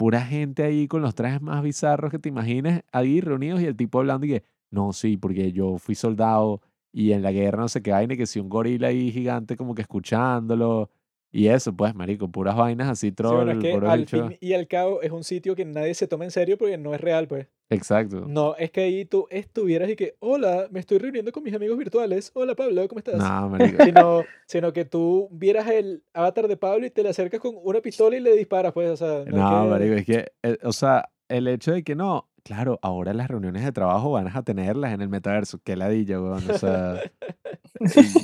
pura 0.00 0.22
gente 0.22 0.62
ahí 0.62 0.88
con 0.88 1.02
los 1.02 1.14
trajes 1.14 1.42
más 1.42 1.62
bizarros 1.62 2.10
que 2.10 2.18
te 2.18 2.30
imagines 2.30 2.84
ahí 2.90 3.20
reunidos 3.20 3.60
y 3.60 3.66
el 3.66 3.76
tipo 3.76 3.98
hablando 3.98 4.24
y 4.24 4.30
que 4.30 4.44
no, 4.70 4.94
sí, 4.94 5.18
porque 5.18 5.52
yo 5.52 5.76
fui 5.76 5.94
soldado 5.94 6.62
y 6.90 7.12
en 7.12 7.20
la 7.20 7.32
guerra 7.32 7.60
no 7.60 7.68
sé 7.68 7.82
qué 7.82 7.90
vaina 7.90 8.16
que 8.16 8.24
si 8.24 8.40
un 8.40 8.48
gorila 8.48 8.88
ahí 8.88 9.12
gigante 9.12 9.58
como 9.58 9.74
que 9.74 9.82
escuchándolo 9.82 10.88
y 11.32 11.46
eso, 11.48 11.72
pues, 11.74 11.94
marico, 11.94 12.28
puras 12.28 12.56
vainas 12.56 12.88
así 12.88 13.08
Sí, 13.08 13.12
troll, 13.12 13.44
bueno, 13.44 13.52
es 13.52 13.58
que 13.58 13.72
puro 13.74 13.90
al 13.90 14.00
bicho. 14.00 14.28
fin 14.28 14.38
y 14.40 14.52
al 14.52 14.66
cabo 14.66 15.02
es 15.02 15.10
un 15.12 15.22
sitio 15.24 15.54
que 15.54 15.64
nadie 15.64 15.94
se 15.94 16.06
toma 16.08 16.24
en 16.24 16.30
serio 16.30 16.58
porque 16.58 16.76
no 16.78 16.94
es 16.94 17.00
real, 17.00 17.28
pues. 17.28 17.46
Exacto. 17.72 18.24
No, 18.26 18.56
es 18.56 18.72
que 18.72 18.80
ahí 18.80 19.04
tú 19.04 19.26
estuvieras 19.30 19.88
y 19.90 19.94
que, 19.96 20.16
hola, 20.18 20.66
me 20.72 20.80
estoy 20.80 20.98
reuniendo 20.98 21.30
con 21.30 21.44
mis 21.44 21.54
amigos 21.54 21.78
virtuales. 21.78 22.32
Hola, 22.34 22.56
Pablo, 22.56 22.88
¿cómo 22.88 22.98
estás? 22.98 23.16
No, 23.18 23.48
marico. 23.48 23.78
Sino, 23.84 24.24
sino 24.46 24.72
que 24.72 24.84
tú 24.84 25.28
vieras 25.30 25.68
el 25.68 26.02
avatar 26.12 26.48
de 26.48 26.56
Pablo 26.56 26.84
y 26.86 26.90
te 26.90 27.02
le 27.04 27.10
acercas 27.10 27.38
con 27.40 27.54
una 27.62 27.80
pistola 27.80 28.16
y 28.16 28.20
le 28.20 28.34
disparas, 28.34 28.72
pues, 28.72 28.90
o 28.90 28.96
sea, 28.96 29.24
no, 29.26 29.36
No, 29.36 29.48
hay 29.48 29.64
que- 29.64 29.70
marico, 29.70 29.94
es 29.94 30.04
que, 30.06 30.32
eh, 30.42 30.58
o 30.64 30.72
sea, 30.72 31.08
el 31.28 31.46
hecho 31.46 31.70
de 31.72 31.84
que 31.84 31.94
no, 31.94 32.28
claro, 32.50 32.80
ahora 32.82 33.14
las 33.14 33.28
reuniones 33.28 33.64
de 33.64 33.70
trabajo 33.70 34.10
van 34.10 34.26
a 34.26 34.42
tenerlas 34.42 34.92
en 34.92 35.00
el 35.00 35.08
metaverso, 35.08 35.60
qué 35.62 35.76
ladilla, 35.76 36.20
weón, 36.20 36.50
o 36.50 36.58
sea, 36.58 37.00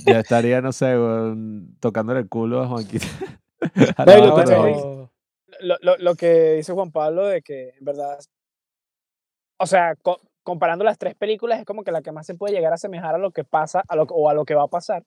ya 0.05 0.19
estaría, 0.19 0.61
no 0.61 0.73
sé, 0.73 0.87
weón, 0.99 1.77
tocándole 1.79 2.19
el 2.19 2.29
culo 2.29 2.61
a 2.61 2.67
Juanquita. 2.67 3.07
No, 4.05 4.17
lo 4.17 4.45
No, 4.45 5.11
lo, 5.61 5.77
lo- 5.81 5.97
lo 5.99 6.15
que 6.17 6.55
dice 6.55 6.73
Juan 6.73 6.91
Pablo 6.91 7.25
de 7.27 7.41
que 7.41 7.69
en 7.79 7.85
verdad, 7.85 8.19
o 9.61 9.67
sea, 9.67 9.95
co- 9.95 10.21
comparando 10.43 10.85
las 10.85 10.99
tres 10.99 11.15
películas 11.15 11.61
es 11.61 11.65
como 11.65 11.85
que 11.85 11.93
la 11.93 12.03
que 12.03 12.11
más 12.11 12.27
se 12.27 12.35
puede 12.35 12.53
llegar 12.53 12.73
a 12.73 12.75
asemejar 12.75 13.15
a 13.15 13.19
lo 13.19 13.31
que 13.31 13.45
pasa 13.45 13.85
a 13.87 13.95
lo, 13.95 14.03
o 14.11 14.29
a 14.29 14.35
lo 14.35 14.45
que 14.45 14.57
va 14.57 14.65
a 14.65 14.69
pasar. 14.69 15.05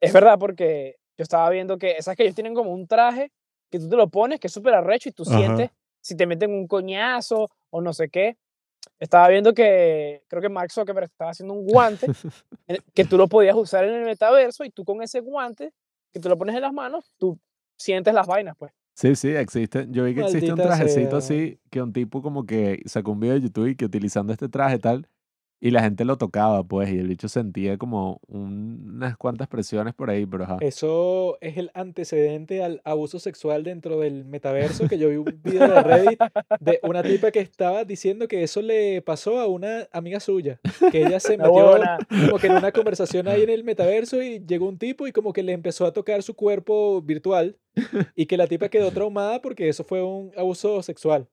Es 0.00 0.12
verdad 0.12 0.38
porque 0.38 0.98
yo 1.18 1.24
estaba 1.24 1.50
viendo 1.50 1.78
que 1.78 1.96
esas 1.98 2.14
que 2.14 2.22
ellos 2.22 2.36
tienen 2.36 2.54
como 2.54 2.70
un 2.72 2.86
traje 2.86 3.32
que 3.72 3.80
tú 3.80 3.88
te 3.88 3.96
lo 3.96 4.08
pones 4.08 4.38
que 4.38 4.46
es 4.46 4.52
súper 4.52 4.74
arrecho 4.74 5.08
y 5.08 5.12
tú 5.12 5.24
Ajá. 5.24 5.36
sientes 5.36 5.70
si 6.00 6.16
te 6.16 6.26
meten 6.26 6.50
un 6.50 6.66
coñazo 6.66 7.50
o 7.70 7.80
no 7.80 7.92
sé 7.92 8.08
qué. 8.08 8.36
Estaba 8.98 9.28
viendo 9.28 9.52
que 9.52 10.22
creo 10.28 10.42
que 10.42 10.48
Mark 10.48 10.72
Zuckerberg 10.72 11.06
estaba 11.06 11.30
haciendo 11.30 11.54
un 11.54 11.66
guante 11.66 12.06
que 12.94 13.04
tú 13.04 13.16
lo 13.16 13.28
podías 13.28 13.56
usar 13.56 13.84
en 13.84 13.94
el 13.94 14.04
metaverso 14.04 14.64
y 14.64 14.70
tú 14.70 14.84
con 14.84 15.02
ese 15.02 15.20
guante 15.20 15.72
que 16.12 16.20
te 16.20 16.28
lo 16.28 16.36
pones 16.36 16.56
en 16.56 16.62
las 16.62 16.72
manos, 16.72 17.12
tú 17.18 17.38
sientes 17.76 18.12
las 18.14 18.26
vainas, 18.26 18.56
pues. 18.58 18.72
Sí, 18.94 19.14
sí, 19.16 19.28
existe, 19.30 19.86
yo 19.90 20.04
vi 20.04 20.14
que 20.14 20.22
existe 20.22 20.52
un 20.52 20.58
Maldita 20.58 20.76
trajecito 20.76 21.20
sea. 21.20 21.36
así, 21.36 21.60
que 21.70 21.80
un 21.80 21.92
tipo 21.92 22.20
como 22.20 22.44
que 22.44 22.82
sacó 22.84 23.12
un 23.12 23.20
video 23.20 23.34
de 23.34 23.42
YouTube 23.42 23.68
y 23.68 23.76
que 23.76 23.86
utilizando 23.86 24.32
este 24.32 24.48
traje 24.48 24.78
tal, 24.78 25.08
y 25.60 25.70
la 25.70 25.82
gente 25.82 26.04
lo 26.04 26.16
tocaba, 26.16 26.64
pues, 26.64 26.90
y 26.90 26.98
el 26.98 27.06
bicho 27.08 27.28
sentía 27.28 27.76
como 27.76 28.20
un- 28.28 28.92
unas 28.96 29.16
cuantas 29.16 29.46
presiones 29.48 29.94
por 29.94 30.08
ahí, 30.10 30.24
pero 30.26 30.44
ajá. 30.44 30.56
Eso 30.60 31.36
es 31.40 31.56
el 31.58 31.70
antecedente 31.74 32.62
al 32.64 32.80
abuso 32.84 33.18
sexual 33.18 33.62
dentro 33.64 34.00
del 34.00 34.24
metaverso, 34.24 34.88
que 34.88 34.98
yo 34.98 35.08
vi 35.10 35.16
un 35.16 35.24
video 35.44 35.68
de 35.68 35.82
Reddit 35.82 36.20
de 36.60 36.80
una 36.82 37.02
tipa 37.02 37.30
que 37.30 37.40
estaba 37.40 37.84
diciendo 37.84 38.26
que 38.28 38.42
eso 38.42 38.62
le 38.62 39.02
pasó 39.02 39.38
a 39.38 39.46
una 39.46 39.86
amiga 39.92 40.18
suya, 40.20 40.60
que 40.90 41.02
ella 41.04 41.20
se 41.20 41.36
metió 41.38 41.78
como 42.08 42.38
que 42.38 42.46
en 42.46 42.54
una 42.56 42.72
conversación 42.72 43.28
ahí 43.28 43.42
en 43.42 43.50
el 43.50 43.64
metaverso 43.64 44.22
y 44.22 44.40
llegó 44.46 44.66
un 44.68 44.78
tipo 44.78 45.06
y 45.06 45.12
como 45.12 45.32
que 45.32 45.42
le 45.42 45.52
empezó 45.52 45.84
a 45.86 45.92
tocar 45.92 46.22
su 46.22 46.34
cuerpo 46.34 47.02
virtual 47.02 47.56
y 48.16 48.26
que 48.26 48.36
la 48.36 48.46
tipa 48.46 48.68
quedó 48.68 48.90
traumada 48.90 49.40
porque 49.42 49.68
eso 49.68 49.84
fue 49.84 50.02
un 50.02 50.32
abuso 50.36 50.82
sexual. 50.82 51.28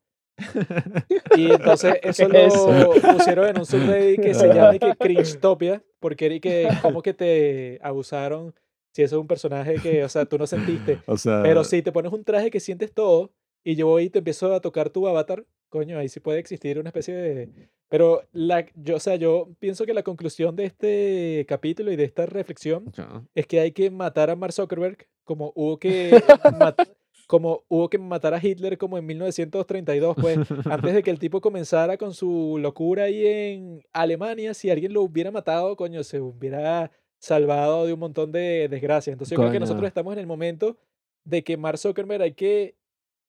Y 1.35 1.51
entonces 1.51 1.95
eso 2.03 2.29
¿Qué 2.29 2.45
es 2.45 2.55
lo 2.55 2.93
pusieron 3.13 3.47
en 3.47 3.59
un 3.59 3.65
subreddit 3.65 4.21
que 4.21 4.33
se 4.33 4.47
llama 4.53 4.77
que 4.77 4.95
Cringetopia, 4.95 5.83
porque 5.99 6.25
era 6.25 6.39
que 6.39 6.67
como 6.81 7.01
que 7.01 7.13
te 7.13 7.79
abusaron 7.81 8.53
si 8.93 9.03
eso 9.03 9.17
es 9.17 9.21
un 9.21 9.27
personaje 9.27 9.75
que, 9.75 10.03
o 10.03 10.09
sea, 10.09 10.25
tú 10.25 10.37
no 10.37 10.47
sentiste. 10.47 10.99
O 11.05 11.17
sea, 11.17 11.41
Pero 11.43 11.63
si 11.63 11.81
te 11.81 11.91
pones 11.91 12.11
un 12.11 12.23
traje 12.23 12.49
que 12.49 12.59
sientes 12.59 12.91
todo 12.91 13.31
y 13.63 13.75
yo 13.75 13.87
voy 13.87 14.05
y 14.05 14.09
te 14.09 14.19
empiezo 14.19 14.53
a 14.53 14.59
tocar 14.59 14.89
tu 14.89 15.07
avatar, 15.07 15.45
coño, 15.69 15.99
ahí 15.99 16.09
sí 16.09 16.19
puede 16.19 16.39
existir 16.39 16.79
una 16.79 16.89
especie 16.89 17.13
de... 17.13 17.69
Pero 17.89 18.23
la, 18.31 18.65
yo, 18.75 18.95
o 18.95 18.99
sea, 18.99 19.15
yo 19.15 19.49
pienso 19.59 19.85
que 19.85 19.93
la 19.93 20.01
conclusión 20.03 20.55
de 20.55 20.65
este 20.65 21.45
capítulo 21.47 21.91
y 21.91 21.95
de 21.95 22.05
esta 22.05 22.25
reflexión 22.25 22.91
es 23.35 23.45
que 23.45 23.59
hay 23.59 23.71
que 23.71 23.91
matar 23.91 24.29
a 24.29 24.35
Mark 24.35 24.53
Zuckerberg 24.53 25.07
como 25.23 25.51
hubo 25.55 25.77
que, 25.77 26.19
como 27.27 27.65
hubo 27.67 27.89
que 27.89 27.97
matar 27.97 28.33
a 28.33 28.39
Hitler 28.41 28.77
como 28.77 28.97
en 28.97 29.05
1932, 29.05 30.15
pues 30.19 30.37
antes 30.65 30.93
de 30.93 31.03
que 31.03 31.11
el 31.11 31.19
tipo 31.19 31.41
comenzara 31.41 31.97
con 31.97 32.13
su 32.13 32.57
locura 32.59 33.03
ahí 33.03 33.27
en 33.27 33.85
Alemania, 33.91 34.53
si 34.53 34.69
alguien 34.69 34.93
lo 34.93 35.03
hubiera 35.03 35.29
matado, 35.29 35.75
coño, 35.75 36.03
se 36.03 36.21
hubiera 36.21 36.89
salvado 37.19 37.85
de 37.85 37.93
un 37.93 37.99
montón 37.99 38.31
de 38.31 38.67
desgracias. 38.69 39.13
Entonces 39.13 39.35
yo 39.35 39.41
creo 39.41 39.51
que 39.51 39.59
nosotros 39.59 39.85
estamos 39.85 40.13
en 40.13 40.19
el 40.19 40.27
momento 40.27 40.77
de 41.25 41.43
que 41.43 41.57
Mark 41.57 41.77
Zuckerberg 41.77 42.21
hay 42.21 42.33
que 42.33 42.77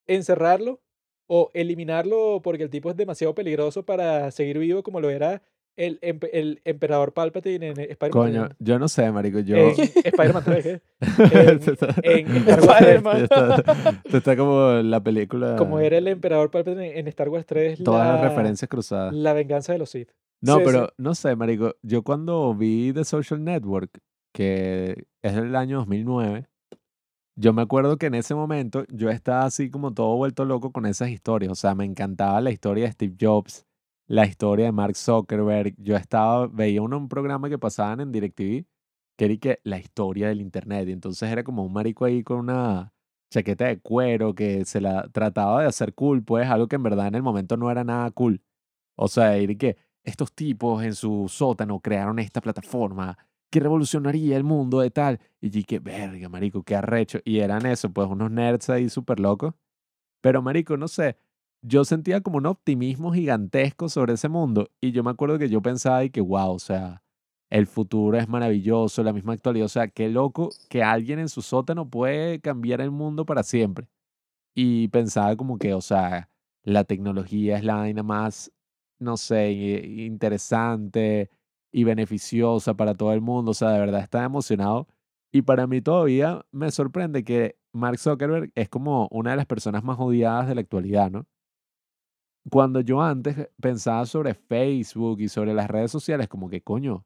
encerrarlo 0.07 0.81
o 1.27 1.51
eliminarlo 1.53 2.41
porque 2.43 2.62
el 2.62 2.70
tipo 2.70 2.91
es 2.91 2.97
demasiado 2.97 3.35
peligroso 3.35 3.85
para 3.85 4.31
seguir 4.31 4.59
vivo 4.59 4.83
como 4.83 5.01
lo 5.01 5.11
era 5.11 5.43
el, 5.79 5.99
el 6.33 6.61
emperador 6.65 7.13
Palpatine 7.15 7.69
en 7.69 7.79
Spider-Man 7.79 8.11
Coño, 8.11 8.45
3. 8.49 8.57
yo 8.61 8.79
no 8.79 8.89
sé, 8.89 9.11
marico. 9.11 9.39
Yo... 9.41 9.57
En 9.57 9.71
Spider-Man 9.79 10.43
3, 10.45 10.65
¿qué? 10.65 10.81
En, 12.03 12.29
en 12.29 12.37
Star 12.37 12.61
Wars 12.61 12.79
3. 12.79 12.97
Spider-Man. 12.97 13.23
está, 13.23 14.03
está 14.19 14.37
como 14.37 14.71
la 14.83 15.03
película. 15.03 15.57
Como 15.57 15.81
era 15.81 15.99
el 15.99 16.09
emperador 16.09 16.51
Palpatine 16.51 16.99
en 16.99 17.09
Star 17.09 17.29
Wars 17.29 17.47
3, 17.47 17.83
Todas 17.83 18.07
las 18.07 18.21
la, 18.21 18.29
referencias 18.29 18.69
cruzadas. 18.69 19.15
la 19.15 19.33
venganza 19.33 19.73
de 19.73 19.79
los 19.79 19.91
Sith. 19.91 20.11
No, 20.41 20.57
Sí, 20.59 20.63
pero 20.65 20.93
no 20.99 21.15
sé, 21.15 21.35
marico. 21.37 21.75
Yo 21.83 22.03
cuando 22.03 22.55
vi 22.55 22.93
The 22.93 23.05
Social 23.05 23.43
Network, 23.43 24.01
que 24.33 25.07
es 25.23 25.35
del 25.35 25.57
año 25.57 25.79
2009, 25.79 26.47
yo 27.37 27.53
me 27.53 27.63
acuerdo 27.63 27.99
que 27.99 28.07
en 28.07 28.15
ese 28.15 28.35
momento 28.35 28.85
yo 28.89 29.11
estaba 29.11 29.45
así 29.45 29.71
como 29.71 29.95
todo 29.95 30.17
vuelto 30.17 30.45
loco 30.45 30.73
con 30.73 30.87
esas 30.87 31.11
historias. 31.11 31.53
O 31.53 31.55
sea, 31.55 31.75
me 31.75 31.85
encantaba 31.85 32.41
la 32.41 32.51
historia 32.51 32.87
de 32.87 32.93
Steve 32.93 33.15
Jobs, 33.21 33.65
la 34.09 34.26
historia 34.26 34.66
de 34.66 34.72
Mark 34.72 34.97
Zuckerberg. 34.97 35.74
Yo 35.78 35.97
estaba, 35.97 36.48
veía 36.48 36.82
uno, 36.82 36.98
un 36.98 37.09
programa 37.09 37.48
que 37.48 37.59
pasaban 37.59 38.01
en 38.01 38.12
DirecTV, 38.12 38.66
que 39.16 39.24
era 39.24 39.36
que 39.36 39.60
la 39.64 39.78
historia 39.78 40.28
del 40.28 40.40
Internet. 40.40 40.89
Y 40.89 40.93
entonces 40.93 41.30
era 41.30 41.44
como 41.44 41.64
un 41.64 41.72
marico 41.72 42.05
ahí 42.06 42.24
con 42.24 42.40
una 42.40 42.93
chaqueta 43.30 43.66
de 43.66 43.80
cuero 43.80 44.35
que 44.35 44.64
se 44.64 44.80
la 44.80 45.09
trataba 45.10 45.62
de 45.62 45.68
hacer 45.68 45.94
cool, 45.94 46.24
pues 46.24 46.48
algo 46.48 46.68
que 46.68 46.76
en 46.76 46.82
verdad 46.82 47.09
en 47.09 47.16
el 47.16 47.22
momento 47.22 47.56
no 47.56 47.70
era 47.70 47.85
nada 47.85 48.10
cool. 48.12 48.43
O 48.97 49.09
sea, 49.09 49.39
ir 49.39 49.59
que 49.59 49.76
estos 50.05 50.32
tipos 50.35 50.82
en 50.85 50.94
su 50.94 51.28
sótano 51.28 51.80
crearon 51.80 52.18
esta 52.18 52.40
plataforma 52.40 53.18
que 53.51 53.60
revolucionaría 53.60 54.36
el 54.36 54.44
mundo 54.44 54.80
de 54.80 54.90
tal. 54.90 55.20
Y 55.40 55.51
yo 55.51 55.62
que 55.66 55.78
verga, 55.80 56.28
marico, 56.28 56.62
qué 56.62 56.76
arrecho. 56.76 57.20
Y 57.24 57.40
eran 57.40 57.66
eso, 57.66 57.93
pues 57.93 58.09
unos 58.09 58.30
nerds 58.30 58.70
ahí 58.70 58.89
súper 58.89 59.20
locos. 59.20 59.55
Pero, 60.20 60.43
marico, 60.43 60.76
no 60.76 60.89
sé, 60.89 61.16
yo 61.62 61.85
sentía 61.85 62.20
como 62.20 62.39
un 62.39 62.47
optimismo 62.47 63.12
gigantesco 63.12 63.89
sobre 63.89 64.14
ese 64.14 64.28
mundo. 64.28 64.70
Y 64.80 64.93
yo 64.93 65.02
me 65.05 65.10
acuerdo 65.10 65.39
que 65.39 65.48
yo 65.48 65.62
pensaba 65.62 66.05
y 66.05 66.10
que, 66.10 66.20
wow, 66.20 66.52
o 66.52 66.59
sea, 66.59 67.02
el 67.51 67.66
futuro 67.66 68.18
es 68.18 68.28
maravilloso, 68.28 69.02
la 69.02 69.12
misma 69.12 69.32
actualidad. 69.35 69.66
O 69.66 69.68
sea, 69.68 69.89
qué 69.89 70.09
loco 70.09 70.51
que 70.68 70.82
alguien 70.82 71.18
en 71.18 71.28
su 71.28 71.43
sótano 71.43 71.89
puede 71.89 72.40
cambiar 72.40 72.80
el 72.80 72.90
mundo 72.90 73.26
para 73.26 73.43
siempre. 73.43 73.89
Y 74.55 74.89
pensaba 74.89 75.36
como 75.36 75.59
que, 75.59 75.74
o 75.74 75.80
sea, 75.80 76.30
la 76.62 76.85
tecnología 76.85 77.56
es 77.59 77.64
la 77.64 77.76
vaina 77.76 78.02
más, 78.02 78.52
no 78.98 79.16
sé, 79.16 79.52
interesante 79.52 81.30
y 81.72 81.85
beneficiosa 81.85 82.74
para 82.74 82.94
todo 82.94 83.12
el 83.12 83.20
mundo. 83.20 83.52
O 83.52 83.55
sea, 83.55 83.70
de 83.70 83.80
verdad 83.80 84.02
estaba 84.02 84.24
emocionado. 84.24 84.89
Y 85.32 85.43
para 85.43 85.66
mí 85.66 85.80
todavía 85.82 86.44
me 86.52 86.70
sorprende 86.70 87.24
que 87.24 87.56
Mark 87.72 87.98
Zuckerberg 87.98 88.51
es 88.55 88.68
como 88.68 89.09
una 89.10 89.32
de 89.32 89.36
las 89.36 89.47
personas 89.47 89.85
más 89.85 89.98
odiadas 90.01 90.48
de 90.48 90.55
la 90.55 90.60
actualidad, 90.62 91.10
¿no? 91.10 91.26
Cuando 92.51 92.81
yo 92.81 93.01
antes 93.03 93.49
pensaba 93.61 94.07
sobre 94.07 94.35
Facebook 94.35 95.20
y 95.20 95.29
sobre 95.29 95.55
las 95.55 95.69
redes 95.69 95.91
sociales, 95.91 96.29
como 96.29 96.49
que 96.49 96.62
coño, 96.62 97.05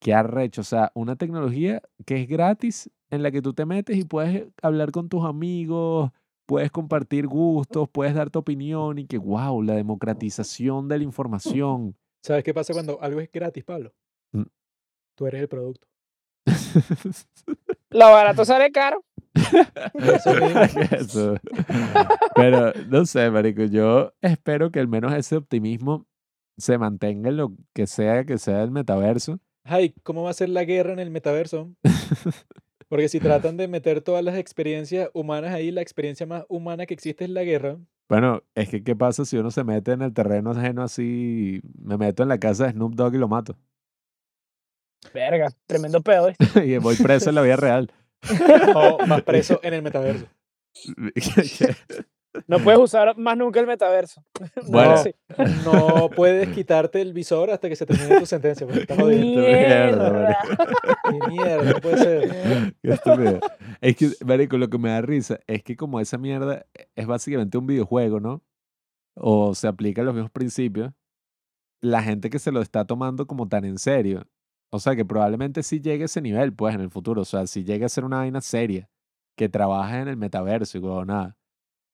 qué 0.00 0.14
arrecho. 0.14 0.60
O 0.60 0.64
sea, 0.64 0.90
una 0.94 1.16
tecnología 1.16 1.82
que 2.04 2.22
es 2.22 2.28
gratis, 2.28 2.90
en 3.10 3.22
la 3.22 3.30
que 3.30 3.42
tú 3.42 3.54
te 3.54 3.64
metes 3.64 3.96
y 3.96 4.04
puedes 4.04 4.48
hablar 4.62 4.90
con 4.90 5.08
tus 5.08 5.24
amigos, 5.24 6.10
puedes 6.46 6.70
compartir 6.70 7.26
gustos, 7.26 7.88
puedes 7.88 8.14
dar 8.14 8.30
tu 8.30 8.40
opinión 8.40 8.98
y 8.98 9.06
que, 9.06 9.18
wow, 9.18 9.62
la 9.62 9.74
democratización 9.74 10.88
de 10.88 10.98
la 10.98 11.04
información. 11.04 11.96
¿Sabes 12.22 12.44
qué 12.44 12.52
pasa 12.52 12.72
cuando 12.72 13.00
algo 13.00 13.20
es 13.20 13.30
gratis, 13.30 13.64
Pablo? 13.64 13.92
Mm. 14.32 14.44
Tú 15.14 15.26
eres 15.26 15.42
el 15.42 15.48
producto. 15.48 15.86
Lo 17.90 18.06
barato 18.10 18.44
sale 18.44 18.70
caro. 18.72 19.04
Eso. 20.90 21.34
Pero 22.34 22.72
no 22.88 23.04
sé, 23.06 23.30
marico, 23.30 23.64
yo 23.64 24.12
espero 24.20 24.70
que 24.70 24.80
al 24.80 24.88
menos 24.88 25.12
ese 25.14 25.36
optimismo 25.36 26.06
se 26.56 26.78
mantenga 26.78 27.30
en 27.30 27.36
lo 27.36 27.52
que 27.72 27.86
sea 27.86 28.24
que 28.24 28.38
sea 28.38 28.62
el 28.62 28.70
metaverso. 28.70 29.40
Ay, 29.64 29.94
¿cómo 30.02 30.22
va 30.22 30.30
a 30.30 30.34
ser 30.34 30.50
la 30.50 30.64
guerra 30.64 30.92
en 30.92 30.98
el 30.98 31.10
metaverso? 31.10 31.74
Porque 32.88 33.08
si 33.08 33.18
tratan 33.18 33.56
de 33.56 33.66
meter 33.66 34.02
todas 34.02 34.22
las 34.22 34.36
experiencias 34.36 35.10
humanas 35.14 35.52
ahí, 35.52 35.70
la 35.70 35.80
experiencia 35.80 36.26
más 36.26 36.44
humana 36.48 36.86
que 36.86 36.94
existe 36.94 37.24
es 37.24 37.30
la 37.30 37.42
guerra. 37.42 37.78
Bueno, 38.08 38.42
es 38.54 38.68
que 38.68 38.84
¿qué 38.84 38.94
pasa 38.94 39.24
si 39.24 39.38
uno 39.38 39.50
se 39.50 39.64
mete 39.64 39.92
en 39.92 40.02
el 40.02 40.12
terreno 40.12 40.50
ajeno 40.50 40.82
así? 40.82 41.62
Me 41.82 41.96
meto 41.96 42.22
en 42.22 42.28
la 42.28 42.38
casa 42.38 42.66
de 42.66 42.72
Snoop 42.72 42.94
Dogg 42.94 43.14
y 43.14 43.18
lo 43.18 43.28
mato. 43.28 43.56
Verga, 45.12 45.48
tremendo 45.66 46.02
pedo. 46.02 46.28
¿eh? 46.28 46.36
y 46.64 46.78
voy 46.78 46.96
preso 46.96 47.30
en 47.30 47.34
la 47.34 47.42
vida 47.42 47.56
real. 47.56 47.90
O 48.74 49.06
más 49.06 49.22
preso 49.22 49.60
en 49.62 49.74
el 49.74 49.82
metaverso. 49.82 50.26
No 52.48 52.58
puedes 52.58 52.80
usar 52.80 53.16
más 53.16 53.36
nunca 53.36 53.60
el 53.60 53.66
metaverso. 53.68 54.20
No, 54.56 54.62
Bueno. 54.68 54.96
sí. 54.96 55.14
No 55.64 56.10
puedes 56.10 56.48
quitarte 56.48 57.00
el 57.00 57.12
visor 57.12 57.50
hasta 57.50 57.68
que 57.68 57.76
se 57.76 57.86
termine 57.86 58.18
tu 58.18 58.26
sentencia. 58.26 58.66
Porque 58.66 58.82
estás 58.82 58.98
jodido. 58.98 59.40
mierda, 59.40 60.10
Mierda. 60.10 60.38
Qué 61.04 61.28
mierda, 61.30 61.72
no 61.72 61.78
puede 61.80 61.98
ser. 61.98 62.74
Qué 62.82 62.90
estúpido. 62.90 63.38
Es 63.80 63.96
que, 63.96 64.10
marico, 64.24 64.58
lo 64.58 64.68
que 64.68 64.78
me 64.78 64.88
da 64.90 65.00
risa 65.00 65.38
es 65.46 65.62
que 65.62 65.76
como 65.76 66.00
esa 66.00 66.18
mierda 66.18 66.66
es 66.96 67.06
básicamente 67.06 67.56
un 67.56 67.66
videojuego, 67.68 68.18
¿no? 68.18 68.42
O 69.14 69.54
se 69.54 69.68
aplica 69.68 70.02
los 70.02 70.12
mismos 70.12 70.32
principios, 70.32 70.92
la 71.80 72.02
gente 72.02 72.30
que 72.30 72.40
se 72.40 72.50
lo 72.50 72.62
está 72.62 72.84
tomando 72.84 73.28
como 73.28 73.46
tan 73.48 73.64
en 73.64 73.78
serio. 73.78 74.26
O 74.74 74.80
sea, 74.80 74.96
que 74.96 75.04
probablemente 75.04 75.62
sí 75.62 75.80
llegue 75.80 76.02
a 76.02 76.06
ese 76.06 76.20
nivel, 76.20 76.52
pues, 76.52 76.74
en 76.74 76.80
el 76.80 76.90
futuro. 76.90 77.22
O 77.22 77.24
sea, 77.24 77.46
si 77.46 77.62
llegue 77.62 77.84
a 77.84 77.88
ser 77.88 78.04
una 78.04 78.16
vaina 78.16 78.40
seria, 78.40 78.90
que 79.36 79.48
trabaja 79.48 80.00
en 80.00 80.08
el 80.08 80.16
metaverso 80.16 80.78
y 80.78 81.06
nada. 81.06 81.36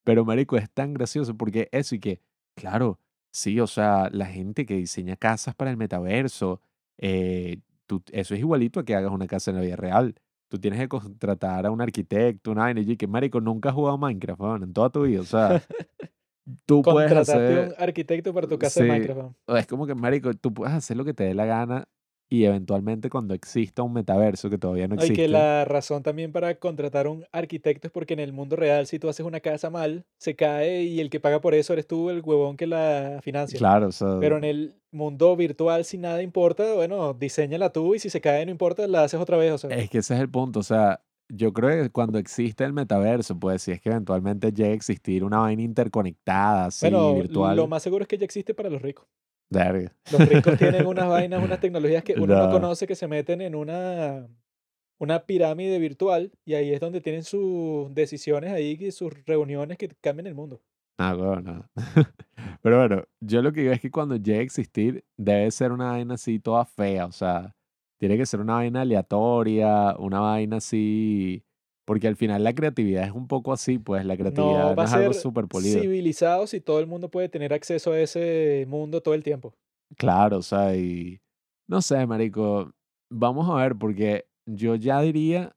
Pero, 0.03 0.25
marico, 0.25 0.57
es 0.57 0.71
tan 0.71 0.95
gracioso 0.95 1.37
porque 1.37 1.69
eso 1.73 1.95
y 1.95 2.01
que, 2.01 2.23
claro, 2.57 2.99
sí, 3.31 3.61
o 3.61 3.67
sea, 3.67 4.09
la 4.11 4.25
gente 4.25 4.65
que 4.65 4.77
diseña 4.77 5.17
casas 5.17 5.55
para 5.55 5.71
el 5.71 5.77
metaverso, 5.77 6.63
eh, 6.97 7.59
tú- 7.87 8.03
eso 8.13 8.33
es 8.33 8.41
igualito 8.41 8.81
a 8.81 8.85
que 8.87 8.95
hagas 8.95 9.13
una 9.13 9.27
casa 9.27 9.51
en 9.51 9.59
la 9.59 9.63
vida 9.63 9.77
real. 9.77 10.15
Tú 10.49 10.59
tienes 10.59 10.81
que 10.81 10.89
contratar 10.89 11.67
a 11.67 11.71
un 11.71 11.83
arquitecto, 11.83 12.51
una 12.51 12.63
vaina, 12.63 12.81
y 12.81 12.97
que, 12.97 13.07
marico, 13.07 13.43
nunca 13.43 13.69
has 13.69 13.75
jugado 13.75 13.99
Minecraft, 13.99 14.41
weón, 14.41 14.63
en 14.63 14.73
toda 14.73 14.89
tu 14.89 15.03
vida. 15.03 15.21
O 15.21 15.25
sea, 15.25 15.63
tú 16.65 16.81
puedes 16.81 17.13
hacer... 17.13 17.69
un 17.69 17.75
arquitecto 17.79 18.33
para 18.33 18.49
tu 18.49 18.59
casa 18.59 18.81
Sí. 18.81 18.87
de 18.87 18.89
Minecraft. 18.89 19.37
Es 19.49 19.67
como 19.67 19.87
que, 19.87 19.95
marico, 19.95 20.33
tú 20.33 20.55
puedes 20.55 20.75
hacer 20.75 20.97
lo 20.97 21.05
que 21.05 21.13
te 21.13 21.25
dé 21.25 21.35
la 21.35 21.45
gana 21.45 21.87
y 22.33 22.45
eventualmente 22.45 23.11
cuando 23.11 23.35
exista 23.35 23.83
un 23.83 23.93
metaverso 23.93 24.49
que 24.49 24.57
todavía 24.57 24.87
no 24.87 24.95
existe. 24.95 25.15
que 25.15 25.27
la 25.27 25.65
razón 25.65 26.05
también 26.05 26.31
para 26.31 26.55
contratar 26.55 27.09
un 27.09 27.27
arquitecto 27.33 27.89
es 27.89 27.93
porque 27.93 28.15
en 28.15 28.21
el 28.21 28.33
mundo 28.33 28.55
real, 28.55 28.87
si 28.87 29.01
tú 29.01 29.09
haces 29.09 29.27
una 29.27 29.41
casa 29.41 29.69
mal, 29.69 30.07
se 30.17 30.37
cae 30.37 30.85
y 30.85 31.01
el 31.01 31.11
que 31.11 31.19
paga 31.19 31.41
por 31.41 31.55
eso 31.55 31.73
eres 31.73 31.89
tú, 31.89 32.09
el 32.09 32.23
huevón 32.23 32.57
que 32.57 32.69
la 32.69 33.19
financia. 33.21 33.59
Claro, 33.59 33.89
o 33.89 33.93
sea, 33.93 34.19
Pero 34.21 34.37
en 34.37 34.45
el 34.45 34.75
mundo 34.93 35.35
virtual, 35.35 35.85
si 35.85 35.99
nada 35.99 36.23
importa, 36.23 36.73
bueno, 36.75 37.15
diseñala 37.15 37.73
tú 37.73 37.97
y 37.97 37.99
si 37.99 38.11
se 38.11 38.21
cae, 38.21 38.47
no 38.47 38.53
importa, 38.53 38.87
la 38.87 39.03
haces 39.03 39.19
otra 39.19 39.37
vez. 39.37 39.53
O 39.53 39.59
sea, 39.59 39.71
es 39.71 39.91
que 39.91 39.99
ese 39.99 40.15
es 40.15 40.21
el 40.21 40.31
punto. 40.31 40.61
O 40.61 40.63
sea, 40.63 41.03
yo 41.29 41.53
creo 41.53 41.83
que 41.83 41.91
cuando 41.91 42.19
existe 42.19 42.65
el 42.65 42.73
metaverso, 42.73 43.39
pues 43.39 43.63
si 43.63 43.73
es 43.73 43.81
que 43.81 43.89
eventualmente 43.89 44.53
llegue 44.53 44.71
a 44.71 44.75
existir 44.75 45.25
una 45.25 45.39
vaina 45.39 45.63
interconectada, 45.63 46.67
así, 46.67 46.87
bueno, 46.87 47.15
virtual. 47.15 47.57
lo 47.57 47.67
más 47.67 47.83
seguro 47.83 48.03
es 48.03 48.09
que 48.09 48.19
ya 48.19 48.25
existe 48.25 48.55
para 48.55 48.71
los 48.71 48.83
ricos. 48.83 49.07
Los 50.13 50.29
ricos 50.29 50.57
tienen 50.59 50.87
unas 50.87 51.09
vainas, 51.09 51.43
unas 51.45 51.61
tecnologías 51.61 52.03
que 52.05 52.15
uno 52.15 52.27
no 52.35 52.47
No. 52.47 52.51
conoce 52.51 52.87
que 52.87 52.95
se 52.95 53.07
meten 53.09 53.41
en 53.41 53.55
una, 53.55 54.29
una 54.99 55.27
pirámide 55.27 55.79
virtual 55.79 56.31
y 56.45 56.55
ahí 56.55 56.73
es 56.73 56.81
donde 56.81 57.01
tienen 57.01 57.25
sus 57.25 57.93
decisiones 57.95 58.53
ahí 58.53 58.77
y 58.81 58.91
sus 58.93 59.13
reuniones 59.27 59.77
que 59.79 59.89
cambian 60.01 60.27
el 60.27 60.35
mundo. 60.35 60.61
Ah, 60.99 61.15
bueno, 61.15 61.41
no. 61.41 61.71
Pero 62.63 62.79
bueno, 62.79 63.05
yo 63.21 63.41
lo 63.43 63.53
que 63.53 63.63
digo 63.63 63.73
es 63.73 63.81
que 63.81 63.91
cuando 63.91 64.17
llegue 64.17 64.41
a 64.41 64.43
existir, 64.43 65.05
debe 65.17 65.51
ser 65.51 65.73
una 65.73 65.93
vaina 65.93 66.15
así 66.15 66.39
toda 66.39 66.65
fea. 66.67 67.07
O 67.07 67.13
sea, 67.13 67.57
tiene 67.99 68.17
que 68.19 68.27
ser 68.27 68.41
una 68.41 68.55
vaina 68.55 68.83
aleatoria, 68.83 69.97
una 69.99 70.21
vaina 70.21 70.59
así. 70.59 71.43
Porque 71.91 72.07
al 72.07 72.15
final 72.15 72.45
la 72.45 72.55
creatividad 72.55 73.03
es 73.03 73.11
un 73.11 73.27
poco 73.27 73.53
así, 73.53 73.81
pues 73.81 74.05
la 74.05 74.17
creatividad 74.17 74.63
No 74.63 74.69
no, 74.71 74.77
va 74.77 74.85
a 74.85 74.87
es 74.87 74.93
algo 74.93 75.13
ser 75.13 75.23
súper 75.23 75.49
polido. 75.49 75.81
civilizado 75.81 76.47
si 76.47 76.61
todo 76.61 76.79
el 76.79 76.87
mundo 76.87 77.11
puede 77.11 77.29
tener 77.29 77.53
acceso 77.53 77.91
a 77.91 77.99
ese 77.99 78.65
mundo 78.69 79.01
todo 79.01 79.13
el 79.15 79.25
tiempo. 79.25 79.57
Claro, 79.97 80.37
o 80.39 80.43
sea, 80.43 80.77
y 80.77 81.21
no 81.67 81.83
sé, 81.83 82.07
marico, 82.07 82.71
vamos 83.11 83.51
a 83.51 83.55
ver, 83.61 83.75
porque 83.75 84.29
yo 84.47 84.77
ya 84.77 85.01
diría, 85.01 85.57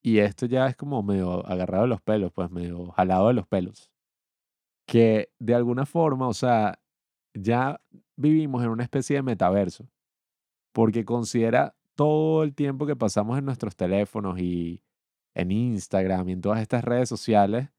y 0.00 0.18
esto 0.18 0.46
ya 0.46 0.68
es 0.68 0.76
como 0.76 1.02
medio 1.02 1.44
agarrado 1.44 1.82
de 1.82 1.88
los 1.88 2.00
pelos, 2.00 2.30
pues 2.32 2.52
medio 2.52 2.92
jalado 2.92 3.26
de 3.26 3.34
los 3.34 3.48
pelos, 3.48 3.90
que 4.86 5.32
de 5.40 5.56
alguna 5.56 5.86
forma, 5.86 6.28
o 6.28 6.34
sea, 6.34 6.78
ya 7.36 7.80
vivimos 8.16 8.62
en 8.62 8.70
una 8.70 8.84
especie 8.84 9.16
de 9.16 9.22
metaverso, 9.24 9.88
porque 10.72 11.04
considera 11.04 11.74
todo 11.96 12.44
el 12.44 12.54
tiempo 12.54 12.86
que 12.86 12.94
pasamos 12.94 13.36
en 13.40 13.44
nuestros 13.44 13.74
teléfonos 13.74 14.38
y 14.38 14.83
en 15.34 15.50
Instagram 15.50 16.28
y 16.28 16.32
en 16.32 16.40
todas 16.40 16.60
estas 16.60 16.84
redes 16.84 17.08
sociales, 17.08 17.70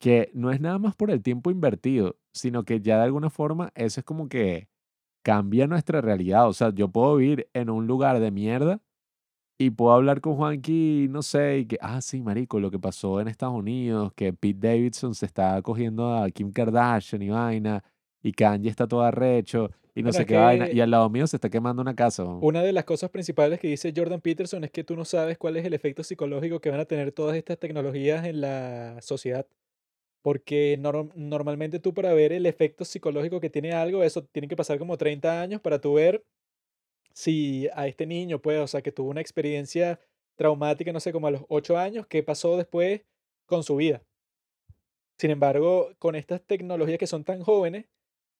que 0.00 0.30
no 0.34 0.50
es 0.50 0.60
nada 0.60 0.78
más 0.78 0.96
por 0.96 1.10
el 1.10 1.22
tiempo 1.22 1.50
invertido, 1.50 2.16
sino 2.32 2.64
que 2.64 2.80
ya 2.80 2.96
de 2.98 3.04
alguna 3.04 3.30
forma 3.30 3.72
eso 3.74 4.00
es 4.00 4.04
como 4.04 4.28
que 4.28 4.68
cambia 5.22 5.66
nuestra 5.66 6.00
realidad. 6.00 6.48
O 6.48 6.52
sea, 6.52 6.70
yo 6.74 6.88
puedo 6.88 7.16
vivir 7.16 7.48
en 7.54 7.70
un 7.70 7.86
lugar 7.86 8.20
de 8.20 8.30
mierda 8.30 8.80
y 9.58 9.70
puedo 9.70 9.92
hablar 9.92 10.22
con 10.22 10.36
Juanqui, 10.36 11.08
no 11.10 11.22
sé, 11.22 11.58
y 11.60 11.66
que, 11.66 11.78
ah, 11.82 12.00
sí, 12.00 12.22
marico, 12.22 12.60
lo 12.60 12.70
que 12.70 12.78
pasó 12.78 13.20
en 13.20 13.28
Estados 13.28 13.54
Unidos, 13.54 14.12
que 14.16 14.32
Pete 14.32 14.68
Davidson 14.68 15.14
se 15.14 15.26
está 15.26 15.60
cogiendo 15.62 16.14
a 16.14 16.30
Kim 16.30 16.50
Kardashian 16.52 17.20
y 17.22 17.28
vaina, 17.28 17.84
y 18.22 18.32
Kanye 18.32 18.68
está 18.70 18.86
todo 18.86 19.02
arrecho 19.02 19.70
y 19.94 20.02
no 20.02 20.10
Bueno, 20.10 20.12
sé 20.12 20.26
qué 20.26 20.36
vaina. 20.36 20.70
Y 20.70 20.80
al 20.80 20.90
lado 20.90 21.08
mío 21.10 21.26
se 21.26 21.36
está 21.36 21.48
quemando 21.50 21.82
una 21.82 21.94
casa. 21.94 22.22
weón. 22.24 22.38
Una 22.42 22.62
de 22.62 22.72
las 22.72 22.84
cosas 22.84 23.10
principales 23.10 23.58
que 23.60 23.68
dice 23.68 23.92
Jordan 23.96 24.20
Peterson 24.20 24.62
es 24.64 24.70
que 24.70 24.84
tú 24.84 24.94
no 24.96 25.04
sabes 25.04 25.36
cuál 25.38 25.56
es 25.56 25.64
el 25.64 25.74
efecto 25.74 26.02
psicológico 26.04 26.60
que 26.60 26.70
van 26.70 26.80
a 26.80 26.84
tener 26.84 27.12
todas 27.12 27.36
estas 27.36 27.58
tecnologías 27.58 28.24
en 28.26 28.40
la 28.40 28.98
sociedad. 29.00 29.46
Porque 30.22 30.78
norm- 30.78 31.12
normalmente 31.14 31.78
tú 31.80 31.94
para 31.94 32.12
ver 32.12 32.32
el 32.32 32.44
efecto 32.46 32.84
psicológico 32.84 33.40
que 33.40 33.48
tiene 33.50 33.72
algo, 33.72 34.02
eso 34.04 34.22
tiene 34.24 34.48
que 34.48 34.56
pasar 34.56 34.78
como 34.78 34.96
30 34.98 35.40
años 35.40 35.60
para 35.62 35.80
tú 35.80 35.94
ver 35.94 36.22
si 37.12 37.68
a 37.74 37.86
este 37.88 38.06
niño, 38.06 38.38
pues, 38.40 38.60
o 38.60 38.66
sea, 38.66 38.82
que 38.82 38.92
tuvo 38.92 39.10
una 39.10 39.20
experiencia 39.20 39.98
traumática, 40.36 40.92
no 40.92 41.00
sé, 41.00 41.12
como 41.12 41.26
a 41.26 41.30
los 41.30 41.42
8 41.48 41.76
años, 41.78 42.06
qué 42.06 42.22
pasó 42.22 42.56
después 42.56 43.02
con 43.46 43.64
su 43.64 43.76
vida. 43.76 44.02
Sin 45.18 45.30
embargo, 45.30 45.90
con 45.98 46.14
estas 46.14 46.40
tecnologías 46.42 46.98
que 46.98 47.06
son 47.06 47.24
tan 47.24 47.42
jóvenes 47.42 47.86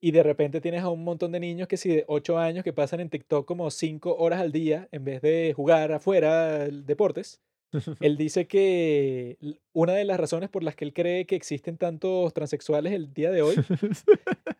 y 0.00 0.12
de 0.12 0.22
repente 0.22 0.60
tienes 0.60 0.82
a 0.82 0.88
un 0.88 1.04
montón 1.04 1.32
de 1.32 1.40
niños 1.40 1.68
que 1.68 1.76
si 1.76 1.88
de 1.90 2.04
8 2.08 2.38
años 2.38 2.64
que 2.64 2.72
pasan 2.72 3.00
en 3.00 3.10
TikTok 3.10 3.46
como 3.46 3.70
5 3.70 4.16
horas 4.16 4.40
al 4.40 4.52
día 4.52 4.88
en 4.92 5.04
vez 5.04 5.20
de 5.22 5.52
jugar 5.54 5.92
afuera 5.92 6.68
deportes, 6.68 7.40
él 8.00 8.16
dice 8.16 8.46
que 8.48 9.36
una 9.72 9.92
de 9.94 10.04
las 10.04 10.18
razones 10.18 10.48
por 10.48 10.64
las 10.64 10.74
que 10.74 10.84
él 10.84 10.92
cree 10.92 11.26
que 11.26 11.36
existen 11.36 11.76
tantos 11.76 12.32
transexuales 12.34 12.92
el 12.92 13.12
día 13.12 13.30
de 13.30 13.42
hoy 13.42 13.56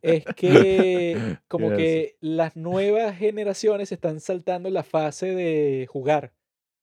es 0.03 0.25
que 0.37 1.17
como 1.49 1.69
Yes. 1.71 1.77
que 1.77 2.17
las 2.21 2.57
nuevas 2.57 3.17
generaciones 3.17 3.93
están 3.93 4.21
saltando 4.21 4.71
la 4.71 4.85
fase 4.85 5.35
de 5.35 5.87
jugar. 5.89 6.33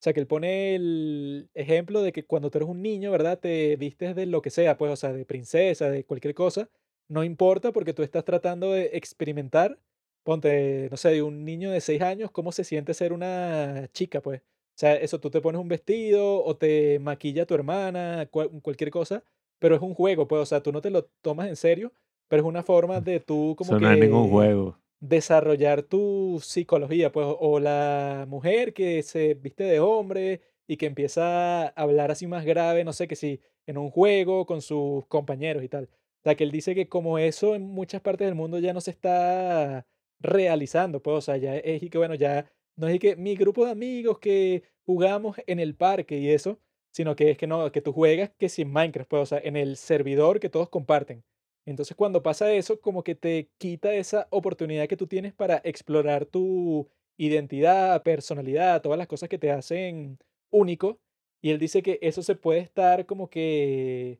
sea, 0.02 0.12
que 0.12 0.20
él 0.20 0.26
pone 0.28 0.76
el 0.76 1.50
ejemplo 1.54 2.02
de 2.02 2.12
que 2.12 2.24
cuando 2.24 2.50
tú 2.50 2.58
eres 2.58 2.68
un 2.68 2.82
niño, 2.82 3.10
¿verdad? 3.10 3.38
Te 3.40 3.74
vistes 3.76 4.14
de 4.14 4.26
lo 4.26 4.42
que 4.42 4.50
sea, 4.50 4.78
pues, 4.78 4.92
o 4.92 4.96
sea, 4.96 5.12
de 5.12 5.24
princesa, 5.24 5.90
de 5.90 6.04
cualquier 6.04 6.34
cosa. 6.34 6.70
No 7.08 7.24
importa 7.24 7.72
porque 7.72 7.94
tú 7.94 8.02
estás 8.02 8.24
tratando 8.24 8.72
de 8.72 8.90
experimentar. 8.94 9.78
Ponte, 10.24 10.88
no 10.90 10.96
sé, 10.98 11.10
de 11.10 11.22
un 11.22 11.44
niño 11.44 11.70
de 11.70 11.80
6 11.80 12.02
años, 12.02 12.30
cómo 12.30 12.52
se 12.52 12.64
siente 12.64 12.92
ser 12.92 13.12
una 13.12 13.88
chica, 13.92 14.20
pues. 14.20 14.40
O 14.42 14.78
sea, 14.80 14.94
eso, 14.96 15.18
tú 15.20 15.30
te 15.30 15.40
pones 15.40 15.60
un 15.60 15.68
vestido 15.68 16.44
o 16.44 16.56
te 16.56 16.98
maquilla 16.98 17.46
tu 17.46 17.54
hermana, 17.54 18.26
cual- 18.30 18.50
cualquier 18.62 18.90
cosa, 18.90 19.24
pero 19.58 19.74
es 19.74 19.80
un 19.80 19.94
juego, 19.94 20.28
pues, 20.28 20.42
o 20.42 20.46
sea, 20.46 20.62
tú 20.62 20.70
no 20.70 20.80
te 20.82 20.90
lo 20.90 21.04
tomas 21.22 21.48
en 21.48 21.56
serio, 21.56 21.92
pero 22.28 22.42
es 22.42 22.46
una 22.48 22.62
forma 22.62 23.00
de 23.00 23.20
tú 23.20 23.54
como 23.56 23.72
Eso 23.72 23.80
no 23.80 23.90
es 23.90 23.98
ningún 23.98 24.28
juego. 24.28 24.78
desarrollar 25.00 25.82
tu 25.82 26.40
psicología, 26.42 27.10
pues, 27.10 27.26
o- 27.26 27.38
o 27.40 27.58
la 27.60 28.26
mujer 28.28 28.74
que 28.74 29.02
se 29.02 29.34
viste 29.34 29.64
de 29.64 29.80
hombre 29.80 30.42
y 30.66 30.76
que 30.76 30.86
empieza 30.86 31.62
a 31.62 31.68
hablar 31.68 32.10
así 32.10 32.26
más 32.26 32.44
grave, 32.44 32.84
no 32.84 32.92
sé, 32.92 33.08
que 33.08 33.16
si 33.16 33.40
en 33.66 33.78
un 33.78 33.90
juego 33.90 34.44
con 34.46 34.60
sus 34.62 35.06
compañeros 35.06 35.62
y 35.64 35.68
tal. 35.68 35.88
O 36.20 36.22
sea, 36.24 36.34
que 36.36 36.44
él 36.44 36.50
dice 36.50 36.74
que 36.74 36.88
como 36.88 37.18
eso 37.18 37.54
en 37.54 37.62
muchas 37.62 38.00
partes 38.00 38.26
del 38.26 38.34
mundo 38.34 38.58
ya 38.58 38.72
no 38.72 38.80
se 38.80 38.90
está 38.90 39.86
realizando, 40.20 41.02
pues, 41.02 41.16
o 41.16 41.20
sea, 41.20 41.36
ya 41.36 41.56
es 41.56 41.82
y 41.82 41.90
que, 41.90 41.98
bueno, 41.98 42.14
ya 42.14 42.50
no 42.76 42.88
es 42.88 42.96
y 42.96 42.98
que 42.98 43.16
mi 43.16 43.36
grupo 43.36 43.64
de 43.64 43.72
amigos 43.72 44.18
que 44.18 44.64
jugamos 44.84 45.36
en 45.46 45.60
el 45.60 45.76
parque 45.76 46.18
y 46.18 46.30
eso, 46.30 46.58
sino 46.92 47.14
que 47.16 47.30
es 47.30 47.38
que 47.38 47.46
no, 47.46 47.70
que 47.72 47.80
tú 47.82 47.92
juegas 47.92 48.30
que 48.38 48.48
si 48.48 48.62
en 48.62 48.72
Minecraft, 48.72 49.08
pues, 49.10 49.22
o 49.22 49.26
sea, 49.26 49.38
en 49.42 49.56
el 49.56 49.76
servidor 49.76 50.40
que 50.40 50.48
todos 50.50 50.68
comparten. 50.68 51.24
Entonces, 51.66 51.96
cuando 51.96 52.22
pasa 52.22 52.50
eso, 52.52 52.80
como 52.80 53.04
que 53.04 53.14
te 53.14 53.50
quita 53.58 53.92
esa 53.94 54.26
oportunidad 54.30 54.88
que 54.88 54.96
tú 54.96 55.06
tienes 55.06 55.34
para 55.34 55.60
explorar 55.64 56.24
tu 56.26 56.88
identidad, 57.18 58.02
personalidad, 58.02 58.80
todas 58.80 58.98
las 58.98 59.06
cosas 59.06 59.28
que 59.28 59.38
te 59.38 59.50
hacen 59.50 60.18
único. 60.50 60.98
Y 61.42 61.50
él 61.50 61.58
dice 61.58 61.82
que 61.82 61.98
eso 62.02 62.22
se 62.22 62.34
puede 62.36 62.60
estar 62.60 63.06
como 63.06 63.28
que 63.28 64.18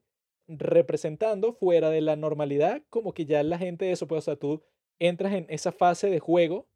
representando 0.49 1.53
fuera 1.53 1.91
de 1.91 2.01
la 2.01 2.17
normalidad, 2.17 2.83
como 2.91 3.13
que 3.13 3.27
ya 3.27 3.43
la 3.43 3.59
gente 3.59 3.91
eso, 3.93 4.09
pues, 4.09 4.21
o 4.21 4.23
sea, 4.23 4.37
tú 4.37 4.63
entras 4.99 5.35
en 5.35 5.47
esa 5.49 5.73
fase 5.73 6.11
de 6.11 6.19
juego 6.21 6.67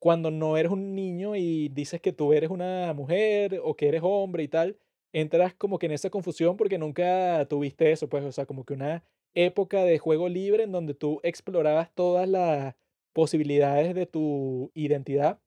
cuando 0.00 0.30
no 0.30 0.56
eres 0.56 0.72
un 0.72 0.94
niño 0.94 1.36
y 1.36 1.68
dices 1.68 2.00
que 2.00 2.12
tú 2.12 2.32
eres 2.32 2.50
una 2.50 2.92
mujer 2.94 3.60
o 3.62 3.76
que 3.76 3.88
eres 3.88 4.02
hombre 4.04 4.44
y 4.44 4.48
tal, 4.48 4.78
entras 5.12 5.54
como 5.54 5.78
que 5.78 5.86
en 5.86 5.92
esa 5.92 6.10
confusión 6.10 6.56
porque 6.56 6.78
nunca 6.78 7.46
tuviste 7.48 7.92
eso, 7.92 8.08
pues, 8.08 8.24
o 8.24 8.32
sea, 8.32 8.46
como 8.46 8.64
que 8.64 8.74
una 8.74 9.04
época 9.34 9.84
de 9.84 9.98
juego 9.98 10.28
libre 10.28 10.64
en 10.64 10.72
donde 10.72 10.94
tú 10.94 11.20
explorabas 11.22 11.94
todas 11.94 12.28
las 12.28 12.74
posibilidades 13.12 13.94
de 13.94 14.06
tu 14.06 14.70
identidad, 14.74 15.40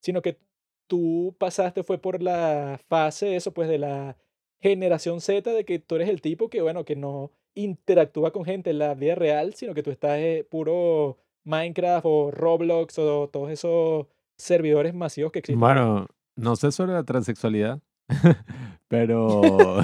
sino 0.00 0.22
que 0.22 0.38
tú 0.86 1.34
pasaste 1.38 1.82
fue 1.82 1.98
por 1.98 2.22
la 2.22 2.80
fase, 2.88 3.36
eso, 3.36 3.52
pues, 3.52 3.68
de 3.68 3.78
la 3.78 4.16
generación 4.60 5.20
Z, 5.20 5.50
de 5.52 5.64
que 5.64 5.78
tú 5.78 5.96
eres 5.96 6.08
el 6.08 6.20
tipo 6.20 6.48
que, 6.48 6.62
bueno, 6.62 6.84
que 6.84 6.96
no 6.96 7.32
interactúa 7.54 8.32
con 8.32 8.44
gente 8.44 8.70
en 8.70 8.78
la 8.78 8.94
vida 8.94 9.14
real, 9.14 9.54
sino 9.54 9.74
que 9.74 9.82
tú 9.82 9.90
estás 9.90 10.18
eh, 10.18 10.46
puro 10.48 11.18
Minecraft 11.44 12.04
o 12.04 12.30
Roblox 12.30 12.98
o 12.98 13.28
todos 13.28 13.50
esos 13.50 14.06
servidores 14.36 14.94
masivos 14.94 15.32
que 15.32 15.38
existen. 15.40 15.60
Bueno, 15.60 16.08
no 16.36 16.56
sé 16.56 16.70
sobre 16.72 16.92
la 16.92 17.04
transexualidad, 17.04 17.80
pero... 18.88 19.80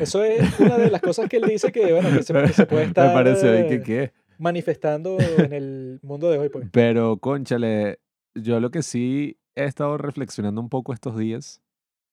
Eso 0.00 0.22
es 0.22 0.58
una 0.60 0.78
de 0.78 0.90
las 0.90 1.00
cosas 1.00 1.28
que 1.28 1.38
él 1.38 1.44
dice 1.48 1.72
que, 1.72 1.92
bueno, 1.92 2.10
que 2.16 2.22
se, 2.22 2.32
que 2.32 2.48
se 2.48 2.66
puede 2.66 2.84
estar 2.86 3.12
manifestando 4.38 5.18
en 5.20 5.52
el 5.52 6.00
mundo 6.02 6.30
de 6.30 6.38
hoy, 6.38 6.48
pues. 6.48 6.68
Pero, 6.72 7.18
conchale, 7.18 7.98
yo 8.34 8.60
lo 8.60 8.70
que 8.70 8.82
sí 8.82 9.38
he 9.54 9.64
estado 9.64 9.98
reflexionando 9.98 10.60
un 10.60 10.68
poco 10.68 10.92
estos 10.92 11.18
días 11.18 11.60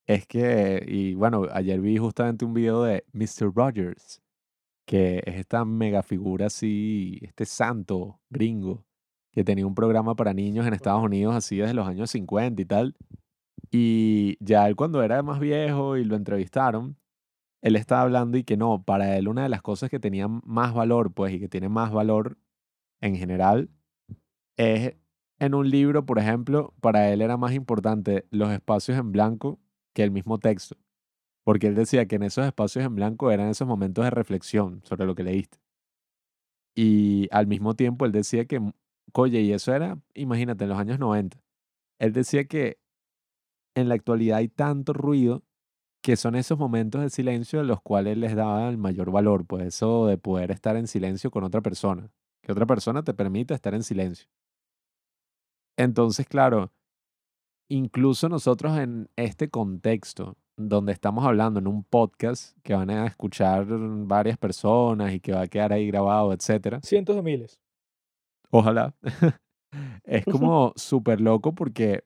es 0.07 0.25
que, 0.25 0.83
y 0.87 1.15
bueno, 1.15 1.47
ayer 1.51 1.81
vi 1.81 1.97
justamente 1.97 2.45
un 2.45 2.53
video 2.53 2.83
de 2.83 3.05
Mr. 3.13 3.53
Rogers, 3.53 4.21
que 4.85 5.21
es 5.25 5.35
esta 5.35 5.65
mega 5.65 6.03
figura 6.03 6.47
así, 6.47 7.19
este 7.23 7.45
santo 7.45 8.21
gringo, 8.29 8.85
que 9.33 9.43
tenía 9.43 9.67
un 9.67 9.75
programa 9.75 10.15
para 10.15 10.33
niños 10.33 10.65
en 10.65 10.73
Estados 10.73 11.03
Unidos 11.03 11.35
así 11.35 11.57
desde 11.57 11.73
los 11.73 11.87
años 11.87 12.11
50 12.11 12.61
y 12.61 12.65
tal. 12.65 12.95
Y 13.71 14.37
ya 14.39 14.67
él 14.67 14.77
cuando 14.77 15.03
era 15.03 15.23
más 15.23 15.39
viejo 15.39 15.97
y 15.97 16.05
lo 16.05 16.15
entrevistaron, 16.15 16.97
él 17.61 17.75
estaba 17.75 18.03
hablando 18.03 18.37
y 18.37 18.43
que 18.45 18.57
no, 18.57 18.83
para 18.83 19.17
él 19.17 19.27
una 19.27 19.43
de 19.43 19.49
las 19.49 19.61
cosas 19.61 19.89
que 19.89 19.99
tenía 19.99 20.27
más 20.29 20.73
valor, 20.73 21.13
pues, 21.13 21.33
y 21.33 21.39
que 21.39 21.49
tiene 21.49 21.69
más 21.69 21.91
valor 21.91 22.37
en 23.01 23.15
general, 23.17 23.69
es 24.57 24.95
en 25.39 25.53
un 25.55 25.69
libro, 25.69 26.05
por 26.05 26.19
ejemplo, 26.19 26.73
para 26.81 27.11
él 27.11 27.21
era 27.21 27.37
más 27.37 27.53
importante 27.53 28.25
los 28.31 28.51
espacios 28.51 28.97
en 28.97 29.11
blanco 29.11 29.59
que 29.97 30.03
el 30.03 30.11
mismo 30.11 30.37
texto. 30.37 30.77
Porque 31.43 31.65
él 31.65 31.73
decía 31.73 32.05
que 32.07 32.17
en 32.17 32.23
esos 32.23 32.45
espacios 32.45 32.85
en 32.85 32.93
blanco 32.93 33.31
eran 33.31 33.49
esos 33.49 33.67
momentos 33.67 34.05
de 34.05 34.11
reflexión 34.11 34.81
sobre 34.83 35.07
lo 35.07 35.15
que 35.15 35.23
leíste. 35.23 35.57
Y 36.75 37.27
al 37.31 37.47
mismo 37.47 37.75
tiempo 37.75 38.05
él 38.05 38.11
decía 38.11 38.45
que, 38.45 38.59
mm, 38.59 38.73
oye, 39.13 39.41
y 39.41 39.53
eso 39.53 39.73
era, 39.73 39.99
imagínate, 40.13 40.65
en 40.65 40.69
los 40.69 40.77
años 40.77 40.99
90. 40.99 41.41
Él 41.99 42.13
decía 42.13 42.45
que 42.45 42.77
en 43.75 43.89
la 43.89 43.95
actualidad 43.95 44.37
hay 44.37 44.49
tanto 44.49 44.93
ruido 44.93 45.43
que 46.03 46.15
son 46.15 46.35
esos 46.35 46.59
momentos 46.59 47.01
de 47.01 47.09
silencio 47.09 47.63
los 47.63 47.81
cuales 47.81 48.17
les 48.19 48.35
daba 48.35 48.69
el 48.69 48.77
mayor 48.77 49.09
valor, 49.11 49.47
pues 49.47 49.65
eso 49.65 50.05
de 50.05 50.19
poder 50.19 50.51
estar 50.51 50.77
en 50.77 50.87
silencio 50.87 51.31
con 51.31 51.43
otra 51.43 51.61
persona, 51.61 52.11
que 52.43 52.51
otra 52.51 52.67
persona 52.67 53.03
te 53.03 53.15
permita 53.15 53.55
estar 53.55 53.73
en 53.73 53.83
silencio. 53.83 54.29
Entonces, 55.77 56.27
claro, 56.27 56.71
incluso 57.69 58.29
nosotros 58.29 58.77
en 58.77 59.09
este 59.15 59.49
contexto, 59.49 60.37
donde 60.55 60.91
estamos 60.91 61.25
hablando 61.25 61.59
en 61.59 61.67
un 61.67 61.83
podcast 61.83 62.57
que 62.63 62.73
van 62.73 62.89
a 62.89 63.05
escuchar 63.05 63.67
varias 63.69 64.37
personas 64.37 65.13
y 65.13 65.19
que 65.19 65.33
va 65.33 65.41
a 65.41 65.47
quedar 65.47 65.73
ahí 65.73 65.87
grabado, 65.87 66.33
etcétera, 66.33 66.79
Cientos 66.81 67.15
de 67.15 67.21
miles. 67.21 67.59
Ojalá. 68.49 68.95
es 70.03 70.25
como 70.25 70.73
súper 70.75 71.21
loco 71.21 71.53
porque 71.53 72.03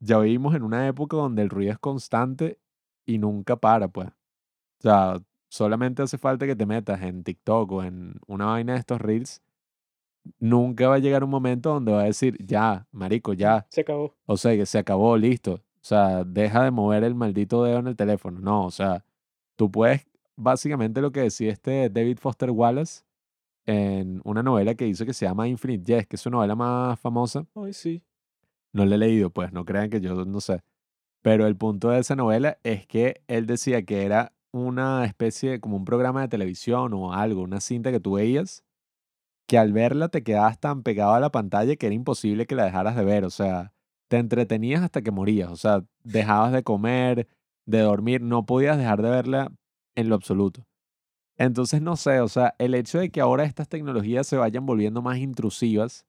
ya 0.00 0.18
vivimos 0.18 0.54
en 0.54 0.62
una 0.62 0.86
época 0.86 1.16
donde 1.16 1.42
el 1.42 1.50
ruido 1.50 1.72
es 1.72 1.78
constante 1.78 2.58
y 3.06 3.18
nunca 3.18 3.56
para, 3.56 3.88
pues. 3.88 4.08
O 4.08 4.82
sea, 4.82 5.16
solamente 5.50 6.02
hace 6.02 6.18
falta 6.18 6.46
que 6.46 6.56
te 6.56 6.66
metas 6.66 7.02
en 7.02 7.24
TikTok 7.24 7.72
o 7.72 7.82
en 7.82 8.20
una 8.26 8.46
vaina 8.46 8.74
de 8.74 8.80
estos 8.80 9.00
reels. 9.00 9.42
Nunca 10.38 10.88
va 10.88 10.96
a 10.96 10.98
llegar 10.98 11.24
un 11.24 11.30
momento 11.30 11.74
donde 11.74 11.92
va 11.92 12.02
a 12.02 12.04
decir, 12.04 12.36
ya, 12.44 12.86
marico, 12.92 13.32
ya. 13.32 13.66
Se 13.70 13.82
acabó. 13.82 14.14
O 14.26 14.36
sea, 14.36 14.56
que 14.56 14.66
se 14.66 14.78
acabó, 14.78 15.16
listo. 15.16 15.54
O 15.54 15.84
sea, 15.88 16.24
deja 16.24 16.64
de 16.64 16.70
mover 16.70 17.04
el 17.04 17.14
maldito 17.14 17.64
dedo 17.64 17.78
en 17.78 17.86
el 17.86 17.96
teléfono. 17.96 18.40
No, 18.40 18.66
o 18.66 18.70
sea, 18.70 19.04
tú 19.56 19.70
puedes, 19.70 20.06
básicamente 20.36 21.00
lo 21.00 21.12
que 21.12 21.20
decía 21.20 21.52
este 21.52 21.88
David 21.90 22.18
Foster 22.18 22.50
Wallace 22.50 23.02
en 23.66 24.20
una 24.24 24.42
novela 24.42 24.74
que 24.74 24.86
hizo 24.86 25.04
que 25.04 25.12
se 25.12 25.26
llama 25.26 25.46
Infinite 25.48 25.84
Jest, 25.84 26.08
que 26.08 26.16
es 26.16 26.22
su 26.22 26.30
novela 26.30 26.54
más 26.54 26.98
famosa. 26.98 27.46
Ay, 27.54 27.72
sí. 27.72 28.02
No 28.72 28.86
la 28.86 28.94
he 28.94 28.98
leído, 28.98 29.30
pues, 29.30 29.52
no 29.52 29.64
crean 29.64 29.90
que 29.90 30.00
yo 30.00 30.24
no 30.24 30.40
sé. 30.40 30.62
Pero 31.22 31.46
el 31.46 31.56
punto 31.56 31.90
de 31.90 32.00
esa 32.00 32.16
novela 32.16 32.58
es 32.62 32.86
que 32.86 33.22
él 33.26 33.46
decía 33.46 33.82
que 33.82 34.04
era 34.04 34.32
una 34.52 35.04
especie 35.04 35.50
de, 35.50 35.60
como 35.60 35.76
un 35.76 35.84
programa 35.84 36.22
de 36.22 36.28
televisión 36.28 36.94
o 36.94 37.12
algo, 37.12 37.42
una 37.42 37.60
cinta 37.60 37.90
que 37.90 38.00
tú 38.00 38.12
veías, 38.12 38.64
que 39.48 39.58
al 39.58 39.72
verla 39.72 40.08
te 40.10 40.22
quedabas 40.22 40.60
tan 40.60 40.82
pegado 40.84 41.14
a 41.14 41.20
la 41.20 41.30
pantalla 41.32 41.76
que 41.76 41.86
era 41.86 41.94
imposible 41.94 42.46
que 42.46 42.54
la 42.54 42.66
dejaras 42.66 42.96
de 42.96 43.04
ver. 43.04 43.24
O 43.24 43.30
sea, 43.30 43.72
te 44.08 44.18
entretenías 44.18 44.82
hasta 44.82 45.02
que 45.02 45.10
morías. 45.10 45.50
O 45.50 45.56
sea, 45.56 45.84
dejabas 46.04 46.52
de 46.52 46.62
comer, 46.62 47.28
de 47.66 47.80
dormir, 47.80 48.22
no 48.22 48.46
podías 48.46 48.78
dejar 48.78 49.02
de 49.02 49.10
verla 49.10 49.52
en 49.96 50.10
lo 50.10 50.14
absoluto. 50.16 50.66
Entonces, 51.38 51.82
no 51.82 51.96
sé, 51.96 52.20
o 52.20 52.28
sea, 52.28 52.54
el 52.58 52.74
hecho 52.74 52.98
de 52.98 53.10
que 53.10 53.20
ahora 53.20 53.44
estas 53.44 53.68
tecnologías 53.68 54.26
se 54.26 54.36
vayan 54.36 54.66
volviendo 54.66 55.02
más 55.02 55.18
intrusivas 55.18 56.04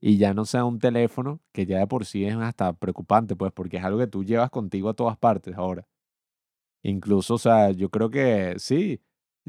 y 0.00 0.18
ya 0.18 0.34
no 0.34 0.44
sea 0.44 0.64
un 0.64 0.78
teléfono, 0.78 1.40
que 1.52 1.66
ya 1.66 1.78
de 1.80 1.86
por 1.88 2.06
sí 2.06 2.24
es 2.26 2.36
hasta 2.36 2.72
preocupante, 2.74 3.36
pues, 3.36 3.52
porque 3.52 3.78
es 3.78 3.84
algo 3.84 3.98
que 3.98 4.06
tú 4.08 4.24
llevas 4.24 4.50
contigo 4.50 4.90
a 4.90 4.94
todas 4.94 5.18
partes 5.18 5.56
ahora. 5.56 5.88
Incluso, 6.82 7.34
o 7.34 7.38
sea, 7.38 7.70
yo 7.72 7.90
creo 7.90 8.10
que 8.10 8.54
sí, 8.58 9.00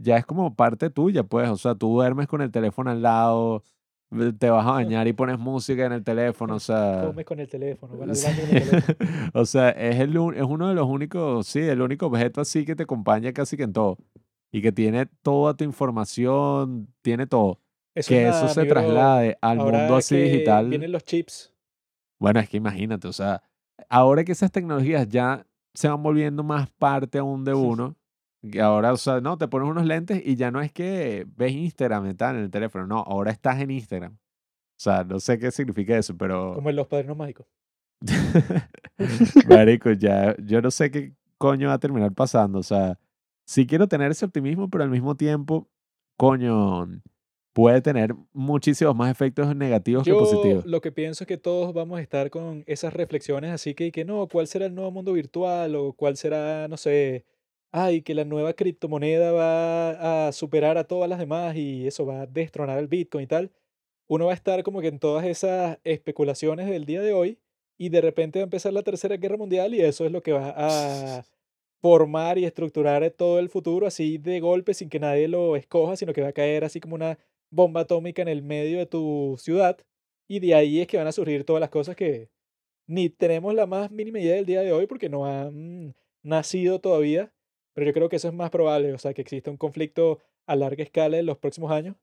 ya 0.01 0.17
es 0.17 0.25
como 0.25 0.55
parte 0.55 0.89
tuya, 0.89 1.23
pues, 1.23 1.49
o 1.49 1.57
sea, 1.57 1.75
tú 1.75 1.89
duermes 1.89 2.27
con 2.27 2.41
el 2.41 2.51
teléfono 2.51 2.91
al 2.91 3.01
lado, 3.01 3.63
te 4.39 4.49
vas 4.49 4.65
a 4.65 4.71
bañar 4.71 5.07
y 5.07 5.13
pones 5.13 5.37
música 5.37 5.85
en 5.85 5.93
el 5.93 6.03
teléfono, 6.03 6.55
o 6.55 6.59
sea... 6.59 7.03
Comes 7.05 7.25
con 7.25 7.39
el 7.39 7.47
teléfono, 7.47 7.97
con 7.97 8.09
el 8.09 8.19
teléfono. 8.19 8.95
O 9.33 9.45
sea, 9.45 9.69
es, 9.69 9.99
el, 9.99 10.11
es 10.35 10.43
uno 10.43 10.67
de 10.67 10.73
los 10.75 10.87
únicos, 10.87 11.47
sí, 11.47 11.59
el 11.59 11.81
único 11.81 12.07
objeto 12.07 12.41
así 12.41 12.65
que 12.65 12.75
te 12.75 12.83
acompaña 12.83 13.31
casi 13.33 13.57
que 13.57 13.63
en 13.63 13.73
todo. 13.73 13.97
Y 14.51 14.61
que 14.63 14.71
tiene 14.71 15.05
toda 15.21 15.53
tu 15.53 15.63
información, 15.63 16.87
tiene 17.03 17.27
todo. 17.27 17.59
Eso 17.93 18.09
que 18.09 18.23
es 18.23 18.29
eso 18.29 18.41
nada, 18.43 18.53
se 18.53 18.61
mi 18.61 18.67
bro. 18.67 18.81
traslade 18.81 19.37
al 19.41 19.59
Ahora 19.59 19.77
mundo 19.79 19.95
así 19.97 20.15
que 20.15 20.23
digital. 20.23 20.69
Vienen 20.69 20.91
los 20.91 21.03
chips. 21.03 21.53
Bueno, 22.19 22.39
es 22.39 22.49
que 22.49 22.57
imagínate, 22.57 23.07
o 23.07 23.13
sea, 23.13 23.43
ahora 23.89 24.23
que 24.23 24.31
esas 24.31 24.51
tecnologías 24.51 25.07
ya 25.07 25.45
se 25.73 25.87
van 25.87 26.01
volviendo 26.01 26.43
más 26.43 26.69
parte 26.71 27.19
aún 27.19 27.45
de 27.45 27.53
uno, 27.53 27.95
que 28.51 28.61
ahora, 28.61 28.93
o 28.93 28.97
sea, 28.97 29.21
no, 29.21 29.37
te 29.37 29.47
pones 29.47 29.69
unos 29.69 29.85
lentes 29.85 30.21
y 30.25 30.35
ya 30.35 30.51
no 30.51 30.61
es 30.61 30.71
que 30.71 31.25
ves 31.35 31.51
Instagram 31.51 32.09
y 32.09 32.13
tal 32.13 32.37
en 32.37 32.43
el 32.43 32.51
teléfono, 32.51 32.87
no, 32.87 32.99
ahora 32.99 33.31
estás 33.31 33.59
en 33.59 33.71
Instagram. 33.71 34.13
O 34.13 34.81
sea, 34.81 35.03
no 35.03 35.19
sé 35.19 35.37
qué 35.39 35.51
significa 35.51 35.97
eso, 35.97 36.15
pero... 36.15 36.53
Como 36.55 36.69
en 36.69 36.75
los 36.77 36.87
padrinos 36.87 37.17
mágicos. 37.17 37.45
Marico, 39.49 39.91
ya, 39.91 40.35
yo 40.37 40.61
no 40.61 40.71
sé 40.71 40.89
qué 40.89 41.13
coño 41.37 41.67
va 41.67 41.73
a 41.73 41.79
terminar 41.79 42.13
pasando. 42.13 42.59
O 42.59 42.63
sea, 42.63 42.97
sí 43.45 43.67
quiero 43.67 43.87
tener 43.87 44.11
ese 44.11 44.25
optimismo, 44.25 44.69
pero 44.69 44.85
al 44.85 44.89
mismo 44.89 45.15
tiempo, 45.15 45.67
coño, 46.15 46.87
puede 47.53 47.81
tener 47.81 48.15
muchísimos 48.31 48.95
más 48.95 49.11
efectos 49.11 49.53
negativos 49.55 50.03
que 50.03 50.13
positivos. 50.13 50.65
lo 50.65 50.79
que 50.79 50.91
pienso 50.91 51.23
es 51.23 51.27
que 51.27 51.37
todos 51.37 51.73
vamos 51.73 51.99
a 51.99 52.01
estar 52.01 52.29
con 52.29 52.63
esas 52.67 52.93
reflexiones 52.93 53.51
así 53.51 53.73
que, 53.73 53.91
que 53.91 54.05
no, 54.05 54.27
¿cuál 54.27 54.47
será 54.47 54.67
el 54.67 54.75
nuevo 54.75 54.91
mundo 54.91 55.13
virtual? 55.13 55.75
O 55.75 55.93
cuál 55.93 56.15
será, 56.15 56.67
no 56.67 56.77
sé, 56.77 57.25
ay, 57.71 58.01
que 58.01 58.15
la 58.15 58.25
nueva 58.25 58.53
criptomoneda 58.53 59.31
va 59.31 60.27
a 60.27 60.31
superar 60.31 60.77
a 60.77 60.85
todas 60.85 61.09
las 61.09 61.19
demás 61.19 61.55
y 61.55 61.87
eso 61.87 62.05
va 62.05 62.21
a 62.21 62.27
destronar 62.27 62.77
el 62.79 62.87
Bitcoin 62.87 63.23
y 63.23 63.27
tal. 63.27 63.51
Uno 64.07 64.25
va 64.27 64.31
a 64.31 64.35
estar 64.35 64.63
como 64.63 64.81
que 64.81 64.87
en 64.87 64.99
todas 64.99 65.25
esas 65.25 65.79
especulaciones 65.83 66.67
del 66.67 66.85
día 66.85 67.01
de 67.01 67.13
hoy 67.13 67.39
y 67.77 67.89
de 67.89 68.01
repente 68.01 68.39
va 68.39 68.43
a 68.43 68.45
empezar 68.45 68.73
la 68.73 68.83
Tercera 68.83 69.17
Guerra 69.17 69.37
Mundial 69.37 69.73
y 69.75 69.81
eso 69.81 70.05
es 70.05 70.11
lo 70.11 70.23
que 70.23 70.33
va 70.33 70.53
a 70.57 71.25
formar 71.81 72.37
y 72.37 72.45
estructurar 72.45 73.09
todo 73.11 73.39
el 73.39 73.49
futuro 73.49 73.87
así 73.87 74.17
de 74.17 74.39
golpe 74.39 74.73
sin 74.73 74.89
que 74.89 74.99
nadie 74.99 75.27
lo 75.27 75.55
escoja, 75.55 75.95
sino 75.95 76.13
que 76.13 76.21
va 76.21 76.29
a 76.29 76.33
caer 76.33 76.65
así 76.65 76.79
como 76.79 76.95
una 76.95 77.17
bomba 77.51 77.81
atómica 77.81 78.21
en 78.21 78.27
el 78.27 78.41
medio 78.43 78.79
de 78.79 78.85
tu 78.85 79.35
ciudad 79.37 79.77
y 80.27 80.39
de 80.39 80.53
ahí 80.55 80.81
es 80.81 80.87
que 80.87 80.97
van 80.97 81.07
a 81.07 81.11
surgir 81.11 81.43
todas 81.43 81.59
las 81.59 81.69
cosas 81.69 81.95
que 81.95 82.29
ni 82.87 83.09
tenemos 83.09 83.53
la 83.53 83.65
más 83.65 83.91
mínima 83.91 84.19
idea 84.19 84.35
del 84.35 84.45
día 84.45 84.61
de 84.61 84.71
hoy 84.73 84.87
porque 84.87 85.09
no 85.09 85.25
han 85.25 85.95
nacido 86.23 86.79
todavía, 86.79 87.33
pero 87.73 87.87
yo 87.87 87.93
creo 87.93 88.09
que 88.09 88.17
eso 88.17 88.27
es 88.27 88.33
más 88.33 88.49
probable, 88.49 88.93
o 88.93 88.97
sea, 88.97 89.13
que 89.13 89.21
exista 89.21 89.51
un 89.51 89.57
conflicto 89.57 90.19
a 90.47 90.55
larga 90.55 90.83
escala 90.83 91.17
en 91.17 91.25
los 91.25 91.37
próximos 91.37 91.71
años 91.71 91.95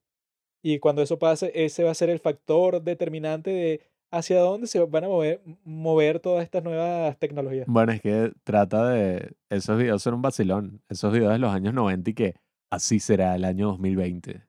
y 0.62 0.80
cuando 0.80 1.00
eso 1.00 1.18
pase, 1.18 1.52
ese 1.54 1.84
va 1.84 1.92
a 1.92 1.94
ser 1.94 2.10
el 2.10 2.18
factor 2.18 2.82
determinante 2.82 3.50
de 3.50 3.82
hacia 4.10 4.40
dónde 4.40 4.66
se 4.66 4.80
van 4.84 5.04
a 5.04 5.08
mover, 5.08 5.40
mover 5.64 6.18
todas 6.18 6.42
estas 6.42 6.64
nuevas 6.64 7.16
tecnologías. 7.18 7.68
Bueno, 7.68 7.92
es 7.92 8.00
que 8.00 8.32
trata 8.42 8.90
de... 8.90 9.36
Esos 9.48 9.78
videos 9.78 10.02
son 10.02 10.14
un 10.14 10.22
vacilón. 10.22 10.82
Esos 10.88 11.12
videos 11.12 11.32
de 11.32 11.38
los 11.38 11.54
años 11.54 11.72
90 11.72 12.10
y 12.10 12.14
que 12.14 12.34
así 12.68 12.98
será 12.98 13.36
el 13.36 13.44
año 13.44 13.68
2020. 13.68 14.44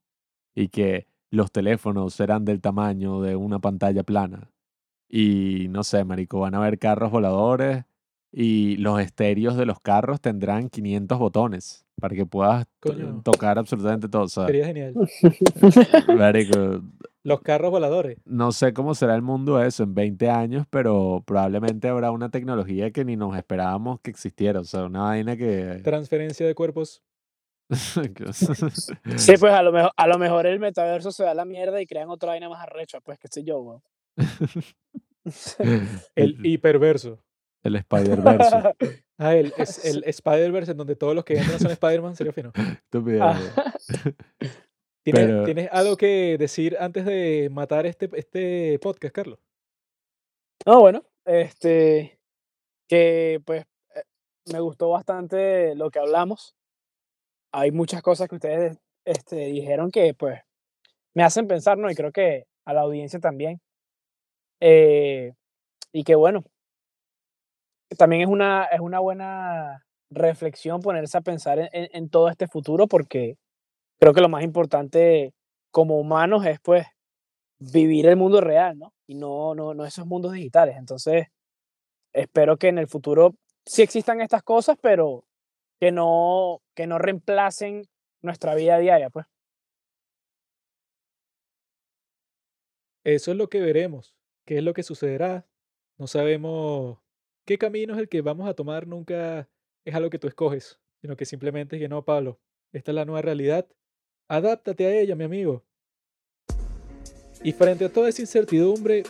Y 0.56 0.70
que 0.70 1.06
los 1.30 1.52
teléfonos 1.52 2.16
serán 2.16 2.46
del 2.46 2.62
tamaño 2.62 3.22
de 3.22 3.36
una 3.36 3.60
pantalla 3.60 4.02
plana. 4.02 4.52
Y 5.08 5.68
no 5.70 5.84
sé, 5.84 6.04
marico, 6.04 6.40
van 6.40 6.56
a 6.56 6.58
haber 6.58 6.80
carros 6.80 7.12
voladores 7.12 7.86
y 8.32 8.78
los 8.78 9.00
estéreos 9.00 9.56
de 9.58 9.66
los 9.66 9.80
carros 9.80 10.22
tendrán 10.22 10.70
500 10.70 11.18
botones 11.18 11.86
para 12.00 12.16
que 12.16 12.26
puedas 12.26 12.66
Coño. 12.80 13.22
tocar 13.24 13.58
absolutamente 13.58 14.08
todo. 14.10 14.24
O 14.24 14.28
sea, 14.28 14.46
Sería 14.46 14.66
genial. 14.68 14.94
marico, 16.18 16.82
Los 17.24 17.42
carros 17.42 17.72
voladores. 17.72 18.18
no 18.26 18.52
sé 18.52 18.74
cómo 18.74 18.94
será 18.96 19.16
el 19.16 19.22
mundo 19.24 19.62
eso 19.64 19.84
en 19.84 19.96
20 19.96 20.30
años, 20.30 20.66
pero 20.70 21.24
probablemente 21.26 21.88
habrá 21.88 22.12
una 22.12 22.30
tecnología 22.30 22.92
que 22.92 23.04
ni 23.06 23.16
nos 23.16 23.36
esperábamos 23.36 24.00
que 24.02 24.12
existiera. 24.12 24.60
O 24.60 24.64
sea, 24.66 24.86
una 24.86 25.04
vaina 25.04 25.36
que... 25.36 25.82
Transferencia 25.84 26.46
de 26.46 26.54
cuerpos. 26.56 27.02
Sí, 29.18 29.34
pues 29.40 29.52
a 29.54 29.62
lo, 29.62 29.74
mejor, 29.74 29.92
a 29.98 30.08
lo 30.08 30.18
mejor 30.18 30.46
el 30.46 30.58
metaverso 30.60 31.12
se 31.12 31.24
da 31.26 31.34
la 31.34 31.44
mierda 31.44 31.82
y 31.82 31.86
crean 31.86 32.10
otra 32.10 32.30
vaina 32.30 32.48
más 32.48 32.62
arrecha, 32.62 33.02
pues 33.02 33.20
qué 33.20 33.28
sé 33.30 33.44
yo, 33.44 33.60
weón. 33.60 33.82
El 36.16 36.46
hiperverso. 36.46 37.20
El 37.68 37.76
Spider-Verse. 37.78 38.74
Ah, 39.20 39.34
el, 39.34 39.52
es, 39.58 39.84
el 39.84 40.04
Spider-Verse 40.04 40.74
en 40.74 40.78
donde 40.78 40.96
todos 40.96 41.16
los 41.16 41.26
que 41.26 41.40
entran 41.40 41.60
son 41.60 41.72
Spider-Man, 41.72 42.16
sería 42.16 42.32
fino. 42.34 42.52
Estúpido. 42.56 43.24
Ah. 43.24 43.40
¿Tienes, 45.04 45.26
Pero- 45.26 45.44
¿Tienes 45.44 45.70
algo 45.72 45.98
que 45.98 46.38
decir 46.38 46.78
antes 46.80 47.04
de 47.04 47.50
matar 47.52 47.88
este, 47.88 48.12
este 48.14 48.78
podcast, 48.78 49.16
Carlos? 49.16 49.40
No, 50.68 50.82
bueno, 50.82 51.04
este, 51.26 52.20
que 52.88 53.42
pues 53.44 53.66
eh, 53.96 54.04
me 54.54 54.60
gustó 54.60 54.90
bastante 54.90 55.74
lo 55.74 55.90
que 55.90 55.98
hablamos. 55.98 56.56
Hay 57.52 57.72
muchas 57.72 58.04
cosas 58.04 58.28
que 58.30 58.36
ustedes 58.36 58.78
este, 59.04 59.38
dijeron 59.48 59.90
que 59.90 60.14
pues 60.14 60.42
me 61.16 61.24
hacen 61.24 61.48
pensar, 61.48 61.80
¿no? 61.80 61.90
Y 61.90 61.96
creo 61.96 62.12
que 62.12 62.46
a 62.66 62.74
la 62.74 62.82
audiencia 62.82 63.20
también. 63.20 63.62
Eh, 64.60 65.34
y 65.92 66.04
que 66.04 66.14
bueno, 66.14 66.44
también 67.98 68.24
es 68.24 68.28
una, 68.28 68.66
es 68.66 68.80
una 68.80 69.00
buena 69.00 69.86
reflexión 70.10 70.82
ponerse 70.82 71.18
a 71.18 71.22
pensar 71.22 71.60
en, 71.60 71.70
en- 71.72 72.10
todo 72.10 72.30
este 72.30 72.48
futuro 72.48 72.88
porque 72.88 73.38
creo 74.00 74.14
que 74.14 74.22
lo 74.22 74.30
más 74.30 74.44
importante 74.44 75.34
como 75.72 76.00
humanos 76.00 76.46
es 76.46 76.60
pues 76.62 76.88
vivir 77.60 78.08
el 78.08 78.18
mundo 78.18 78.42
real, 78.42 78.78
¿no? 78.80 78.94
Y 79.08 79.16
no, 79.16 79.56
no, 79.56 79.74
no 79.74 79.86
esos 79.86 80.06
mundos 80.08 80.34
digitales. 80.34 80.78
Entonces, 80.78 81.28
espero 82.14 82.58
que 82.58 82.70
en 82.70 82.78
el 82.80 82.88
futuro 82.88 83.36
sí 83.66 83.82
existan 83.84 84.22
estas 84.22 84.44
cosas, 84.44 84.78
pero 84.82 85.26
que 85.80 85.92
no, 85.92 86.62
que 86.76 86.88
no 86.88 87.00
reemplacen 87.00 87.84
nuestra 88.24 88.56
vida 88.56 88.78
diaria, 88.80 89.10
pues. 89.10 89.26
Eso 93.04 93.32
es 93.32 93.38
lo 93.38 93.50
que 93.50 93.62
veremos. 93.62 94.16
¿Qué 94.46 94.58
es 94.58 94.64
lo 94.64 94.74
que 94.74 94.84
sucederá? 94.84 95.46
No 95.98 96.08
sabemos 96.08 97.00
qué 97.48 97.58
camino 97.58 97.94
es 97.94 98.00
el 98.00 98.10
que 98.10 98.22
vamos 98.22 98.48
a 98.48 98.54
tomar. 98.54 98.86
Nunca 98.86 99.50
es 99.86 99.96
algo 99.96 100.12
que 100.12 100.20
tú 100.20 100.28
escoges, 100.28 100.80
sino 101.02 101.16
que 101.16 101.26
simplemente 101.26 101.78
es 101.78 101.82
que 101.82 101.90
no, 101.90 102.04
Pablo. 102.04 102.40
Esta 102.74 102.92
es 102.92 102.96
la 102.96 103.06
nueva 103.06 103.22
realidad. 103.22 103.66
Adáptate 104.28 104.86
a 104.86 105.00
ella, 105.00 105.16
mi 105.16 105.24
amigo. 105.24 105.64
Y 107.42 107.54
frente 107.54 107.86
a 107.86 107.90
toda 107.90 108.10
esa 108.10 108.22
incertidumbre, 108.22 109.04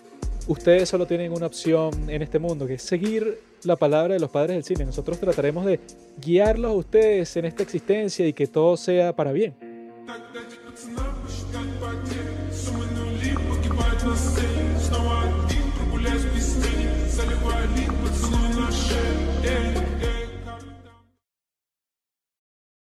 ustedes 0.47 0.87
solo 0.87 1.07
tienen 1.07 1.33
una 1.33 1.47
opción 1.47 2.09
en 2.09 2.21
este 2.21 2.37
mundo, 2.37 2.67
que 2.67 2.75
es 2.75 2.83
seguir 2.83 3.39
la 3.63 3.75
palabra 3.75 4.13
de 4.13 4.19
los 4.19 4.29
padres 4.29 4.55
del 4.55 4.63
cine. 4.63 4.85
Nosotros 4.85 5.19
trataremos 5.19 5.65
de 5.65 5.79
guiarlos 6.23 6.71
a 6.71 6.75
ustedes 6.75 7.35
en 7.37 7.45
esta 7.45 7.63
existencia 7.63 8.27
y 8.27 8.33
que 8.33 8.45
todo 8.45 8.77
sea 8.77 9.15
para 9.15 9.31
bien. 9.31 9.55